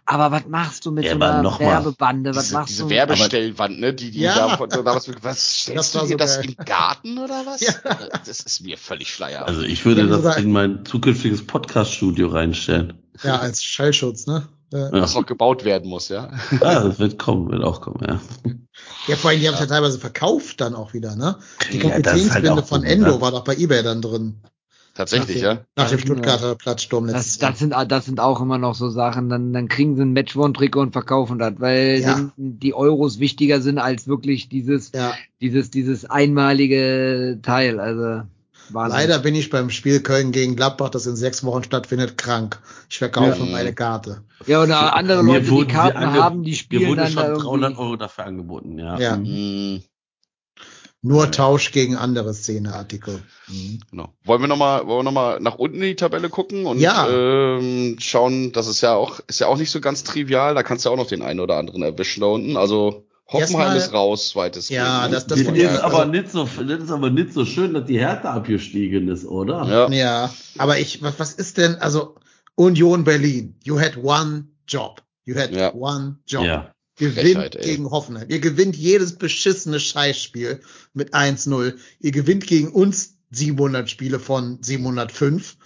Aber 0.04 0.30
was 0.32 0.46
machst 0.46 0.84
du 0.84 0.90
mit 0.90 1.04
Ja, 1.04 1.12
so 1.12 1.20
einer 1.20 1.42
mal, 1.42 1.58
Werbebande? 1.58 2.34
Was 2.34 2.44
Diese, 2.44 2.54
machst 2.54 2.68
diese 2.70 2.82
du? 2.84 2.90
Werbestellwand, 2.90 3.80
ne, 3.80 3.94
die, 3.94 4.10
die 4.10 4.20
Ja. 4.20 4.56
da, 4.56 4.66
damals, 4.66 5.10
was 5.22 5.62
stellst 5.62 5.94
Das 5.94 6.02
du 6.02 6.06
dir 6.06 6.12
so 6.12 6.16
das 6.16 6.36
geil. 6.40 6.54
im 6.58 6.64
Garten 6.64 7.18
oder 7.18 7.42
was? 7.46 7.60
Ja. 7.60 7.72
Das 8.26 8.40
ist 8.40 8.60
mir 8.60 8.76
völlig 8.76 9.08
schleier. 9.12 9.46
Also 9.46 9.62
ich 9.62 9.84
würde 9.86 10.02
Ja, 10.06 10.18
das 10.18 10.36
in 10.36 10.52
mein 10.52 10.84
zukünftiges 10.84 11.46
Podcast-Studio 11.46 12.28
reinstellen. 12.28 12.94
ja, 13.22 13.38
als 13.38 13.62
Schallschutz, 13.64 14.26
ne? 14.26 14.46
Ja. 14.72 14.86
Ja. 14.86 15.02
was 15.02 15.14
noch 15.14 15.26
gebaut 15.26 15.64
werden 15.64 15.88
muss, 15.88 16.08
ja. 16.08 16.30
Ah, 16.60 16.82
das 16.82 16.98
wird 16.98 17.18
kommen, 17.18 17.50
wird 17.50 17.62
auch 17.62 17.80
kommen, 17.80 18.04
ja. 18.06 18.20
Ja, 19.06 19.16
vor 19.16 19.30
allem, 19.30 19.40
die 19.40 19.46
haben 19.48 19.54
es 19.54 19.60
ja 19.60 19.66
teilweise 19.66 19.98
verkauft 19.98 20.60
dann 20.60 20.74
auch 20.74 20.94
wieder, 20.94 21.14
ne? 21.16 21.36
Die 21.72 21.78
Ja, 21.78 21.82
das 21.82 21.92
halt 21.92 22.04
Kapitänsbinde 22.04 22.52
auch 22.54 22.66
von 22.66 22.80
so, 22.80 22.86
Endo 22.86 23.10
ne? 23.12 23.20
war 23.20 23.30
doch 23.30 23.44
bei 23.44 23.54
Ebay 23.56 23.82
dann 23.82 24.00
drin. 24.02 24.40
Tatsächlich, 24.94 25.42
nach 25.42 25.54
dem, 25.54 25.58
ja. 25.58 25.64
Nach 25.76 25.88
dem 25.88 25.98
Ja. 25.98 26.04
Stuttgarter 26.04 26.54
Platzsturm 26.54 27.06
Das, 27.06 27.14
letztes 27.16 27.38
das, 27.38 27.58
sind, 27.58 27.74
das 27.88 28.04
sind 28.04 28.20
auch 28.20 28.40
immer 28.42 28.58
noch 28.58 28.74
so 28.74 28.90
Sachen, 28.90 29.30
dann, 29.30 29.52
dann 29.54 29.68
kriegen 29.68 29.96
sie 29.96 30.02
ein 30.02 30.12
Matchworn-Trikot 30.12 30.80
und 30.80 30.92
verkaufen 30.92 31.38
das, 31.38 31.54
weil 31.58 32.00
Ja. 32.00 32.30
die 32.36 32.74
Euros 32.74 33.18
wichtiger 33.18 33.62
sind 33.62 33.78
als 33.78 34.06
wirklich 34.06 34.48
dieses. 34.50 34.92
Ja, 34.92 35.14
dieses, 35.40 35.70
dieses 35.70 36.04
einmalige 36.04 37.38
Teil. 37.42 37.80
Also 37.80 38.22
Wahnsinn. 38.70 38.98
leider 38.98 39.18
bin 39.18 39.34
ich 39.34 39.50
beim 39.50 39.70
Spiel 39.70 40.00
Köln 40.00 40.32
gegen 40.32 40.56
Gladbach, 40.56 40.90
das 40.90 41.06
in 41.06 41.16
sechs 41.16 41.44
Wochen 41.44 41.64
stattfindet, 41.64 42.16
krank. 42.18 42.60
Ich 42.88 42.98
verkaufe 42.98 43.40
Ja. 43.44 43.44
meine 43.50 43.74
Karte. 43.74 44.22
Ja, 44.46 44.62
oder 44.62 44.94
andere 44.96 45.22
Mir 45.22 45.34
Leute, 45.34 45.44
die 45.46 45.50
wurden 45.50 45.68
Karten 45.68 45.98
ange- 45.98 46.20
haben, 46.22 46.42
die 46.42 46.50
Mir 46.50 46.56
spielen 46.56 46.88
wurde 46.88 47.02
dann 47.02 47.14
da 47.14 47.22
schon 47.34 47.34
300 47.42 47.70
irgendwie. 47.70 47.82
Euro 47.82 47.96
dafür 47.96 48.24
angeboten, 48.24 48.78
ja. 48.78 48.98
Ja. 48.98 49.16
Mhm. 49.16 49.26
Hm, 49.26 49.82
Nur 51.04 51.32
Tausch 51.32 51.72
gegen 51.72 51.96
andere 51.96 52.32
Szeneartikel. 52.32 53.20
genau. 53.90 54.14
Wollen 54.24 54.40
wir 54.40 54.46
nochmal, 54.46 54.86
wollen 54.86 55.00
wir 55.00 55.02
noch 55.02 55.12
mal 55.12 55.40
nach 55.40 55.56
unten 55.56 55.76
in 55.76 55.82
die 55.82 55.96
Tabelle 55.96 56.28
gucken 56.28 56.64
und 56.64 56.78
Ja. 56.78 57.08
ähm, 57.10 57.96
schauen, 57.98 58.52
das 58.52 58.68
ist 58.68 58.82
ja 58.82 58.94
auch, 58.94 59.18
ist 59.26 59.40
ja 59.40 59.48
auch 59.48 59.56
nicht 59.58 59.70
so 59.72 59.80
ganz 59.80 60.04
trivial, 60.04 60.54
da 60.54 60.62
kannst 60.62 60.84
du 60.84 60.88
ja 60.88 60.92
auch 60.92 60.96
noch 60.98 61.08
den 61.08 61.22
einen 61.22 61.40
oder 61.40 61.56
anderen 61.56 61.82
erwischen 61.82 62.20
da 62.20 62.26
unten. 62.26 62.56
Also 62.56 63.04
Hoffenheim 63.26 63.40
Erstmal- 63.40 63.76
ist 63.78 63.92
raus, 63.92 64.36
weitestgehend. 64.36 64.84
Ja, 64.84 65.08
das- 65.08 65.26
das 65.26 65.38
Das, 65.42 65.48
ist 65.48 65.56
ja, 65.62 65.82
aber 65.82 66.00
also- 66.00 66.10
nicht 66.10 66.30
so, 66.30 66.44
das 66.44 66.82
ist 66.82 66.90
aber 66.90 67.10
nicht 67.10 67.32
so 67.32 67.44
schön, 67.46 67.72
dass 67.74 67.86
die 67.86 67.98
Härte 67.98 68.28
abgestiegen 68.28 69.08
ist, 69.08 69.24
oder? 69.24 69.64
ja. 69.66 69.90
Ja, 69.90 70.34
aber 70.58 70.78
ich, 70.78 71.00
was, 71.02 71.18
was 71.18 71.32
ist 71.32 71.56
denn, 71.56 71.76
also 71.76 72.16
Union 72.56 73.04
Berlin, 73.04 73.54
you 73.64 73.80
had 73.80 73.96
one 73.96 74.48
job. 74.68 75.02
You 75.24 75.36
had 75.36 75.52
Ja. 75.54 75.72
one 75.72 76.16
job. 76.26 76.44
Ja. 76.44 76.74
Gewinnt 76.96 77.18
Frechheit, 77.38 77.58
gegen 77.62 77.90
Hoffenheim. 77.90 78.28
Ihr 78.28 78.40
gewinnt 78.40 78.76
jedes 78.76 79.16
beschissene 79.16 79.80
Scheißspiel 79.80 80.60
mit 80.92 81.14
1-0. 81.14 81.78
Ihr 82.00 82.10
gewinnt 82.12 82.46
gegen 82.46 82.68
uns 82.70 83.14
700 83.30 83.88
Spiele 83.88 84.20
von 84.20 84.58
705. 84.62 85.56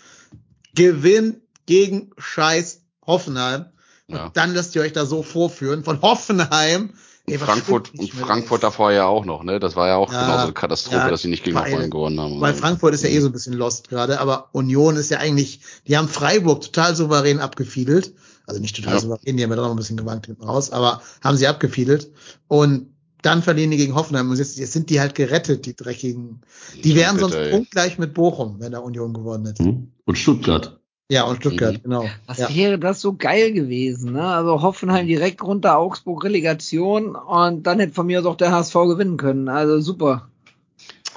Gewinnt 0.75 1.39
gegen 1.67 2.11
Scheiß 2.17 2.83
Hoffenheim. 3.07 3.67
Und 4.09 4.15
Ja. 4.17 4.31
dann 4.35 4.55
lasst 4.55 4.77
ihr 4.77 4.83
euch 4.83 4.93
da 4.93 5.05
so 5.05 5.23
vorführen 5.25 5.83
von 5.83 6.01
Hoffenheim. 6.03 6.91
Was 7.29 7.39
Frankfurt 7.39 7.93
und 7.99 8.13
Frankfurt 8.13 8.63
davor 8.63 8.93
ja 8.93 9.07
auch 9.07 9.25
noch, 9.25 9.43
ne? 9.43 9.59
Das 9.59 9.75
war 9.75 9.89
ja 9.89 9.97
auch 9.97 10.13
Ja, 10.13 10.21
genauso 10.21 10.45
eine 10.45 10.53
Katastrophe, 10.53 10.99
ja, 10.99 11.11
dass 11.11 11.23
sie 11.23 11.29
nicht 11.29 11.43
gegen 11.43 11.59
Hoffenheim 11.59 11.91
gewonnen 11.91 12.21
haben. 12.21 12.41
Weil 12.41 12.55
Frankfurt 12.55 12.95
ist 12.95 13.03
ja 13.03 13.09
eh 13.09 13.19
so 13.19 13.27
ein 13.27 13.33
bisschen 13.33 13.55
lost 13.55 13.89
gerade, 13.89 14.21
aber 14.21 14.51
Union 14.53 14.95
ist 14.97 15.11
ja 15.11 15.19
eigentlich, 15.19 15.61
die 15.89 15.97
haben 15.97 16.09
Freiburg 16.09 16.61
total 16.61 16.95
souverän 16.95 17.41
abgefiedelt. 17.41 18.15
Also 18.47 18.61
nicht 18.61 18.77
total 18.77 18.95
Ja. 18.95 19.01
souverän, 19.01 19.37
die 19.37 19.43
haben 19.43 19.51
ja 19.51 19.57
doch 19.57 19.65
noch 19.65 19.71
ein 19.71 19.77
bisschen 19.77 19.97
gewankt 19.97 20.27
hinten 20.27 20.45
raus, 20.45 20.71
aber 20.71 21.03
haben 21.21 21.37
sie 21.37 21.49
abgefiedelt. 21.49 22.13
Und 22.47 22.95
dann 23.23 23.43
verlieren 23.43 23.73
die 23.73 23.77
gegen 23.77 23.97
Hoffenheim 23.97 24.31
und 24.31 24.37
jetzt, 24.37 24.57
jetzt 24.57 24.73
sind 24.73 24.89
die 24.89 25.01
halt 25.01 25.17
gerettet, 25.17 25.67
die 25.67 25.75
dreckigen. 25.75 26.43
Die 26.85 26.91
Ja, 26.91 26.97
wären 26.97 27.17
bitte, 27.17 27.29
sonst 27.29 27.35
ey. 27.35 27.51
punktgleich 27.51 27.99
mit 27.99 28.15
Bochum, 28.15 28.61
wenn 28.61 28.71
der 28.71 28.85
Union 28.85 29.13
gewonnen 29.13 29.47
hätte. 29.47 29.65
Hm? 29.65 29.93
Und 30.05 30.17
Stuttgart. 30.17 30.79
Ja, 31.11 31.23
und 31.25 31.37
Stuttgart, 31.37 31.75
Mhm. 31.75 31.83
genau. 31.85 32.05
Was 32.27 32.39
Ja. 32.39 32.55
wäre 32.55 32.79
das 32.81 33.01
so 33.01 33.15
geil 33.15 33.53
gewesen, 33.53 34.13
ne? 34.15 34.27
Also 34.27 34.61
Hoffenheim 34.63 35.07
direkt 35.07 35.41
runter, 35.43 35.79
Augsburg 35.79 36.25
Relegation 36.25 37.15
und 37.15 37.63
dann 37.63 37.79
hätte 37.79 37.93
von 37.95 38.07
mir 38.07 38.19
aus 38.21 38.27
auch 38.27 38.37
der 38.37 38.51
HSV 38.51 38.75
gewinnen 38.89 39.17
können. 39.17 39.49
Also 39.49 39.81
super. 39.81 40.29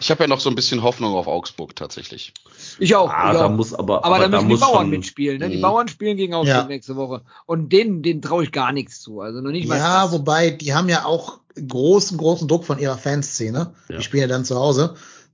Ich 0.01 0.09
habe 0.11 0.23
ja 0.23 0.27
noch 0.27 0.39
so 0.39 0.49
ein 0.49 0.55
bisschen 0.55 0.83
Hoffnung 0.83 1.13
auf 1.13 1.27
Augsburg 1.27 1.75
tatsächlich. 1.75 2.33
Ich 2.77 2.95
auch. 2.95 3.09
Ah, 3.09 3.31
ich 3.33 3.37
da 3.39 3.49
muss 3.49 3.73
aber, 3.73 4.05
aber, 4.05 4.19
da 4.19 4.27
müssen 4.29 4.41
die 4.47 4.53
muss 4.53 4.59
Bauern 4.61 4.81
schon- 4.83 4.89
mitspielen, 4.91 5.39
ne? 5.39 5.49
Die 5.49 5.57
Mhm. 5.57 5.61
Bauern 5.61 5.87
spielen 5.87 6.15
gegen 6.17 6.33
Augsburg 6.35 6.55
Ja. 6.55 6.67
nächste 6.67 6.95
Woche. 6.95 7.21
Und 7.47 7.73
denen, 7.73 8.01
denen 8.03 8.21
traue 8.21 8.43
ich 8.43 8.51
gar 8.51 8.71
nichts 8.71 9.01
zu. 9.01 9.19
Also 9.21 9.41
noch 9.41 9.51
nicht 9.51 9.67
mal. 9.67 9.77
Ja, 9.77 10.03
das. 10.03 10.11
wobei, 10.13 10.51
die 10.51 10.73
haben 10.73 10.87
ja 10.87 11.03
auch 11.05 11.39
großen, 11.67 12.17
großen 12.17 12.47
Druck 12.47 12.63
von 12.63 12.77
ihrer 12.79 12.97
Fanszene. 12.97 13.73
Ja. 13.89 13.97
Die 13.97 14.03
spielen 14.03 14.21
ja 14.21 14.27
dann 14.27 14.45
zu 14.45 14.55
Hause. 14.55 14.93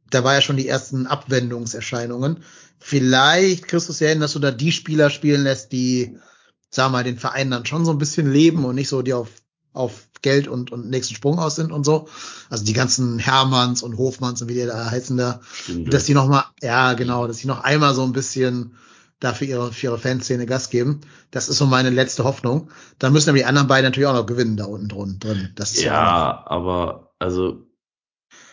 Da 0.09 0.23
war 0.23 0.33
ja 0.33 0.41
schon 0.41 0.55
die 0.57 0.67
ersten 0.67 1.05
Abwendungserscheinungen. 1.07 2.37
Vielleicht 2.87 3.67
kriegst 3.67 3.87
du 3.87 3.93
es 3.93 3.99
ja 3.99 4.09
hin, 4.09 4.19
dass 4.19 4.33
du 4.33 4.39
da 4.39 4.51
die 4.51 4.71
Spieler 4.71 5.09
spielen 5.09 5.41
lässt, 5.41 5.71
die, 5.71 6.19
sag 6.69 6.91
mal, 6.91 7.03
den 7.03 7.17
Verein 7.17 7.49
dann 7.49 7.65
schon 7.65 7.83
so 7.83 7.89
ein 7.89 7.97
bisschen 7.97 8.31
leben 8.31 8.63
und 8.63 8.75
nicht 8.75 8.89
so 8.89 9.01
die 9.01 9.15
auf, 9.15 9.29
auf 9.73 10.07
Geld 10.21 10.47
und, 10.47 10.71
und 10.71 10.91
nächsten 10.91 11.15
Sprung 11.15 11.39
aus 11.39 11.55
sind 11.55 11.71
und 11.71 11.83
so. 11.83 12.07
Also 12.47 12.63
die 12.63 12.73
ganzen 12.73 13.17
Hermanns 13.17 13.81
und 13.81 13.97
Hofmanns 13.97 14.43
und 14.43 14.49
wie 14.49 14.53
die 14.53 14.67
da 14.67 14.91
heißen 14.91 15.17
da, 15.17 15.41
Stimmt, 15.51 15.91
dass 15.91 16.03
die 16.03 16.13
noch 16.13 16.27
mal, 16.27 16.45
ja 16.61 16.93
genau, 16.93 17.25
dass 17.25 17.37
die 17.37 17.47
noch 17.47 17.63
einmal 17.63 17.95
so 17.95 18.03
ein 18.03 18.13
bisschen 18.13 18.77
dafür 19.19 19.47
ihre, 19.47 19.73
für 19.73 19.87
ihre 19.87 19.97
Fanszene 19.97 20.45
Gas 20.45 20.69
geben. 20.69 21.01
Das 21.31 21.49
ist 21.49 21.57
so 21.57 21.65
meine 21.65 21.89
letzte 21.89 22.23
Hoffnung. 22.23 22.69
Dann 22.99 23.13
müssen 23.13 23.29
aber 23.29 23.39
die 23.39 23.45
anderen 23.45 23.67
beiden 23.67 23.85
natürlich 23.85 24.07
auch 24.07 24.13
noch 24.13 24.27
gewinnen 24.27 24.57
da 24.57 24.65
unten 24.65 24.89
drin. 24.89 25.17
drin. 25.17 25.49
Das 25.55 25.71
ist 25.71 25.81
ja. 25.81 25.91
Ja, 25.91 26.43
aber 26.45 27.15
also 27.17 27.65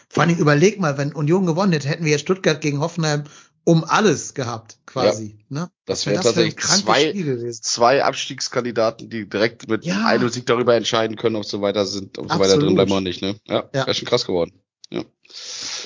Vor 0.08 0.22
allem 0.22 0.38
überleg 0.38 0.80
mal, 0.80 0.96
wenn 0.96 1.12
Union 1.12 1.44
gewonnen 1.44 1.72
hätte, 1.72 1.88
hätten 1.88 2.06
wir 2.06 2.12
jetzt 2.12 2.22
Stuttgart 2.22 2.62
gegen 2.62 2.80
Hoffenheim 2.80 3.24
um 3.64 3.84
alles 3.84 4.34
gehabt, 4.34 4.78
quasi. 4.86 5.38
Ne? 5.48 5.70
Das 5.84 6.06
Wär 6.06 6.14
wäre 6.14 6.22
tatsächlich 6.24 6.56
krankes 6.56 6.84
zwei, 6.84 7.08
Spiel 7.10 7.24
gewesen. 7.24 7.62
zwei 7.62 8.04
Abstiegskandidaten, 8.04 9.08
die 9.10 9.28
direkt 9.28 9.68
mit 9.68 9.84
Ja. 9.84 10.06
einem 10.06 10.28
Sieg 10.28 10.46
darüber 10.46 10.74
entscheiden 10.74 11.16
können, 11.16 11.36
ob 11.36 11.44
sie 11.44 11.60
weiter 11.60 11.86
sind, 11.86 12.18
ob 12.18 12.30
sie 12.30 12.38
weiter 12.38 12.58
drin 12.58 12.74
bleiben 12.74 12.90
oder 12.92 13.00
nicht. 13.00 13.22
Ne? 13.22 13.36
Ja, 13.46 13.64
Ja. 13.74 13.86
wäre 13.86 13.94
schon 13.94 14.08
krass 14.08 14.26
geworden. 14.26 14.52
Ja. 14.90 15.04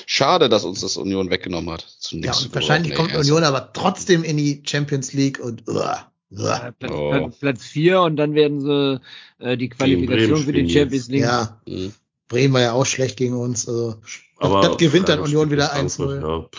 Schade, 0.05 0.49
dass 0.49 0.63
uns 0.65 0.81
das 0.81 0.97
Union 0.97 1.29
weggenommen 1.29 1.69
hat. 1.71 1.85
Ja, 2.11 2.33
und 2.33 2.53
wahrscheinlich 2.53 2.95
kommt 2.95 3.15
Union 3.15 3.43
aber 3.43 3.71
trotzdem 3.73 4.23
in 4.23 4.37
die 4.37 4.63
Champions 4.65 5.13
League 5.13 5.39
und 5.39 5.67
uah, 5.67 6.11
Äh, 6.31 6.35
uah. 6.41 6.71
Platz, 6.77 6.91
Oh. 6.91 7.09
Platz, 7.11 7.35
Platz 7.39 7.63
vier 7.63 8.01
und 8.01 8.17
dann 8.17 8.33
werden 8.35 8.59
sie 8.61 9.01
äh, 9.39 9.55
die 9.55 9.69
Qualifikation 9.69 10.43
für 10.43 10.51
die 10.53 10.69
Champions. 10.69 11.07
League. 11.07 11.21
ja, 11.21 11.61
Mhm. 11.67 11.93
Bremen 12.27 12.53
war 12.53 12.61
ja 12.61 12.73
auch 12.73 12.85
schlecht 12.85 13.15
gegen 13.17 13.35
uns. 13.37 13.67
Also, 13.69 14.01
aber 14.39 14.61
das 14.61 14.77
gewinnt 14.77 15.07
dann 15.07 15.19
Union 15.21 15.49
wieder 15.49 15.63
mit 15.81 15.91
Frankfurt, 15.93 16.23
1-0. 16.23 16.49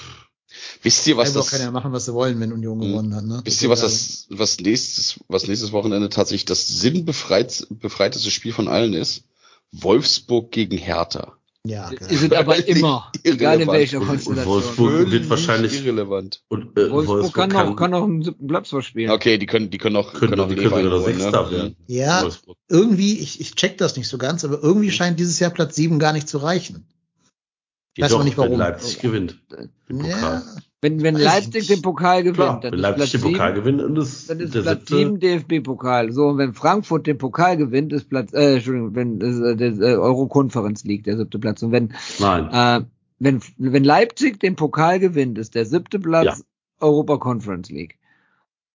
Wisst 0.82 1.06
ihr, 1.06 1.16
was 1.16 1.28
Freiburg 1.30 1.42
das, 1.44 1.50
kann 1.50 1.60
ja 1.60 1.70
machen, 1.70 1.92
was 1.92 2.04
sie 2.06 2.14
wollen, 2.14 2.38
wenn 2.40 2.52
Union 2.52 2.78
Mhm. 2.78 2.82
gewonnen 2.82 3.14
hat. 3.14 3.24
Ne? 3.24 3.40
wisst 3.44 3.62
ihr, 3.62 3.68
was 3.68 3.80
das, 3.80 4.26
was 4.30 4.58
nächstes, 4.60 5.20
was 5.28 5.46
nächstes 5.48 5.72
Wochenende 5.72 6.08
tatsächlich 6.08 6.44
das 6.44 6.66
sinnbefreit, 6.68 7.66
befreiteste 7.70 8.30
Spiel 8.30 8.52
von 8.52 8.68
allen 8.68 8.94
ist? 8.94 9.22
Wolfsburg 9.72 10.50
gegen 10.50 10.78
Hertha. 10.78 11.34
Ja, 11.64 11.90
Sie 12.08 12.16
sind 12.16 12.32
aber 12.34 12.66
immer, 12.66 13.10
egal 13.24 13.60
in 13.60 13.68
Irrelevant. 13.68 13.72
welcher 13.78 14.00
und 14.00 14.06
Konstellation. 14.06 14.46
Wolfsburg- 14.62 15.10
wird 15.10 15.28
wahrscheinlich- 15.28 15.74
irrelevant. 15.84 16.40
Und 16.48 16.78
äh, 16.78 16.90
Wolfsburg, 16.90 17.34
kann, 17.34 17.54
auch, 17.54 17.76
kann 17.76 17.92
auch 17.92 18.04
einen 18.04 18.22
siebten 18.22 18.46
Platz 18.46 18.70
verspielen. 18.70 19.10
Okay, 19.10 19.36
die 19.36 19.44
können, 19.46 19.68
die 19.68 19.76
können 19.76 19.96
auch, 19.96 20.12
können, 20.14 20.30
können 20.30 20.40
auch 20.40 20.48
die 20.48 20.54
können 20.54 20.70
noch 20.70 20.76
einholen, 20.78 21.18
Sechster 21.18 21.42
ne? 21.42 21.50
werden. 21.50 21.76
Ja, 21.88 22.22
Wolfsburg. 22.22 22.56
irgendwie, 22.68 23.18
ich, 23.18 23.40
ich 23.40 23.54
check 23.56 23.76
das 23.76 23.96
nicht 23.96 24.08
so 24.08 24.16
ganz, 24.16 24.44
aber 24.44 24.62
irgendwie 24.62 24.90
scheint 24.90 25.18
dieses 25.20 25.38
Jahr 25.40 25.50
Platz 25.50 25.74
7 25.74 25.98
gar 25.98 26.12
nicht 26.14 26.28
zu 26.28 26.38
reichen. 26.38 26.86
Ja, 27.98 28.04
Weiß 28.04 28.12
doch, 28.12 28.18
man 28.18 28.26
nicht, 28.26 28.38
wenn 28.38 28.44
warum. 28.44 28.58
Leipzig 28.60 29.00
gewinnt. 29.00 29.38
Den 29.88 30.04
Ja, 30.04 30.14
Pokal. 30.14 30.42
Wenn, 30.80 31.02
wenn 31.02 31.16
Leipzig 31.16 31.66
den 31.66 31.82
Pokal 31.82 32.22
gewinnt, 32.22 32.36
Klar, 32.36 32.60
dann 32.60 32.72
wenn 32.74 32.78
ist 32.78 32.82
Leipzig 32.84 33.20
den 33.22 33.32
Pokal 33.32 33.54
gewinnt, 33.54 33.82
und 33.82 33.96
ist 33.98 34.30
dann 34.30 34.38
ist 34.38 34.54
der 34.54 34.62
Platz 34.62 34.78
siebte. 34.88 34.96
7 34.96 35.18
DFB-Pokal. 35.18 36.12
So, 36.12 36.28
und 36.28 36.38
wenn 36.38 36.54
Frankfurt 36.54 37.08
den 37.08 37.18
Pokal 37.18 37.56
gewinnt, 37.56 37.92
ist 37.92 38.08
Platz, 38.08 38.32
äh, 38.32 38.54
Entschuldigung, 38.54 38.94
wenn 38.94 39.20
äh, 39.20 39.56
der 39.56 39.72
äh, 39.72 39.96
Euro-Konferenz 39.96 40.84
liegt, 40.84 41.08
der 41.08 41.16
siebte 41.16 41.40
Platz. 41.40 41.60
Und 41.64 41.72
wenn, 41.72 41.92
Nein. 42.20 42.48
äh, 42.52 42.86
wenn, 43.18 43.40
wenn 43.56 43.82
Leipzig 43.82 44.38
den 44.38 44.54
Pokal 44.54 45.00
gewinnt, 45.00 45.36
ist 45.36 45.56
der 45.56 45.66
siebte 45.66 45.98
Platz 45.98 46.24
Ja. 46.24 46.44
Europa 46.78 47.16
Conference 47.16 47.68
League. 47.70 47.98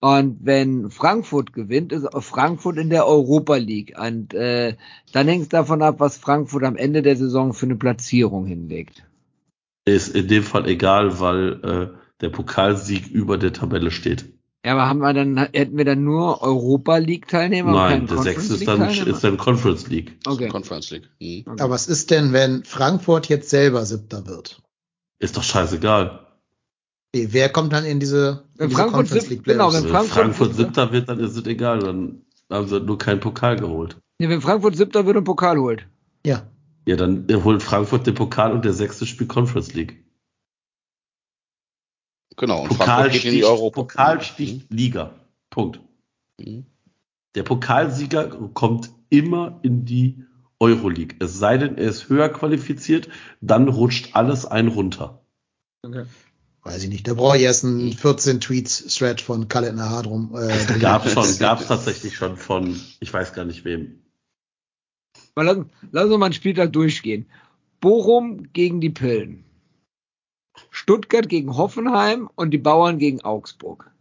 Und 0.02 0.40
wenn 0.42 0.92
Frankfurt 0.92 1.54
gewinnt, 1.54 1.94
ist 1.94 2.06
Frankfurt 2.20 2.76
in 2.78 2.90
der 2.90 3.08
Europa 3.08 3.56
League. 3.56 3.98
Und 3.98 4.34
äh, 4.34 4.76
dann 5.14 5.30
hängt 5.30 5.44
es 5.44 5.48
davon 5.50 5.82
ab, 5.82 6.02
was 6.02 6.18
Frankfurt 6.18 6.66
am 6.66 6.76
Ende 6.76 7.02
der 7.02 7.16
Saison 7.16 7.54
für 7.54 7.68
eine 7.68 7.78
Platzierung 7.78 8.46
hinlegt. 8.46 9.06
Ist 9.86 10.16
in 10.16 10.28
dem 10.28 10.44
Fall 10.44 10.68
egal, 10.68 11.20
weil 11.20 11.60
äh, 11.64 11.98
der 12.22 12.30
Pokalsieg 12.30 13.08
über 13.08 13.38
der 13.38 13.54
Tabelle 13.54 13.92
steht. 13.92 14.26
Ja, 14.66 14.74
aber 14.74 14.88
haben 14.88 15.00
wir 15.00 15.14
dann, 15.14 15.38
hätten 15.38 15.78
wir 15.78 15.84
dann 15.84 16.06
nur 16.06 16.42
Europa 16.42 16.96
League 16.98 17.28
Teilnehmer? 17.28 17.74
Nein, 17.74 18.08
der 18.08 18.20
sechste 18.20 18.54
ist 18.54 18.66
dann, 18.66 18.90
ist 18.90 19.24
dann 19.24 19.36
Conference 19.38 19.90
League. 19.90 20.18
Okay. 20.26 20.48
Conference 20.48 20.90
League. 20.90 21.10
Mhm. 21.20 21.44
okay. 21.52 21.62
aber 21.62 21.74
was 21.74 21.88
ist 21.88 22.12
denn, 22.12 22.32
wenn 22.32 22.64
Frankfurt 22.64 23.28
jetzt 23.28 23.50
selber 23.50 23.86
Siebter 23.86 24.26
wird? 24.26 24.62
Ist 25.20 25.36
doch 25.36 25.44
scheißegal. 25.44 26.28
Okay, 27.14 27.28
Wer 27.32 27.50
kommt 27.50 27.74
dann 27.74 27.84
in 27.84 28.00
diese, 28.00 28.46
in 28.54 28.60
Wenn 28.60 28.70
diese 28.70 28.80
Frankfurt 28.80 29.00
Conference 29.02 29.30
League 29.30 29.44
genau, 29.44 29.70
Playoffs? 29.70 29.76
wenn 29.76 29.84
Wenn 29.84 29.92
Frankfurt 29.92 30.16
Frankfurt 30.24 30.56
Siebter- 30.56 30.64
Siebter 30.64 30.92
wird, 30.94 31.10
dann 31.10 31.20
ist 31.20 31.38
es 31.38 31.46
egal. 31.46 31.80
Dann 31.80 32.22
haben 32.50 32.68
sie 32.68 32.80
nur 32.80 32.98
keinen 32.98 33.20
Pokal 33.20 33.58
geholt. 33.58 33.98
Nee, 34.20 34.30
wenn 34.30 34.42
Frankfurt 34.42 34.78
siebter 34.78 35.06
wird 35.06 35.18
und 35.18 35.24
Pokal 35.26 35.58
holt. 35.58 35.88
Ja, 36.26 36.44
Ja, 36.86 36.96
dann 36.96 37.28
holt 37.44 37.64
Frankfurt 37.64 38.08
den 38.08 38.16
Pokal 38.16 38.52
und 38.52 38.66
der 38.66 38.74
sechste 38.74 39.06
spielt 39.06 39.30
Conference 39.30 39.74
League. 39.74 40.04
Genau. 42.36 42.64
Und 42.64 42.70
Pokal 42.70 42.86
Frankfurt 42.86 43.12
geht 43.14 43.26
in 43.26 43.32
die 43.32 43.38
sticht, 43.38 43.52
Europa. 43.52 43.82
Pokal 43.82 44.22
sticht 44.22 44.72
Liga. 44.72 45.14
Punkt. 45.50 45.80
Mhm. 46.40 46.66
Der 47.36 47.44
Pokalsieger 47.44 48.28
kommt 48.54 48.92
immer 49.10 49.60
in 49.64 49.86
die 49.86 50.24
Euroleague. 50.60 51.16
Es 51.20 51.38
sei 51.38 51.58
denn, 51.58 51.78
er 51.78 51.90
ist 51.90 52.10
höher 52.10 52.30
qualifiziert, 52.30 53.10
dann 53.42 53.68
rutscht 53.68 54.16
alles 54.16 54.46
ein 54.46 54.68
runter. 54.68 55.26
weiß 56.64 56.84
ich 56.84 56.90
nicht. 56.90 57.08
Da 57.08 57.16
brauche 57.16 57.38
ich 57.38 57.44
erst 57.44 57.66
einen 57.66 57.94
14 57.94 58.40
Tweets 58.40 58.86
Thread 58.96 59.20
von 59.20 59.48
Khaled 59.48 59.76
Nahar 59.76 60.04
drum. 60.04 60.36
Äh, 60.36 60.66
drum. 60.68 60.80
Gab 60.80 61.10
schon, 61.10 61.38
gab 61.40 61.62
es 61.62 61.68
tatsächlich 61.68 62.16
schon 62.16 62.38
von, 62.38 62.80
ich 63.00 63.14
weiß 63.14 63.34
gar 63.34 63.46
nicht 63.46 63.66
wem. 63.66 64.03
Mal 65.36 65.44
lass, 65.46 65.58
lass 65.92 66.06
uns 66.06 66.18
mal 66.18 66.26
einen 66.26 66.34
Spieltag 66.34 66.74
durchgehen. 66.74 67.26
Bochum 67.80 68.52
gegen 68.54 68.82
die 68.82 68.90
Pillen. 68.90 69.44
Stuttgart 70.70 71.28
gegen 71.28 71.58
Hoffenheim 71.58 72.30
und 72.36 72.52
die 72.52 72.58
Bauern 72.60 73.00
gegen 73.00 73.22
Augsburg. 73.22 73.92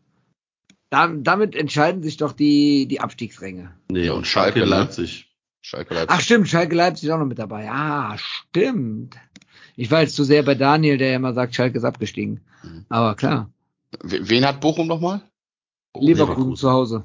Da, 0.91 1.09
damit 1.09 1.55
entscheiden 1.57 2.03
sich 2.03 2.19
doch 2.19 2.33
die, 2.33 2.87
die 2.87 3.01
Abstiegsränge. 3.01 3.75
Nee, 3.91 4.11
und 4.11 4.27
Schalke, 4.27 4.59
Schalke, 4.61 4.71
ne? 4.71 4.77
Leipzig. 4.81 5.35
Schalke 5.63 5.95
Leipzig. 5.95 6.17
Ach 6.17 6.21
stimmt, 6.21 6.49
Schalke 6.49 6.75
Leipzig 6.75 7.09
ist 7.09 7.15
auch 7.15 7.19
noch 7.19 7.27
mit 7.27 7.39
dabei. 7.39 7.71
Ah, 7.71 8.17
stimmt. 8.19 9.17
Ich 9.77 9.91
war 9.91 10.03
jetzt 10.03 10.15
zu 10.17 10.25
sehr 10.25 10.43
bei 10.43 10.55
Daniel, 10.55 10.99
der 10.99 11.11
ja 11.11 11.17
immer 11.17 11.33
sagt, 11.33 11.55
Schalke 11.55 11.79
ist 11.79 11.85
abgestiegen. 11.85 12.41
Mhm. 12.63 12.85
Aber 12.91 13.15
klar, 13.15 13.51
Wen 14.03 14.47
hat 14.47 14.61
Bochum 14.61 14.87
nochmal? 14.87 15.23
Leverkusen, 15.95 16.07
Leverkusen. 16.07 16.57
zu 16.57 16.71
Hause. 16.71 17.05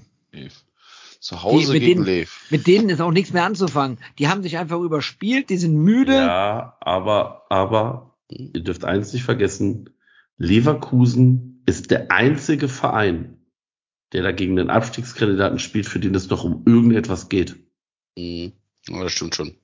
Zu 1.19 1.43
Hause 1.43 1.73
mit 1.73 1.81
gegen 1.81 2.03
denen- 2.03 2.05
Lev. 2.05 2.47
Mit 2.49 2.67
denen 2.67 2.89
ist 2.89 3.01
auch 3.01 3.11
nichts 3.11 3.33
mehr 3.33 3.43
anzufangen. 3.45 3.97
Die 4.19 4.27
haben 4.27 4.43
sich 4.43 4.57
einfach 4.57 4.79
überspielt, 4.79 5.49
die 5.49 5.57
sind 5.57 5.75
müde. 5.75 6.13
Ja, 6.15 6.77
aber, 6.81 7.45
aber, 7.49 8.17
ihr 8.29 8.61
dürft 8.63 8.85
eins 8.85 9.13
nicht 9.13 9.23
vergessen, 9.23 9.89
Leverkusen 10.37 11.61
ist 11.65 11.91
der 11.91 12.11
einzige 12.11 12.67
Verein, 12.69 13.37
der 14.13 14.23
da 14.23 14.31
gegen 14.31 14.55
den 14.55 14.69
Abstiegskandidaten 14.69 15.59
spielt, 15.59 15.87
für 15.87 15.99
den 15.99 16.15
es 16.15 16.29
noch 16.29 16.43
um 16.43 16.63
irgendetwas 16.65 17.29
geht. 17.29 17.55
Mhm. 18.17 18.53
Ja, 18.87 19.03
das 19.03 19.11
stimmt 19.11 19.35
schon. 19.35 19.55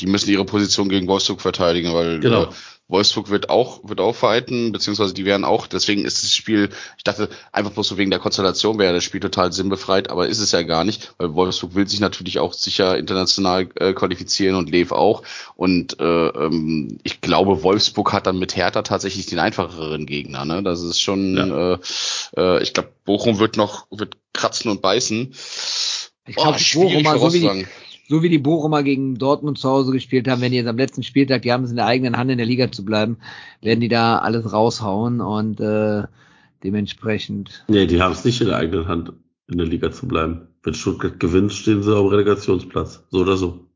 Die 0.00 0.06
müssen 0.06 0.30
ihre 0.30 0.44
Position 0.44 0.88
gegen 0.88 1.08
Wolfsburg 1.08 1.40
verteidigen, 1.40 1.92
weil 1.92 2.20
Genau. 2.20 2.52
Wolfsburg 2.88 3.28
wird 3.28 3.50
auch, 3.50 3.80
wird 3.84 4.00
auch 4.00 4.14
fighten, 4.14 4.72
beziehungsweise 4.72 5.12
die 5.12 5.26
werden 5.26 5.44
auch, 5.44 5.66
deswegen 5.66 6.06
ist 6.06 6.24
das 6.24 6.34
Spiel, 6.34 6.70
ich 6.96 7.04
dachte 7.04 7.28
einfach 7.52 7.72
bloß 7.72 7.86
so 7.86 7.98
wegen 7.98 8.10
der 8.10 8.18
Konstellation 8.18 8.78
wäre 8.78 8.94
das 8.94 9.04
Spiel 9.04 9.20
total 9.20 9.52
sinnbefreit, 9.52 10.08
aber 10.08 10.26
ist 10.26 10.38
es 10.38 10.52
ja 10.52 10.62
gar 10.62 10.84
nicht, 10.84 11.12
weil 11.18 11.34
Wolfsburg 11.34 11.74
will 11.74 11.86
sich 11.86 12.00
natürlich 12.00 12.38
auch 12.38 12.54
sicher 12.54 12.96
international 12.96 13.68
äh, 13.74 13.92
qualifizieren 13.92 14.56
und 14.56 14.70
Lev 14.70 14.92
auch. 14.92 15.22
Und 15.54 16.00
äh, 16.00 16.28
ähm, 16.28 16.98
ich 17.02 17.20
glaube, 17.20 17.62
Wolfsburg 17.62 18.14
hat 18.14 18.26
dann 18.26 18.38
mit 18.38 18.56
Hertha 18.56 18.80
tatsächlich 18.80 19.26
den 19.26 19.38
einfacheren 19.38 20.06
Gegner. 20.06 20.46
Ne? 20.46 20.62
Das 20.62 20.82
ist 20.82 21.00
schon, 21.00 21.36
ja. 21.36 21.74
äh, 21.74 21.78
äh, 22.38 22.62
ich 22.62 22.72
glaube, 22.72 22.90
Bochum 23.04 23.38
wird 23.38 23.58
noch, 23.58 23.86
wird 23.90 24.16
kratzen 24.32 24.70
und 24.70 24.80
beißen. 24.80 25.34
Ich 26.26 26.36
glaube, 26.36 26.58
oh, 26.58 26.80
Bochum, 26.80 27.18
so 27.18 27.32
wie, 27.34 27.40
die, 27.40 27.66
so 28.08 28.22
wie 28.22 28.30
die 28.30 28.38
Bochumer 28.38 28.82
gegen 28.82 29.16
Dortmund 29.16 29.58
zu 29.58 29.68
Hause 29.68 29.92
gespielt 29.92 30.28
haben, 30.28 30.40
wenn 30.40 30.50
die 30.50 30.58
jetzt 30.58 30.66
am 30.66 30.78
letzten 30.78 31.02
Spieltag, 31.02 31.42
die 31.42 31.52
haben 31.52 31.64
es 31.64 31.70
in 31.70 31.76
der 31.76 31.86
eigenen 31.86 32.16
Hand 32.16 32.30
in 32.30 32.38
der 32.38 32.46
Liga 32.46 32.72
zu 32.72 32.84
bleiben, 32.84 33.18
werden 33.60 33.80
die 33.80 33.88
da 33.88 34.18
alles 34.18 34.52
raushauen 34.52 35.20
und 35.20 35.60
äh, 35.60 36.04
dementsprechend. 36.64 37.64
Nee, 37.68 37.86
die 37.86 38.00
haben 38.00 38.12
es 38.12 38.24
nicht 38.24 38.40
in 38.40 38.48
der 38.48 38.56
eigenen 38.56 38.88
Hand, 38.88 39.12
in 39.46 39.58
der 39.58 39.66
Liga 39.66 39.92
zu 39.92 40.08
bleiben. 40.08 40.48
Wenn 40.62 40.74
Stuttgart 40.74 41.20
gewinnt, 41.20 41.52
stehen 41.52 41.82
sie 41.82 41.94
am 41.94 42.06
Relegationsplatz. 42.06 43.04
So 43.10 43.20
oder 43.20 43.36
so. 43.36 43.66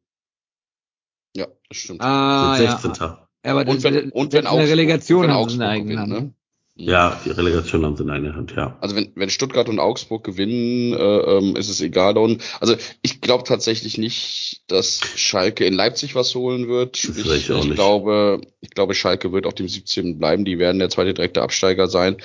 Ja, 1.36 1.46
das 1.68 1.76
stimmt. 1.76 2.00
Ah, 2.00 2.56
sind 2.56 2.70
16. 2.70 2.92
Ja. 3.00 3.28
Ja, 3.44 3.56
aber 3.56 3.70
und 3.70 3.82
wenn, 3.82 4.10
und 4.10 4.32
wenn 4.32 4.46
in 4.46 4.56
der 4.56 4.68
Relegation 4.68 5.28
haben 5.28 5.48
sie 5.48 5.56
in 5.56 5.62
eine 5.62 5.70
eigene 5.70 6.00
Hand. 6.00 6.10
Ne? 6.10 6.34
Ja, 6.74 7.20
die 7.22 7.30
Relegation 7.30 7.84
haben 7.84 7.96
sie 7.96 8.02
in 8.02 8.08
einer 8.08 8.34
Hand, 8.34 8.54
ja. 8.56 8.78
Also 8.80 8.96
wenn, 8.96 9.12
wenn 9.14 9.28
Stuttgart 9.28 9.68
und 9.68 9.78
Augsburg 9.78 10.24
gewinnen, 10.24 10.94
äh, 10.94 11.36
ähm, 11.36 11.54
ist 11.54 11.68
es 11.68 11.82
egal. 11.82 12.16
Und, 12.16 12.42
also 12.60 12.76
ich 13.02 13.20
glaube 13.20 13.44
tatsächlich 13.44 13.98
nicht, 13.98 14.62
dass 14.68 15.00
Schalke 15.16 15.66
in 15.66 15.74
Leipzig 15.74 16.14
was 16.14 16.34
holen 16.34 16.68
wird. 16.68 17.06
Das 17.06 17.18
ich, 17.18 17.26
ich, 17.26 17.52
auch 17.52 17.58
ich 17.58 17.64
nicht. 17.66 17.74
glaube, 17.74 18.40
ich 18.60 18.70
glaube, 18.70 18.94
Schalke 18.94 19.32
wird 19.32 19.44
auf 19.44 19.52
dem 19.52 19.68
17. 19.68 20.18
bleiben. 20.18 20.46
Die 20.46 20.58
werden 20.58 20.78
der 20.78 20.88
zweite 20.88 21.12
direkte 21.12 21.42
Absteiger 21.42 21.88
sein. 21.88 22.16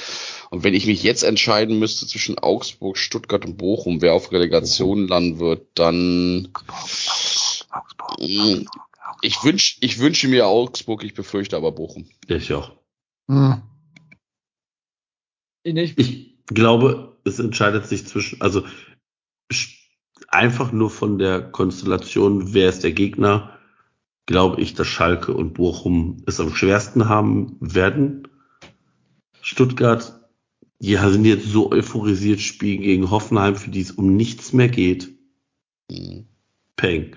Und 0.49 0.63
wenn 0.63 0.73
ich 0.73 0.87
mich 0.87 1.03
jetzt 1.03 1.23
entscheiden 1.23 1.77
müsste 1.77 2.07
zwischen 2.07 2.39
Augsburg, 2.39 2.97
Stuttgart 2.97 3.45
und 3.45 3.57
Bochum, 3.57 4.01
wer 4.01 4.13
auf 4.13 4.31
Relegation 4.31 5.09
landen 5.09 5.39
wird, 5.39 5.67
dann 5.73 6.47
Augsburg, 7.69 8.65
ich 9.21 9.43
wünsche 9.43 9.75
ich 9.81 9.99
wünsche 9.99 10.29
mir 10.29 10.47
Augsburg, 10.47 11.03
ich 11.03 11.13
befürchte 11.13 11.57
aber 11.57 11.73
Bochum. 11.73 12.07
Ich 12.27 12.53
auch. 12.53 12.71
Hm. 13.27 13.61
Ich, 15.97 15.97
Ich 15.97 16.35
glaube, 16.47 17.17
es 17.25 17.39
entscheidet 17.39 17.87
sich 17.87 18.07
zwischen, 18.07 18.41
also 18.41 18.63
einfach 20.29 20.71
nur 20.71 20.89
von 20.89 21.17
der 21.17 21.41
Konstellation, 21.41 22.53
wer 22.53 22.69
ist 22.69 22.83
der 22.83 22.93
Gegner, 22.93 23.57
glaube 24.25 24.61
ich, 24.61 24.73
dass 24.73 24.87
Schalke 24.87 25.33
und 25.33 25.53
Bochum 25.53 26.23
es 26.25 26.39
am 26.39 26.53
schwersten 26.53 27.09
haben 27.09 27.57
werden. 27.59 28.27
Stuttgart, 29.41 30.19
die 30.79 30.95
sind 30.95 31.25
jetzt 31.25 31.47
so 31.47 31.71
euphorisiert, 31.71 32.39
spielen 32.39 32.81
gegen 32.81 33.09
Hoffenheim, 33.09 33.55
für 33.55 33.69
die 33.69 33.81
es 33.81 33.91
um 33.91 34.15
nichts 34.15 34.53
mehr 34.53 34.69
geht. 34.69 35.09
Mhm. 35.89 36.27
Peng. 36.75 37.15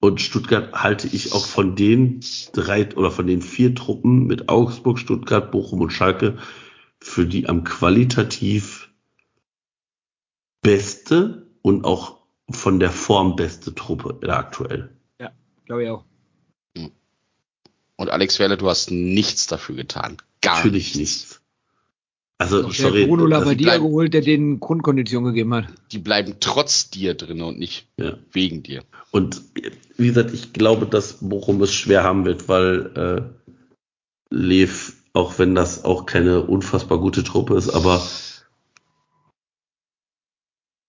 Und 0.00 0.20
Stuttgart 0.20 0.72
halte 0.74 1.08
ich 1.08 1.32
auch 1.32 1.46
von 1.46 1.76
den 1.76 2.20
drei 2.52 2.94
oder 2.94 3.10
von 3.10 3.26
den 3.26 3.40
vier 3.40 3.74
Truppen 3.74 4.26
mit 4.26 4.50
Augsburg, 4.50 4.98
Stuttgart, 4.98 5.50
Bochum 5.50 5.80
und 5.80 5.90
Schalke 5.90 6.36
für 7.04 7.26
die 7.26 7.48
am 7.48 7.64
qualitativ 7.64 8.90
beste 10.62 11.46
und 11.60 11.84
auch 11.84 12.18
von 12.50 12.80
der 12.80 12.90
Form 12.90 13.36
beste 13.36 13.74
Truppe 13.74 14.18
aktuell. 14.32 14.90
Ja, 15.20 15.30
glaube 15.66 15.84
ich 15.84 15.90
auch. 15.90 16.04
Und 17.96 18.10
Alex 18.10 18.38
Werle, 18.38 18.56
du 18.56 18.68
hast 18.68 18.90
nichts 18.90 19.46
dafür 19.46 19.76
getan. 19.76 20.16
Gar 20.40 20.56
Natürlich 20.56 20.96
nichts. 20.96 20.98
nichts. 20.98 21.40
Also, 22.38 22.62
Doch 22.62 22.74
sorry. 22.74 23.06
Bruno 23.06 23.24
also, 23.24 23.34
Labbadia 23.34 23.66
bleiben- 23.66 23.84
geholt, 23.84 24.14
der 24.14 24.22
den 24.22 24.58
Grundkondition 24.58 25.24
gegeben 25.24 25.54
hat. 25.54 25.66
Die 25.92 25.98
bleiben 25.98 26.36
trotz 26.40 26.90
dir 26.90 27.14
drin 27.14 27.42
und 27.42 27.58
nicht 27.58 27.86
ja. 27.98 28.16
wegen 28.32 28.62
dir. 28.62 28.82
Und 29.12 29.42
wie 29.96 30.08
gesagt, 30.08 30.32
ich 30.32 30.52
glaube, 30.52 30.86
dass 30.86 31.18
Bochum 31.20 31.62
es 31.62 31.72
schwer 31.72 32.02
haben 32.02 32.24
wird, 32.24 32.48
weil 32.48 33.30
äh, 33.30 34.34
Lev, 34.34 34.94
auch 35.14 35.38
wenn 35.38 35.54
das 35.54 35.84
auch 35.84 36.06
keine 36.06 36.42
unfassbar 36.42 36.98
gute 36.98 37.22
Truppe 37.22 37.56
ist, 37.56 37.70
aber 37.70 38.02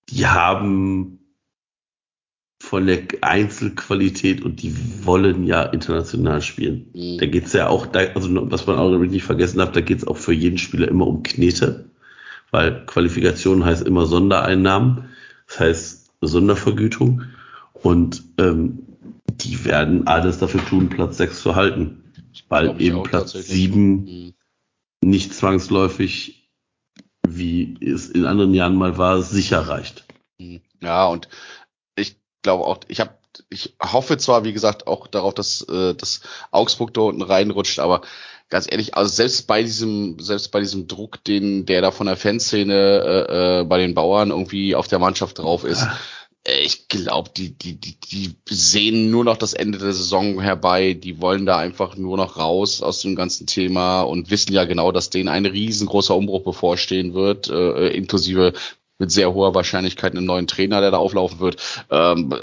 die 0.10 0.28
haben 0.28 1.20
von 2.62 2.88
der 2.88 3.04
Einzelqualität 3.22 4.42
und 4.42 4.64
die 4.64 4.76
wollen 5.06 5.44
ja 5.44 5.62
international 5.64 6.42
spielen. 6.42 6.90
Mhm. 6.94 7.20
Da 7.20 7.28
geht's 7.28 7.54
ja 7.54 7.68
auch, 7.68 7.94
also 7.94 8.52
was 8.52 8.66
man 8.66 8.80
auch 8.80 8.98
nicht 8.98 9.24
vergessen 9.24 9.60
darf, 9.60 9.72
da 9.72 9.82
geht's 9.82 10.08
auch 10.08 10.18
für 10.18 10.34
jeden 10.34 10.58
Spieler 10.58 10.88
immer 10.88 11.06
um 11.06 11.22
Knete, 11.22 11.86
weil 12.50 12.86
Qualifikation 12.88 13.64
heißt 13.64 13.86
immer 13.86 14.08
Sondereinnahmen, 14.08 15.10
das 15.48 15.60
heißt 15.60 16.12
Sondervergütung 16.22 17.24
und 17.74 18.24
ähm, 18.40 18.80
die 19.30 19.64
werden 19.66 20.08
alles 20.08 20.40
dafür 20.40 20.66
tun, 20.66 20.90
Platz 20.90 21.18
6 21.18 21.42
zu 21.42 21.56
halten, 21.56 22.05
weil 22.50 22.80
eben 22.82 23.04
Platz 23.04 23.34
tatsächlich. 23.34 23.56
7 23.56 23.96
Mhm. 24.06 24.34
nicht 25.02 25.34
zwangsläufig, 25.34 26.50
wie 27.28 27.78
es 27.82 28.10
in 28.10 28.26
anderen 28.26 28.54
Jahren 28.54 28.76
mal 28.76 28.98
war, 28.98 29.22
sicher 29.22 29.68
reicht. 29.68 30.06
Mhm. 30.40 30.62
Ja, 30.82 31.08
und 31.08 31.28
ich 31.96 32.18
glaube 32.44 32.66
auch, 32.66 32.80
ich 32.88 33.00
habe, 33.00 33.12
ich 33.50 33.76
hoffe 33.82 34.18
zwar, 34.18 34.44
wie 34.44 34.54
gesagt, 34.54 34.88
auch 34.88 35.08
darauf, 35.08 35.34
dass, 35.34 35.62
äh, 35.62 35.94
dass 35.96 36.22
Augsburg 36.52 36.94
da 36.94 37.02
unten 37.02 37.22
reinrutscht, 37.22 37.80
aber 37.80 38.02
ganz 38.50 38.72
ehrlich, 38.72 38.96
also 38.96 39.12
selbst 39.12 39.48
bei 39.48 39.64
diesem, 39.64 40.20
selbst 40.20 40.52
bei 40.52 40.60
diesem 40.60 40.88
Druck, 40.88 41.24
den 41.24 41.66
der 41.66 41.82
da 41.82 41.92
von 41.92 42.08
der 42.08 42.18
Fanszene 42.18 42.74
äh, 43.30 43.62
äh, 43.62 43.64
bei 43.64 43.80
den 43.80 43.94
Bauern 43.96 44.30
irgendwie 44.30 44.76
auf 44.76 44.88
der 44.88 45.00
Mannschaft 45.00 45.40
drauf 45.40 45.64
ist, 45.64 45.84
äh, 45.84 45.88
ich 46.48 46.88
glaube, 46.90 47.32
die, 47.36 47.58
die, 47.58 47.80
die, 47.80 47.98
die 48.00 48.36
sehen 48.50 49.10
nur 49.10 49.24
noch 49.24 49.38
das 49.38 49.54
Ende 49.54 49.80
der 49.80 49.94
Saison 49.94 50.40
herbei. 50.40 50.94
Die 50.94 51.20
wollen 51.20 51.46
da 51.48 51.58
einfach 51.58 51.96
nur 51.98 52.18
noch 52.18 52.38
raus 52.38 52.84
aus 52.84 53.02
dem 53.02 53.16
ganzen 53.16 53.48
Thema 53.48 54.02
und 54.02 54.30
wissen 54.30 54.54
ja 54.54 54.66
genau, 54.66 54.92
dass 54.92 55.10
denen 55.10 55.28
ein 55.28 55.48
riesengroßer 55.48 56.16
Umbruch 56.16 56.44
bevorstehen 56.44 57.16
wird, 57.16 57.50
äh, 57.50 57.88
inklusive 57.90 58.54
mit 59.00 59.12
sehr 59.12 59.34
hoher 59.34 59.56
Wahrscheinlichkeit 59.56 60.16
einen 60.16 60.26
neuen 60.26 60.48
Trainer, 60.48 60.82
der 60.82 60.92
da 60.92 60.98
auflaufen 60.98 61.40
wird. 61.40 61.58
Ähm, 61.90 62.34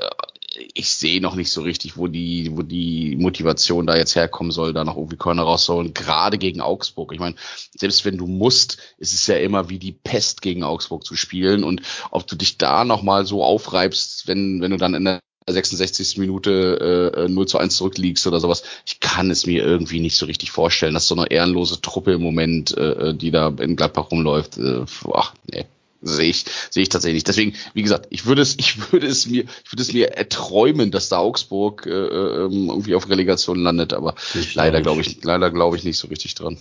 ich 0.75 0.91
sehe 0.91 1.21
noch 1.21 1.35
nicht 1.35 1.51
so 1.51 1.63
richtig, 1.63 1.97
wo 1.97 2.07
die, 2.07 2.51
wo 2.53 2.63
die 2.63 3.17
Motivation 3.17 3.87
da 3.87 3.97
jetzt 3.97 4.17
herkommen 4.17 4.53
soll, 4.53 4.73
da 4.73 4.85
noch 4.85 4.97
irgendwie 4.97 5.17
Körner 5.17 5.43
rauszuholen, 5.43 5.95
gerade 5.95 6.39
gegen 6.39 6.61
Augsburg. 6.61 7.13
Ich 7.13 7.21
meine, 7.21 7.37
selbst 7.77 8.05
wenn 8.05 8.19
du 8.19 8.27
musst, 8.27 8.79
ist 8.99 9.15
es 9.15 9.27
ja 9.27 9.37
immer 9.37 9.69
wie 9.69 9.79
die 9.79 9.93
Pest 9.93 10.43
gegen 10.43 10.65
Augsburg 10.65 11.05
zu 11.05 11.17
spielen 11.17 11.65
und 11.65 11.83
ob 12.11 12.27
du 12.27 12.37
dich 12.37 12.59
da 12.59 12.85
nochmal 12.85 13.27
so 13.27 13.45
aufreibst, 13.45 14.27
wenn, 14.27 14.61
wenn 14.61 14.71
du 14.71 14.77
dann 14.77 14.95
in 14.95 15.05
der 15.05 15.21
66. 15.49 16.19
Minute 16.19 17.13
äh, 17.17 17.29
0 17.29 17.47
zu 17.47 17.59
1 17.59 17.77
zurückliegst 17.77 18.27
oder 18.27 18.39
sowas. 18.39 18.63
Ich 18.87 19.01
kann 19.01 19.31
es 19.31 19.47
mir 19.47 19.65
irgendwie 19.65 20.01
nicht 20.01 20.17
so 20.17 20.27
richtig 20.27 20.53
vorstellen, 20.53 20.95
dass 20.95 21.09
so 21.09 21.17
eine 21.17 21.31
ehrenlose 21.31 21.81
Truppe 21.81 22.13
im 22.13 22.23
Moment, 22.23 22.77
äh, 22.77 23.15
die 23.15 23.31
da 23.33 23.49
in 23.49 23.77
Gladbach 23.77 24.11
rumläuft, 24.11 24.59
äh, 24.59 24.85
ach, 25.13 25.35
nee, 25.51 25.67
sehe 26.03 26.29
ich, 26.31 26.45
sehe 26.71 26.83
ich 26.83 26.89
tatsächlich 26.89 27.15
nicht. 27.17 27.29
Deswegen, 27.29 27.55
wie 27.75 27.83
gesagt, 27.83 28.07
ich 28.11 28.27
würde 28.27 28.43
es, 28.43 28.55
ich 28.59 28.93
würde 28.93 29.07
es 29.07 29.27
mir, 29.27 29.45
ich 29.65 29.73
würde 29.73 29.83
es 29.83 29.93
mir 29.93 30.13
erträumen, 30.17 30.91
dass 30.91 31.09
da 31.09 31.19
Augsburg 31.19 31.87
äh, 31.87 31.91
ähm, 31.91 32.69
irgendwie 32.69 32.95
auf 32.95 33.09
Relegation 33.09 33.59
landet, 33.63 33.93
aber 33.95 34.15
Ich 34.35 34.55
leider 34.55 34.81
glaube 34.83 35.01
ich, 35.01 35.23
leider 35.25 35.51
glaube 35.51 35.77
ich 35.77 35.85
nicht 35.85 35.99
so 35.99 36.09
richtig 36.09 36.35
dran. 36.35 36.59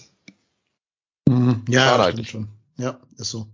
Mhm. 1.27 1.63
Ja, 1.67 1.81
Schade 1.81 2.03
ja, 2.03 2.07
eigentlich. 2.09 2.29
stimmt 2.29 2.47
schon. 2.77 2.83
Ja, 2.85 2.99
ist 3.17 3.29
so. 3.31 3.47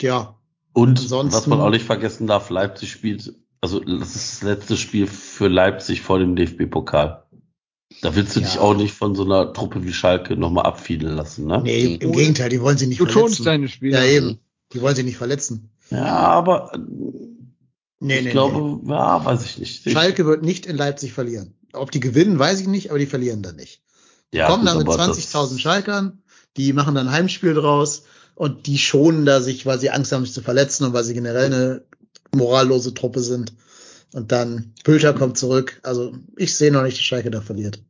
Ja, 0.00 0.36
Und 0.72 0.98
Ansonsten- 0.98 1.36
was 1.36 1.46
man 1.46 1.60
auch 1.60 1.70
nicht 1.70 1.84
vergessen 1.84 2.26
darf, 2.26 2.48
Leipzig 2.50 2.90
spielt, 2.90 3.34
also 3.60 3.80
das 3.80 4.14
ist 4.16 4.40
das 4.40 4.42
letzte 4.42 4.76
Spiel 4.76 5.06
für 5.06 5.48
Leipzig 5.48 6.00
vor 6.00 6.18
dem 6.18 6.36
DFB-Pokal. 6.36 7.24
Da 8.02 8.14
willst 8.14 8.36
du 8.36 8.40
Ja. 8.40 8.46
dich 8.46 8.58
auch 8.58 8.74
nicht 8.74 8.94
von 8.94 9.14
so 9.14 9.24
einer 9.24 9.52
Truppe 9.52 9.84
wie 9.84 9.92
Schalke 9.92 10.36
nochmal 10.36 10.64
abfielen 10.64 11.16
lassen, 11.16 11.46
ne? 11.46 11.60
nee, 11.62 11.96
im 11.96 12.12
Gegenteil, 12.12 12.48
die 12.48 12.60
wollen 12.62 12.78
sie 12.78 12.86
nicht 12.86 13.00
Du 13.00 13.06
schonst 13.08 13.44
deine 13.44 13.68
Spieler. 13.68 14.02
Ja, 14.04 14.10
eben. 14.10 14.38
Die 14.72 14.80
wollen 14.80 14.94
sie 14.96 15.02
nicht 15.02 15.16
verletzen. 15.18 15.70
Ja, 15.90 16.04
aber 16.06 16.72
äh, 16.74 16.78
Nee, 18.02 18.18
ich 18.20 18.24
nee, 18.24 18.30
glaube, 18.30 18.80
ja, 18.90 19.22
weiß 19.24 19.44
ich 19.44 19.58
nicht. 19.58 19.84
nee. 19.84 19.92
Schalke 19.92 20.24
wird 20.24 20.42
nicht 20.42 20.64
in 20.64 20.76
Leipzig 20.76 21.12
verlieren. 21.12 21.54
Ob 21.74 21.90
die 21.90 22.00
gewinnen, 22.00 22.38
weiß 22.38 22.60
ich 22.60 22.66
nicht, 22.66 22.88
aber 22.90 22.98
die 22.98 23.06
verlieren 23.06 23.42
dann 23.42 23.56
nicht. 23.56 23.82
ja, 24.32 24.46
kommen 24.46 24.62
gut, 24.64 24.72
da 24.72 24.78
mit 24.78 24.88
aber 24.88 24.96
20.000 24.96 25.50
das- 25.56 25.60
Schalkern, 25.60 26.22
die 26.56 26.72
machen 26.72 26.94
dann 26.94 27.08
ein 27.08 27.12
Heimspiel 27.12 27.52
draus 27.52 28.04
und 28.36 28.66
die 28.66 28.78
schonen 28.78 29.26
da 29.26 29.40
sich, 29.42 29.66
weil 29.66 29.78
sie 29.78 29.90
Angst 29.90 30.12
haben, 30.12 30.24
sich 30.24 30.32
zu 30.32 30.40
verletzen 30.40 30.84
und 30.86 30.94
weil 30.94 31.04
sie 31.04 31.12
generell 31.14 31.44
eine 31.46 31.84
morallose 32.34 32.94
Truppe 32.94 33.20
sind. 33.20 33.52
Und 34.14 34.32
dann 34.32 34.72
Pülter 34.82 35.12
kommt 35.12 35.36
zurück. 35.36 35.78
Also 35.82 36.16
ich 36.36 36.56
sehe 36.56 36.72
noch 36.72 36.82
nicht, 36.82 36.96
dass 36.96 37.04
Schalke 37.04 37.30
da 37.30 37.42
verliert. 37.42 37.82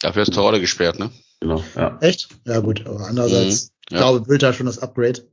Dafür 0.00 0.22
ist 0.22 0.32
Torode 0.32 0.60
gesperrt, 0.60 0.98
ne? 1.00 1.10
Genau, 1.40 1.62
ja. 1.74 1.98
Echt? 2.00 2.28
Ja 2.44 2.60
gut, 2.60 2.86
aber 2.86 3.06
andererseits, 3.08 3.64
Mhm, 3.64 3.68
ja. 3.68 3.96
ich 3.96 3.96
glaube, 3.98 4.22
Pülter 4.22 4.52
schon 4.52 4.66
das 4.66 4.78
Upgrade. 4.78 5.26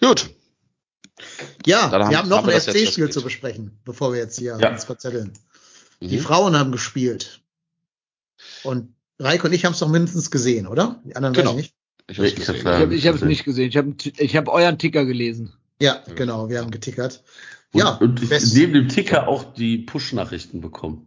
Gut. 0.00 0.30
Ja, 1.66 1.90
haben- 1.90 2.10
wir 2.10 2.18
haben 2.18 2.28
noch 2.28 2.38
haben 2.38 2.46
wir 2.48 2.54
ein 2.54 2.60
FC-Spiel 2.60 3.10
zu 3.10 3.22
besprechen, 3.22 3.78
bevor 3.84 4.12
wir 4.12 4.20
jetzt 4.20 4.38
hier 4.38 4.56
Ja. 4.58 4.72
uns 4.72 4.84
verzetteln. 4.84 5.32
Die 6.00 6.16
Mhm. 6.16 6.20
Frauen 6.22 6.56
haben 6.58 6.72
gespielt. 6.72 7.42
Und 8.64 8.94
Reiko 9.18 9.48
und 9.48 9.52
ich 9.52 9.66
haben 9.66 9.74
es 9.74 9.80
doch 9.80 9.88
mindestens 9.88 10.30
gesehen, 10.30 10.66
oder? 10.66 11.02
Die 11.04 11.14
anderen 11.16 11.34
Genau. 11.34 11.50
weiß 11.54 11.60
ich 11.60 11.66
nicht. 11.66 11.74
Ich 12.08 12.18
Ich 12.18 12.46
ja- 12.48 12.54
Ich 12.54 12.64
habe 12.64 12.94
ich 12.94 13.06
hab's 13.06 13.16
gesehen. 13.16 13.28
nicht 13.28 13.44
gesehen. 13.44 13.68
Ich 13.68 13.76
habe 13.76 13.94
ich 14.02 14.36
hab 14.36 14.48
euren 14.48 14.78
Ticker 14.78 15.04
gelesen. 15.04 15.52
Ja, 15.80 16.02
genau, 16.16 16.48
wir 16.48 16.58
haben 16.60 16.70
getickert. 16.70 17.22
Und, 17.72 17.80
ja, 17.80 17.90
und 17.96 18.22
ich 18.22 18.28
best- 18.30 18.54
neben 18.54 18.72
dem 18.72 18.88
Ticker 18.88 19.28
auch 19.28 19.52
die 19.54 19.78
Push-Nachrichten 19.78 20.60
bekommen. 20.60 21.06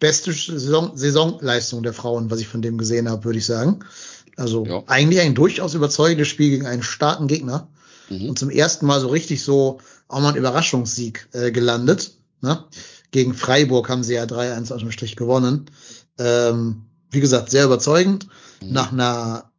beste 0.00 0.32
Saison, 0.32 0.96
Saisonleistung 0.98 1.82
der 1.82 1.94
Frauen, 1.94 2.30
was 2.30 2.40
ich 2.40 2.48
von 2.48 2.60
dem 2.60 2.76
gesehen 2.76 3.08
habe, 3.08 3.24
würde 3.24 3.38
ich 3.38 3.46
sagen. 3.46 3.84
Also 4.36 4.64
Ja. 4.66 4.82
eigentlich 4.86 5.20
ein 5.20 5.34
durchaus 5.34 5.74
überzeugendes 5.74 6.28
Spiel 6.28 6.50
gegen 6.50 6.66
einen 6.66 6.82
starken 6.82 7.26
Gegner. 7.26 7.68
Mhm. 8.10 8.30
Und 8.30 8.38
zum 8.38 8.50
ersten 8.50 8.86
Mal 8.86 9.00
so 9.00 9.08
richtig 9.08 9.42
so 9.42 9.78
auch 10.08 10.20
mal 10.20 10.30
ein 10.30 10.36
Überraschungssieg 10.36 11.28
äh, 11.32 11.50
gelandet. 11.50 12.12
Ne? 12.40 12.64
Gegen 13.10 13.34
Freiburg 13.34 13.88
haben 13.88 14.02
sie 14.02 14.14
ja 14.14 14.24
3-1 14.24 14.72
aus 14.72 14.80
dem 14.80 14.90
Strich 14.90 15.16
gewonnen. 15.16 15.66
Ähm, 16.18 16.82
wie 17.10 17.20
gesagt, 17.20 17.50
sehr 17.50 17.64
überzeugend. 17.64 18.26
Mhm. 18.62 18.72
Nach 18.72 18.92
einer 18.92 19.50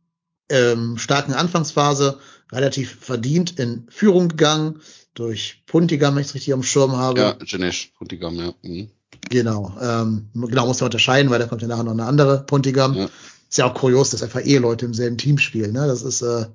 ähm, 0.50 0.98
starken 0.98 1.34
Anfangsphase 1.34 2.20
relativ 2.52 2.98
verdient 3.00 3.60
in 3.60 3.88
Führung 3.90 4.30
gegangen. 4.30 4.82
Durch 5.14 5.64
Puntigam, 5.66 6.16
wenn 6.16 6.22
ich 6.22 6.28
es 6.28 6.36
richtig 6.36 6.54
am 6.54 6.64
Schirm 6.64 6.98
habe. 6.98 7.20
Ja, 7.22 7.38
Janesh 7.46 7.94
Puntigam, 7.98 8.36
ja. 8.36 8.54
Mhm. 8.64 8.90
Genau, 9.30 9.76
ähm, 9.82 10.30
genau 10.34 10.68
muss 10.68 10.82
man 10.82 10.88
unterscheiden, 10.88 11.32
weil 11.32 11.40
da 11.40 11.48
kommt 11.48 11.62
ja 11.62 11.68
nachher 11.68 11.84
noch 11.84 11.94
eine 11.94 12.06
andere 12.06 12.44
Puntigam. 12.44 12.94
Ja. 12.94 13.10
Ist 13.56 13.60
ja 13.60 13.68
auch 13.72 13.74
kurios, 13.74 14.10
dass 14.10 14.22
einfach 14.22 14.44
Eheleute 14.46 14.86
im 14.86 14.94
selben 14.94 15.18
Team 15.18 15.38
spielen. 15.38 15.72
Ne? 15.72 15.88
Das 15.88 16.02
ist 16.02 16.22
äh, 16.22 16.48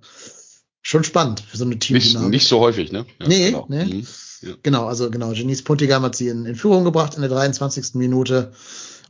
schon 0.82 1.02
spannend 1.02 1.40
für 1.40 1.56
so 1.56 1.64
eine 1.64 1.70
Nicht, 1.70 1.86
Teamdynamik. 1.86 2.28
nicht 2.28 2.46
so 2.46 2.60
häufig, 2.60 2.92
ne? 2.92 3.06
Ja, 3.18 3.26
Nee, 3.26 3.46
genau. 3.52 3.64
nee. 3.70 3.84
Mhm. 3.86 4.06
Ja. 4.42 4.54
Genau, 4.62 4.84
also 4.84 5.10
genau, 5.10 5.32
Janice 5.32 5.62
Puntigam 5.62 6.02
hat 6.02 6.14
sie 6.14 6.28
in, 6.28 6.44
in 6.44 6.56
Führung 6.56 6.84
gebracht 6.84 7.14
in 7.14 7.22
der 7.22 7.30
23. 7.30 7.94
Minute. 7.94 8.52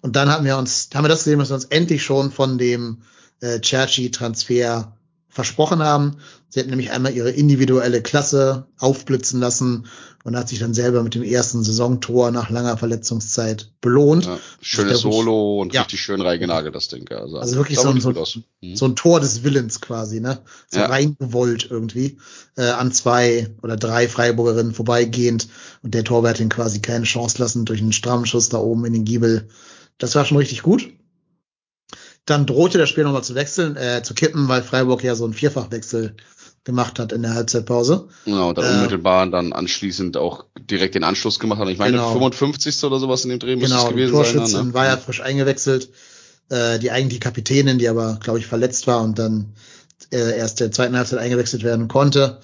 Und 0.02 0.14
dann 0.14 0.28
haben 0.30 0.44
wir 0.44 0.56
uns, 0.56 0.88
haben 0.94 1.02
wir 1.02 1.08
das 1.08 1.24
gesehen, 1.24 1.40
was 1.40 1.48
wir 1.50 1.56
uns 1.56 1.64
endlich 1.64 2.04
schon 2.04 2.30
von 2.30 2.58
dem 2.58 2.98
äh, 3.40 3.58
Cherchi-Transfer 3.58 4.96
versprochen 5.30 5.80
haben. 5.82 6.16
Sie 6.48 6.58
hat 6.60 6.66
nämlich 6.66 6.90
einmal 6.90 7.14
ihre 7.14 7.30
individuelle 7.30 8.02
Klasse 8.02 8.66
aufblitzen 8.78 9.40
lassen 9.40 9.86
und 10.24 10.36
hat 10.36 10.48
sich 10.48 10.58
dann 10.58 10.74
selber 10.74 11.02
mit 11.02 11.14
dem 11.14 11.22
ersten 11.22 11.62
Saisontor 11.62 12.30
nach 12.32 12.50
langer 12.50 12.76
Verletzungszeit 12.76 13.70
belohnt. 13.80 14.26
Ja, 14.26 14.38
schönes 14.60 15.00
Solo 15.00 15.60
und 15.62 15.72
Ja. 15.72 15.82
richtig 15.82 16.00
schön 16.02 16.20
reingenagelt, 16.20 16.74
das 16.74 16.88
Ding. 16.88 17.08
Also, 17.10 17.38
Also 17.38 17.56
wirklich 17.56 17.78
so 17.78 17.88
ein- 17.88 18.00
so. 18.00 18.10
Mhm. 18.60 18.76
So 18.76 18.84
ein 18.86 18.96
Tor 18.96 19.20
des 19.20 19.44
Willens 19.44 19.80
quasi, 19.80 20.20
ne? 20.20 20.40
So 20.68 20.80
Ja. 20.80 20.86
reingewollt 20.86 21.68
irgendwie, 21.70 22.18
äh, 22.56 22.68
an 22.70 22.92
zwei 22.92 23.48
oder 23.62 23.76
drei 23.76 24.08
Freiburgerinnen 24.08 24.74
vorbeigehend 24.74 25.48
und 25.82 25.94
der 25.94 26.04
Torwart 26.04 26.40
ihn 26.40 26.48
quasi 26.50 26.80
keine 26.80 27.04
Chance 27.04 27.38
lassen 27.38 27.64
durch 27.64 27.80
einen 27.80 27.92
strammen 27.92 28.26
Schuss 28.26 28.48
da 28.50 28.58
oben 28.58 28.84
in 28.84 28.92
den 28.92 29.04
Giebel. 29.04 29.48
Das 29.96 30.14
war 30.16 30.24
schon 30.24 30.38
richtig 30.38 30.62
gut. 30.62 30.88
Dann 32.30 32.46
drohte 32.46 32.78
das 32.78 32.88
Spiel 32.88 33.02
nochmal 33.04 33.24
zu 33.24 33.34
wechseln, 33.34 33.76
äh, 33.76 34.02
zu 34.04 34.14
kippen, 34.14 34.46
weil 34.48 34.62
Freiburg 34.62 35.02
ja 35.02 35.14
so 35.16 35.24
einen 35.24 35.34
Vierfachwechsel 35.34 36.14
gemacht 36.62 36.98
hat 37.00 37.10
in 37.10 37.22
der 37.22 37.34
Halbzeitpause. 37.34 38.06
Genau, 38.24 38.52
dann 38.52 38.64
Äh, 38.64 38.68
unmittelbar 38.76 39.26
dann 39.26 39.52
anschließend 39.52 40.16
auch 40.16 40.44
direkt 40.58 40.94
den 40.94 41.02
Anschluss 41.04 41.40
gemacht 41.40 41.58
hat. 41.58 41.68
Ich 41.68 41.78
meine, 41.78 41.92
Genau. 41.96 42.12
55. 42.12 42.84
oder 42.84 43.00
sowas 43.00 43.24
in 43.24 43.30
dem 43.30 43.38
Dreh 43.40 43.56
Genau, 43.56 43.88
die 43.88 43.94
gewesen 43.94 44.12
Torschützin 44.12 44.46
sein. 44.46 44.66
ne? 44.68 44.74
war 44.74 44.86
ja 44.86 44.96
frisch 44.96 45.20
eingewechselt. 45.22 45.88
Äh, 46.50 46.78
die 46.78 46.90
eigentliche 46.92 47.20
Kapitänin, 47.20 47.78
die 47.78 47.88
aber, 47.88 48.18
glaube 48.22 48.38
ich, 48.38 48.46
verletzt 48.46 48.86
war 48.86 49.02
und 49.02 49.18
dann 49.18 49.54
äh, 50.12 50.36
erst 50.38 50.60
der 50.60 50.70
zweiten 50.70 50.96
Halbzeit 50.96 51.18
eingewechselt 51.18 51.62
werden 51.64 51.88
konnte. 51.88 52.38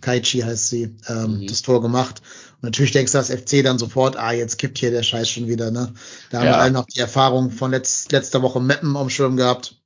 Kaichi 0.00 0.40
heißt 0.40 0.68
sie, 0.68 0.94
ähm, 1.08 1.40
Mhm. 1.40 1.46
das 1.46 1.62
Tor 1.62 1.82
gemacht. 1.82 2.22
Und 2.56 2.62
natürlich 2.64 2.92
denkst 2.92 3.12
du 3.12 3.18
als 3.18 3.30
FC 3.30 3.62
dann 3.62 3.78
sofort, 3.78 4.16
ah, 4.16 4.32
jetzt 4.32 4.58
kippt 4.58 4.78
hier 4.78 4.90
der 4.90 5.02
Scheiß 5.02 5.28
schon 5.28 5.46
wieder, 5.46 5.70
ne? 5.70 5.92
Da 6.30 6.38
haben 6.38 6.46
Ja. 6.46 6.52
wir 6.52 6.58
alle 6.58 6.70
noch 6.72 6.86
die 6.86 7.00
Erfahrung 7.00 7.50
von 7.50 7.70
letz 7.70 8.08
letzter 8.10 8.42
Woche 8.42 8.60
Meppen 8.60 8.96
am 8.96 9.10
Schirm 9.10 9.36
gehabt. 9.36 9.76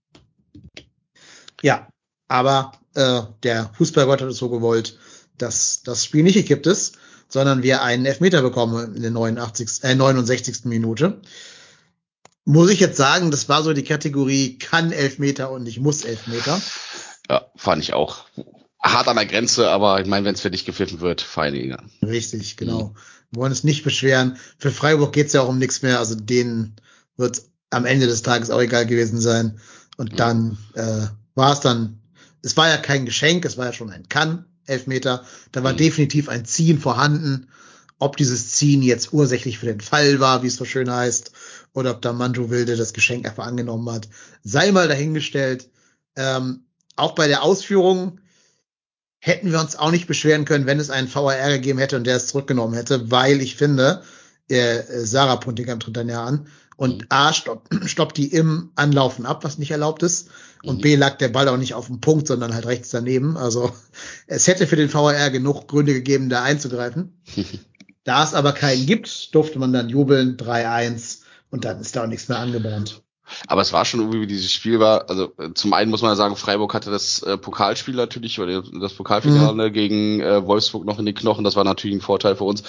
Ja, 1.63 1.89
aber 2.29 2.73
äh, 2.95 3.23
der 3.43 3.71
Fußballgott 3.75 4.21
hat 4.23 4.29
es 4.29 4.39
so 4.39 4.49
gewollt, 4.49 4.99
dass 5.37 5.83
das 5.83 6.05
Spiel 6.05 6.23
nicht 6.23 6.35
gekippt 6.35 6.67
ist, 6.67 6.97
sondern 7.29 7.63
wir 7.63 7.83
einen 7.83 8.07
Elfmeter 8.07 8.43
bekommen 8.43 8.95
in 8.97 9.03
der 9.03 9.11
89, 9.11 9.83
äh, 9.83 9.95
69. 9.95 10.65
Minute. 10.65 11.21
Muss 12.45 12.71
ich 12.71 12.81
jetzt 12.81 12.97
sagen, 12.97 13.31
das 13.31 13.49
war 13.49 13.63
so 13.63 13.73
die 13.73 13.85
Kategorie 13.85 14.59
kann 14.59 14.93
Elfmeter 14.93 15.51
und 15.51 15.67
ich 15.67 15.79
muss 15.81 16.05
Elfmeter. 16.05 16.61
Ja, 17.29 17.47
fand 17.57 17.83
ich 17.83 17.93
auch. 17.95 18.25
Hart 18.83 19.09
an 19.09 19.17
der 19.17 19.27
Grenze, 19.27 19.69
aber 19.69 20.01
ich 20.01 20.07
meine, 20.07 20.25
wenn 20.25 20.35
es 20.35 20.41
für 20.41 20.51
dich 20.51 20.65
gepfiffen 20.65 21.01
wird, 21.01 21.21
feine 21.21 21.59
Inge. 21.59 21.79
Richtig, 22.03 22.57
genau. 22.57 22.95
Wir 23.31 23.41
wollen 23.41 23.53
uns 23.53 23.65
nicht 23.65 23.85
beschweren. 23.85 24.37
Für 24.59 24.71
Freiburg 24.71 25.13
geht's 25.13 25.33
ja 25.35 25.43
auch 25.43 25.49
um 25.49 25.59
nichts 25.59 25.83
mehr. 25.83 25.99
Also 25.99 26.15
denen 26.15 26.77
wird 27.17 27.43
am 27.71 27.85
Ende 27.85 28.07
des 28.07 28.23
Tages 28.23 28.51
auch 28.51 28.61
egal 28.61 28.87
gewesen 28.87 29.21
sein. 29.21 29.61
Und 29.97 30.11
Ja. 30.13 30.17
dann 30.17 30.59
äh, 30.75 31.07
war 31.35 31.53
es 31.53 31.61
dann, 31.61 32.01
es 32.43 32.57
war 32.57 32.69
ja 32.69 32.79
kein 32.79 33.05
Geschenk, 33.05 33.45
es 33.45 33.59
war 33.59 33.67
ja 33.67 33.73
schon 33.73 33.91
ein 33.91 34.09
Kann, 34.09 34.47
Elfmeter. 34.67 35.25
Da 35.53 35.63
war 35.63 35.75
Mhm. 35.75 35.79
definitiv 35.79 36.29
ein 36.29 36.45
Ziehen 36.47 36.79
vorhanden. 36.81 37.49
Ob 37.99 38.17
dieses 38.17 38.53
Ziehen 38.53 38.83
jetzt 38.83 39.13
ursächlich 39.13 39.59
für 39.59 39.67
den 39.67 39.81
Fall 39.83 40.21
war, 40.21 40.43
wie 40.43 40.47
es 40.47 40.57
so 40.57 40.65
schön 40.65 40.91
heißt, 40.91 41.33
oder 41.75 41.91
ob 41.91 42.01
da 42.03 42.15
Manju 42.15 42.49
Wilde 42.49 42.77
das 42.77 42.95
Geschenk 42.95 43.27
einfach 43.29 43.47
angenommen 43.47 43.91
hat, 43.93 44.09
sei 44.43 44.73
mal 44.73 44.89
dahingestellt. 44.89 45.69
Ähm, 46.17 46.65
auch 46.97 47.15
bei 47.15 47.29
der 47.29 47.43
Ausführung 47.43 48.21
hätten 49.21 49.53
wir 49.53 49.61
uns 49.61 49.77
auch 49.77 49.91
nicht 49.91 50.07
beschweren 50.07 50.45
können, 50.45 50.67
wenn 50.67 50.81
es 50.81 50.91
einen 50.91 51.13
VAR 51.15 51.51
gegeben 51.51 51.79
hätte 51.79 51.97
und 51.97 52.05
der 52.07 52.17
es 52.17 52.27
zurückgenommen 52.27 52.75
hätte, 52.75 53.11
weil 53.11 53.41
ich 53.41 53.55
finde, 53.57 54.03
äh, 54.51 54.79
äh, 54.79 55.05
Sarah 55.05 55.37
Puntigam 55.37 55.79
tritt 55.79 55.97
dann 55.97 56.09
ja 56.09 56.25
an 56.25 56.47
und 56.77 57.03
Mhm. 57.03 57.07
A 57.11 57.33
stoppt, 57.33 57.69
stoppt 57.89 58.17
die 58.17 58.33
im 58.33 58.71
Anlaufen 58.75 59.27
ab, 59.27 59.45
was 59.45 59.59
nicht 59.59 59.71
erlaubt 59.71 60.03
ist 60.03 60.29
und 60.63 60.79
Mhm. 60.79 60.81
B 60.81 60.97
lag 60.97 61.19
der 61.19 61.29
Ball 61.29 61.49
auch 61.49 61.59
nicht 61.59 61.75
auf 61.75 61.87
dem 61.87 62.01
Punkt, 62.01 62.27
sondern 62.27 62.55
halt 62.55 62.67
rechts 62.67 62.91
daneben. 62.91 63.37
Also 63.37 63.73
es 64.27 64.47
hätte 64.47 64.67
für 64.67 64.77
den 64.77 64.93
VAR 64.93 65.31
genug 65.31 65.69
Gründe 65.69 65.93
gegeben, 65.93 66.29
da 66.29 66.43
einzugreifen. 66.43 67.13
Da 68.03 68.25
es 68.25 68.33
aber 68.33 68.53
keinen 68.55 68.87
gibt, 68.87 69.35
durfte 69.35 69.59
man 69.59 69.75
dann 69.75 69.91
jubeln, 69.91 70.39
3-1 70.39 71.19
und 71.51 71.67
dann 71.67 71.81
ist 71.81 71.95
da 71.95 72.05
auch 72.05 72.07
nichts 72.09 72.29
mehr 72.29 72.39
angebrannt. 72.39 73.03
Aber 73.47 73.63
es 73.63 73.73
war 73.73 73.85
schon 73.85 74.01
irgendwie, 74.01 74.21
wie 74.23 74.27
dieses 74.27 74.53
Spiel 74.53 74.81
war. 74.81 75.09
Also 75.09 75.33
äh, 75.39 75.53
zum 75.55 75.73
einen 75.73 75.91
muss 75.91 76.03
man 76.03 76.13
ja 76.13 76.17
sagen, 76.17 76.37
Freiburg 76.37 76.75
hatte 76.75 76.91
das 76.91 77.23
äh, 77.23 77.37
Pokalspiel 77.37 77.95
natürlich 77.95 78.39
oder 78.41 78.63
das 78.63 78.95
Pokalfinale 78.95 79.71
gegen 79.71 80.21
äh, 80.21 80.47
Wolfsburg 80.47 80.85
noch 80.85 80.99
in 80.99 81.07
den 81.07 81.15
Knochen. 81.15 81.45
Das 81.45 81.57
war 81.57 81.65
natürlich 81.65 81.97
ein 81.97 82.01
Vorteil 82.03 82.37
für 82.37 82.45
uns. 82.45 82.63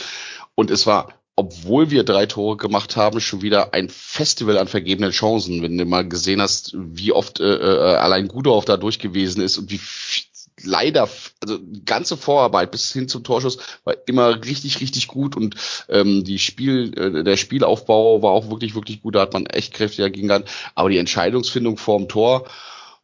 Und 0.55 0.69
es 0.71 0.85
war, 0.85 1.09
obwohl 1.35 1.89
wir 1.91 2.03
drei 2.03 2.25
Tore 2.25 2.57
gemacht 2.57 2.97
haben, 2.97 3.21
schon 3.21 3.41
wieder 3.41 3.73
ein 3.73 3.89
Festival 3.89 4.57
an 4.57 4.67
vergebenen 4.67 5.11
Chancen. 5.11 5.61
Wenn 5.61 5.77
du 5.77 5.85
mal 5.85 6.07
gesehen 6.07 6.41
hast, 6.41 6.73
wie 6.75 7.13
oft 7.13 7.39
äh, 7.39 7.55
äh, 7.55 7.95
allein 7.95 8.27
Gudorf 8.27 8.65
da 8.65 8.77
durch 8.77 8.99
gewesen 8.99 9.41
ist 9.41 9.57
und 9.57 9.71
wie 9.71 9.75
f- 9.75 10.25
leider, 10.63 11.09
also 11.41 11.59
ganze 11.85 12.17
Vorarbeit 12.17 12.71
bis 12.71 12.91
hin 12.91 13.07
zum 13.07 13.23
Torschuss 13.23 13.57
war 13.83 13.95
immer 14.05 14.43
richtig, 14.43 14.81
richtig 14.81 15.07
gut 15.07 15.35
und 15.35 15.55
ähm, 15.89 16.23
die 16.23 16.39
Spiel, 16.39 16.97
äh, 16.97 17.23
der 17.23 17.37
Spielaufbau 17.37 18.21
war 18.21 18.31
auch 18.31 18.49
wirklich, 18.49 18.75
wirklich 18.75 19.01
gut. 19.01 19.15
Da 19.15 19.21
hat 19.21 19.33
man 19.33 19.45
echt 19.45 19.73
kräftig 19.73 19.99
dagegen 19.99 20.27
gehabt. 20.27 20.49
Aber 20.75 20.89
die 20.89 20.97
Entscheidungsfindung 20.97 21.77
vorm 21.77 22.07
Tor, 22.07 22.45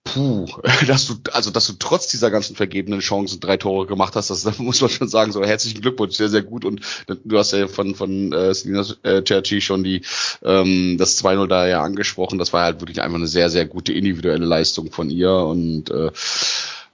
puh, 0.04 0.46
dass 0.88 1.08
du, 1.08 1.16
also 1.34 1.52
dass 1.52 1.68
du 1.68 1.74
trotz 1.74 2.08
dieser 2.08 2.32
ganzen 2.32 2.56
vergebenen 2.56 3.00
Chancen 3.00 3.40
drei 3.40 3.58
Tore 3.58 3.86
gemacht 3.86 4.16
hast, 4.16 4.30
das, 4.30 4.44
das 4.44 4.60
muss 4.60 4.82
man 4.82 4.90
schon 4.90 5.08
sagen. 5.08 5.32
So 5.32 5.44
herzlichen 5.44 5.82
Glückwunsch, 5.82 6.16
sehr, 6.16 6.30
sehr 6.30 6.44
gut. 6.44 6.66
Und 6.66 6.82
du 7.24 7.38
hast 7.38 7.54
ja 7.54 7.68
von 7.68 7.96
von 7.96 8.32
äh, 8.34 8.54
Selina 8.54 8.86
äh, 9.04 9.24
Cerci 9.26 9.62
schon 9.62 9.84
die 9.84 10.02
ähm, 10.44 10.98
das 10.98 11.24
2-0 11.24 11.48
da 11.48 11.68
ja 11.68 11.82
angesprochen. 11.82 12.40
Das 12.40 12.54
war 12.54 12.64
halt 12.64 12.82
wirklich 12.82 13.02
einfach 13.02 13.18
eine 13.18 13.28
sehr, 13.28 13.50
sehr 13.50 13.66
gute 13.66 13.94
individuelle 13.94 14.46
Leistung 14.46 14.92
von 14.92 15.10
ihr. 15.10 15.34
Und 15.34 15.90
äh, 15.90 16.12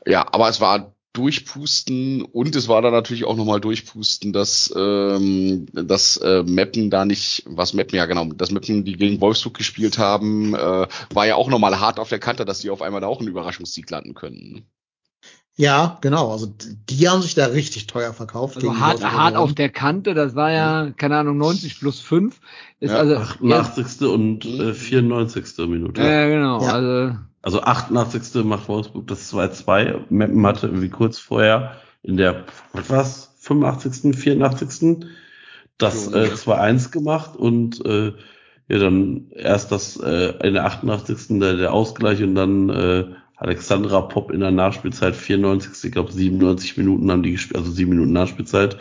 ja, 0.06 0.26
aber 0.32 0.50
es 0.50 0.62
war 0.62 0.94
durchpusten 1.14 2.24
und 2.24 2.56
es 2.56 2.68
war 2.68 2.82
dann 2.82 2.92
natürlich 2.92 3.26
auch 3.26 3.36
nochmal 3.36 3.62
durchpusten, 3.62 4.34
dass 4.34 4.74
ähm, 4.76 5.68
dass 5.72 6.18
äh, 6.18 6.44
Meppen 6.44 6.90
da 6.90 7.06
nicht, 7.06 7.44
was 7.46 7.74
Meppen 7.74 7.96
ja 7.96 8.08
genau, 8.08 8.26
dass 8.26 8.52
Meppen, 8.52 8.84
die 8.84 8.98
gegen 8.98 9.22
Wolfsburg 9.22 9.56
gespielt 9.56 10.00
haben, 10.00 10.56
äh, 10.56 10.88
war 11.14 11.28
ja 11.28 11.36
auch 11.36 11.50
nochmal 11.50 11.80
hart 11.80 12.00
auf 12.00 12.10
der 12.10 12.20
Kante, 12.20 12.46
dass 12.46 12.60
die 12.60 12.72
auf 12.72 12.82
einmal 12.82 13.02
da 13.02 13.08
auch 13.08 13.20
einen 13.20 13.30
Überraschungssieg 13.30 13.90
landen 13.92 14.16
können. 14.16 14.66
Ja, 15.56 16.00
genau. 16.02 16.32
Also 16.32 16.52
die 16.90 17.08
haben 17.08 17.22
sich 17.22 17.36
da 17.36 17.46
richtig 17.46 17.86
teuer 17.86 18.14
verkauft. 18.14 18.56
Also 18.56 18.80
hart, 18.80 19.04
hart 19.04 19.36
auf 19.36 19.54
der 19.54 19.70
Kante, 19.70 20.16
das 20.16 20.34
war 20.34 20.52
ja, 20.52 20.92
keine 20.98 21.18
Ahnung, 21.18 21.38
90 21.38 21.80
plus 21.80 22.00
5. 22.00 22.40
Ist 22.80 22.90
Ja, 22.90 22.98
also, 22.98 23.14
ja, 23.48 23.60
88. 23.60 24.08
und 24.08 24.46
äh, 24.46 24.74
94. 24.74 25.68
Minute. 25.68 26.02
ja, 26.02 26.28
genau. 26.28 26.64
Ja. 26.64 26.74
Also, 26.74 27.18
Also 27.44 27.62
88. 27.62 28.44
macht 28.46 28.70
Wolfsburg 28.70 29.06
das 29.08 29.32
2-2. 29.32 30.06
Meppen 30.10 30.48
hatte 30.48 30.68
irgendwie 30.68 30.90
kurz 30.90 31.20
vorher 31.20 31.76
in 32.02 32.18
der, 32.18 32.46
was 32.72 32.90
war's, 32.90 33.36
85., 33.42 34.16
84. 34.16 35.06
das 35.78 36.08
äh, 36.14 36.28
ja. 36.28 36.34
2-1 36.34 36.92
gemacht 36.92 37.36
und 37.36 37.86
äh, 37.86 38.14
ja 38.70 38.80
dann 38.80 39.28
erst 39.32 39.74
das 39.74 39.98
äh, 39.98 40.34
in 40.48 40.54
der 40.54 40.66
88. 40.66 41.40
Der, 41.40 41.58
der 41.58 41.74
Ausgleich 41.74 42.24
und 42.24 42.36
dann 42.36 42.70
äh, 42.70 43.06
Alexandra 43.36 44.02
Popp 44.02 44.32
in 44.32 44.40
der 44.40 44.52
Nachspielzeit 44.52 45.14
94. 45.14 45.84
Ich 45.84 45.92
glaube 45.92 46.14
97 46.14 46.78
Minuten 46.78 47.12
haben 47.12 47.24
die 47.24 47.34
gespielt, 47.34 47.58
also 47.58 47.72
sieben 47.72 47.90
Minuten 47.90 48.14
Nachspielzeit. 48.14 48.78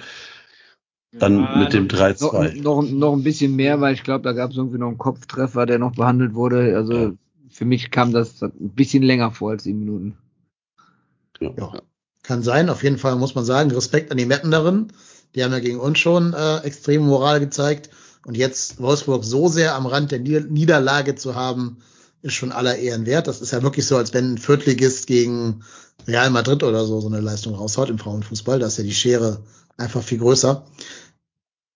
Dann 1.10 1.41
Ja, 1.41 1.57
mit 1.57 1.73
dem 1.73 1.89
noch, 1.89 1.99
3-2. 1.99 2.62
noch, 2.62 2.82
noch 2.82 3.12
ein 3.12 3.24
bisschen 3.24 3.57
mehr, 3.57 3.81
weil 3.81 3.94
ich 3.94 4.05
glaube, 4.05 4.23
da 4.23 4.32
gab 4.32 4.52
es 4.52 4.57
irgendwie 4.57 4.78
noch 4.78 4.86
einen 4.86 4.99
Kopftreffer, 4.99 5.66
der 5.66 5.81
noch 5.81 5.97
behandelt 5.97 6.34
wurde. 6.34 6.76
Also 6.76 6.92
Ja. 6.92 7.12
Für 7.52 7.64
mich 7.64 7.90
kam 7.90 8.12
das 8.12 8.42
ein 8.42 8.74
bisschen 8.74 9.02
länger 9.02 9.31
vor 9.31 9.50
als 9.50 9.64
sieben 9.64 9.78
Minuten. 9.78 10.16
Ja, 11.40 11.72
kann 12.22 12.42
sein. 12.42 12.70
Auf 12.70 12.82
jeden 12.82 12.98
Fall 12.98 13.16
muss 13.16 13.34
man 13.34 13.44
sagen, 13.44 13.70
Respekt 13.70 14.10
an 14.10 14.16
die 14.16 14.26
Mappenderin. 14.26 14.89
Die 15.34 15.42
haben 15.42 15.52
ja 15.52 15.60
gegen 15.60 15.81
uns 15.81 15.98
schon 15.98 16.34
äh, 16.34 16.58
extreme 16.58 17.05
Moral 17.05 17.40
gezeigt. 17.40 17.90
Und 18.24 18.36
jetzt 18.36 18.81
Wolfsburg 18.81 19.24
so 19.24 19.48
sehr 19.48 19.74
am 19.74 19.86
Rand 19.86 20.12
der 20.12 20.20
Nieder 20.20 20.40
Niederlage 20.40 21.14
zu 21.16 21.34
haben, 21.34 21.78
ist 22.22 22.34
schon 22.34 22.52
aller 22.52 22.76
Ehren 22.76 23.06
wert. 23.06 23.26
Das 23.26 23.40
ist 23.40 23.50
ja 23.50 23.62
wirklich 23.62 23.86
so, 23.86 23.97
als 23.97 24.14
wenn 24.14 24.34
ein 24.34 24.39
Viertligist 24.39 25.06
gegen 25.06 25.64
Real 26.06 26.31
Madrid 26.31 26.62
oder 26.62 26.84
so 26.84 27.00
so 27.00 27.08
eine 27.08 27.20
Leistung 27.20 27.55
raushaut 27.55 27.90
im 27.90 27.98
Frauenfußball. 27.98 28.60
Da 28.60 28.66
ist 28.68 28.78
ja 28.78 28.84
die 28.84 28.94
Schere 28.94 29.42
einfach 29.76 30.02
viel 30.02 30.18
größer. 30.18 30.64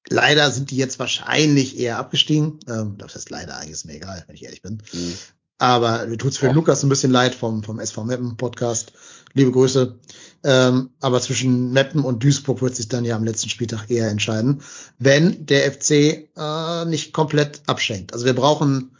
Leider 0.08 0.52
sind 0.52 0.70
die 0.70 0.76
jetzt 0.76 1.00
wahrscheinlich 1.00 1.78
eher 1.78 1.98
abgestiegen. 1.98 2.60
Ähm, 2.68 2.94
das 2.98 3.16
heißt 3.16 3.30
leider, 3.30 3.56
eigentlich 3.56 3.72
ist 3.72 3.86
mir 3.86 3.96
egal, 3.96 4.22
wenn 4.26 4.36
ich 4.36 4.44
ehrlich 4.44 4.62
bin. 4.62 4.80
Mhm. 4.92 5.14
Aber 5.58 6.06
mir 6.06 6.18
tut's 6.18 6.36
für 6.36 6.50
Och. 6.50 6.54
Lukas 6.54 6.82
ein 6.82 6.88
bisschen 6.88 7.12
leid 7.12 7.34
vom, 7.34 7.62
vom 7.62 7.80
SV 7.80 8.04
Meppen 8.04 8.36
Podcast. 8.36 8.92
Liebe 9.32 9.52
Grüße. 9.52 9.98
Ähm, 10.44 10.90
aber 11.00 11.20
zwischen 11.20 11.72
Meppen 11.72 12.04
und 12.04 12.22
Duisburg 12.22 12.62
wird 12.62 12.76
sich 12.76 12.88
dann 12.88 13.04
ja 13.04 13.16
am 13.16 13.24
letzten 13.24 13.48
Spieltag 13.48 13.90
eher 13.90 14.08
entscheiden, 14.08 14.62
wenn 14.98 15.46
der 15.46 15.70
FC 15.72 16.28
äh, 16.36 16.84
nicht 16.86 17.12
komplett 17.12 17.62
abschenkt. 17.66 18.12
Also 18.12 18.26
wir 18.26 18.34
brauchen, 18.34 18.96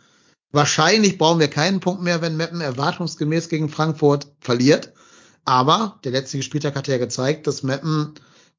wahrscheinlich 0.51 1.19
brauchen 1.19 1.41
wir 1.41 1.49
keinen 1.49 1.81
Punkt 1.81 2.03
mehr, 2.03 2.23
wenn 2.23 2.37
Meppen 2.37 2.61
erwartungsgemäß 2.61 3.49
gegen 3.49 3.69
Frankfurt 3.69 4.29
verliert. 4.41 4.93
Aber 5.45 6.01
der 6.05 6.13
letzte 6.13 6.43
Spieltag 6.43 6.75
hat 6.75 6.89
ja 6.89 6.99
gezeigt, 6.99 7.47
dass 7.47 7.63
Meppen 7.63 8.15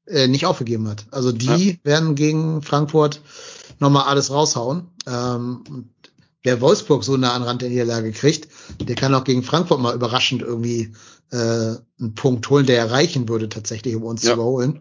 äh, 0.06 0.26
nicht 0.26 0.46
aufgegeben 0.46 0.88
hat. 0.88 1.06
Also 1.10 1.32
die 1.32 1.78
werden 1.82 2.14
gegen 2.14 2.62
Frankfurt 2.62 3.20
nochmal 3.78 4.04
alles 4.04 4.30
raushauen. 4.30 4.88
Ähm, 5.06 5.90
wer 6.48 6.60
Wolfsburg 6.62 7.04
so 7.04 7.16
nah 7.18 7.34
an 7.34 7.42
Rand 7.42 7.60
der 7.62 7.68
Niederlage 7.68 8.10
kriegt, 8.12 8.48
der 8.80 8.96
kann 8.96 9.14
auch 9.14 9.24
gegen 9.24 9.42
Frankfurt 9.42 9.80
mal 9.80 9.94
überraschend 9.94 10.40
irgendwie 10.42 10.92
äh, 11.30 11.36
einen 11.36 12.14
Punkt 12.14 12.48
holen, 12.48 12.64
der 12.64 12.78
erreichen 12.78 13.28
würde 13.28 13.48
tatsächlich, 13.50 13.94
um 13.94 14.04
uns 14.04 14.22
Ja. 14.22 14.30
zu 14.30 14.34
überholen. 14.36 14.80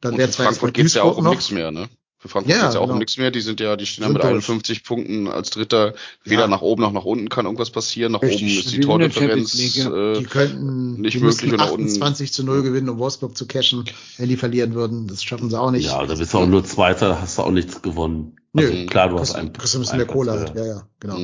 Dann 0.00 0.12
Und 0.14 0.18
wäre 0.18 0.28
Frankfurt 0.32 0.74
geht's 0.74 0.94
ja 0.94 1.04
auch 1.04 1.16
um 1.16 1.24
noch. 1.24 1.30
nichts 1.30 1.50
mehr, 1.52 1.70
ne? 1.70 1.88
Für 2.18 2.28
Frankfurt 2.28 2.56
Ja, 2.56 2.62
geht's 2.62 2.74
ja 2.74 2.80
auch 2.80 2.84
genau. 2.84 2.94
um 2.94 2.98
nichts 2.98 3.16
mehr. 3.18 3.30
Die 3.30 3.40
sind 3.40 3.60
ja, 3.60 3.76
die 3.76 3.86
stehen 3.86 4.02
ja 4.02 4.08
mit 4.08 4.16
durch. 4.22 4.30
51 4.30 4.82
Punkten 4.84 5.28
als 5.28 5.50
Dritter. 5.50 5.94
Weder 6.24 6.42
Ja. 6.42 6.48
nach 6.48 6.60
oben 6.62 6.82
noch 6.82 6.92
nach 6.92 7.04
unten 7.04 7.28
kann 7.28 7.44
irgendwas 7.44 7.70
passieren. 7.70 8.12
Nach 8.12 8.22
Richtig. 8.22 8.42
oben 8.42 8.58
ist 8.58 8.72
die 8.72 8.80
Tordifferenz. 8.80 9.54
Äh, 9.54 10.18
Die 10.18 10.24
könnten 10.24 11.00
nicht 11.00 11.14
die 11.14 11.20
möglich 11.20 11.52
und 11.52 11.58
nach 11.58 11.70
unten- 11.70 11.86
28 11.86 12.32
zu 12.32 12.42
0 12.42 12.62
gewinnen, 12.62 12.88
um 12.88 12.98
Wolfsburg 12.98 13.36
zu 13.36 13.46
cashen, 13.46 13.84
wenn 14.18 14.28
die 14.28 14.36
verlieren 14.36 14.74
würden. 14.74 15.06
Das 15.06 15.22
schaffen 15.22 15.50
sie 15.50 15.60
auch 15.60 15.70
nicht. 15.70 15.84
Ja, 15.86 16.04
da 16.04 16.14
bist 16.16 16.34
du 16.34 16.38
auch 16.38 16.46
nur 16.46 16.64
Zweiter, 16.64 17.10
da 17.10 17.20
hast 17.20 17.38
du 17.38 17.42
auch 17.42 17.50
nichts 17.52 17.80
gewonnen. 17.82 18.36
Nö. 18.56 18.70
Also, 18.70 18.86
klar, 18.86 19.08
du 19.10 19.18
hast 19.18 19.34
einen. 19.34 19.52
kriegst 19.52 19.74
ein 19.74 19.80
bisschen 19.80 19.98
mehr 19.98 20.06
Kohle 20.06 20.32
halt. 20.32 20.54
Ja, 20.54 20.64
ja, 20.64 20.88
genau. 20.98 21.18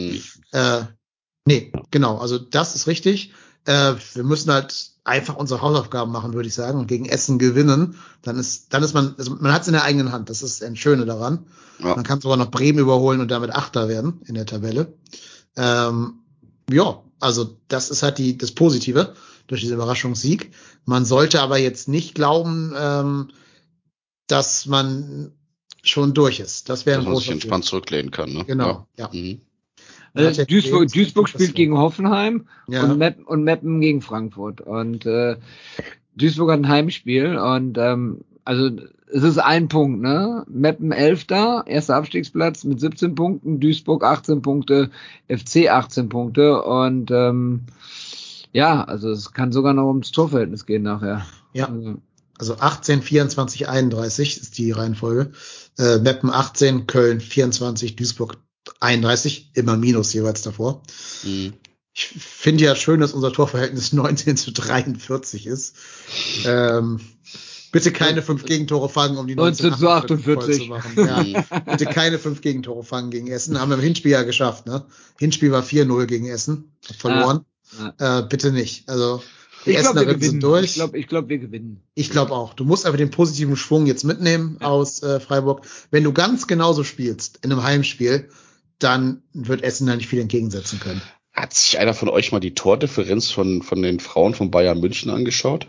Äh, 0.52 0.84
nee, 1.46 1.72
genau. 1.90 2.18
Also 2.18 2.38
das 2.38 2.74
ist 2.74 2.86
richtig. 2.86 3.32
Äh, 3.64 3.94
wir 4.14 4.24
müssen 4.24 4.52
halt 4.52 4.90
einfach 5.04 5.36
unsere 5.36 5.62
Hausaufgaben 5.62 6.12
machen, 6.12 6.34
würde 6.34 6.48
ich 6.48 6.54
sagen, 6.54 6.78
und 6.78 6.86
gegen 6.86 7.06
Essen 7.06 7.38
gewinnen. 7.38 7.96
Dann 8.22 8.38
ist, 8.38 8.72
dann 8.74 8.82
ist 8.82 8.94
man, 8.94 9.14
also 9.18 9.34
man 9.36 9.52
hat 9.52 9.62
es 9.62 9.68
in 9.68 9.72
der 9.72 9.84
eigenen 9.84 10.12
Hand. 10.12 10.30
Das 10.30 10.42
ist 10.42 10.62
ein 10.62 10.76
Schöne 10.76 11.06
daran. 11.06 11.46
Ja. 11.78 11.94
Man 11.96 12.04
kann 12.04 12.20
sogar 12.20 12.36
noch 12.36 12.50
Bremen 12.50 12.78
überholen 12.78 13.20
und 13.20 13.30
damit 13.30 13.50
Achter 13.54 13.88
werden 13.88 14.20
in 14.26 14.34
der 14.34 14.46
Tabelle. 14.46 14.92
Ähm, 15.56 16.20
ja, 16.70 17.02
also 17.18 17.56
das 17.68 17.90
ist 17.90 18.02
halt 18.02 18.18
die, 18.18 18.36
das 18.36 18.52
Positive 18.52 19.14
durch 19.46 19.60
diesen 19.60 19.74
Überraschungssieg. 19.74 20.52
Man 20.84 21.04
sollte 21.04 21.40
aber 21.40 21.58
jetzt 21.58 21.88
nicht 21.88 22.14
glauben, 22.14 22.74
ähm, 22.76 23.28
dass 24.26 24.66
man 24.66 25.32
schon 25.82 26.14
durch 26.14 26.40
ist. 26.40 26.68
Das 26.68 26.86
wäre 26.86 26.98
Dass 26.98 27.06
ein 27.06 27.10
man 27.12 27.16
sich 27.18 27.26
großer 27.26 27.34
entspannt 27.34 27.64
zurücklehnen 27.64 28.10
kann, 28.10 28.32
ne? 28.32 28.44
Genau, 28.46 28.86
ja. 28.96 29.10
Ja. 29.12 29.20
Mhm. 29.20 29.40
Also 30.14 30.44
Duisburg, 30.44 30.92
Duisburg 30.92 31.28
spielt 31.28 31.54
gegen 31.54 31.78
Hoffenheim 31.78 32.46
Ja. 32.68 32.84
und, 32.84 32.98
Meppen, 32.98 33.24
und 33.24 33.44
Meppen 33.44 33.80
gegen 33.80 34.02
Frankfurt. 34.02 34.60
Und 34.60 35.06
äh, 35.06 35.36
Duisburg 36.16 36.50
hat 36.50 36.58
ein 36.58 36.68
Heimspiel 36.68 37.38
und 37.38 37.78
ähm, 37.78 38.20
also 38.44 38.70
es 39.10 39.22
ist 39.22 39.38
ein 39.38 39.68
Punkt, 39.68 40.02
ne? 40.02 40.44
Meppen 40.48 40.92
11. 40.92 41.26
erster 41.66 41.96
Abstiegsplatz 41.96 42.64
mit 42.64 42.80
17 42.80 43.14
Punkten, 43.14 43.60
Duisburg 43.60 44.04
18 44.04 44.42
Punkte, 44.42 44.90
FC 45.28 45.68
18 45.70 46.08
Punkte 46.08 46.62
und 46.62 47.10
ähm, 47.10 47.62
ja, 48.52 48.84
also 48.84 49.10
es 49.10 49.32
kann 49.32 49.50
sogar 49.52 49.72
noch 49.72 49.88
ums 49.88 50.12
Torverhältnis 50.12 50.66
gehen 50.66 50.82
nachher. 50.82 51.24
Ja. 51.54 51.68
Also, 51.68 51.94
Also 52.38 52.56
18, 52.58 53.00
24, 53.02 53.68
31 53.68 54.40
ist 54.40 54.58
die 54.58 54.72
Reihenfolge. 54.72 55.32
Äh, 55.78 55.98
Meppen 55.98 56.30
18, 56.30 56.86
Köln 56.86 57.20
24, 57.20 57.96
Duisburg 57.96 58.36
31, 58.80 59.50
immer 59.54 59.76
Minus 59.76 60.12
jeweils 60.12 60.42
davor. 60.42 60.82
Mhm. 61.24 61.54
Ich 61.94 62.06
finde 62.06 62.64
ja 62.64 62.74
schön, 62.74 63.00
dass 63.00 63.12
unser 63.12 63.32
Torverhältnis 63.32 63.92
19 63.92 64.36
zu 64.36 64.52
43 64.52 65.46
ist. 65.46 65.76
Ähm, 66.44 67.00
bitte 67.70 67.92
keine 67.92 68.22
fünf 68.22 68.44
Gegentore 68.44 68.88
fangen, 68.88 69.18
um 69.18 69.26
die 69.26 69.34
19 69.34 69.74
zu 69.74 69.88
48. 69.88 70.24
voll 70.24 70.54
zu 70.54 70.64
machen. 70.66 70.92
Ja, 70.96 71.60
bitte 71.70 71.86
keine 71.86 72.18
fünf 72.18 72.40
Gegentore 72.40 72.84
fangen 72.84 73.10
gegen 73.10 73.28
Essen. 73.28 73.60
Haben 73.60 73.70
wir 73.70 73.76
im 73.76 73.82
Hinspiel 73.82 74.12
ja 74.12 74.22
geschafft. 74.22 74.66
Ne? 74.66 74.84
Hinspiel 75.18 75.52
war 75.52 75.62
4-0 75.62 76.06
gegen 76.06 76.28
Essen. 76.28 76.76
Verloren. 76.98 77.44
Äh, 77.98 78.22
bitte 78.22 78.52
nicht. 78.52 78.88
Also 78.88 79.22
die 79.66 79.70
ich 79.72 79.76
glaube, 79.78 80.00
wir 80.00 80.00
Essenerinnen 80.02 80.14
gewinnen. 80.20 80.30
sind 80.30 80.42
durch. 80.42 80.64
Ich 80.64 80.74
glaube, 80.74 80.98
ich 80.98 81.06
glaub, 81.08 81.28
wir 81.28 81.38
gewinnen. 81.38 81.82
Ich 81.94 82.10
glaube 82.10 82.32
auch. 82.32 82.54
Du 82.54 82.64
musst 82.64 82.84
einfach 82.86 82.98
den 82.98 83.10
positiven 83.10 83.56
Schwung 83.56 83.86
jetzt 83.86 84.04
mitnehmen 84.04 84.56
aus 84.60 85.02
äh, 85.02 85.20
Freiburg. 85.20 85.66
Wenn 85.90 86.04
du 86.04 86.12
ganz 86.12 86.46
genauso 86.46 86.84
spielst 86.84 87.38
in 87.42 87.52
einem 87.52 87.62
Heimspiel, 87.62 88.28
dann 88.78 89.22
wird 89.32 89.62
Essen 89.62 89.86
da 89.86 89.94
nicht 89.96 90.08
viel 90.08 90.20
entgegensetzen 90.20 90.80
können. 90.80 91.00
Hat 91.32 91.54
sich 91.54 91.78
einer 91.78 91.94
von 91.94 92.08
euch 92.08 92.32
mal 92.32 92.40
die 92.40 92.54
Tordifferenz 92.54 93.30
von, 93.30 93.62
von 93.62 93.80
den 93.80 94.00
Frauen 94.00 94.34
von 94.34 94.50
Bayern 94.50 94.80
München 94.80 95.10
angeschaut? 95.10 95.66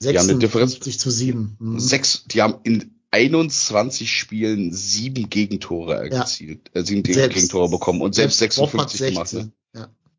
Die 0.00 0.08
haben 0.16 0.28
eine 0.28 0.38
Differenz- 0.38 0.72
56 0.72 0.98
zu 0.98 1.10
7. 1.10 1.56
Mhm. 1.58 1.80
Sechs, 1.80 2.24
die 2.26 2.40
haben 2.42 2.56
in 2.62 2.94
21 3.10 4.10
Spielen 4.10 4.72
sieben 4.72 5.30
Gegentore 5.30 6.08
Ja. 6.10 6.18
erzielt, 6.20 6.70
äh, 6.74 6.82
sieben 6.82 7.04
Selbst- 7.04 7.34
Gegentore 7.34 7.68
bekommen 7.70 8.00
und 8.00 8.14
selbst 8.14 8.40
Woff 8.58 8.74
hat 8.74 8.90
56 8.90 9.14
gemacht. 9.14 9.32
Ne? 9.32 9.52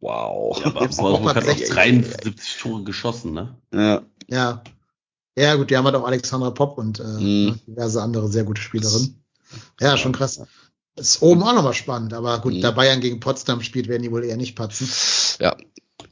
Wow. 0.02 0.60
Ja, 0.60 0.68
aber 0.68 0.82
Wolfsburg 0.82 1.22
hat 1.30 1.36
hat 1.38 1.44
auch 1.44 1.48
60. 1.58 1.70
73 1.70 2.58
Tore 2.60 2.84
geschossen, 2.84 3.34
ne? 3.34 3.56
ja. 3.74 4.02
ja. 4.28 4.64
Ja, 5.38 5.56
gut, 5.56 5.70
die 5.70 5.76
haben 5.76 5.84
halt 5.84 5.96
auch 5.96 6.06
Alexandra 6.08 6.52
Popp 6.52 6.78
und 6.78 7.00
äh, 7.02 7.04
Mhm. 7.04 7.60
diverse 7.68 8.02
andere 8.02 8.30
sehr 8.30 8.46
gute 8.46 8.62
Spielerinnen. 8.62 9.22
Ja, 9.82 9.98
schon 9.98 10.14
krass. 10.14 10.42
Ist 10.96 11.22
oben 11.22 11.44
auch 11.44 11.54
nochmal 11.54 11.74
spannend, 11.74 12.14
aber 12.14 12.40
gut, 12.40 12.54
Mhm. 12.54 12.62
da 12.62 12.72
Bayern 12.72 13.02
gegen 13.02 13.20
Potsdam 13.20 13.62
spielt, 13.62 13.90
werden 13.90 14.04
die 14.04 14.12
wohl 14.12 14.24
eher 14.24 14.38
nicht 14.38 14.56
patzen. 14.56 14.88
Ja, 15.42 15.58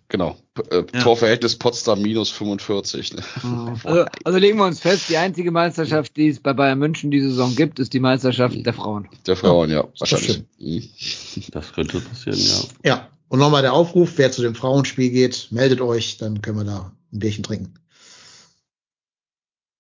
genau. 0.10 0.36
Äh, 0.72 0.84
Ja. 0.94 1.02
Torverhältnis 1.04 1.56
Potsdam 1.58 2.02
minus 2.02 2.32
45. 2.32 3.14
Ne? 3.14 3.24
Also, 3.86 4.06
also 4.26 4.40
legen 4.40 4.58
wir 4.58 4.66
uns 4.66 4.82
fest, 4.82 5.06
die 5.08 5.16
einzige 5.16 5.52
Meisterschaft, 5.52 6.18
die 6.18 6.28
es 6.28 6.42
bei 6.42 6.52
Bayern 6.52 6.80
München 6.80 7.10
diese 7.10 7.30
Saison 7.30 7.56
gibt, 7.56 7.80
ist 7.80 7.94
die 7.94 8.02
Meisterschaft 8.02 8.58
der 8.66 8.74
Frauen. 8.74 9.08
Der 9.26 9.38
Frauen, 9.38 9.70
ja, 9.70 9.86
wahrscheinlich. 10.00 10.44
Mhm. 10.60 10.84
Das 11.52 11.72
könnte 11.72 12.02
passieren, 12.02 12.40
ja. 12.40 12.90
Ja, 12.90 13.08
und 13.34 13.40
nochmal 13.40 13.64
der 13.64 13.74
Aufruf, 13.74 14.12
wer 14.18 14.32
zu 14.32 14.44
dem 14.44 14.54
Frauenspiel 14.54 15.10
geht, 15.10 15.48
meldet 15.50 15.82
euch, 15.82 16.18
dann 16.18 16.44
können 16.44 16.60
wir 16.60 16.66
da 16.66 16.92
ein 17.12 17.18
Bierchen 17.18 17.44
trinken. 17.44 17.74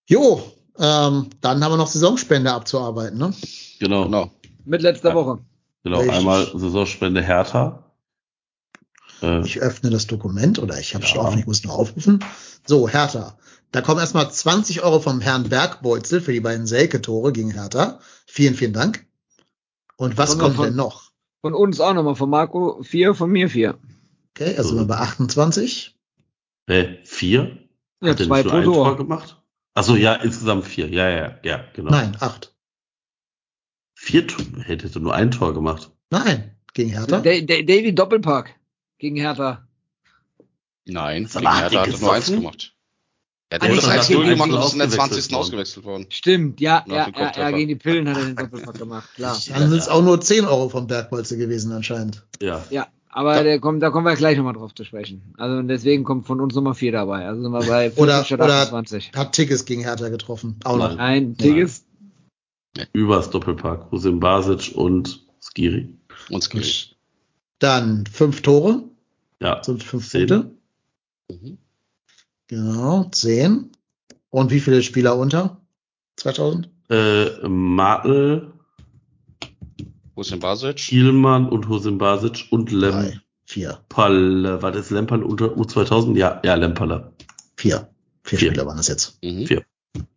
Jo, 0.09 0.41
ähm, 0.79 1.29
dann 1.41 1.63
haben 1.63 1.71
wir 1.71 1.77
noch 1.77 1.87
Saisonspende 1.87 2.51
abzuarbeiten, 2.51 3.19
ne? 3.19 3.31
Genau. 3.79 4.05
Genau, 4.05 4.23
Genau. 4.25 4.31
Mit 4.65 4.81
letzter 4.81 5.09
Ja. 5.09 5.15
Woche. 5.15 5.39
Richtig. 5.85 6.11
einmal 6.11 6.45
Saisonspende 6.57 7.21
Hertha. 7.21 7.83
Äh, 9.21 9.45
Ich 9.45 9.59
öffne 9.61 9.89
das 9.91 10.07
Dokument 10.07 10.57
oder 10.57 10.79
ich 10.79 10.95
habe 10.95 11.03
Ja. 11.03 11.09
schon 11.11 11.19
offen, 11.21 11.39
ich 11.39 11.45
muss 11.45 11.63
noch 11.63 11.77
aufrufen. 11.77 12.25
So, 12.65 12.89
Hertha. 12.89 13.37
Da 13.71 13.81
kommen 13.81 13.99
erstmal 13.99 14.31
20 14.31 14.81
Euro 14.83 14.99
vom 14.99 15.21
Herrn 15.21 15.47
Bergbolzel 15.49 16.21
für 16.21 16.31
die 16.33 16.39
beiden 16.39 16.65
Selke-Tore 16.65 17.33
gegen 17.33 17.51
Hertha. 17.51 17.99
Vielen, 18.25 18.55
vielen 18.55 18.73
Dank. 18.73 19.05
Und 19.95 20.17
was 20.17 20.39
kommt 20.39 20.55
von- 20.55 20.65
denn 20.65 20.75
noch? 20.75 21.11
Von 21.43 21.53
uns 21.53 21.81
auch 21.81 21.93
nochmal, 21.93 22.15
von 22.15 22.29
Marco 22.29 22.81
vier, 22.83 23.13
von 23.15 23.29
mir 23.29 23.49
vier. 23.49 23.77
Okay, 24.33 24.55
also 24.55 24.69
sind 24.69 24.77
wir 24.79 24.85
bei 24.85 24.97
28. 24.97 25.93
äh, 26.67 27.03
vier? 27.03 27.67
Ja, 28.01 28.11
Hat 28.11 28.19
zwei 28.19 28.43
nicht 28.43 28.45
nur 28.45 28.51
pro 28.53 28.57
ein 28.59 28.63
Tor. 28.63 28.85
Tor 28.85 28.97
gemacht? 28.97 29.43
Achso, 29.73 29.95
ja, 29.97 30.13
insgesamt 30.15 30.65
vier. 30.65 30.87
Ja, 30.89 31.09
ja, 31.09 31.39
ja, 31.43 31.65
genau. 31.73 31.91
Nein, 31.91 32.15
acht. 32.21 32.55
Vier 33.93 34.25
hätte 34.63 34.99
nur 35.01 35.13
ein 35.13 35.31
Tor 35.31 35.53
gemacht. 35.53 35.91
Nein, 36.11 36.55
gegen 36.73 36.91
Hertha. 36.91 37.19
Da- 37.19 37.41
Da- 37.41 37.61
Davy 37.61 37.93
Doppelpack 37.93 38.57
gegen 38.97 39.17
Hertha. 39.17 39.67
Nein, 40.85 41.25
gegen 41.25 41.45
Hertha 41.53 41.81
hat 41.81 41.87
er 41.89 41.99
nur 41.99 42.13
eins 42.13 42.31
gemacht. 42.31 42.73
Er 43.53 43.61
Ah, 43.61 43.67
hat 43.67 43.77
das 43.77 43.87
hat 43.87 43.99
1-0 44.01 44.07
gegen 44.07 44.29
gemacht 44.29 44.49
und 44.51 44.57
Einzel 44.57 44.63
ist 44.63 44.73
in 44.73 44.79
der 44.79 44.99
ausgewechselt 44.99 45.23
20. 45.23 45.31
worden. 45.33 45.39
ausgewechselt 45.41 45.85
worden. 45.85 46.05
Stimmt, 46.09 46.59
ja, 46.59 46.83
Nach 46.87 46.95
ja, 46.95 47.05
dem 47.05 47.13
ja, 47.15 47.31
ja, 47.37 47.51
gegen 47.51 47.67
die 47.67 47.75
Pillen 47.75 48.09
hat 48.09 48.17
er 48.17 48.25
den 48.25 48.35
Doppelpack 48.37 48.77
gemacht, 48.79 49.09
klar. 49.15 49.37
Dann 49.49 49.69
sind 49.69 49.77
es 49.79 49.87
auch 49.89 50.01
nur 50.03 50.19
10 50.19 50.45
Euro 50.45 50.69
vom 50.69 50.87
Bergbolze 50.87 51.37
gewesen 51.37 51.71
anscheinend. 51.71 52.23
Ja. 52.41 52.63
Ja, 52.71 52.87
aber 53.09 53.35
Ja. 53.37 53.43
Der 53.43 53.59
kommt, 53.59 53.83
da 53.83 53.91
kommen 53.91 54.07
wir 54.07 54.15
gleich 54.15 54.37
nochmal 54.37 54.53
drauf 54.53 54.73
zu 54.73 54.83
sprechen. 54.85 55.21
Also 55.37 55.57
und 55.57 55.67
deswegen 55.67 56.03
kommt 56.03 56.25
von 56.25 56.41
uns 56.41 56.55
Nummer 56.55 56.73
vier 56.73 56.91
dabei. 56.93 57.27
Also 57.27 57.43
sind 57.43 57.51
wir 57.51 57.59
bei 57.59 57.91
40 57.91 57.97
Oder- 58.01 58.25
statt 58.25 58.39
oder- 58.41 58.61
28. 58.61 59.11
Hat 59.15 59.33
Tigges 59.33 59.65
gegen 59.65 59.83
Hertha 59.83 60.09
getroffen. 60.09 60.55
Auch 60.63 60.77
noch. 60.77 60.95
Nein. 60.95 60.97
Nein, 60.97 61.37
Tigges, 61.37 61.85
Übers 62.93 63.29
Doppelpack. 63.29 63.91
Husim 63.91 64.19
Basic 64.19 64.75
und 64.75 65.23
Skiri. 65.39 65.93
Und 66.31 66.43
Skiri. 66.43 66.65
Dann 67.59 68.05
fünf 68.07 68.41
Tore, 68.41 68.81
Ja. 69.39 69.63
sind 69.63 69.83
fünf. 69.83 70.11
Punkte. 70.11 70.49
Mhm. 71.29 71.59
Genau, 72.53 73.05
zehn. 73.05 73.71
Und 74.29 74.51
wie 74.51 74.59
viele 74.59 74.83
Spieler 74.83 75.17
unter? 75.17 75.59
2000? 76.17 76.69
Äh, 76.87 77.47
Martel, 77.47 78.53
Hussein 80.15 80.39
Basic. 80.39 80.75
Kielmann 80.75 81.49
und 81.49 81.67
Husim 81.67 81.97
Basic 81.97 82.45
und 82.51 82.71
Drei, 82.71 83.19
vier, 83.45 83.69
Lemperle. 83.69 84.61
War 84.61 84.71
das 84.71 84.91
Lemperle 84.91 85.25
unter 85.25 85.47
U2000? 85.47 86.15
Ja, 86.15 86.39
ja, 86.45 86.53
Lemperle. 86.53 87.13
vier. 87.57 87.89
Vier 88.23 88.37
Vier. 88.37 88.49
Spieler 88.49 88.67
waren 88.67 88.77
das 88.77 88.87
jetzt. 88.87 89.17
Mhm. 89.23 89.47
Vier. 89.47 89.65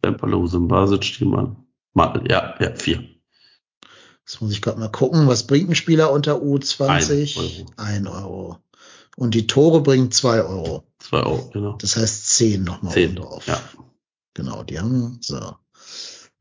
Lemperle, 0.05 0.36
Husim 0.36 0.68
Basic, 0.68 1.00
Kielmann. 1.00 1.56
Martel, 1.94 2.31
ja, 2.31 2.55
ja, 2.60 2.74
vier. 2.74 3.02
Jetzt 4.26 4.42
muss 4.42 4.52
ich 4.52 4.60
gerade 4.60 4.78
mal 4.78 4.92
gucken, 4.92 5.26
was 5.26 5.47
bringt 5.47 5.70
ein 5.70 5.74
Spieler 5.74 6.12
unter 6.12 6.34
U20? 6.42 7.39
Ein 7.39 7.47
Euro. 7.47 7.73
Ein 7.76 8.06
Euro. 8.06 8.58
Und 9.16 9.34
die 9.34 9.47
Tore 9.47 9.81
bringen 9.81 10.10
zwei 10.10 10.42
Euro. 10.42 10.84
Zwei 11.09 11.23
Euro, 11.23 11.51
genau. 11.52 11.73
Das 11.78 11.97
heißt 11.97 12.26
zehn 12.36 12.65
nochmal 12.65 12.93
Zehn. 12.94 13.10
oben 13.10 13.17
drauf. 13.26 13.47
Ja. 13.47 13.60
Genau, 14.35 14.62
die 14.65 14.78
haben 14.78 15.18
so. 15.23 15.55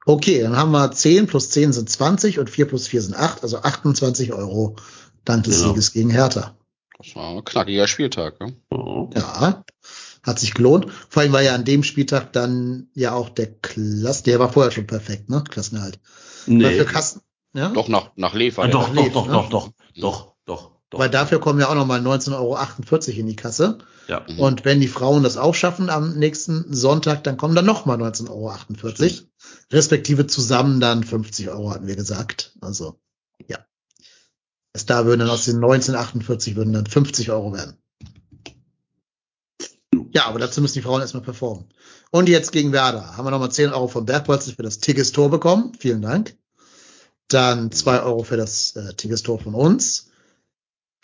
Okay, 0.06 0.42
dann 0.42 0.56
haben 0.56 0.72
wir 0.72 0.92
10 0.92 1.26
plus 1.28 1.50
10 1.50 1.74
sind 1.74 1.90
20 1.90 2.38
und 2.40 2.50
4 2.50 2.68
plus 2.68 2.88
4 2.88 3.02
sind 3.02 3.16
8, 3.16 3.42
also 3.44 3.58
28 3.60 4.34
Euro 4.34 4.76
dank 5.24 5.44
des 5.46 5.58
Genau. 5.58 5.70
Sieges 5.70 5.94
gegen 5.94 6.10
Hertha. 6.12 6.56
Das 6.98 7.16
war 7.16 7.30
ein 7.36 7.44
knackiger 7.44 7.88
Spieltag. 7.88 8.40
Ne? 8.40 8.56
Oh. 8.70 9.10
Ja, 9.16 9.64
hat 10.24 10.40
sich 10.40 10.54
gelohnt. 10.54 10.88
Vor 11.10 11.22
allem 11.24 11.32
war 11.34 11.42
ja 11.42 11.56
an 11.56 11.66
dem 11.66 11.84
Spieltag 11.84 12.34
dann 12.34 12.90
ja 12.94 13.14
auch 13.14 13.30
der 13.30 13.48
Klass, 13.54 14.24
der 14.24 14.40
war 14.40 14.52
vorher 14.54 14.72
schon 14.72 14.88
perfekt, 14.88 15.30
ne? 15.30 15.44
Klassenerhalt. 15.50 16.00
Nee. 16.46 16.72
für 16.78 16.86
Kassen, 16.86 17.22
ja? 17.54 17.70
Doch 17.70 17.88
nach, 17.88 18.12
nach 18.16 18.34
Lev 18.36 18.58
war 18.58 18.66
Ah, 18.66 18.68
der 18.68 18.80
doch, 18.80 18.90
doch, 18.94 19.12
doch, 19.12 19.28
ne? 19.28 19.34
doch, 19.34 19.50
doch, 19.50 19.50
doch, 19.50 19.72
doch, 20.00 20.35
doch. 20.96 21.00
Weil 21.00 21.10
dafür 21.10 21.40
kommen 21.40 21.60
ja 21.60 21.70
auch 21.70 21.76
nochmal 21.76 22.00
19,48 22.00 22.34
Euro 22.38 23.20
in 23.20 23.28
die 23.28 23.36
Kasse. 23.36 23.78
ja. 24.08 24.26
Mhm. 24.28 24.40
Und 24.40 24.66
wenn 24.66 24.82
die 24.82 24.88
Frauen 24.88 25.24
das 25.24 25.38
auch 25.38 25.56
schaffen 25.56 25.90
am 25.90 26.18
nächsten 26.18 26.74
Sonntag, 26.74 27.24
dann 27.24 27.38
kommen 27.38 27.56
dann 27.56 27.66
nochmal 27.66 28.02
19,48 28.02 28.30
Euro. 28.30 29.28
Respektive 29.72 30.28
zusammen 30.28 30.80
dann 30.80 31.04
50 31.04 31.50
Euro, 31.50 31.72
hatten 31.72 31.88
wir 31.88 31.96
gesagt. 31.96 32.54
Also, 32.62 33.00
ja. 33.48 33.60
Erst 34.74 34.90
da 34.90 35.06
würden 35.06 35.22
dann 35.22 35.30
aus 35.30 35.46
den 35.46 35.58
19,48 35.58 36.56
würden 36.56 36.74
dann 36.74 36.86
50 36.86 37.32
Euro 37.32 37.54
werden. 37.54 37.78
Ja, 40.12 40.28
aber 40.28 40.40
dazu 40.40 40.62
müssen 40.62 40.76
die 40.76 40.82
Frauen 40.82 41.02
erstmal 41.02 41.24
performen. 41.24 41.66
Und 42.12 42.30
jetzt 42.30 42.52
gegen 42.52 42.72
Werder 42.72 43.18
haben 43.18 43.26
wir 43.26 43.32
nochmal 43.32 43.52
10 43.52 43.74
Euro 43.74 43.88
vom 43.88 44.06
Bergpolster 44.06 44.54
für 44.54 44.64
das 44.64 44.80
Tigges-Tor 44.80 45.30
bekommen. 45.30 45.74
Vielen 45.78 46.02
Dank. 46.02 46.38
Dann 47.28 47.72
2 47.72 48.02
Euro 48.04 48.24
für 48.24 48.38
das 48.38 48.76
äh, 48.76 48.94
Tigges-Tor 48.94 49.40
von 49.40 49.56
uns. 49.56 50.05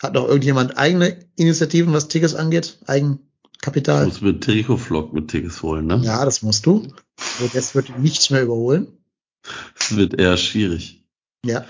Hat 0.02 0.14
noch 0.14 0.26
irgendjemand 0.26 0.76
eigene 0.76 1.24
Initiativen, 1.36 1.92
was 1.92 2.08
Tigges 2.08 2.34
angeht? 2.34 2.80
Eigenkapital? 2.86 4.06
Muss 4.06 4.20
mit 4.20 4.42
Trikot-Vlog 4.42 5.12
mit 5.12 5.28
Tickets 5.28 5.62
holen, 5.62 5.86
ne? 5.86 6.00
Ja, 6.02 6.24
das 6.24 6.42
musst 6.42 6.66
du. 6.66 6.92
Und 7.40 7.54
jetzt 7.54 7.76
wird 7.76 7.88
ihn 7.88 8.02
nicht 8.02 8.32
mehr 8.32 8.42
überholen. 8.42 8.88
Das 9.78 9.94
wird 9.94 10.18
eher 10.18 10.36
schwierig. 10.36 11.06
Ja. 11.46 11.64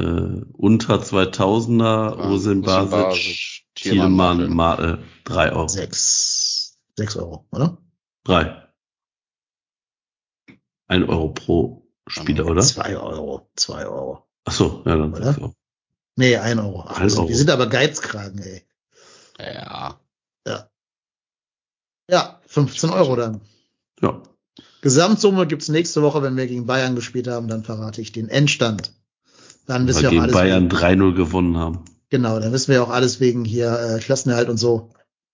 Äh, 0.00 0.42
unter 0.52 1.00
2000er, 1.00 2.66
Ja, 2.66 2.82
Basic, 2.82 3.66
Thielmann, 3.76 4.52
Martel, 4.52 4.98
drei 5.22 5.52
Euro. 5.52 5.68
Sechs, 5.68 6.76
sechs 6.96 7.16
Euro, 7.16 7.46
oder? 7.52 7.78
Drei. 8.24 8.66
Ein 10.88 11.04
Euro 11.04 11.28
pro 11.28 11.88
Spieler, 12.08 12.46
oder? 12.46 12.62
Zwei 12.62 12.96
Euro, 12.96 13.48
zwei 13.54 13.86
Euro. 13.86 14.26
Ach 14.44 14.52
so, 14.52 14.82
ja, 14.84 14.96
dann 14.96 15.14
Oder? 15.14 15.54
Nee, 16.20 16.36
ein 16.36 16.58
Euro. 16.58 16.84
Ach, 16.86 17.00
Ein 17.00 17.10
wir 17.10 17.18
Euro. 17.18 17.32
sind 17.32 17.48
aber 17.50 17.66
Geizkragen, 17.66 18.38
ey. 18.42 18.62
Ja. 19.38 19.98
Ja, 22.10 22.40
15 22.46 22.90
Euro 22.90 23.16
dann. 23.16 23.40
Ja. 24.02 24.22
Gesamtsumme 24.82 25.46
gibt's 25.46 25.68
nächste 25.68 26.02
Woche, 26.02 26.22
wenn 26.22 26.36
wir 26.36 26.46
gegen 26.46 26.66
Bayern 26.66 26.94
gespielt 26.96 27.28
haben, 27.28 27.48
dann 27.48 27.62
verrate 27.64 28.00
ich 28.00 28.12
den 28.12 28.28
Endstand. 28.28 28.92
Dann 29.66 29.86
wissen 29.86 29.98
Weil 29.98 30.02
wir 30.02 30.08
auch 30.08 30.10
gegen 30.12 30.22
alles. 30.24 30.34
Bayern 30.34 30.64
wegen, 30.72 30.76
3-0 30.76 31.14
gewonnen 31.14 31.56
haben. 31.56 31.84
genau, 32.08 32.38
dann 32.40 32.52
wissen 32.52 32.72
wir 32.72 32.82
auch 32.82 32.88
alles 32.90 33.20
wegen 33.20 33.44
hier 33.44 33.78
äh, 33.78 34.00
Klassenerhalt 34.00 34.48
und 34.48 34.56
so 34.56 34.90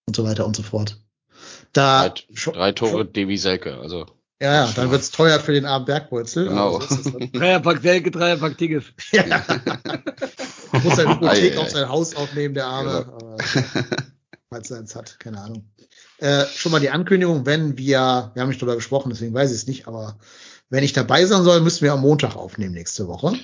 und 0.06 0.14
so 0.14 0.24
weiter 0.24 0.46
und 0.46 0.54
so 0.54 0.62
fort. 0.62 1.00
Da 1.72 2.10
Drei, 2.10 2.22
schon- 2.34 2.54
drei 2.54 2.72
Tore 2.72 3.06
Devi 3.06 3.38
Selke. 3.38 3.78
Also 3.78 4.06
Ja, 4.40 4.66
ja, 4.66 4.72
dann 4.74 4.90
wird's 4.90 5.10
teuer 5.10 5.40
für 5.40 5.52
den 5.52 5.64
armen 5.64 5.86
Bergwurzel. 5.86 6.48
Genau. 6.48 6.78
Dreierpack 7.32 7.80
Selke, 7.80 8.10
Dreierpack 8.10 8.58
Tigges. 8.58 8.84
Ja. 9.12 9.24
Muss 10.82 10.96
seine 10.96 11.14
Hypothek 11.14 11.56
auf 11.56 11.66
ei. 11.66 11.70
sein 11.70 11.88
Haus 11.88 12.14
aufnehmen, 12.14 12.54
der 12.54 12.66
Arme. 12.66 13.36
Ja. 13.38 13.84
Falls 14.50 14.70
er 14.70 14.78
eins 14.78 14.94
hat, 14.94 15.18
keine 15.20 15.40
Ahnung. 15.40 15.64
Äh, 16.18 16.44
schon 16.54 16.72
mal 16.72 16.80
die 16.80 16.90
Ankündigung, 16.90 17.46
wenn 17.46 17.78
wir, 17.78 18.30
wir 18.34 18.42
haben 18.42 18.48
nicht 18.48 18.60
drüber 18.60 18.76
gesprochen, 18.76 19.08
deswegen 19.10 19.32
weiß 19.34 19.50
ich 19.50 19.56
es 19.56 19.66
nicht, 19.66 19.88
aber 19.88 20.18
wenn 20.68 20.84
ich 20.84 20.92
dabei 20.92 21.24
sein 21.24 21.42
soll, 21.42 21.60
müssen 21.60 21.82
wir 21.82 21.92
am 21.92 22.02
Montag 22.02 22.36
aufnehmen 22.36 22.74
nächste 22.74 23.08
Woche. 23.08 23.38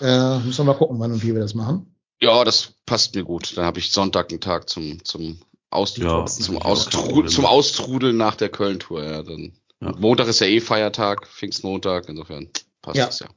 Äh, 0.00 0.38
müssen 0.38 0.58
wir 0.58 0.72
mal 0.72 0.78
gucken, 0.78 0.98
wann 1.00 1.12
und 1.12 1.22
wie 1.22 1.34
wir 1.34 1.40
das 1.40 1.54
machen. 1.54 1.94
ja, 2.22 2.44
das 2.44 2.72
passt 2.86 3.14
mir 3.14 3.24
gut. 3.24 3.56
Dann 3.56 3.64
habe 3.66 3.78
ich 3.78 3.92
Sonntag 3.92 4.30
einen 4.30 4.40
Tag 4.40 4.70
zum 4.70 5.04
zum 5.04 5.40
Aus 5.68 5.96
Ja, 5.98 6.24
zum, 6.26 6.56
Austru 6.58 7.26
zum 7.26 7.44
Austrudeln 7.44 8.16
nach 8.16 8.36
der 8.36 8.48
Köln-Tour. 8.48 9.04
Ja, 9.04 9.22
dann 9.22 9.52
Ja. 9.80 9.94
Montag 9.98 10.28
ist 10.28 10.40
ja 10.40 10.46
eh 10.46 10.60
Feiertag, 10.60 11.26
Pfingstmontag. 11.26 12.08
Insofern 12.08 12.48
passt 12.82 12.96
Ja. 12.96 13.06
das 13.06 13.20
ja. 13.20 13.28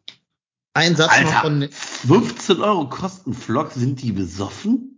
Ein 0.76 0.96
Satz 0.96 1.12
noch 1.22 1.34
Alter. 1.34 1.42
von, 1.42 1.70
15 1.72 2.62
Euro 2.62 2.90
kosten 2.90 3.34
Vlog, 3.34 3.72
sind 3.72 4.02
die 4.02 4.12
besoffen? 4.12 4.90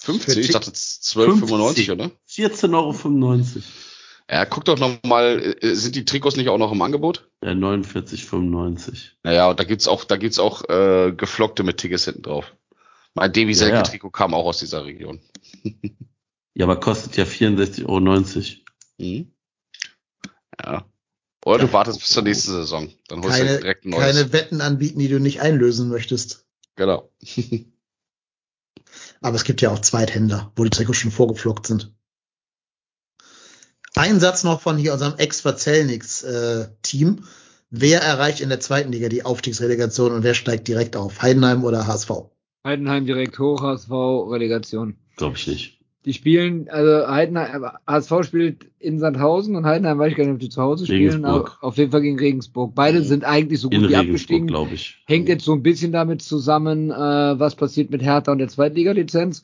50, 0.00 0.38
ich 0.38 0.50
dachte 0.52 0.70
12,95, 0.70 1.92
oder? 1.92 2.10
14,95 2.28 2.72
Euro. 2.74 3.62
Ja, 4.30 4.44
guck 4.44 4.64
doch 4.64 4.78
noch 4.78 5.02
mal, 5.04 5.56
äh, 5.60 5.74
sind 5.74 5.96
die 5.96 6.04
Trikots 6.04 6.36
nicht 6.36 6.48
auch 6.48 6.58
noch 6.58 6.70
im 6.70 6.82
Angebot? 6.82 7.28
Ja, 7.42 7.50
49,95. 7.52 9.12
Naja, 9.22 9.48
und 9.50 9.58
da 9.58 9.64
gibt's 9.64 9.88
auch, 9.88 10.04
da 10.04 10.16
gibt's 10.16 10.38
auch 10.38 10.68
äh, 10.68 11.12
geflockte 11.16 11.62
mit 11.62 11.78
Tickets 11.78 12.04
hinten 12.04 12.22
drauf. 12.22 12.54
Mein 13.14 13.32
Devi 13.32 13.52
Ja, 13.52 13.68
ja. 13.68 13.82
Trikot 13.82 14.10
kam 14.10 14.34
auch 14.34 14.44
aus 14.46 14.58
dieser 14.58 14.84
Region. 14.84 15.20
Ja, 16.54 16.64
aber 16.64 16.80
kostet 16.80 17.16
ja 17.16 17.22
64,90 17.22 17.86
Euro. 17.86 18.00
Mhm. 18.98 19.30
Ja. 20.64 20.84
Oder 21.44 21.66
du 21.66 21.72
wartest 21.72 22.00
bis 22.00 22.08
zur 22.08 22.24
nächsten 22.24 22.50
Saison. 22.52 22.90
Dann 23.08 23.22
holst 23.22 23.38
du 23.38 23.44
keine, 23.44 23.58
direkt 23.58 23.84
ein 23.84 23.90
neues. 23.90 24.04
keine 24.04 24.32
Wetten 24.32 24.60
anbieten, 24.60 24.98
die 24.98 25.08
du 25.08 25.20
nicht 25.20 25.40
einlösen 25.40 25.88
möchtest. 25.88 26.44
Genau. 26.76 27.10
Aber 29.20 29.36
es 29.36 29.44
gibt 29.44 29.60
ja 29.62 29.70
auch 29.70 29.78
Zweithändler, 29.78 30.52
wo 30.56 30.64
die 30.64 30.70
Trikots 30.70 30.98
schon 30.98 31.10
vorgeflockt 31.10 31.66
sind. 31.66 31.92
Ein 33.94 34.20
Satz 34.20 34.44
noch 34.44 34.60
von 34.60 34.76
hier 34.76 34.92
unserem 34.92 35.18
Ex-Verzelnix-Team. 35.18 37.24
wer 37.70 38.00
erreicht 38.00 38.40
in 38.40 38.48
der 38.48 38.60
zweiten 38.60 38.92
Liga 38.92 39.08
die 39.08 39.24
Aufstiegsrelegation 39.24 40.12
und 40.12 40.22
wer 40.22 40.34
steigt 40.34 40.68
direkt 40.68 40.96
auf? 40.96 41.22
Heidenheim 41.22 41.64
oder 41.64 41.86
HSV? 41.86 42.10
Heidenheim 42.64 43.06
direkt 43.06 43.38
hoch, 43.38 43.62
HSV, 43.62 43.90
Relegation. 43.90 44.96
Glaube 45.16 45.36
ich 45.36 45.46
nicht. 45.46 45.77
Die 46.04 46.12
spielen, 46.12 46.68
also 46.70 47.08
Heidenheim, 47.08 47.66
HSV 47.86 48.12
spielt 48.22 48.66
in 48.78 48.98
Sandhausen 48.98 49.56
und 49.56 49.66
Heidenheim 49.66 49.98
weiß 49.98 50.12
ich 50.12 50.16
gar 50.16 50.24
nicht, 50.24 50.34
ob 50.34 50.38
die 50.40 50.48
zu 50.48 50.62
Hause 50.62 50.86
spielen, 50.86 51.24
aber 51.24 51.52
auf 51.60 51.76
jeden 51.76 51.90
Fall 51.90 52.02
gegen 52.02 52.18
Regensburg. 52.18 52.72
Beide 52.74 53.02
sind 53.02 53.24
eigentlich 53.24 53.60
so 53.60 53.68
In 53.68 53.80
gut 53.82 53.90
wie 53.90 53.94
Regensburg, 53.94 54.08
abgestiegen. 54.14 54.46
glaube 54.46 54.74
ich. 54.74 55.02
Hängt 55.06 55.28
jetzt 55.28 55.44
so 55.44 55.52
ein 55.52 55.62
bisschen 55.62 55.90
damit 55.92 56.22
zusammen, 56.22 56.90
äh, 56.90 56.94
was 56.94 57.56
passiert 57.56 57.90
mit 57.90 58.02
Hertha 58.02 58.30
und 58.32 58.38
der 58.38 58.48
Zweitliga-Lizenz. 58.48 59.42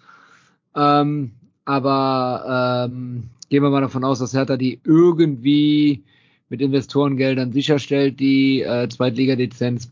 Ähm, 0.76 1.32
aber 1.64 2.88
ähm, 2.90 3.24
gehen 3.50 3.62
wir 3.62 3.70
mal 3.70 3.80
davon 3.80 4.04
aus, 4.04 4.20
dass 4.20 4.32
Hertha 4.32 4.56
die 4.56 4.80
irgendwie 4.84 6.04
mit 6.48 6.60
Investorengeldern 6.62 7.52
sicherstellt, 7.52 8.20
die 8.20 8.62
äh, 8.62 8.88
Zweitliga-Lizenz. 8.88 9.90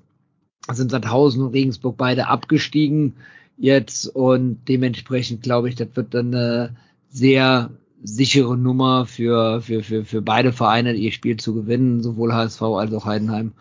Sind 0.71 0.93
Sandhausen 0.93 1.43
und 1.43 1.53
Regensburg 1.53 1.97
beide 1.97 2.29
abgestiegen 2.29 3.15
jetzt 3.63 4.09
und 4.09 4.59
dementsprechend 4.69 5.43
glaube 5.43 5.69
ich, 5.69 5.77
das 5.77 5.89
wird 5.95 6.15
dann 6.15 6.35
eine 6.35 6.77
sehr 7.09 7.71
sichere 8.03 8.57
Nummer 8.59 9.07
für, 9.07 9.63
für, 9.63 9.85
für, 9.85 10.05
für 10.05 10.21
beide 10.21 10.53
Vereine, 10.53 10.95
ihr 10.95 11.13
Spiel 11.13 11.37
zu 11.37 11.55
gewinnen, 11.55 12.03
sowohl 12.03 12.35
HSV 12.35 12.61
als 12.61 12.93
auch 12.93 13.07
Heidenheim. 13.07 13.53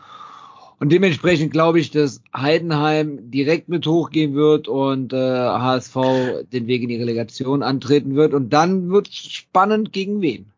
Und 0.80 0.92
dementsprechend 0.92 1.52
glaube 1.52 1.80
ich, 1.80 1.92
dass 1.92 2.24
Heidenheim 2.36 3.30
direkt 3.30 3.70
mit 3.70 3.86
hochgehen 3.86 4.34
wird 4.34 4.68
und 4.68 5.14
äh, 5.14 5.18
HSV 5.18 5.96
den 6.52 6.66
Weg 6.66 6.82
in 6.82 6.90
die 6.90 6.98
Relegation 6.98 7.62
antreten 7.62 8.16
wird. 8.16 8.34
Und 8.34 8.50
dann 8.50 8.90
wird 8.90 9.08
spannend 9.08 9.94
gegen 9.94 10.22
wen. 10.22 10.52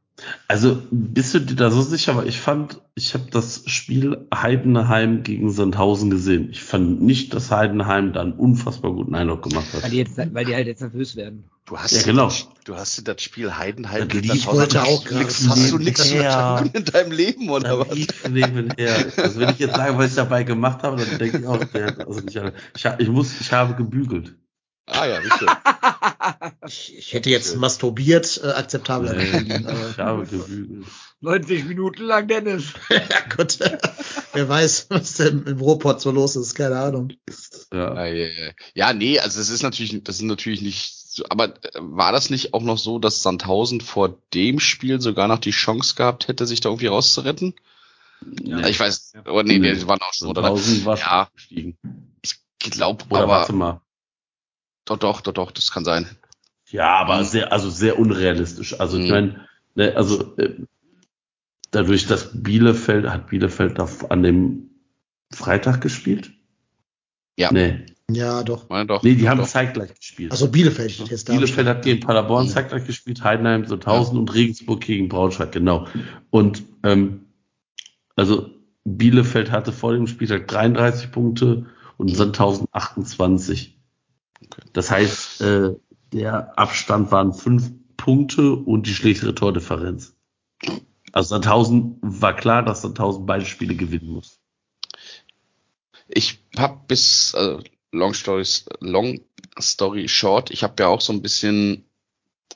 Also 0.47 0.81
bist 0.91 1.33
du 1.33 1.39
dir 1.39 1.55
da 1.55 1.71
so 1.71 1.81
sicher? 1.81 2.13
Aber 2.13 2.25
ich 2.25 2.39
fand, 2.39 2.79
ich 2.95 3.13
habe 3.13 3.25
das 3.31 3.63
Spiel 3.67 4.27
Heidenheim 4.33 5.23
gegen 5.23 5.51
Sandhausen 5.51 6.09
gesehen. 6.09 6.49
Ich 6.51 6.61
fand 6.63 7.01
nicht, 7.01 7.33
dass 7.33 7.51
Heidenheim 7.51 8.13
da 8.13 8.21
einen 8.21 8.33
unfassbar 8.33 8.91
guten 8.93 9.15
Eindruck 9.15 9.43
gemacht 9.49 9.67
hat. 9.73 9.83
Weil 9.83 9.91
die, 9.91 9.97
jetzt, 9.97 10.17
weil 10.17 10.45
die 10.45 10.55
halt 10.55 10.67
jetzt 10.67 10.81
nervös 10.81 11.15
werden. 11.15 11.45
Du 11.65 11.77
hast, 11.77 11.93
Ja, 11.93 12.03
genau. 12.03 12.25
das, 12.25 12.47
du 12.65 12.75
hast 12.75 12.97
dir 12.97 13.03
das 13.03 13.21
Spiel 13.21 13.55
Heidenheim 13.55 14.09
gegen 14.09 14.27
Sandhausen 14.27 14.77
angeguckt. 14.79 15.07
auch 15.07 15.11
Nix- 15.19 15.47
Hast 15.49 15.71
du 15.71 15.77
nichts 15.77 16.07
verstanden 16.09 16.71
in 16.77 16.85
deinem 16.85 17.11
Leben 17.11 17.49
oder 17.49 17.79
was? 17.79 17.97
Nebenher. 18.29 18.95
Also 19.17 19.39
wenn 19.39 19.49
ich 19.49 19.59
jetzt 19.59 19.75
sage, 19.75 19.97
was 19.97 20.09
ich 20.09 20.15
dabei 20.15 20.43
gemacht 20.43 20.83
habe, 20.83 21.03
dann 21.03 21.17
denke 21.17 21.37
ich 21.39 21.47
auch, 21.47 21.63
der, 21.63 22.05
also 22.07 22.19
nicht, 22.19 22.37
alle- 22.37 22.53
ich, 22.75 22.85
ich 22.99 23.09
muss, 23.09 23.39
ich 23.39 23.51
habe 23.53 23.75
gebügelt. 23.75 24.35
Ah 24.85 25.05
ja, 25.05 25.23
wie 25.23 25.29
schön. 25.29 25.47
Ich, 26.65 26.97
ich 26.97 27.13
hätte 27.13 27.29
jetzt 27.29 27.57
masturbiert 27.57 28.39
äh, 28.43 28.47
akzeptabler 28.51 29.13
gefunden. 29.15 29.65
Gebügelt. 29.65 30.87
90 31.19 31.65
Minuten 31.65 32.03
lang, 32.03 32.27
Dennis. 32.27 32.73
ja, 32.89 32.99
Gott. 33.35 33.59
Wer 34.33 34.47
weiß, 34.47 34.87
was 34.89 35.15
denn 35.15 35.43
im 35.45 35.59
Ruhrpott 35.59 35.99
so 36.01 36.11
los 36.11 36.35
ist, 36.37 36.55
keine 36.55 36.77
Ahnung. 36.79 37.11
Ja. 37.73 37.93
Ja, 37.95 38.05
ja, 38.05 38.27
ja. 38.27 38.51
ja, 38.73 38.93
nee, 38.93 39.19
also 39.19 39.39
es 39.41 39.49
ist 39.49 39.63
natürlich, 39.63 40.03
das 40.03 40.17
ist 40.17 40.21
natürlich 40.23 40.61
nicht, 40.61 40.93
so, 40.95 41.23
aber 41.29 41.49
äh, 41.65 41.79
war 41.79 42.11
das 42.13 42.29
nicht 42.29 42.53
auch 42.53 42.61
noch 42.63 42.77
so, 42.77 42.99
dass 42.99 43.21
Sandhausen 43.23 43.81
vor 43.81 44.17
dem 44.33 44.59
Spiel 44.59 45.01
sogar 45.01 45.27
noch 45.27 45.39
die 45.39 45.51
Chance 45.51 45.95
gehabt 45.95 46.27
hätte, 46.29 46.47
sich 46.47 46.61
da 46.61 46.69
irgendwie 46.69 46.87
rauszuretten? 46.87 47.53
Ja. 48.41 48.65
Ich 48.67 48.79
weiß, 48.79 49.13
oh, 49.27 49.41
nee, 49.43 49.59
Nee. 49.59 49.73
die 49.75 49.87
waren 49.87 49.99
auch 50.01 50.13
schon, 50.13 50.29
oder? 50.29 50.43
1000 50.45 50.85
war 50.85 50.97
schon 50.97 51.07
Ja. 51.07 51.29
gestiegen. 51.35 51.77
Ich 52.23 52.35
glaube, 52.71 53.03
Oder 53.09 53.23
aber, 53.23 53.31
warte 53.33 53.53
mal. 53.53 53.81
Doch, 54.85 54.97
doch, 54.97 55.21
doch, 55.21 55.33
doch, 55.33 55.51
das 55.51 55.71
kann 55.71 55.85
sein. 55.85 56.07
Ja, 56.69 56.95
aber 56.97 57.23
sehr, 57.23 57.51
also 57.51 57.69
sehr 57.69 57.99
unrealistisch. 57.99 58.79
Also 58.79 58.97
ich 58.97 59.05
Mhm. 59.05 59.11
meine, 59.11 59.47
ne, 59.75 59.95
also 59.95 60.35
äh, 60.37 60.55
dadurch, 61.71 62.07
dass 62.07 62.31
Bielefeld, 62.33 63.07
hat 63.07 63.27
Bielefeld 63.29 63.77
da 63.77 63.87
an 64.09 64.23
dem 64.23 64.69
Freitag 65.31 65.81
gespielt? 65.81 66.31
Ja. 67.37 67.51
Nee, 67.51 67.85
Ja, 68.11 68.43
doch. 68.43 68.69
Meine 68.69 68.85
doch. 68.87 69.01
nee 69.03 69.15
die 69.15 69.27
haben 69.29 69.39
doch. 69.39 69.47
zeitgleich 69.47 69.93
gespielt. 69.95 70.31
Also 70.31 70.49
Bielefeld 70.49 70.91
steht 70.91 71.07
jetzt 71.09 71.29
da. 71.29 71.33
Bielefeld 71.33 71.67
hat 71.67 71.83
gegen 71.83 71.99
Paderborn 72.01 72.45
Mhm. 72.45 72.49
zeitgleich 72.49 72.85
gespielt, 72.85 73.23
Heidenheim 73.23 73.65
so 73.65 73.75
1000 73.77 74.19
und 74.19 74.33
Regensburg 74.33 74.81
gegen 74.81 75.09
Braunschweig, 75.09 75.51
genau. 75.51 75.87
Und 76.29 76.63
ähm, 76.83 77.25
also 78.15 78.49
Bielefeld 78.83 79.51
hatte 79.51 79.71
vor 79.71 79.93
dem 79.93 80.07
Spieltag 80.07 80.47
33 80.47 81.11
Punkte 81.11 81.65
und 81.97 82.09
Sandhausen 82.15 82.67
28. 82.71 83.72
Das 84.73 84.91
heißt, 84.91 85.41
äh, 85.41 85.75
der 86.11 86.57
Abstand 86.57 87.11
waren 87.11 87.33
fünf 87.33 87.71
Punkte 87.97 88.53
und 88.53 88.87
die 88.87 88.93
schlechtere 88.93 89.33
Tordifferenz. 89.33 90.15
Also 91.11 91.29
Sandhausen 91.29 91.97
war 92.01 92.35
klar, 92.35 92.63
dass 92.63 92.81
Sandhausen 92.81 93.25
beide 93.25 93.45
Spiele 93.45 93.75
gewinnen 93.75 94.11
muss. 94.11 94.39
Ich 96.07 96.43
hab 96.57 96.87
bis 96.87 97.33
äh, 97.33 97.59
Long 97.91 98.13
Stories, 98.13 98.65
Long 98.79 99.21
Story 99.59 100.07
Short, 100.07 100.51
ich 100.51 100.63
habe 100.63 100.75
ja 100.79 100.87
auch 100.87 101.01
so 101.01 101.13
ein 101.13 101.21
bisschen 101.21 101.85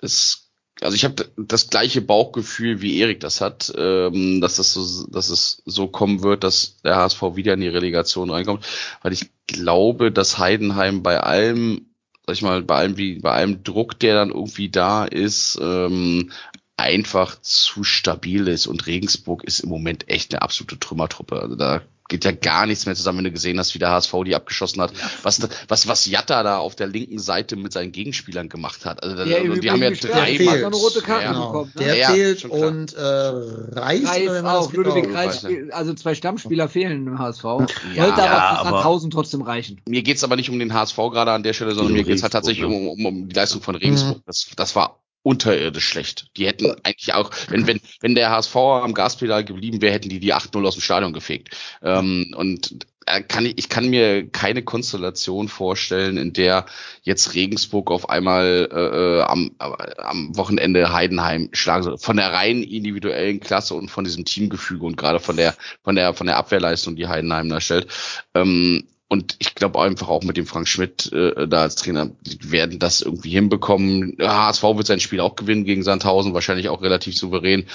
das, 0.02 0.47
also 0.82 0.96
ich 0.96 1.04
habe 1.04 1.30
das 1.38 1.70
gleiche 1.70 2.02
Bauchgefühl 2.02 2.82
wie 2.82 3.00
Erik 3.00 3.20
das 3.20 3.42
hat, 3.42 3.74
ähm, 3.76 4.42
dass 4.42 4.58
das 4.58 4.74
so, 4.74 5.08
dass 5.08 5.30
es 5.30 5.62
so 5.66 5.88
kommen 5.88 6.22
wird, 6.22 6.44
dass 6.44 6.78
der 6.84 6.96
HSV 6.96 7.22
wieder 7.36 7.54
in 7.54 7.62
die 7.62 7.68
Relegation 7.68 8.30
reinkommt, 8.30 8.66
weil 9.02 9.14
ich 9.14 9.30
glaube, 9.48 10.12
dass 10.12 10.38
Heidenheim 10.38 11.04
bei 11.04 11.20
allem, 11.20 11.88
sag 12.26 12.36
ich 12.36 12.42
mal, 12.42 12.62
bei 12.62 12.76
allem 12.76 12.98
wie 12.98 13.20
bei 13.20 13.32
allem 13.32 13.64
Druck, 13.64 14.00
der 14.00 14.16
dann 14.16 14.30
irgendwie 14.30 14.70
da 14.70 15.06
ist, 15.06 15.58
ähm, 15.62 16.32
einfach 16.78 17.42
zu 17.42 17.84
stabil 17.84 18.48
ist 18.48 18.68
und 18.68 18.86
Regensburg 18.86 19.44
ist 19.44 19.62
im 19.62 19.70
Moment 19.70 20.10
echt 20.10 20.34
eine 20.34 20.44
absolute 20.44 20.78
Trümmertruppe. 20.78 21.42
Also 21.42 21.56
da 21.56 21.82
geht 22.08 22.24
ja 22.26 22.32
gar 22.32 22.66
nichts 22.66 22.86
mehr 22.86 22.96
zusammen, 22.96 23.20
wenn 23.20 23.26
du 23.26 23.32
gesehen 23.32 23.60
hast, 23.60 23.74
wie 23.76 23.80
der 23.80 23.90
HSV 23.90 24.14
die 24.26 24.36
abgeschossen 24.36 24.82
hat. 24.82 24.94
Was, 25.24 25.48
was, 25.68 25.88
was 25.88 26.06
Jatta 26.06 26.42
da 26.44 26.58
auf 26.58 26.76
der 26.76 26.88
linken 26.88 27.20
Seite 27.20 27.56
mit 27.56 27.74
seinen 27.74 27.92
Gegenspielern 27.92 28.50
gemacht 28.50 28.86
hat. 28.86 29.04
Also, 29.04 29.16
Der 29.26 29.42
also 29.42 29.56
die 29.60 29.70
haben 29.72 29.82
ja 29.82 29.90
Übrigen 29.90 29.90
gesperrt 29.92 30.14
drei 30.16 30.32
ist, 30.32 30.38
fehlt. 30.38 30.50
hat 30.50 30.60
noch 30.62 30.68
eine 30.68 30.76
rote 30.78 31.02
Karte 31.02 31.24
Ja. 31.26 31.32
Genau. 31.34 31.48
bekommen. 31.52 31.72
Ne? 31.76 31.84
Der 31.84 31.96
Ja, 31.96 32.12
fehlt 32.12 32.46
und 32.46 32.94
äh, 32.94 33.00
Reis, 33.02 34.04
Reis 34.06 34.44
auch, 34.44 34.72
Genau. 34.72 34.92
Reis, 35.14 35.46
also 35.72 35.94
zwei 35.94 36.16
Stammspieler 36.16 36.70
fehlen 36.70 37.08
im 37.08 37.20
HSV. 37.20 37.44
Ja, 37.44 37.58
Sollte 37.58 37.76
ja, 37.96 38.08
aber 38.08 38.16
für 38.16 38.60
aber- 38.60 38.70
Sandhausen 38.70 39.12
trotzdem 39.12 39.42
reichen. 39.42 39.82
mir 39.88 40.02
geht's 40.04 40.24
aber 40.24 40.36
nicht 40.36 40.50
um 40.50 40.60
den 40.60 40.74
HSV 40.74 40.96
gerade 40.96 41.32
an 41.32 41.44
der 41.44 41.54
Stelle, 41.54 41.74
sondern 41.76 41.94
mir 41.94 42.04
geht's 42.04 42.24
halt 42.24 42.34
tatsächlich 42.34 42.68
ne? 42.68 42.74
um, 42.76 42.88
um, 42.88 43.06
um 43.06 43.28
die 43.30 43.36
Leistung 43.36 43.62
von 43.62 43.76
Regensburg. 43.76 44.22
Das, 44.26 44.48
das 44.56 44.76
war 44.76 45.00
unterirdisch 45.24 45.88
schlecht. 45.88 46.28
Die 46.38 46.48
hätten 46.48 46.72
eigentlich 46.84 47.14
auch, 47.14 47.32
wenn, 47.50 47.68
wenn, 47.68 47.82
wenn 48.02 48.16
der 48.16 48.30
HSV 48.30 48.56
am 48.56 48.94
Gaspedal 48.94 49.44
geblieben 49.44 49.82
wäre, 49.82 49.94
hätten 49.94 50.10
die 50.10 50.20
die 50.20 50.34
8-0 50.34 50.66
aus 50.66 50.76
dem 50.76 50.82
Stadion 50.82 51.14
gefegt. 51.14 51.56
Ähm, 51.82 52.34
und 52.36 52.86
äh, 53.08 53.22
kann 53.22 53.46
ich, 53.46 53.58
ich 53.58 53.70
kann 53.70 53.90
mir 53.90 54.28
keine 54.30 54.64
Konstellation 54.64 55.48
vorstellen, 55.48 56.18
in 56.18 56.34
der 56.34 56.66
jetzt 57.04 57.34
Regensburg 57.34 57.90
auf 57.90 58.10
einmal 58.10 58.70
äh, 58.72 59.20
äh, 59.20 59.22
am, 59.22 59.52
äh, 59.60 60.02
am 60.02 60.36
Wochenende 60.36 60.92
Heidenheim 60.92 61.50
schlagen 61.54 61.84
soll. 61.84 61.98
Von 61.98 62.18
der 62.18 62.34
rein 62.34 62.64
individuellen 62.64 63.40
Klasse 63.40 63.76
und 63.76 63.90
von 63.90 64.04
diesem 64.04 64.26
Teamgefüge 64.26 64.86
und 64.86 64.98
gerade 64.98 65.20
von 65.20 65.38
der, 65.38 65.56
von 65.84 65.96
der, 65.96 66.14
von 66.14 66.28
der 66.28 66.38
Abwehrleistung, 66.38 66.96
die 66.96 67.08
Heidenheim 67.08 67.50
da 67.50 67.62
stellt. 67.62 67.88
Ähm, 68.36 68.88
und 69.10 69.38
ich 69.40 69.56
glaube 69.56 69.80
einfach 69.82 70.10
auch 70.10 70.24
mit 70.24 70.38
dem 70.38 70.46
Frank 70.46 70.68
Schmidt 70.68 71.12
äh, 71.14 71.48
da 71.48 71.62
als 71.62 71.76
Trainer, 71.76 72.10
die 72.22 72.52
werden 72.52 72.78
das 72.78 73.02
irgendwie 73.02 73.30
hinbekommen. 73.30 74.18
HSV 74.20 74.64
wird 74.64 74.88
sein 74.88 75.00
Spiel 75.00 75.22
auch 75.22 75.36
gewinnen 75.36 75.64
gegen 75.64 75.84
Sandhausen, 75.84 76.34
wahrscheinlich 76.34 76.70
auch 76.70 76.82
relativ 76.82 77.18
souverän. 77.18 77.68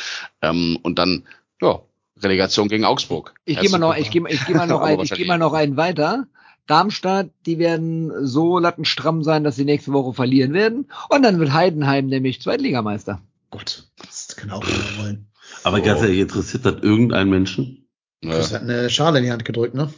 Ähm, 0.43 0.79
und 0.83 0.99
dann, 0.99 1.25
ja, 1.61 1.81
Relegation 2.21 2.69
gegen 2.69 2.85
Augsburg. 2.85 3.35
Ich 3.45 3.59
gehe 3.59 3.71
mal 3.71 3.79
noch, 3.79 3.97
ich 3.97 4.11
gehe 4.11 4.23
ich 4.29 4.45
geh 4.47 4.55
mal 4.55 4.67
noch 4.69 4.83
ein, 4.83 5.01
ich 5.01 5.13
gehe 5.13 5.27
mal 5.27 5.39
noch 5.39 5.55
einen 5.55 5.77
weiter. 5.77 6.27
Darmstadt, 6.67 7.31
die 7.47 7.59
werden 7.59 8.13
so 8.25 8.59
lattenstramm 8.59 9.25
sein, 9.25 9.43
dass 9.43 9.57
sie 9.57 9.65
nächste 9.65 9.93
Woche 9.93 10.13
verlieren 10.13 10.53
werden. 10.53 10.91
Und 11.09 11.23
dann 11.23 11.41
wird 11.41 11.53
Heidenheim 11.53 12.07
nämlich 12.07 12.41
Zweitligameister. 12.41 13.21
Gott, 13.51 13.85
das 13.97 14.37
kann 14.37 14.51
auch 14.51 14.63
keiner 14.63 15.03
wollen. 15.03 15.27
Aber 15.65 15.81
ganz 15.81 16.03
ehrlich, 16.03 16.21
interessiert 16.21 16.65
das 16.65 16.83
irgendeinen 16.83 17.31
Menschen? 17.31 17.89
Ja, 18.23 18.37
Das 18.37 18.53
hat 18.53 18.63
eine 18.63 18.89
Schale 18.91 19.19
in 19.19 19.25
die 19.25 19.33
Hand 19.33 19.45
gedrückt, 19.45 19.75
ne? 19.75 19.93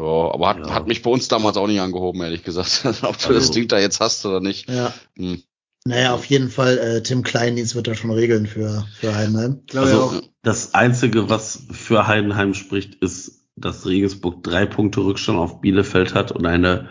Ja, 0.00 0.04
aber 0.32 0.48
hat, 0.48 0.58
Ja. 0.58 0.74
hat 0.74 0.86
mich 0.88 1.02
bei 1.02 1.10
uns 1.10 1.28
damals 1.28 1.56
auch 1.56 1.66
nicht 1.66 1.80
angehoben, 1.80 2.20
ehrlich 2.22 2.42
gesagt. 2.44 2.84
Ob 3.02 3.18
du 3.18 3.28
Also- 3.28 3.32
das 3.34 3.50
Ding 3.50 3.68
da 3.68 3.78
jetzt 3.78 4.00
hast 4.00 4.24
oder 4.26 4.40
nicht. 4.40 4.68
Ja. 4.68 4.92
Hm. 5.16 5.42
Naja, 5.86 6.14
auf 6.14 6.24
jeden 6.24 6.48
Fall, 6.48 6.78
äh, 6.78 7.02
Tim 7.02 7.22
Kleindienst 7.22 7.74
wird 7.74 7.86
da 7.88 7.94
schon 7.94 8.10
regeln 8.10 8.46
für, 8.46 8.86
für 8.98 9.14
Heidenheim. 9.14 9.60
Glaube 9.66 9.86
Also 9.88 10.20
das 10.42 10.72
Einzige, 10.72 11.28
was 11.28 11.66
für 11.72 12.06
Heidenheim 12.06 12.54
spricht, 12.54 12.94
ist, 12.96 13.42
dass 13.56 13.84
Regensburg 13.86 14.42
drei 14.42 14.64
Punkte 14.64 15.00
Rückstand 15.00 15.38
auf 15.38 15.60
Bielefeld 15.60 16.14
hat 16.14 16.32
und 16.32 16.46
eine, 16.46 16.88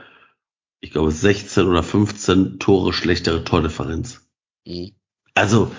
ich 0.80 0.92
glaube, 0.92 1.12
16 1.12 1.66
oder 1.66 1.82
15 1.82 2.60
Tore 2.60 2.94
schlechtere 2.94 3.44
Tordifferenz. 3.44 4.22
Hm. 4.68 4.92
Also 5.34 5.72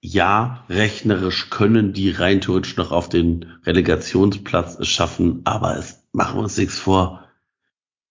ja, 0.00 0.64
rechnerisch 0.68 1.48
können 1.48 1.92
die 1.92 2.10
rein 2.10 2.40
theoretisch 2.40 2.76
noch 2.76 2.90
auf 2.90 3.08
den 3.08 3.52
Relegationsplatz 3.64 4.76
es 4.80 4.88
schaffen, 4.88 5.42
aber 5.44 5.76
es 5.76 6.01
machen 6.12 6.38
wir 6.38 6.42
uns 6.42 6.56
nichts 6.56 6.78
vor. 6.78 7.24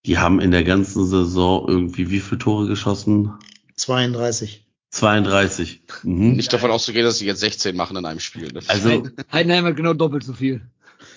Die 0.06 0.18
haben 0.18 0.40
in 0.40 0.52
der 0.52 0.64
ganzen 0.64 1.06
Saison 1.06 1.68
irgendwie 1.68 2.10
wie 2.10 2.20
viele 2.20 2.40
Tore 2.40 2.68
geschossen? 2.68 3.34
32. 3.76 4.66
32. 4.90 5.84
Mhm. 6.04 6.34
Nicht 6.34 6.52
davon 6.52 6.72
auszugehen, 6.72 7.06
dass 7.06 7.20
sie 7.20 7.26
jetzt 7.26 7.40
16 7.40 7.76
machen 7.76 7.96
in 7.98 8.06
einem 8.06 8.20
Spiel. 8.20 8.52
Ne? 8.52 8.62
Also 8.68 9.04
Heidenheim 9.32 9.66
hat 9.66 9.76
genau 9.76 9.94
doppelt 9.94 10.24
so 10.24 10.34
viel. 10.34 10.62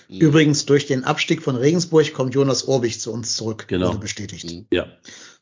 Hm. 0.07 0.19
Übrigens, 0.19 0.65
durch 0.65 0.85
den 0.85 1.03
Abstieg 1.03 1.41
von 1.41 1.55
Regensburg 1.55 2.13
kommt 2.13 2.35
Jonas 2.35 2.67
Orbich 2.67 3.01
zu 3.01 3.11
uns 3.11 3.35
zurück. 3.35 3.65
Genau. 3.67 3.89
Wurde 3.89 3.99
bestätigt. 3.99 4.49
Hm. 4.49 4.67
ja, 4.71 4.87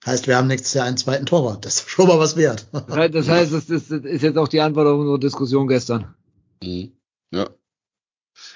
Heißt, 0.05 0.27
wir 0.27 0.35
haben 0.35 0.47
nächstes 0.47 0.73
Jahr 0.73 0.85
einen 0.85 0.97
zweiten 0.97 1.25
Torwart. 1.25 1.65
Das 1.65 1.75
ist 1.75 1.89
schon 1.89 2.07
mal 2.07 2.19
was 2.19 2.35
wert. 2.35 2.67
Das 2.72 3.30
heißt, 3.30 3.53
das 3.53 3.69
ist, 3.69 3.91
das 3.91 4.03
ist 4.03 4.22
jetzt 4.22 4.38
auch 4.38 4.47
die 4.47 4.61
Antwort 4.61 4.88
auf 4.88 4.99
unsere 4.99 5.19
Diskussion 5.19 5.67
gestern. 5.67 6.13
Hm. 6.63 6.91
Ja, 7.31 7.49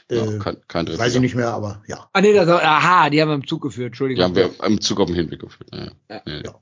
ja 0.10 0.26
äh, 0.26 0.40
kein, 0.40 0.58
kein 0.68 0.98
weiß 0.98 1.16
ich 1.16 1.22
nicht 1.22 1.36
mehr, 1.36 1.50
aber 1.54 1.84
ja. 1.88 2.10
Ah 2.14 2.22
nee, 2.22 2.34
das, 2.34 2.48
aha, 2.48 3.10
die 3.10 3.22
haben 3.22 3.30
wir 3.30 3.36
im 3.36 3.48
Zug 3.48 3.62
geführt, 3.62 3.84
Die 3.84 3.88
Entschuldigung. 3.88 4.24
haben 4.24 4.36
wir 4.36 4.52
im 4.66 4.82
Zug 4.82 5.00
auf 5.00 5.08
den 5.08 5.16
Hinweg 5.16 5.40
geführt. 5.40 5.70
Ja, 5.74 5.92
Ja. 6.10 6.22
ja. 6.26 6.42
Ja. 6.44 6.54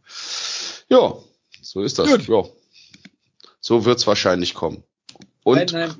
ja 0.90 1.14
so 1.62 1.82
ist 1.82 2.00
das. 2.00 2.10
Gut. 2.10 2.28
Ja. 2.28 2.44
So 3.60 3.86
wird's 3.86 4.06
wahrscheinlich 4.08 4.54
kommen. 4.54 4.84
Und 5.44 5.58
Heidenheim, 5.60 5.96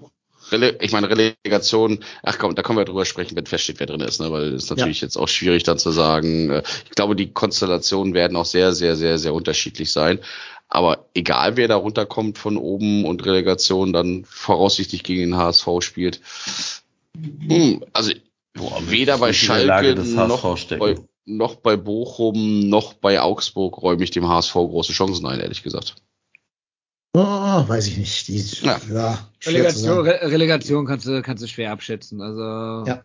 Rele 0.52 0.78
ich 0.82 0.92
meine, 0.92 1.10
Relegation, 1.10 2.04
ach 2.22 2.38
komm, 2.38 2.54
da 2.56 2.62
können 2.62 2.78
wir 2.78 2.86
drüber 2.86 3.06
sprechen, 3.06 3.36
wenn 3.36 3.46
feststeht, 3.48 3.80
wer 3.80 3.88
drin 3.88 4.02
ist, 4.02 4.20
ne? 4.22 4.32
weil 4.32 4.54
es 4.54 4.66
ist 4.66 4.70
natürlich 4.70 5.02
jetzt 5.02 5.18
auch 5.18 5.28
schwierig 5.28 5.64
dann 5.64 5.80
zu 5.80 5.92
sagen. 5.92 6.52
Äh, 6.52 6.64
Ich 6.86 6.92
glaube, 6.92 7.16
die 7.16 7.32
Konstellationen 7.34 8.14
werden 8.14 8.38
auch 8.38 8.46
sehr, 8.46 8.74
sehr, 8.74 8.96
sehr, 8.96 9.18
sehr 9.18 9.34
unterschiedlich 9.34 9.92
sein. 9.92 10.20
Aber 10.68 11.10
egal, 11.14 11.58
wer 11.58 11.68
da 11.68 11.76
runterkommt 11.76 12.38
von 12.38 12.58
oben 12.58 13.06
und 13.06 13.26
Relegation 13.26 13.94
dann 13.94 14.26
voraussichtlich 14.26 15.04
gegen 15.04 15.22
den 15.32 15.38
HSV 15.38 15.68
spielt, 15.82 16.22
hm, 17.16 17.84
also 17.94 18.12
weder 18.88 19.18
bei 19.18 19.30
nicht 19.30 19.44
in 19.44 19.50
der 19.50 19.66
Lage 19.66 20.06
Schalke 20.06 20.28
noch 20.28 20.68
bei, 20.78 20.96
noch 21.26 21.56
bei 21.56 21.76
Bochum 21.78 22.70
noch 22.70 22.94
bei 22.94 23.20
Augsburg 23.22 23.82
räume 23.82 24.04
ich 24.04 24.12
dem 24.12 24.28
HSV 24.28 24.54
große 24.54 24.94
Chancen 24.94 25.26
ein, 25.26 25.40
ehrlich 25.40 25.64
gesagt. 25.64 25.96
Oh, 27.18 27.68
weiß 27.68 27.88
ich 27.88 27.98
nicht. 27.98 28.28
Die, 28.28 28.38
Ja. 28.66 28.80
ja, 28.92 29.30
Relegation. 29.46 30.00
Re 30.00 30.20
Relegation 30.32 30.86
kannst 30.86 31.06
du, 31.08 31.22
kannst 31.22 31.42
du 31.44 31.48
schwer 31.48 31.72
abschätzen. 31.72 32.22
Also, 32.22 32.90
Ja. 32.90 33.04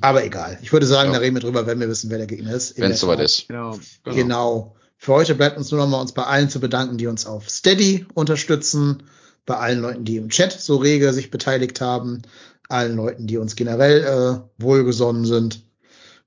Aber 0.00 0.24
egal. 0.24 0.58
Ich 0.62 0.72
würde 0.72 0.86
sagen, 0.86 1.10
Ja. 1.10 1.16
da 1.16 1.20
reden 1.20 1.36
wir 1.36 1.40
drüber, 1.40 1.66
wenn 1.66 1.80
wir 1.80 1.88
wissen, 1.88 2.10
wer 2.10 2.18
der 2.18 2.26
Gegner 2.26 2.52
ist. 2.54 2.78
Wenn 2.78 2.90
es 2.92 3.00
soweit 3.00 3.20
ist. 3.20 3.48
genau. 3.48 3.78
Genau. 4.04 4.76
Für 4.96 5.14
heute 5.14 5.34
bleibt 5.36 5.56
uns 5.56 5.70
nur 5.70 5.80
noch 5.80 5.88
mal 5.88 6.00
uns 6.00 6.12
bei 6.12 6.24
allen 6.24 6.50
zu 6.50 6.58
bedanken, 6.60 6.98
die 6.98 7.06
uns 7.06 7.26
auf 7.26 7.48
Steady 7.48 8.06
unterstützen, 8.14 9.04
bei 9.46 9.56
allen 9.56 9.80
Leuten, 9.80 10.04
die 10.04 10.16
im 10.16 10.28
Chat 10.28 10.52
so 10.52 10.76
rege 10.76 11.12
sich 11.12 11.30
beteiligt 11.30 11.80
haben, 11.80 12.22
allen 12.68 12.96
Leuten, 12.96 13.26
die 13.26 13.38
uns 13.38 13.56
generell 13.56 14.02
äh, 14.02 14.62
wohlgesonnen 14.62 15.24
sind. 15.24 15.64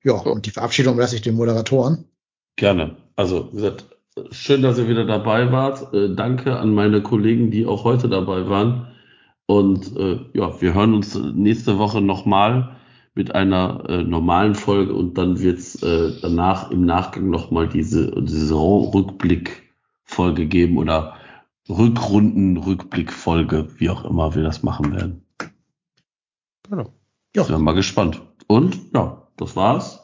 Ja, 0.03 0.13
und 0.13 0.45
die 0.45 0.51
Verabschiedung 0.51 0.97
lasse 0.97 1.15
ich 1.15 1.21
den 1.21 1.35
Moderatoren. 1.35 2.05
Gerne. 2.55 2.95
Also, 3.15 3.49
wie 3.51 3.57
gesagt, 3.57 3.85
schön, 4.31 4.61
dass 4.61 4.77
ihr 4.77 4.87
wieder 4.87 5.05
dabei 5.05 5.51
wart. 5.51 5.93
Äh, 5.93 6.15
danke 6.15 6.57
an 6.57 6.73
meine 6.73 7.03
Kollegen, 7.03 7.51
die 7.51 7.65
auch 7.65 7.83
heute 7.83 8.07
dabei 8.09 8.47
waren. 8.49 8.87
Und 9.45 9.97
äh, 9.97 10.19
ja, 10.33 10.61
wir 10.61 10.73
hören 10.73 10.93
uns 10.93 11.15
nächste 11.15 11.77
Woche 11.77 12.01
nochmal 12.01 12.77
mit 13.13 13.35
einer 13.35 13.83
äh, 13.89 14.03
normalen 14.03 14.55
Folge 14.55 14.93
und 14.93 15.17
dann 15.17 15.41
wird's 15.41 15.83
äh, 15.83 16.13
danach 16.21 16.71
im 16.71 16.85
Nachgang 16.85 17.29
nochmal 17.29 17.67
diese 17.67 18.13
Saisonrückblick-Folge 18.25 20.45
geben 20.45 20.77
oder 20.77 21.15
Rückrunden-Rückblick-Folge, 21.69 23.67
wie 23.77 23.89
auch 23.89 24.05
immer 24.05 24.33
wir 24.35 24.43
das 24.43 24.63
machen 24.63 24.93
werden. 24.93 25.25
Genau. 26.71 26.93
Ja. 27.35 27.43
Sind 27.43 27.55
wir 27.55 27.59
mal 27.59 27.73
gespannt. 27.73 28.21
Und 28.47 28.79
ja, 28.93 29.27
das 29.37 29.55
war's. 29.55 29.99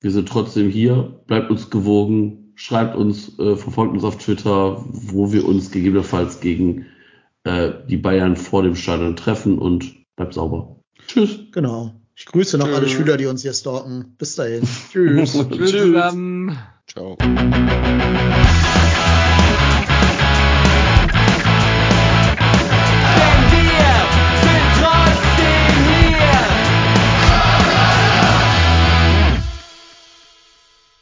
Wir 0.00 0.10
sind 0.10 0.28
trotzdem 0.28 0.70
hier. 0.70 1.22
Bleibt 1.26 1.50
uns 1.50 1.70
gewogen. 1.70 2.52
Schreibt 2.56 2.96
uns, 2.96 3.38
äh, 3.38 3.56
verfolgt 3.56 3.94
uns 3.94 4.04
auf 4.04 4.16
Twitter, 4.16 4.84
wo 4.88 5.32
wir 5.32 5.46
uns 5.46 5.70
gegebenenfalls 5.70 6.40
gegen 6.40 6.86
äh, 7.42 7.72
die 7.88 7.96
Bayern 7.96 8.36
vor 8.36 8.62
dem 8.62 8.76
Stadion 8.76 9.16
treffen 9.16 9.58
und 9.58 10.06
bleibt 10.16 10.34
sauber. 10.34 10.80
Tschüss. 11.06 11.38
Genau. 11.52 11.92
Ich 12.16 12.26
grüße 12.26 12.56
noch 12.58 12.68
alle 12.68 12.86
Tschüss. 12.86 12.92
Schüler, 12.92 13.16
die 13.16 13.26
uns 13.26 13.42
hier 13.42 13.52
stalken. 13.52 14.14
Bis 14.16 14.36
dahin. 14.36 14.62
Tschüss. 14.90 15.32
Tschüss 15.50 15.70
zusammen. 15.70 16.58
Ciao. 16.86 17.18